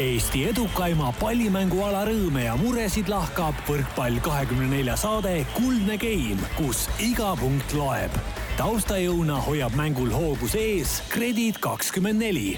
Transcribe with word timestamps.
Eesti 0.00 0.46
edukaima 0.48 1.10
pallimänguala 1.20 2.06
rõõme 2.08 2.46
ja 2.46 2.54
muresid 2.56 3.10
lahkab 3.12 3.58
võrkpall 3.68 4.22
kahekümne 4.24 4.70
nelja 4.70 4.94
saade 4.96 5.42
Kuldne 5.52 5.98
Game, 6.00 6.40
kus 6.56 6.86
iga 6.96 7.34
punkt 7.36 7.74
loeb. 7.76 8.14
taustajõuna 8.56 9.36
hoiab 9.44 9.76
mängul 9.76 10.08
hoogus 10.08 10.54
ees 10.56 10.94
Kredit 11.12 11.58
kakskümmend 11.60 12.24
neli. 12.24 12.56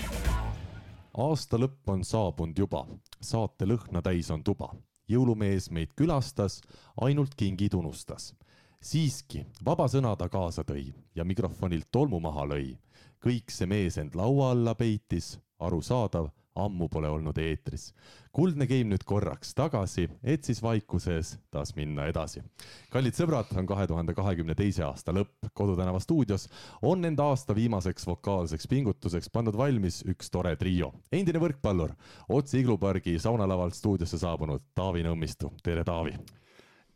aasta 1.19 1.59
lõpp 1.59 1.91
on 1.91 2.05
saabunud 2.05 2.59
juba, 2.59 2.85
saate 3.21 3.67
lõhna 3.67 4.03
täis 4.03 4.31
on 4.31 4.45
tuba. 4.45 4.71
jõulumees 5.11 5.71
meid 5.71 5.91
külastas, 5.97 6.61
ainult 7.03 7.35
kingid 7.35 7.75
unustas. 7.75 8.33
siiski 8.81 9.45
vaba 9.65 9.89
sõna 9.89 10.15
ta 10.17 10.29
kaasa 10.29 10.63
tõi 10.63 10.95
ja 11.15 11.25
mikrofonilt 11.25 11.91
tolmu 11.91 12.21
maha 12.21 12.47
lõi. 12.47 12.79
kõik 13.19 13.51
see 13.51 13.67
mees 13.67 13.99
end 13.99 14.15
laua 14.15 14.53
alla 14.53 14.75
peitis, 14.75 15.41
arusaadav 15.59 16.31
ammu 16.55 16.89
pole 16.89 17.09
olnud 17.09 17.39
eetris. 17.39 17.93
kuldne 18.35 18.67
game 18.67 18.91
nüüd 18.91 19.05
korraks 19.07 19.53
tagasi, 19.55 20.09
et 20.23 20.45
siis 20.45 20.61
vaikuses 20.63 21.35
taas 21.51 21.75
minna 21.77 22.07
edasi. 22.11 22.43
kallid 22.91 23.15
sõbrad, 23.15 23.51
on 23.59 23.67
kahe 23.67 23.87
tuhande 23.87 24.15
kahekümne 24.15 24.55
teise 24.55 24.85
aasta 24.87 25.13
lõpp. 25.13 25.51
Kodutänava 25.55 26.01
stuudios 26.01 26.49
on 26.83 27.05
enda 27.05 27.27
aasta 27.31 27.55
viimaseks 27.55 28.07
vokaalseks 28.07 28.69
pingutuseks 28.71 29.31
pannud 29.31 29.57
valmis 29.57 30.03
üks 30.07 30.31
tore 30.31 30.57
trio. 30.57 30.93
endine 31.13 31.43
võrkpallur, 31.43 31.95
otse 32.29 32.59
iglupargi 32.59 33.19
saunalavalt 33.19 33.75
stuudiosse 33.75 34.19
saabunud 34.19 34.63
Taavi 34.75 35.03
Nõmmistu. 35.03 35.53
tere, 35.63 35.85
Taavi! 35.85 36.15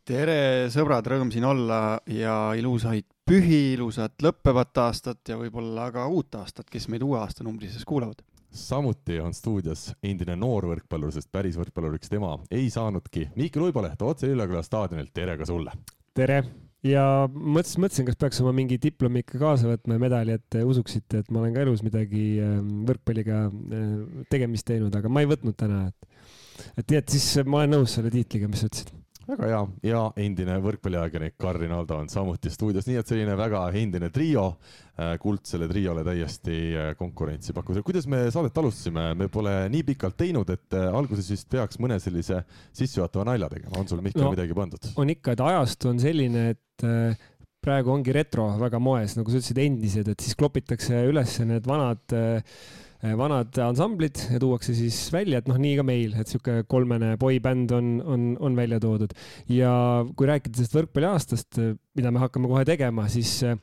tere, 0.09 0.69
sõbrad, 0.73 1.05
rõõm 1.05 1.29
siin 1.31 1.45
olla 1.45 1.99
ja 2.09 2.55
ilusaid 2.57 3.05
pühi, 3.29 3.75
ilusat 3.75 4.23
lõppevat 4.25 4.77
aastat 4.81 5.29
ja 5.29 5.37
võib-olla 5.37 5.91
ka 5.93 6.07
uut 6.09 6.33
aastat, 6.39 6.65
kes 6.71 6.87
meid 6.89 7.03
uue 7.05 7.19
aasta 7.19 7.43
numbrises 7.45 7.85
kuulavad 7.85 8.23
samuti 8.51 9.19
on 9.19 9.33
stuudios 9.33 9.89
endine 10.03 10.35
noor 10.39 10.67
võrkpallur, 10.71 11.13
sest 11.13 11.29
päris 11.31 11.57
võrkpalluriks 11.59 12.11
tema 12.11 12.35
ei 12.51 12.69
saanudki. 12.73 13.29
Miikel 13.37 13.67
Uiboleht 13.67 14.01
otse 14.01 14.29
Lilleküla 14.29 14.63
staadionilt, 14.65 15.13
tere 15.13 15.37
ka 15.39 15.47
sulle! 15.49 15.73
tere! 16.17 16.43
ja 16.83 17.03
mõtlesin, 17.29 17.83
mõtlesin, 17.83 18.07
kas 18.07 18.19
peaks 18.19 18.39
oma 18.43 18.53
mingi 18.55 18.79
diplomi 18.81 19.23
ikka 19.23 19.41
kaasa 19.41 19.67
võtma 19.67 19.97
ja 19.97 20.03
medali, 20.03 20.37
et 20.39 20.59
usuksite, 20.63 21.23
et 21.23 21.31
ma 21.33 21.43
olen 21.43 21.57
ka 21.57 21.65
elus 21.65 21.83
midagi 21.83 22.23
ähm, 22.43 22.69
võrkpalliga 22.87 23.41
äh, 23.49 23.89
tegemist 24.31 24.67
teinud, 24.69 24.95
aga 24.95 25.11
ma 25.11 25.23
ei 25.23 25.29
võtnud 25.29 25.57
täna, 25.59 25.85
et, 25.91 26.31
et 26.77 26.85
nii, 26.85 27.01
et 27.01 27.15
siis 27.17 27.43
ma 27.45 27.61
olen 27.61 27.77
nõus 27.79 27.97
selle 27.97 28.13
tiitliga, 28.13 28.47
mis 28.51 28.63
sa 28.63 28.71
ütlesid 28.71 28.95
väga 29.29 29.49
hea. 29.49 29.61
Ja 29.89 30.03
endine 30.19 30.57
võrkpalliajakirjanik 30.63 31.37
Karl 31.39 31.61
Rinaldo 31.63 31.97
on 32.01 32.11
samuti 32.11 32.51
stuudios, 32.53 32.87
nii 32.89 32.99
et 33.01 33.11
selline 33.11 33.37
väga 33.39 33.63
endine 33.79 34.11
trio, 34.13 34.45
äh, 34.97 35.15
kuldsele 35.21 35.69
triole 35.71 36.03
täiesti 36.07 36.59
äh, 36.73 36.91
konkurentsi 36.99 37.55
pakkus. 37.57 37.81
kuidas 37.85 38.07
me 38.11 38.25
saadet 38.33 38.57
alustasime, 38.57 39.09
me 39.19 39.29
pole 39.31 39.55
nii 39.73 39.85
pikalt 39.93 40.17
teinud, 40.19 40.49
et 40.53 40.77
äh, 40.77 40.89
alguses 40.89 41.31
vist 41.31 41.49
peaks 41.49 41.79
mõne 41.79 41.99
sellise 42.03 42.43
sissejuhatava 42.73 43.29
nalja 43.31 43.49
tegema, 43.55 43.77
on 43.79 43.89
sul 43.89 44.03
Mihkel 44.05 44.25
no, 44.25 44.33
midagi 44.35 44.57
pandud? 44.57 44.91
on 44.99 45.15
ikka, 45.15 45.37
et 45.37 45.43
ajastu 45.49 45.93
on 45.93 46.01
selline, 46.01 46.49
et 46.55 46.87
praegu 47.63 47.91
ongi 47.93 48.13
retro 48.15 48.47
väga 48.59 48.79
moes, 48.81 49.15
nagu 49.19 49.31
sa 49.31 49.39
ütlesid, 49.39 49.59
endised, 49.63 50.11
et 50.11 50.23
siis 50.23 50.37
klopitakse 50.39 51.03
üles 51.09 51.35
need 51.47 51.67
vanad 51.67 52.15
äh, 52.15 52.61
vanad 52.99 53.55
ansamblid 53.63 54.19
ja 54.33 54.39
tuuakse 54.41 54.73
siis 54.75 54.97
välja, 55.13 55.39
et 55.39 55.47
noh, 55.47 55.55
nii 55.61 55.77
ka 55.79 55.85
meil, 55.87 56.15
et 56.19 56.27
sihuke 56.27 56.65
kolmene 56.67 57.13
boybänd 57.19 57.71
on, 57.75 57.91
on, 58.03 58.25
on 58.43 58.57
välja 58.57 58.79
toodud. 58.83 59.13
ja 59.47 59.71
kui 60.19 60.27
rääkida 60.27 60.59
sellest 60.59 60.75
võrkpalliaastast, 60.75 61.61
mida 61.95 62.11
me 62.11 62.23
hakkame 62.25 62.51
kohe 62.51 62.65
tegema, 62.67 63.07
siis 63.11 63.37
eh, 63.47 63.55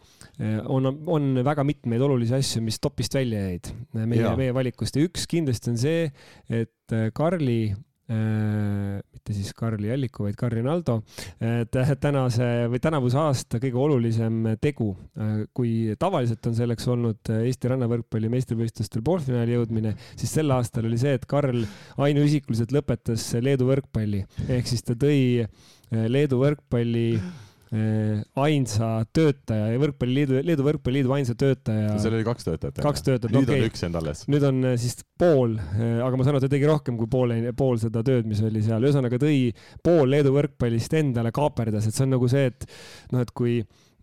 on, 0.65 0.89
on 0.89 1.43
väga 1.45 1.67
mitmeid 1.69 2.05
olulisi 2.07 2.37
asju, 2.39 2.65
mis 2.65 2.81
topist 2.81 3.17
välja 3.19 3.45
jäid 3.51 3.73
meie, 3.99 4.33
meie 4.41 4.57
valikust 4.57 4.97
ja 4.97 5.05
üks 5.05 5.29
kindlasti 5.29 5.75
on 5.75 5.81
see, 5.85 6.09
et 6.49 6.97
Karli 7.17 7.75
mitte 8.07 9.35
siis 9.35 9.51
Karli 9.57 9.91
Alliku, 9.91 10.27
vaid 10.27 10.37
Karri 10.39 10.63
Naldo, 10.63 11.01
tänase 12.01 12.51
või 12.71 12.81
tänavuse 12.83 13.19
aasta 13.19 13.59
kõige 13.63 13.81
olulisem 13.83 14.53
tegu. 14.63 14.93
Äh, 15.19 15.47
kui 15.57 15.95
tavaliselt 15.99 16.47
on 16.47 16.55
selleks 16.59 16.87
olnud 16.93 17.33
Eesti 17.39 17.73
rannavõrkpalli 17.73 18.31
meistrivõistlustel 18.33 19.03
poolfinaali 19.07 19.57
jõudmine, 19.57 19.97
siis 20.15 20.37
sel 20.39 20.53
aastal 20.55 20.87
oli 20.87 21.01
see, 21.01 21.17
et 21.19 21.27
Karl 21.31 21.65
ainuisikuliselt 22.07 22.75
lõpetas 22.77 23.27
Leedu 23.43 23.69
võrkpalli 23.71 24.23
ehk 24.47 24.71
siis 24.71 24.87
ta 24.87 24.97
tõi 24.99 25.19
äh, 25.43 26.07
Leedu 26.11 26.41
võrkpalli 26.45 27.09
Äh, 27.17 27.46
ainsa 28.41 28.89
töötaja 29.15 29.71
ja 29.73 29.81
võrkpalliliidu, 29.81 30.39
Leedu 30.47 30.65
Võrkpalliliidu 30.67 31.13
ainsa 31.17 31.35
töötaja. 31.39 31.97
seal 32.03 32.17
oli 32.19 32.27
kaks 32.27 32.47
töötajat. 32.47 32.81
kaks 32.85 33.05
töötajat, 33.07 33.35
nüüd 33.35 33.51
okay. 33.51 33.63
on 33.63 33.71
üks 33.71 33.85
jäänud 33.85 33.99
alles. 34.01 34.23
nüüd 34.31 34.47
on 34.49 34.61
äh, 34.71 34.77
siis 34.81 35.01
pool, 35.21 35.57
äh, 35.59 35.99
aga 36.05 36.19
ma 36.19 36.27
saan 36.27 36.37
aru, 36.37 36.45
ta 36.45 36.53
tegi 36.53 36.69
rohkem 36.71 36.99
kui 37.01 37.11
pool, 37.13 37.35
pool 37.59 37.81
seda 37.83 38.05
tööd, 38.07 38.29
mis 38.29 38.43
oli 38.47 38.63
seal, 38.65 38.87
ühesõnaga 38.87 39.21
tõi 39.23 39.41
pool 39.85 40.13
Leedu 40.15 40.35
võrkpallist 40.37 40.97
endale 41.01 41.33
kaaperdas, 41.37 41.89
et 41.89 41.97
see 41.97 42.07
on 42.07 42.15
nagu 42.17 42.31
see, 42.33 42.51
et 42.53 42.69
noh, 43.15 43.25
et 43.25 43.33
kui, 43.37 43.61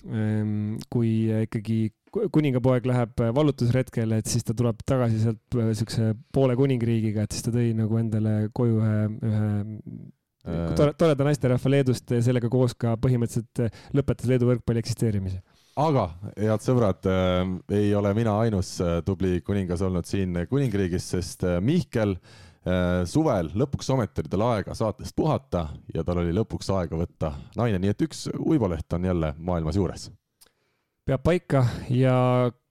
ähm, 0.10 0.74
kui 0.94 1.14
ikkagi 1.46 1.82
kuningapoeg 2.14 2.86
läheb 2.86 3.24
vallutusretkele, 3.34 4.20
et 4.22 4.30
siis 4.30 4.46
ta 4.46 4.54
tuleb 4.58 4.84
tagasi 4.86 5.24
sealt 5.24 5.62
siukse 5.80 6.12
poole 6.36 6.58
kuningriigiga, 6.60 7.26
et 7.26 7.34
siis 7.34 7.48
ta 7.48 7.54
tõi 7.56 7.72
nagu 7.78 7.98
endale 7.98 8.36
koju 8.54 8.84
ühe, 8.84 9.00
ühe 9.24 9.48
Äh, 9.54 10.14
tore, 10.44 10.94
toreda 11.00 11.28
naisterahva 11.28 11.72
Leedust 11.72 12.14
sellega 12.26 12.50
koos 12.52 12.76
ka 12.80 12.96
põhimõtteliselt 13.02 13.64
äh, 13.64 13.84
lõpetas 13.96 14.30
Leedu 14.30 14.50
võrkpalli 14.50 14.84
eksisteerimise. 14.84 15.42
aga 15.80 16.08
head 16.38 16.66
sõbrad 16.66 17.10
äh,, 17.10 17.44
ei 17.80 17.94
ole 17.96 18.14
mina 18.18 18.38
ainus 18.46 18.76
äh, 18.84 19.00
tubli 19.06 19.42
kuningas 19.42 19.82
olnud 19.82 20.10
siin 20.10 20.44
kuningriigis, 20.50 21.12
sest 21.16 21.46
äh, 21.48 21.60
Mihkel 21.64 22.18
äh, 22.18 23.04
suvel 23.10 23.54
lõpuks 23.56 23.94
ometi 23.96 24.24
oli 24.24 24.34
tal 24.34 24.48
aega 24.50 24.76
saatest 24.78 25.16
puhata 25.16 25.68
ja 25.96 26.04
tal 26.04 26.24
oli 26.24 26.36
lõpuks 26.36 26.74
aega 26.76 27.00
võtta 27.00 27.36
naine, 27.60 27.80
nii 27.80 27.96
et 27.96 28.06
üks 28.10 28.28
uiboleht 28.40 29.00
on 29.00 29.12
jälle 29.12 29.34
maailmas 29.40 29.80
juures 29.80 30.12
peab 31.04 31.20
paika 31.20 31.62
ja 31.92 32.14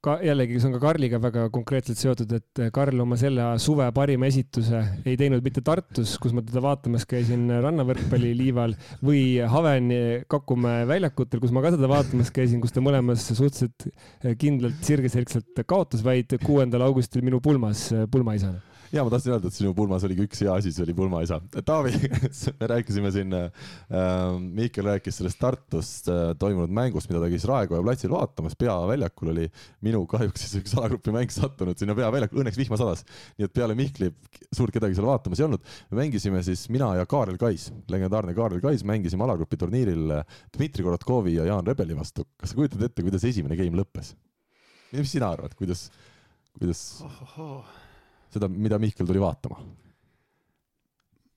ka 0.03 0.15
jällegi, 0.25 0.57
see 0.57 0.67
on 0.67 0.73
ka 0.73 0.79
Karliga 0.81 1.19
väga 1.21 1.43
konkreetselt 1.53 1.99
seotud, 1.99 2.31
et 2.33 2.61
Karl 2.73 3.03
oma 3.03 3.17
selle 3.19 3.45
suve 3.61 3.85
parima 3.95 4.25
esituse 4.25 4.81
ei 5.05 5.13
teinud 5.19 5.45
mitte 5.45 5.61
Tartus, 5.65 6.15
kus 6.21 6.33
ma 6.33 6.41
teda 6.43 6.63
vaatamas 6.65 7.05
käisin 7.09 7.45
rannavõrkpalliliival 7.63 8.73
või 9.05 9.23
Haveni 9.53 10.01
Kakumäe 10.33 10.87
väljakutel, 10.89 11.43
kus 11.43 11.53
ma 11.53 11.61
ka 11.63 11.75
teda 11.77 11.91
vaatamas 11.91 12.33
käisin, 12.33 12.61
kus 12.63 12.73
ta 12.73 12.81
mõlemas 12.83 13.29
suhteliselt 13.29 13.87
kindlalt 14.41 14.81
sirgeselgselt 14.81 15.63
kaotas, 15.69 16.01
vaid 16.03 16.33
kuuendal 16.43 16.89
augustil 16.89 17.21
minu 17.25 17.39
pulmas 17.43 17.91
pulmaisana 18.11 18.72
ja 18.93 19.03
ma 19.03 19.09
tahtsin 19.09 19.33
öelda, 19.33 19.49
et 19.49 19.55
sinu 19.57 19.71
pulmas 19.75 20.03
oligi 20.05 20.25
üks 20.27 20.43
hea 20.43 20.53
asi, 20.53 20.71
see 20.73 20.83
oli 20.85 20.93
pulmaisa. 20.97 21.39
Taavi, 21.65 21.93
me 22.59 22.69
rääkisime 22.69 23.09
siin 23.13 23.33
äh,, 23.33 23.69
Mihkel 24.39 24.85
rääkis 24.85 25.17
sellest 25.19 25.39
Tartus 25.41 25.89
äh, 26.11 26.33
toimunud 26.39 26.73
mängust, 26.73 27.09
mida 27.09 27.21
ta 27.23 27.29
käis 27.31 27.47
Raekoja 27.49 27.81
platsil 27.85 28.13
vaatamas, 28.13 28.55
peaväljakul 28.59 29.33
oli 29.33 29.47
minu 29.85 30.03
kahjuks 30.09 30.45
siis 30.45 30.61
üks 30.61 30.75
alagrupi 30.77 31.13
mäng 31.15 31.33
sattunud 31.33 31.79
sinna 31.79 31.97
peaväljakule, 31.97 32.45
õnneks 32.45 32.59
vihma 32.61 32.77
sadas. 32.79 33.01
nii 33.39 33.49
et 33.49 33.55
peale 33.55 33.77
Mihkli 33.77 34.11
suurt 34.53 34.75
kedagi 34.75 34.97
seal 34.97 35.09
vaatamas 35.09 35.41
ei 35.41 35.47
olnud. 35.47 35.71
me 35.91 36.01
mängisime 36.03 36.43
siis 36.45 36.67
mina 36.73 36.93
ja 36.99 37.07
Kaarel 37.09 37.39
Kais, 37.41 37.71
legendaarne 37.89 38.37
Kaarel 38.37 38.61
Kais, 38.63 38.85
mängisime 38.85 39.25
alagrupi 39.25 39.57
turniiril 39.57 40.19
Dmitri 40.53 40.85
Korotkovi 40.85 41.39
ja 41.39 41.47
Jaan 41.49 41.65
Rebeli 41.65 41.97
vastu. 41.97 42.27
kas 42.37 42.53
sa 42.53 42.61
kujutad 42.61 42.85
ette, 42.85 43.01
kuidas 43.01 43.25
esimene 43.25 43.57
game 43.57 43.81
lõppes? 43.81 44.13
mis 44.93 45.09
sina 45.09 45.31
arvad, 45.33 45.55
kuidas, 45.57 45.87
kuidas 46.53 46.83
seda, 48.35 48.49
mida 48.49 48.79
Mihkel 48.81 49.07
tuli 49.09 49.21
vaatama 49.23 49.61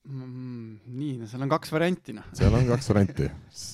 mm,? 0.07 0.79
nii, 0.97 1.13
no 1.21 1.29
seal 1.29 1.43
on 1.45 1.51
kaks 1.51 1.71
varianti, 1.73 2.15
noh. 2.17 2.27
seal 2.37 2.55
on 2.57 2.67
kaks 2.69 2.89
varianti 2.91 3.27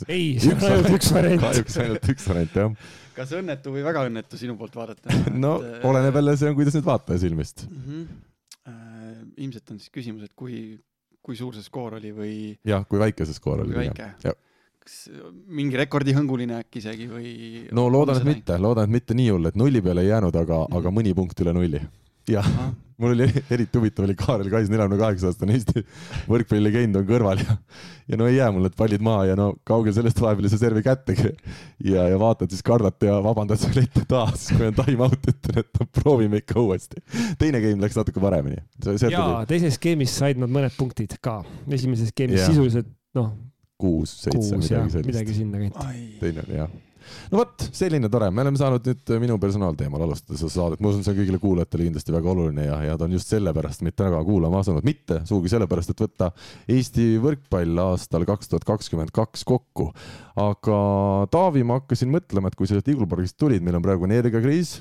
ei, 0.08 0.38
seal 0.42 0.58
on 0.58 0.68
ainult 0.70 0.98
üks 0.98 1.12
variant. 1.16 1.44
kahjuks 1.44 1.80
ainult 1.84 2.08
üks 2.14 2.30
variant, 2.30 2.62
jah. 2.62 2.94
kas 3.18 3.34
õnnetu 3.40 3.74
või 3.76 3.84
väga 3.86 4.06
õnnetu 4.10 4.40
sinu 4.42 4.58
poolt 4.60 4.78
vaadata 4.80 5.20
no 5.46 5.58
et, 5.62 5.80
äh, 5.80 5.90
oleneb 5.90 6.22
jälle, 6.22 6.38
see 6.40 6.52
on, 6.52 6.58
kuidas 6.60 6.78
nüüd 6.78 6.88
vaataja 6.90 7.26
silmist 7.26 7.68
mm. 7.70 7.84
-hmm. 7.88 8.08
Äh, 8.64 9.20
ilmselt 9.44 9.74
on 9.74 9.80
siis 9.82 9.92
küsimus, 9.92 10.24
et 10.24 10.32
kui, 10.40 10.80
kui 11.22 11.36
suur 11.36 11.56
see 11.56 11.66
skoor 11.66 12.00
oli 12.00 12.14
või? 12.16 12.34
jah, 12.68 12.86
kui 12.88 13.02
väike 13.02 13.28
see 13.28 13.36
skoor 13.36 13.66
oli. 13.66 13.76
väike? 13.76 14.14
kas 14.84 14.96
mingi 15.48 15.80
rekordihõnguline 15.80 16.58
äkki 16.60 16.82
isegi 16.82 17.10
või? 17.12 17.34
no 17.76 17.90
loodan, 17.92 18.20
et 18.20 18.28
mitte, 18.28 18.58
loodan, 18.60 18.88
et 18.88 18.96
mitte 18.98 19.16
nii 19.16 19.30
hull, 19.36 19.52
et 19.52 19.60
nulli 19.60 19.84
peale 19.84 20.04
ei 20.04 20.12
jäänud, 20.12 20.36
aga 20.36 20.64
mm, 20.64 20.72
-hmm. 20.72 20.80
aga 20.80 20.96
mõni 20.98 21.14
punkt 21.16 21.44
üle 21.44 21.54
nulli 21.56 21.84
jah, 22.32 22.48
mul 23.04 23.16
oli 23.18 23.28
eriti 23.54 23.80
huvitav 23.80 24.08
oli 24.08 24.16
Kaarel 24.20 24.50
Kais, 24.52 24.72
neljakümne 24.72 25.00
kaheksa 25.02 25.32
aastane 25.32 25.58
Eesti 25.58 25.84
võrkpallilegend 26.32 27.02
on 27.02 27.08
kõrval 27.10 27.44
ja 27.44 27.58
ja 28.08 28.20
no 28.20 28.28
ei 28.28 28.38
jää 28.38 28.50
mul 28.52 28.66
need 28.68 28.76
pallid 28.78 29.04
maha 29.04 29.28
ja 29.30 29.36
no 29.40 29.50
kaugel 29.68 29.96
sellest 29.96 30.20
vahepeal 30.22 30.48
ei 30.48 30.54
saa 30.54 30.62
servi 30.62 30.84
kättegi. 30.86 31.32
ja, 31.92 32.08
ja 32.12 32.20
vaatad 32.20 32.52
siis 32.52 32.64
kardad 32.66 33.08
ja 33.08 33.20
vabandad 33.24 33.62
selle 33.62 33.86
ette 33.88 34.04
taas, 34.10 34.50
kui 34.52 34.68
on 34.68 34.78
time 34.78 35.08
out, 35.08 35.30
ütlen, 35.32 35.62
et 35.64 35.80
no 35.80 35.88
proovime 36.00 36.42
ikka 36.44 36.60
uuesti. 36.60 37.04
teine 37.40 37.62
game 37.64 37.84
läks 37.84 37.98
natuke 38.00 38.24
paremini. 38.24 38.60
jaa, 39.10 39.46
teises 39.50 39.80
skeemis 39.80 40.16
said 40.20 40.42
nad 40.42 40.52
mõned 40.52 40.76
punktid 40.78 41.18
ka, 41.24 41.42
esimeses 41.72 42.12
skeemis 42.14 42.46
sisuliselt 42.48 42.90
noh. 43.18 43.34
kuus, 43.80 44.18
seitse, 44.26 44.58
midagi 44.60 44.98
sellist. 44.98 45.12
midagi 45.12 45.38
sinna 45.40 45.64
kanti. 45.64 46.02
teine 46.24 46.48
oli 46.48 46.60
jah 46.60 46.82
no 47.32 47.42
vot, 47.42 47.66
selline 47.76 48.10
tore, 48.12 48.30
me 48.34 48.44
oleme 48.46 48.60
saanud 48.60 48.88
nüüd 48.90 49.14
minu 49.24 49.38
personaalteemal 49.42 50.06
alustada 50.06 50.40
seda 50.40 50.52
saadet, 50.54 50.84
ma 50.84 50.92
usun, 50.92 51.04
see 51.06 51.14
on 51.14 51.20
kõigile 51.20 51.42
kuulajatele 51.44 51.90
kindlasti 51.90 52.16
väga 52.16 52.32
oluline 52.34 52.68
ja, 52.68 52.80
ja 52.90 52.98
ta 53.00 53.08
on 53.08 53.18
just 53.18 53.34
sellepärast 53.34 53.86
meid 53.86 53.98
täna 54.00 54.22
kuulama 54.28 54.64
asunud, 54.64 54.86
mitte 54.88 55.22
sugugi 55.30 55.54
sellepärast, 55.54 55.94
et 55.94 56.06
võtta 56.06 56.32
Eesti 56.72 57.08
võrkpall 57.24 57.84
aastal 57.88 58.28
kaks 58.30 58.52
tuhat 58.52 58.68
kakskümmend 58.68 59.14
kaks 59.16 59.46
kokku. 59.48 59.92
aga 60.40 60.80
Taavi, 61.34 61.64
ma 61.68 61.82
hakkasin 61.82 62.12
mõtlema, 62.14 62.50
et 62.50 62.60
kui 62.60 62.70
sa 62.70 62.78
sealt 62.78 62.92
Iglupargist 62.94 63.38
tulid, 63.40 63.64
meil 63.64 63.80
on 63.80 63.86
praegu 63.86 64.10
energiakriis 64.10 64.80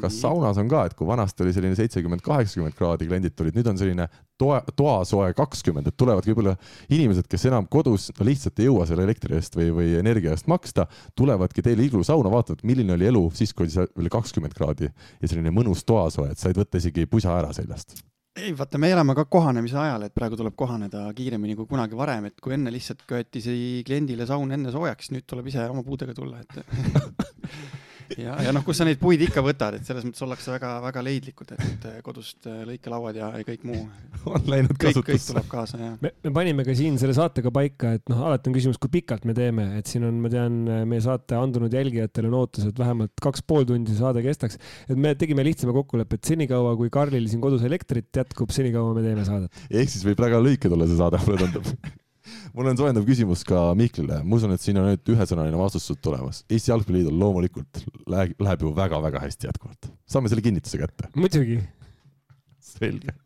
kas 0.00 0.20
saunas 0.22 0.58
on 0.60 0.68
ka, 0.70 0.84
et 0.88 0.94
kui 0.98 1.06
vanasti 1.08 1.44
oli 1.44 1.52
selline 1.56 1.76
seitsekümmend, 1.78 2.22
kaheksakümmend 2.24 2.76
kraadi, 2.78 3.08
kliendid 3.10 3.34
tulid, 3.36 3.56
nüüd 3.58 3.68
on 3.70 3.80
selline 3.80 4.06
toa, 4.40 4.60
toasoe 4.76 5.32
kakskümmend, 5.36 5.90
et 5.90 5.98
tulevadki 6.00 6.32
võib-olla 6.32 6.54
inimesed, 6.92 7.28
kes 7.30 7.48
enam 7.50 7.68
kodus 7.70 8.10
no 8.18 8.28
lihtsalt 8.28 8.62
ei 8.62 8.70
jõua 8.70 8.86
selle 8.90 9.06
elektri 9.08 9.36
eest 9.38 9.58
või, 9.58 9.70
või 9.74 9.92
energia 10.00 10.34
eest 10.34 10.48
maksta, 10.50 10.86
tulevadki 11.18 11.64
teile 11.64 11.86
iglusauna, 11.88 12.32
vaatavad, 12.32 12.64
milline 12.66 12.96
oli 12.96 13.10
elu 13.10 13.26
siis, 13.34 13.54
kui 13.54 13.68
oli 13.68 13.86
veel 13.98 14.10
kakskümmend 14.14 14.56
kraadi 14.56 14.90
ja 14.90 15.30
selline 15.30 15.54
mõnus 15.54 15.86
toasoe, 15.88 16.30
et 16.32 16.42
said 16.42 16.58
võtta 16.58 16.82
isegi 16.82 17.06
pusa 17.10 17.34
ära 17.38 17.54
seljast. 17.56 17.98
Ei, 18.34 18.50
vaata, 18.58 18.80
me 18.82 18.88
elame 18.90 19.14
ka 19.14 19.28
kohanemise 19.30 19.76
ajal, 19.78 20.02
et 20.08 20.14
praegu 20.14 20.34
tuleb 20.34 20.56
kohaneda 20.58 21.04
kiiremini 21.14 21.54
kui 21.54 21.68
kunagi 21.70 21.94
varem, 21.94 22.24
et 22.26 22.40
kui 22.42 22.56
enne 22.56 22.72
lihtsalt 22.74 23.04
köeti 23.06 23.38
see 23.44 23.84
kliendile 23.86 24.26
saun 24.26 24.50
enne 24.56 24.72
soojaks, 24.74 25.12
nüüd 25.14 25.26
tuleb 25.30 25.52
ise 25.52 25.62
oma 25.70 25.84
puudega 25.86 26.16
tulla, 26.16 26.40
et 26.42 26.56
ja, 28.18 28.36
ja 28.46 28.52
noh, 28.54 28.64
kus 28.66 28.80
sa 28.80 28.86
neid 28.86 29.00
puid 29.00 29.22
ikka 29.26 29.42
võtad, 29.44 29.78
et 29.78 29.88
selles 29.88 30.04
mõttes 30.06 30.24
ollakse 30.24 30.52
väga-väga 30.54 31.02
leidlikud, 31.04 31.54
et 31.56 31.86
kodust 32.06 32.48
äh, 32.50 32.62
lõikelauad 32.68 33.18
ja, 33.18 33.30
ja 33.40 33.46
kõik 33.46 33.64
muu. 33.68 33.82
on 34.30 34.46
läinud 34.50 34.76
kasutusse. 34.76 35.06
kõik 35.10 35.26
tuleb 35.30 35.48
kaasa, 35.50 35.80
jah. 35.80 35.96
me, 36.04 36.12
me 36.26 36.34
panime 36.36 36.66
ka 36.66 36.76
siin 36.78 36.98
selle 37.00 37.16
saatega 37.16 37.52
paika, 37.54 37.94
et 37.98 38.12
noh, 38.12 38.22
alati 38.28 38.50
on 38.50 38.58
küsimus, 38.58 38.80
kui 38.82 38.92
pikalt 38.98 39.26
me 39.28 39.36
teeme, 39.36 39.70
et 39.80 39.90
siin 39.90 40.06
on, 40.08 40.20
ma 40.24 40.32
tean, 40.32 40.60
meie 40.90 41.02
saate 41.04 41.38
andunud 41.38 41.74
jälgijatel 41.74 42.30
on 42.30 42.38
ootus, 42.42 42.68
et 42.70 42.78
vähemalt 42.80 43.14
kaks 43.24 43.44
pool 43.48 43.66
tundi 43.68 43.96
saade 43.98 44.24
kestaks. 44.24 44.60
et 44.88 44.96
me 45.00 45.14
tegime 45.18 45.46
lihtsama 45.46 45.74
kokkuleppe, 45.80 46.20
et 46.20 46.32
senikaua, 46.34 46.76
kui 46.80 46.92
Karlil 46.94 47.28
siin 47.30 47.42
kodus 47.44 47.64
elektrit 47.66 48.10
jätkub, 48.14 48.54
senikaua 48.54 48.94
me 48.96 49.04
teeme 49.06 49.26
saadet. 49.26 49.66
ehk 49.70 49.92
siis 49.92 50.06
võib 50.06 50.24
väga 50.28 50.42
lühike 50.44 50.72
tulla 50.72 50.88
see 50.90 51.00
saade, 51.00 51.22
mulle 51.26 51.44
tundub 51.46 51.74
mul 52.54 52.70
on 52.70 52.78
soojendav 52.78 53.06
küsimus 53.08 53.42
ka 53.46 53.66
Mihklile, 53.78 54.20
ma 54.22 54.38
usun, 54.38 54.54
et 54.54 54.62
siin 54.62 54.78
on 54.80 54.88
nüüd 54.90 55.14
ühesõnaline 55.14 55.58
vastus 55.58 55.86
sult 55.88 56.02
tulemas. 56.04 56.42
Eesti 56.48 56.72
Jalgpalliliidul 56.72 57.18
loomulikult 57.20 57.82
läheb, 58.10 58.36
läheb 58.46 58.66
ju 58.66 58.74
väga-väga 58.76 59.22
hästi 59.24 59.50
jätkuvalt. 59.50 59.90
saame 60.06 60.30
selle 60.32 60.44
kinnituse 60.44 60.80
kätte? 60.80 61.10
muidugi. 61.18 61.60
selge. 62.74 63.16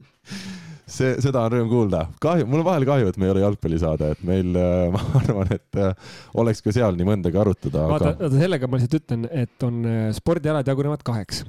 See, 0.88 1.14
seda 1.23 1.44
on 1.46 1.55
rõõm 1.55 1.70
kuulda. 1.70 2.02
kahju, 2.23 2.49
mul 2.49 2.62
on 2.62 2.69
vahel 2.69 2.88
kahju, 2.88 3.12
et 3.12 3.20
me 3.20 3.29
ei 3.29 3.35
ole 3.35 3.44
jalgpallisaade, 3.44 4.11
et 4.17 4.26
meil, 4.26 4.50
äh, 4.58 4.88
ma 4.94 5.05
arvan, 5.20 5.55
et 5.58 5.81
äh, 5.81 6.11
oleks 6.40 6.64
ka 6.64 6.75
seal 6.75 6.99
nii 6.99 7.08
mõndagi 7.08 7.40
arutada. 7.40 7.87
vaata 7.93 8.12
aga..., 8.17 8.35
sellega 8.35 8.69
ma 8.69 8.81
lihtsalt 8.81 9.00
ütlen, 9.02 9.31
et 9.31 9.67
on 9.69 9.81
äh, 9.88 10.05
spordialad 10.17 10.69
jagunevad 10.69 11.05
kaheks 11.06 11.44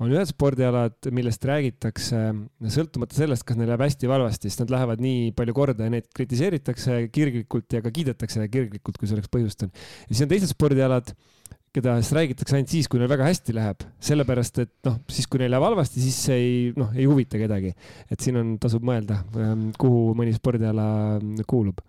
on 0.00 0.12
ühed 0.12 0.28
spordialad, 0.28 0.96
millest 1.12 1.44
räägitakse 1.44 2.20
sõltumata 2.72 3.16
sellest, 3.16 3.44
kas 3.44 3.58
neil 3.58 3.68
läheb 3.68 3.84
hästi 3.84 4.08
või 4.08 4.16
halvasti, 4.16 4.48
sest 4.48 4.62
nad 4.62 4.72
lähevad 4.72 5.02
nii 5.04 5.30
palju 5.36 5.56
korda 5.56 5.88
ja 5.88 5.92
neid 5.92 6.08
kritiseeritakse 6.16 7.02
kirglikult 7.12 7.76
ja 7.76 7.82
ka 7.84 7.92
kiidetakse 7.92 8.46
kirglikult, 8.52 8.96
kui 8.96 9.10
selleks 9.10 9.32
põhjust 9.32 9.66
on. 9.66 9.72
ja 10.06 10.14
siis 10.14 10.24
on 10.24 10.32
teised 10.32 10.52
spordialad, 10.52 11.12
keda 11.76 11.96
siis 12.00 12.14
räägitakse 12.16 12.56
ainult 12.56 12.72
siis, 12.72 12.88
kui 12.90 13.00
neil 13.00 13.10
väga 13.12 13.28
hästi 13.28 13.56
läheb, 13.56 13.84
sellepärast 14.08 14.62
et 14.64 14.74
noh, 14.88 15.00
siis 15.12 15.28
kui 15.30 15.42
neil 15.42 15.52
läheb 15.52 15.66
halvasti, 15.66 16.02
siis 16.04 16.20
see 16.28 16.38
ei 16.40 16.54
noh, 16.76 16.94
ei 16.96 17.08
huvita 17.08 17.40
kedagi. 17.40 17.74
et 18.10 18.22
siin 18.22 18.40
on, 18.40 18.56
tasub 18.62 18.86
mõelda, 18.86 19.20
kuhu 19.80 20.14
mõni 20.16 20.34
spordiala 20.36 20.86
kuulub 21.48 21.84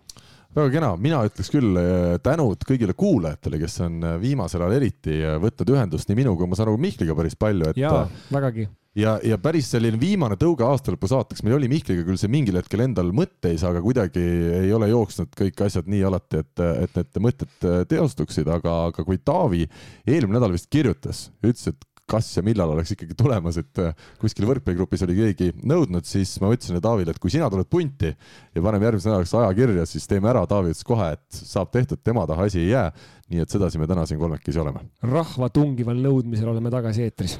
väga 0.57 0.71
kena, 0.73 0.89
mina 1.01 1.21
ütleks 1.27 1.51
küll 1.53 1.77
eh, 1.77 2.15
tänud 2.23 2.63
kõigile 2.65 2.95
kuulajatele, 2.97 3.59
kes 3.61 3.77
on 3.85 3.99
eh, 4.01 4.17
viimasel 4.21 4.63
ajal 4.63 4.77
eriti 4.79 5.19
eh, 5.19 5.37
võtnud 5.41 5.73
ühendust 5.75 6.09
nii 6.09 6.17
minuga, 6.23 6.47
ma 6.49 6.57
saan 6.57 6.71
aru, 6.71 6.81
Mihkliga 6.81 7.15
päris 7.17 7.37
palju, 7.39 7.71
et. 7.71 7.81
jaa, 7.83 8.05
vägagi 8.33 8.67
ja, 8.97 9.17
ja 9.23 9.37
päris 9.41 9.69
selline 9.73 9.99
viimane 10.01 10.37
tõuge 10.39 10.65
aastalõpu 10.67 11.09
saateks, 11.11 11.43
meil 11.45 11.57
oli 11.59 11.69
Mihkliga 11.71 12.05
küll 12.07 12.19
see 12.19 12.31
mingil 12.31 12.57
hetkel 12.59 12.83
endal 12.85 13.11
mõtteis, 13.15 13.65
aga 13.67 13.81
kuidagi 13.83 14.23
ei 14.63 14.71
ole 14.75 14.89
jooksnud 14.91 15.33
kõik 15.37 15.65
asjad 15.67 15.89
nii 15.91 16.05
alati, 16.07 16.43
et, 16.43 16.63
et 16.87 16.97
need 16.99 17.21
mõtted 17.27 17.67
teostuksid, 17.91 18.49
aga, 18.51 18.79
aga 18.91 19.05
kui 19.07 19.21
Taavi 19.21 19.67
eelmine 20.07 20.39
nädal 20.39 20.55
vist 20.55 20.71
kirjutas, 20.73 21.27
ütles, 21.43 21.69
et 21.73 21.87
kas 22.07 22.29
ja 22.37 22.41
millal 22.45 22.71
oleks 22.71 22.93
ikkagi 22.95 23.17
tulemas, 23.19 23.57
et 23.59 23.81
kuskil 24.21 24.47
võrkpalligrupis 24.47 25.03
oli 25.03 25.17
keegi 25.17 25.49
nõudnud, 25.67 26.07
siis 26.07 26.37
ma 26.39 26.53
ütlesin 26.55 26.79
Taavile, 26.83 27.11
et 27.11 27.19
kui 27.19 27.33
sina 27.33 27.49
tuled 27.51 27.67
punti 27.67 28.13
ja 28.13 28.63
paneme 28.63 28.87
järgmiseks 28.87 29.09
nädalaks 29.09 29.33
aja 29.35 29.49
kirja, 29.57 29.83
siis 29.89 30.07
teeme 30.07 30.31
ära. 30.31 30.45
Taavi 30.47 30.71
ütles 30.71 30.87
kohe, 30.87 31.09
et 31.17 31.41
saab 31.41 31.73
tehtud, 31.75 31.99
tema 32.07 32.23
taha 32.29 32.47
asi 32.47 32.63
ei 32.63 32.69
jää. 32.71 32.91
nii 33.27 33.43
et 33.43 33.51
sedasi 33.51 33.75
me 33.75 33.89
täna 33.91 34.05
siin 34.07 34.21
kolmekesi 34.21 34.59
oleme. 34.63 34.85
rahva 35.03 35.49
tungival 35.51 35.99
nõudmisel 35.99 36.47
oleme 36.47 36.71
tagasi 36.71 37.03
eetris 37.03 37.35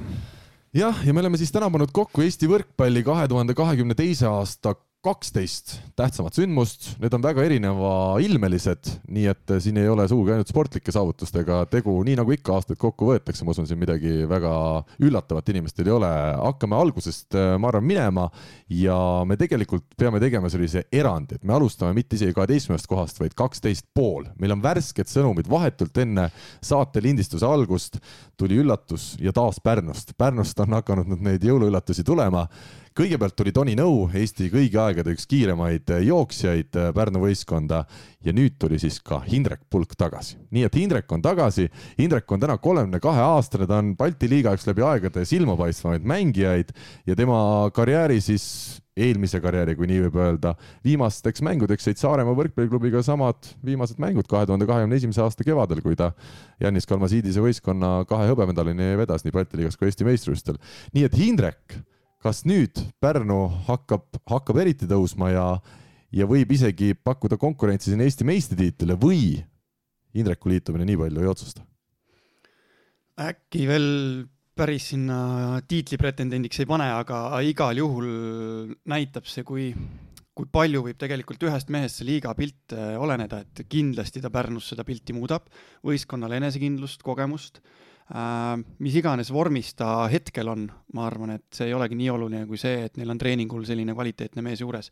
jah, 0.78 1.00
ja 1.06 1.14
me 1.14 1.24
oleme 1.24 1.38
siis 1.40 1.52
täna 1.54 1.70
pannud 1.74 1.92
kokku 1.96 2.22
Eesti 2.26 2.50
võrkpalli 2.52 3.04
kahe 3.06 3.28
tuhande 3.32 3.56
kahekümne 3.58 3.98
teise 3.98 4.28
aasta 4.30 4.76
kaksteist 5.06 5.76
tähtsamat 5.96 6.36
sündmust, 6.36 6.88
need 7.02 7.14
on 7.14 7.22
väga 7.22 7.44
erinevailmelised, 7.46 8.90
nii 9.14 9.28
et 9.30 9.54
siin 9.62 9.78
ei 9.78 9.90
ole 9.90 10.08
sugugi 10.10 10.34
ainult 10.34 10.50
sportlike 10.50 10.92
saavutustega 10.94 11.62
tegu, 11.72 11.94
nii 12.06 12.18
nagu 12.18 12.34
ikka 12.34 12.56
aastaid 12.56 12.80
kokku 12.82 13.12
võetakse, 13.12 13.46
ma 13.46 13.54
usun, 13.54 13.68
siin 13.70 13.80
midagi 13.80 14.26
väga 14.30 14.52
üllatavat 15.06 15.52
inimestel 15.54 15.92
ei 15.92 15.96
ole. 16.00 16.10
hakkame 16.42 16.80
algusest, 16.80 17.38
ma 17.62 17.70
arvan, 17.70 17.86
minema 17.88 18.26
ja 18.74 18.98
me 19.30 19.38
tegelikult 19.40 19.86
peame 19.98 20.22
tegema 20.24 20.50
sellise 20.52 20.88
erandi, 20.92 21.38
et 21.38 21.46
me 21.46 21.54
alustame 21.56 21.94
mitte 21.98 22.18
isegi 22.18 22.36
kaheteistkümnest 22.36 22.90
kohast, 22.90 23.22
vaid 23.22 23.38
kaksteist 23.38 23.86
pool. 23.94 24.26
meil 24.42 24.58
on 24.58 24.66
värsked 24.66 25.14
sõnumid 25.14 25.50
vahetult 25.50 26.02
enne 26.02 26.30
saate 26.62 27.06
lindistuse 27.06 27.46
algust 27.46 28.02
tuli 28.38 28.58
üllatus 28.64 29.16
ja 29.22 29.32
taas 29.34 29.62
Pärnust. 29.64 30.18
Pärnust 30.18 30.60
on 30.60 30.74
hakanud 30.74 31.08
nüüd 31.14 31.24
neid 31.26 31.46
jõuluüllatusi 31.46 32.04
tulema 32.08 32.48
kõigepealt 32.98 33.36
tuli 33.38 33.52
Toni 33.54 33.76
Nõu, 33.78 34.08
Eesti 34.18 34.48
kõigi 34.50 34.78
aegade 34.82 35.14
üks 35.14 35.28
kiiremaid 35.30 35.92
jooksjaid 36.08 36.78
äh, 36.80 36.88
Pärnu 36.96 37.22
võistkonda 37.22 37.84
ja 38.26 38.34
nüüd 38.34 38.56
tuli 38.58 38.80
siis 38.82 38.98
ka 39.06 39.20
Hindrek 39.22 39.68
Pulk 39.70 39.94
tagasi. 40.00 40.40
nii 40.56 40.66
et 40.66 40.78
Hindrek 40.80 41.12
on 41.14 41.22
tagasi, 41.22 41.68
Hindrek 42.00 42.32
on 42.34 42.42
täna 42.42 42.56
kolmekümne 42.58 43.00
kahe 43.04 43.22
aastane, 43.22 43.68
ta 43.70 43.78
on 43.84 43.94
Balti 44.00 44.30
liiga 44.32 44.56
üks 44.58 44.66
läbi 44.66 44.82
aegade 44.86 45.26
silmapaistvamaid 45.30 46.08
mängijaid 46.10 46.74
ja 47.06 47.16
tema 47.16 47.40
karjääri 47.76 48.18
siis 48.24 48.48
eelmise 48.98 49.44
karjääri, 49.44 49.76
kui 49.78 49.86
nii 49.92 50.08
võib 50.08 50.18
öelda, 50.18 50.56
viimasteks 50.86 51.44
mängudeks 51.46 51.86
jäid 51.86 52.02
Saaremaa 52.02 52.34
võrkpalliklubiga 52.40 53.04
samad 53.06 53.52
viimased 53.66 54.02
mängud 54.02 54.26
kahe 54.32 54.48
tuhande 54.50 54.66
kahekümne 54.66 54.98
esimese 54.98 55.22
aasta 55.22 55.46
kevadel, 55.46 55.84
kui 55.86 55.94
ta 56.00 56.16
Janis 56.64 56.90
Kalmasiidise 56.90 57.46
võistkonna 57.46 58.00
kahe 58.10 58.26
hõbemedalini 58.32 58.96
vedas 58.98 59.28
nii 59.28 59.38
Balti 59.38 59.62
liigas 59.62 59.78
kui 59.78 59.92
Eesti 59.92 60.08
meistrivõistlustel. 60.10 60.58
nii 60.98 61.06
et 61.06 61.20
Hindrek 61.22 61.78
kas 62.28 62.44
nüüd 62.48 62.80
Pärnu 63.00 63.46
hakkab, 63.70 64.08
hakkab 64.28 64.58
eriti 64.60 64.88
tõusma 64.90 65.32
ja, 65.32 65.46
ja 66.12 66.28
võib 66.28 66.52
isegi 66.52 66.92
pakkuda 66.96 67.40
konkurentsi 67.40 67.94
siin 67.94 68.04
Eesti 68.04 68.28
meistritiitlile 68.28 68.98
või 69.00 69.38
Indreku 70.18 70.50
liitumine 70.52 70.88
nii 70.88 71.00
palju 71.04 71.24
ei 71.24 71.32
otsusta? 71.32 71.64
äkki 73.18 73.64
veel 73.66 73.88
päris 74.58 74.92
sinna 74.92 75.62
tiitli 75.70 75.98
pretendendiks 75.98 76.60
ei 76.62 76.68
pane, 76.70 76.86
aga 77.00 77.40
igal 77.46 77.80
juhul 77.80 78.10
näitab 78.90 79.26
see, 79.30 79.46
kui, 79.48 79.72
kui 80.38 80.50
palju 80.54 80.84
võib 80.86 81.00
tegelikult 81.02 81.48
ühest 81.48 81.72
mehest 81.74 82.02
see 82.02 82.10
liiga 82.12 82.34
pilt 82.38 82.76
äh, 82.76 82.94
oleneda, 83.02 83.42
et 83.46 83.64
kindlasti 83.70 84.22
ta 84.22 84.30
Pärnus 84.34 84.70
seda 84.74 84.86
pilti 84.86 85.16
muudab, 85.18 85.48
võistkonnale 85.86 86.42
enesekindlust, 86.42 87.06
kogemust 87.06 87.62
mis 88.08 88.96
iganes 88.96 89.30
vormis 89.36 89.74
ta 89.76 90.08
hetkel 90.08 90.48
on, 90.48 90.68
ma 90.96 91.08
arvan, 91.10 91.36
et 91.36 91.48
see 91.52 91.68
ei 91.68 91.76
olegi 91.76 91.98
nii 92.00 92.12
oluline 92.14 92.46
kui 92.48 92.60
see, 92.60 92.86
et 92.88 93.00
neil 93.00 93.12
on 93.12 93.20
treeningul 93.20 93.66
selline 93.68 93.96
kvaliteetne 93.98 94.44
mees 94.46 94.62
juures. 94.64 94.92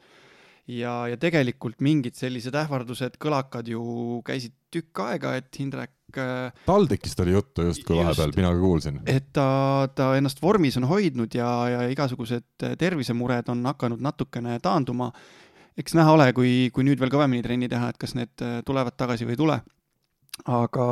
ja, 0.68 1.06
ja 1.08 1.18
tegelikult 1.22 1.80
mingid 1.86 2.18
sellised 2.18 2.56
ähvardused, 2.58 3.16
kõlakad 3.22 3.70
ju 3.72 4.20
käisid 4.26 4.56
tükk 4.74 5.00
aega, 5.06 5.36
et 5.40 5.48
Hindrek 5.62 6.18
äh, 6.18 6.52
TalTechist 6.66 7.22
oli 7.24 7.38
juttu 7.38 7.70
justkui 7.70 8.02
vahepeal, 8.02 8.34
mina 8.36 8.52
ka 8.52 8.60
kuulsin. 8.60 9.00
et 9.06 9.32
ta, 9.32 9.88
ta 9.96 10.10
ennast 10.18 10.42
vormis 10.44 10.76
on 10.82 10.90
hoidnud 10.90 11.40
ja, 11.40 11.48
ja 11.72 11.88
igasugused 11.94 12.68
tervisemured 12.82 13.48
on 13.54 13.64
hakanud 13.72 14.04
natukene 14.04 14.60
taanduma. 14.60 15.14
eks 15.78 15.96
näha 15.96 16.18
ole, 16.18 16.28
kui, 16.34 16.68
kui 16.76 16.84
nüüd 16.84 17.00
veel 17.00 17.14
kõvemini 17.16 17.48
trenni 17.48 17.72
teha, 17.72 17.94
et 17.94 18.02
kas 18.02 18.18
need 18.20 18.44
tulevad 18.68 19.00
tagasi 19.00 19.24
või 19.24 19.38
ei 19.38 19.44
tule. 19.46 19.60
aga 20.52 20.86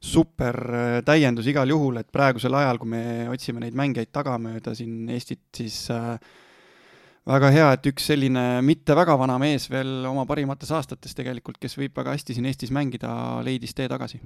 super 0.00 0.58
äh, 0.74 0.98
täiendus 1.06 1.48
igal 1.50 1.70
juhul, 1.70 1.98
et 2.00 2.10
praegusel 2.12 2.54
ajal, 2.54 2.78
kui 2.78 2.92
me 2.92 3.04
otsime 3.32 3.62
neid 3.62 3.76
mängijaid 3.78 4.12
tagamööda 4.14 4.74
siin 4.78 5.08
Eestit, 5.10 5.46
siis 5.56 5.86
äh, 5.94 6.14
väga 7.28 7.48
hea, 7.52 7.66
et 7.76 7.86
üks 7.90 8.06
selline 8.08 8.42
mitte 8.64 8.94
väga 8.96 9.14
vana 9.20 9.36
mees 9.40 9.66
veel 9.68 10.06
oma 10.08 10.24
parimates 10.28 10.70
aastates 10.74 11.14
tegelikult, 11.16 11.58
kes 11.60 11.76
võib 11.76 11.96
väga 11.98 12.14
hästi 12.14 12.36
siin 12.36 12.48
Eestis 12.48 12.72
mängida, 12.74 13.10
leidis 13.44 13.74
tee 13.76 13.88
tagasi. 13.90 14.20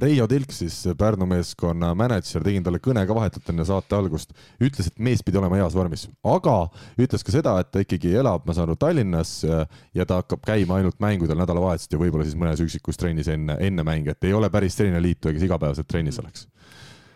Reio 0.00 0.26
Tilk 0.30 0.54
siis, 0.56 0.78
Pärnu 0.98 1.28
meeskonna 1.28 1.92
mänedžer, 1.98 2.44
tegin 2.46 2.64
talle 2.64 2.80
kõne 2.82 3.04
ka 3.08 3.16
vahetult 3.16 3.52
enne 3.52 3.66
saate 3.68 3.98
algust, 3.98 4.32
ütles, 4.56 4.88
et 4.88 5.00
mees 5.02 5.24
pidi 5.26 5.40
olema 5.40 5.60
heas 5.60 5.76
vormis, 5.76 6.06
aga 6.24 6.56
ütles 7.02 7.26
ka 7.26 7.34
seda, 7.34 7.56
et 7.60 7.72
ta 7.74 7.84
ikkagi 7.84 8.14
elab, 8.22 8.46
ma 8.48 8.56
saan 8.56 8.70
aru, 8.70 8.78
Tallinnas 8.80 9.38
ja 9.44 10.08
ta 10.08 10.22
hakkab 10.22 10.44
käima 10.46 10.80
ainult 10.80 11.00
mängudel 11.02 11.38
nädalavahetuseti 11.42 11.98
ja 11.98 12.04
võib-olla 12.06 12.28
siis 12.28 12.38
mõnes 12.40 12.62
üksikus 12.64 13.00
trennis 13.00 13.28
enne, 13.32 13.58
enne 13.60 13.84
mänge, 13.86 14.16
et 14.16 14.28
ei 14.28 14.36
ole 14.36 14.50
päris 14.52 14.78
selline 14.78 15.02
liituja, 15.04 15.36
kes 15.36 15.44
igapäevaselt 15.48 15.88
trennis 15.90 16.20
oleks. 16.22 16.48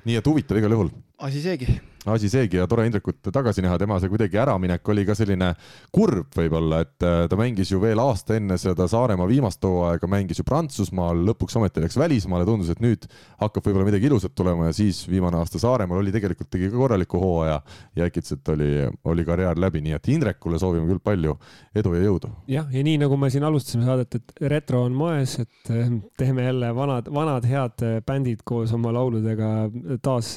nii 0.04 0.16
et 0.20 0.26
huvitav 0.26 0.60
igal 0.60 0.76
juhul. 0.76 0.92
asi 1.20 1.40
seegi 1.44 1.80
asi 2.06 2.30
seegi 2.32 2.56
ja 2.56 2.66
tore 2.68 2.86
Indrekut 2.88 3.28
tagasi 3.32 3.60
näha, 3.64 3.76
tema 3.78 3.98
see 4.00 4.08
kuidagi 4.08 4.38
äraminek 4.40 4.88
oli 4.88 5.02
ka 5.04 5.14
selline 5.18 5.50
kurb 5.92 6.32
võib-olla, 6.36 6.80
et 6.86 7.04
äh, 7.04 7.24
ta 7.28 7.36
mängis 7.36 7.72
ju 7.72 7.80
veel 7.82 8.00
aasta 8.00 8.38
enne 8.38 8.56
seda 8.60 8.86
Saaremaa 8.88 9.28
viimast 9.28 9.64
hooaega, 9.64 10.08
mängis 10.08 10.40
ju 10.40 10.46
Prantsusmaal, 10.48 11.20
lõpuks 11.28 11.58
ometi 11.60 11.84
läks 11.84 11.98
välismaale, 12.00 12.46
tundus, 12.48 12.70
et 12.72 12.80
nüüd 12.80 13.04
hakkab 13.42 13.66
võib-olla 13.66 13.88
midagi 13.90 14.08
ilusat 14.08 14.34
tulema 14.36 14.70
ja 14.70 14.76
siis 14.76 15.02
viimane 15.10 15.40
aasta 15.42 15.60
Saaremaal 15.60 16.00
oli 16.00 16.14
tegelikult, 16.14 16.48
tegi 16.52 16.70
ka 16.70 16.80
korraliku 16.80 17.20
hooaja 17.20 17.60
ja 17.98 18.08
äkitselt 18.08 18.48
oli, 18.54 18.86
oli 19.12 19.26
karjäär 19.28 19.60
läbi, 19.60 19.84
nii 19.84 19.98
et 19.98 20.10
Indrekule 20.14 20.60
soovime 20.62 20.88
küll 20.88 21.04
palju 21.04 21.36
edu 21.76 21.94
ja 21.98 22.02
jõudu. 22.06 22.32
jah, 22.48 22.72
ja 22.72 22.84
nii 22.86 22.96
nagu 23.04 23.20
me 23.20 23.28
siin 23.32 23.44
alustasime 23.44 23.84
saadet, 23.84 24.16
et 24.16 24.44
retro 24.48 24.86
on 24.88 24.96
moes, 24.96 25.36
et 25.44 25.74
äh, 25.74 25.92
teeme 26.16 26.48
jälle 26.48 26.72
vanad, 26.76 27.12
vanad 27.12 27.44
head 27.50 27.84
äh, 27.84 28.00
bändid 28.06 28.40
koos 28.48 28.72
oma 28.72 28.94
lauludega 28.96 29.52
taas, 30.00 30.32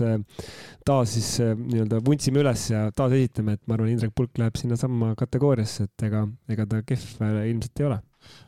taas 0.84 1.16
siis 1.16 1.53
nii-öelda 1.58 2.02
vuntsime 2.06 2.42
üles 2.44 2.66
ja 2.72 2.88
taasesitame, 2.96 3.58
et 3.58 3.64
ma 3.68 3.78
arvan, 3.78 3.92
Indrek 3.94 4.16
Pulk 4.16 4.40
läheb 4.42 4.58
sinnasamma 4.60 5.14
kategooriasse, 5.20 5.90
et 5.90 6.08
ega, 6.10 6.26
ega 6.52 6.68
ta 6.70 6.82
kehv 6.88 7.24
ilmselt 7.44 7.84
ei 7.84 7.90
ole 7.90 8.02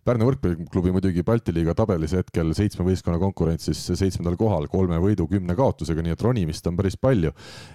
Pärnu 0.05 0.27
võrkpalliklubi 0.27 0.91
muidugi 0.93 1.23
Balti 1.25 1.53
liiga 1.55 1.73
tabelis 1.77 2.13
hetkel 2.13 2.51
seitsme 2.53 2.85
võistkonna 2.85 3.17
konkurentsis 3.21 3.79
seitsmendal 3.97 4.35
kohal, 4.37 4.67
kolme 4.69 4.99
võidu, 5.01 5.25
kümne 5.31 5.55
kaotusega, 5.57 6.03
nii 6.05 6.13
et 6.13 6.21
ronimist 6.21 6.67
on 6.69 6.77
päris 6.77 6.97
palju. 7.01 7.31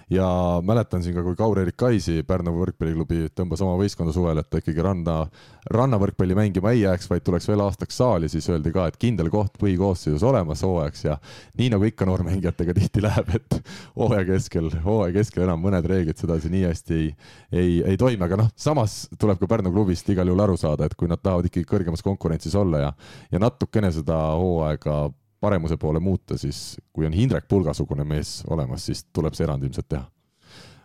ja 0.09 0.27
mäletan 0.63 1.03
siin 1.03 1.15
ka, 1.15 1.23
kui 1.25 1.35
Kaur-Erik 1.35 1.75
Kaisi 1.75 2.23
Pärnu 2.27 2.53
võrkpalliklubi 2.55 3.33
tõmbas 3.35 3.63
oma 3.65 3.75
võistkonda 3.79 4.13
suvel, 4.15 4.39
et 4.39 4.49
ta 4.49 4.61
ikkagi 4.61 4.83
ranna, 4.85 5.25
rannavõrkpalli 5.71 6.37
mängima 6.37 6.71
ei 6.71 6.85
jääks, 6.85 7.09
vaid 7.11 7.25
tuleks 7.27 7.49
veel 7.51 7.65
aastaks 7.65 7.99
saali, 7.99 8.29
siis 8.31 8.47
öeldi 8.49 8.71
ka, 8.71 8.87
et 8.87 8.99
kindel 9.01 9.29
koht 9.33 9.59
põhikoosseisus 9.59 10.23
olemas 10.23 10.63
hooajaks 10.63 11.03
ja 11.05 11.17
nii 11.59 11.69
nagu 11.75 11.89
ikka 11.89 12.07
noormängijatega 12.07 12.77
tihti 12.79 13.03
läheb, 13.03 13.35
et 13.35 13.59
hooaja 13.99 14.23
keskel, 14.31 14.71
hooaja 14.85 15.17
keskel 15.19 15.43
enam 15.49 15.59
mõned 15.63 15.87
reeglid 15.91 16.19
sedasi 16.21 16.51
nii 16.53 16.63
hästi 16.69 17.01
ei, 17.01 17.11
ei, 17.51 17.83
ei 17.91 17.97
toimi, 17.99 18.23
aga 18.25 18.39
noh, 18.43 18.49
samas 18.55 19.01
tuleb 19.19 19.39
ka 19.41 19.49
Pärnu 19.51 19.71
klubist 19.73 20.09
igal 20.11 20.31
juhul 20.31 20.43
aru 20.43 20.57
saada, 20.59 20.87
et 20.87 20.95
kui 20.95 21.09
nad 21.11 21.21
tahavad 21.21 21.47
ikkagi 21.49 21.67
kõrgemas 21.91 22.03
konkurentsis 22.03 22.55
olla 22.55 22.79
ja, 22.79 22.93
ja 23.31 23.39
natukene 23.39 23.91
seda 23.91 24.15
hooaega 24.37 25.11
paremuse 25.41 25.77
poole 25.77 25.99
muuta, 25.99 26.37
siis 26.37 26.79
kui 26.93 27.05
on 27.05 27.13
Hindrek 27.13 27.47
Pulga-sugune 27.49 28.05
mees 28.05 28.43
olemas, 28.47 28.85
siis 28.85 29.05
tuleb 29.13 29.33
see 29.33 29.45
erand 29.45 29.63
ilmselt 29.63 29.89
teha. 29.89 30.05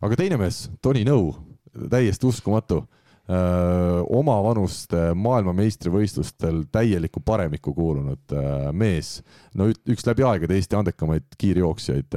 aga 0.03 0.17
teine 0.17 0.37
mees, 0.37 0.71
Toni 0.83 1.05
Nõu, 1.05 1.35
täiesti 1.91 2.27
uskumatu 2.27 2.87
omavanuste 3.27 5.13
maailmameistrivõistlustel 5.19 6.63
täielikku 6.71 7.21
paremikku 7.27 7.73
kuulunud 7.75 8.35
mees, 8.73 9.21
no 9.55 9.67
üks 9.67 10.07
läbi 10.07 10.23
aegade 10.23 10.55
Eesti 10.55 10.79
andekamaid 10.79 11.35
kiirjooksjaid 11.37 12.15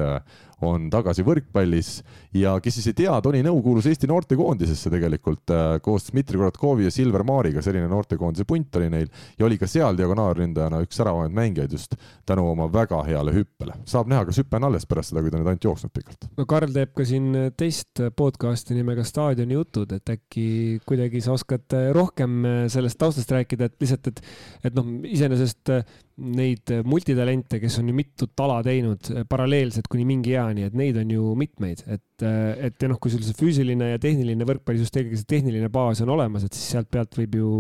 on 0.66 0.90
tagasi 0.92 1.24
võrkpallis 1.26 1.92
ja 2.40 2.56
kes 2.64 2.80
siis 2.80 2.90
ei 2.92 2.98
tea, 3.02 3.14
Toni 3.24 3.42
Nõu 3.46 3.62
kuulus 3.64 3.88
Eesti 3.90 4.10
noortekoondisesse 4.10 4.92
tegelikult 4.94 5.54
äh, 5.56 5.68
koos 5.84 6.10
Dmitri 6.10 6.40
Korotkovi 6.40 6.88
ja 6.88 6.94
Silver 6.94 7.24
Maariga, 7.28 7.64
selline 7.66 7.90
noortekoondise 7.92 8.48
punt 8.50 8.76
oli 8.80 8.90
neil 8.92 9.08
ja 9.40 9.48
oli 9.48 9.60
ka 9.62 9.70
seal 9.70 9.98
diagonaalründajana 10.00 10.82
üks 10.86 11.00
säravamaid 11.00 11.36
mängijaid 11.36 11.76
just 11.76 11.96
tänu 12.30 12.46
oma 12.52 12.70
väga 12.74 13.02
heale 13.08 13.34
hüppele. 13.36 13.78
saab 13.90 14.12
näha, 14.12 14.26
kas 14.28 14.42
hüpe 14.42 14.60
on 14.60 14.70
alles 14.70 14.88
pärast 14.90 15.14
seda, 15.14 15.24
kui 15.24 15.34
ta 15.34 15.40
nüüd 15.40 15.52
ainult 15.52 15.70
jooksnud 15.70 15.94
pikalt. 15.96 16.30
no 16.38 16.48
Karl 16.50 16.76
teeb 16.76 16.94
ka 16.98 17.08
siin 17.08 17.32
teist 17.58 18.04
podcast'i 18.18 18.78
nimega 18.78 19.06
Staadioni 19.08 19.58
jutud, 19.58 19.92
et 19.96 20.14
äkki 20.16 20.48
kuidagi 20.88 21.24
sa 21.24 21.34
oskad 21.38 21.78
rohkem 21.96 22.44
sellest 22.72 23.00
taustast 23.00 23.32
rääkida, 23.32 23.70
et 23.70 23.80
lihtsalt, 23.82 24.12
et, 24.12 24.22
et 24.70 24.76
noh, 24.76 24.88
iseenesest 25.08 25.74
neid 26.20 26.74
multitalente, 26.86 27.60
kes 27.62 27.80
on 27.80 27.90
ju 27.90 27.96
mitut 27.96 28.44
ala 28.44 28.60
teinud 28.66 29.12
paralleelselt 29.30 29.88
kuni 29.90 30.06
mingi 30.10 30.36
eani, 30.36 30.68
et 30.68 30.78
neid 30.78 31.00
on 31.00 31.12
ju 31.16 31.34
mitmeid, 31.40 31.86
et 31.88 32.04
et, 32.20 32.68
et 32.68 32.84
ja 32.84 32.90
noh, 32.92 33.00
kui 33.02 33.12
sul 33.14 33.24
see 33.26 33.36
füüsiline 33.38 33.92
ja 33.94 34.00
tehniline 34.02 34.46
võrkpallisüsteemiga 34.48 35.20
see 35.20 35.30
tehniline 35.30 35.70
baas 35.74 36.02
on 36.04 36.12
olemas, 36.14 36.46
et 36.46 36.56
siis 36.56 36.74
sealt 36.76 36.90
pealt 36.92 37.16
võib 37.18 37.36
ju, 37.40 37.52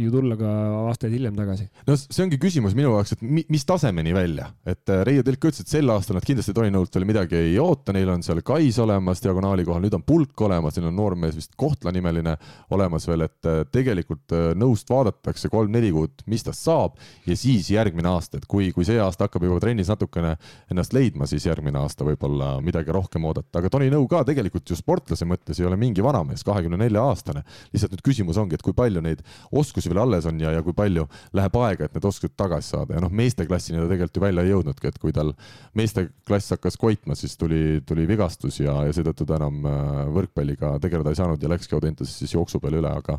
ju 0.00 0.12
tulla 0.12 0.38
ka 0.38 0.52
aastaid 0.86 1.14
hiljem 1.16 1.36
tagasi. 1.38 1.68
no 1.88 1.96
see 1.98 2.24
ongi 2.24 2.38
küsimus 2.42 2.76
minu 2.78 2.92
jaoks, 2.94 3.16
et 3.16 3.24
mi, 3.24 3.44
mis 3.52 3.66
tasemeni 3.68 4.14
välja, 4.16 4.50
et 4.66 4.92
äh, 4.92 5.02
Reio 5.06 5.24
Tilk 5.26 5.48
ütles, 5.50 5.64
et 5.64 5.72
sel 5.72 5.90
aastal 5.92 6.18
nad 6.18 6.26
kindlasti 6.26 6.54
Toni 6.56 6.72
Nõult 6.74 6.94
veel 6.96 7.08
midagi 7.08 7.38
ei 7.40 7.56
oota, 7.62 7.94
neil 7.96 8.10
on 8.12 8.24
seal 8.26 8.42
Kais 8.46 8.78
olemas 8.82 9.22
diagonaali 9.24 9.66
kohal, 9.66 9.84
nüüd 9.84 9.96
on 9.98 10.04
Pulk 10.06 10.46
olemas, 10.46 10.78
neil 10.78 10.90
on 10.90 10.98
noormees 10.98 11.36
vist 11.38 11.54
Kohtla 11.58 11.92
nimeline 11.94 12.36
olemas 12.74 13.08
veel, 13.10 13.26
et 13.26 13.50
äh, 13.50 13.62
tegelikult 13.72 14.36
äh, 14.36 14.50
Nõust 14.58 14.90
vaadatakse 14.92 15.50
kolm-neli 15.52 15.92
kuud, 15.94 16.26
mis 16.30 16.46
tast 16.46 16.66
saab 16.66 17.00
ja 17.26 17.36
siis 17.38 17.70
järgmine 17.72 18.10
aasta, 18.12 18.40
et 18.40 18.48
kui, 18.50 18.70
kui 18.74 18.86
see 18.86 18.98
aasta 19.02 19.26
hakkab 19.26 19.46
juba 19.48 19.60
trennis 19.62 19.90
natukene 19.92 20.36
ennast 20.72 20.94
leidma, 20.96 21.28
siis 21.30 21.46
järgmine 21.48 21.80
aasta 21.80 22.06
võib-olla 22.06 22.56
midagi 22.64 22.94
rohkem 22.94 23.24
oodata, 23.28 23.60
aga 23.60 23.70
Toni 23.72 23.90
Nõu 23.96 24.06
ka 24.10 24.22
tegelikult 24.28 24.68
ju 24.68 24.76
sportlase 24.76 25.26
mõttes 25.28 25.60
ei 25.60 25.66
ole 25.68 25.78
mingi 25.80 26.04
vanamees, 26.04 26.44
kahekümne 26.46 26.78
nelja 26.80 27.02
aastane. 27.08 27.42
lihtsalt 27.72 27.94
nüüd 27.94 28.04
küsimus 28.04 28.36
ongi, 28.40 28.58
et 28.58 28.64
kui 28.64 28.74
palju 28.76 29.00
neid 29.04 29.22
oskusi 29.50 29.90
veel 29.92 30.02
alles 30.02 30.26
on 30.28 30.40
ja, 30.40 30.52
ja 30.52 30.62
kui 30.64 30.74
palju 30.76 31.06
läheb 31.36 31.56
aega, 31.62 31.86
et 31.86 31.96
need 31.96 32.08
oskused 32.08 32.36
tagasi 32.36 32.74
saada 32.74 32.96
ja 32.96 33.02
noh, 33.04 33.12
meesteklassini 33.12 33.80
ta 33.80 33.88
tegelikult 33.88 34.20
ju 34.20 34.24
välja 34.26 34.44
ei 34.44 34.52
jõudnudki, 34.52 34.92
et 34.92 35.00
kui 35.02 35.14
tal 35.16 35.32
meesteklass 35.78 36.56
hakkas 36.56 36.76
koitma, 36.80 37.16
siis 37.18 37.36
tuli, 37.40 37.80
tuli 37.88 38.06
vigastus 38.08 38.60
ja, 38.60 38.78
ja 38.86 38.94
seetõttu 38.96 39.26
ta 39.28 39.38
enam 39.40 39.64
äh, 39.64 40.00
võrkpalliga 40.16 40.76
tegeleda 40.82 41.12
ei 41.12 41.20
saanud 41.20 41.42
ja 41.42 41.52
läkski 41.52 41.76
Audentases 41.78 42.16
siis 42.20 42.34
jooksu 42.36 42.60
peale 42.62 42.82
üle, 42.82 42.92
aga 42.92 43.18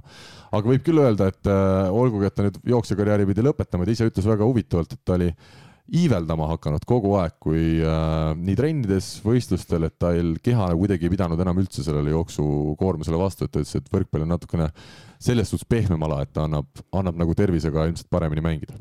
aga 0.51 0.73
võib 0.73 0.83
küll 0.85 1.01
öelda, 1.01 1.31
et 1.31 1.49
äh, 1.51 1.93
olgugi, 1.93 2.29
et 2.29 2.37
ta 2.37 2.45
nüüd 2.45 2.59
jooksjakarjääri 2.75 3.27
pidi 3.31 3.45
lõpetama, 3.45 3.87
ta 3.87 3.95
ise 3.95 4.09
ütles 4.09 4.27
väga 4.29 4.45
huvitavalt, 4.47 4.93
et 4.93 5.03
ta 5.05 5.17
oli 5.17 5.31
iiveldama 5.87 6.49
hakanud 6.51 6.83
kogu 6.87 7.13
aeg, 7.21 7.37
kui 7.43 7.79
äh, 7.79 8.33
nii 8.35 8.55
trennides, 8.59 9.09
võistlustel, 9.23 9.87
et 9.87 9.95
tal 10.01 10.33
keha 10.43 10.69
nagu 10.71 10.81
kuidagi 10.83 11.07
ei 11.07 11.13
pidanud 11.13 11.41
enam 11.43 11.61
üldse 11.61 11.85
sellele 11.85 12.11
jooksukoormusele 12.11 13.19
vastu, 13.19 13.47
et 13.47 13.53
ta 13.53 13.61
ütles, 13.63 13.75
et 13.79 13.91
võrkpall 13.93 14.25
on 14.25 14.33
natukene 14.35 14.67
selles 15.23 15.51
suhtes 15.51 15.67
pehmem 15.69 16.03
ala, 16.07 16.21
et 16.25 16.33
ta 16.35 16.45
annab, 16.47 16.67
annab 16.95 17.19
nagu 17.21 17.35
tervisega 17.37 17.87
ilmselt 17.87 18.09
paremini 18.11 18.43
mängida. 18.43 18.75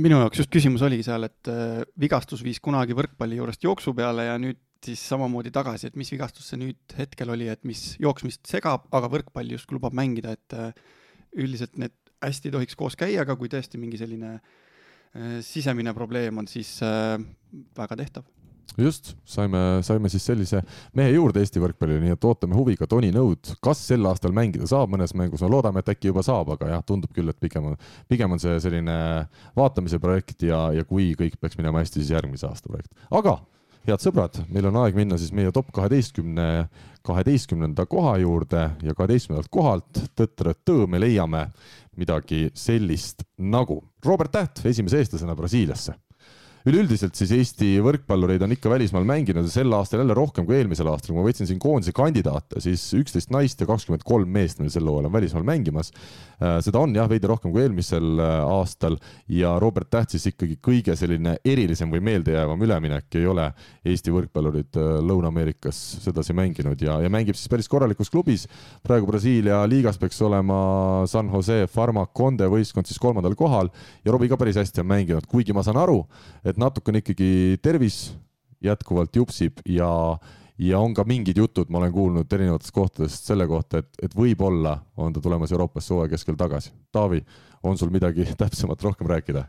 minu 0.00 0.18
jaoks 0.22 0.42
just 0.42 0.50
küsimus 0.50 0.82
oligi 0.86 1.06
seal, 1.06 1.28
et 1.28 1.50
äh, 1.50 1.84
vigastus 2.00 2.42
viis 2.46 2.58
kunagi 2.62 2.96
võrkpalli 2.98 3.38
juurest 3.38 3.62
jooksu 3.66 3.94
peale 3.94 4.26
ja 4.26 4.38
nüüd 4.40 4.58
siis 4.84 5.02
samamoodi 5.12 5.52
tagasi, 5.52 5.90
et 5.90 5.98
mis 6.00 6.10
vigastus 6.10 6.48
see 6.50 6.58
nüüd 6.58 6.96
hetkel 6.96 7.30
oli, 7.30 7.50
et 7.52 7.62
mis 7.68 7.94
jooksmist 8.00 8.48
segab, 8.48 8.88
aga 8.96 9.10
võrkpalli 9.12 9.54
justkui 9.54 9.76
lubab 9.76 9.94
mängida, 9.94 10.34
et 10.34 10.56
äh, 10.56 10.72
üldiselt 11.36 11.78
need 11.78 11.94
hästi 12.24 12.50
tohiks 12.50 12.76
koos 12.76 12.96
käia, 12.98 13.22
aga 13.22 13.36
kui 13.38 13.48
tõesti 13.52 13.78
mingi 13.80 14.00
selline 14.00 14.38
Äh, 14.40 14.69
sisemine 15.42 15.94
probleem 15.94 16.38
on 16.38 16.46
siis 16.50 16.76
äh, 16.86 17.16
väga 17.76 17.96
tehtav 17.98 18.28
just, 18.78 19.14
saime, 19.24 19.58
saime 19.82 20.08
siis 20.08 20.24
sellise 20.26 20.62
mehe 20.96 21.10
juurde 21.14 21.42
Eesti 21.42 21.62
võrkpallile, 21.62 22.00
nii 22.04 22.14
et 22.14 22.26
ootame 22.26 22.56
huviga 22.58 22.86
Toni 22.90 23.10
Nõud, 23.14 23.54
kas 23.64 23.82
sel 23.90 24.06
aastal 24.08 24.34
mängida 24.36 24.68
saab 24.70 24.92
mõnes 24.94 25.14
mängus, 25.18 25.42
no 25.42 25.50
loodame, 25.52 25.82
et 25.82 25.92
äkki 25.92 26.10
juba 26.10 26.24
saab, 26.26 26.52
aga 26.54 26.74
jah, 26.74 26.84
tundub 26.86 27.12
küll, 27.16 27.30
et 27.32 27.40
pigem 27.42 27.72
on, 27.72 27.78
pigem 28.10 28.36
on 28.36 28.42
see 28.42 28.58
selline 28.62 28.98
vaatamise 29.58 30.00
projekt 30.02 30.46
ja, 30.46 30.68
ja 30.76 30.86
kui 30.88 31.12
kõik 31.18 31.40
peaks 31.40 31.58
minema 31.60 31.82
hästi, 31.82 32.02
siis 32.02 32.14
järgmise 32.14 32.48
aasta 32.48 32.70
projekt. 32.70 32.94
aga 33.10 33.40
head 33.88 34.04
sõbrad, 34.04 34.42
meil 34.52 34.68
on 34.70 34.80
aeg 34.82 34.96
minna 34.98 35.18
siis 35.20 35.32
meie 35.36 35.52
top 35.54 35.70
kaheteistkümne, 35.74 36.46
kaheteistkümnenda 37.06 37.86
koha 37.90 38.18
juurde 38.20 38.66
ja 38.84 38.94
kaheteistkümnendalt 38.96 39.52
kohalt 39.52 40.02
tõtt-rõtt-tõõ 40.18 40.88
me 40.90 41.00
leiame 41.00 41.46
midagi 42.00 42.48
sellist 42.56 43.24
nagu 43.38 43.80
Robert 44.04 44.32
Täht 44.32 44.64
esimese 44.72 45.02
eestlasena 45.02 45.36
Brasiiliasse 45.38 45.96
üleüldiselt 46.68 47.16
siis 47.16 47.30
Eesti 47.32 47.68
võrkpallureid 47.84 48.42
on 48.44 48.52
ikka 48.52 48.68
välismaal 48.72 49.06
mänginud 49.08 49.46
ja 49.46 49.52
sel 49.52 49.72
aastal 49.72 50.02
jälle 50.02 50.16
rohkem 50.16 50.44
kui 50.44 50.58
eelmisel 50.58 50.90
aastal, 50.92 51.14
kui 51.14 51.20
ma 51.20 51.24
võtsin 51.24 51.48
siin 51.48 51.60
koondise 51.62 51.94
kandidaate, 51.96 52.60
siis 52.60 52.82
üksteist 52.98 53.32
naist 53.32 53.62
ja 53.62 53.68
kakskümmend 53.68 54.04
kolm 54.04 54.28
meest 54.28 54.60
meil 54.60 54.72
sel 54.72 54.88
hooajal 54.88 55.08
on 55.08 55.14
välismaal 55.14 55.46
mängimas. 55.48 55.92
Äh, 56.40 56.58
seda 56.64 56.82
on 56.84 56.92
jah, 56.96 57.08
veidi 57.08 57.30
rohkem 57.30 57.54
kui 57.54 57.64
eelmisel 57.64 58.20
äh, 58.20 58.34
aastal 58.44 58.98
ja 59.28 59.54
Robert 59.62 59.88
Täht 59.90 60.12
siis 60.14 60.28
ikkagi 60.30 60.58
kõige 60.62 60.94
selline 60.96 61.38
erilisem 61.44 61.90
või 61.90 62.02
meeldejäävam 62.06 62.60
üleminek 62.62 63.16
ei 63.18 63.24
ole 63.26 63.48
Eesti 63.88 64.12
võrkpallurid 64.14 64.76
äh, 64.78 64.90
Lõuna-Ameerikas 65.08 65.80
sedasi 66.04 66.36
mänginud 66.36 66.80
ja, 66.84 66.98
ja 67.00 67.10
mängib 67.12 67.38
siis 67.40 67.50
päris 67.50 67.68
korralikus 67.72 68.12
klubis. 68.12 68.46
praegu 68.84 69.08
Brasiilia 69.08 69.62
liigas 69.68 69.98
peaks 69.98 70.20
olema 70.22 70.60
San 71.10 71.32
Jose 71.32 71.64
Farmaconde 71.72 72.48
võistkond 72.52 72.88
siis 72.88 73.00
kolmandal 73.00 73.34
kohal 73.34 73.72
ja 74.04 74.12
Robbie 74.12 74.28
ka 74.28 74.38
päris 74.40 74.60
hästi 74.60 74.84
on 74.84 74.92
mänginud, 74.92 75.26
kuigi 75.30 75.56
ma 75.56 75.64
saan 75.66 75.80
aru, 75.80 76.04
et 76.50 76.60
natukene 76.60 77.02
ikkagi 77.02 77.58
tervis 77.62 78.10
jätkuvalt 78.64 79.16
jupsib 79.16 79.62
ja, 79.68 79.90
ja 80.60 80.80
on 80.80 80.94
ka 80.96 81.04
mingid 81.08 81.38
jutud, 81.40 81.70
ma 81.72 81.80
olen 81.80 81.94
kuulnud 81.94 82.36
erinevatest 82.36 82.74
kohtadest 82.76 83.30
selle 83.30 83.46
kohta, 83.50 83.80
et, 83.80 83.90
et 84.02 84.16
võib-olla 84.16 84.76
on 85.00 85.14
ta 85.14 85.22
tulemas 85.24 85.52
Euroopasse 85.54 85.94
hooaja 85.94 86.12
keskel 86.14 86.36
tagasi. 86.40 86.74
Taavi, 86.92 87.22
on 87.62 87.78
sul 87.80 87.92
midagi 87.94 88.28
täpsemat 88.42 88.82
rohkem 88.88 89.10
rääkida? 89.10 89.46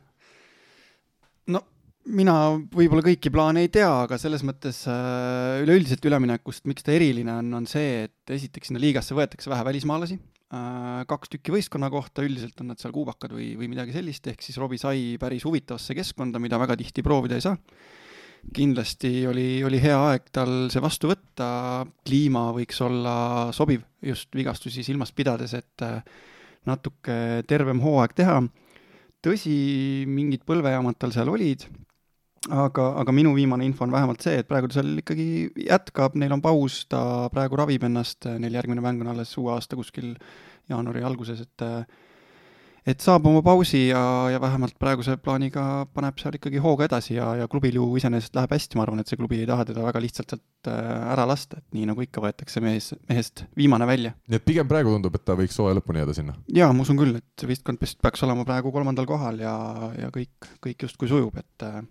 no 1.51 1.63
mina 2.07 2.33
võib-olla 2.73 3.03
kõiki 3.05 3.31
plaane 3.33 3.65
ei 3.65 3.71
tea, 3.73 3.89
aga 4.05 4.17
selles 4.21 4.43
mõttes 4.47 4.83
äh, 4.89 5.61
üleüldiselt 5.65 6.05
üleminekust, 6.07 6.65
miks 6.69 6.85
ta 6.85 6.93
eriline 6.95 7.33
on, 7.41 7.51
on 7.61 7.67
see, 7.69 8.05
et 8.07 8.35
esiteks 8.37 8.71
sinna 8.71 8.81
liigasse 8.81 9.17
võetakse 9.17 9.51
vähe 9.51 9.65
välismaalasi, 9.67 10.17
kaks 10.51 11.31
tükki 11.31 11.53
võistkonna 11.53 11.87
kohta, 11.91 12.25
üldiselt 12.27 12.59
on 12.59 12.73
nad 12.73 12.81
seal 12.81 12.91
kuubakad 12.91 13.31
või, 13.31 13.53
või 13.59 13.69
midagi 13.71 13.95
sellist, 13.95 14.27
ehk 14.27 14.43
siis 14.43 14.57
Robbie 14.59 14.81
sai 14.81 15.15
päris 15.21 15.45
huvitavasse 15.47 15.95
keskkonda, 15.95 16.41
mida 16.43 16.59
väga 16.59 16.75
tihti 16.79 17.03
proovida 17.05 17.37
ei 17.39 17.45
saa. 17.45 17.57
kindlasti 18.53 19.27
oli, 19.29 19.63
oli 19.63 19.79
hea 19.79 19.97
aeg 20.09 20.27
tal 20.33 20.67
see 20.73 20.81
vastu 20.81 21.11
võtta, 21.11 21.85
kliima 22.03 22.49
võiks 22.55 22.81
olla 22.83 23.51
sobiv 23.53 23.85
just 24.01 24.33
vigastusi 24.35 24.83
silmas 24.83 25.13
pidades, 25.15 25.53
et 25.53 25.85
äh, 25.85 26.01
natuke 26.65 27.45
tervem 27.47 27.79
hooaeg 27.79 28.17
teha 28.17 28.41
tõsi, 29.21 29.55
mingid 30.09 30.43
põlvejaamad 30.47 30.97
tal 30.99 31.13
seal 31.13 31.29
olid, 31.29 31.63
aga, 32.49 32.87
aga 33.03 33.13
minu 33.13 33.35
viimane 33.37 33.65
info 33.67 33.85
on 33.85 33.93
vähemalt 33.93 34.23
see, 34.25 34.39
et 34.41 34.49
praegu 34.49 34.69
ta 34.69 34.79
seal 34.79 34.95
ikkagi 35.01 35.27
jätkab, 35.67 36.15
neil 36.17 36.33
on 36.33 36.41
paus, 36.41 36.85
ta 36.89 37.29
praegu 37.33 37.59
ravib 37.59 37.85
ennast, 37.85 38.25
neil 38.41 38.55
järgmine 38.57 38.81
mäng 38.81 39.03
on 39.03 39.11
alles 39.13 39.35
uue 39.37 39.53
aasta 39.53 39.77
kuskil 39.77 40.15
jaanuari 40.71 41.03
alguses, 41.05 41.43
et 41.45 41.67
et 42.81 43.03
saab 43.03 43.27
oma 43.29 43.43
pausi 43.45 43.83
ja, 43.91 44.01
ja 44.33 44.39
vähemalt 44.41 44.73
praeguse 44.81 45.13
plaaniga 45.21 45.85
paneb 45.93 46.17
seal 46.17 46.33
ikkagi 46.39 46.57
hooga 46.63 46.87
edasi 46.87 47.13
ja, 47.13 47.27
ja 47.37 47.45
klubil 47.51 47.77
ju 47.77 47.85
iseenesest 47.99 48.33
läheb 48.33 48.55
hästi, 48.55 48.79
ma 48.79 48.87
arvan, 48.87 49.03
et 49.03 49.11
see 49.11 49.19
klubi 49.19 49.37
ei 49.43 49.49
taha 49.49 49.67
teda 49.69 49.85
väga 49.85 50.01
lihtsalt 50.01 50.33
sealt 50.33 50.71
äh, 50.71 50.89
ära 51.13 51.27
lasta, 51.29 51.61
et 51.61 51.77
nii 51.77 51.91
nagu 51.91 52.01
ikka 52.01 52.23
võetakse 52.25 52.63
mees, 52.65 52.89
mehest 53.09 53.45
viimane 53.57 53.85
välja. 53.85 54.15
nii 54.25 54.41
et 54.41 54.47
pigem 54.47 54.69
praegu 54.71 54.95
tundub, 54.95 55.19
et 55.19 55.27
ta 55.29 55.37
võiks 55.37 55.61
hooaja 55.61 55.77
lõpuni 55.77 56.01
jääda 56.01 56.17
sinna? 56.17 56.37
jaa, 56.57 56.71
ma 56.73 56.87
usun 56.87 56.97
küll, 56.97 57.21
et 57.21 57.45
võistkond 57.53 57.81
peaks 58.01 58.25
olema 58.25 58.47
praegu 58.49 58.73
kolmandal 58.73 59.05
kohal 59.09 59.37
ja, 59.45 59.53
ja 60.01 60.09
kõik, 60.15 60.49
kõik 60.65 60.89
justkui 60.89 61.11
sujub, 61.11 61.37
et 61.37 61.67
äh, 61.69 61.83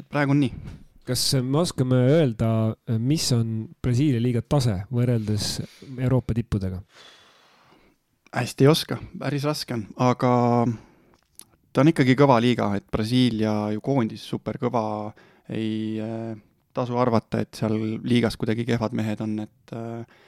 et 0.00 0.08
praegu 0.08 0.34
on 0.34 0.40
nii. 0.42 0.76
kas 1.06 1.22
me 1.42 1.62
oskame 1.62 1.96
öelda, 2.12 2.50
mis 2.98 3.24
on 3.34 3.64
Brasiilia 3.82 4.20
liiga 4.22 4.42
tase 4.42 4.82
võrreldes 4.92 5.56
Euroopa 5.98 6.36
tippudega? 6.36 6.82
hästi 8.30 8.64
ei 8.64 8.70
oska, 8.70 9.00
päris 9.18 9.44
raske 9.48 9.74
on, 9.74 9.88
aga 9.98 10.32
ta 11.72 11.82
on 11.82 11.90
ikkagi 11.90 12.14
kõva 12.18 12.38
liiga, 12.42 12.68
et 12.78 12.86
Brasiilia 12.92 13.72
ju 13.74 13.82
koondis 13.82 14.22
superkõva, 14.30 14.84
ei 15.50 15.98
äh, 16.02 16.36
tasu 16.74 16.98
arvata, 17.00 17.42
et 17.42 17.58
seal 17.58 17.74
liigas 18.06 18.38
kuidagi 18.38 18.66
kehvad 18.68 18.94
mehed 18.94 19.22
on, 19.24 19.38
et 19.46 19.74
äh, 19.74 20.20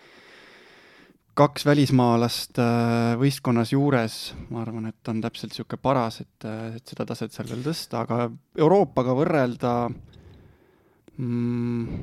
kaks 1.38 1.64
välismaalast 1.64 2.58
äh, 2.60 3.14
võistkonnas 3.20 3.72
juures, 3.72 4.16
ma 4.52 4.62
arvan, 4.62 4.90
et 4.90 5.08
on 5.08 5.22
täpselt 5.24 5.54
niisugune 5.54 5.80
paras, 5.80 6.20
et, 6.24 6.46
äh, 6.48 6.76
et 6.76 6.92
seda 6.92 7.06
taset 7.08 7.32
seal 7.32 7.48
veel 7.48 7.64
tõsta, 7.64 8.02
aga 8.04 8.26
Euroopaga 8.60 9.14
võrrelda 9.16 9.72
mm, 11.16 12.02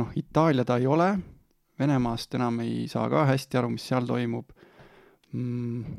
noh, 0.00 0.14
Itaalia 0.18 0.66
ta 0.66 0.80
ei 0.80 0.88
ole, 0.90 1.12
Venemaast 1.80 2.34
enam 2.36 2.58
ei 2.60 2.84
saa 2.92 3.06
ka 3.08 3.24
hästi 3.30 3.56
aru, 3.56 3.70
mis 3.72 3.86
seal 3.88 4.04
toimub. 4.08 4.50
Mm,. 5.32 5.98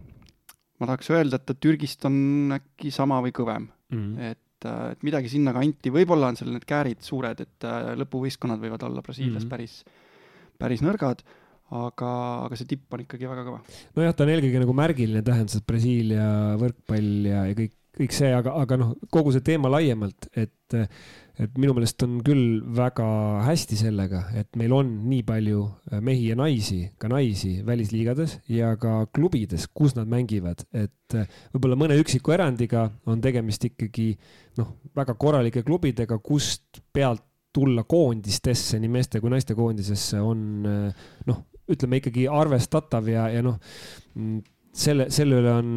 ma 0.77 0.89
tahaks 0.89 1.10
öelda, 1.13 1.39
et 1.39 1.46
ta 1.48 1.55
Türgist 1.55 2.03
on 2.05 2.51
äkki 2.58 2.91
sama 2.93 3.22
või 3.24 3.31
kõvem. 3.34 3.70
Mm, 3.96 4.31
et, 4.34 4.67
äh, 4.67 4.91
et 4.91 5.08
midagi 5.08 5.31
sinnakanti, 5.31 5.93
võib-olla 5.96 6.34
on 6.34 6.38
seal 6.38 6.51
need 6.51 6.67
käärid 6.67 7.00
suured, 7.05 7.46
et 7.48 7.70
lõpuvõistkonnad 8.03 8.60
võivad 8.60 8.84
olla 8.89 9.01
Brasiilias 9.05 9.46
mm 9.46 9.48
-hmm. 9.48 9.55
päris, 9.55 10.60
päris 10.60 10.84
nõrgad 10.84 11.24
aga, 11.72 12.12
aga 12.48 12.58
see 12.60 12.70
tipp 12.74 12.96
on 12.96 13.06
ikkagi 13.06 13.30
väga 13.30 13.46
kõva. 13.48 13.62
nojah, 13.98 14.16
ta 14.16 14.25
on 14.25 14.34
eelkõige 14.34 14.63
nagu 14.63 14.75
märgiline 14.75 15.24
tähenduses 15.25 15.63
Brasiilia 15.68 16.25
võrkpall 16.60 17.30
ja, 17.30 17.46
ja 17.50 17.58
kõik, 17.58 17.74
kõik 17.98 18.16
see, 18.16 18.32
aga, 18.36 18.56
aga 18.63 18.78
noh, 18.80 18.94
kogu 19.13 19.34
see 19.36 19.44
teema 19.46 19.72
laiemalt, 19.72 20.28
et, 20.40 20.75
et 21.42 21.58
minu 21.60 21.75
meelest 21.75 22.04
on 22.06 22.20
küll 22.25 22.60
väga 22.75 23.08
hästi 23.48 23.80
sellega, 23.80 24.25
et 24.40 24.51
meil 24.60 24.75
on 24.75 24.92
nii 25.12 25.24
palju 25.28 25.63
mehi 26.04 26.30
ja 26.32 26.38
naisi, 26.40 26.82
ka 27.01 27.12
naisi 27.12 27.58
välisliigades 27.68 28.40
ja 28.51 28.74
ka 28.82 29.06
klubides, 29.16 29.68
kus 29.72 29.96
nad 30.00 30.12
mängivad, 30.12 30.63
et 30.75 31.18
võib-olla 31.54 31.80
mõne 31.80 32.00
üksiku 32.01 32.36
erandiga 32.36 32.90
on 33.08 33.24
tegemist 33.24 33.68
ikkagi 33.72 34.13
noh, 34.60 34.75
väga 34.98 35.16
korralike 35.20 35.63
klubidega, 35.68 36.20
kust 36.24 36.84
pealt 36.92 37.24
tulla 37.51 37.84
koondistesse, 37.84 38.80
nii 38.80 38.92
meeste 38.92 39.20
kui 39.20 39.32
naiste 39.32 39.56
koondisesse 39.58 40.22
on 40.24 40.63
noh, 40.63 41.42
ütleme 41.74 42.01
ikkagi 42.01 42.28
arvestatav 42.32 43.10
ja, 43.12 43.28
ja 43.34 43.44
noh, 43.46 43.58
selle, 44.72 45.10
selle 45.13 45.42
üle 45.42 45.54
on 45.58 45.75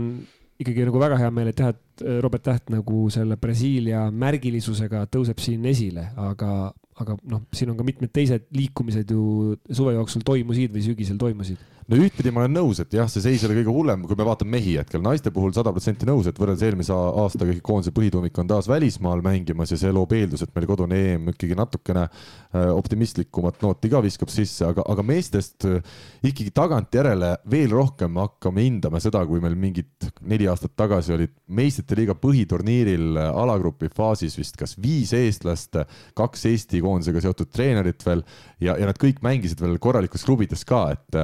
ikkagi 0.61 0.87
nagu 0.87 1.03
väga 1.03 1.19
hea 1.19 1.31
meel, 1.35 1.51
et 1.51 1.61
jah, 1.61 1.75
et 1.75 2.05
Robert 2.23 2.45
Täht 2.47 2.71
nagu 2.73 3.05
selle 3.13 3.37
Brasiilia 3.41 4.07
märgilisusega 4.15 5.05
tõuseb 5.13 5.43
siin 5.43 5.67
esile, 5.71 6.09
aga, 6.21 6.73
aga 7.03 7.17
noh, 7.31 7.45
siin 7.55 7.73
on 7.73 7.79
ka 7.79 7.87
mitmed 7.87 8.13
teised 8.15 8.47
liikumised 8.55 9.11
ju 9.11 9.55
suve 9.71 9.97
jooksul 9.97 10.27
toimusid 10.27 10.75
või 10.75 10.85
sügisel 10.87 11.19
toimusid 11.21 11.74
no 11.91 11.99
ühtpidi 12.01 12.33
ma 12.33 12.45
olen 12.45 12.55
nõus, 12.57 12.81
et 12.81 12.95
jah, 12.97 13.09
see 13.11 13.23
seis 13.25 13.43
ei 13.43 13.49
ole 13.49 13.59
kõige 13.59 13.75
hullem, 13.75 14.05
kui 14.09 14.17
me 14.19 14.27
vaatame 14.27 14.55
mehi 14.57 14.77
hetkel, 14.81 15.03
naiste 15.05 15.33
puhul 15.35 15.53
sada 15.57 15.73
protsenti 15.75 16.09
nõus, 16.09 16.29
et 16.31 16.39
võrreldes 16.41 16.65
eelmise 16.65 16.95
aastaga 16.95 17.53
ikkagi 17.53 17.65
koondise 17.65 17.93
põhituumik 17.97 18.39
on 18.41 18.49
taas 18.51 18.69
välismaal 18.71 19.21
mängimas 19.25 19.75
ja 19.75 19.79
see 19.81 19.93
loob 19.93 20.15
eeldus, 20.17 20.45
et 20.47 20.55
meil 20.57 20.69
kodune 20.71 21.01
EM 21.11 21.29
ikkagi 21.35 21.59
natukene 21.59 22.07
äh, 22.07 22.71
optimistlikumat 22.73 23.61
nooti 23.65 23.91
ka 23.93 24.01
viskab 24.05 24.33
sisse, 24.33 24.65
aga, 24.69 24.85
aga 24.95 25.05
meestest 25.07 25.69
äh, 25.69 25.81
ikkagi 26.25 26.55
tagantjärele 26.57 27.35
veel 27.53 27.77
rohkem 27.77 28.17
hakkame 28.23 28.65
hindama 28.65 29.03
seda, 29.05 29.25
kui 29.29 29.43
meil 29.45 29.59
mingid 29.59 30.09
neli 30.25 30.49
aastat 30.51 30.73
tagasi 30.79 31.17
olid 31.19 31.35
meistrite 31.53 31.99
liiga 32.01 32.17
põhiturniiril 32.17 33.21
äh, 33.21 33.31
alagrupi 33.45 33.93
faasis 33.93 34.39
vist 34.41 34.57
kas 34.61 34.79
viis 34.81 35.13
eestlast, 35.17 35.77
kaks 36.17 36.49
Eesti 36.49 36.81
koondisega 36.85 37.21
seotud 37.25 37.53
treenerit 37.53 38.03
veel 38.07 38.25
ja, 38.65 38.77
ja 38.81 38.89
nad 38.89 38.99
kõik 39.01 39.21
mängisid 39.25 39.61
veel 39.63 39.77
korralikes 39.83 40.25
klubides 40.27 40.65
ka, 40.69 40.85
et 40.95 41.19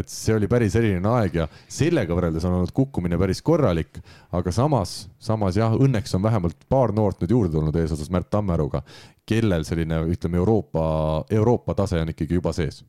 et 0.00 0.10
see 0.12 0.34
oli 0.36 0.48
päris 0.50 0.76
eriline 0.78 1.10
aeg 1.18 1.38
ja 1.40 1.48
sellega 1.68 2.16
võrreldes 2.16 2.46
on 2.46 2.58
olnud 2.60 2.74
kukkumine 2.76 3.18
päris 3.20 3.42
korralik, 3.46 4.00
aga 4.36 4.52
samas, 4.54 5.06
samas 5.18 5.58
jah, 5.58 5.74
õnneks 5.74 6.14
on 6.18 6.26
vähemalt 6.26 6.66
paar 6.70 6.94
noort 6.96 7.22
nüüd 7.22 7.34
juurde 7.34 7.56
tulnud 7.56 7.76
eesotsas 7.80 8.12
Märt 8.12 8.30
Tammeruga, 8.30 8.82
kellel 9.26 9.64
selline, 9.66 10.04
ütleme, 10.12 10.38
Euroopa, 10.42 10.84
Euroopa 11.30 11.74
tase 11.78 12.00
on 12.02 12.12
ikkagi 12.14 12.38
juba 12.38 12.54
sees 12.56 12.84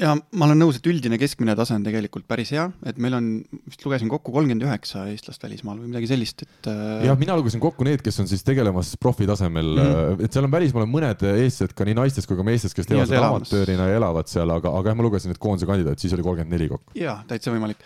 ja 0.00 0.14
ma 0.16 0.46
olen 0.48 0.60
nõus, 0.62 0.78
et 0.80 0.88
üldine 0.90 1.18
keskmine 1.20 1.54
tase 1.58 1.74
on 1.76 1.84
tegelikult 1.84 2.26
päris 2.30 2.52
hea, 2.54 2.66
et 2.88 2.98
meil 3.02 3.16
on, 3.18 3.28
vist 3.68 3.84
lugesin 3.84 4.10
kokku 4.12 4.32
kolmkümmend 4.34 4.64
üheksa 4.66 5.04
eestlast 5.12 5.44
välismaal 5.44 5.80
või 5.82 5.92
midagi 5.92 6.10
sellist, 6.10 6.44
et 6.46 6.70
äh, 6.72 7.06
jah, 7.08 7.18
mina 7.20 7.36
lugesin 7.38 7.62
kokku 7.62 7.86
need, 7.86 8.02
kes 8.04 8.22
on 8.22 8.30
siis 8.30 8.44
tegelemas 8.46 8.94
profitasemel 9.00 9.72
mm, 9.76 9.94
-hmm. 9.94 10.26
et 10.26 10.36
seal 10.36 10.48
on 10.48 10.54
välismaal 10.56 10.86
on 10.88 10.94
mõned 10.96 11.24
eestlased 11.30 11.76
ka 11.76 11.88
nii 11.88 11.98
naistest 12.00 12.30
kui 12.30 12.38
ka 12.38 12.46
meestest, 12.46 12.76
kes 12.76 12.90
teevad 12.90 13.10
seda 13.10 13.28
amatöörina 13.28 13.90
ja 13.90 14.02
elavad 14.02 14.30
seal, 14.32 14.56
aga, 14.56 14.72
aga 14.80 14.92
jah, 14.92 15.00
ma 15.00 15.08
lugesin, 15.08 15.36
et 15.36 15.42
koondise 15.42 15.68
kandidaat, 15.68 16.00
siis 16.00 16.16
oli 16.16 16.26
kolmkümmend 16.26 16.56
neli 16.56 16.70
kokku. 16.72 16.96
jaa, 16.98 17.20
täitsa 17.28 17.52
võimalik 17.54 17.84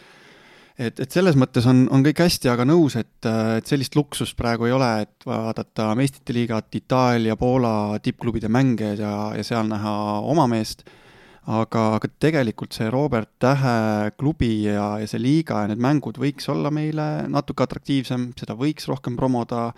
et, 0.78 0.98
et 0.98 1.10
selles 1.10 1.36
mõttes 1.38 1.66
on, 1.70 1.84
on 1.94 2.02
kõik 2.06 2.24
hästi, 2.24 2.50
aga 2.50 2.66
nõus, 2.66 2.96
et, 2.98 3.28
et 3.58 3.66
sellist 3.66 3.94
luksust 3.98 4.36
praegu 4.38 4.68
ei 4.68 4.74
ole, 4.74 4.90
et 5.06 5.26
vaadata 5.26 5.92
meistrite 5.98 6.34
liigat, 6.36 6.70
Itaalia, 6.74 7.36
Poola 7.38 7.98
tippklubide 8.02 8.50
mänge 8.52 8.94
ja, 8.98 9.14
ja 9.36 9.46
seal 9.46 9.66
näha 9.70 9.94
oma 10.22 10.46
meest 10.50 10.86
aga, 11.50 11.82
aga 11.98 12.08
tegelikult 12.22 12.76
see 12.76 12.88
Robert 12.92 13.34
Tähe 13.42 14.12
klubi 14.18 14.64
ja, 14.64 14.94
ja 15.02 15.08
see 15.08 15.20
liiga 15.20 15.64
ja 15.64 15.72
need 15.72 15.82
mängud 15.82 16.18
võiks 16.20 16.48
olla 16.52 16.72
meile 16.74 17.26
natuke 17.32 17.66
atraktiivsem, 17.66 18.30
seda 18.38 18.56
võiks 18.58 18.88
rohkem 18.88 19.18
promoda, 19.18 19.68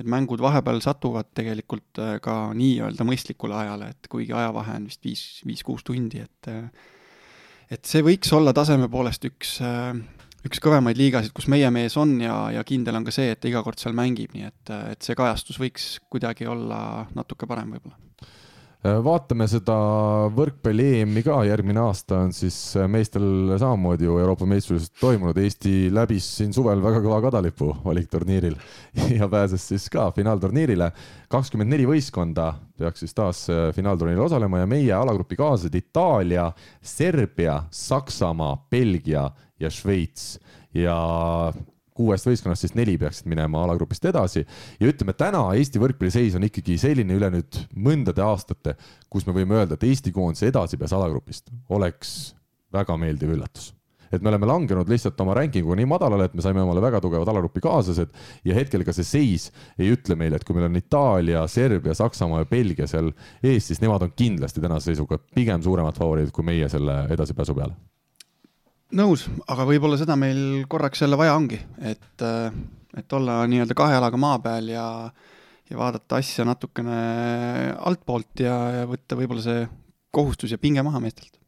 need 0.00 0.08
mängud 0.08 0.40
vahepeal 0.42 0.80
satuvad 0.84 1.28
tegelikult 1.36 2.00
äh, 2.00 2.16
ka 2.24 2.36
nii-öelda 2.56 3.04
mõistlikule 3.08 3.58
ajale, 3.60 3.92
et 3.92 4.08
kuigi 4.12 4.32
ajavahe 4.32 4.78
on 4.80 4.88
vist 4.88 5.04
viis, 5.04 5.26
viis-kuus 5.48 5.84
tundi, 5.84 6.24
et 6.24 6.52
äh, 6.52 6.66
et 7.72 7.88
see 7.88 8.04
võiks 8.04 8.28
olla 8.36 8.52
taseme 8.56 8.88
poolest 8.92 9.24
üks, 9.28 9.54
äh, 9.64 9.92
üks 10.48 10.60
kõvemaid 10.64 10.98
liigasid, 11.00 11.32
kus 11.36 11.48
meie 11.52 11.68
mees 11.72 11.96
on 12.00 12.18
ja, 12.20 12.36
ja 12.56 12.64
kindel 12.68 13.00
on 13.00 13.04
ka 13.08 13.14
see, 13.14 13.32
et 13.32 13.40
ta 13.40 13.52
iga 13.52 13.64
kord 13.64 13.80
seal 13.80 13.96
mängib, 13.96 14.32
nii 14.36 14.48
et, 14.48 14.72
et 14.94 15.04
see 15.04 15.16
kajastus 15.18 15.60
võiks 15.60 15.94
kuidagi 16.12 16.48
olla 16.48 17.04
natuke 17.16 17.48
parem 17.48 17.76
võib-olla 17.76 18.11
vaatame 18.82 19.46
seda 19.46 19.74
võrkpalli 20.34 21.02
EM-i 21.02 21.22
ka, 21.22 21.36
järgmine 21.46 21.78
aasta 21.84 22.18
on 22.24 22.32
siis 22.34 22.56
äh, 22.74 22.88
meestel 22.90 23.54
samamoodi 23.60 24.08
ju 24.08 24.16
Euroopa 24.18 24.48
meistrivõistlused 24.50 24.98
toimunud, 24.98 25.38
Eesti 25.38 25.86
läbis 25.94 26.26
siin 26.38 26.50
suvel 26.54 26.82
väga 26.82 26.98
kõva 27.04 27.20
kadalipu 27.22 27.70
valikturniiril 27.84 28.56
ja 29.20 29.28
pääses 29.30 29.68
siis 29.70 29.86
ka 29.92 30.08
finaalturniirile. 30.16 30.90
kakskümmend 31.30 31.70
neli 31.70 31.86
võistkonda 31.86 32.48
peaks 32.78 33.04
siis 33.04 33.14
taas 33.14 33.44
äh, 33.54 33.68
finaalturniiril 33.76 34.26
osalema 34.26 34.64
ja 34.64 34.70
meie 34.70 34.92
alagrupi 34.98 35.38
kaaslased 35.38 35.78
Itaalia, 35.78 36.50
Serbia, 36.82 37.62
Saksamaa, 37.70 38.56
Belgia 38.70 39.28
ja 39.60 39.70
Šveits. 39.70 40.40
Ja 40.74 40.96
kuuest 41.96 42.28
võistkonnast 42.28 42.66
siis 42.66 42.76
neli 42.78 42.96
peaksid 43.00 43.28
minema 43.30 43.64
alagrupist 43.66 44.04
edasi. 44.08 44.44
Ja 44.80 44.88
ütleme, 44.90 45.14
täna 45.18 45.44
Eesti 45.58 45.82
võrkpalliseis 45.82 46.38
on 46.38 46.48
ikkagi 46.48 46.78
selline 46.80 47.18
üle 47.18 47.30
nüüd 47.34 47.60
mõndade 47.76 48.24
aastate, 48.24 48.76
kus 49.12 49.26
me 49.28 49.36
võime 49.36 49.60
öelda, 49.60 49.76
et 49.76 49.86
Eesti 49.88 50.14
koondise 50.14 50.48
edasipääs 50.52 50.96
alagrupist 50.96 51.52
oleks 51.72 52.32
väga 52.72 52.96
meeldiv 53.00 53.36
üllatus. 53.36 53.72
Et 54.12 54.20
me 54.20 54.28
oleme 54.28 54.44
langenud 54.44 54.90
lihtsalt 54.92 55.20
oma 55.24 55.32
ranking'uga 55.38 55.78
nii 55.78 55.88
madalale, 55.88 56.26
et 56.28 56.34
me 56.36 56.44
saime 56.44 56.60
omale 56.60 56.82
väga 56.84 57.00
tugevad 57.00 57.30
alagrupi 57.32 57.62
kaaslased 57.64 58.10
ja 58.44 58.56
hetkel 58.58 58.84
ka 58.84 58.92
see 58.92 59.08
seis 59.08 59.46
ei 59.80 59.88
ütle 59.94 60.18
meile, 60.20 60.36
et 60.36 60.44
kui 60.44 60.56
meil 60.56 60.68
on 60.68 60.76
Itaalia, 60.76 61.46
Serbia, 61.48 61.96
Saksamaa 61.96 62.42
ja 62.42 62.50
Belgia 62.50 62.88
seal 62.90 63.08
ees, 63.40 63.70
siis 63.70 63.80
nemad 63.80 64.04
on 64.04 64.12
kindlasti 64.12 64.60
tänase 64.60 64.92
seisuga 64.92 65.16
pigem 65.32 65.64
suuremad 65.64 65.96
favoriidid 65.96 66.36
kui 66.36 66.44
meie 66.44 66.68
selle 66.72 67.06
edasipääsu 67.16 67.56
peale 67.56 67.91
nõus, 68.96 69.26
aga 69.50 69.66
võib-olla 69.68 69.98
seda 70.00 70.16
meil 70.20 70.64
korraks 70.70 71.02
jälle 71.04 71.18
vaja 71.20 71.34
ongi, 71.36 71.58
et, 71.80 72.24
et 72.98 73.18
olla 73.18 73.42
nii-öelda 73.50 73.76
kahe 73.78 73.96
jalaga 73.96 74.20
maa 74.20 74.38
peal 74.44 74.72
ja, 74.72 74.86
ja 75.70 75.78
vaadata 75.80 76.20
asja 76.20 76.46
natukene 76.48 76.96
altpoolt 77.80 78.44
ja, 78.44 78.56
ja 78.80 78.88
võtta 78.90 79.18
võib-olla 79.18 79.44
see 79.44 79.68
kohustus 80.12 80.52
ja 80.52 80.60
pinge 80.60 80.84
maha 80.84 81.00
meestelt. 81.02 81.38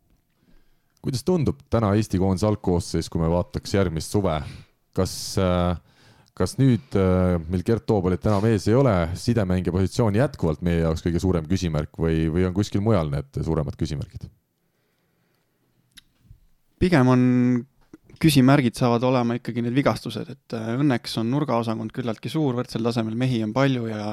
kuidas 1.05 1.25
tundub 1.25 1.61
täna 1.71 1.93
Eesti 1.99 2.21
koondise 2.21 2.49
algkoosseis, 2.49 3.11
kui 3.13 3.21
me 3.21 3.29
vaataks 3.33 3.77
järgmist 3.77 4.15
suve, 4.15 4.39
kas 4.97 5.17
kas 6.35 6.57
nüüd, 6.59 6.97
mil 7.47 7.63
Gert 7.67 7.85
Toobalit 7.87 8.25
enam 8.27 8.47
ees 8.49 8.67
ei 8.67 8.75
ole, 8.75 8.95
sidemängija 9.19 9.75
positsioon 9.75 10.17
jätkuvalt 10.19 10.65
meie 10.67 10.81
jaoks 10.81 11.05
kõige 11.05 11.23
suurem 11.23 11.47
küsimärk 11.47 11.95
või, 12.01 12.25
või 12.33 12.49
on 12.49 12.57
kuskil 12.57 12.83
mujal 12.83 13.13
need 13.13 13.39
suuremad 13.39 13.79
küsimärgid? 13.79 14.27
Pigem 16.85 17.09
on 17.09 17.23
küsimärgid 18.21 18.77
saavad 18.79 19.05
olema 19.09 19.39
ikkagi 19.39 19.63
need 19.65 19.75
vigastused, 19.77 20.31
et 20.31 20.57
äh, 20.57 20.73
õnneks 20.79 21.19
on 21.21 21.31
nurgaosakond 21.33 21.93
küllaltki 21.95 22.33
suur, 22.33 22.55
võrdsel 22.59 22.85
tasemel 22.87 23.17
mehi 23.19 23.43
on 23.47 23.55
palju 23.57 23.89
ja 23.91 24.09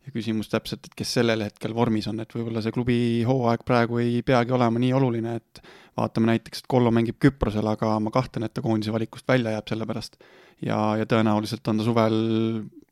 ja 0.00 0.12
küsimus 0.14 0.48
täpselt, 0.48 0.86
et 0.88 0.94
kes 0.96 1.10
sellel 1.18 1.42
hetkel 1.44 1.74
vormis 1.76 2.06
on, 2.08 2.22
et 2.22 2.30
võib-olla 2.32 2.62
see 2.64 2.72
klubi 2.72 2.94
hooaeg 3.28 3.66
praegu 3.68 3.98
ei 4.00 4.22
peagi 4.24 4.54
olema 4.56 4.80
nii 4.80 4.94
oluline, 4.96 5.34
et 5.36 5.60
vaatame 6.00 6.30
näiteks, 6.30 6.62
et 6.62 6.70
Kollo 6.72 6.88
mängib 6.94 7.18
Küprosel, 7.20 7.68
aga 7.68 7.98
ma 8.00 8.12
kahtlen, 8.14 8.46
et 8.46 8.54
ta 8.56 8.64
koondise 8.64 8.94
valikust 8.94 9.28
välja 9.28 9.52
jääb 9.52 9.68
selle 9.68 9.84
pärast. 9.90 10.16
ja, 10.64 10.78
ja 10.96 11.04
tõenäoliselt 11.04 11.68
on 11.68 11.82
ta 11.82 11.84
suvel 11.84 12.16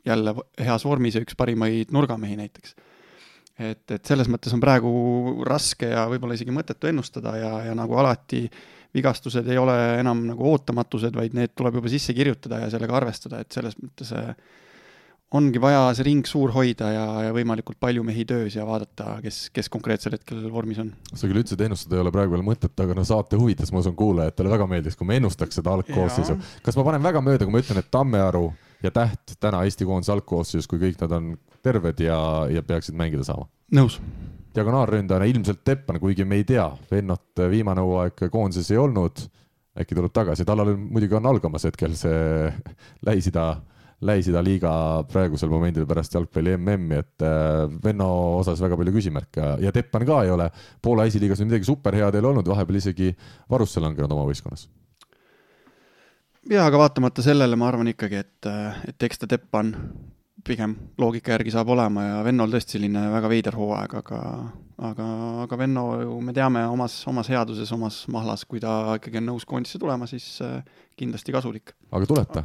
jälle 0.05 0.35
heas 0.61 0.85
vormis 0.85 1.17
ja 1.17 1.25
üks 1.25 1.33
parimaid 1.37 1.89
nurgamehi 1.97 2.37
näiteks. 2.37 2.75
et, 3.57 3.85
et 3.89 4.05
selles 4.05 4.29
mõttes 4.29 4.53
on 4.53 4.61
praegu 4.61 4.91
raske 5.49 5.89
ja 5.89 6.05
võib-olla 6.13 6.37
isegi 6.37 6.53
mõttetu 6.53 6.93
ennustada 6.93 7.33
ja, 7.41 7.53
ja 7.71 7.73
nagu 7.75 7.97
alati 7.97 8.45
äh, 8.45 8.61
vigastused 8.95 9.47
ei 9.49 9.59
ole 9.61 9.75
enam 9.99 10.23
nagu 10.31 10.47
ootamatused, 10.53 11.13
vaid 11.15 11.35
need 11.37 11.53
tuleb 11.57 11.77
juba 11.79 11.91
sisse 11.91 12.15
kirjutada 12.17 12.63
ja 12.63 12.71
sellega 12.73 12.97
arvestada, 12.97 13.43
et 13.43 13.53
selles 13.53 13.77
mõttes 13.81 14.13
äh, 14.17 14.31
ongi 15.37 15.61
vaja 15.61 15.81
see 15.93 16.07
ring 16.07 16.25
suur 16.25 16.51
hoida 16.55 16.89
ja, 16.93 17.03
ja 17.27 17.33
võimalikult 17.35 17.77
palju 17.81 18.03
mehi 18.05 18.25
töös 18.29 18.55
ja 18.57 18.65
vaadata, 18.65 19.19
kes, 19.21 19.41
kes 19.53 19.69
konkreetsel 19.69 20.15
hetkel 20.17 20.41
vormis 20.53 20.81
on. 20.81 20.89
sa 21.13 21.29
küll 21.29 21.41
ütlesid, 21.43 21.61
ennustada 21.67 21.99
ei 21.99 22.03
ole 22.03 22.13
praegu 22.13 22.33
veel 22.33 22.45
mõtet, 22.45 22.73
aga 22.81 22.97
no 22.97 23.05
saate 23.05 23.37
huvides, 23.37 23.69
ma 23.73 23.83
usun, 23.83 23.97
kuulajatele 23.99 24.55
väga 24.55 24.69
meeldiks, 24.71 24.97
kui 24.97 25.09
me 25.09 25.19
ennustaks 25.21 25.61
seda 25.61 25.75
algkoosseisu. 25.77 26.39
kas 26.65 26.79
ma 26.79 26.87
panen 26.87 27.05
väga 27.05 27.21
mööda, 27.25 27.45
kui 27.45 27.53
ma 27.53 27.61
ütlen, 27.61 27.81
et 27.83 27.91
Tammearu 27.93 28.47
ja 28.83 28.93
Täht 28.95 29.37
täna 29.43 29.61
Eesti 29.67 29.85
koondise 29.85 30.15
algkoosseisus, 30.15 30.69
kui 30.69 30.81
kõik 30.81 30.97
nad 31.03 31.13
on 31.19 31.31
terved 31.65 32.01
ja, 32.01 32.19
ja 32.49 32.65
peaksid 32.65 32.97
mängida 32.97 33.27
saama? 33.27 33.45
nõus 33.75 33.99
diagonaalründajana 34.55 35.27
ilmselt 35.29 35.63
Teppan, 35.65 35.99
kuigi 36.01 36.25
me 36.25 36.39
ei 36.39 36.45
tea, 36.47 36.65
Vennot 36.91 37.41
viimane 37.51 37.83
hooaeg 37.85 38.29
koondises 38.31 38.71
ei 38.73 38.79
olnud, 38.81 39.21
äkki 39.79 39.97
tuleb 39.97 40.13
tagasi, 40.13 40.45
tal 40.47 40.63
muidugi 40.75 41.17
on 41.17 41.29
algamas 41.29 41.67
hetkel 41.69 41.93
see 41.97 42.49
Lähis-Ida, 43.07 43.45
Lähis-Ida 44.09 44.41
liiga 44.43 44.73
praegusel 45.11 45.51
momendil 45.51 45.85
pärast 45.89 46.15
jalgpalli 46.15 46.55
MM-i, 46.57 46.99
et 47.03 47.25
äh, 47.25 47.65
Venno 47.83 48.09
osas 48.39 48.61
väga 48.63 48.79
palju 48.79 48.95
küsimärke 48.95 49.53
ja 49.63 49.73
Teppan 49.75 50.07
ka 50.07 50.21
ei 50.25 50.33
ole. 50.33 50.49
Poola 50.81 51.05
esiliigas 51.09 51.43
midagi 51.45 51.67
superhead 51.67 52.15
ei 52.15 52.23
ole 52.23 52.33
olnud, 52.33 52.49
vahepeal 52.49 52.81
isegi 52.81 53.11
varusse 53.51 53.83
langenud 53.83 54.15
oma 54.15 54.27
võistkonnas. 54.29 54.69
Jaa, 56.49 56.63
aga 56.65 56.79
vaatamata 56.79 57.21
sellele 57.21 57.57
ma 57.59 57.67
arvan 57.69 57.91
ikkagi, 57.91 58.23
et, 58.23 58.47
et 58.89 59.05
eks 59.05 59.21
ta 59.21 59.27
Teppan 59.29 59.75
pigem 60.45 60.75
loogika 60.99 61.33
järgi 61.35 61.53
saab 61.53 61.71
olema 61.73 62.05
ja 62.05 62.23
Vennol 62.25 62.51
tõesti 62.53 62.77
selline 62.77 63.05
väga 63.13 63.29
veider 63.31 63.57
hooaeg, 63.59 63.95
aga, 64.01 64.21
aga, 64.89 65.09
aga 65.45 65.59
Venno 65.59 65.85
ju 66.03 66.15
me 66.25 66.33
teame 66.35 66.63
omas, 66.69 67.01
omas 67.11 67.29
headuses, 67.31 67.71
omas 67.75 68.01
mahlas, 68.11 68.45
kui 68.49 68.61
ta 68.63 68.95
ikkagi 68.99 69.21
on 69.21 69.29
nõus 69.33 69.45
koondisse 69.49 69.81
tulema, 69.81 70.07
siis 70.09 70.31
äh, 70.45 70.59
kindlasti 70.99 71.35
kasulik. 71.35 71.75
aga 71.91 72.09
tuleb 72.09 72.33
ta? 72.33 72.43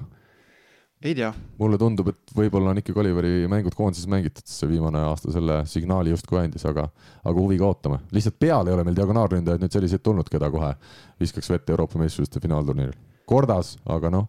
ei 1.04 1.14
tea. 1.14 1.30
mulle 1.60 1.78
tundub, 1.78 2.08
et 2.14 2.34
võib-olla 2.36 2.72
on 2.72 2.80
ikkagi 2.80 3.02
Oliveri 3.02 3.34
mängud 3.50 3.76
koondises 3.76 4.08
mängitud, 4.10 4.46
see 4.48 4.70
viimane 4.70 5.02
aasta 5.04 5.34
selle 5.34 5.60
signaali 5.68 6.14
justkui 6.14 6.40
andis, 6.40 6.64
aga, 6.70 6.88
aga 7.24 7.36
huviga 7.40 7.68
ootame. 7.68 8.00
lihtsalt 8.14 8.38
peale 8.40 8.72
ei 8.72 8.78
ole 8.78 8.86
meil 8.88 8.96
diagonaalründajaid 8.98 9.64
nüüd 9.64 9.76
selliseid 9.76 10.04
tulnud, 10.04 10.30
keda 10.32 10.50
kohe 10.54 10.72
viskaks 11.20 11.52
vette 11.52 11.76
Euroopa 11.76 12.00
meistrivõistluste 12.00 12.42
finaalturniiril. 12.44 12.98
Kordas, 13.28 13.76
aga 13.88 14.10
noh 14.12 14.28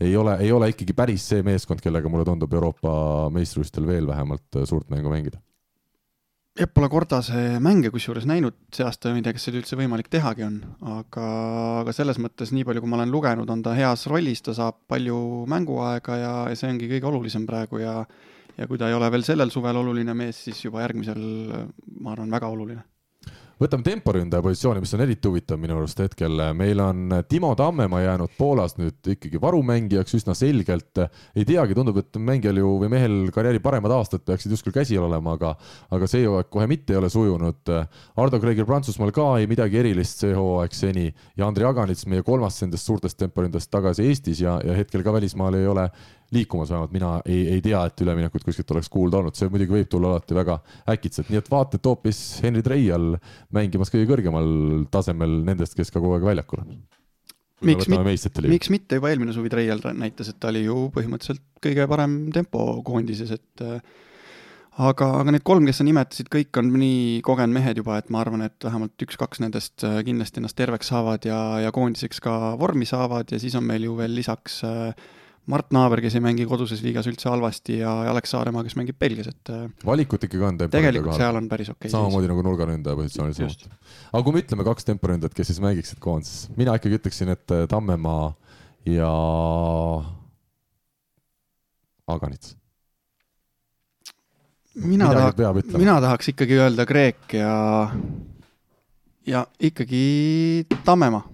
ei 0.00 0.16
ole, 0.16 0.36
ei 0.40 0.52
ole 0.52 0.70
ikkagi 0.72 0.96
päris 0.96 1.28
see 1.32 1.44
meeskond, 1.46 1.82
kellega 1.84 2.10
mulle 2.10 2.24
tundub 2.28 2.52
Euroopa 2.56 2.92
meistrivõistlustel 3.34 3.86
veel 3.88 4.08
vähemalt 4.08 4.58
äh, 4.58 4.66
suurt 4.68 4.90
mängu 4.92 5.12
mängida. 5.12 5.40
jah, 6.58 6.68
pole 6.74 6.88
Kordase 6.92 7.60
mänge 7.62 7.92
kusjuures 7.94 8.26
näinud 8.28 8.56
see 8.74 8.84
aasta, 8.84 9.12
ma 9.12 9.20
ei 9.20 9.26
tea, 9.26 9.36
kas 9.36 9.46
seda 9.48 9.60
üldse 9.60 9.78
võimalik 9.78 10.10
tehagi 10.12 10.44
on, 10.46 10.58
aga, 10.98 11.28
aga 11.84 11.94
selles 11.96 12.18
mõttes, 12.20 12.52
nii 12.56 12.66
palju, 12.68 12.82
kui 12.82 12.90
ma 12.90 13.00
olen 13.00 13.12
lugenud, 13.12 13.52
on 13.52 13.62
ta 13.64 13.76
heas 13.78 14.06
rollis, 14.10 14.42
ta 14.44 14.56
saab 14.56 14.82
palju 14.90 15.46
mänguaega 15.50 16.20
ja, 16.20 16.34
ja 16.50 16.58
see 16.58 16.72
ongi 16.72 16.90
kõige 16.90 17.10
olulisem 17.12 17.46
praegu 17.48 17.84
ja 17.84 18.02
ja 18.58 18.66
kui 18.68 18.76
ta 18.76 18.90
ei 18.90 18.96
ole 18.96 19.08
veel 19.12 19.22
sellel 19.24 19.52
suvel 19.52 19.78
oluline 19.80 20.12
mees, 20.12 20.40
siis 20.44 20.58
juba 20.64 20.82
järgmisel, 20.82 21.20
ma 22.02 22.12
arvan, 22.12 22.32
väga 22.34 22.50
oluline 22.50 22.82
võtame 23.60 23.84
temporündaja 23.84 24.44
positsiooni, 24.44 24.80
mis 24.80 24.94
on 24.96 25.02
eriti 25.04 25.28
huvitav 25.28 25.58
minu 25.60 25.76
arust 25.76 25.98
hetkel. 26.00 26.40
meil 26.56 26.80
on 26.80 27.12
Timo 27.28 27.50
Tammemaa 27.56 28.00
jäänud 28.00 28.32
Poolas 28.38 28.76
nüüd 28.78 29.10
ikkagi 29.14 29.40
varumängijaks 29.40 30.16
üsna 30.16 30.34
selgelt. 30.34 31.02
ei 31.36 31.44
teagi, 31.44 31.74
tundub, 31.76 31.98
et 32.00 32.16
mängijal 32.16 32.56
ju 32.56 32.72
või 32.80 32.88
mehel 32.88 33.16
karjääri 33.34 33.60
paremad 33.60 33.92
aastad 33.92 34.24
peaksid 34.24 34.52
justkui 34.56 34.72
käsil 34.72 35.02
olema, 35.04 35.34
aga, 35.36 35.54
aga 35.90 36.08
see 36.08 36.24
hooaeg 36.24 36.48
kohe 36.48 36.66
mitte 36.66 36.94
ei 36.94 37.00
ole 37.02 37.10
sujunud. 37.12 37.74
Ardo 38.16 38.40
Kreegil 38.40 38.66
Prantsusmaal 38.66 39.12
ka 39.12 39.26
ei 39.38 39.48
midagi 39.50 39.82
erilist 39.82 40.24
see 40.24 40.32
hooaeg 40.34 40.72
seni 40.72 41.10
ja 41.36 41.46
Andrei 41.46 41.68
Aganits, 41.68 42.06
meie 42.06 42.24
kolmas 42.24 42.62
nendest 42.62 42.88
suurtest 42.88 43.18
temporündajast 43.20 43.70
tagasi 43.70 44.08
Eestis 44.08 44.40
ja, 44.40 44.56
ja 44.64 44.76
hetkel 44.78 45.04
ka 45.04 45.12
välismaal 45.12 45.60
ei 45.60 45.68
ole 45.68 45.90
liikumas, 46.34 46.70
vähemalt 46.70 46.92
mina 46.94 47.10
ei, 47.26 47.40
ei 47.56 47.62
tea, 47.64 47.80
et 47.86 48.02
üleminekut 48.04 48.44
kuskilt 48.46 48.70
oleks 48.74 48.90
kuulda 48.92 49.18
olnud, 49.20 49.36
see 49.38 49.50
muidugi 49.50 49.74
võib 49.74 49.90
tulla 49.90 50.14
alati 50.14 50.36
väga 50.36 50.58
äkitselt, 50.94 51.30
nii 51.30 51.40
et 51.42 51.50
vaata, 51.50 51.80
et 51.80 51.90
hoopis 51.90 52.20
Henri 52.44 52.62
Treial 52.66 53.16
mängimas 53.56 53.90
kõige 53.92 54.06
kõrgemal 54.12 54.50
tasemel 54.94 55.40
nendest, 55.46 55.74
kes 55.78 55.90
ka 55.90 55.98
kogu 55.98 56.18
aeg 56.18 56.28
väljakul 56.30 56.62
on. 56.62 56.76
miks 57.66 57.90
mitte, 57.90 58.46
miks 58.46 58.70
mitte, 58.72 59.00
juba 59.00 59.10
eelmine 59.10 59.34
suvi 59.36 59.50
Treial 59.52 59.82
näitas, 59.98 60.30
et 60.30 60.38
ta 60.40 60.52
oli 60.52 60.64
ju 60.68 60.86
põhimõtteliselt 60.94 61.42
kõige 61.64 61.88
parem 61.90 62.22
tempo 62.34 62.68
koondises, 62.86 63.34
et 63.34 63.66
äh, 63.66 63.82
aga, 64.78 65.12
aga 65.20 65.34
need 65.34 65.44
kolm, 65.46 65.66
kes 65.66 65.82
sa 65.82 65.86
nimetasid, 65.86 66.30
kõik 66.32 66.62
on 66.62 66.70
nii 66.78 67.20
kogenud 67.26 67.58
mehed 67.58 67.82
juba, 67.82 67.98
et 67.98 68.10
ma 68.14 68.22
arvan, 68.22 68.46
et 68.46 68.66
vähemalt 68.70 69.02
üks-kaks 69.02 69.42
nendest 69.42 69.82
äh, 69.82 69.98
kindlasti 70.06 70.38
ennast 70.40 70.58
terveks 70.60 70.92
saavad 70.94 71.26
ja, 71.26 71.40
ja 71.66 71.74
koondiseks 71.74 72.22
ka 72.22 72.54
vormi 72.60 72.86
saavad 72.86 73.34
ja 73.34 73.42
siis 73.42 73.58
on 73.58 73.66
meil 73.66 73.90
ju 73.90 73.98
veel 73.98 74.14
lisaks 74.14 74.62
äh, 74.68 75.10
Mart 75.50 75.72
Naaber, 75.74 76.00
kes 76.04 76.14
ei 76.14 76.22
mängi 76.22 76.44
koduses 76.48 76.82
liigas 76.84 77.08
üldse 77.10 77.30
halvasti 77.30 77.80
ja 77.80 77.90
Alex 78.10 78.30
Saaremaa, 78.34 78.62
kes 78.66 78.76
mängib 78.78 78.98
Belgias, 79.00 79.30
et 79.32 79.50
äh, 79.50 79.64
valikut 79.86 80.22
ikkagi 80.26 80.46
on 80.46 80.60
tegelikult 80.60 81.18
seal 81.18 81.38
on 81.40 81.48
päris 81.50 81.72
okei 81.72 81.88
okay. 81.88 81.94
samamoodi 81.94 82.30
nagu 82.30 82.44
nurgaründaja 82.46 82.98
positsioonil 82.98 83.34
samuti. 83.38 83.70
aga 84.12 84.22
kui 84.26 84.36
me 84.36 84.44
ütleme 84.44 84.66
kaks 84.68 84.86
temporündajat, 84.92 85.34
kes 85.34 85.50
siis 85.50 85.60
mängiksid 85.64 86.02
koondises, 86.02 86.46
mina 86.60 86.76
ikkagi 86.78 87.00
ütleksin, 87.00 87.34
et 87.34 87.56
äh, 87.56 87.66
Tammemaa 87.70 88.30
ja 88.90 89.10
Aganits. 92.10 92.54
mina 94.78 95.10
tahaks, 95.16 95.74
mina 95.74 95.98
tahaks 96.06 96.34
ikkagi 96.34 96.62
öelda 96.62 96.86
Kreek 96.86 97.36
ja, 97.40 97.52
ja 99.26 99.44
ikkagi 99.58 100.06
Tammemaa. 100.86 101.26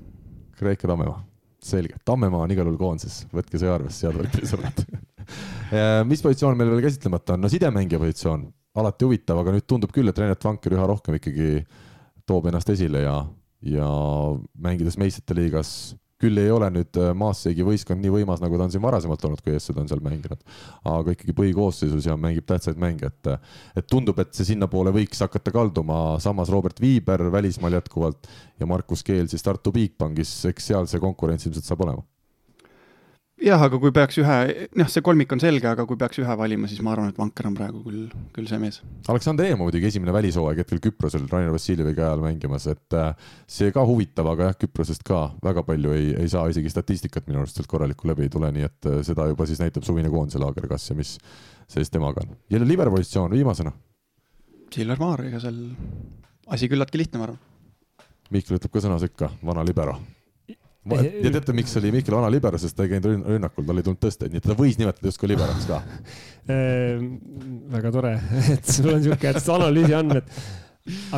Kreek 0.57 0.85
ja 0.85 0.95
Tammemaa 0.95 1.26
selge, 1.69 1.99
Tammemaa 2.07 2.45
on 2.47 2.55
igal 2.55 2.69
juhul 2.69 2.81
koondises, 2.81 3.25
võtke 3.35 3.61
see 3.61 3.71
arvesse, 3.71 4.07
head 4.07 4.21
võrkpallisõbrad 4.21 4.85
mis 6.11 6.23
positsioon 6.23 6.59
meil 6.59 6.71
veel 6.73 6.85
käsitlemata 6.87 7.35
on, 7.35 7.45
no 7.45 7.51
sidemängija 7.51 8.01
positsioon, 8.03 8.47
alati 8.79 9.09
huvitav, 9.09 9.41
aga 9.43 9.55
nüüd 9.57 9.67
tundub 9.69 9.93
küll, 9.95 10.11
et 10.11 10.19
Renat 10.21 10.45
Vanker 10.47 10.77
üha 10.77 10.87
rohkem 10.87 11.19
ikkagi 11.19 11.51
toob 12.27 12.49
ennast 12.51 12.71
esile 12.75 13.03
ja, 13.05 13.17
ja 13.67 13.89
mängides 14.63 14.99
meistrite 15.01 15.37
liigas 15.39 15.71
küll 16.23 16.41
ei 16.41 16.51
ole 16.53 16.69
nüüd 16.73 16.99
äh, 17.01 17.13
Maassegi 17.19 17.65
võistkond 17.67 18.01
nii 18.03 18.15
võimas, 18.15 18.41
nagu 18.43 18.57
ta 18.57 18.67
on 18.67 18.73
siin 18.73 18.85
varasemalt 18.85 19.25
olnud, 19.29 19.43
kui 19.45 19.57
eestsed 19.57 19.77
on 19.81 19.91
seal 19.91 20.03
mänginud. 20.05 20.41
aga 20.89 21.13
ikkagi 21.13 21.37
põhikoosseisus 21.37 22.09
ja 22.09 22.17
mängib 22.21 22.47
tähtsaid 22.49 22.81
mänge, 22.81 23.13
et, 23.13 23.33
et 23.77 23.89
tundub, 23.91 24.19
et 24.23 24.33
see 24.37 24.49
sinnapoole 24.53 24.95
võiks 24.97 25.21
hakata 25.25 25.53
kalduma, 25.55 26.01
samas 26.25 26.53
Robert 26.53 26.81
Viiber 26.81 27.29
välismaal 27.33 27.79
jätkuvalt 27.81 28.29
ja 28.61 28.69
Markus 28.69 29.05
Keel 29.05 29.29
siis 29.29 29.45
Tartu 29.45 29.75
Bigbankis, 29.77 30.39
eks 30.53 30.73
seal 30.73 30.89
see 30.91 31.03
konkurents 31.03 31.49
ilmselt 31.49 31.69
saab 31.69 31.85
olema 31.89 32.07
jah, 33.43 33.61
aga 33.61 33.79
kui 33.81 33.93
peaks 33.95 34.17
ühe, 34.23 34.37
noh, 34.81 34.89
see 34.91 35.03
kolmik 35.05 35.33
on 35.35 35.41
selge, 35.43 35.69
aga 35.69 35.85
kui 35.89 35.99
peaks 36.01 36.21
ühe 36.23 36.37
valima, 36.41 36.69
siis 36.71 36.81
ma 36.85 36.95
arvan, 36.95 37.11
et 37.13 37.19
Vanker 37.21 37.49
on 37.51 37.57
praegu 37.57 37.83
küll, 37.85 38.07
küll 38.35 38.49
see 38.49 38.61
mees. 38.63 38.81
Aleksandr 39.13 39.47
Eemo 39.49 39.67
muidugi 39.67 39.91
esimene 39.91 40.15
välishooaeg 40.17 40.63
hetkel 40.63 40.81
Küprosel 40.85 41.27
Rainer 41.31 41.53
Vassiljevi 41.55 41.93
käe 41.99 42.09
all 42.09 42.25
mängimas, 42.25 42.69
et 42.73 42.97
äh, 42.97 43.13
see 43.51 43.75
ka 43.75 43.85
huvitav, 43.89 44.31
aga 44.33 44.51
jah, 44.51 44.59
Küprosest 44.65 45.05
ka 45.07 45.27
väga 45.45 45.67
palju 45.69 45.93
ei, 45.97 46.09
ei 46.25 46.33
saa, 46.33 46.47
isegi 46.53 46.73
statistikat 46.73 47.29
minu 47.29 47.43
arust 47.43 47.61
sealt 47.61 47.71
korralikku 47.71 48.09
läbi 48.09 48.27
ei 48.27 48.33
tule, 48.33 48.51
nii 48.57 48.69
et 48.71 48.91
äh, 48.91 48.99
seda 49.07 49.29
juba 49.31 49.49
siis 49.49 49.61
näitab 49.63 49.85
suvine 49.87 50.13
koondise 50.13 50.41
laager, 50.43 50.69
kas 50.71 50.89
ja 50.91 50.99
mis 50.99 51.19
seis 51.69 51.93
temaga 51.93 52.25
on. 52.25 52.37
jälle 52.51 52.69
liberpositsioon 52.69 53.37
viimasena. 53.37 53.75
Silver 54.73 54.99
Maar, 55.01 55.27
ega 55.29 55.41
seal 55.45 55.61
asi 56.53 56.69
küllaltki 56.73 57.05
lihtne, 57.05 57.21
ma 57.21 57.31
arvan. 57.31 57.41
Mihkel 58.35 58.59
ütleb 58.59 58.73
ka 58.73 58.83
sõna 58.83 58.99
sekka, 59.03 59.31
vana 59.47 59.63
libero 59.67 60.01
ja 60.95 61.33
teate, 61.35 61.55
miks 61.57 61.77
oli 61.81 61.93
Mihkel 61.95 62.17
vana 62.17 62.31
libero, 62.33 62.59
sest 62.61 62.77
ta 62.77 62.87
ei 62.87 62.93
käinud 62.95 63.27
rünnakul, 63.27 63.67
tal 63.67 63.81
ei 63.81 63.87
tulnud 63.87 64.03
tõsteid, 64.03 64.33
nii 64.33 64.43
et 64.43 64.47
teda 64.47 64.59
võis 64.59 64.79
nimetada 64.81 65.11
justkui 65.11 65.31
liberoks 65.33 65.69
ka 65.69 65.81
ehm, 66.55 67.09
väga 67.73 67.95
tore, 67.95 68.13
et 68.57 68.75
sul 68.77 68.93
on 68.95 69.03
siuke 69.05 69.33
analüüsiandmed. 69.57 70.37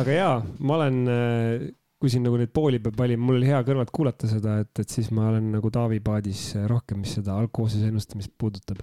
aga 0.01 0.15
jaa, 0.15 0.37
ma 0.59 0.79
olen, 0.79 1.01
eh, 1.13 1.67
kui 1.99 2.13
siin 2.13 2.25
nagu 2.25 2.39
neid 2.39 2.53
pooli 2.55 2.79
peab 2.83 2.97
valima, 2.99 3.27
mul 3.27 3.41
oli 3.41 3.51
hea 3.51 3.59
kõrvalt 3.67 3.91
kuulata 3.95 4.29
seda, 4.31 4.59
et, 4.63 4.71
et 4.81 4.97
siis 4.97 5.11
ma 5.15 5.29
olen 5.33 5.51
nagu 5.57 5.71
Taavi 5.73 5.99
paadis 6.03 6.53
rohkem, 6.69 7.03
mis 7.03 7.17
seda 7.19 7.37
algkoosseisu 7.41 7.91
ennustamist 7.91 8.33
puudutab 8.39 8.81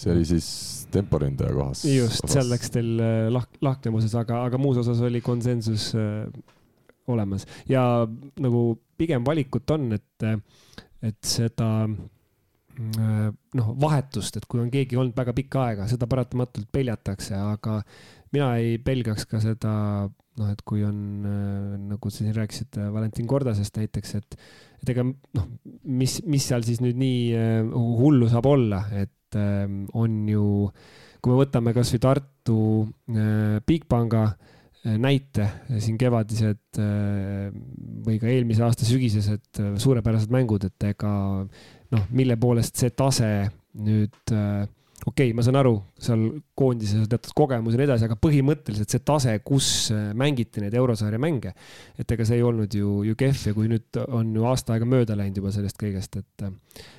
see 0.00 0.12
oli 0.14 0.24
siis 0.24 0.46
temporündaja 0.94 1.52
kohas. 1.52 1.82
just, 1.84 2.24
seal 2.30 2.48
läks 2.48 2.72
teil 2.72 2.94
eh, 3.02 3.26
lahk-, 3.32 3.58
lahknevuses, 3.64 4.14
aga, 4.16 4.44
aga 4.48 4.60
muus 4.60 4.80
osas 4.80 5.02
oli 5.04 5.20
konsensus 5.24 5.90
äh, 5.98 6.24
olemas. 7.08 7.46
Ja 7.68 8.06
nagu 8.40 8.80
pigem 9.00 9.24
valikut 9.26 9.70
on, 9.74 9.90
et, 9.96 10.26
et 11.06 11.20
seda 11.26 11.70
noh, 13.56 13.72
vahetust, 13.80 14.38
et 14.38 14.46
kui 14.48 14.62
on 14.62 14.70
keegi 14.72 14.98
olnud 14.98 15.16
väga 15.16 15.34
pikka 15.36 15.66
aega, 15.68 15.88
seda 15.90 16.08
paratamatult 16.10 16.70
peljatakse, 16.72 17.36
aga 17.36 17.80
mina 18.34 18.54
ei 18.60 18.78
pelgaks 18.82 19.26
ka 19.28 19.40
seda, 19.42 19.72
noh, 20.40 20.52
et 20.52 20.62
kui 20.68 20.84
on 20.86 21.00
nagu 21.90 22.12
sa 22.12 22.22
siin 22.22 22.36
rääkisid 22.36 22.80
Valentin 22.94 23.28
Kordasest 23.28 23.80
näiteks, 23.80 24.14
et, 24.20 24.38
et 24.80 24.94
ega 24.94 25.04
noh, 25.04 25.50
mis, 25.84 26.20
mis 26.30 26.46
seal 26.52 26.64
siis 26.66 26.80
nüüd 26.84 27.00
nii 27.00 27.74
hullu 27.74 28.30
saab 28.32 28.48
olla, 28.48 28.84
et 28.96 29.36
on 29.36 30.22
ju, 30.26 30.46
kui 31.20 31.32
me 31.32 31.42
võtame 31.42 31.74
kasvõi 31.76 32.00
Tartu 32.02 32.62
Bigpanga 33.66 34.24
äh, 34.24 34.32
Äh, 34.32 34.59
näite 34.84 35.46
siin 35.78 35.98
kevadised 36.00 36.80
äh, 36.80 37.50
või 38.06 38.16
ka 38.20 38.30
eelmise 38.32 38.64
aasta 38.64 38.88
sügisesed 38.88 39.60
äh, 39.60 39.74
suurepärased 39.80 40.32
mängud, 40.32 40.64
et 40.64 40.88
ega 40.88 41.12
noh, 41.44 42.06
mille 42.16 42.38
poolest 42.40 42.80
see 42.80 42.94
tase 42.96 43.30
nüüd 43.80 44.32
okei 45.06 45.30
okay,, 45.30 45.36
ma 45.36 45.44
saan 45.44 45.58
aru, 45.60 45.74
seal 46.00 46.26
koondises 46.58 47.08
teatud 47.10 47.32
kogemus 47.36 47.74
ja 47.74 47.80
nii 47.80 47.88
edasi, 47.88 48.06
aga 48.08 48.16
põhimõtteliselt 48.20 48.92
see 48.92 49.02
tase, 49.06 49.36
kus 49.46 49.68
mängiti 50.18 50.62
neid 50.62 50.76
eurosarja 50.76 51.20
mänge, 51.22 51.54
et 52.00 52.12
ega 52.16 52.26
see 52.28 52.40
ei 52.40 52.44
olnud 52.46 52.74
ju, 52.76 53.00
ju 53.08 53.16
kehv 53.18 53.46
ja 53.50 53.56
kui 53.56 53.70
nüüd 53.70 54.00
on 54.06 54.34
ju 54.36 54.44
aasta 54.50 54.76
aega 54.76 54.88
mööda 54.88 55.16
läinud 55.18 55.40
juba 55.40 55.54
sellest 55.54 55.80
kõigest, 55.80 56.20
et, 56.20 56.46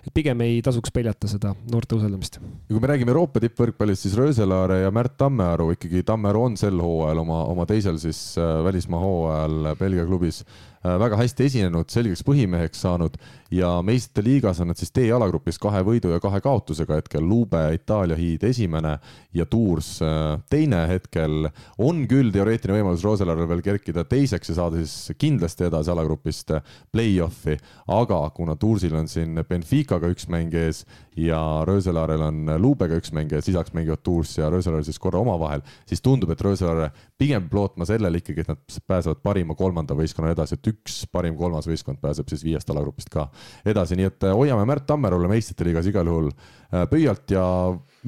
et 0.05 0.13
pigem 0.15 0.41
ei 0.45 0.59
tasuks 0.65 0.93
peljata 0.95 1.29
seda 1.31 1.53
noorte 1.71 1.97
usaldamist. 1.99 2.39
ja 2.41 2.73
kui 2.73 2.81
me 2.81 2.91
räägime 2.93 3.13
Euroopa 3.13 3.43
tippvõrkpallist, 3.43 4.07
siis 4.07 4.17
Rööselaare 4.19 4.81
ja 4.81 4.91
Märt 4.95 5.17
Tammearu 5.21 5.71
ikkagi, 5.75 6.03
Tammearu 6.07 6.47
on 6.49 6.59
sel 6.59 6.81
hooajal 6.81 7.23
oma, 7.25 7.43
oma 7.51 7.67
teisel 7.69 8.01
siis 8.01 8.19
äh, 8.41 8.59
välismaa 8.65 9.01
hooajal 9.03 9.73
Belgia 9.79 10.07
klubis 10.09 10.41
äh, 10.41 10.70
väga 10.83 11.17
hästi 11.19 11.45
esinenud, 11.45 11.89
selgeks 11.93 12.23
põhimeheks 12.25 12.81
saanud 12.81 13.17
ja 13.51 13.81
meistrite 13.85 14.23
liigas 14.25 14.61
on 14.63 14.71
nad 14.71 14.79
siis 14.79 14.93
D-jalagrupis 14.95 15.59
kahe 15.61 15.81
võidu 15.85 16.13
ja 16.13 16.21
kahe 16.23 16.39
kaotusega 16.41 16.97
hetkel. 16.97 17.25
Lube 17.27 17.59
Itaalia 17.75 18.15
hiid 18.17 18.43
esimene 18.47 18.95
ja 19.35 19.45
Tours 19.45 19.97
äh, 20.01 20.39
teine 20.49 20.85
hetkel. 20.89 21.49
on 21.77 22.05
küll 22.07 22.31
teoreetiline 22.31 22.79
võimalus 22.79 23.03
Roselarel 23.05 23.49
veel 23.49 23.61
kerkida 23.65 24.05
teiseks 24.07 24.49
ja 24.49 24.55
saada 24.61 24.79
siis 24.81 25.17
kindlasti 25.19 25.67
edasi 25.67 25.91
alagrupist 25.91 26.55
play-off'i, 26.91 27.57
aga 27.87 28.21
kuna 28.35 28.55
Toursil 28.55 28.95
on 28.95 29.07
siin 29.11 29.43
Benficaga 29.47 30.09
üks 30.11 30.29
mäng 30.31 30.55
ees 30.55 30.85
ja 31.17 31.41
Rööselaarel 31.67 32.23
on 32.23 32.55
Lubega 32.61 32.97
üks 32.97 33.11
mäng 33.13 33.31
ees, 33.35 33.47
lisaks 33.51 33.75
mängivad 33.75 34.01
Tours 34.03 34.37
ja 34.37 34.49
Rööselaar 34.49 34.85
siis 34.87 34.99
korra 34.99 35.19
omavahel, 35.19 35.61
siis 35.85 36.01
tundub, 36.01 36.31
et 36.31 36.41
Rööselaar 36.41 36.91
pigem 37.21 37.45
lootma 37.53 37.85
sellele 37.85 38.21
ikkagi, 38.21 38.41
et 38.41 38.49
nad 38.49 38.77
pääsevad 38.89 39.21
parima 39.21 39.55
kolmanda 39.57 39.95
võistkonna 39.97 40.31
edasi, 40.33 40.57
et 40.57 40.69
üks 40.71 41.03
parim 41.13 41.37
kolmas 41.37 41.67
võistkond 41.69 42.01
pääseb 42.01 42.29
siis 42.31 42.43
viiest 42.45 42.69
alagrupist 42.73 43.11
ka 43.13 43.27
edasi, 43.67 43.97
nii 43.99 44.09
et 44.09 44.25
äh, 44.25 44.35
hoiame 44.37 44.65
Märt 44.69 44.87
Tammerule 44.89 45.29
meistrite 45.29 45.67
liigas 45.67 45.89
igal 45.91 46.09
juhul 46.09 46.31
äh, 46.31 46.87
pöialt 46.89 47.33
ja 47.33 47.43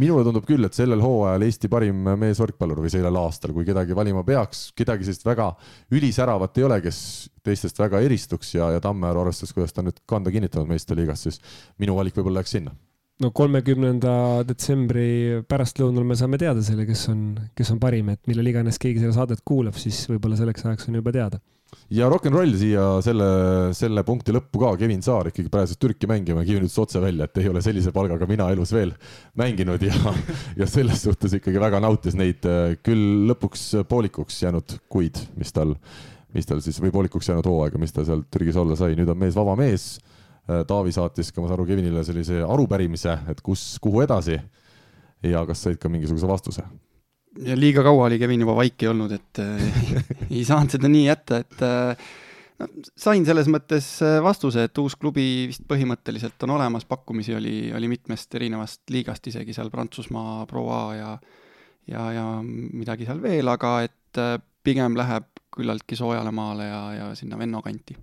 minule 0.02 0.26
tundub 0.26 0.48
küll, 0.50 0.66
et 0.66 0.78
sellel 0.78 1.04
hooajal 1.04 1.46
Eesti 1.46 1.70
parim 1.70 2.08
meesvõrkpallur 2.24 2.82
või 2.86 2.94
sellel 2.94 3.20
aastal, 3.22 3.54
kui 3.54 3.68
kedagi 3.68 3.98
valima 3.98 4.24
peaks, 4.26 4.72
kedagi 4.78 5.06
sellist 5.06 5.28
väga 5.28 5.52
ülisäravat 5.94 6.58
ei 6.58 6.66
ole, 6.70 6.80
kes 6.88 7.04
teistest 7.46 7.78
väga 7.84 8.02
eristuks 8.02 8.56
ja, 8.56 8.72
ja 8.74 8.82
Tammearu 8.82 9.28
arvestades, 9.28 9.54
kuidas 9.54 9.76
ta 9.76 9.86
nüüd 9.86 10.02
kanda 10.10 10.34
kinnitanud 10.34 10.72
meistrite 10.72 11.02
liigas, 11.04 11.28
siis 11.28 11.40
minu 11.78 12.00
valik 12.00 12.18
võib-olla 12.18 12.42
läheks 12.42 12.58
sinna 12.58 12.74
no 13.22 13.30
kolmekümnenda 13.36 14.44
detsembri 14.48 15.44
pärastlõunal 15.50 16.06
me 16.08 16.18
saame 16.18 16.40
teada 16.42 16.64
selle, 16.66 16.88
kes 16.90 17.08
on, 17.14 17.26
kes 17.56 17.74
on 17.76 17.82
parim, 17.82 18.10
et 18.14 18.22
millal 18.30 18.50
iganes 18.50 18.80
keegi 18.82 19.04
seda 19.04 19.14
saadet 19.16 19.44
kuulab, 19.46 19.78
siis 19.80 20.06
võib-olla 20.10 20.40
selleks 20.40 20.66
ajaks 20.66 20.90
on 20.90 21.02
juba 21.02 21.14
teada. 21.16 21.42
Ja 21.94 22.08
rock 22.10 22.28
n 22.30 22.36
roll 22.36 22.54
siia 22.58 22.84
selle, 23.06 23.28
selle 23.74 24.04
punkti 24.06 24.34
lõppu 24.36 24.62
ka, 24.62 24.72
Kevin 24.78 25.02
Saar 25.06 25.30
ikkagi 25.30 25.50
pääses 25.54 25.80
Türki 25.82 26.10
mängima, 26.10 26.44
Kevin 26.46 26.68
ütles 26.68 26.78
otse 26.82 27.02
välja, 27.02 27.26
et 27.26 27.42
ei 27.42 27.50
ole 27.50 27.64
sellise 27.66 27.94
palgaga 27.96 28.28
mina 28.30 28.50
elus 28.54 28.74
veel 28.76 28.94
mänginud 29.40 29.82
ja, 29.86 30.14
ja 30.62 30.70
selles 30.70 31.02
suhtes 31.06 31.34
ikkagi 31.40 31.62
väga 31.62 31.82
nautis 31.84 32.18
neid 32.20 32.46
küll 32.86 33.28
lõpuks 33.32 33.68
poolikuks 33.90 34.42
jäänud 34.46 34.78
kuid, 34.92 35.22
mis 35.40 35.54
tal, 35.56 35.74
mis 36.34 36.50
tal 36.50 36.62
siis 36.66 36.78
või 36.82 36.94
poolikuks 36.94 37.30
jäänud 37.32 37.50
hooaega, 37.50 37.82
mis 37.82 37.96
ta 37.96 38.06
seal 38.06 38.26
Türgis 38.34 38.60
olla 38.60 38.78
sai, 38.80 38.98
nüüd 39.00 39.10
on 39.10 39.22
mees 39.26 39.38
vaba 39.38 39.58
mees. 39.60 39.96
Taavi 40.44 40.92
saatis 40.92 41.32
ka, 41.32 41.40
ma 41.40 41.48
saan 41.48 41.56
aru, 41.56 41.66
Kevinile 41.70 42.02
sellise 42.04 42.42
arupärimise, 42.44 43.14
et 43.32 43.40
kus, 43.46 43.78
kuhu 43.84 44.02
edasi. 44.04 44.40
ja 45.24 45.46
kas 45.48 45.62
said 45.64 45.78
ka 45.80 45.90
mingisuguse 45.90 46.28
vastuse? 46.28 46.66
liiga 47.56 47.84
kaua 47.84 48.06
oli 48.06 48.20
Kevin 48.20 48.44
juba 48.44 48.56
vaiki 48.56 48.88
olnud, 48.88 49.12
et 49.12 49.40
äh, 49.42 50.04
ei 50.30 50.44
saanud 50.46 50.76
seda 50.76 50.92
nii 50.92 51.06
jätta, 51.08 51.40
et 51.42 51.64
äh, 51.66 52.04
no, 52.60 52.68
sain 53.00 53.26
selles 53.26 53.50
mõttes 53.50 53.88
äh, 54.06 54.20
vastuse, 54.24 54.68
et 54.68 54.84
uus 54.84 54.96
klubi 55.00 55.48
vist 55.50 55.66
põhimõtteliselt 55.70 56.46
on 56.46 56.56
olemas, 56.58 56.86
pakkumisi 56.86 57.36
oli, 57.38 57.56
oli 57.76 57.90
mitmest 57.96 58.36
erinevast 58.38 58.84
liigast, 58.94 59.32
isegi 59.32 59.56
seal 59.56 59.72
Prantsusmaa 59.74 60.44
Pro 60.50 60.68
A 60.76 60.84
ja 60.98 61.14
ja, 61.90 62.08
ja 62.16 62.26
midagi 62.44 63.08
seal 63.08 63.22
veel, 63.24 63.50
aga 63.52 63.78
et 63.88 64.22
äh, 64.22 64.38
pigem 64.64 64.96
läheb 65.00 65.28
küllaltki 65.54 65.98
soojale 66.00 66.32
maale 66.34 66.70
ja, 66.70 66.84
ja 67.00 67.14
sinna 67.18 67.38
Venno 67.40 67.62
kanti 67.66 67.98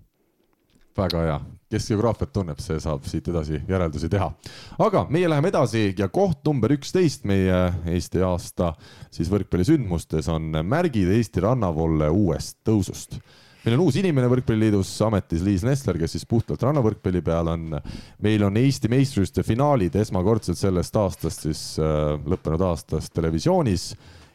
väga 1.01 1.25
hea, 1.27 1.37
kes 1.71 1.91
geograafiat 1.91 2.33
tunneb, 2.35 2.63
see 2.63 2.79
saab 2.83 3.07
siit 3.09 3.29
edasi 3.33 3.61
järeldusi 3.69 4.11
teha. 4.13 4.31
aga 4.79 5.07
meie 5.11 5.29
läheme 5.31 5.53
edasi 5.53 5.91
ja 5.99 6.09
koht 6.09 6.45
number 6.47 6.73
üksteist 6.77 7.27
meie 7.29 7.61
Eesti 7.95 8.25
aasta 8.27 8.75
siis 9.11 9.31
võrkpallisündmustes 9.33 10.29
on 10.33 10.53
märgid 10.65 11.13
Eesti 11.17 11.47
rannavolle 11.47 12.11
uuest 12.11 12.59
tõusust 12.67 13.21
meil 13.65 13.77
on 13.77 13.83
uus 13.85 13.99
inimene 14.01 14.29
Võrkpalliliidus 14.31 14.93
ametis, 15.05 15.43
Liis 15.45 15.65
Nestler, 15.67 15.99
kes 16.01 16.15
siis 16.17 16.25
puhtalt 16.29 16.63
rannavõrkpalli 16.65 17.21
peal 17.25 17.51
on. 17.53 17.77
meil 18.25 18.45
on 18.47 18.57
Eesti 18.57 18.89
meistrivõistluste 18.89 19.45
finaalid 19.45 19.97
esmakordselt 20.01 20.59
sellest 20.59 20.97
aastast 20.97 21.45
siis 21.49 21.65
äh, 21.83 22.17
lõppenud 22.25 22.65
aastast 22.71 23.13
televisioonis 23.17 23.93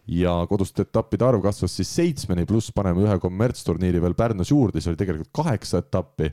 ja 0.07 0.35
koduste 0.49 0.85
etappide 0.85 1.25
arv 1.25 1.41
kasvas 1.43 1.75
siis 1.79 1.89
seitsmeni, 1.97 2.45
pluss 2.45 2.73
paneme 2.75 3.05
ühe 3.05 3.17
kommertsturniiri 3.21 4.01
veel 4.03 4.13
Pärnus 4.17 4.51
juurde, 4.51 4.79
siis 4.79 4.93
oli 4.93 5.01
tegelikult 5.01 5.33
kaheksa 5.33 5.81
etappi. 5.83 6.31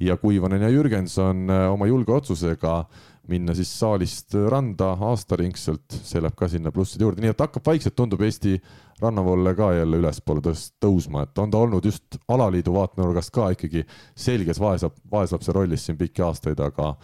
ja 0.00 0.16
Kuivanen 0.16 0.62
ja 0.62 0.68
Jürgenson 0.68 1.50
äh, 1.50 1.72
oma 1.72 1.86
julge 1.86 2.12
otsusega 2.12 2.84
minna 3.28 3.54
siis 3.54 3.70
saalist 3.78 4.34
randa 4.48 4.92
aastaringselt, 5.10 5.90
see 5.90 6.20
läheb 6.22 6.36
ka 6.38 6.48
sinna 6.48 6.70
plusside 6.72 7.04
juurde, 7.04 7.20
nii 7.20 7.32
et 7.34 7.42
hakkab 7.42 7.66
vaikselt, 7.66 7.96
tundub 7.98 8.22
Eesti 8.24 8.54
rannavolle 9.02 9.52
ka 9.58 9.72
jälle 9.76 10.00
ülespoole 10.00 10.42
tõst-, 10.46 10.76
tõusma, 10.80 11.26
et 11.26 11.42
on 11.42 11.52
ta 11.52 11.60
olnud 11.60 11.84
just 11.84 12.16
alaliidu 12.28 12.72
vaatenurgast 12.74 13.34
ka 13.34 13.50
ikkagi 13.56 13.84
selges 14.16 14.60
vaeslap-, 14.62 14.96
vaeslapse 15.12 15.52
rollis 15.52 15.84
siin 15.86 15.98
pikki 16.00 16.24
aastaid, 16.24 16.62
aga, 16.64 16.94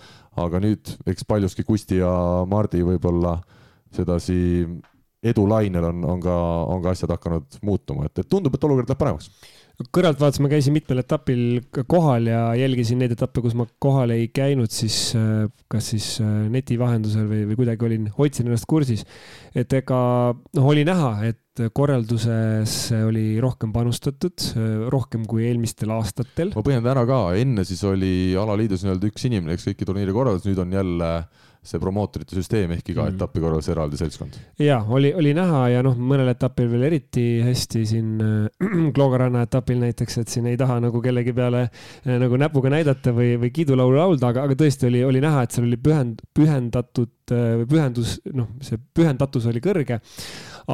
aga 0.41 0.63
nüüd 0.65 0.95
eks 1.11 1.29
paljuski 1.29 1.67
Kusti 1.67 2.01
ja 2.01 2.15
Mardi 2.49 2.81
võib-olla 2.87 3.37
sedasi 3.95 4.39
edulainel 5.25 5.91
on, 5.91 6.07
on 6.15 6.23
ka, 6.23 6.39
on 6.71 6.83
ka 6.85 6.95
asjad 6.95 7.13
hakanud 7.17 7.61
muutuma, 7.65 8.09
et, 8.09 8.25
et 8.25 8.29
tundub, 8.31 8.55
et 8.55 8.67
olukord 8.69 8.91
läheb 8.91 9.01
paremaks 9.01 9.31
kõrvaltvaates 9.95 10.39
ma 10.43 10.49
käisin 10.53 10.75
mitmel 10.75 11.01
etapil 11.03 11.41
kohal 11.91 12.29
ja 12.31 12.43
jälgisin 12.59 13.01
neid 13.03 13.15
etappe, 13.17 13.43
kus 13.43 13.57
ma 13.59 13.67
kohal 13.83 14.13
ei 14.15 14.29
käinud, 14.35 14.71
siis 14.71 14.99
äh, 15.19 15.49
kas 15.71 15.91
siis 15.95 16.09
äh, 16.23 16.45
neti 16.53 16.79
vahendusel 16.79 17.27
või, 17.31 17.43
või 17.51 17.59
kuidagi 17.59 17.89
olin, 17.89 18.07
hoidsin 18.15 18.47
ennast 18.47 18.69
kursis. 18.71 19.03
et 19.55 19.73
ega 19.75 19.99
noh, 20.35 20.69
oli 20.71 20.85
näha, 20.87 21.17
et 21.31 21.65
korraldusesse 21.75 23.01
oli 23.07 23.39
rohkem 23.43 23.71
panustatud, 23.75 24.47
rohkem 24.91 25.23
kui 25.31 25.45
eelmistel 25.47 25.93
aastatel. 25.95 26.51
ma 26.55 26.65
põhjendan 26.67 26.95
ära 26.95 27.05
ka, 27.07 27.21
enne 27.39 27.67
siis 27.67 27.83
oli 27.87 28.35
alaliidus 28.39 28.87
nii-öelda 28.87 29.11
üks 29.11 29.27
inimene, 29.27 29.59
kes 29.59 29.71
kõiki 29.71 29.87
turniire 29.87 30.15
korraldas, 30.15 30.47
nüüd 30.47 30.63
on 30.63 30.75
jälle 30.75 31.11
see 31.65 31.81
promootorite 31.81 32.37
süsteem 32.37 32.75
ehk 32.77 32.91
iga 32.93 33.07
mm. 33.07 33.17
etapi 33.17 33.41
korraldas 33.43 33.71
eraldi 33.73 33.99
seltskond. 34.01 34.37
ja 34.61 34.79
oli, 34.85 35.15
oli 35.17 35.33
näha 35.37 35.63
ja 35.73 35.83
noh, 35.85 35.97
mõnel 35.97 36.29
etapil 36.35 36.69
veel 36.73 36.87
eriti 36.91 37.25
hästi 37.45 37.85
siin 37.89 38.11
äh, 38.21 38.67
Kloogaranna 38.97 39.45
etapil 39.49 39.81
näiteks, 39.81 40.19
et 40.21 40.33
siin 40.33 40.49
ei 40.51 40.59
taha 40.61 40.77
nagu 40.85 41.01
kellegi 41.05 41.33
peale 41.37 41.67
äh, 41.67 42.17
nagu 42.21 42.39
näpuga 42.41 42.73
näidata 42.75 43.15
või, 43.17 43.35
või 43.41 43.53
kiidulaulu 43.57 43.97
laulda, 43.97 44.33
aga, 44.35 44.49
aga 44.49 44.59
tõesti 44.61 44.91
oli, 44.91 45.05
oli 45.09 45.23
näha, 45.25 45.45
et 45.45 45.57
seal 45.57 45.69
oli 45.69 45.81
pühend-, 45.81 46.21
pühendatud 46.37 47.33
äh, 47.33 47.55
või 47.63 47.71
pühendus, 47.73 48.19
noh, 48.37 48.51
see 48.65 48.81
pühendatus 48.97 49.49
oli 49.49 49.65
kõrge 49.65 50.03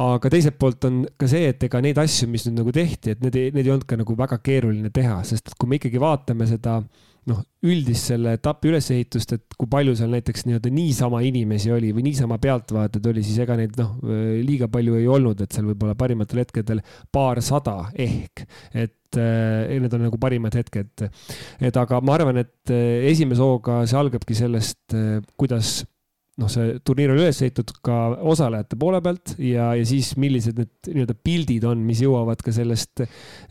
aga 0.01 0.31
teiselt 0.31 0.55
poolt 0.59 0.85
on 0.87 1.03
ka 1.19 1.27
see, 1.27 1.49
et 1.51 1.63
ega 1.67 1.79
neid 1.83 1.99
asju, 1.99 2.27
mis 2.31 2.45
nüüd 2.47 2.61
nagu 2.61 2.71
tehti, 2.75 3.15
et 3.15 3.23
need, 3.23 3.39
need 3.55 3.65
ei 3.65 3.71
olnud 3.73 3.87
ka 3.87 3.99
nagu 3.99 4.15
väga 4.19 4.39
keeruline 4.43 4.91
teha, 4.93 5.21
sest 5.27 5.55
kui 5.59 5.71
me 5.71 5.79
ikkagi 5.79 5.99
vaatame 5.99 6.47
seda 6.47 6.77
äh, 6.79 7.07
noh, 7.29 7.41
üldist 7.67 8.09
selle 8.09 8.33
etapi 8.37 8.71
ülesehitust, 8.71 9.35
et 9.35 9.57
kui 9.57 9.69
palju 9.69 9.93
seal 9.97 10.09
näiteks 10.13 10.47
nii-öelda 10.47 10.71
niisama 10.73 11.21
inimesi 11.27 11.69
oli 11.73 11.91
või 11.93 12.07
niisama 12.07 12.39
pealtvaatajaid 12.41 13.11
oli, 13.11 13.23
siis 13.25 13.37
ega 13.43 13.57
neid 13.59 13.77
noh, 13.77 13.93
liiga 14.41 14.69
palju 14.71 14.97
ei 14.97 15.05
olnud, 15.11 15.43
et 15.43 15.53
seal 15.53 15.67
võib-olla 15.69 15.93
parimatel 15.99 16.41
hetkedel 16.41 16.81
paarsada 17.13 17.77
ehk, 17.93 18.45
et 18.73 19.21
eh, 19.21 19.77
need 19.77 19.93
on 19.97 20.05
nagu 20.07 20.17
parimad 20.21 20.57
hetked. 20.57 21.05
et 21.61 21.77
aga 21.77 22.01
ma 22.01 22.17
arvan, 22.17 22.41
et 22.41 22.73
eh, 22.73 23.05
esimese 23.11 23.45
hooga 23.45 23.83
see 23.85 23.99
algabki 24.01 24.37
sellest, 24.37 24.81
eh, 24.97 25.19
kuidas 25.37 25.81
noh, 26.39 26.49
see 26.51 26.77
turniir 26.87 27.11
oli 27.13 27.25
üles 27.25 27.41
ehitatud 27.43 27.81
ka 27.83 27.97
osalejate 28.31 28.77
poole 28.79 29.01
pealt 29.03 29.35
ja, 29.41 29.71
ja 29.77 29.87
siis 29.87 30.13
millised 30.21 30.59
need 30.59 30.91
nii-öelda 30.91 31.15
pildid 31.19 31.65
on, 31.67 31.81
mis 31.85 32.03
jõuavad 32.03 32.43
ka 32.43 32.53
sellest 32.55 33.03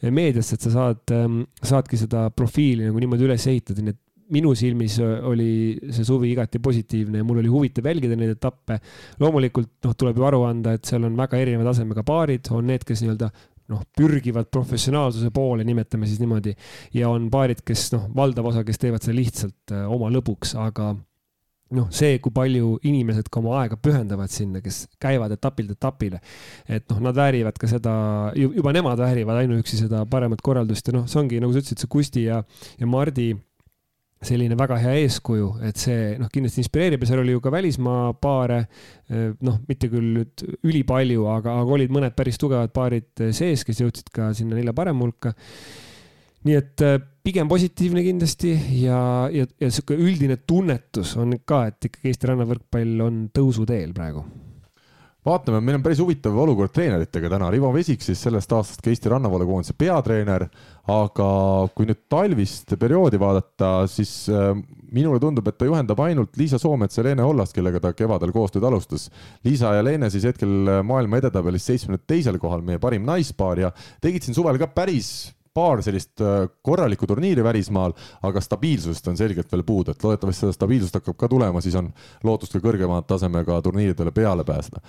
meediasse, 0.07 0.57
et 0.57 0.65
sa 0.65 0.73
saad, 0.75 1.03
ähm, 1.17 1.43
saadki 1.61 2.01
seda 2.01 2.29
profiili 2.35 2.89
nagu 2.89 3.03
niimoodi 3.03 3.29
üles 3.29 3.47
ehitada, 3.53 3.85
nii 3.85 3.97
et 3.97 4.01
minu 4.31 4.53
silmis 4.55 4.97
oli 5.03 5.53
see 5.91 6.07
suvi 6.07 6.31
igati 6.31 6.61
positiivne 6.63 7.21
ja 7.21 7.27
mul 7.27 7.41
oli 7.43 7.51
huvitav 7.51 7.89
jälgida 7.91 8.17
neid 8.19 8.37
etappe. 8.37 8.79
loomulikult 9.21 9.73
noh, 9.85 9.97
tuleb 9.99 10.19
ju 10.19 10.27
aru 10.27 10.45
anda, 10.47 10.75
et 10.77 10.87
seal 10.87 11.05
on 11.09 11.17
väga 11.19 11.41
erineva 11.43 11.67
tasemega 11.67 12.05
paarid, 12.07 12.51
on 12.55 12.71
need, 12.71 12.87
kes 12.87 13.03
nii-öelda 13.03 13.31
noh, 13.71 13.83
pürgivad 13.97 14.51
professionaalsuse 14.51 15.31
poole, 15.35 15.67
nimetame 15.67 16.09
siis 16.09 16.23
niimoodi, 16.23 16.55
ja 16.95 17.11
on 17.11 17.29
paarid, 17.31 17.63
kes 17.67 17.91
noh, 17.95 18.09
valdav 18.17 18.51
osa, 18.51 18.65
kes 18.67 18.83
teevad 18.83 19.05
seda 19.05 19.19
lihtsalt 19.19 19.75
äh, 19.75 19.87
oma 19.91 20.11
lõbuks, 20.15 20.57
aga 20.59 20.93
noh, 21.77 21.91
see, 21.95 22.19
kui 22.23 22.33
palju 22.35 22.79
inimesed 22.87 23.29
ka 23.31 23.41
oma 23.41 23.61
aega 23.63 23.79
pühendavad 23.81 24.33
sinna, 24.33 24.63
kes 24.65 24.85
käivad 25.03 25.33
etapilt 25.35 25.75
etapile. 25.77 26.21
et 26.69 26.87
noh, 26.91 27.03
nad 27.07 27.17
väärivad 27.17 27.59
ka 27.61 27.71
seda, 27.71 27.93
juba 28.35 28.73
nemad 28.75 28.99
väärivad 29.01 29.45
ainuüksi 29.45 29.85
seda 29.85 30.05
paremat 30.11 30.43
korraldust 30.43 30.91
ja 30.91 30.97
noh, 30.99 31.07
see 31.11 31.21
ongi 31.23 31.41
nagu 31.43 31.55
sa 31.55 31.63
ütlesid, 31.63 31.83
see 31.83 31.91
Kusti 31.91 32.25
ja, 32.27 32.43
ja 32.81 32.91
Mardi 32.91 33.33
selline 34.21 34.57
väga 34.59 34.77
hea 34.83 34.99
eeskuju, 35.07 35.53
et 35.65 35.81
see 35.81 36.17
noh, 36.21 36.29
kindlasti 36.33 36.61
inspireerib 36.61 37.01
ja 37.01 37.09
seal 37.09 37.23
oli 37.23 37.33
ju 37.33 37.41
ka 37.41 37.53
välismaa 37.55 38.11
paare, 38.21 38.65
noh, 39.41 39.63
mitte 39.69 39.89
küll 39.89 40.11
nüüd 40.19 40.45
ülipalju, 40.61 41.25
aga, 41.33 41.55
aga 41.63 41.79
olid 41.79 41.95
mõned 41.95 42.17
päris 42.19 42.37
tugevad 42.41 42.75
paarid 42.77 43.31
sees, 43.33 43.65
kes 43.65 43.81
jõudsid 43.81 44.13
ka 44.13 44.35
sinna 44.37 44.59
nelja 44.59 44.77
parema 44.77 45.07
hulka 45.07 45.33
nii 46.47 46.57
et 46.57 46.85
pigem 47.25 47.49
positiivne 47.49 48.05
kindlasti 48.05 48.53
ja, 48.81 49.01
ja, 49.33 49.47
ja 49.61 49.73
sihuke 49.73 49.99
üldine 49.99 50.41
tunnetus 50.47 51.17
on 51.21 51.37
ka, 51.45 51.67
et 51.71 51.91
ikkagi 51.91 52.13
Eesti 52.13 52.31
rannavõrkpall 52.33 53.05
on 53.07 53.27
tõusuteel 53.35 53.93
praegu 53.97 54.25
vaatame, 55.27 55.59
meil 55.61 55.77
on 55.77 55.83
päris 55.85 56.01
huvitav 56.01 56.37
olukord 56.41 56.73
treeneritega 56.73 57.29
täna. 57.35 57.51
Rivo 57.53 57.69
Vesik 57.75 58.01
siis 58.01 58.23
sellest 58.25 58.53
aastast 58.57 58.81
ka 58.81 58.89
Eesti 58.89 59.11
rannavalvekoondise 59.13 59.75
peatreener, 59.79 60.47
aga 60.91 61.27
kui 61.77 61.89
nüüd 61.89 62.07
talvist 62.11 62.73
perioodi 62.81 63.21
vaadata, 63.21 63.73
siis 63.91 64.15
äh, 64.33 64.55
minule 64.91 65.21
tundub, 65.23 65.49
et 65.51 65.59
ta 65.61 65.69
juhendab 65.69 66.01
ainult 66.07 66.41
Liisa 66.41 66.59
Soomets 66.59 66.97
ja 66.99 67.05
Leene 67.05 67.27
Ollast, 67.27 67.53
kellega 67.57 67.83
ta 67.85 67.93
kevadel 67.97 68.33
koostööd 68.33 68.65
alustas. 68.65 69.11
Liisa 69.45 69.75
ja 69.77 69.85
Leene 69.85 70.09
siis 70.13 70.25
hetkel 70.31 70.81
maailma 70.89 71.21
edetabelis 71.21 71.69
seitsmekümne 71.69 72.01
teisel 72.09 72.41
kohal, 72.41 72.65
meie 72.65 72.81
parim 72.81 73.05
naispaar 73.05 73.67
ja 73.67 73.75
tegid 74.01 74.25
siin 74.25 74.39
suvel 74.39 74.59
ka 74.61 74.71
päris 74.73 75.35
paar 75.55 75.83
sellist 75.83 76.21
äh, 76.23 76.45
korralikku 76.63 77.07
turniiri 77.11 77.45
välismaal, 77.45 77.95
aga 78.23 78.43
stabiilsust 78.45 79.09
on 79.11 79.19
selgelt 79.19 79.53
veel 79.53 79.65
puudu, 79.67 79.95
et 79.95 80.05
loodetavasti 80.05 80.47
seda 80.47 80.57
stabiilsust 80.57 81.01
hakkab 81.01 81.19
ka 81.19 81.29
tulema, 81.29 81.63
siis 81.65 81.79
on 81.81 81.91
lootust 82.25 82.55
ka 82.55 82.63
kõrgema 82.65 83.03
tasemega 83.07 83.61
turniiridele 83.67 84.15
peale 84.15 84.47
pääseda. 84.47 84.83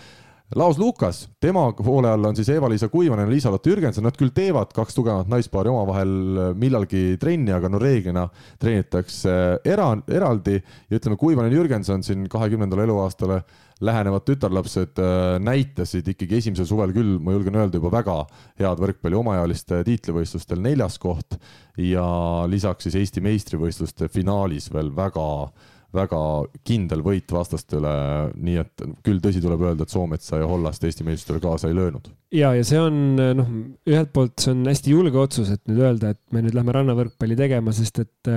Laos 0.56 0.78
Lukas, 0.78 1.30
tema 1.40 1.62
hoole 1.80 2.10
all 2.12 2.26
on 2.28 2.36
siis 2.36 2.50
Eva-Liisa 2.52 2.90
Kuivanen 2.92 3.24
ja 3.24 3.32
Liisa-Lotta 3.32 3.70
Jürgenson, 3.72 4.04
nad 4.04 4.18
küll 4.20 4.34
teevad 4.36 4.74
kaks 4.76 4.98
tugevat 4.98 5.30
naispaari 5.32 5.72
omavahel 5.72 6.12
äh, 6.12 6.50
millalgi 6.60 7.16
trenni, 7.22 7.54
aga 7.56 7.70
no 7.72 7.80
reeglina 7.80 8.26
treenitakse 8.60 9.32
era-, 9.64 9.94
eraldi. 10.12 10.58
Ja 10.92 11.00
ütleme, 11.00 11.16
Kuivanen 11.16 11.56
Jürgenson 11.56 12.04
siin 12.04 12.28
kahekümnendale 12.28 12.84
eluaastale 12.84 13.40
lähenevad 13.80 14.28
tütarlapsed 14.28 15.00
äh, 15.00 15.40
näitasid 15.40 16.12
ikkagi 16.12 16.42
esimesel 16.42 16.68
suvel 16.68 16.92
küll, 17.00 17.16
ma 17.24 17.32
julgen 17.38 17.56
öelda, 17.56 17.80
juba 17.80 17.96
väga 17.96 18.20
head 18.60 18.84
võrkpalli 18.84 19.24
omaealiste 19.24 19.86
tiitlivõistlustel 19.88 20.60
neljas 20.60 21.00
koht. 21.00 21.40
Ja 21.80 22.04
lisaks 22.52 22.90
siis 22.90 23.00
Eesti 23.00 23.24
meistrivõistluste 23.24 24.12
finaalis 24.12 24.68
veel 24.76 24.92
väga 25.00 25.30
väga 25.96 26.20
kindel 26.68 27.04
võit 27.06 27.32
vastaste 27.32 27.80
üle, 27.80 27.94
nii 28.36 28.60
et 28.64 28.84
küll 29.06 29.22
tõsi 29.24 29.44
tuleb 29.44 29.64
öelda, 29.66 29.88
et 29.88 29.94
Soometsa 29.94 30.42
ja 30.42 30.50
Hollast 30.50 30.84
Eesti 30.88 31.06
meistritele 31.08 31.44
kaasa 31.44 31.72
ei 31.72 31.78
löönud. 31.78 32.12
ja, 32.36 32.54
ja 32.56 32.68
see 32.68 32.80
on 32.80 33.02
noh, 33.18 33.56
ühelt 33.90 34.14
poolt 34.16 34.40
see 34.40 34.56
on 34.56 34.66
hästi 34.72 34.96
julge 34.96 35.20
otsus, 35.20 35.52
et 35.54 35.64
nüüd 35.70 35.82
öelda, 35.84 36.16
et 36.16 36.22
me 36.32 36.46
nüüd 36.46 36.56
lähme 36.58 36.76
rannavõrkpalli 36.78 37.40
tegema, 37.40 37.76
sest 37.76 38.04
et 38.06 38.36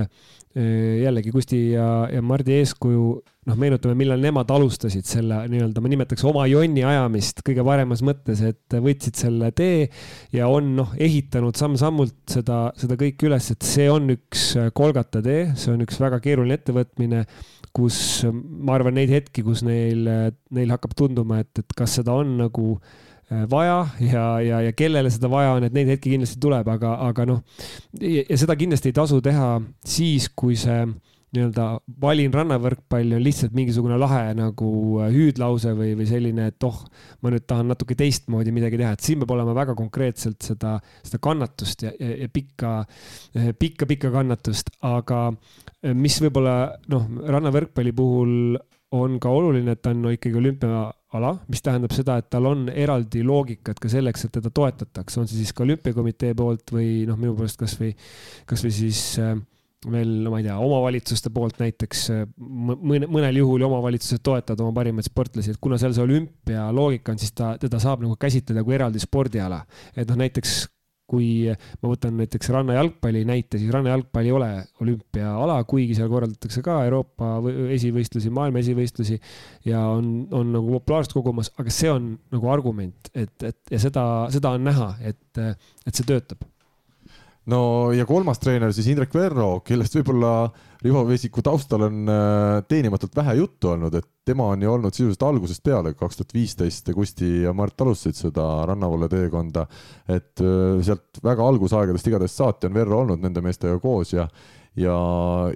Äh, 0.54 1.02
jällegi 1.02 1.32
Kusti 1.34 1.58
ja, 1.72 2.06
ja 2.06 2.20
Mardi 2.22 2.54
eeskuju, 2.60 3.08
noh, 3.48 3.58
meenutame, 3.60 3.96
millal 3.98 4.22
nemad 4.22 4.50
alustasid 4.54 5.06
selle 5.08 5.42
nii-öelda, 5.52 5.82
ma 5.84 5.92
nimetaks 5.92 6.24
oma 6.28 6.46
jonni 6.50 6.84
ajamist 6.86 7.42
kõige 7.46 7.64
paremas 7.66 8.04
mõttes, 8.06 8.42
et 8.44 8.78
võtsid 8.84 9.20
selle 9.20 9.50
tee 9.56 9.88
ja 10.34 10.48
on 10.52 10.74
noh, 10.78 10.94
ehitanud 10.98 11.56
samm-sammult 11.58 12.16
seda, 12.34 12.66
seda 12.80 12.98
kõike 13.00 13.28
üles, 13.30 13.50
et 13.54 13.66
see 13.66 13.88
on 13.92 14.10
üks 14.16 14.46
Kolgata 14.74 15.22
tee, 15.24 15.48
see 15.58 15.72
on 15.74 15.84
üks 15.84 16.00
väga 16.02 16.20
keeruline 16.24 16.58
ettevõtmine, 16.58 17.24
kus 17.74 17.96
ma 18.28 18.76
arvan, 18.78 18.96
neid 18.98 19.10
hetki, 19.12 19.42
kus 19.46 19.64
neil, 19.66 20.06
neil 20.54 20.76
hakkab 20.76 20.94
tunduma, 20.98 21.42
et, 21.42 21.52
et 21.58 21.74
kas 21.76 21.98
seda 21.98 22.14
on 22.14 22.36
nagu 22.44 22.76
äh, 22.76 23.02
Äh, 23.30 23.50
vaja 23.50 23.86
ja, 24.00 24.40
ja, 24.40 24.60
ja 24.60 24.72
kellele 24.76 25.08
seda 25.10 25.30
vaja 25.32 25.54
on, 25.56 25.64
et 25.64 25.72
neid 25.72 25.88
hetki 25.88 26.10
kindlasti 26.12 26.36
tuleb, 26.42 26.68
aga, 26.68 26.90
aga 27.06 27.24
noh, 27.24 27.38
ja 27.96 28.36
seda 28.36 28.52
kindlasti 28.60 28.90
ei 28.90 28.96
tasu 28.98 29.22
teha 29.24 29.48
siis, 29.80 30.26
kui 30.36 30.58
see 30.60 30.82
nii-öelda 31.34 31.66
valin 32.00 32.34
rannavõrkpalli 32.34 33.16
on 33.18 33.24
lihtsalt 33.24 33.54
mingisugune 33.56 33.98
lahe 34.00 34.34
nagu 34.38 34.70
äh, 35.02 35.10
hüüdlause 35.14 35.74
või, 35.78 35.92
või 35.98 36.08
selline, 36.08 36.48
et 36.52 36.66
oh, 36.66 36.82
ma 37.22 37.32
nüüd 37.34 37.46
tahan 37.50 37.70
natuke 37.72 37.96
teistmoodi 37.98 38.54
midagi 38.54 38.80
teha, 38.80 38.94
et 38.94 39.04
siin 39.04 39.22
peab 39.22 39.34
olema 39.36 39.56
väga 39.56 39.76
konkreetselt 39.78 40.44
seda, 40.46 40.76
seda 41.04 41.20
kannatust 41.24 41.86
ja, 41.86 41.94
ja, 41.98 42.12
ja 42.24 42.30
pikka, 42.32 42.76
pikka, 43.60 43.88
pikka 43.90 44.12
kannatust, 44.14 44.74
aga 44.86 45.26
äh, 45.30 45.94
mis 45.94 46.20
võib-olla 46.22 46.58
noh, 46.92 47.08
rannavõrkpalli 47.34 47.94
puhul 47.96 48.38
on 48.94 49.16
ka 49.22 49.30
oluline, 49.32 49.74
et 49.74 49.82
ta 49.82 49.90
on 49.90 50.04
no 50.04 50.12
ikkagi 50.14 50.38
olümpiaala, 50.38 51.32
mis 51.50 51.62
tähendab 51.64 51.94
seda, 51.96 52.18
et 52.20 52.28
tal 52.30 52.46
on 52.50 52.68
eraldi 52.70 53.24
loogikat 53.26 53.80
ka 53.82 53.90
selleks, 53.90 54.26
et 54.26 54.36
teda 54.38 54.52
toetatakse, 54.54 55.18
on 55.20 55.30
see 55.30 55.40
siis 55.40 55.54
ka 55.56 55.64
olümpiakomitee 55.66 56.36
poolt 56.38 56.74
või 56.74 57.02
noh, 57.08 57.18
minu 57.18 57.34
poolest 57.34 57.58
kasvõi, 57.60 57.90
kasvõi 58.50 58.74
siis 58.74 59.02
äh, 59.22 59.34
veel, 59.90 60.12
ma 60.32 60.40
ei 60.40 60.46
tea, 60.46 60.58
omavalitsuste 60.60 61.32
poolt 61.34 61.60
näiteks 61.62 62.04
äh, 62.14 62.22
mõne, 62.38 63.08
mõnel 63.10 63.40
juhul 63.40 63.66
omavalitsused 63.68 64.22
toetavad 64.24 64.64
oma 64.64 64.76
parimaid 64.76 65.08
sportlasi, 65.08 65.54
et 65.54 65.62
kuna 65.62 65.78
seal 65.80 65.96
see 65.96 66.04
olümpialoogika 66.04 67.14
on, 67.14 67.20
siis 67.22 67.34
ta, 67.36 67.54
teda 67.60 67.80
saab 67.82 68.04
nagu 68.04 68.16
käsitleda 68.20 68.64
kui 68.66 68.78
eraldi 68.78 69.02
spordiala. 69.02 69.64
et 69.96 70.08
noh, 70.08 70.20
näiteks 70.24 70.64
kui 71.10 71.44
ma 71.52 71.90
võtan 71.90 72.16
näiteks 72.16 72.48
rannajalgpalli 72.54 73.24
näite, 73.28 73.58
siis 73.60 73.72
rannajalgpall 73.74 74.28
ei 74.28 74.32
ole 74.32 74.48
olümpiaala, 74.80 75.58
kuigi 75.68 75.96
seal 75.98 76.08
korraldatakse 76.12 76.62
ka 76.64 76.78
Euroopa 76.86 77.34
esivõistlusi, 77.76 78.32
maailma 78.34 78.62
esivõistlusi 78.64 79.18
ja 79.68 79.84
on, 79.92 80.24
on 80.32 80.54
nagu 80.56 80.78
populaarsust 80.78 81.16
kogumas, 81.16 81.52
aga 81.60 81.74
see 81.74 81.92
on 81.92 82.14
nagu 82.32 82.50
argument, 82.52 83.12
et, 83.12 83.36
et 83.44 83.76
ja 83.76 83.82
seda, 83.84 84.06
seda 84.32 84.54
on 84.56 84.64
näha, 84.70 84.90
et, 85.12 85.44
et 85.44 85.92
see 85.92 86.08
töötab 86.08 86.48
no 87.50 87.60
ja 87.92 88.06
kolmas 88.08 88.40
treener 88.40 88.72
siis 88.74 88.88
Indrek 88.92 89.12
Verro, 89.14 89.58
kellest 89.66 89.96
võib-olla 89.98 90.32
Rivo 90.84 91.04
Vesiku 91.08 91.42
taustal 91.44 91.86
on 91.86 92.10
äh, 92.12 92.58
teenimatult 92.68 93.14
vähe 93.16 93.36
juttu 93.38 93.70
olnud, 93.72 93.94
et 93.96 94.08
tema 94.28 94.50
on 94.52 94.64
ju 94.64 94.72
olnud 94.72 94.96
sisuliselt 94.96 95.22
algusest 95.28 95.62
peale, 95.64 95.94
kaks 95.96 96.20
tuhat 96.20 96.34
viisteist 96.36 96.90
Kusti 96.96 97.30
ja 97.44 97.54
Mart 97.56 97.80
alustasid 97.80 98.20
seda 98.20 98.48
rannavalle 98.68 99.08
teekonda, 99.12 99.66
et 100.08 100.44
äh, 100.44 100.82
sealt 100.84 101.22
väga 101.24 101.48
algusaegadest 101.52 102.12
igatahes 102.12 102.36
saati 102.36 102.68
on 102.68 102.76
Verro 102.76 103.00
olnud 103.04 103.24
nende 103.24 103.44
meestega 103.44 103.78
koos 103.80 104.12
ja 104.16 104.28
ja, 104.76 104.94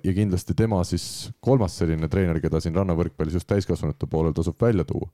ja 0.04 0.14
kindlasti 0.14 0.54
tema 0.59 0.81
siis 0.87 1.28
kolmas 1.44 1.74
selline 1.81 2.09
treener, 2.11 2.38
keda 2.42 2.61
siin 2.62 2.76
rannavõrkpallis 2.78 3.38
just 3.38 3.48
täiskasvanute 3.50 4.07
poolel 4.11 4.35
tasub 4.37 4.59
välja 4.62 4.87
tuua. 4.88 5.09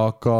aga 0.00 0.36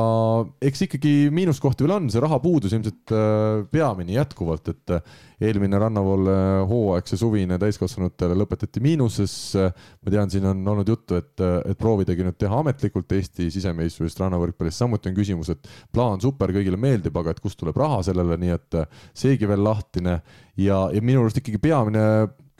eks 0.65 0.87
ikkagi 0.89 1.15
miinuskohti 1.35 1.85
veel 1.85 1.97
on, 1.99 2.09
see 2.13 2.23
rahapuudus 2.23 2.77
ilmselt 2.77 3.15
äh, 3.15 3.67
peamine 3.73 4.17
jätkuvalt, 4.17 4.73
et 4.73 4.97
äh, 4.97 5.21
eelmine 5.41 5.79
rannavoole 5.81 6.35
hooaeg, 6.69 7.09
see 7.09 7.21
suvine 7.21 7.57
täiskasvanutele 7.61 8.37
lõpetati 8.41 8.83
miinuses. 8.85 9.35
ma 9.57 10.13
tean, 10.13 10.33
siin 10.33 10.47
on 10.49 10.61
olnud 10.75 10.89
juttu, 10.89 11.17
et, 11.21 11.41
et 11.41 11.79
proovidagi 11.81 12.25
nüüd 12.27 12.37
teha 12.41 12.61
ametlikult 12.61 13.13
Eesti 13.17 13.49
sisemeistrivõistlust 13.53 14.21
rannavõrkpallis, 14.21 14.77
samuti 14.81 15.11
on 15.11 15.17
küsimus, 15.17 15.53
et 15.53 15.69
plaan 15.93 16.21
super, 16.21 16.53
kõigile 16.53 16.81
meeldib, 16.81 17.17
aga 17.17 17.33
et 17.35 17.41
kust 17.41 17.61
tuleb 17.61 17.77
raha 17.81 18.03
sellele, 18.11 18.37
nii 18.41 18.55
et 18.57 18.79
seegi 19.17 19.49
veel 19.49 19.65
lahtine 19.65 20.21
ja, 20.61 20.87
ja 20.93 21.03
minu 21.03 21.25
arust 21.25 21.41
ikkagi 21.41 21.61
peamine 21.63 22.05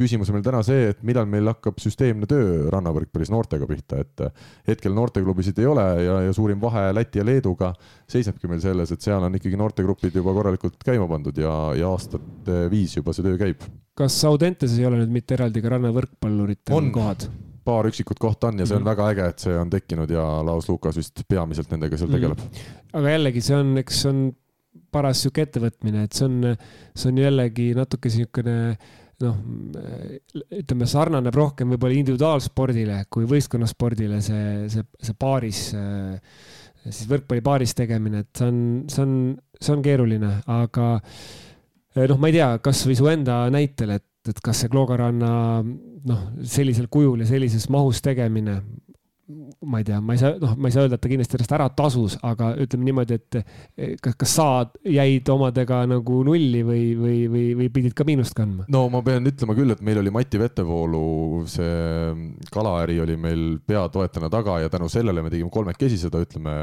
küsimus 0.01 0.31
on 0.31 0.39
meil 0.39 0.47
täna 0.47 0.63
see, 0.67 0.91
et 0.93 1.03
millal 1.07 1.29
meil 1.31 1.51
hakkab 1.53 1.81
süsteemne 1.83 2.29
töö 2.31 2.71
rannavõrkpallis 2.73 3.33
noortega 3.33 3.69
pihta, 3.69 4.01
et 4.05 4.25
hetkel 4.69 4.97
noorteklubisid 4.97 5.61
ei 5.63 5.69
ole 5.71 5.87
ja, 6.05 6.17
ja 6.29 6.33
suurim 6.37 6.61
vahe 6.63 6.89
Läti 6.97 7.21
ja 7.21 7.27
Leeduga 7.27 7.73
seisnebki 8.11 8.51
meil 8.51 8.63
selles, 8.65 8.95
et 8.95 9.05
seal 9.05 9.23
on 9.27 9.37
ikkagi 9.39 9.61
noortegrupid 9.61 10.17
juba 10.21 10.35
korralikult 10.37 10.81
käima 10.85 11.09
pandud 11.11 11.37
ja, 11.41 11.55
ja 11.79 11.93
aastat 11.93 12.51
viis 12.73 12.97
juba 12.99 13.15
see 13.17 13.27
töö 13.27 13.39
käib. 13.41 13.69
kas 14.01 14.17
Audentes 14.29 14.79
ei 14.79 14.89
ole 14.89 15.03
nüüd 15.03 15.15
mitte 15.21 15.37
eraldi 15.37 15.63
ka 15.63 15.77
rannavõrkpalluritel 15.77 16.91
kohad? 16.95 17.29
paar 17.65 17.87
üksikut 17.91 18.19
kohta 18.19 18.49
on 18.49 18.59
ja 18.59 18.67
see 18.67 18.77
on 18.77 18.83
mm 18.83 18.87
-hmm. 18.87 18.91
väga 18.91 19.09
äge, 19.13 19.27
et 19.29 19.39
see 19.39 19.57
on 19.59 19.71
tekkinud 19.71 20.11
ja 20.11 20.25
Laos 20.47 20.69
Lukas 20.69 20.97
vist 20.97 21.23
peamiselt 21.29 21.71
nendega 21.71 21.97
seal 21.97 22.11
tegeleb 22.11 22.39
mm. 22.39 22.45
-hmm. 22.45 22.95
aga 22.99 23.11
jällegi, 23.17 23.41
see 23.41 23.57
on, 23.57 23.79
eks 23.79 24.07
on 24.07 24.23
paras 24.91 25.23
sihuke 25.23 25.45
ettevõtmine, 25.47 26.05
et 26.05 26.17
see 26.17 26.27
on, 26.27 26.57
see 26.95 27.13
on 27.13 27.19
jällegi 27.19 27.71
natuke 27.79 28.11
niisugune 28.11 28.57
noh, 29.25 29.37
ütleme, 30.61 30.89
sarnaneb 30.89 31.37
rohkem 31.37 31.75
võib-olla 31.75 31.99
individuaalspordile 31.99 33.03
kui 33.13 33.29
võistkonnaspordile 33.29 34.21
see, 34.25 34.71
see, 34.73 34.87
see 35.01 35.17
paaris, 35.21 35.63
siis 36.87 37.07
võrkpallipaaris 37.11 37.77
tegemine, 37.79 38.25
et 38.25 38.41
see 38.41 38.49
on, 38.49 38.61
see 38.91 39.05
on, 39.05 39.15
see 39.61 39.75
on 39.77 39.85
keeruline, 39.85 40.33
aga 40.51 40.89
noh, 41.01 42.21
ma 42.21 42.31
ei 42.31 42.39
tea, 42.39 42.53
kasvõi 42.65 42.97
su 42.99 43.11
enda 43.13 43.43
näitel, 43.53 43.97
et, 43.99 44.07
et 44.31 44.45
kas 44.45 44.65
see 44.65 44.73
Kloogaranna 44.73 45.33
noh, 45.65 46.23
sellisel 46.49 46.89
kujul 46.93 47.25
ja 47.25 47.29
sellises 47.29 47.69
mahus 47.73 48.01
tegemine 48.05 48.61
ma 49.65 49.81
ei 49.81 49.85
tea, 49.85 50.01
ma 50.01 50.15
ei 50.15 50.21
saa, 50.21 50.35
noh, 50.41 50.55
ma 50.59 50.69
ei 50.69 50.75
saa 50.75 50.85
öelda, 50.85 50.99
et 50.99 51.05
ta 51.05 51.11
kindlasti 51.11 51.37
ennast 51.39 51.55
ära 51.57 51.67
tasus, 51.77 52.17
aga 52.27 52.51
ütleme 52.63 52.89
niimoodi, 52.89 53.19
et 53.19 53.39
kas, 54.03 54.17
kas 54.21 54.35
sa 54.39 54.47
jäid 54.87 55.29
omadega 55.33 55.83
nagu 55.91 56.21
nulli 56.27 56.63
või, 56.67 56.85
või, 56.99 57.17
või, 57.33 57.45
või 57.59 57.71
pidid 57.75 57.97
ka 57.97 58.07
miinust 58.09 58.37
kandma? 58.37 58.67
no 58.73 58.87
ma 58.93 59.03
pean 59.07 59.27
ütlema 59.31 59.57
küll, 59.59 59.75
et 59.75 59.83
meil 59.87 60.01
oli 60.03 60.13
Mati 60.15 60.41
Vetevoolu, 60.41 61.03
see 61.51 62.45
kalaäri 62.53 63.01
oli 63.05 63.17
meil 63.21 63.45
peatoetajana 63.67 64.33
taga 64.33 64.61
ja 64.65 64.73
tänu 64.73 64.91
sellele 64.93 65.25
me 65.25 65.33
tegime 65.33 65.53
kolmekesi 65.53 66.01
seda, 66.01 66.23
ütleme, 66.25 66.55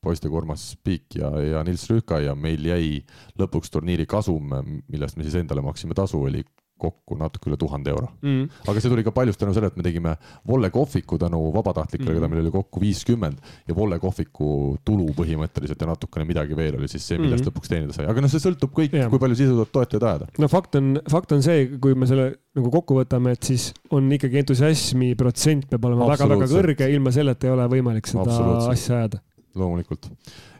poistega 0.00 0.36
Urmas 0.36 0.72
Piik 0.84 1.18
ja, 1.20 1.30
ja 1.44 1.64
Nils 1.66 1.84
Rüüka 1.90 2.22
ja 2.24 2.34
meil 2.38 2.64
jäi 2.64 3.00
lõpuks 3.40 3.72
turniiri 3.72 4.08
kasum, 4.10 4.54
millest 4.88 5.18
me 5.18 5.26
siis 5.26 5.36
endale 5.40 5.64
maksime 5.64 5.96
tasu, 5.96 6.22
oli 6.30 6.44
kokku 6.80 7.18
natuke 7.20 7.50
üle 7.50 7.58
tuhande 7.60 7.92
euro. 7.92 8.10
Mm.. 8.24 8.48
aga 8.68 8.82
see 8.82 8.92
tuli 8.92 9.04
ka 9.06 9.12
paljust 9.14 9.40
tänu 9.40 9.54
sellele, 9.56 9.72
et 9.74 9.80
me 9.80 9.86
tegime 9.86 10.16
Volle 10.46 10.70
kohviku 10.74 11.18
tänu 11.20 11.40
vabatahtlikele 11.54 12.10
mm., 12.10 12.18
keda 12.18 12.30
meil 12.32 12.42
oli 12.44 12.54
kokku 12.54 12.82
viiskümmend 12.82 13.40
ja 13.68 13.76
Volle 13.76 14.00
kohviku 14.02 14.50
tulu 14.86 15.10
põhimõtteliselt 15.18 15.80
ja 15.80 15.90
natukene 15.90 16.26
midagi 16.28 16.58
veel 16.58 16.78
oli 16.80 16.90
siis 16.90 17.06
see, 17.06 17.20
millest 17.20 17.44
mm. 17.44 17.50
lõpuks 17.50 17.72
teenida 17.72 17.96
sai, 17.96 18.08
aga 18.10 18.24
noh, 18.24 18.32
see 18.32 18.42
sõltub 18.42 18.74
kõik, 18.76 18.96
kui 19.12 19.22
palju 19.22 19.38
sisu 19.38 19.56
tuleb 19.56 19.72
toetajaid 19.76 20.08
ajada. 20.10 20.30
no 20.40 20.50
fakt 20.52 20.78
on, 20.80 20.92
fakt 21.10 21.34
on 21.36 21.44
see, 21.46 21.66
kui 21.82 21.96
me 21.98 22.08
selle 22.10 22.30
nagu 22.56 22.72
kokku 22.74 22.98
võtame, 22.98 23.34
et 23.36 23.46
siis 23.46 23.70
on 23.94 24.10
ikkagi 24.12 24.42
entusiasmi 24.42 25.12
protsent 25.18 25.68
peab 25.70 25.90
olema 25.90 26.10
väga-väga 26.10 26.50
kõrge, 26.50 26.90
ilma 26.90 27.12
selleta 27.14 27.48
ei 27.48 27.54
ole 27.54 27.68
võimalik 27.70 28.10
seda 28.10 28.38
asja 28.70 29.02
ajada 29.02 29.20
loomulikult 29.58 30.10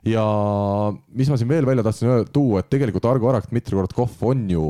ja 0.07 0.24
mis 1.12 1.28
ma 1.28 1.36
siin 1.36 1.49
veel 1.51 1.66
välja 1.68 1.84
tahtsin 1.84 2.28
tuua, 2.32 2.61
et 2.61 2.70
tegelikult 2.72 3.05
Argo 3.11 3.28
Arak, 3.28 3.51
Dmitri 3.51 3.76
Korotkov 3.76 4.22
on 4.30 4.47
ju 4.51 4.64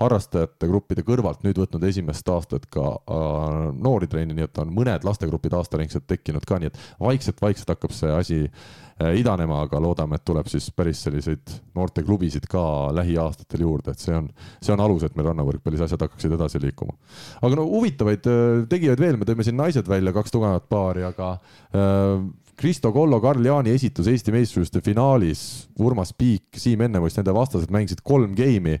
harrastajate 0.00 0.68
gruppide 0.70 1.02
kõrvalt 1.04 1.42
nüüd 1.44 1.58
võtnud 1.60 1.84
esimest 1.88 2.28
aastat 2.32 2.68
ka 2.72 2.84
äh, 2.96 3.56
noori 3.76 4.08
treeni, 4.10 4.36
nii 4.36 4.46
et 4.46 4.60
on 4.62 4.70
mõned 4.74 5.04
lastegrupid 5.04 5.56
aastaringselt 5.58 6.06
tekkinud 6.08 6.46
ka, 6.48 6.60
nii 6.60 6.70
et 6.70 6.78
vaikselt-vaikselt 7.02 7.74
hakkab 7.74 7.92
see 7.96 8.12
asi 8.14 8.38
äh, 8.46 9.18
idanema, 9.20 9.64
aga 9.66 9.82
loodame, 9.82 10.16
et 10.16 10.24
tuleb 10.24 10.48
siis 10.48 10.70
päris 10.76 11.02
selliseid 11.04 11.52
noorteklubisid 11.76 12.46
ka 12.50 12.62
lähiaastatel 12.96 13.66
juurde, 13.66 13.92
et 13.92 14.06
see 14.06 14.16
on, 14.16 14.30
see 14.62 14.72
on 14.76 14.84
alus, 14.86 15.04
et 15.04 15.18
meil 15.18 15.32
rannavõrkpallis 15.32 15.84
asjad 15.84 16.06
hakkaksid 16.06 16.38
edasi 16.38 16.62
liikuma. 16.62 16.96
aga 17.42 17.58
no 17.58 17.66
huvitavaid 17.74 18.30
äh, 18.30 18.62
tegijaid 18.70 19.02
veel, 19.02 19.20
me 19.20 19.28
tõime 19.28 19.44
siin 19.44 19.58
naised 19.58 19.90
välja, 19.90 20.14
kaks 20.16 20.32
tugevat 20.32 20.70
paari, 20.70 21.04
aga 21.10 21.34
äh, 21.34 22.14
Kristo 22.60 22.92
Kollo, 22.92 23.16
Karl 23.24 23.46
Jaani 23.46 23.72
esitus 23.72 24.08
Eesti 24.10 24.34
meistrivõistluste 24.34 24.82
finaalis, 24.84 25.42
Urmas 25.80 26.10
Piik, 26.12 26.58
Siim 26.60 26.82
Ennemoist, 26.84 27.16
nende 27.16 27.32
vastased 27.32 27.70
mängisid 27.72 28.02
kolm 28.04 28.34
geimi. 28.36 28.74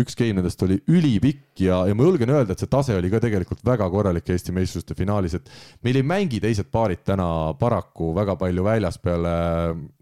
üks 0.00 0.16
game 0.18 0.34
nendest 0.38 0.62
oli 0.66 0.80
ülipikk 0.90 1.62
ja, 1.62 1.80
ja 1.86 1.94
ma 1.94 2.06
julgen 2.06 2.30
öelda, 2.30 2.54
et 2.54 2.62
see 2.62 2.70
tase 2.70 2.96
oli 2.98 3.10
ka 3.10 3.20
tegelikult 3.22 3.62
väga 3.66 3.86
korralik 3.90 4.26
Eesti 4.26 4.54
meistrivõistluste 4.54 4.98
finaalis, 4.98 5.36
et 5.38 5.50
meil 5.86 6.00
ei 6.00 6.06
mängi 6.06 6.40
teised 6.42 6.72
paarid 6.74 7.04
täna 7.06 7.54
paraku 7.58 8.10
väga 8.18 8.34
palju 8.40 8.66
väljas 8.66 8.98
peale 8.98 9.34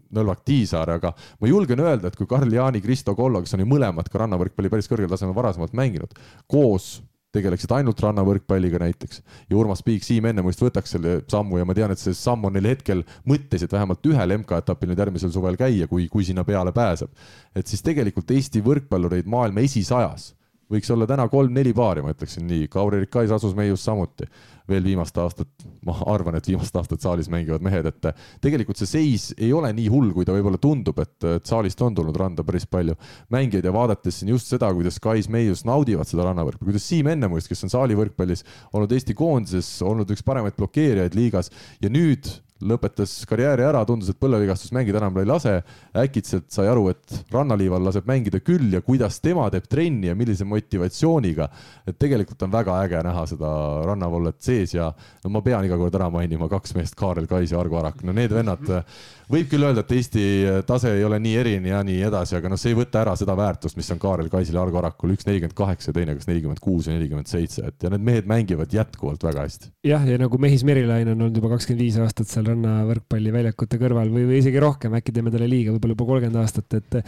Nõlvak 0.09 0.41
Tiisaar, 0.41 0.89
aga 0.97 1.13
ma 1.13 1.51
julgen 1.51 1.85
öelda, 1.85 2.09
et 2.09 2.17
kui 2.17 2.25
Karl 2.25 2.49
Jaani, 2.49 2.81
Kristo 2.81 3.13
Kollo, 3.13 3.43
kes 3.45 3.53
on 3.53 3.61
ju 3.61 3.69
mõlemad 3.69 4.09
ka 4.09 4.23
rannavõrkpalli 4.23 4.73
päris 4.73 4.89
kõrgel 4.89 5.09
tasemel 5.11 5.37
varasemalt 5.37 5.77
mänginud, 5.77 6.17
koos 6.49 6.95
tegeleksid 7.35 7.71
ainult 7.77 7.99
rannavõrkpalliga 8.01 8.79
näiteks 8.81 9.21
ja 9.49 9.57
Urmas 9.57 9.83
Piik, 9.85 10.03
Siim 10.05 10.25
Ennemuist 10.31 10.63
võtaks 10.63 10.95
selle 10.95 11.19
sammu 11.29 11.59
ja 11.59 11.67
ma 11.67 11.75
tean, 11.77 11.93
et 11.93 12.01
see 12.01 12.15
samm 12.17 12.47
on 12.49 12.55
neil 12.57 12.71
hetkel 12.71 13.03
mõttes, 13.29 13.63
et 13.63 13.75
vähemalt 13.75 14.05
ühel 14.09 14.35
MK-etapil 14.39 14.89
nüüd 14.89 15.03
järgmisel 15.03 15.33
suvel 15.35 15.59
käia, 15.59 15.87
kui, 15.91 16.07
kui 16.09 16.25
sinna 16.25 16.45
peale 16.47 16.73
pääseb. 16.73 17.13
et 17.55 17.67
siis 17.67 17.85
tegelikult 17.85 18.31
Eesti 18.31 18.63
võrkpallureid 18.65 19.29
maailma 19.29 19.61
esisajas 19.65 20.33
võiks 20.69 20.89
olla 20.93 21.07
täna 21.09 21.25
kolm-neli 21.31 21.73
paari, 21.75 22.03
ma 22.05 22.13
ütleksin 22.13 22.45
nii, 22.49 22.69
Kauri 22.71 23.01
Rikais, 23.03 23.31
Asus 23.33 23.55
Meius 23.57 23.83
samuti. 23.85 24.27
Veel 24.69 24.83
viimast 24.85 25.15
aastat, 25.17 25.49
ma 25.81 25.95
arvan, 26.13 26.35
et 26.37 26.45
viimast 26.45 26.75
aastat 26.77 27.01
saalis 27.01 27.25
mängivad 27.33 27.63
mehed, 27.65 27.87
et 27.89 28.09
tegelikult 28.43 28.77
see 28.77 28.89
seis 28.91 29.23
ei 29.33 29.49
ole 29.55 29.71
nii 29.73 29.87
hull, 29.89 30.11
kui 30.13 30.27
ta 30.27 30.35
võib-olla 30.35 30.59
tundub, 30.61 30.99
et, 31.01 31.15
et 31.25 31.49
saalist 31.49 31.81
on 31.81 31.97
tulnud 31.97 32.19
randa 32.21 32.45
päris 32.45 32.67
palju 32.69 32.93
mängijaid. 33.33 33.65
Ja 33.65 33.73
vaadates 33.73 34.19
siin 34.21 34.29
just 34.35 34.51
seda, 34.53 34.69
kuidas 34.77 35.01
Kais 35.01 35.25
Meius 35.33 35.65
naudivad 35.65 36.05
seda 36.09 36.27
rannavõrkpalli, 36.27 36.69
kuidas 36.69 36.85
Siim 36.85 37.09
Ennemuist, 37.09 37.49
kes 37.49 37.65
on 37.65 37.73
saalivõrkpallis 37.73 38.45
olnud 38.77 38.93
Eesti 38.93 39.17
koondises, 39.17 39.71
olnud 39.81 40.13
üks 40.13 40.21
paremaid 40.27 40.53
blokeerijaid 40.59 41.17
liigas 41.17 41.49
ja 41.81 41.89
nüüd 41.89 42.29
lõpetas 42.59 43.13
karjääri 43.29 43.63
ära, 43.63 43.81
tundus, 43.87 44.09
et 44.11 44.19
põlvevigastus 44.19 44.73
mängida 44.75 44.99
enam 44.99 45.17
ei 45.21 45.27
lase. 45.27 45.61
äkitselt 45.95 46.49
sai 46.51 46.67
aru, 46.67 46.89
et 46.91 47.31
rannaliival 47.31 47.83
laseb 47.87 48.07
mängida 48.07 48.41
küll 48.43 48.73
ja 48.73 48.81
kuidas 48.81 49.19
tema 49.23 49.49
teeb 49.49 49.67
trenni 49.69 50.07
ja 50.07 50.15
millise 50.15 50.45
motivatsiooniga. 50.45 51.49
et 51.87 51.99
tegelikult 51.99 52.41
on 52.43 52.51
väga 52.51 52.81
äge 52.83 53.03
näha 53.03 53.25
seda 53.27 53.49
rannavollet 53.85 54.41
sees 54.41 54.73
ja 54.73 54.91
no 55.23 55.29
ma 55.29 55.41
pean 55.41 55.65
iga 55.65 55.77
kord 55.77 55.95
ära 55.95 56.09
mainima 56.09 56.49
kaks 56.49 56.75
meest, 56.75 56.95
Kaarel 56.95 57.27
Kais 57.27 57.51
ja 57.51 57.59
Argo 57.59 57.79
Arak, 57.79 58.03
no 58.03 58.13
need 58.13 58.31
vennad 58.31 58.83
võib 59.29 59.49
küll 59.51 59.65
öelda, 59.65 59.83
et 59.85 59.91
Eesti 59.93 60.23
tase 60.67 60.91
ei 60.97 61.03
ole 61.05 61.19
nii 61.21 61.35
eriline 61.39 61.71
ja 61.71 61.81
nii 61.85 62.01
edasi, 62.07 62.37
aga 62.39 62.51
noh, 62.51 62.59
see 62.59 62.73
ei 62.73 62.77
võta 62.77 63.03
ära 63.03 63.15
seda 63.19 63.35
väärtust, 63.37 63.77
mis 63.79 63.89
on 63.93 64.01
Kaarel 64.01 64.29
Kaisil 64.31 64.57
Argo 64.59 64.79
Arakul, 64.81 65.13
üks 65.15 65.27
nelikümmend 65.27 65.55
kaheksa 65.57 65.91
ja 65.91 65.97
teine 65.99 66.15
kas 66.17 66.29
nelikümmend 66.29 66.61
kuus 66.63 66.89
ja 66.89 66.95
nelikümmend 66.95 67.29
seitse, 67.29 67.67
et 67.69 67.85
ja 67.85 67.91
need 67.93 68.05
mehed 68.05 68.29
mängivad 68.29 68.73
jätkuvalt 68.73 69.23
väga 69.25 69.45
hästi. 69.45 69.71
jah, 69.87 70.05
ja 70.09 70.19
nagu 70.21 70.39
Mehis 70.41 70.63
Merilaine 70.67 71.13
on 71.13 71.25
olnud 71.27 71.37
juba 71.41 71.53
kakskümmend 71.53 71.83
viis 71.85 71.99
aastat 72.01 72.31
seal 72.31 72.49
rannavõrkpalliväljakute 72.49 73.81
kõrval 73.81 74.13
või, 74.13 74.25
või 74.29 74.41
isegi 74.41 74.63
rohkem, 74.63 74.97
äkki 74.99 75.15
teeme 75.15 75.33
talle 75.33 75.49
liiga, 75.51 75.75
võib-olla 75.75 75.97
juba 75.97 76.09
kolmkümmend 76.09 76.41
aastat, 76.41 76.79
et 76.79 76.99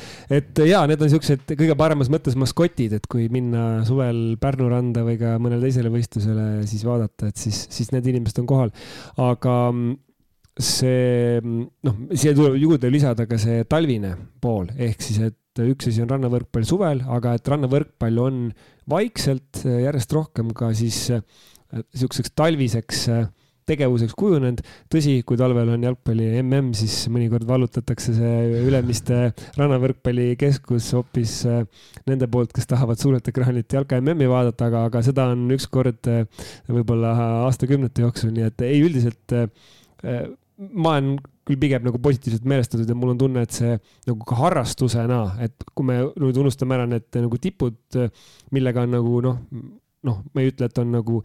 et 0.41 0.63
ja 0.67 0.84
need 0.89 1.01
on 1.01 1.11
siuksed 1.11 1.55
kõige 1.55 1.78
paremas 1.80 2.11
mõttes 2.13 2.38
maskotid, 2.39 2.95
et 2.99 3.09
kui 3.11 3.28
minna 3.34 3.82
suvel 3.88 4.38
Pärnu 4.41 4.69
randa 4.72 5.03
või 5.07 5.17
ka 5.22 5.36
mõnele 5.41 5.65
teisele 5.67 5.91
võistlusele, 5.93 6.67
siis 6.69 6.86
vaadata, 6.88 7.32
et 7.32 7.41
siis, 7.41 7.65
siis 7.74 7.91
need 7.95 8.07
inimesed 8.13 8.41
on 8.43 8.47
kohal. 8.49 8.72
aga 9.22 9.57
see 10.60 11.39
noh, 11.41 11.99
siia 12.12 12.34
tuleb 12.36 12.58
juurde 12.60 12.91
lisada 12.91 13.28
ka 13.30 13.39
see 13.39 13.64
talvine 13.70 14.16
pool, 14.43 14.68
ehk 14.76 15.04
siis, 15.04 15.22
et 15.32 15.64
üks 15.64 15.89
asi 15.91 16.04
on 16.04 16.12
rannavõrkpall 16.12 16.68
suvel, 16.68 17.04
aga 17.12 17.36
et 17.38 17.47
rannavõrkpall 17.54 18.20
on 18.24 18.41
vaikselt 18.91 19.64
järjest 19.64 20.16
rohkem 20.16 20.52
ka 20.56 20.72
siis 20.76 21.08
niisuguseks 21.72 22.34
talviseks 22.36 23.08
tegevuseks 23.72 24.16
kujunenud. 24.18 24.62
tõsi, 24.91 25.20
kui 25.28 25.38
talvel 25.39 25.70
on 25.76 25.86
jalgpalli 25.86 26.28
mm, 26.41 26.72
siis 26.76 26.95
mõnikord 27.14 27.45
vallutatakse 27.47 28.16
see 28.18 28.62
Ülemiste 28.68 29.20
rannavõrkpallikeskus 29.60 30.89
hoopis 30.97 31.36
nende 32.10 32.28
poolt, 32.32 32.52
kes 32.56 32.68
tahavad 32.68 32.99
suurelt 32.99 33.28
ekraanilt 33.32 33.78
jalka 33.78 34.02
MM-i 34.02 34.28
vaadata, 34.32 34.68
aga, 34.72 34.86
aga 34.89 35.04
seda 35.06 35.30
on 35.36 35.45
üks 35.56 35.70
kord 35.72 36.10
võib-olla 36.68 37.14
aastakümnete 37.47 38.04
jooksul, 38.04 38.34
nii 38.36 38.49
et 38.49 38.68
ei, 38.68 38.82
üldiselt 38.84 39.38
ma 40.62 40.95
olen 40.95 41.16
küll 41.47 41.59
pigem 41.62 41.86
nagu 41.88 41.99
positiivselt 42.01 42.45
meelestatud 42.47 42.89
ja 42.89 42.95
mul 42.97 43.16
on 43.16 43.22
tunne, 43.22 43.43
et 43.45 43.55
see 43.55 43.76
nagu 44.07 44.26
ka 44.28 44.38
harrastusena, 44.43 45.22
et 45.41 45.66
kui 45.74 45.88
me 45.88 46.01
nüüd 46.22 46.38
unustame 46.43 46.78
ära 46.78 46.88
need 46.89 47.07
nagu 47.18 47.39
tipud, 47.41 47.78
millega 48.53 48.86
on 48.86 48.93
nagu 48.97 49.22
noh, 49.26 49.39
noh, 50.07 50.20
ma 50.34 50.43
ei 50.43 50.51
ütle, 50.51 50.70
et 50.70 50.82
on 50.82 50.91
nagu 50.93 51.22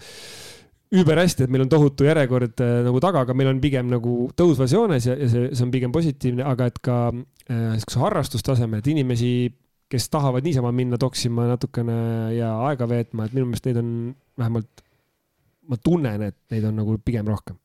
überhästi, 0.97 1.45
et 1.45 1.53
meil 1.53 1.65
on 1.65 1.71
tohutu 1.71 2.07
järjekord 2.07 2.63
äh, 2.63 2.73
nagu 2.87 3.01
taga, 3.03 3.25
aga 3.27 3.35
meil 3.37 3.51
on 3.51 3.61
pigem 3.63 3.91
nagu 3.91 4.29
tõusvas 4.39 4.73
joones 4.73 5.09
ja, 5.09 5.17
ja 5.19 5.29
see, 5.31 5.51
see 5.51 5.67
on 5.67 5.73
pigem 5.75 5.93
positiivne, 5.95 6.45
aga 6.47 6.71
et 6.71 6.81
ka 6.85 6.99
äh, 7.11 7.77
sihukese 7.81 8.03
harrastustasemel, 8.05 8.81
et 8.81 8.91
inimesi, 8.95 9.33
kes 9.91 10.09
tahavad 10.11 10.47
niisama 10.47 10.73
minna 10.75 10.99
toksima 10.99 11.49
natukene 11.51 11.99
ja 12.37 12.55
aega 12.71 12.89
veetma, 12.91 13.27
et 13.27 13.37
minu 13.37 13.51
meelest 13.51 13.69
neid 13.69 13.83
on 13.83 13.91
vähemalt, 14.39 14.83
ma 15.67 15.79
tunnen, 15.83 16.29
et 16.31 16.39
neid 16.55 16.67
on 16.71 16.79
nagu 16.79 16.97
pigem 17.03 17.27
rohkem 17.31 17.59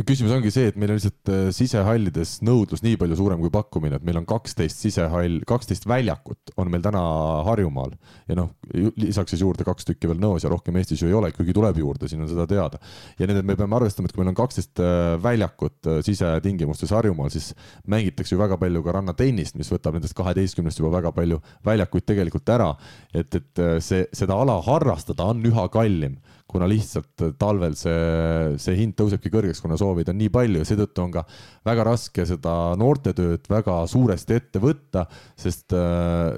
no 0.00 0.06
küsimus 0.08 0.32
ongi 0.32 0.50
see, 0.52 0.70
et 0.70 0.78
meil 0.80 0.94
on 0.94 0.98
lihtsalt 0.98 1.30
äh, 1.32 1.48
sisehallides 1.54 2.38
nõudlus 2.46 2.82
nii 2.84 2.96
palju 3.00 3.18
suurem 3.18 3.40
kui 3.42 3.52
pakkumine, 3.52 3.98
et 3.98 4.06
meil 4.06 4.20
on 4.20 4.26
kaksteist 4.28 4.80
sisehall, 4.80 5.40
kaksteist 5.48 5.84
väljakut 5.90 6.52
on 6.60 6.70
meil 6.72 6.84
täna 6.84 7.02
Harjumaal 7.46 7.92
ja 8.30 8.38
noh, 8.38 8.52
lisaks 9.00 9.34
siis 9.34 9.44
juurde 9.44 9.66
kaks 9.66 9.88
tükki 9.88 10.08
veel 10.10 10.20
Nõos 10.22 10.44
ja 10.44 10.52
rohkem 10.52 10.76
Eestis 10.80 11.02
ju 11.02 11.10
ei 11.10 11.16
ole, 11.16 11.32
kuigi 11.36 11.54
tuleb 11.56 11.78
juurde, 11.80 12.08
siin 12.08 12.24
on 12.24 12.30
seda 12.30 12.46
teada. 12.48 12.80
ja 13.18 13.28
nüüd 13.28 13.42
me 13.44 13.58
peame 13.58 13.76
arvestama, 13.76 14.08
et 14.08 14.16
kui 14.16 14.24
meil 14.24 14.32
on 14.32 14.40
kaksteist 14.40 14.80
äh, 14.84 15.14
väljakut 15.22 15.90
äh, 15.90 16.00
sisetingimustes 16.06 16.94
Harjumaal, 16.96 17.32
siis 17.34 17.52
mängitakse 17.90 18.34
ju 18.34 18.40
väga 18.40 18.58
palju 18.60 18.84
ka 18.86 18.96
rannatennist, 18.96 19.58
mis 19.60 19.70
võtab 19.72 19.98
nendest 19.98 20.16
kaheteistkümnest 20.18 20.80
juba 20.80 20.94
väga 20.96 21.12
palju 21.16 21.40
väljakuid 21.66 22.08
tegelikult 22.08 22.56
ära. 22.56 22.72
et, 23.14 23.34
et 23.34 23.64
see, 23.84 24.04
seda 24.16 24.36
ala 24.40 24.60
harrastada 24.64 25.28
on 25.28 25.44
üha 25.44 25.68
kallim 25.72 26.16
kuna 26.50 26.66
lihtsalt 26.70 27.24
talvel 27.38 27.76
see, 27.78 28.56
see 28.60 28.76
hind 28.78 28.96
tõusebki 28.98 29.30
kõrgeks, 29.32 29.62
kuna 29.62 29.78
soovid 29.80 30.10
on 30.10 30.18
nii 30.18 30.30
palju 30.34 30.64
seetõttu 30.66 31.04
on 31.04 31.14
ka 31.14 31.24
väga 31.66 31.84
raske 31.86 32.24
seda 32.28 32.54
noortetööd 32.80 33.46
väga 33.50 33.76
suuresti 33.90 34.36
ette 34.38 34.62
võtta, 34.62 35.04
sest, 35.38 35.74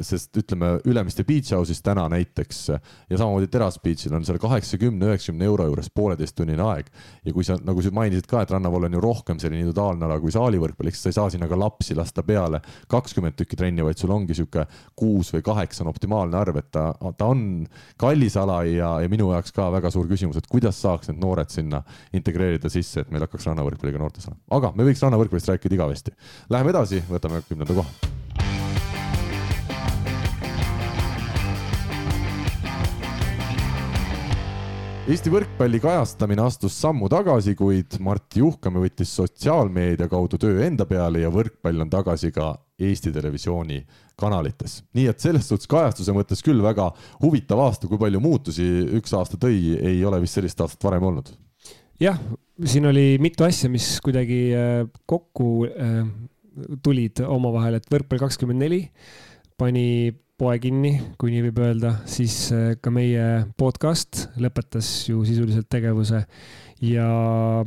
sest 0.05 0.41
ütleme, 0.43 0.75
Ülemiste 0.89 1.25
Beach 1.29 1.53
House'is 1.55 1.83
täna 1.85 2.09
näiteks 2.13 2.61
ja 2.73 3.19
samamoodi 3.19 3.49
Teras 3.53 3.79
Beach'il 3.83 4.15
on 4.17 4.27
seal 4.27 4.41
kaheksakümne, 4.43 5.13
üheksakümne 5.13 5.47
euro 5.49 5.69
juures 5.71 5.91
pooleteisttunnine 5.95 6.63
aeg. 6.67 6.91
ja 7.25 7.33
kui 7.33 7.47
sa, 7.47 7.57
nagu 7.63 7.83
sa 7.83 7.93
mainisid 7.95 8.27
ka, 8.31 8.43
et 8.43 8.53
rannavool 8.53 8.89
on 8.89 8.97
ju 8.99 9.03
rohkem 9.03 9.41
selline 9.43 9.63
individuaalne 9.63 10.07
ala 10.07 10.19
kui 10.21 10.35
saalivõrkpall, 10.35 10.91
ehk 10.91 10.99
sa 10.99 11.13
ei 11.13 11.19
saa 11.19 11.31
sinna 11.33 11.49
ka 11.51 11.59
lapsi 11.59 11.97
lasta 11.99 12.25
peale 12.27 12.63
kakskümmend 12.91 13.39
tükki 13.39 13.59
trenni, 13.59 13.85
vaid 13.87 14.01
sul 14.01 14.13
ongi 14.15 14.37
sihuke 14.37 14.67
kuus 14.99 15.33
või 15.35 15.45
kaheksa 15.47 15.85
on 15.85 15.93
optimaalne 15.93 16.39
arv, 16.39 16.59
et 16.61 16.71
ta, 16.75 16.91
ta 17.17 17.31
on 17.31 17.67
kallis 18.01 18.37
ala 18.41 18.63
ja, 18.69 18.95
ja 19.03 19.11
minu 19.13 19.31
jaoks 19.33 19.55
ka 19.55 19.71
väga 19.73 19.93
suur 19.93 20.02
suur 20.03 20.11
küsimus, 20.11 20.39
et 20.41 20.49
kuidas 20.51 20.81
saaks 20.83 21.11
need 21.11 21.23
noored 21.23 21.53
sinna 21.53 21.83
integreerida 22.17 22.71
sisse, 22.73 23.03
et 23.03 23.13
meil 23.13 23.25
hakkaks 23.27 23.49
rannavõrkpalliga 23.51 24.03
noortes 24.03 24.29
olema. 24.29 24.43
aga 24.59 24.73
me 24.77 24.89
võiks 24.89 25.05
rannavõrkpallist 25.05 25.55
rääkida 25.55 25.79
igavesti. 25.79 26.17
Läheme 26.51 26.75
edasi, 26.75 27.05
võtame 27.11 27.43
kümnenda 27.49 27.79
koha. 27.79 28.22
Eesti 35.03 35.33
võrkpalli 35.35 35.81
kajastamine 35.83 36.45
astus 36.45 36.77
sammu 36.79 37.09
tagasi, 37.11 37.57
kuid 37.59 37.97
Mart 38.07 38.37
Juhkami 38.39 38.85
võttis 38.85 39.11
sotsiaalmeedia 39.17 40.07
kaudu 40.07 40.39
töö 40.39 40.61
enda 40.63 40.87
peale 40.87 41.25
ja 41.25 41.31
võrkpall 41.35 41.83
on 41.83 41.91
tagasi 41.91 42.31
ka 42.31 42.53
Eesti 42.79 43.11
Televisiooni 43.11 43.81
kanalites. 44.15 44.77
nii 44.95 45.09
et 45.11 45.19
selles 45.19 45.49
suhtes 45.51 45.67
kajastuse 45.67 46.15
mõttes 46.15 46.45
küll 46.47 46.63
väga 46.63 46.87
huvitav 47.19 47.65
aasta, 47.65 47.91
kui 47.91 47.99
palju 47.99 48.21
muutusi 48.23 48.69
üks 49.01 49.17
aasta 49.19 49.41
tõi, 49.43 49.75
ei 49.75 50.05
ole 50.07 50.23
vist 50.23 50.39
sellist 50.39 50.63
aastat 50.63 50.87
varem 50.87 51.09
olnud. 51.11 51.35
jah, 51.99 52.23
siin 52.63 52.87
oli 52.87 53.19
mitu 53.19 53.43
asja, 53.43 53.73
mis 53.75 53.97
kuidagi 54.07 54.41
äh, 54.55 54.87
kokku 55.03 55.67
äh, 55.67 56.07
tulid 56.79 57.27
omavahel, 57.27 57.81
et 57.81 57.91
võrkpall 57.91 58.23
kakskümmend 58.23 58.63
neli 58.63 58.85
pani 59.59 60.15
poe 60.41 60.59
kinni, 60.63 60.93
kui 61.21 61.33
nii 61.33 61.45
võib 61.49 61.61
öelda, 61.63 61.95
siis 62.09 62.37
äh, 62.55 62.75
ka 62.83 62.93
meie 62.95 63.45
podcast 63.59 64.27
lõpetas 64.43 64.89
ju 65.09 65.25
sisuliselt 65.29 65.69
tegevuse. 65.73 66.25
Ja 66.83 67.07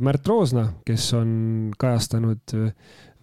Märt 0.04 0.28
Roosna, 0.28 0.66
kes 0.84 1.06
on 1.16 1.30
kajastanud 1.80 2.52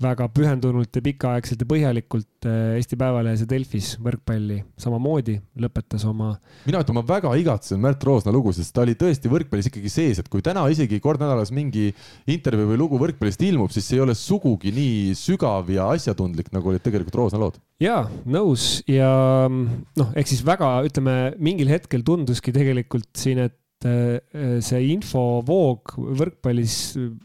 väga 0.02 0.28
pühendunult 0.34 0.96
ja 0.96 1.04
pikaaegselt 1.04 1.62
ja 1.64 1.68
põhjalikult 1.70 2.48
äh, 2.48 2.76
Eesti 2.80 2.98
Päevalehes 3.00 3.44
ja 3.44 3.48
Delfis 3.50 3.94
võrkpalli 4.04 4.60
samamoodi 4.80 5.38
lõpetas 5.64 6.06
oma. 6.10 6.34
mina 6.68 6.82
ütlen, 6.84 6.98
ma 6.98 7.06
väga 7.08 7.34
igatsen 7.40 7.82
Märt 7.84 8.04
Roosna 8.08 8.34
lugu, 8.34 8.54
sest 8.56 8.74
ta 8.76 8.84
oli 8.84 8.96
tõesti 9.00 9.32
võrkpallis 9.32 9.70
ikkagi 9.70 9.92
sees, 9.92 10.22
et 10.22 10.30
kui 10.32 10.44
täna 10.46 10.66
isegi 10.74 11.00
kord 11.04 11.24
nädalas 11.24 11.54
mingi 11.56 11.90
intervjuu 12.30 12.74
või 12.74 12.82
lugu 12.82 13.02
võrkpallist 13.02 13.44
ilmub, 13.46 13.74
siis 13.74 13.88
see 13.90 14.00
ei 14.00 14.06
ole 14.06 14.18
sugugi 14.18 14.74
nii 14.76 15.18
sügav 15.18 15.72
ja 15.74 15.90
asjatundlik, 15.94 16.52
nagu 16.56 16.74
olid 16.74 16.84
tegelikult 16.86 17.20
Roosna 17.22 17.42
lood. 17.44 17.60
jaa, 17.84 18.06
nõus 18.26 18.84
ja 18.90 19.10
noh, 19.50 20.14
ehk 20.16 20.30
siis 20.30 20.46
väga, 20.46 20.76
ütleme, 20.88 21.34
mingil 21.44 21.72
hetkel 21.72 22.06
tunduski 22.06 22.56
tegelikult 22.56 23.12
siin, 23.20 23.46
et 23.48 23.58
see 23.84 24.84
infovoog 24.94 25.96
võrkpallis 26.20 26.78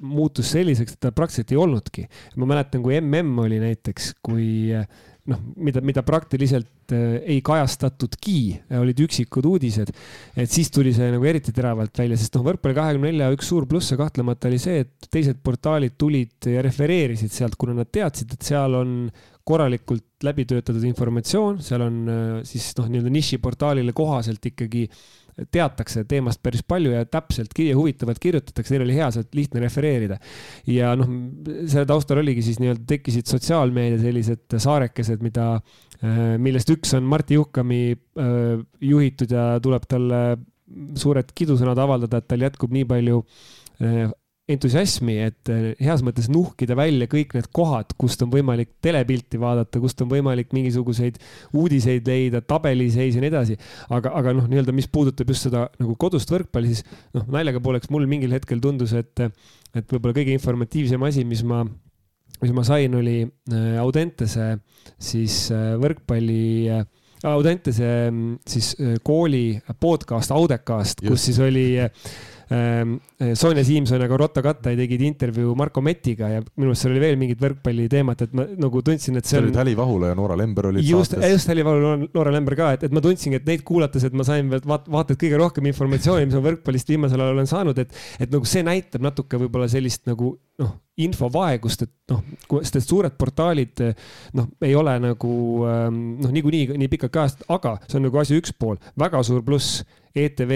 muutus 0.02 0.50
selliseks, 0.56 0.96
et 0.96 1.04
ta 1.06 1.12
praktiliselt 1.14 1.54
ei 1.54 1.60
olnudki. 1.62 2.08
ma 2.36 2.48
mäletan, 2.54 2.82
kui 2.82 2.98
mm 3.00 3.44
oli 3.44 3.60
näiteks, 3.62 4.14
kui 4.24 4.74
noh, 5.28 5.40
mida, 5.60 5.82
mida 5.84 6.02
praktiliselt 6.06 6.94
äh, 6.94 7.18
ei 7.34 7.40
kajastatudki, 7.44 8.38
olid 8.80 9.02
üksikud 9.04 9.46
uudised. 9.48 9.92
et 10.36 10.52
siis 10.52 10.70
tuli 10.74 10.94
see 10.96 11.10
nagu 11.12 11.28
eriti 11.28 11.52
teravalt 11.54 12.00
välja, 12.00 12.18
sest 12.20 12.36
noh, 12.38 12.46
võrkpalli 12.48 12.76
kahekümne 12.78 13.12
nelja 13.12 13.30
üks 13.34 13.50
suur 13.52 13.68
plusse 13.70 13.98
kahtlemata 14.00 14.50
oli 14.50 14.60
see, 14.62 14.84
et 14.86 15.10
teised 15.12 15.40
portaalid 15.44 15.98
tulid 16.00 16.50
ja 16.52 16.64
refereerisid 16.64 17.34
sealt, 17.34 17.58
kuna 17.60 17.76
nad 17.80 17.92
teadsid, 17.92 18.34
et 18.34 18.48
seal 18.48 18.78
on 18.78 18.98
korralikult 19.48 20.26
läbi 20.26 20.44
töötatud 20.48 20.84
informatsioon, 20.90 21.62
seal 21.64 21.86
on 21.86 22.02
äh, 22.12 22.26
siis 22.48 22.72
noh, 22.80 22.90
nii-öelda 22.90 23.14
nišiportaalile 23.14 23.96
kohaselt 23.96 24.52
ikkagi 24.52 24.88
teatakse 25.54 26.04
teemast 26.08 26.40
päris 26.42 26.64
palju 26.66 26.92
ja 26.94 27.04
täpselt 27.08 27.54
ja 27.62 27.76
huvitavalt 27.76 28.20
kirjutatakse, 28.22 28.74
neil 28.74 28.86
oli 28.86 28.96
hea 28.98 29.08
sealt 29.14 29.34
lihtne 29.38 29.62
refereerida. 29.62 30.18
ja 30.66 30.94
noh, 30.98 31.10
selle 31.66 31.86
taustal 31.88 32.22
oligi 32.22 32.42
siis 32.46 32.60
nii-öelda 32.62 32.86
tekkisid 32.88 33.30
sotsiaalmeedia 33.30 34.00
sellised 34.02 34.58
saarekesed, 34.64 35.22
mida, 35.24 35.48
äh, 36.02 36.22
millest 36.42 36.70
üks 36.74 36.94
on 36.98 37.06
Martti 37.08 37.38
Juhkami 37.38 37.82
äh, 37.94 38.62
juhitud 38.80 39.34
ja 39.34 39.50
tuleb 39.62 39.86
talle 39.88 40.22
suured 40.98 41.30
kidusõnad 41.36 41.78
avaldada, 41.80 42.20
et 42.20 42.28
tal 42.28 42.42
jätkub 42.44 42.74
nii 42.74 42.88
palju 42.88 43.22
äh, 43.22 44.08
entusiasmi, 44.48 45.16
et 45.28 45.50
eh, 45.52 45.64
heas 45.84 46.02
mõttes 46.04 46.28
nuhkida 46.32 46.76
välja 46.78 47.08
kõik 47.10 47.34
need 47.36 47.48
kohad, 47.54 47.92
kust 48.00 48.22
on 48.24 48.30
võimalik 48.32 48.70
telepilti 48.84 49.40
vaadata, 49.40 49.80
kust 49.82 50.00
on 50.04 50.08
võimalik 50.10 50.54
mingisuguseid 50.56 51.18
uudiseid 51.56 52.08
leida, 52.08 52.40
tabeliseis 52.40 53.18
ja 53.18 53.24
nii 53.24 53.32
edasi. 53.32 53.58
aga, 53.92 54.14
aga 54.16 54.32
noh, 54.38 54.46
nii-öelda, 54.48 54.72
mis 54.76 54.88
puudutab 54.92 55.28
just 55.34 55.48
seda 55.48 55.66
nagu 55.80 55.96
kodust 56.00 56.32
võrkpalli, 56.32 56.72
siis 56.72 56.86
noh, 57.16 57.26
naljaga 57.34 57.60
pooleks 57.64 57.92
mul 57.92 58.08
mingil 58.08 58.32
hetkel 58.36 58.62
tundus, 58.64 58.94
et, 58.96 59.20
et 59.76 59.92
võib-olla 59.92 60.16
kõige 60.16 60.32
informatiivsem 60.38 61.04
asi, 61.10 61.26
mis 61.28 61.44
ma, 61.44 61.60
mis 62.40 62.54
ma 62.56 62.64
sain, 62.64 62.96
oli 62.96 63.18
eh, 63.26 63.76
Audentese 63.82 64.54
siis 64.96 65.44
eh, 65.52 65.74
võrkpalli 65.80 66.72
Audentese 67.28 67.92
mm, 68.08 68.34
siis 68.46 68.72
kooli 69.04 69.58
podcast 69.82 70.32
Audekast, 70.32 71.04
kus 71.04 71.28
siis 71.28 71.40
oli 71.42 71.68
Sonja 72.48 73.64
Siimson 73.64 74.00
ja 74.00 74.08
Karotta 74.08 74.40
Kattai 74.44 74.72
tegid 74.78 75.02
intervjuu 75.04 75.52
Marko 75.58 75.82
Metiga 75.84 76.30
ja 76.32 76.40
minu 76.40 76.70
arust 76.70 76.84
seal 76.84 76.94
oli 76.94 77.02
veel 77.02 77.18
mingit 77.20 77.40
võrkpalliteemat, 77.42 78.22
et 78.24 78.36
ma 78.36 78.46
nagu 78.56 78.80
tundsin, 78.84 79.18
et 79.20 79.28
see 79.28 79.40
on. 79.42 79.50
Häli 79.58 79.74
Vahula 79.76 80.12
ja 80.12 80.16
Noora 80.16 80.36
Lember 80.38 80.70
olid 80.70 80.86
just, 80.86 81.12
saates. 81.12 81.34
just 81.34 81.52
Häli 81.52 81.66
Vahula, 81.66 81.92
Noora 82.06 82.32
Lember 82.32 82.56
ka, 82.56 82.70
et, 82.78 82.86
et 82.88 82.96
ma 82.96 83.02
tundsingi, 83.04 83.42
et 83.42 83.48
neid 83.48 83.64
kuulates, 83.68 84.06
et 84.08 84.16
ma 84.16 84.24
sain 84.24 84.48
vaat, 84.48 84.88
vaata 84.88 85.12
et 85.12 85.20
kõige 85.20 85.40
rohkem 85.42 85.68
informatsiooni, 85.68 86.28
mis 86.30 86.38
ma 86.38 86.44
võrkpallist 86.48 86.92
viimasel 86.94 87.24
ajal 87.24 87.36
olen 87.36 87.52
saanud, 87.52 87.84
et, 87.84 87.96
et 88.16 88.32
nagu 88.32 88.48
see 88.48 88.64
näitab 88.64 89.04
natuke 89.04 89.40
võib-olla 89.44 89.68
sellist 89.68 90.08
nagu 90.08 90.32
noh, 90.62 90.74
infovaegust, 91.04 91.84
et 91.84 92.14
noh, 92.14 92.22
sest 92.62 92.80
et 92.80 92.88
suured 92.88 93.18
portaalid 93.20 93.82
noh, 94.38 94.48
ei 94.64 94.72
ole 94.78 94.96
nagu 95.04 95.32
ehm, 95.68 96.04
noh, 96.24 96.32
niikuinii 96.32 96.78
nii 96.80 96.92
pikalt 96.96 97.12
kajastatud, 97.14 97.50
aga 97.58 97.76
see 97.84 98.00
on 98.00 98.08
nagu 98.08 98.22
asja 98.22 98.40
üks 98.40 98.56
pool, 98.56 98.80
väga 98.98 99.20
suur 99.26 99.44
pluss 99.44 99.82
ETV 100.16 100.54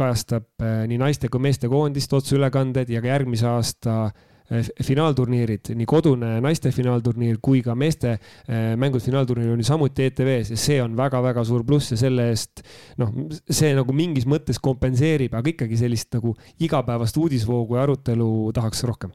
kajastab 0.00 0.64
äh, 0.64 0.82
nii 0.90 0.98
naiste 1.00 1.30
kui 1.30 1.42
meeste 1.42 1.70
koondist 1.70 2.12
otseülekanded 2.16 2.90
ja 2.90 3.02
ka 3.02 3.12
järgmise 3.12 3.48
aasta 3.50 3.96
äh, 4.08 4.70
finaalturniirid, 4.84 5.72
nii 5.78 5.88
kodune 5.88 6.32
naiste 6.44 6.72
finaalturniir 6.74 7.38
kui 7.42 7.62
ka 7.66 7.76
meeste 7.78 8.16
äh, 8.16 8.72
mängud 8.80 9.04
finaalturniir 9.04 9.54
on 9.54 9.62
ju 9.62 9.68
samuti 9.70 10.08
ETV-s 10.10 10.54
ja 10.54 10.60
see 10.60 10.80
on 10.82 10.96
väga-väga 10.98 11.44
suur 11.46 11.64
pluss 11.68 11.94
ja 11.94 12.00
selle 12.00 12.30
eest 12.32 12.64
noh, 13.00 13.14
see 13.46 13.72
nagu 13.76 13.94
mingis 13.96 14.28
mõttes 14.30 14.60
kompenseerib, 14.62 15.34
aga 15.36 15.54
ikkagi 15.54 15.80
sellist 15.80 16.12
nagu 16.18 16.36
igapäevast 16.60 17.20
uudisvoogu 17.20 17.78
ja 17.78 17.88
arutelu 17.88 18.30
tahaks 18.56 18.86
rohkem 18.88 19.14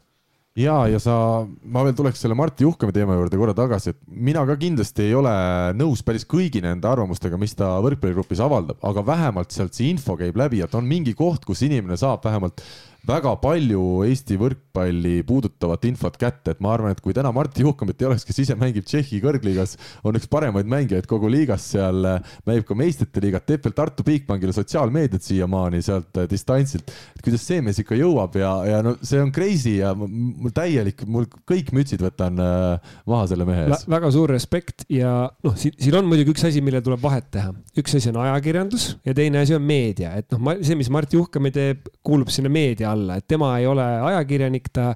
ja, 0.56 0.76
ja 0.88 1.00
sa, 1.04 1.16
ma 1.46 1.84
veel 1.86 1.96
tuleks 1.98 2.22
selle 2.24 2.38
Martti 2.38 2.66
Juhkami 2.66 2.96
teema 2.96 3.18
juurde 3.18 3.40
korra 3.40 3.56
tagasi, 3.58 3.94
et 3.94 4.00
mina 4.08 4.46
ka 4.48 4.56
kindlasti 4.60 5.10
ei 5.10 5.16
ole 5.20 5.36
nõus 5.78 6.04
päris 6.06 6.28
kõigi 6.30 6.64
nende 6.64 6.88
arvamustega, 6.90 7.40
mis 7.42 7.56
ta 7.60 7.76
võrkpalligrupis 7.84 8.44
avaldab, 8.44 8.80
aga 8.88 9.06
vähemalt 9.06 9.56
sealt 9.56 9.76
see 9.76 9.92
info 9.92 10.18
käib 10.20 10.40
läbi, 10.40 10.64
et 10.64 10.76
on 10.76 10.88
mingi 10.88 11.16
koht, 11.18 11.46
kus 11.48 11.66
inimene 11.68 12.00
saab 12.00 12.24
vähemalt 12.26 12.64
väga 13.06 13.36
palju 13.42 13.82
Eesti 14.08 14.38
võrkpalli 14.40 15.20
puudutavat 15.28 15.86
infot 15.90 16.16
kätte, 16.20 16.56
et 16.56 16.62
ma 16.64 16.74
arvan, 16.74 16.96
et 16.96 17.02
kui 17.04 17.14
täna 17.16 17.32
Martti 17.36 17.64
Juhkamit 17.66 18.02
ei 18.02 18.10
oleks, 18.10 18.26
kes 18.28 18.42
ise 18.44 18.58
mängib 18.60 18.88
Tšehhi 18.88 19.22
kõrgliigas, 19.24 19.76
on 20.06 20.18
üks 20.18 20.30
paremaid 20.32 20.70
mängijaid 20.70 21.08
kogu 21.10 21.30
liigas, 21.32 21.68
seal 21.76 22.02
mängib 22.48 22.66
ka 22.68 22.78
meistrite 22.78 23.24
liigat, 23.24 23.46
teeb 23.48 23.66
veel 23.66 23.76
Tartu 23.78 24.06
Bigbankile 24.08 24.56
sotsiaalmeediat 24.56 25.26
siiamaani 25.26 25.82
sealt 25.86 26.22
distantsilt. 26.32 26.92
kuidas 27.24 27.46
see 27.46 27.62
mees 27.66 27.80
ikka 27.82 27.98
jõuab 27.98 28.38
ja, 28.40 28.52
ja 28.70 28.82
no 28.86 28.96
see 29.06 29.22
on 29.22 29.32
crazy 29.36 29.78
ja 29.80 29.94
mul 29.98 30.54
täielik, 30.56 31.06
mul 31.10 31.30
kõik 31.50 31.72
mütsid 31.76 32.02
võtan 32.06 32.42
maha 32.42 33.30
selle 33.30 33.48
mehe 33.48 33.68
ees. 33.70 33.86
väga 33.92 34.12
suur 34.14 34.34
respekt 34.34 34.88
ja 34.90 35.14
noh, 35.46 35.58
siin, 35.60 35.76
siin 35.78 36.00
on 36.00 36.10
muidugi 36.10 36.34
üks 36.34 36.48
asi, 36.50 36.64
millel 36.66 36.84
tuleb 36.86 37.02
vahet 37.06 37.30
teha. 37.34 37.54
üks 37.78 37.98
asi 38.00 38.12
on 38.14 38.22
ajakirjandus 38.26 38.88
ja 39.06 39.16
teine 39.18 39.44
asi 39.44 39.56
on 39.58 39.66
meedia, 39.66 40.16
et 40.18 40.30
noh, 40.34 40.58
see, 40.62 40.78
mis 40.80 40.90
Mart 40.94 41.14
Juhkami 41.14 41.54
teeb, 41.56 41.90
kuulub 42.06 42.34
sinna 42.34 42.52
meedia 42.52 42.95
alla, 42.96 43.20
et 43.20 43.28
tema 43.28 43.52
ei 43.60 43.68
ole 43.70 43.86
ajakirjanik, 44.12 44.72
ta, 44.76 44.88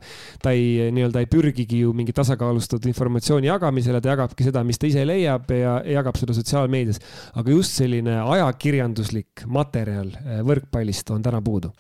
ta 0.41 0.53
ei 0.55 0.89
nii-öelda 0.95 1.23
ei 1.23 1.29
pürgigi 1.31 1.83
ju 1.83 1.93
mingi 1.97 2.15
tasakaalustatud 2.15 2.89
informatsiooni 2.89 3.51
jagamisele, 3.51 4.01
ta 4.01 4.13
jagabki 4.15 4.47
seda, 4.47 4.63
mis 4.67 4.81
ta 4.81 4.89
ise 4.89 5.05
leiab 5.07 5.51
ja 5.55 5.77
jagab 5.99 6.17
seda 6.19 6.35
sotsiaalmeedias. 6.37 7.01
aga 7.39 7.53
just 7.53 7.77
selline 7.77 8.17
ajakirjanduslik 8.23 9.45
materjal 9.47 10.11
eh, 10.23 10.41
võrkpallist 10.47 11.13
on 11.15 11.23
täna 11.25 11.43
puudu. 11.45 11.71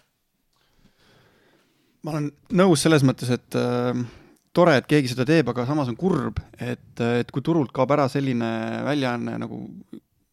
ma 2.03 2.15
olen 2.15 2.31
nõus 2.55 2.85
selles 2.85 3.03
mõttes, 3.03 3.31
et 3.33 3.59
äh 3.59 4.07
tore, 4.55 4.75
et 4.79 4.87
keegi 4.89 5.13
seda 5.13 5.25
teeb, 5.27 5.49
aga 5.51 5.65
samas 5.67 5.89
on 5.91 5.97
kurb, 5.99 6.39
et, 6.57 7.01
et 7.21 7.31
kui 7.33 7.43
turult 7.45 7.71
kaob 7.75 7.91
ära 7.95 8.07
selline 8.11 8.49
väljaanne 8.87 9.37
nagu, 9.41 9.61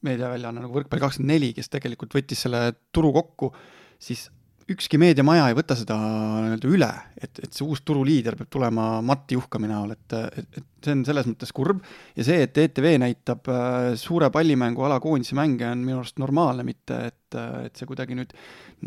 meediaväljaanne 0.07 0.65
nagu 0.65 0.79
Võrkpalli 0.79 1.05
kakskümmend 1.05 1.35
neli, 1.35 1.53
kes 1.57 1.71
tegelikult 1.73 2.17
võttis 2.17 2.47
selle 2.47 2.63
turu 2.95 3.13
kokku, 3.17 3.53
siis 4.03 4.27
ükski 4.73 4.99
meediamaja 4.99 5.45
ei 5.51 5.55
võta 5.55 5.77
seda 5.79 5.95
nii-öelda 5.97 6.71
üle, 6.71 6.89
et, 7.23 7.39
et 7.45 7.55
see 7.55 7.63
uus 7.67 7.83
turuliider 7.87 8.35
peab 8.39 8.51
tulema 8.51 8.87
Mati 9.07 9.37
Juhkami 9.37 9.71
näol, 9.71 9.93
et, 9.95 10.17
et, 10.43 10.59
et 10.59 10.67
see 10.83 10.97
on 10.97 11.05
selles 11.07 11.29
mõttes 11.31 11.55
kurb. 11.55 11.85
Ja 12.19 12.27
see, 12.27 12.41
et 12.47 12.59
ETV 12.65 12.89
näitab 13.03 13.47
äh, 13.53 13.93
suure 14.01 14.31
pallimänguala 14.35 14.99
koondise 15.03 15.39
mänge, 15.39 15.69
on 15.71 15.85
minu 15.87 16.01
arust 16.01 16.19
normaalne, 16.23 16.67
mitte 16.67 16.99
et, 17.13 17.39
et 17.69 17.79
see 17.79 17.87
kuidagi 17.87 18.19
nüüd 18.19 18.35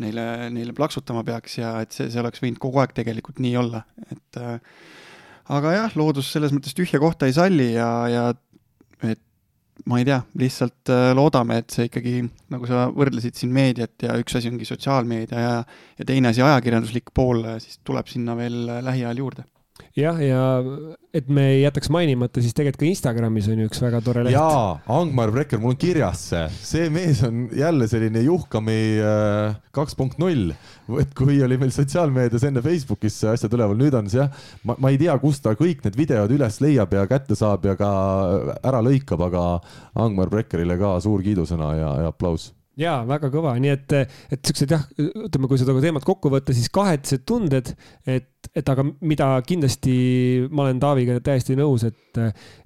neile, 0.04 0.26
neile 0.52 0.76
plaksutama 0.76 1.24
peaks 1.26 1.58
ja 1.62 1.78
et 1.84 1.96
see, 1.96 2.10
see 2.12 2.20
oleks 2.20 2.44
võinud 2.44 2.60
kogu 2.60 2.82
aeg 2.82 2.92
tegelikult 2.96 3.40
nii 3.40 3.56
olla, 3.60 3.84
et 4.10 4.40
äh, 4.42 4.58
aga 5.56 5.74
jah, 5.78 5.98
loodus 5.98 6.28
selles 6.34 6.52
mõttes 6.54 6.76
tühja 6.76 7.00
kohta 7.02 7.28
ei 7.30 7.36
salli 7.36 7.72
ja, 7.72 7.90
ja 8.12 8.28
ma 9.88 10.00
ei 10.00 10.08
tea, 10.08 10.20
lihtsalt 10.40 10.92
äh, 10.92 11.10
loodame, 11.16 11.60
et 11.62 11.70
see 11.74 11.88
ikkagi, 11.88 12.16
nagu 12.52 12.68
sa 12.68 12.88
võrdlesid 12.94 13.38
siin 13.38 13.54
meediat 13.54 14.06
ja 14.06 14.18
üks 14.20 14.36
asi 14.36 14.50
ongi 14.52 14.68
sotsiaalmeedia 14.68 15.46
ja, 15.46 15.54
ja 16.00 16.08
teine 16.08 16.32
asi 16.32 16.44
ajakirjanduslik 16.44 17.14
pool, 17.14 17.46
siis 17.62 17.80
tuleb 17.86 18.10
sinna 18.10 18.36
veel 18.38 18.66
lähiajal 18.84 19.24
juurde 19.24 19.46
jah, 19.98 20.18
ja 20.22 20.42
et 21.16 21.26
me 21.32 21.46
ei 21.54 21.62
jätaks 21.64 21.90
mainimata, 21.90 22.42
siis 22.42 22.54
tegelikult 22.54 22.84
ka 22.84 22.88
Instagramis 22.88 23.48
on 23.50 23.62
ju 23.62 23.70
üks 23.70 23.80
väga 23.82 24.00
tore 24.04 24.22
leht. 24.22 24.34
jaa, 24.36 24.76
Angmar 24.94 25.32
Brekker, 25.34 25.58
mul 25.62 25.74
on 25.74 25.80
kirjas 25.80 26.22
see, 26.30 26.44
see 26.62 26.90
mees 26.94 27.22
on 27.26 27.48
jälle 27.56 27.88
selline 27.90 28.22
Juhkami 28.22 28.78
äh, 29.02 29.56
kaks 29.74 29.98
punkt 29.98 30.20
null. 30.22 30.54
et 31.02 31.16
kui 31.18 31.40
oli 31.42 31.58
meil 31.60 31.74
sotsiaalmeedias 31.74 32.46
enne 32.46 32.62
Facebookis 32.62 33.18
asjad 33.32 33.58
üleval, 33.58 33.78
nüüd 33.80 33.98
on 33.98 34.12
see 34.12 34.22
jah, 34.22 34.30
ma, 34.62 34.78
ma 34.78 34.94
ei 34.94 35.00
tea, 35.00 35.16
kust 35.22 35.42
ta 35.46 35.56
kõik 35.58 35.82
need 35.86 35.98
videod 35.98 36.38
üles 36.38 36.60
leiab 36.62 36.94
ja 36.94 37.08
kätte 37.10 37.38
saab 37.38 37.66
ja 37.66 37.74
ka 37.78 37.90
ära 38.62 38.84
lõikab, 38.86 39.26
aga 39.26 39.44
Angmar 40.06 40.30
Brekkerile 40.30 40.78
ka 40.80 40.96
suur 41.02 41.26
kiidusõna 41.26 41.74
ja, 41.78 41.92
ja 42.04 42.14
aplaus 42.14 42.52
ja 42.80 43.00
väga 43.08 43.30
kõva, 43.32 43.54
nii 43.60 43.72
et, 43.74 43.94
et 44.32 44.40
siuksed 44.46 44.72
jah, 44.72 44.84
ütleme, 44.98 45.48
kui 45.50 45.60
seda 45.60 45.74
teemat 45.82 46.06
kokku 46.06 46.32
võtta, 46.32 46.54
siis 46.56 46.70
kahetsed 46.72 47.26
tunded, 47.28 47.72
et, 48.08 48.30
et 48.56 48.68
aga 48.72 48.84
mida 48.84 49.32
kindlasti 49.46 49.94
ma 50.50 50.66
olen 50.66 50.80
Taaviga 50.82 51.18
täiesti 51.24 51.56
nõus, 51.58 51.84
et, 51.86 52.20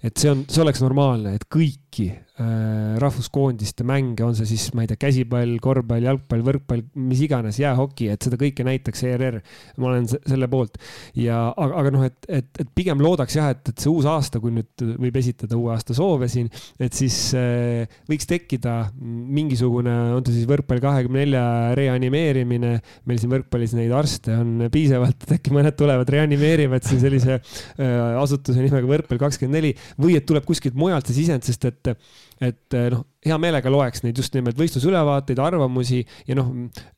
et 0.05 0.15
see 0.17 0.31
on, 0.33 0.45
see 0.49 0.63
oleks 0.65 0.83
normaalne, 0.85 1.35
et 1.39 1.49
kõiki 1.51 2.13
Äh, 2.35 2.97
rahvuskoondiste 2.99 3.85
mänge, 3.87 4.25
on 4.27 4.33
see 4.35 4.49
siis, 4.57 4.65
ma 4.75 4.83
ei 4.83 4.89
tea, 4.91 4.99
käsipall, 4.99 5.53
korvpall, 5.63 6.03
jalgpall, 6.03 6.41
võrkpall, 6.43 6.81
mis 6.99 7.21
iganes, 7.23 7.61
jäähoki, 7.63 8.09
et 8.11 8.27
seda 8.27 8.35
kõike 8.41 8.65
näitaks 8.67 9.05
ERR. 9.07 9.37
ma 9.79 9.93
olen 9.93 10.09
selle 10.11 10.49
poolt 10.51 10.81
ja, 11.15 11.37
aga, 11.53 11.77
aga 11.79 11.93
noh, 11.95 12.03
et, 12.09 12.19
et, 12.27 12.49
et 12.59 12.73
pigem 12.75 12.99
loodaks 12.99 13.37
jah, 13.39 13.53
et, 13.55 13.71
et 13.71 13.79
see 13.79 13.87
uus 13.93 14.09
aasta, 14.11 14.43
kui 14.43 14.51
nüüd 14.51 14.83
võib 15.05 15.21
esitada 15.21 15.55
uue 15.55 15.71
aasta 15.77 15.95
soove 15.95 16.27
siin, 16.33 16.51
et 16.83 16.99
siis 16.99 17.21
äh, 17.39 17.87
võiks 18.11 18.27
tekkida 18.27 18.75
mingisugune, 18.99 19.95
on 20.17 20.27
ta 20.27 20.35
siis 20.35 20.51
võrkpall 20.51 20.83
kahekümne 20.83 21.23
nelja 21.23 21.47
reanimeerimine. 21.79 22.75
meil 23.07 23.23
siin 23.23 23.31
võrkpallis 23.37 23.77
neid 23.79 23.95
arste 23.95 24.35
on 24.41 24.67
piisavalt, 24.75 25.23
et 25.23 25.37
äkki 25.39 25.55
mõned 25.55 25.64
tulevad, 25.73 26.11
reanimeerivad 26.13 26.85
siin 26.85 27.01
sellise 27.03 27.39
äh, 27.39 28.21
asutuse 28.21 28.61
nimega 28.61 28.91
võrkpall 28.91 29.23
kakskümmend 29.25 29.57
neli 29.59 29.73
või 30.01 30.19
et 30.19 30.29
tuleb 30.29 30.45
kuskilt 30.45 30.77
mujalt 30.79 31.09
see 31.09 31.23
sisend, 31.23 31.47
sest 31.49 31.65
et 31.71 31.95
et 32.43 32.75
eh, 32.75 32.89
noh, 32.93 33.05
hea 33.25 33.37
meelega 33.41 33.71
loeks 33.73 34.03
neid 34.05 34.19
just 34.19 34.35
nimelt 34.35 34.59
võistlusülevaateid, 34.59 35.41
arvamusi 35.43 36.01
ja 36.29 36.37
noh, 36.39 36.51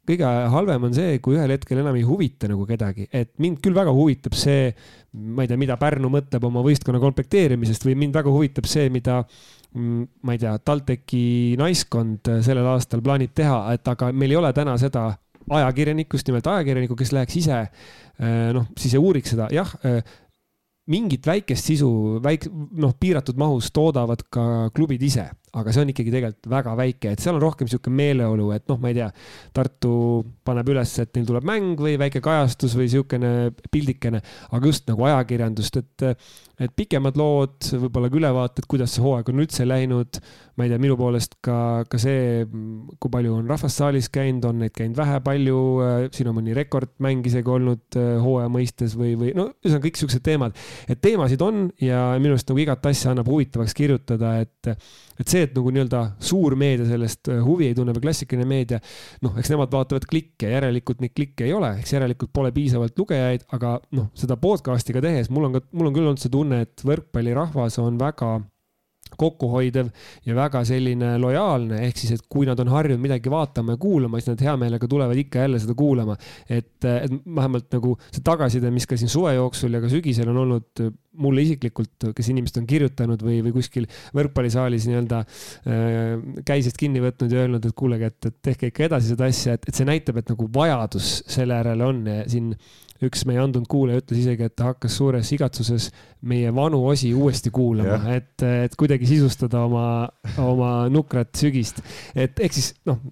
kõige 0.09 0.31
halvem 0.53 0.89
on 0.89 0.95
see, 0.97 1.19
kui 1.23 1.37
ühel 1.37 1.53
hetkel 1.55 1.83
enam 1.83 1.99
ei 1.99 2.07
huvita 2.07 2.49
nagu 2.51 2.64
kedagi, 2.69 3.09
et 3.12 3.35
mind 3.43 3.61
küll 3.64 3.77
väga 3.77 3.93
huvitab 3.95 4.37
see, 4.39 4.71
ma 5.12 5.45
ei 5.45 5.51
tea, 5.51 5.61
mida 5.61 5.77
Pärnu 5.81 6.11
mõtleb 6.12 6.49
oma 6.49 6.64
võistkonna 6.64 7.03
komplekteerimisest 7.03 7.87
või 7.87 7.99
mind 8.01 8.17
väga 8.17 8.33
huvitab 8.33 8.69
see, 8.71 8.89
mida 8.93 9.21
mm, 9.23 10.09
ma 10.27 10.37
ei 10.37 10.43
tea, 10.43 10.57
TalTechi 10.59 11.27
naiskond 11.61 12.33
sellel 12.47 12.73
aastal 12.73 13.05
plaanib 13.05 13.37
teha, 13.37 13.61
et 13.77 13.93
aga 13.93 14.11
meil 14.17 14.35
ei 14.35 14.41
ole 14.41 14.53
täna 14.57 14.79
seda 14.81 15.11
ajakirjanikku, 15.51 16.18
just 16.18 16.28
nimelt 16.30 16.47
ajakirjanikku, 16.51 16.97
kes 16.99 17.12
läheks 17.14 17.40
ise 17.42 17.59
eh, 17.62 18.49
noh, 18.57 18.68
siis 18.78 18.97
ja 18.97 19.03
uuriks 19.03 19.34
seda, 19.34 19.49
jah 19.55 19.70
eh, 19.86 20.01
mingit 20.90 21.26
väikest 21.26 21.72
sisu, 21.72 21.90
väik-, 22.22 22.49
noh, 22.78 22.94
piiratud 23.01 23.38
mahus 23.40 23.72
toodavad 23.74 24.22
ka 24.32 24.70
klubid 24.74 25.03
ise, 25.03 25.28
aga 25.57 25.72
see 25.72 25.84
on 25.84 25.92
ikkagi 25.92 26.12
tegelikult 26.12 26.49
väga 26.53 26.74
väike, 26.78 27.12
et 27.14 27.22
seal 27.22 27.38
on 27.38 27.44
rohkem 27.44 27.68
niisugune 27.68 27.97
meeleolu, 28.01 28.51
et 28.57 28.66
noh, 28.70 28.80
ma 28.82 28.90
ei 28.92 28.99
tea, 28.99 29.11
Tartu 29.57 29.92
paneb 30.47 30.68
üles, 30.72 30.97
et 31.03 31.12
neil 31.16 31.28
tuleb 31.28 31.47
mäng 31.49 31.80
või 31.80 31.94
väike 32.01 32.20
kajastus 32.24 32.76
või 32.76 32.88
niisugune 32.88 33.32
pildikene, 33.72 34.20
aga 34.51 34.72
just 34.72 34.90
nagu 34.90 35.07
ajakirjandust, 35.09 35.80
et 35.82 36.11
et 36.57 36.72
pikemad 36.72 37.18
lood, 37.20 37.68
võib-olla 37.82 38.09
ka 38.09 38.16
ülevaated, 38.16 38.66
kuidas 38.70 38.94
see 38.97 39.03
hooaeg 39.05 39.28
on 39.28 39.42
üldse 39.44 39.66
läinud. 39.66 40.20
ma 40.57 40.64
ei 40.64 40.70
tea, 40.72 40.80
minu 40.80 40.94
poolest 40.97 41.34
ka, 41.44 41.84
ka 41.84 41.99
see, 42.01 42.47
kui 42.97 43.11
palju 43.12 43.34
on 43.36 43.51
rahvast 43.51 43.76
saalis 43.76 44.07
käinud, 44.09 44.47
on 44.49 44.62
neid 44.62 44.72
käinud 44.72 44.97
vähe, 44.97 45.18
palju, 45.20 45.59
siin 46.16 46.30
on 46.30 46.38
mõni 46.38 46.55
rekordmäng 46.57 47.28
isegi 47.28 47.53
olnud 47.53 47.99
äh, 48.01 48.14
hooaja 48.24 48.49
mõistes 48.53 48.94
või, 48.97 49.12
või 49.20 49.34
no 49.36 49.51
ühesõnaga 49.53 49.84
kõik 49.84 50.01
siuksed 50.01 50.24
teemad. 50.24 50.57
et 50.88 51.03
teemasid 51.05 51.44
on 51.44 51.66
ja 51.82 52.07
minu 52.16 52.38
arust 52.38 52.49
nagu 52.49 52.64
igat 52.64 52.88
asja 52.88 53.12
annab 53.12 53.28
huvitavaks 53.28 53.76
kirjutada, 53.76 54.38
et, 54.47 54.72
et 55.20 55.28
see, 55.28 55.36
et 55.45 55.55
nagu 55.57 55.72
nii-öelda 55.74 56.03
suur 56.30 56.57
meedia 56.59 56.89
sellest 56.89 57.30
äh, 57.32 57.43
huvi 57.45 57.70
ei 57.70 57.76
tunne 57.76 57.95
või 57.97 58.07
klassikaline 58.09 58.49
meedia, 58.49 58.80
noh, 59.24 59.37
eks 59.39 59.53
nemad 59.53 59.72
vaatavad 59.72 60.09
klikke, 60.09 60.51
järelikult 60.57 61.05
neid 61.05 61.14
klikke 61.16 61.47
ei 61.49 61.55
ole, 61.57 61.76
eks 61.82 61.97
järelikult 61.97 62.32
pole 62.34 62.53
piisavalt 62.57 62.99
lugejaid, 62.99 63.47
aga 63.57 63.76
noh, 63.97 64.11
seda 64.18 64.39
podcast'i 64.41 64.97
ka 64.97 65.05
tehes 65.05 65.30
mul 65.32 65.51
on 65.51 65.59
ka, 65.59 65.64
mul 65.76 65.91
on 65.91 65.97
küll 65.97 66.11
olnud 66.11 66.22
see 66.22 66.32
tunne, 66.32 66.64
et 66.66 66.87
võrkpallirahvas 66.87 67.80
on 67.82 67.99
väga 68.01 68.37
kokkuhoidev 69.16 69.89
ja 70.26 70.34
väga 70.37 70.62
selline 70.66 71.14
lojaalne, 71.22 71.78
ehk 71.87 72.01
siis, 72.01 72.16
et 72.16 72.26
kui 72.32 72.47
nad 72.49 72.59
on 72.62 72.70
harjunud 72.72 73.03
midagi 73.03 73.30
vaatama 73.32 73.76
ja 73.76 73.80
kuulama, 73.80 74.20
siis 74.20 74.34
nad 74.34 74.45
hea 74.49 74.57
meelega 74.61 74.89
tulevad 74.91 75.20
ikka 75.20 75.45
jälle 75.45 75.61
seda 75.62 75.76
kuulama. 75.78 76.16
et, 76.51 76.84
et 76.84 77.12
vähemalt 77.37 77.70
nagu 77.72 77.97
see 78.11 78.24
tagasiside, 78.24 78.70
mis 78.74 78.87
ka 78.87 78.99
siin 78.99 79.12
suve 79.12 79.34
jooksul 79.37 79.78
ja 79.78 79.80
ka 79.84 79.91
sügisel 79.93 80.32
on 80.32 80.43
olnud 80.45 80.87
mulle 81.23 81.45
isiklikult, 81.47 82.09
kes 82.17 82.31
inimesed 82.33 82.61
on 82.61 82.69
kirjutanud 82.71 83.23
või, 83.27 83.41
või 83.47 83.55
kuskil 83.57 83.89
võrkpallisaalis 84.17 84.89
nii-öelda 84.91 85.21
äh, 85.23 86.41
käisest 86.49 86.81
kinni 86.81 87.03
võtnud 87.05 87.33
ja 87.33 87.45
öelnud, 87.45 87.67
et 87.67 87.77
kuulage, 87.77 88.12
et, 88.12 88.31
et 88.31 88.41
tehke 88.51 88.73
ikka 88.73 88.89
edasi 88.91 89.12
seda 89.14 89.29
asja, 89.31 89.57
et, 89.57 89.69
et 89.69 89.79
see 89.79 89.89
näitab, 89.89 90.21
et 90.21 90.35
nagu 90.35 90.49
vajadus 90.53 91.21
selle 91.31 91.61
järele 91.61 91.87
on 91.87 92.03
ja 92.11 92.25
siin 92.31 92.53
üks 93.05 93.27
meie 93.29 93.41
andunud 93.43 93.69
kuulaja 93.69 94.01
ütles 94.01 94.23
isegi, 94.23 94.47
et 94.49 94.55
ta 94.57 94.71
hakkas 94.71 94.97
suures 94.97 95.31
igatsuses 95.37 95.91
meie 96.29 96.53
vanu 96.57 96.81
osi 96.89 97.12
uuesti 97.14 97.53
kuulama, 97.55 97.99
et, 98.17 98.41
et 98.47 98.77
kuidagi 98.79 99.09
sisustada 99.11 99.67
oma, 99.67 99.87
oma 100.41 100.73
nukrat 100.93 101.35
sügist. 101.37 101.83
et 102.17 102.41
ehk 102.41 102.57
siis 102.57 102.73
noh, 102.89 103.03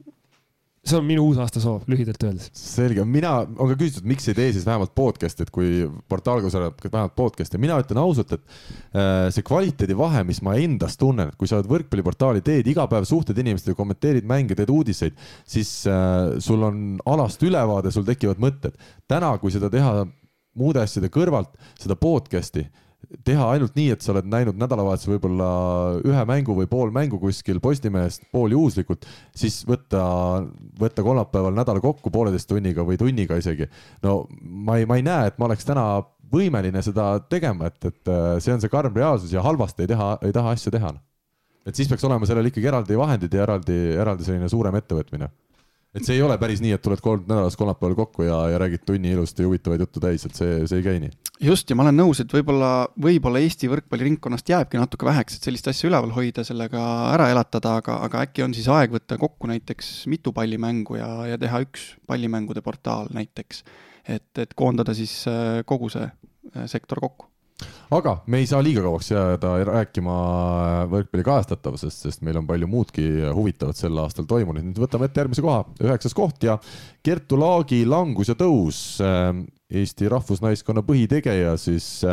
see 0.85 0.99
on 0.99 1.07
minu 1.09 1.25
uusaasta 1.31 1.63
soov, 1.63 1.87
lühidalt 1.89 2.23
öeldes. 2.27 2.51
selge, 2.59 3.05
mina, 3.09 3.33
on 3.45 3.71
ka 3.71 3.77
küsitud, 3.81 4.07
miks 4.09 4.29
ei 4.29 4.37
tee 4.37 4.51
siis 4.53 4.67
vähemalt 4.67 4.93
podcast'i, 4.97 5.47
et 5.47 5.53
kui 5.55 5.87
portaal, 6.11 6.45
oled 6.45 6.85
vähemalt 6.85 7.15
podcast'i, 7.17 7.61
mina 7.61 7.79
ütlen 7.81 8.01
ausalt, 8.03 8.35
et 8.37 8.45
äh, 8.93 9.31
see 9.35 9.47
kvaliteedivahe, 9.47 10.25
mis 10.29 10.43
ma 10.45 10.59
endas 10.61 10.99
tunnen, 11.01 11.33
et 11.33 11.41
kui 11.41 11.49
sa 11.51 11.59
oled 11.59 11.71
võrkpalliportaali, 11.73 12.45
teed 12.45 12.69
iga 12.71 12.87
päev, 12.91 13.09
suhtled 13.09 13.41
inimestega, 13.41 13.79
kommenteerid 13.79 14.29
mänge, 14.29 14.59
teed 14.59 14.73
uudiseid, 14.75 15.17
siis 15.49 15.73
äh, 15.91 16.37
sul 16.45 16.69
on 16.69 16.85
alast 17.09 17.43
ülevaade, 17.45 17.95
sul 17.95 18.07
tekivad 18.09 18.43
mõtted. 18.43 18.77
täna, 19.09 19.33
kui 19.41 19.53
seda 19.55 19.73
teha 19.73 20.03
muude 20.59 20.85
asjade 20.85 21.11
kõrvalt, 21.13 21.57
seda 21.81 21.97
podcast'i 21.99 22.69
teha 23.27 23.49
ainult 23.55 23.77
nii, 23.79 23.91
et 23.95 24.05
sa 24.05 24.13
oled 24.15 24.29
näinud 24.31 24.59
nädalavahetusel 24.61 25.15
võib-olla 25.15 25.49
ühe 26.05 26.25
mängu 26.29 26.57
või 26.59 26.69
pool 26.71 26.93
mängu 26.95 27.21
kuskil 27.23 27.61
Postimehest 27.65 28.27
pooljuhuslikult, 28.35 29.07
siis 29.37 29.61
võtta, 29.69 30.03
võtta 30.81 31.05
kolmapäeval 31.07 31.57
nädal 31.57 31.81
kokku 31.85 32.13
pooleteist 32.15 32.49
tunniga 32.51 32.87
või 32.87 32.99
tunniga 33.01 33.39
isegi. 33.41 33.69
no 34.03 34.25
ma 34.41 34.79
ei, 34.81 34.89
ma 34.91 34.99
ei 35.01 35.07
näe, 35.07 35.31
et 35.31 35.39
ma 35.39 35.49
oleks 35.49 35.67
täna 35.69 35.87
võimeline 36.35 36.83
seda 36.83 37.19
tegema, 37.31 37.71
et, 37.71 37.81
et 37.85 38.11
äh, 38.11 38.37
see 38.43 38.55
on 38.55 38.63
see 38.63 38.73
karm 38.73 38.95
reaalsus 38.97 39.33
ja 39.33 39.45
halvasti 39.45 39.85
ei 39.85 39.93
teha, 39.95 40.11
ei 40.25 40.35
taha 40.35 40.55
asju 40.57 40.75
teha. 40.75 40.95
et 41.65 41.77
siis 41.77 41.89
peaks 41.89 42.05
olema 42.05 42.27
sellel 42.29 42.51
ikkagi 42.51 42.69
eraldi 42.69 42.99
vahendid 42.99 43.35
ja 43.35 43.47
eraldi, 43.47 43.79
eraldi 43.97 44.27
selline 44.27 44.51
suurem 44.53 44.75
ettevõtmine 44.81 45.31
et 45.95 46.07
see 46.07 46.17
ei 46.19 46.23
ole 46.27 46.37
päris 46.41 46.63
nii, 46.63 46.75
et 46.75 46.83
tuled 46.83 47.01
kolm 47.03 47.23
nädalas 47.29 47.57
kolmapäeval 47.59 47.95
kokku 47.99 48.27
ja, 48.27 48.39
ja 48.51 48.59
räägid 48.61 48.83
tunni 48.87 49.13
ilusti 49.15 49.47
huvitavaid 49.47 49.85
juttu 49.85 50.03
täis, 50.03 50.25
et 50.27 50.35
see, 50.39 50.57
see 50.71 50.81
ei 50.81 50.87
käi 50.87 51.03
nii. 51.05 51.13
just, 51.49 51.71
ja 51.71 51.79
ma 51.79 51.87
olen 51.87 51.99
nõus, 52.03 52.23
et 52.23 52.35
võib-olla, 52.35 52.71
võib-olla 53.07 53.43
Eesti 53.45 53.71
võrkpalliringkonnast 53.71 54.51
jääbki 54.51 54.81
natuke 54.81 55.07
väheks, 55.07 55.39
et 55.39 55.49
sellist 55.49 55.71
asja 55.71 55.89
üleval 55.91 56.15
hoida, 56.17 56.47
sellega 56.47 56.83
ära 57.13 57.29
elatada, 57.35 57.77
aga, 57.83 58.01
aga 58.09 58.25
äkki 58.27 58.47
on 58.47 58.57
siis 58.57 58.69
aeg 58.73 58.95
võtta 58.95 59.19
kokku 59.21 59.51
näiteks 59.51 59.93
mitu 60.11 60.35
pallimängu 60.37 60.99
ja, 60.99 61.11
ja 61.31 61.39
teha 61.41 61.63
üks 61.67 61.93
pallimängude 62.11 62.65
portaal 62.65 63.13
näiteks. 63.15 63.63
et, 64.09 64.31
et 64.39 64.55
koondada 64.55 64.95
siis 64.95 65.23
äh, 65.31 65.63
kogu 65.65 65.89
see 65.93 66.05
äh, 66.05 66.67
sektor 66.71 67.01
kokku 67.01 67.31
aga 67.95 68.17
me 68.27 68.41
ei 68.43 68.47
saa 68.51 68.63
liiga 68.65 68.83
kauaks 68.85 69.11
jääda 69.13 69.53
rääkima 69.69 70.15
võrkpalli 70.91 71.27
kajastatavusest, 71.27 72.07
sest 72.07 72.25
meil 72.27 72.41
on 72.41 72.49
palju 72.49 72.69
muudki 72.71 73.05
huvitavat 73.35 73.79
sel 73.79 73.99
aastal 74.03 74.27
toimunud. 74.31 74.65
nüüd 74.67 74.81
võtame 74.83 75.09
ette 75.09 75.23
järgmise 75.23 75.45
koha, 75.45 75.63
üheksas 75.85 76.17
koht 76.17 76.47
ja 76.47 76.59
Kertu 77.05 77.39
Laagi 77.39 77.85
langus 77.87 78.33
ja 78.33 78.39
tõus. 78.39 78.99
Eesti 79.75 80.11
rahvusnaiskonna 80.13 80.85
põhitegeja 80.87 81.55
siis 81.59 82.05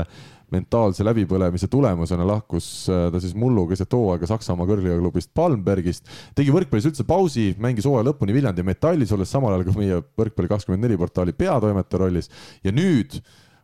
mentaalse 0.52 1.04
läbipõlemise 1.06 1.68
tulemusena 1.72 2.26
lahkus 2.28 2.68
ta 2.88 3.20
siis 3.24 3.36
mullu 3.38 3.66
keset 3.70 3.92
hooaega 3.96 4.28
Saksamaa 4.28 4.68
kõrgliigaklubist 4.68 5.32
Palmbergist, 5.36 6.10
tegi 6.36 6.52
võrkpallis 6.54 6.90
üldse 6.90 7.06
pausi, 7.08 7.52
mängis 7.62 7.88
hooaja 7.88 8.10
lõpuni 8.10 8.36
Viljandi 8.36 8.66
Metallis, 8.68 9.14
olles 9.16 9.32
samal 9.32 9.56
ajal 9.56 9.68
ka 9.68 9.78
meie 9.78 10.02
Võrkpalli 10.20 10.52
kakskümmend 10.52 10.84
neli 10.88 11.00
portaali 11.00 11.36
peatoimetaja 11.38 12.04
rollis 12.04 12.32
ja 12.66 12.76
nüüd 12.76 13.22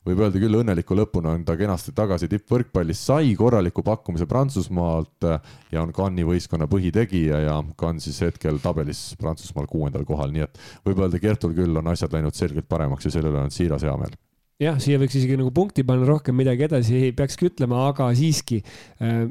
võib 0.07 0.21
öelda 0.23 0.41
küll 0.41 0.59
õnneliku 0.61 0.95
lõpuna 0.97 1.33
on 1.35 1.43
ta 1.47 1.57
kenasti 1.59 1.93
tagasi 1.95 2.29
tippvõrkpallis, 2.31 3.01
sai 3.09 3.33
korraliku 3.39 3.83
pakkumise 3.85 4.27
Prantsusmaalt 4.29 5.27
äh, 5.27 5.41
ja 5.73 5.83
on 5.83 5.93
Cannes'i 5.95 6.27
võistkonna 6.27 6.69
põhitegija 6.71 7.41
ja 7.47 7.57
Cannes 7.79 8.07
siis 8.07 8.21
hetkel 8.25 8.61
tabelis 8.63 9.09
Prantsusmaal 9.19 9.67
kuuendal 9.71 10.05
kohal, 10.07 10.31
nii 10.35 10.45
et 10.47 10.61
võib 10.87 11.03
öelda, 11.03 11.19
Kertul 11.23 11.55
küll 11.57 11.81
on 11.81 11.91
asjad 11.91 12.15
läinud 12.15 12.37
selgelt 12.37 12.69
paremaks 12.69 13.07
ja 13.07 13.17
selle 13.17 13.33
üle 13.33 13.43
on 13.43 13.53
siiras 13.53 13.85
heameel 13.87 14.15
jah, 14.61 14.77
siia 14.81 14.99
võiks 15.01 15.17
isegi 15.19 15.37
nagu 15.37 15.51
punkti 15.53 15.85
panna, 15.85 16.07
rohkem 16.07 16.37
midagi 16.37 16.65
edasi 16.65 16.95
ei 17.09 17.11
peakski 17.15 17.51
ütlema, 17.51 17.87
aga 17.91 18.09
siiski 18.17 18.61
äh, 18.63 19.27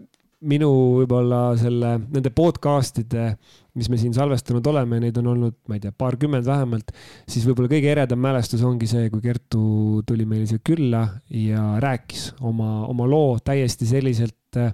minu 0.46 0.70
võib-olla 1.00 1.40
selle, 1.60 1.96
nende 2.12 2.30
podcast'ide, 2.34 3.30
mis 3.76 3.90
me 3.92 3.98
siin 4.00 4.14
salvestanud 4.16 4.66
oleme, 4.72 5.00
neid 5.02 5.16
on 5.20 5.30
olnud, 5.34 5.56
ma 5.68 5.76
ei 5.76 5.82
tea, 5.84 5.92
paarkümmend 5.96 6.46
vähemalt, 6.48 6.92
siis 7.28 7.44
võib-olla 7.48 7.70
kõige 7.72 7.92
eredam 7.92 8.22
mälestus 8.24 8.64
ongi 8.66 8.88
see, 8.90 9.10
kui 9.12 9.22
Kertu 9.24 10.02
tuli 10.08 10.26
meile 10.28 10.48
siia 10.48 10.62
külla 10.64 11.02
ja 11.32 11.76
rääkis 11.82 12.30
oma, 12.46 12.86
oma 12.88 13.08
loo 13.10 13.36
täiesti 13.44 13.88
selliselt 13.88 14.60
eh, 14.60 14.72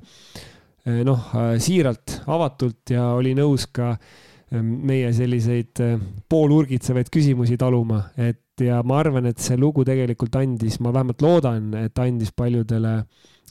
noh, 1.07 1.33
siiralt, 1.63 2.23
avatult 2.31 2.95
ja 2.95 3.11
oli 3.17 3.35
nõus 3.39 3.67
ka 3.75 3.97
eh, 3.97 4.63
meie 4.63 5.11
selliseid 5.17 5.83
eh, 5.83 5.99
poolurgitsevaid 6.31 7.11
küsimusi 7.13 7.59
taluma, 7.61 8.05
et 8.17 8.41
ja 8.63 8.83
ma 8.87 8.99
arvan, 9.01 9.27
et 9.31 9.43
see 9.43 9.59
lugu 9.59 9.85
tegelikult 9.89 10.37
andis, 10.39 10.79
ma 10.85 10.93
vähemalt 10.95 11.23
loodan, 11.25 11.71
et 11.81 11.99
andis 11.99 12.31
paljudele 12.37 13.01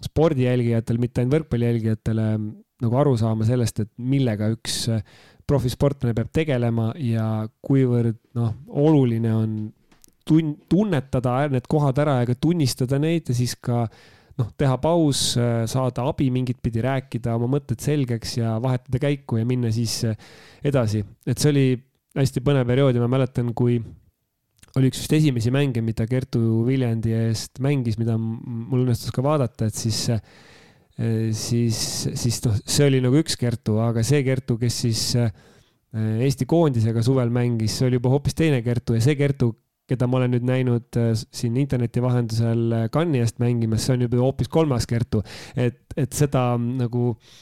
spordi 0.01 0.45
jälgijatel, 0.47 0.99
mitte 1.01 1.21
ainult 1.21 1.41
võrkpalli 1.41 1.67
jälgijatele 1.67 2.27
nagu 2.81 2.97
aru 2.97 3.13
saama 3.19 3.45
sellest, 3.45 3.83
et 3.83 3.91
millega 3.97 4.49
üks 4.53 4.87
profisportlane 5.47 6.15
peab 6.17 6.31
tegelema 6.33 6.91
ja 7.01 7.27
kuivõrd 7.65 8.17
noh, 8.37 8.53
oluline 8.67 9.35
on 9.35 9.53
tun-, 10.27 10.55
tunnetada 10.69 11.45
need 11.51 11.67
kohad 11.71 12.01
ära 12.03 12.21
ja 12.21 12.31
ka 12.31 12.37
tunnistada 12.39 12.99
neid 13.01 13.31
ja 13.31 13.37
siis 13.37 13.55
ka 13.59 13.85
noh, 14.39 14.51
teha 14.57 14.77
paus, 14.81 15.31
äh, 15.39 15.63
saada 15.69 16.05
abi 16.09 16.29
mingit 16.33 16.61
pidi, 16.63 16.83
rääkida 16.85 17.35
oma 17.37 17.49
mõtted 17.57 17.81
selgeks 17.83 18.37
ja 18.39 18.57
vahetada 18.63 19.01
käiku 19.01 19.41
ja 19.41 19.47
minna 19.47 19.71
siis 19.73 20.01
äh, 20.07 20.29
edasi. 20.63 21.03
et 21.27 21.37
see 21.37 21.51
oli 21.53 21.65
hästi 22.17 22.43
põnev 22.43 22.67
periood 22.67 22.95
ja 22.95 23.03
ma 23.03 23.11
mäletan, 23.11 23.53
kui 23.55 23.79
oli 24.77 24.91
üks 24.91 25.01
vist 25.03 25.15
esimesi 25.15 25.51
mänge, 25.53 25.83
mida 25.83 26.05
Kertu 26.07 26.63
Viljandi 26.67 27.13
eest 27.27 27.59
mängis, 27.63 27.97
mida 27.99 28.15
mul 28.19 28.85
õnnestus 28.85 29.11
ka 29.15 29.23
vaadata, 29.25 29.67
et 29.67 29.77
siis, 29.77 30.05
eh, 30.13 30.21
siis, 31.35 31.79
siis 32.19 32.39
noh, 32.45 32.59
see 32.65 32.87
oli 32.89 33.01
nagu 33.03 33.17
üks 33.21 33.37
Kertu, 33.39 33.79
aga 33.83 34.03
see 34.05 34.23
Kertu, 34.27 34.57
kes 34.61 34.79
siis 34.85 35.03
eh, 35.19 35.31
Eesti 36.25 36.47
koondisega 36.47 37.03
suvel 37.03 37.33
mängis, 37.33 37.75
see 37.77 37.89
oli 37.89 37.99
juba 37.99 38.13
hoopis 38.13 38.37
teine 38.37 38.61
Kertu 38.65 38.95
ja 38.95 39.03
see 39.03 39.17
Kertu, 39.19 39.51
keda 39.91 40.07
ma 40.07 40.21
olen 40.21 40.35
nüüd 40.37 40.47
näinud 40.47 40.99
eh, 41.01 41.13
siin 41.17 41.57
interneti 41.61 42.03
vahendusel 42.03 42.89
Cannes'i 42.93 43.25
eest 43.25 43.41
mängimas, 43.43 43.87
see 43.87 43.97
on 43.97 44.05
juba 44.07 44.21
hoopis 44.23 44.51
kolmas 44.51 44.87
Kertu. 44.89 45.23
et, 45.55 45.83
et 45.99 46.13
seda 46.15 46.53
nagu 46.57 47.15
äh, 47.15 47.39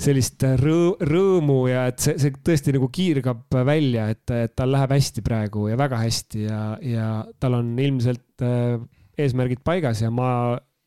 sellist 0.00 0.44
rõõ, 0.60 0.94
rõõmu 1.04 1.58
ja 1.70 1.84
et 1.90 2.00
see, 2.02 2.16
see 2.20 2.32
tõesti 2.44 2.74
nagu 2.76 2.88
kiirgab 2.92 3.58
välja, 3.66 4.08
et, 4.14 4.24
et 4.32 4.54
tal 4.56 4.72
läheb 4.72 4.94
hästi 4.96 5.24
praegu 5.24 5.68
ja 5.70 5.76
väga 5.80 6.00
hästi 6.00 6.44
ja, 6.46 6.62
ja 6.84 7.10
tal 7.42 7.58
on 7.60 7.74
ilmselt 7.78 8.44
äh, 8.46 8.80
eesmärgid 9.20 9.62
paigas 9.66 10.02
ja 10.04 10.10
ma 10.14 10.30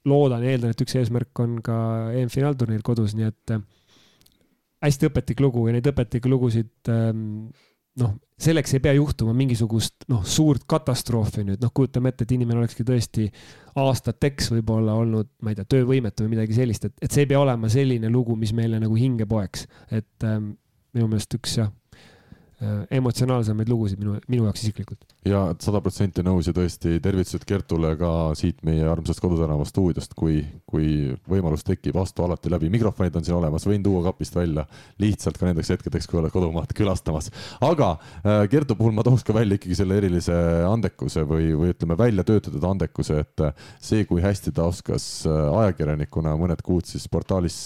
loodan 0.10 0.44
ja 0.44 0.54
eeldan, 0.54 0.74
et 0.74 0.84
üks 0.84 0.96
eesmärk 1.00 1.44
on 1.44 1.60
ka 1.64 1.76
EM-finaalturniir 2.20 2.84
kodus, 2.86 3.16
nii 3.18 3.28
et 3.30 3.54
äh, 3.56 3.62
hästi 4.84 5.10
õpetlik 5.12 5.44
lugu 5.44 5.68
ja 5.68 5.76
neid 5.76 5.88
õpetlikke 5.92 6.32
lugusid 6.32 6.92
ähm, 6.92 7.52
noh, 8.00 8.16
selleks 8.42 8.76
ei 8.76 8.84
pea 8.84 8.96
juhtuma 8.98 9.36
mingisugust 9.38 10.08
noh, 10.12 10.26
suurt 10.28 10.66
katastroofi 10.70 11.46
nüüd, 11.48 11.62
noh, 11.64 11.72
kujutame 11.76 12.12
ette, 12.12 12.28
et 12.28 12.34
inimene 12.36 12.64
olekski 12.64 12.86
tõesti 12.88 13.30
aastateks 13.80 14.52
võib-olla 14.56 14.98
olnud, 15.00 15.30
ma 15.42 15.54
ei 15.54 15.60
tea, 15.60 15.70
töövõimetu 15.78 16.26
või 16.26 16.36
midagi 16.36 16.58
sellist, 16.58 16.90
et, 16.90 16.98
et 17.02 17.14
see 17.14 17.24
ei 17.24 17.32
pea 17.32 17.40
olema 17.40 17.72
selline 17.72 18.12
lugu, 18.12 18.36
mis 18.40 18.52
meile 18.56 18.82
nagu 18.84 18.98
hinge 19.00 19.30
poeks, 19.30 19.68
et 19.94 20.28
ähm, 20.28 20.54
minu 20.94 21.10
meelest 21.10 21.40
üks 21.40 21.58
jah 21.62 21.72
Äh, 22.64 22.84
emotsionaalsemaid 22.98 23.70
lugusid 23.70 24.00
minu, 24.00 24.16
minu 24.30 24.46
jaoks 24.48 24.64
isiklikult. 24.64 25.13
Ja 25.28 25.44
sada 25.64 25.80
protsenti 25.84 26.24
nõus 26.26 26.48
ja 26.50 26.54
tõesti 26.56 26.98
tervitused 27.04 27.46
Kertule 27.48 27.94
ka 28.00 28.10
siit 28.38 28.60
meie 28.68 28.86
armsast 28.90 29.22
Kodutänava 29.24 29.66
stuudiost, 29.68 30.16
kui, 30.20 30.42
kui 30.70 31.14
võimalus 31.30 31.64
tekib, 31.68 31.98
astu 32.02 32.26
alati 32.26 32.52
läbi, 32.52 32.72
mikrofonid 32.74 33.16
on 33.20 33.26
siin 33.26 33.38
olemas, 33.38 33.66
võin 33.70 33.84
tuua 33.86 34.04
kapist 34.10 34.36
välja 34.36 34.66
lihtsalt 35.02 35.40
ka 35.40 35.48
nendeks 35.48 35.72
hetkedeks, 35.74 36.10
kui 36.10 36.20
oled 36.20 36.34
kodumaad 36.34 36.76
külastamas. 36.76 37.32
aga 37.64 37.94
äh, 37.96 38.44
Kertu 38.52 38.78
puhul 38.80 38.96
ma 38.96 39.06
tooks 39.08 39.24
ka 39.28 39.36
välja 39.36 39.60
ikkagi 39.60 39.80
selle 39.80 39.98
erilise 40.02 40.36
andekuse 40.68 41.24
või, 41.30 41.54
või 41.58 41.72
ütleme, 41.76 41.98
välja 42.00 42.28
töötatud 42.28 42.68
andekuse, 42.74 43.24
et 43.24 43.48
see, 43.80 44.04
kui 44.10 44.24
hästi 44.24 44.52
ta 44.56 44.68
oskas 44.68 45.08
äh, 45.30 45.42
ajakirjanikuna 45.64 46.36
mõned 46.40 46.64
kuud 46.66 46.90
siis 46.90 47.08
portaalis 47.12 47.58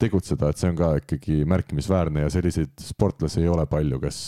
tegutseda, 0.00 0.50
et 0.50 0.60
see 0.60 0.68
on 0.70 0.76
ka 0.76 0.90
ikkagi 1.00 1.38
märkimisväärne 1.48 2.26
ja 2.26 2.32
selliseid 2.32 2.74
sportlasi 2.84 3.40
ei 3.42 3.48
ole 3.48 3.64
palju, 3.70 3.98
kes 4.02 4.18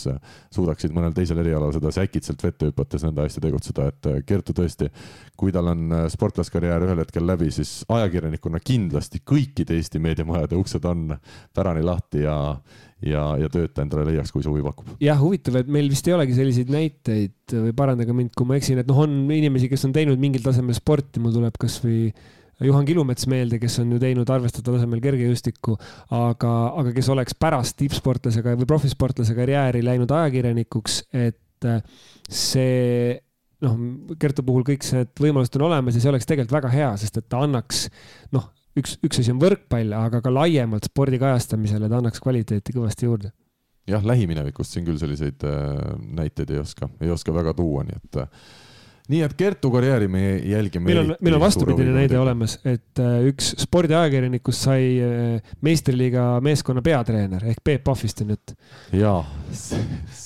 suudaksid 0.55 0.93
mõnel 0.95 1.13
teisel 1.13 1.41
erialal 1.43 1.73
sedasi 1.75 2.01
äkitselt 2.39 2.47
vette 2.47 2.69
hüpates 2.69 3.03
nõnda 3.03 3.25
hästi 3.25 3.41
tegutseda, 3.43 3.87
et 3.89 4.09
Kertu 4.27 4.53
tõesti, 4.55 4.89
kui 5.37 5.51
tal 5.51 5.67
on 5.71 5.93
sportlaskarjäär 6.11 6.85
ühel 6.87 7.01
hetkel 7.03 7.25
läbi, 7.27 7.51
siis 7.51 7.83
ajakirjanikuna 7.89 8.59
kindlasti 8.63 9.21
kõikide 9.23 9.75
Eesti 9.77 9.99
meediamajade 9.99 10.55
uksed 10.59 10.85
on 10.85 11.17
pärani 11.53 11.83
lahti 11.83 12.23
ja 12.25 12.37
ja, 12.99 13.21
ja 13.39 13.47
tööta 13.47 13.85
endale 13.85 14.09
leiaks, 14.09 14.31
kui 14.31 14.43
see 14.43 14.51
huvi 14.51 14.63
pakub. 14.63 14.89
jah, 14.99 15.19
huvitav, 15.19 15.55
et 15.61 15.69
meil 15.71 15.87
vist 15.89 16.07
ei 16.07 16.17
olegi 16.17 16.35
selliseid 16.35 16.71
näiteid 16.73 17.55
või 17.67 17.71
parandage 17.75 18.15
mind, 18.15 18.33
kui 18.35 18.47
ma 18.47 18.57
eksin, 18.59 18.81
et 18.81 18.89
noh, 18.89 19.05
on 19.05 19.21
inimesi, 19.31 19.69
kes 19.71 19.87
on 19.87 19.95
teinud 19.95 20.19
mingil 20.19 20.43
tasemel 20.43 20.75
sporti, 20.75 21.21
mul 21.23 21.35
tuleb 21.35 21.55
kasvõi 21.59 22.11
Juhan 22.59 22.83
Kilumets 22.83 23.23
meelde, 23.31 23.55
kes 23.55 23.77
on 23.79 23.93
ju 23.95 24.01
teinud 24.01 24.27
arvestataval 24.27 24.81
tasemel 24.81 24.99
kergejõustikku, 24.99 25.77
aga, 26.11 26.55
aga 26.81 26.91
kes 26.91 27.07
oleks 27.13 27.37
pärast 27.39 27.77
tippsportlasega 27.79 28.57
või 28.59 28.67
profisportlase 28.67 29.31
karjääri 29.37 29.79
läinud 29.85 30.11
ajakirjanikuks, 30.11 31.05
et 31.15 31.39
äh, 31.67 31.81
see 32.29 33.17
noh, 33.65 33.75
Kertu 34.19 34.45
puhul 34.47 34.63
kõik 34.67 34.85
need 34.95 35.11
võimalused 35.19 35.57
on 35.59 35.67
olemas 35.67 35.97
ja 35.97 36.03
see 36.03 36.11
oleks 36.11 36.29
tegelikult 36.29 36.59
väga 36.59 36.71
hea, 36.73 36.93
sest 37.01 37.19
et 37.19 37.27
ta 37.31 37.43
annaks 37.45 37.87
noh, 38.35 38.47
üks, 38.79 38.95
üks 39.05 39.21
asi 39.21 39.33
on 39.33 39.41
võrkpall, 39.41 39.93
aga 39.97 40.21
ka 40.23 40.33
laiemalt 40.33 40.87
spordi 40.89 41.19
kajastamisele 41.21 41.89
ta 41.91 41.99
annaks 41.99 42.23
kvaliteeti 42.23 42.75
kõvasti 42.75 43.09
juurde. 43.09 43.33
jah, 43.89 44.03
lähiminevikust 44.05 44.75
siin 44.75 44.87
küll 44.87 44.99
selliseid 45.01 45.43
äh, 45.49 45.93
näiteid 46.21 46.51
ei 46.53 46.61
oska, 46.61 46.91
ei 47.01 47.11
oska 47.11 47.33
väga 47.35 47.55
tuua, 47.57 47.83
nii 47.87 47.99
et 47.99 48.23
äh, 48.23 48.49
nii 49.09 49.21
et 49.25 49.33
Kertu 49.37 49.71
karjääri 49.73 50.07
me 50.11 50.21
jälgime. 50.37 50.85
meil 50.85 51.01
on, 51.01 51.13
meil 51.21 51.37
on 51.37 51.41
vastupidine 51.41 51.93
näide 51.95 52.19
olemas, 52.19 52.59
et 52.67 53.01
äh, 53.01 53.25
üks 53.31 53.51
spordiajakirjanikust 53.63 54.67
sai 54.69 54.85
äh, 55.03 55.53
meistriliiga 55.65 56.27
meeskonna 56.45 56.83
peatreener 56.85 57.45
ehk 57.49 57.63
Peep 57.63 57.83
Pahvist 57.87 58.21
on 58.25 58.35
jutt. 58.35 58.55
jaa. 58.93 59.19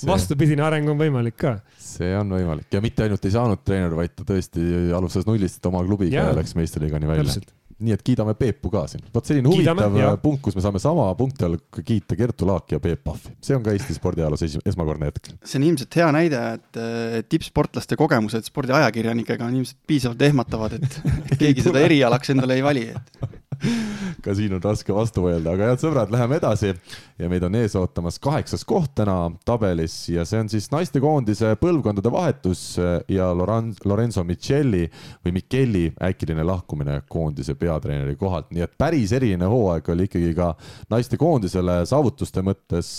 vastupidine 0.06 0.66
areng 0.66 0.92
on 0.92 1.00
võimalik 1.00 1.38
ka. 1.40 1.56
see 1.80 2.12
on 2.18 2.36
võimalik 2.36 2.76
ja 2.76 2.84
mitte 2.84 3.06
ainult 3.08 3.24
ei 3.24 3.34
saanud 3.34 3.64
treener, 3.64 3.96
vaid 3.96 4.16
ta 4.16 4.28
tõesti 4.28 4.92
alustas 4.96 5.28
nullist 5.28 5.64
oma 5.70 5.84
klubiga 5.86 6.18
ja, 6.18 6.30
ja 6.30 6.38
läks 6.40 6.56
meistriliigani 6.58 7.08
välja 7.08 7.40
nii 7.78 7.94
et 7.96 8.02
kiidame 8.06 8.34
Peepu 8.38 8.70
ka 8.72 8.84
siin. 8.90 9.04
vot 9.14 9.26
selline 9.26 9.50
huvitav 9.50 9.78
kiidame, 9.78 10.02
äh, 10.06 10.16
punkt, 10.22 10.42
kus 10.44 10.56
me 10.56 10.64
saame 10.64 10.82
sama 10.82 11.06
punkti 11.18 11.46
all 11.46 11.58
kiita 11.80 12.16
Kertu 12.18 12.46
Laaki 12.48 12.76
ja 12.76 12.80
Peep 12.82 13.04
Pahvi. 13.04 13.34
see 13.42 13.56
on 13.56 13.64
ka 13.64 13.74
Eesti 13.74 13.96
spordiajaloos 13.96 14.44
esmakordne 14.64 15.10
hetk. 15.10 15.32
see 15.44 15.60
on 15.60 15.68
ilmselt 15.70 15.98
hea 16.00 16.10
näide, 16.14 16.42
et 16.60 17.28
tippsportlaste 17.28 17.98
kogemused 18.00 18.50
spordiajakirjanikega 18.50 19.48
on 19.48 19.58
ilmselt 19.60 19.80
piisavalt 19.86 20.22
ehmatavad, 20.28 20.78
et 20.78 21.00
keegi 21.42 21.66
seda 21.66 21.82
erialaks 21.84 22.34
endale 22.34 22.60
ei 22.60 22.66
vali, 22.66 22.86
et 22.94 23.42
ka 24.24 24.34
siin 24.36 24.54
on 24.56 24.62
raske 24.64 24.94
vastu 24.94 25.26
vaielda, 25.26 25.54
aga 25.54 25.70
head 25.70 25.82
sõbrad, 25.82 26.12
läheme 26.14 26.38
edasi 26.40 26.72
ja 27.20 27.30
meid 27.30 27.44
on 27.46 27.58
ees 27.58 27.76
ootamas 27.78 28.18
kaheksas 28.22 28.64
koht 28.68 28.94
täna 28.98 29.16
tabelis 29.46 29.96
ja 30.12 30.24
see 30.28 30.42
on 30.44 30.50
siis 30.52 30.70
naistekoondise 30.72 31.54
põlvkondade 31.60 32.12
vahetus 32.12 32.64
ja 33.10 33.30
Loran-, 33.36 33.74
Lorenzo 33.84 34.24
Michelli 34.26 34.84
või 35.24 35.36
Micheli 35.38 35.84
äkiline 36.08 36.46
lahkumine 36.46 37.00
koondise 37.08 37.56
peatreeneri 37.58 38.16
kohalt, 38.20 38.50
nii 38.54 38.64
et 38.66 38.74
päris 38.78 39.14
eriline 39.16 39.48
hooaeg 39.50 39.88
oli 39.94 40.08
ikkagi 40.08 40.34
ka 40.36 40.52
naistekoondisele 40.92 41.80
saavutuste 41.88 42.44
mõttes. 42.44 42.90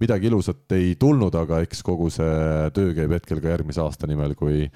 midagi 0.00 0.26
ilusat 0.30 0.72
ei 0.76 0.94
tulnud, 0.98 1.34
aga 1.34 1.60
eks 1.64 1.82
kogu 1.86 2.10
see 2.12 2.70
töö 2.76 2.94
käib 2.96 3.16
hetkel 3.16 3.40
ka 3.40 3.52
järgmise 3.54 3.82
aasta 3.82 4.06
nimel, 4.10 4.34
kui 4.34 4.66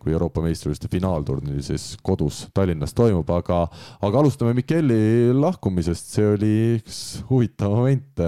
kui 0.00 0.14
Euroopa 0.14 0.42
meistrivõistluste 0.44 0.90
finaalturniir 0.92 1.62
siis 1.64 1.94
kodus 2.02 2.46
Tallinnas 2.56 2.94
toimub, 2.96 3.28
aga, 3.34 3.62
aga 4.00 4.22
alustame 4.22 4.54
Mikeli 4.56 5.30
lahkumisest, 5.36 6.14
see 6.16 6.30
oli 6.34 6.54
üks 6.78 7.00
huvitav 7.30 7.74
moment. 7.76 8.24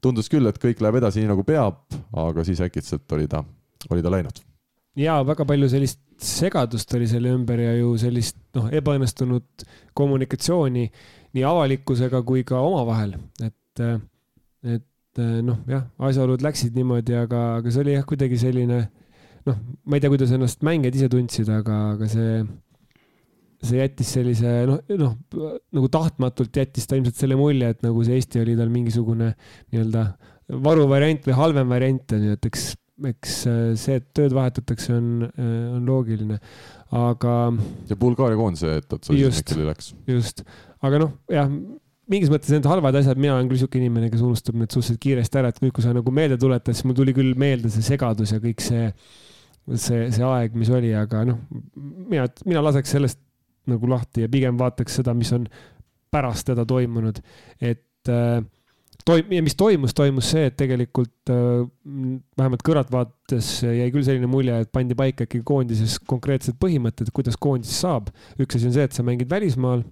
tundus 0.00 0.28
küll, 0.30 0.46
et 0.46 0.60
kõik 0.62 0.82
läheb 0.84 1.00
edasi 1.00 1.22
nii 1.22 1.32
nagu 1.32 1.42
peab, 1.44 1.80
aga 2.14 2.44
siis 2.46 2.60
äkitselt 2.62 3.10
oli 3.16 3.26
ta, 3.26 3.42
oli 3.90 4.02
ta 4.02 4.12
läinud. 4.12 4.44
ja 4.96 5.22
väga 5.26 5.44
palju 5.46 5.68
sellist 5.68 6.00
segadust 6.18 6.94
oli 6.94 7.06
selle 7.06 7.30
ümber 7.34 7.60
ja 7.62 7.72
ju 7.78 7.94
sellist 7.98 8.38
noh, 8.58 8.68
ebaõnnestunud 8.74 9.66
kommunikatsiooni 9.94 10.86
nii 11.34 11.44
avalikkusega 11.46 12.22
kui 12.26 12.44
ka 12.46 12.60
omavahel, 12.64 13.14
et, 13.44 13.82
et 14.66 15.22
noh, 15.44 15.60
jah, 15.70 15.84
asjaolud 16.10 16.42
läksid 16.44 16.76
niimoodi, 16.78 17.14
aga, 17.18 17.44
aga 17.60 17.72
see 17.72 17.84
oli 17.84 17.94
jah, 17.94 18.06
kuidagi 18.08 18.40
selline 18.40 18.80
noh, 19.48 19.60
ma 19.88 19.98
ei 19.98 20.02
tea, 20.04 20.12
kuidas 20.12 20.32
ennast 20.34 20.64
mängijad 20.66 20.98
ise 20.98 21.10
tundsid, 21.12 21.50
aga, 21.52 21.76
aga 21.94 22.08
see, 22.10 22.40
see 23.68 23.80
jättis 23.80 24.12
sellise 24.16 24.52
noh, 24.68 24.82
noh 25.00 25.14
nagu 25.74 25.90
tahtmatult 25.92 26.60
jättis 26.60 26.88
ta 26.88 26.98
ilmselt 26.98 27.20
selle 27.20 27.38
mulje, 27.38 27.72
et 27.74 27.86
nagu 27.86 28.04
see 28.06 28.18
Eesti 28.18 28.42
oli 28.42 28.58
tal 28.58 28.72
mingisugune 28.72 29.32
nii-öelda 29.72 30.04
varuvariant 30.68 31.26
või 31.28 31.38
halvem 31.38 31.74
variant 31.74 32.16
on 32.16 32.28
ju, 32.28 32.36
et 32.38 32.48
eks, 32.48 32.68
eks 33.10 33.34
see, 33.80 33.98
et 33.98 34.06
tööd 34.16 34.36
vahetatakse, 34.36 34.94
on, 34.96 35.26
on 35.74 35.82
loogiline, 35.88 36.38
aga. 36.96 37.34
ja 37.90 37.98
Bulgaaria 38.00 38.38
koondise 38.40 38.78
Mikeli 39.10 39.68
läks. 39.68 39.92
just, 40.08 40.46
aga 40.84 41.04
noh, 41.04 41.12
jah 41.32 41.52
mingis 42.08 42.32
mõttes 42.32 42.52
need 42.54 42.66
halvad 42.68 42.96
asjad, 42.98 43.20
mina 43.20 43.36
olen 43.36 43.48
küll 43.50 43.60
sihuke 43.60 43.78
inimene, 43.80 44.08
kes 44.12 44.24
unustab 44.24 44.56
need 44.58 44.72
suhteliselt 44.72 45.00
kiiresti 45.02 45.40
ära, 45.40 45.52
et 45.52 45.60
nüüd, 45.64 45.74
kui 45.76 45.84
sa 45.84 45.92
nagu 45.96 46.12
meelde 46.14 46.38
tuletad, 46.40 46.76
siis 46.76 46.86
mul 46.88 46.96
tuli 46.96 47.14
küll 47.16 47.34
meelde 47.38 47.70
see 47.72 47.84
segadus 47.84 48.32
ja 48.34 48.40
kõik 48.42 48.64
see 48.64 48.88
see, 49.76 50.08
see 50.14 50.24
aeg, 50.24 50.54
mis 50.58 50.70
oli, 50.72 50.92
aga 50.96 51.24
noh, 51.28 51.40
mina, 51.76 52.28
mina 52.48 52.62
laseks 52.64 52.94
sellest 52.96 53.20
nagu 53.68 53.90
lahti 53.90 54.24
ja 54.24 54.30
pigem 54.32 54.58
vaataks 54.60 55.00
seda, 55.00 55.14
mis 55.16 55.32
on 55.36 55.48
pärast 56.12 56.48
teda 56.48 56.64
toimunud. 56.68 57.20
et 57.60 58.08
äh, 58.08 58.40
toim- 59.04 59.32
ja 59.32 59.42
mis 59.42 59.56
toimus, 59.56 59.94
toimus 59.94 60.30
see, 60.32 60.46
et 60.48 60.56
tegelikult 60.56 61.32
äh, 61.32 61.66
vähemalt 62.38 62.64
kõrvaltvaates 62.64 63.50
jäi 63.66 63.90
küll 63.94 64.06
selline 64.06 64.30
mulje, 64.30 64.56
et 64.64 64.72
pandi 64.72 64.96
paika 64.98 65.26
ikkagi 65.26 65.44
koondises 65.46 65.98
konkreetsed 66.08 66.58
põhimõtted, 66.62 67.12
kuidas 67.14 67.36
koondis 67.40 67.76
saab. 67.82 68.12
üks 68.40 68.56
asi 68.58 68.70
on 68.70 68.76
see, 68.76 68.88
et 68.88 68.96
sa 68.96 69.04
mängid 69.06 69.30
välismaal 69.30 69.84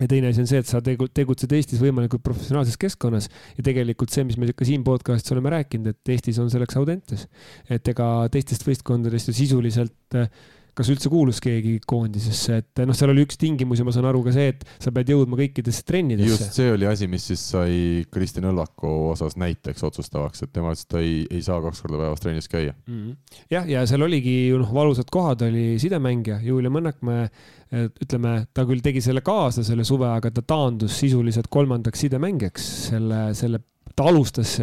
ja 0.00 0.08
teine 0.10 0.32
asi 0.32 0.42
on 0.42 0.48
see, 0.50 0.60
et 0.62 0.68
sa 0.68 0.80
tegu-, 0.84 1.08
tegutsed 1.14 1.52
Eestis 1.54 1.82
võimalikult 1.82 2.24
professionaalses 2.26 2.78
keskkonnas 2.80 3.28
ja 3.58 3.66
tegelikult 3.66 4.14
see, 4.14 4.26
mis 4.26 4.38
me 4.40 4.50
ka 4.50 4.66
siin 4.66 4.82
podcast'is 4.86 5.34
oleme 5.36 5.52
rääkinud, 5.54 5.94
et 5.94 6.14
Eestis 6.16 6.40
on 6.42 6.50
selleks 6.52 6.78
Audentes. 6.80 7.28
et 7.70 7.88
ega 7.94 8.08
teistest 8.34 8.66
võistkondadest 8.66 9.30
ju 9.30 9.36
sisuliselt 9.38 10.18
äh, 10.18 10.28
kas 10.76 10.90
üldse 10.92 11.10
kuulus 11.12 11.40
keegi 11.42 11.76
koondisesse, 11.86 12.58
et 12.62 12.82
noh, 12.86 12.96
seal 12.96 13.12
oli 13.12 13.24
üks 13.26 13.38
tingimus 13.40 13.80
ja 13.80 13.86
ma 13.86 13.94
saan 13.94 14.08
aru 14.10 14.22
ka 14.26 14.34
see, 14.34 14.52
et 14.54 14.64
sa 14.82 14.92
pead 14.94 15.12
jõudma 15.14 15.38
kõikidesse 15.38 15.86
trennidesse. 15.86 16.30
just 16.32 16.58
see 16.58 16.72
oli 16.74 16.88
asi, 16.90 17.08
mis 17.10 17.26
siis 17.30 17.42
sai 17.54 18.04
Kristjan 18.12 18.48
Õlvaku 18.50 18.92
osas 19.12 19.38
näiteks 19.40 19.86
otsustavaks, 19.86 20.44
et 20.44 20.54
tema 20.54 20.72
ütles, 20.74 20.86
et 20.86 20.94
ta 20.94 21.02
ei, 21.02 21.20
ei 21.30 21.42
saa 21.46 21.60
kaks 21.64 21.84
korda 21.84 22.00
päevas 22.02 22.24
trennis 22.24 22.50
käia 22.50 22.74
mm. 22.74 22.94
-hmm. 22.94 23.42
jah, 23.54 23.68
ja 23.70 23.84
seal 23.90 24.06
oligi 24.06 24.36
ju 24.48 24.62
noh, 24.62 24.72
valusad 24.74 25.10
kohad 25.10 25.46
oli 25.46 25.74
sidemängija 25.82 26.40
Julia 26.44 26.72
Mõnnakmäe, 26.74 27.28
ütleme, 27.74 28.34
ta 28.54 28.64
küll 28.68 28.82
tegi 28.82 29.02
selle 29.02 29.22
kaasa 29.24 29.64
selle 29.66 29.84
suve, 29.86 30.08
aga 30.10 30.30
ta 30.30 30.42
taandus 30.46 30.98
sisuliselt 31.00 31.48
kolmandaks 31.50 32.04
sidemängijaks 32.06 32.66
selle, 32.90 33.22
selle 33.34 33.62
ta 33.94 34.08
alustas 34.10 34.56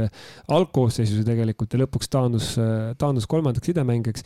algkoosseisus 0.51 1.21
ju 1.21 1.25
tegelikult 1.27 1.71
ja 1.73 1.81
lõpuks 1.85 2.09
taandus, 2.11 2.53
taandus 2.99 3.27
kolmandaks 3.31 3.71
sidemängijaks 3.71 4.25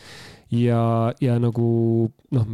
ja, 0.53 0.79
ja 1.21 1.35
nagu 1.41 1.67
noh, 2.35 2.47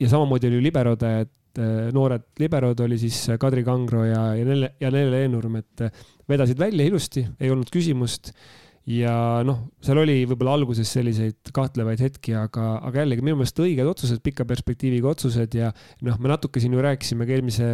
ja 0.00 0.10
samamoodi 0.10 0.50
oli 0.50 0.60
liberode, 0.64 1.12
et 1.26 1.62
äh, 1.62 1.88
noored 1.94 2.28
liberod 2.42 2.80
oli 2.84 2.98
siis 3.00 3.22
Kadri 3.40 3.64
Kangro 3.66 4.04
ja, 4.06 4.28
ja 4.38 4.46
Nelle, 4.46 4.74
ja 4.82 4.92
Nelle 4.94 5.24
Eenurm, 5.24 5.58
et 5.62 5.86
äh, 5.86 6.06
vedasid 6.28 6.60
välja 6.60 6.86
ilusti, 6.86 7.26
ei 7.40 7.52
olnud 7.52 7.70
küsimust. 7.72 8.32
ja 8.86 9.42
noh, 9.42 9.64
seal 9.82 9.98
oli 9.98 10.20
võib-olla 10.30 10.52
alguses 10.54 10.90
selliseid 10.94 11.50
kahtlevaid 11.54 12.02
hetki, 12.04 12.36
aga, 12.38 12.76
aga 12.86 13.02
jällegi 13.02 13.24
minu 13.26 13.40
meelest 13.40 13.58
õiged 13.58 13.88
otsused, 13.90 14.22
pika 14.22 14.46
perspektiiviga 14.46 15.10
otsused 15.10 15.56
ja 15.58 15.72
noh, 16.06 16.20
me 16.22 16.30
natuke 16.30 16.62
siin 16.62 16.76
ju 16.76 16.84
rääkisime 16.84 17.26
ka 17.26 17.34
eelmise 17.34 17.72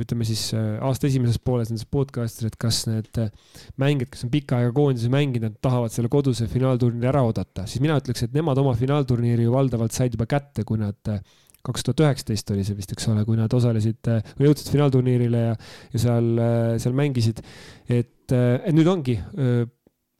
ütleme 0.00 0.24
siis 0.24 0.46
äh, 0.56 0.78
aasta 0.84 1.08
esimeses 1.08 1.38
pooles 1.44 1.70
nendes 1.70 1.84
podcast'is, 1.92 2.48
et 2.48 2.56
kas 2.60 2.82
need 2.88 3.20
äh, 3.20 3.28
mängijad, 3.80 4.12
kes 4.14 4.24
on 4.26 4.32
pikka 4.32 4.60
aega 4.60 4.72
koondises 4.76 5.12
mänginud, 5.12 5.50
nad 5.50 5.58
tahavad 5.64 5.92
selle 5.92 6.08
koduse 6.12 6.48
finaalturniiri 6.50 7.10
ära 7.10 7.24
oodata, 7.26 7.66
siis 7.68 7.84
mina 7.84 7.98
ütleks, 8.00 8.24
et 8.26 8.36
nemad 8.36 8.60
oma 8.62 8.72
finaalturniiri 8.78 9.44
ju 9.44 9.52
valdavalt 9.52 9.96
said 9.96 10.16
juba 10.16 10.28
kätte, 10.30 10.64
kui 10.68 10.80
nad 10.80 11.12
äh, 11.12 11.20
kaks 11.62 11.84
tuhat 11.86 12.00
üheksateist 12.06 12.54
oli 12.54 12.64
see 12.66 12.78
vist, 12.78 12.94
eks 12.94 13.06
ole, 13.12 13.26
kui 13.28 13.36
nad 13.38 13.52
osalesid 13.54 14.08
jõudsid 14.42 14.72
finaalturniirile 14.72 15.44
ja, 15.44 15.52
ja 15.92 16.00
seal, 16.02 16.32
seal 16.82 16.96
mängisid. 16.98 17.38
et, 17.86 18.34
et 18.34 18.74
nüüd 18.74 18.90
ongi 18.90 19.14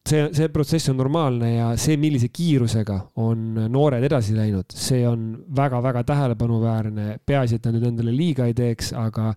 see, 0.09 0.29
see 0.35 0.49
protsess 0.53 0.91
on 0.93 0.99
normaalne 1.01 1.53
ja 1.55 1.71
see, 1.81 1.97
millise 2.01 2.31
kiirusega 2.35 2.99
on 3.23 3.59
noored 3.73 4.05
edasi 4.09 4.37
läinud, 4.37 4.75
see 4.75 5.03
on 5.09 5.33
väga-väga 5.57 6.05
tähelepanuväärne. 6.09 7.19
peaasi, 7.27 7.59
et 7.59 7.67
nad 7.69 7.79
nüüd 7.79 7.89
endale 7.93 8.15
liiga 8.17 8.49
ei 8.51 8.57
teeks, 8.59 8.93
aga 8.99 9.33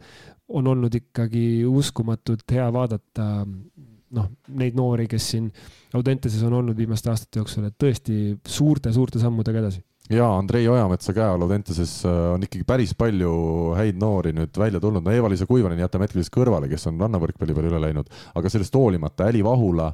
on 0.55 0.67
olnud 0.67 0.93
ikkagi 0.93 1.65
uskumatult 1.65 2.45
hea 2.53 2.67
vaadata 2.73 3.27
noh, 4.15 4.29
neid 4.61 4.77
noori, 4.77 5.07
kes 5.09 5.31
siin 5.33 5.49
Audenteses 5.95 6.43
on 6.43 6.53
olnud 6.53 6.77
viimaste 6.77 7.09
aastate 7.09 7.39
jooksul, 7.39 7.69
et 7.69 7.77
tõesti 7.79 8.35
suurte-suurte 8.47 9.21
sammudega 9.21 9.63
edasi 9.63 9.81
ja 10.09 10.27
Andrei 10.37 10.67
Ojametsa 10.69 11.13
käe 11.17 11.25
all 11.25 11.41
Audentases 11.41 12.03
äh, 12.05 12.11
on 12.35 12.43
ikkagi 12.45 12.65
päris 12.67 12.91
palju 12.97 13.31
häid 13.73 13.97
noori 13.97 14.35
nüüd 14.37 14.57
välja 14.59 14.77
tulnud, 14.81 15.01
no 15.01 15.13
Eva-Liisa 15.13 15.47
Kuivanen 15.49 15.79
jätame 15.81 16.05
hetkel 16.05 16.21
siis 16.21 16.33
kõrvale, 16.33 16.69
kes 16.69 16.85
on 16.91 16.99
rannavõrkpalli 17.01 17.55
peale 17.57 17.71
üle 17.71 17.79
läinud, 17.87 18.11
aga 18.37 18.51
sellest 18.53 18.77
hoolimata 18.77 19.25
Äli 19.31 19.41
Vahula 19.45 19.87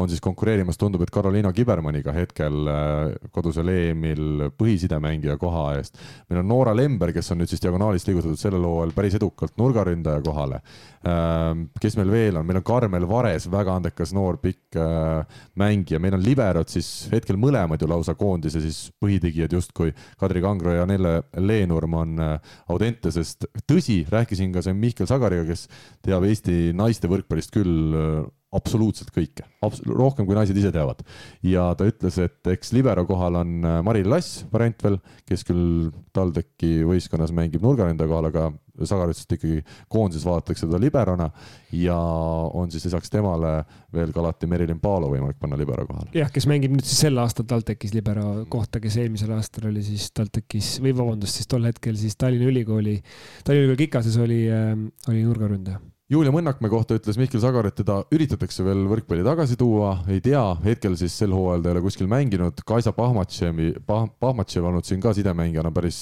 on 0.00 0.08
siis 0.08 0.22
konkureerimas, 0.24 0.80
tundub, 0.80 1.04
et 1.04 1.12
Karoliina 1.12 1.52
Kibermanniga 1.52 2.14
hetkel 2.16 2.70
äh, 2.72 3.28
kodusel 3.34 3.68
EM-il 3.74 4.48
põhisidemängija 4.56 5.36
koha 5.40 5.66
eest. 5.76 6.00
meil 6.30 6.40
on 6.40 6.48
Noora 6.48 6.72
Lember, 6.76 7.12
kes 7.12 7.28
on 7.34 7.42
nüüd 7.42 7.52
siis 7.52 7.60
diagonaalist 7.64 8.08
liigutatud 8.08 8.40
sellel 8.40 8.64
hooajal 8.64 8.96
päris 8.96 9.18
edukalt 9.20 9.56
nurgaründaja 9.60 10.24
kohale. 10.24 10.62
Ähm, 11.04 11.68
kes 11.80 11.98
meil 12.00 12.08
veel 12.10 12.40
on, 12.40 12.48
meil 12.48 12.62
on 12.62 12.66
Karmel 12.66 13.04
Vares, 13.08 13.50
väga 13.52 13.76
andekas 13.76 14.16
noor 14.16 14.40
pikk 14.40 14.80
äh, 14.80 15.44
mängija, 15.60 16.00
meil 16.00 16.16
on 16.16 16.24
liberod 16.24 16.72
siis 16.72 16.88
hetkel 17.12 17.36
mõlemad 17.36 17.84
ju 17.84 17.90
lausa 17.90 18.16
koondise 18.18 18.64
siis 18.64 18.86
põhitegijad 18.96 19.57
justkui 19.58 19.92
Kadri 20.20 20.42
Kangro 20.44 20.74
ja 20.76 20.86
Nelle 20.88 21.20
Leenurm 21.36 21.98
on 21.98 22.16
äh, 22.22 22.56
Audentesest. 22.72 23.50
tõsi, 23.68 24.00
rääkisin 24.10 24.54
ka 24.54 24.64
siin 24.64 24.78
Mihkel 24.80 25.10
Sagariga, 25.10 25.46
kes 25.48 25.66
teab 26.04 26.26
Eesti 26.28 26.72
naiste 26.76 27.10
võrkpallist 27.10 27.54
küll 27.54 27.94
äh, 27.94 28.26
absoluutselt 28.56 29.10
kõike, 29.12 29.44
rohkem 29.92 30.24
kui 30.24 30.36
naised 30.36 30.56
ise 30.56 30.70
teavad. 30.72 31.02
ja 31.44 31.66
ta 31.76 31.84
ütles, 31.88 32.16
et 32.22 32.48
eks 32.54 32.72
libero 32.72 33.04
kohal 33.08 33.42
on 33.42 33.58
äh, 33.60 33.80
Mari 33.84 34.06
Lass 34.08 34.46
variant 34.52 34.84
veel, 34.84 34.96
kes 35.28 35.44
küll 35.44 35.90
TalTechi 36.16 36.86
võistkonnas 36.88 37.34
mängib 37.36 37.64
nurgaründaja 37.64 38.08
kohal, 38.08 38.30
aga 38.30 38.48
Sagar 38.86 39.10
ütles, 39.10 39.26
et 39.26 39.34
ikkagi 39.34 39.58
koondises 39.90 40.24
vaadatakse 40.24 40.64
teda 40.64 40.78
liberona 40.80 41.26
ja 41.74 41.98
on 41.98 42.70
siis 42.72 42.86
lisaks 42.86 43.10
temale 43.10 43.52
veel 43.92 44.14
ka 44.14 44.22
alati 44.22 44.48
Merilin 44.48 44.80
Paalo 44.80 45.10
võimalik 45.12 45.40
panna 45.42 45.58
libero 45.58 45.84
kohale. 45.88 46.08
jah, 46.16 46.32
kes 46.32 46.48
mängib 46.48 46.72
nüüd 46.72 46.86
siis 46.88 47.02
sel 47.04 47.20
aastal 47.20 47.48
TalTechis 47.50 47.92
libero 47.98 48.46
kohta, 48.48 48.80
kes 48.80 48.96
eelmisel 49.02 49.34
aastal 49.36 49.68
oli 49.72 49.84
siis 49.84 50.08
TalTechis 50.16 50.78
või 50.84 50.96
vabandust, 50.96 51.42
siis 51.42 51.50
tol 51.50 51.68
hetkel 51.68 52.00
siis 52.00 52.16
Tallinna 52.16 52.48
Ülikooli, 52.48 52.96
Tallinna 53.44 53.68
Ülikooli 53.68 53.84
Kikases 53.84 54.16
oli, 54.24 54.44
äh, 54.48 54.72
oli 55.10 55.26
nurgaründaja 55.26 55.82
Julia 56.08 56.30
Mõnnakmäe 56.32 56.70
kohta 56.72 56.96
ütles 56.96 57.18
Mihkel 57.20 57.42
Sagar, 57.42 57.66
et 57.68 57.74
teda 57.76 57.98
üritatakse 58.16 58.64
veel 58.64 58.86
võrkpalli 58.88 59.20
tagasi 59.26 59.58
tuua, 59.60 59.90
ei 60.08 60.22
tea, 60.24 60.40
hetkel 60.64 60.94
siis 60.96 61.12
sel 61.20 61.34
hooajal 61.36 61.60
ta 61.60 61.68
ei 61.68 61.74
ole 61.74 61.82
kuskil 61.84 62.06
mänginud. 62.08 62.62
Kaisa 62.64 62.94
Pahmatševi, 62.96 63.66
Pahmatšev 63.84 64.70
olnud 64.70 64.88
siin 64.88 65.02
ka 65.04 65.12
sidemängijana 65.12 65.68
päris, 65.76 65.98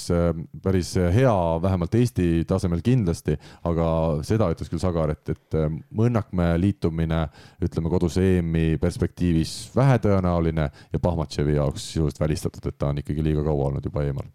päris 0.62 0.92
hea, 0.94 1.32
vähemalt 1.64 1.96
Eesti 1.98 2.44
tasemel 2.46 2.84
kindlasti, 2.86 3.34
aga 3.66 3.88
seda 4.28 4.46
ütles 4.54 4.70
küll 4.70 4.84
Sagar, 4.84 5.10
et, 5.10 5.32
et 5.34 5.58
Mõnnakmäe 5.90 6.54
liitumine, 6.62 7.24
ütleme 7.66 7.90
koduse 7.90 8.22
EM-i 8.36 8.78
perspektiivis 8.78 9.56
vähetõenäoline 9.74 10.68
ja 10.70 11.02
Pahmatševi 11.02 11.58
jaoks 11.58 11.88
sisuliselt 11.88 12.22
välistatud, 12.22 12.70
et 12.70 12.78
ta 12.78 12.92
on 12.92 13.02
ikkagi 13.02 13.26
liiga 13.26 13.42
kaua 13.50 13.72
olnud 13.72 13.90
juba 13.90 14.06
eemal. 14.06 14.30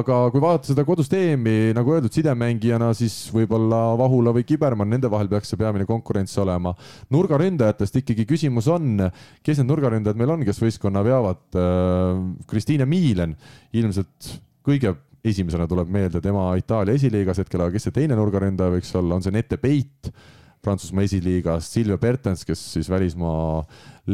aga 0.00 0.18
kui 0.34 0.42
vaadata 0.42 0.72
seda 0.72 0.82
kodust 0.90 1.14
EM-i, 1.14 1.70
nagu 1.78 1.94
öeldud, 1.94 2.10
sidemängijana, 2.10 2.90
siis 2.98 3.22
võib-olla 3.30 3.84
Vahula 4.02 4.34
või 4.34 4.50
Kibermann, 4.50 4.90
nende 4.90 5.11
vahel 5.12 5.30
peaks 5.30 5.52
see 5.52 5.60
peamine 5.60 5.86
konkurents 5.88 6.34
olema. 6.42 6.74
nurgaründajatest 7.12 8.00
ikkagi 8.02 8.26
küsimus 8.28 8.68
on, 8.72 9.06
kes 9.44 9.60
need 9.60 9.70
nurgaründajad 9.70 10.20
meil 10.20 10.34
on, 10.36 10.44
kes 10.48 10.60
võistkonna 10.62 11.04
veavad? 11.06 11.44
Äh, 11.54 12.20
Kristiine 12.50 12.88
Miilen 12.88 13.36
ilmselt 13.76 14.32
kõige 14.66 14.96
esimesena 15.22 15.68
tuleb 15.70 15.90
meelde 15.92 16.20
tema 16.22 16.50
Itaalia 16.58 16.96
esiliigas 16.98 17.38
hetkel, 17.42 17.62
aga 17.62 17.76
kes 17.76 17.88
see 17.88 18.00
teine 18.00 18.18
nurgaründaja 18.18 18.74
võiks 18.74 18.94
olla, 18.98 19.18
on 19.18 19.24
see 19.24 19.34
Nete 19.34 19.60
Peit 19.62 20.10
Prantsusmaa 20.62 21.02
esiliigas, 21.02 21.66
Silvia 21.72 21.96
Bertens, 21.98 22.44
kes 22.46 22.60
siis 22.76 22.86
välismaa 22.90 23.64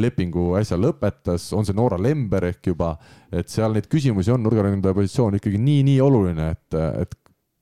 lepingu 0.01 0.55
äsja 0.57 0.79
lõpetas, 0.81 1.51
on 1.53 1.67
see 1.69 1.77
Noora 1.77 1.99
Lember 2.01 2.47
ehk 2.49 2.71
juba, 2.71 2.95
et 3.29 3.53
seal 3.53 3.77
neid 3.77 3.89
küsimusi 3.93 4.33
on, 4.33 4.41
nurgaründaja 4.47 4.97
positsioon 4.97 5.37
ikkagi 5.37 5.61
nii-nii 5.61 5.99
oluline, 6.01 6.49
et, 6.57 6.79
et, 7.05 7.13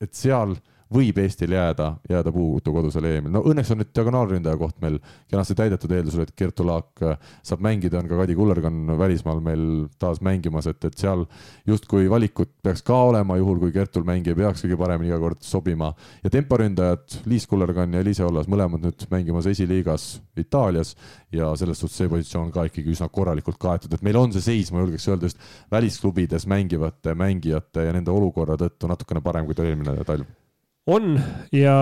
et 0.07 0.15
seal 0.15 0.55
võib 0.93 1.19
Eestil 1.19 1.51
jääda, 1.51 1.89
jääda 2.11 2.31
puudu 2.33 2.73
kodusele 2.75 3.17
EM-il. 3.17 3.33
no 3.35 3.43
õnneks 3.51 3.73
on 3.75 3.81
nüüd 3.81 3.91
diagonaalründaja 3.97 4.59
koht 4.61 4.77
meil 4.83 4.99
kenasti 5.31 5.57
täidetud 5.59 5.91
eeldusel, 5.93 6.23
et 6.27 6.35
Kertu 6.39 6.67
Laak 6.67 7.03
äh, 7.03 7.17
saab 7.47 7.65
mängida, 7.67 7.99
on 7.99 8.11
ka 8.11 8.21
Kadi 8.21 8.37
Kullergan 8.39 8.93
välismaal 8.99 9.43
meil 9.43 9.65
taas 9.99 10.23
mängimas, 10.23 10.69
et, 10.71 10.79
et 10.87 10.99
seal 10.99 11.27
justkui 11.67 12.07
valikut 12.11 12.53
peaks 12.63 12.85
ka 12.87 13.01
olema, 13.09 13.39
juhul 13.41 13.59
kui 13.65 13.75
Kertul 13.75 14.07
mäng 14.07 14.31
ei 14.31 14.39
peaks 14.39 14.63
kõige 14.65 14.79
paremini 14.79 15.11
iga 15.11 15.19
kord 15.23 15.43
sobima. 15.43 15.93
ja 16.23 16.31
temporündajad, 16.31 17.21
Liis 17.27 17.49
Kullergan 17.51 17.99
ja 17.99 18.05
Liise 18.07 18.25
Ollas, 18.25 18.47
mõlemad 18.51 18.87
nüüd 18.87 19.07
mängimas 19.11 19.51
esiliigas 19.51 20.09
Itaalias 20.39 20.95
ja 21.35 21.51
selles 21.59 21.83
suhtes 21.83 21.99
see 21.99 22.11
positsioon 22.11 22.55
ka 22.55 22.69
ikkagi 22.71 22.95
üsna 22.95 23.11
korralikult 23.11 23.59
kaetud, 23.59 23.93
et 23.93 24.07
meil 24.07 24.23
on 24.23 24.33
see 24.35 24.45
seis, 24.53 24.73
ma 24.73 24.85
julgeks 24.85 25.11
öelda 25.11 25.31
just 25.31 25.43
välisklubides 25.73 26.47
mängivate 26.47 27.17
mängijate 27.19 27.89
ja 27.89 27.95
nende 27.97 28.15
olukorra 28.15 28.59
tõttu 28.61 28.91
natukene 28.91 29.25
parem, 29.25 29.47
kui 29.47 29.59
ta 29.59 29.67
eelmine 29.67 29.99
talv 30.07 30.46
on 30.87 31.15
ja, 31.53 31.77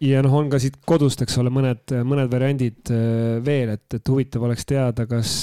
ja 0.00 0.22
noh, 0.26 0.36
on 0.40 0.50
ka 0.52 0.60
siit 0.62 0.78
kodust, 0.86 1.22
eks 1.24 1.38
ole, 1.42 1.52
mõned, 1.54 1.96
mõned 2.04 2.30
variandid 2.32 2.92
äh, 2.94 3.38
veel, 3.44 3.74
et, 3.76 3.98
et 3.98 4.14
huvitav 4.14 4.48
oleks 4.48 4.68
teada, 4.68 5.06
kas 5.10 5.34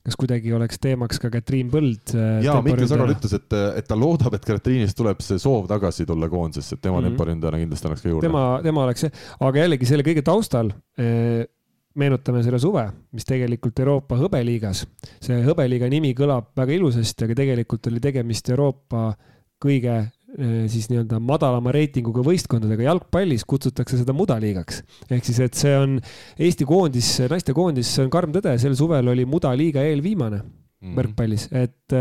kas 0.00 0.16
kuidagi 0.16 0.52
oleks 0.56 0.80
teemaks 0.80 1.20
ka 1.20 1.30
Katriin 1.32 1.70
Põld? 1.72 2.14
Äh, 2.16 2.40
ja 2.46 2.56
Mihkel 2.64 2.88
Sagar 2.88 3.12
ütles, 3.12 3.34
et, 3.36 3.56
et 3.76 3.88
ta 3.88 3.98
loodab, 3.98 4.34
et 4.38 4.46
Katriinist 4.48 4.96
tuleb 4.98 5.20
see 5.24 5.40
soov 5.40 5.68
tagasi 5.70 6.06
tulla 6.08 6.30
koondisesse, 6.32 6.76
et 6.76 6.82
tema 6.82 6.98
mm 6.98 7.04
-hmm. 7.04 7.10
temporündajana 7.10 7.62
kindlasti 7.62 7.88
annaks 7.88 8.02
ka 8.02 8.08
juurde. 8.08 8.26
tema, 8.26 8.44
tema 8.62 8.84
oleks 8.84 9.06
jah, 9.06 9.24
aga 9.40 9.64
jällegi 9.64 9.86
selle 9.86 10.06
kõige 10.06 10.22
taustal 10.24 10.72
eh, 10.98 11.44
meenutame 11.94 12.42
selle 12.42 12.58
suve, 12.58 12.86
mis 13.12 13.24
tegelikult 13.28 13.78
Euroopa 13.78 14.16
hõbeliigas, 14.16 14.86
see 15.20 15.42
hõbeliiga 15.44 15.90
nimi 15.90 16.14
kõlab 16.14 16.54
väga 16.56 16.72
ilusasti, 16.72 17.24
aga 17.24 17.34
tegelikult 17.34 17.86
oli 17.86 18.00
tegemist 18.00 18.48
Euroopa 18.48 19.12
kõige 19.60 19.96
Äh, 19.98 20.19
siis 20.70 20.86
nii-öelda 20.90 21.18
madalama 21.22 21.72
reitinguga 21.74 22.22
võistkondadega 22.26 22.86
jalgpallis 22.86 23.44
kutsutakse 23.48 23.98
seda 23.98 24.14
mudaliigaks. 24.16 24.82
ehk 25.10 25.26
siis, 25.26 25.40
et 25.42 25.58
see 25.58 25.74
on 25.76 25.98
Eesti 26.38 26.66
koondis, 26.68 27.16
naistekoondis, 27.30 27.90
see 27.96 28.06
on 28.06 28.14
karm 28.14 28.32
tõde, 28.34 28.54
sel 28.62 28.76
suvel 28.78 29.10
oli 29.10 29.26
mudaliiga 29.28 29.82
eelviimane 29.88 30.42
mm 30.80 30.88
-hmm. 30.88 30.96
võrkpallis, 30.96 31.46
et, 31.52 31.94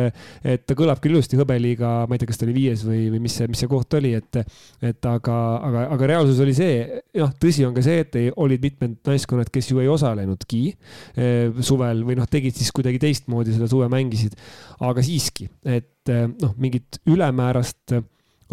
et 0.44 0.66
ta 0.66 0.76
kõlab 0.78 1.02
küll 1.04 1.16
ilusti 1.16 1.38
hõbeliiga, 1.40 1.90
ma 2.08 2.16
ei 2.16 2.22
tea, 2.22 2.30
kas 2.30 2.40
ta 2.40 2.46
oli 2.48 2.56
viies 2.56 2.84
või, 2.88 3.02
või 3.14 3.22
mis 3.26 3.36
see, 3.40 3.48
mis 3.52 3.60
see 3.64 3.72
koht 3.72 3.94
oli, 4.00 4.14
et, 4.16 4.40
et 4.82 5.10
aga, 5.10 5.40
aga, 5.70 5.86
aga 5.96 6.12
reaalsus 6.14 6.40
oli 6.44 6.54
see, 6.58 7.02
noh, 7.20 7.34
tõsi 7.42 7.66
on 7.68 7.74
ka 7.76 7.84
see, 7.86 8.06
et 8.06 8.20
ei, 8.20 8.30
olid 8.36 8.64
mitmed 8.64 9.00
naiskonnad, 9.10 9.52
kes 9.54 9.72
ju 9.72 9.82
ei 9.84 9.90
osalenudki 9.92 10.62
eh, 10.70 11.50
suvel 11.60 12.06
või 12.08 12.20
noh, 12.20 12.30
tegid 12.30 12.56
siis 12.56 12.72
kuidagi 12.76 13.02
teistmoodi 13.04 13.58
seda 13.58 13.68
suve 13.72 13.90
mängisid, 13.92 14.38
aga 14.80 15.04
siiski, 15.04 15.50
et 15.66 16.14
noh, 16.40 16.56
mingit 16.58 17.02
ülemäärast 17.06 18.00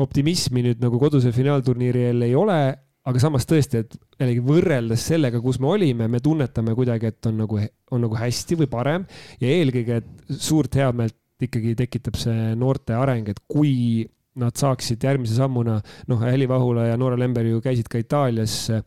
optimismi 0.02 0.64
nüüd 0.64 0.82
nagu 0.82 0.98
koduse 1.00 1.32
finaalturniiri 1.34 2.08
eel 2.10 2.26
ei 2.26 2.34
ole, 2.36 2.58
aga 3.06 3.22
samas 3.22 3.46
tõesti, 3.46 3.84
et 3.84 3.94
jällegi 4.18 4.42
võrreldes 4.44 5.04
sellega, 5.12 5.40
kus 5.42 5.60
me 5.62 5.70
olime, 5.70 6.08
me 6.10 6.20
tunnetame 6.22 6.74
kuidagi, 6.76 7.12
et 7.12 7.28
on 7.30 7.38
nagu, 7.44 7.60
on 7.94 8.02
nagu 8.02 8.18
hästi 8.18 8.58
või 8.62 8.68
parem 8.70 9.06
ja 9.40 9.52
eelkõige, 9.52 10.00
et 10.02 10.36
suurt 10.42 10.74
heameelt 10.76 11.16
ikkagi 11.46 11.74
tekitab 11.78 12.16
see 12.18 12.52
noorte 12.58 12.96
areng, 12.96 13.28
et 13.30 13.42
kui 13.48 14.06
nad 14.40 14.56
saaksid 14.58 15.04
järgmise 15.04 15.36
sammuna, 15.38 15.78
noh, 16.10 16.24
Heli 16.24 16.48
Vahula 16.48 16.90
ja 16.90 16.96
Noora 17.00 17.18
Lember 17.20 17.46
ju 17.48 17.62
käisid 17.64 17.88
ka 17.92 18.00
Itaalias 18.00 18.56
eh, 18.74 18.82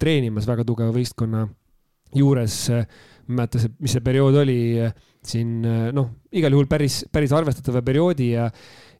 treenimas 0.00 0.48
väga 0.48 0.64
tugeva 0.68 0.94
võistkonna 0.94 1.44
juures. 2.16 2.56
ei 2.72 3.36
mäleta, 3.36 3.60
mis 3.84 3.92
see 3.92 4.04
periood 4.04 4.38
oli 4.40 4.60
eh, 4.80 4.94
siin, 5.24 5.58
eh, 5.64 5.88
noh, 5.92 6.08
igal 6.32 6.54
juhul 6.56 6.70
päris, 6.70 7.02
päris 7.12 7.34
arvestatava 7.36 7.82
perioodi 7.84 8.30
ja, 8.32 8.48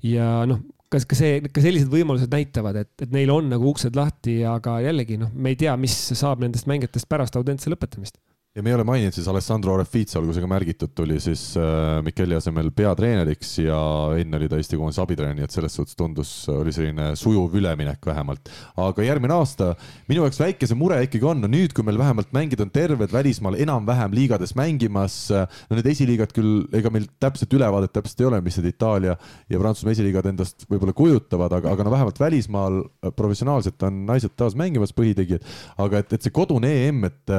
ja 0.04 0.28
noh, 0.48 0.60
kas 0.92 1.04
ka 1.08 1.18
see, 1.18 1.40
ka 1.52 1.62
sellised 1.64 1.90
võimalused 1.92 2.32
näitavad, 2.32 2.78
et, 2.80 2.92
et 3.04 3.12
neil 3.12 3.32
on 3.32 3.50
nagu 3.52 3.68
uksed 3.72 3.96
lahti, 3.98 4.40
aga 4.48 4.78
jällegi 4.86 5.18
noh, 5.20 5.32
me 5.34 5.52
ei 5.52 5.60
tea, 5.60 5.74
mis 5.80 5.96
saab 6.16 6.40
nendest 6.44 6.68
mängijatest 6.70 7.08
pärast 7.10 7.36
Audentse 7.36 7.72
lõpetamist 7.72 8.16
ja 8.58 8.62
me 8.62 8.72
ei 8.72 8.74
ole 8.74 8.84
maininud 8.86 9.14
siis 9.14 9.28
Alessandro 9.30 9.76
Refizzo, 9.78 10.18
olgu 10.18 10.32
see 10.34 10.42
ka 10.42 10.48
märgitud, 10.50 10.90
tuli 10.96 11.20
siis 11.22 11.42
äh, 11.60 12.00
Mikeli 12.02 12.34
asemel 12.34 12.72
peatreeneriks 12.74 13.52
ja 13.62 13.78
enne 14.18 14.34
oli 14.40 14.48
ta 14.50 14.58
Eesti 14.58 14.78
koondise 14.80 15.02
abitreener, 15.04 15.36
nii 15.38 15.46
et 15.46 15.54
selles 15.54 15.76
suhtes 15.78 15.94
tundus, 15.98 16.32
oli 16.50 16.74
selline 16.74 17.12
sujuv 17.18 17.54
üleminek 17.60 18.02
vähemalt. 18.10 18.50
aga 18.82 19.06
järgmine 19.06 19.36
aasta 19.36 19.70
minu 20.10 20.24
jaoks 20.24 20.42
väike 20.42 20.66
see 20.66 20.78
mure 20.78 20.98
ikkagi 21.06 21.28
on, 21.30 21.44
no 21.44 21.52
nüüd, 21.52 21.70
kui 21.76 21.86
meil 21.86 22.00
vähemalt 22.00 22.34
mängijad 22.34 22.64
on 22.66 22.74
terved 22.74 23.14
välismaal 23.14 23.60
enam-vähem 23.62 24.18
liigades 24.18 24.56
mängimas, 24.58 25.20
no 25.30 25.78
need 25.78 25.92
esiliigad 25.94 26.34
küll, 26.34 26.66
ega 26.74 26.90
meil 26.90 27.06
täpset 27.22 27.54
ülevaadet 27.54 27.94
täpselt 27.94 28.26
ei 28.26 28.30
ole, 28.32 28.42
mis 28.42 28.58
need 28.58 28.72
Itaalia 28.72 29.14
ja 29.14 29.62
Prantsusmaa 29.62 29.94
esiliigad 29.94 30.26
endast 30.32 30.66
võib-olla 30.66 30.96
kujutavad, 30.98 31.54
aga, 31.60 31.76
aga 31.78 31.86
no 31.86 31.94
vähemalt 31.94 32.18
välismaal 32.26 32.82
professionaalselt 33.14 33.86
on 33.86 34.02
naised 34.10 34.34
taas 34.34 34.58
mängimas 34.58 34.96
põhitegijad, 34.98 35.46
aga 35.78 36.02
et, 36.02 36.18
et 36.18 36.26
see 36.26 36.34
kodune 36.34 36.74
EM, 36.88 37.04
et 37.06 37.38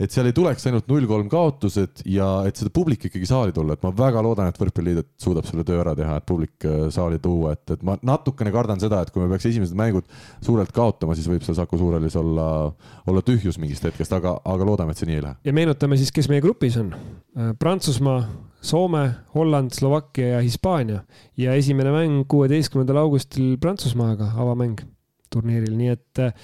et 0.00 0.12
seal 0.12 0.28
ei 0.28 0.34
tuleks 0.36 0.66
ainult 0.68 0.88
null-kolm 0.90 1.28
kaotused 1.32 2.02
ja 2.08 2.28
et 2.48 2.58
seda 2.58 2.72
publik 2.74 3.06
ikkagi 3.08 3.28
saali 3.28 3.54
tulla, 3.54 3.76
et 3.76 3.84
ma 3.84 3.92
väga 3.96 4.22
loodan, 4.24 4.48
et 4.48 4.60
Võrkpalliliit 4.60 5.10
suudab 5.22 5.48
selle 5.48 5.64
töö 5.68 5.80
ära 5.82 5.94
teha, 5.98 6.18
et 6.18 6.28
publik 6.28 6.66
äh, 6.68 6.86
saali 6.94 7.20
tuua, 7.22 7.54
et, 7.56 7.64
et 7.76 7.82
ma 7.86 7.96
natukene 8.06 8.52
kardan 8.54 8.80
seda, 8.82 9.02
et 9.02 9.12
kui 9.12 9.22
me 9.22 9.28
peaks 9.32 9.48
esimesed 9.50 9.78
mängud 9.78 10.08
suurelt 10.44 10.72
kaotama, 10.74 11.16
siis 11.18 11.28
võib 11.30 11.44
seal 11.46 11.58
Saku 11.58 11.80
Suurhallis 11.80 12.16
olla, 12.20 12.46
olla 13.10 13.24
tühjus 13.26 13.60
mingist 13.62 13.84
hetkest, 13.88 14.14
aga, 14.16 14.38
aga 14.44 14.68
loodame, 14.68 14.94
et 14.94 15.02
see 15.02 15.10
nii 15.10 15.20
ei 15.20 15.26
lähe. 15.26 15.40
ja 15.44 15.56
meenutame 15.56 16.00
siis, 16.00 16.14
kes 16.14 16.30
meie 16.32 16.44
grupis 16.44 16.78
on. 16.80 16.94
Äh, 17.36 17.52
Prantsusmaa, 17.58 18.24
Soome, 18.62 19.08
Holland, 19.34 19.74
Slovakkia 19.74 20.36
ja 20.36 20.40
Hispaania 20.42 21.00
ja 21.36 21.54
esimene 21.58 21.90
mäng 21.90 22.26
kuueteistkümnendal 22.30 23.00
augustil 23.02 23.56
Prantsusmaaga, 23.60 24.30
avamäng 24.38 24.78
turniiril, 25.32 25.74
nii 25.78 25.92
et 25.94 26.22
äh, 26.22 26.34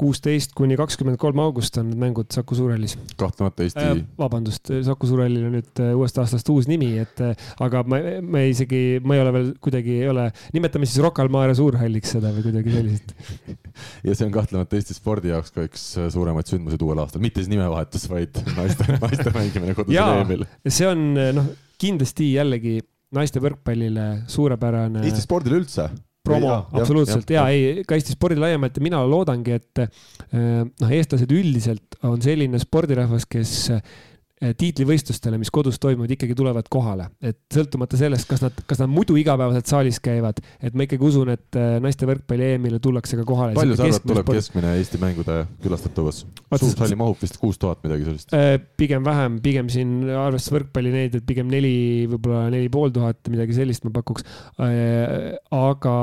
kuusteist 0.00 0.54
kuni 0.56 0.76
kakskümmend 0.80 1.20
kolm 1.20 1.40
august 1.42 1.76
on 1.80 1.90
need 1.90 2.00
mängud 2.00 2.30
Saku 2.34 2.56
Suurhallis. 2.58 2.96
kahtlemata 3.20 3.64
Eesti 3.66 3.84
äh,. 3.84 4.02
vabandust, 4.18 4.72
Saku 4.86 5.08
Suurhallil 5.10 5.46
on 5.48 5.56
nüüd 5.58 5.82
äh, 5.82 5.92
uuest 5.98 6.18
aastast 6.22 6.48
uus 6.52 6.68
nimi, 6.70 6.90
et 7.02 7.22
äh, 7.24 7.48
aga 7.60 7.82
ma, 7.88 8.00
ma 8.24 8.44
isegi, 8.48 9.00
ma 9.04 9.16
ei 9.16 9.24
ole 9.24 9.34
veel 9.36 9.50
kuidagi 9.62 10.00
ei 10.02 10.10
ole, 10.12 10.28
nimetame 10.56 10.88
siis 10.88 11.02
Rocca 11.04 11.24
al 11.24 11.32
Mare 11.32 11.56
Suurhalliks 11.58 12.16
seda 12.16 12.32
või 12.36 12.46
kuidagi 12.48 12.76
selliselt 12.76 13.14
ja 14.08 14.16
see 14.16 14.28
on 14.28 14.34
kahtlemata 14.34 14.78
Eesti 14.80 14.96
spordi 14.96 15.34
jaoks 15.34 15.54
ka 15.54 15.66
üks 15.68 15.88
suuremaid 16.16 16.50
sündmuseid 16.50 16.84
uuel 16.86 17.04
aastal, 17.04 17.24
mitte 17.24 17.42
siis 17.42 17.52
nimevahetus, 17.52 18.08
vaid 18.10 18.40
naiste, 18.58 18.86
naiste 18.96 19.34
mängimine 19.36 19.76
kodusel 19.78 20.22
EM-il. 20.24 20.46
see 20.68 20.88
on 20.88 21.10
noh, 21.40 21.50
kindlasti 21.80 22.32
jällegi 22.34 22.78
naiste 23.16 23.42
võrkpallile 23.42 24.06
suurepärane. 24.30 25.02
Eesti 25.06 25.24
spordile 25.24 25.58
üldse 25.58 25.88
promo, 26.26 26.52
absoluutselt. 26.76 27.30
ja, 27.32 27.46
ja 27.48 27.54
ei, 27.54 27.84
ka 27.88 27.96
Eesti 27.96 28.16
spordi 28.16 28.40
laiemalt 28.40 28.76
ja 28.76 28.84
mina 28.84 29.00
loodangi, 29.08 29.56
et 29.56 29.84
noh, 30.32 30.90
eestlased 30.92 31.32
üldiselt 31.32 31.96
on 32.06 32.20
selline 32.22 32.60
spordirahvas, 32.60 33.24
kes 33.30 33.54
Eh, 33.70 34.09
tiitlivõistlustele, 34.40 35.36
mis 35.40 35.50
kodus 35.52 35.76
toimuvad, 35.80 36.14
ikkagi 36.14 36.34
tulevad 36.36 36.68
kohale, 36.72 37.10
et 37.20 37.38
sõltumata 37.52 37.98
sellest, 38.00 38.24
kas 38.30 38.40
nad, 38.44 38.62
kas 38.68 38.80
nad 38.80 38.88
muidu 38.88 39.18
igapäevaselt 39.20 39.68
saalis 39.68 40.00
käivad, 40.00 40.40
et 40.64 40.76
ma 40.76 40.86
ikkagi 40.86 41.04
usun, 41.04 41.32
et 41.34 41.58
eh, 41.60 41.74
naiste 41.84 42.08
võrkpalli 42.08 42.54
EM-ile 42.54 42.80
tullakse 42.80 43.18
ka 43.20 43.26
kohale. 43.28 43.52
palju 43.58 43.76
sa 43.76 43.84
arvad, 43.84 44.06
tuleb 44.06 44.24
sport... 44.24 44.40
keskmine 44.40 44.72
Eesti 44.78 45.02
mängude 45.02 45.36
külastatavus? 45.60 46.22
suurt 46.56 46.82
halli 46.86 46.98
mahub 47.02 47.20
vist 47.20 47.36
kuus 47.42 47.60
tuhat, 47.60 47.82
midagi 47.84 48.08
sellist? 48.08 48.32
Eh, 48.36 48.56
pigem 48.80 49.04
vähem, 49.04 49.38
pigem 49.44 49.68
siin 49.72 49.94
arvestades 50.08 50.56
võrkpalli 50.56 50.94
neid, 50.96 51.20
et 51.20 51.28
pigem 51.28 51.52
neli, 51.52 52.08
võib-olla 52.08 52.48
neli 52.48 52.72
pool 52.72 52.96
tuhat, 52.96 53.20
midagi 53.28 53.60
sellist 53.60 53.84
ma 53.84 53.92
pakuks. 54.00 54.24
aga 54.56 55.96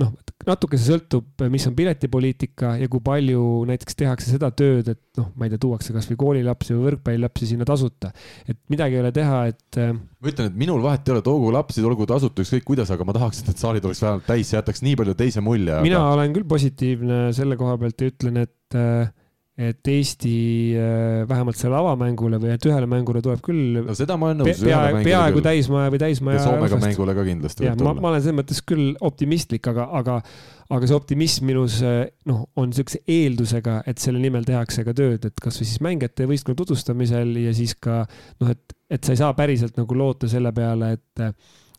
noh, 0.00 0.12
natuke 0.46 0.78
see 0.78 0.90
sõltub, 0.92 1.44
mis 1.52 1.64
on 1.68 1.74
piletipoliitika 1.76 2.74
ja 2.80 2.88
kui 2.92 3.02
palju 3.04 3.42
näiteks 3.68 3.98
tehakse 3.98 4.34
seda 4.34 4.50
tööd, 4.56 4.90
et 4.92 5.20
noh, 5.20 5.30
ma 5.38 5.46
ei 5.46 5.52
tea, 5.52 5.60
tuuakse 5.62 5.94
kasvõi 5.94 6.18
koolilapsi 6.20 6.74
või 6.74 6.90
võrkpallilapsi 6.90 7.50
sinna 7.52 7.66
tasuta. 7.68 8.12
et 8.46 8.58
midagi 8.72 8.98
ei 8.98 9.04
ole 9.04 9.12
teha, 9.16 9.42
et. 9.52 9.80
Äh, 9.80 9.92
ma 9.96 10.32
ütlen, 10.32 10.50
et 10.52 10.58
minul 10.64 10.84
vahet 10.84 11.08
ei 11.08 11.16
ole, 11.16 11.24
toogu 11.26 11.52
lapsi, 11.54 11.84
olgu 11.86 12.08
tasuta, 12.08 12.44
ükskõik 12.44 12.66
kuidas, 12.68 12.92
aga 12.92 13.08
ma 13.08 13.16
tahaks, 13.16 13.44
et 13.46 13.62
saalid 13.62 13.88
oleks 13.88 14.02
vähemalt 14.04 14.28
täis, 14.28 14.50
see 14.50 14.58
jätaks 14.58 14.84
nii 14.84 14.98
palju 15.00 15.16
teise 15.18 15.44
mulje. 15.44 15.80
mina 15.86 16.02
aga... 16.02 16.16
olen 16.18 16.36
küll 16.36 16.48
positiivne 16.48 17.20
selle 17.36 17.58
koha 17.60 17.78
pealt 17.80 18.04
ja 18.04 18.12
ütlen, 18.12 18.42
et 18.44 18.76
äh, 18.78 19.08
et 19.56 19.88
Eesti 19.88 20.30
äh, 20.76 21.22
vähemalt 21.28 21.56
selle 21.56 21.78
avamängule 21.78 22.36
või 22.42 22.50
et 22.52 22.66
ühele 22.68 22.84
mängule 22.90 23.22
tuleb 23.24 23.40
küll. 23.44 23.78
no 23.86 23.94
seda 23.96 24.18
ma 24.20 24.28
olen 24.28 24.42
nõus. 24.42 24.60
peaaegu, 24.60 25.00
peaaegu 25.06 25.42
täismaja 25.44 25.92
või 25.94 26.00
täismaja. 26.02 26.40
ja 26.42 26.44
Soomega 26.44 26.78
mängule 26.82 27.14
ka 27.16 27.24
kindlasti. 27.24 27.64
ja 27.64 27.72
ma, 27.80 27.94
ma 27.96 28.10
olen 28.10 28.20
selles 28.20 28.36
mõttes 28.36 28.60
küll 28.68 28.90
optimistlik, 29.08 29.64
aga, 29.72 29.86
aga, 29.96 30.18
aga 30.76 30.90
see 30.90 30.98
optimism 30.98 31.48
minus 31.48 31.78
äh, 31.80 32.02
noh, 32.28 32.42
on 32.60 32.68
niisuguse 32.68 33.00
eeldusega, 33.08 33.78
et 33.88 34.02
selle 34.02 34.20
nimel 34.20 34.44
tehakse 34.44 34.84
ka 34.84 34.92
tööd, 34.96 35.24
et 35.24 35.40
kasvõi 35.40 35.70
siis 35.70 35.80
mängijate 35.86 36.28
võistkonna 36.28 36.60
tutvustamisel 36.60 37.32
ja 37.46 37.54
siis 37.56 37.72
ka 37.80 38.02
noh, 38.04 38.52
et, 38.52 38.76
et 38.92 39.08
sa 39.08 39.16
ei 39.16 39.22
saa 39.22 39.32
päriselt 39.38 39.80
nagu 39.80 39.96
loota 39.96 40.28
selle 40.28 40.52
peale, 40.56 40.98
et 40.98 41.24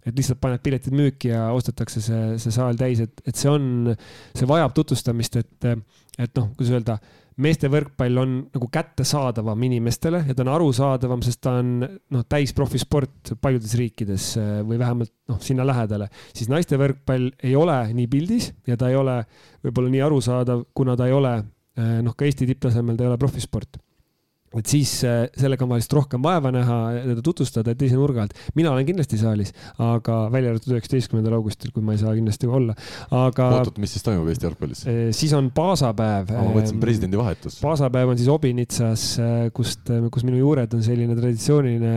et 0.07 0.15
lihtsalt 0.15 0.39
paned 0.39 0.61
piletid 0.63 0.95
müüki 0.95 1.33
ja 1.33 1.49
ostetakse 1.51 2.01
see, 2.01 2.25
see 2.39 2.53
saal 2.55 2.77
täis, 2.79 3.01
et, 3.03 3.21
et 3.27 3.35
see 3.35 3.51
on, 3.51 3.91
see 4.31 4.47
vajab 4.47 4.71
tutvustamist, 4.77 5.35
et, 5.41 5.67
et 6.15 6.37
noh, 6.39 6.47
kuidas 6.55 6.73
öelda 6.77 6.95
meeste 7.43 7.69
võrkpall 7.71 8.21
on 8.21 8.35
nagu 8.53 8.69
kättesaadavam 8.73 9.63
inimestele 9.67 10.23
ja 10.27 10.35
ta 10.35 10.43
on 10.45 10.51
arusaadavam, 10.55 11.23
sest 11.25 11.41
ta 11.45 11.57
on 11.61 11.73
noh, 11.83 12.25
täisprofisport 12.29 13.33
paljudes 13.41 13.75
riikides 13.79 14.29
eh, 14.41 14.53
või 14.67 14.79
vähemalt 14.81 15.13
noh, 15.29 15.41
sinna 15.43 15.65
lähedale, 15.67 16.09
siis 16.33 16.49
naiste 16.51 16.79
võrkpall 16.81 17.29
ei 17.45 17.55
ole 17.57 17.77
nii 17.97 18.07
pildis 18.11 18.51
ja 18.67 18.77
ta 18.79 18.91
ei 18.91 18.97
ole 18.97 19.19
võib-olla 19.65 19.93
nii 19.93 20.05
arusaadav, 20.07 20.65
kuna 20.77 20.97
ta 20.97 21.09
ei 21.09 21.17
ole 21.17 21.35
eh, 21.37 21.99
noh, 22.05 22.17
ka 22.17 22.25
Eesti 22.27 22.49
tipptasemel 22.49 22.97
ta 22.97 23.05
ei 23.05 23.13
ole 23.13 23.21
profisport 23.21 23.81
et 24.59 24.71
siis 24.71 24.91
äh, 25.07 25.25
sellega 25.37 25.65
on 25.65 25.71
vaja 25.71 25.81
lihtsalt 25.81 25.97
rohkem 25.99 26.23
vaeva 26.25 26.51
näha, 26.53 26.77
teda 27.03 27.23
tutvustada 27.25 27.75
teise 27.77 27.97
nurga 27.99 28.25
alt. 28.25 28.35
mina 28.57 28.71
olen 28.73 28.87
kindlasti 28.87 29.19
saalis, 29.21 29.53
aga 29.83 30.19
välja 30.33 30.53
arvatud 30.53 30.75
üheksateistkümnendal 30.75 31.37
augustil, 31.39 31.73
kui 31.75 31.85
ma 31.85 31.95
ei 31.95 32.01
saa 32.01 32.13
kindlasti 32.17 32.49
olla, 32.59 32.77
aga. 33.09 33.49
oot-oot, 33.59 33.81
mis 33.83 33.97
siis 33.97 34.05
toimub 34.07 34.31
Eesti 34.31 34.49
jalgpallis? 34.49 34.85
Äh, 34.87 35.01
siis 35.17 35.35
on 35.37 35.51
paasapäev. 35.55 36.31
ma 36.35 36.47
mõtlesin 36.51 36.81
presidendivahetus. 36.83 37.59
paasapäev 37.63 38.13
on 38.13 38.21
siis 38.21 38.31
Obinitsas, 38.31 39.09
äh, 39.23 39.35
kust, 39.55 39.91
kus 40.13 40.27
minu 40.27 40.41
juured 40.41 40.73
on 40.77 40.85
selline 40.85 41.17
traditsiooniline, 41.17 41.93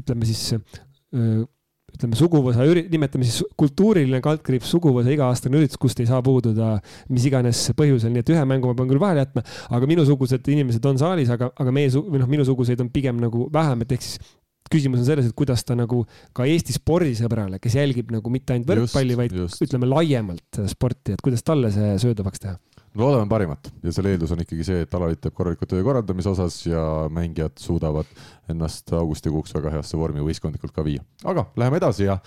ütleme 0.00 0.28
siis 0.28 0.50
ütleme, 2.00 2.18
suguvõsa, 2.18 2.66
nimetame 2.90 3.28
siis 3.28 3.44
kultuuriline 3.60 4.22
kaldkriips 4.24 4.72
suguvõsa 4.74 5.12
iga-aastane 5.12 5.60
üritus, 5.60 5.78
kust 5.80 6.00
ei 6.00 6.08
saa 6.08 6.22
puududa 6.24 6.78
mis 7.12 7.28
iganes 7.28 7.62
põhjusel, 7.76 8.14
nii 8.14 8.24
et 8.24 8.34
ühe 8.34 8.44
mängu 8.48 8.70
ma 8.70 8.76
pean 8.78 8.90
küll 8.90 9.02
vahele 9.02 9.24
jätma, 9.26 9.44
aga 9.70 9.90
minusugused 9.90 10.52
inimesed 10.54 10.90
on 10.90 11.00
saalis, 11.00 11.30
aga, 11.32 11.52
aga 11.60 11.74
meie, 11.74 11.92
või 11.92 12.22
noh, 12.22 12.30
minusuguseid 12.30 12.80
on 12.82 12.92
pigem 12.94 13.20
nagu 13.22 13.48
vähem, 13.52 13.84
et 13.84 13.96
ehk 13.96 14.06
siis 14.06 14.20
küsimus 14.70 15.02
on 15.02 15.08
selles, 15.08 15.26
et 15.26 15.36
kuidas 15.36 15.64
ta 15.66 15.74
nagu 15.78 16.04
ka 16.36 16.46
Eesti 16.48 16.76
spordisõbrale, 16.76 17.58
kes 17.62 17.76
jälgib 17.80 18.12
nagu 18.14 18.32
mitte 18.32 18.54
ainult 18.54 18.70
võrkpalli, 18.70 19.16
vaid 19.18 19.34
just. 19.34 19.62
ütleme 19.66 19.88
laiemalt 19.90 20.62
sporti, 20.70 21.16
et 21.16 21.24
kuidas 21.24 21.42
talle 21.46 21.72
see 21.74 21.96
söödavaks 22.04 22.44
teha 22.44 22.54
loodame 22.98 23.28
parimat 23.30 23.70
ja 23.84 23.92
selle 23.94 24.14
eeldus 24.14 24.32
on 24.34 24.42
ikkagi 24.42 24.64
see, 24.66 24.84
et 24.84 24.94
alaliit 24.98 25.20
teeb 25.22 25.34
korraliku 25.36 25.68
töö 25.70 25.82
korraldamise 25.86 26.32
osas 26.32 26.56
ja 26.66 26.82
mängijad 27.12 27.54
suudavad 27.62 28.08
ennast 28.50 28.90
augustikuuks 28.96 29.54
väga 29.54 29.76
heasse 29.76 29.98
vormi 29.98 30.24
võistkondlikult 30.26 30.74
ka 30.74 30.84
viia. 30.86 31.04
aga 31.24 31.46
läheme 31.60 31.78
edasi 31.78 32.08
ja 32.08 32.18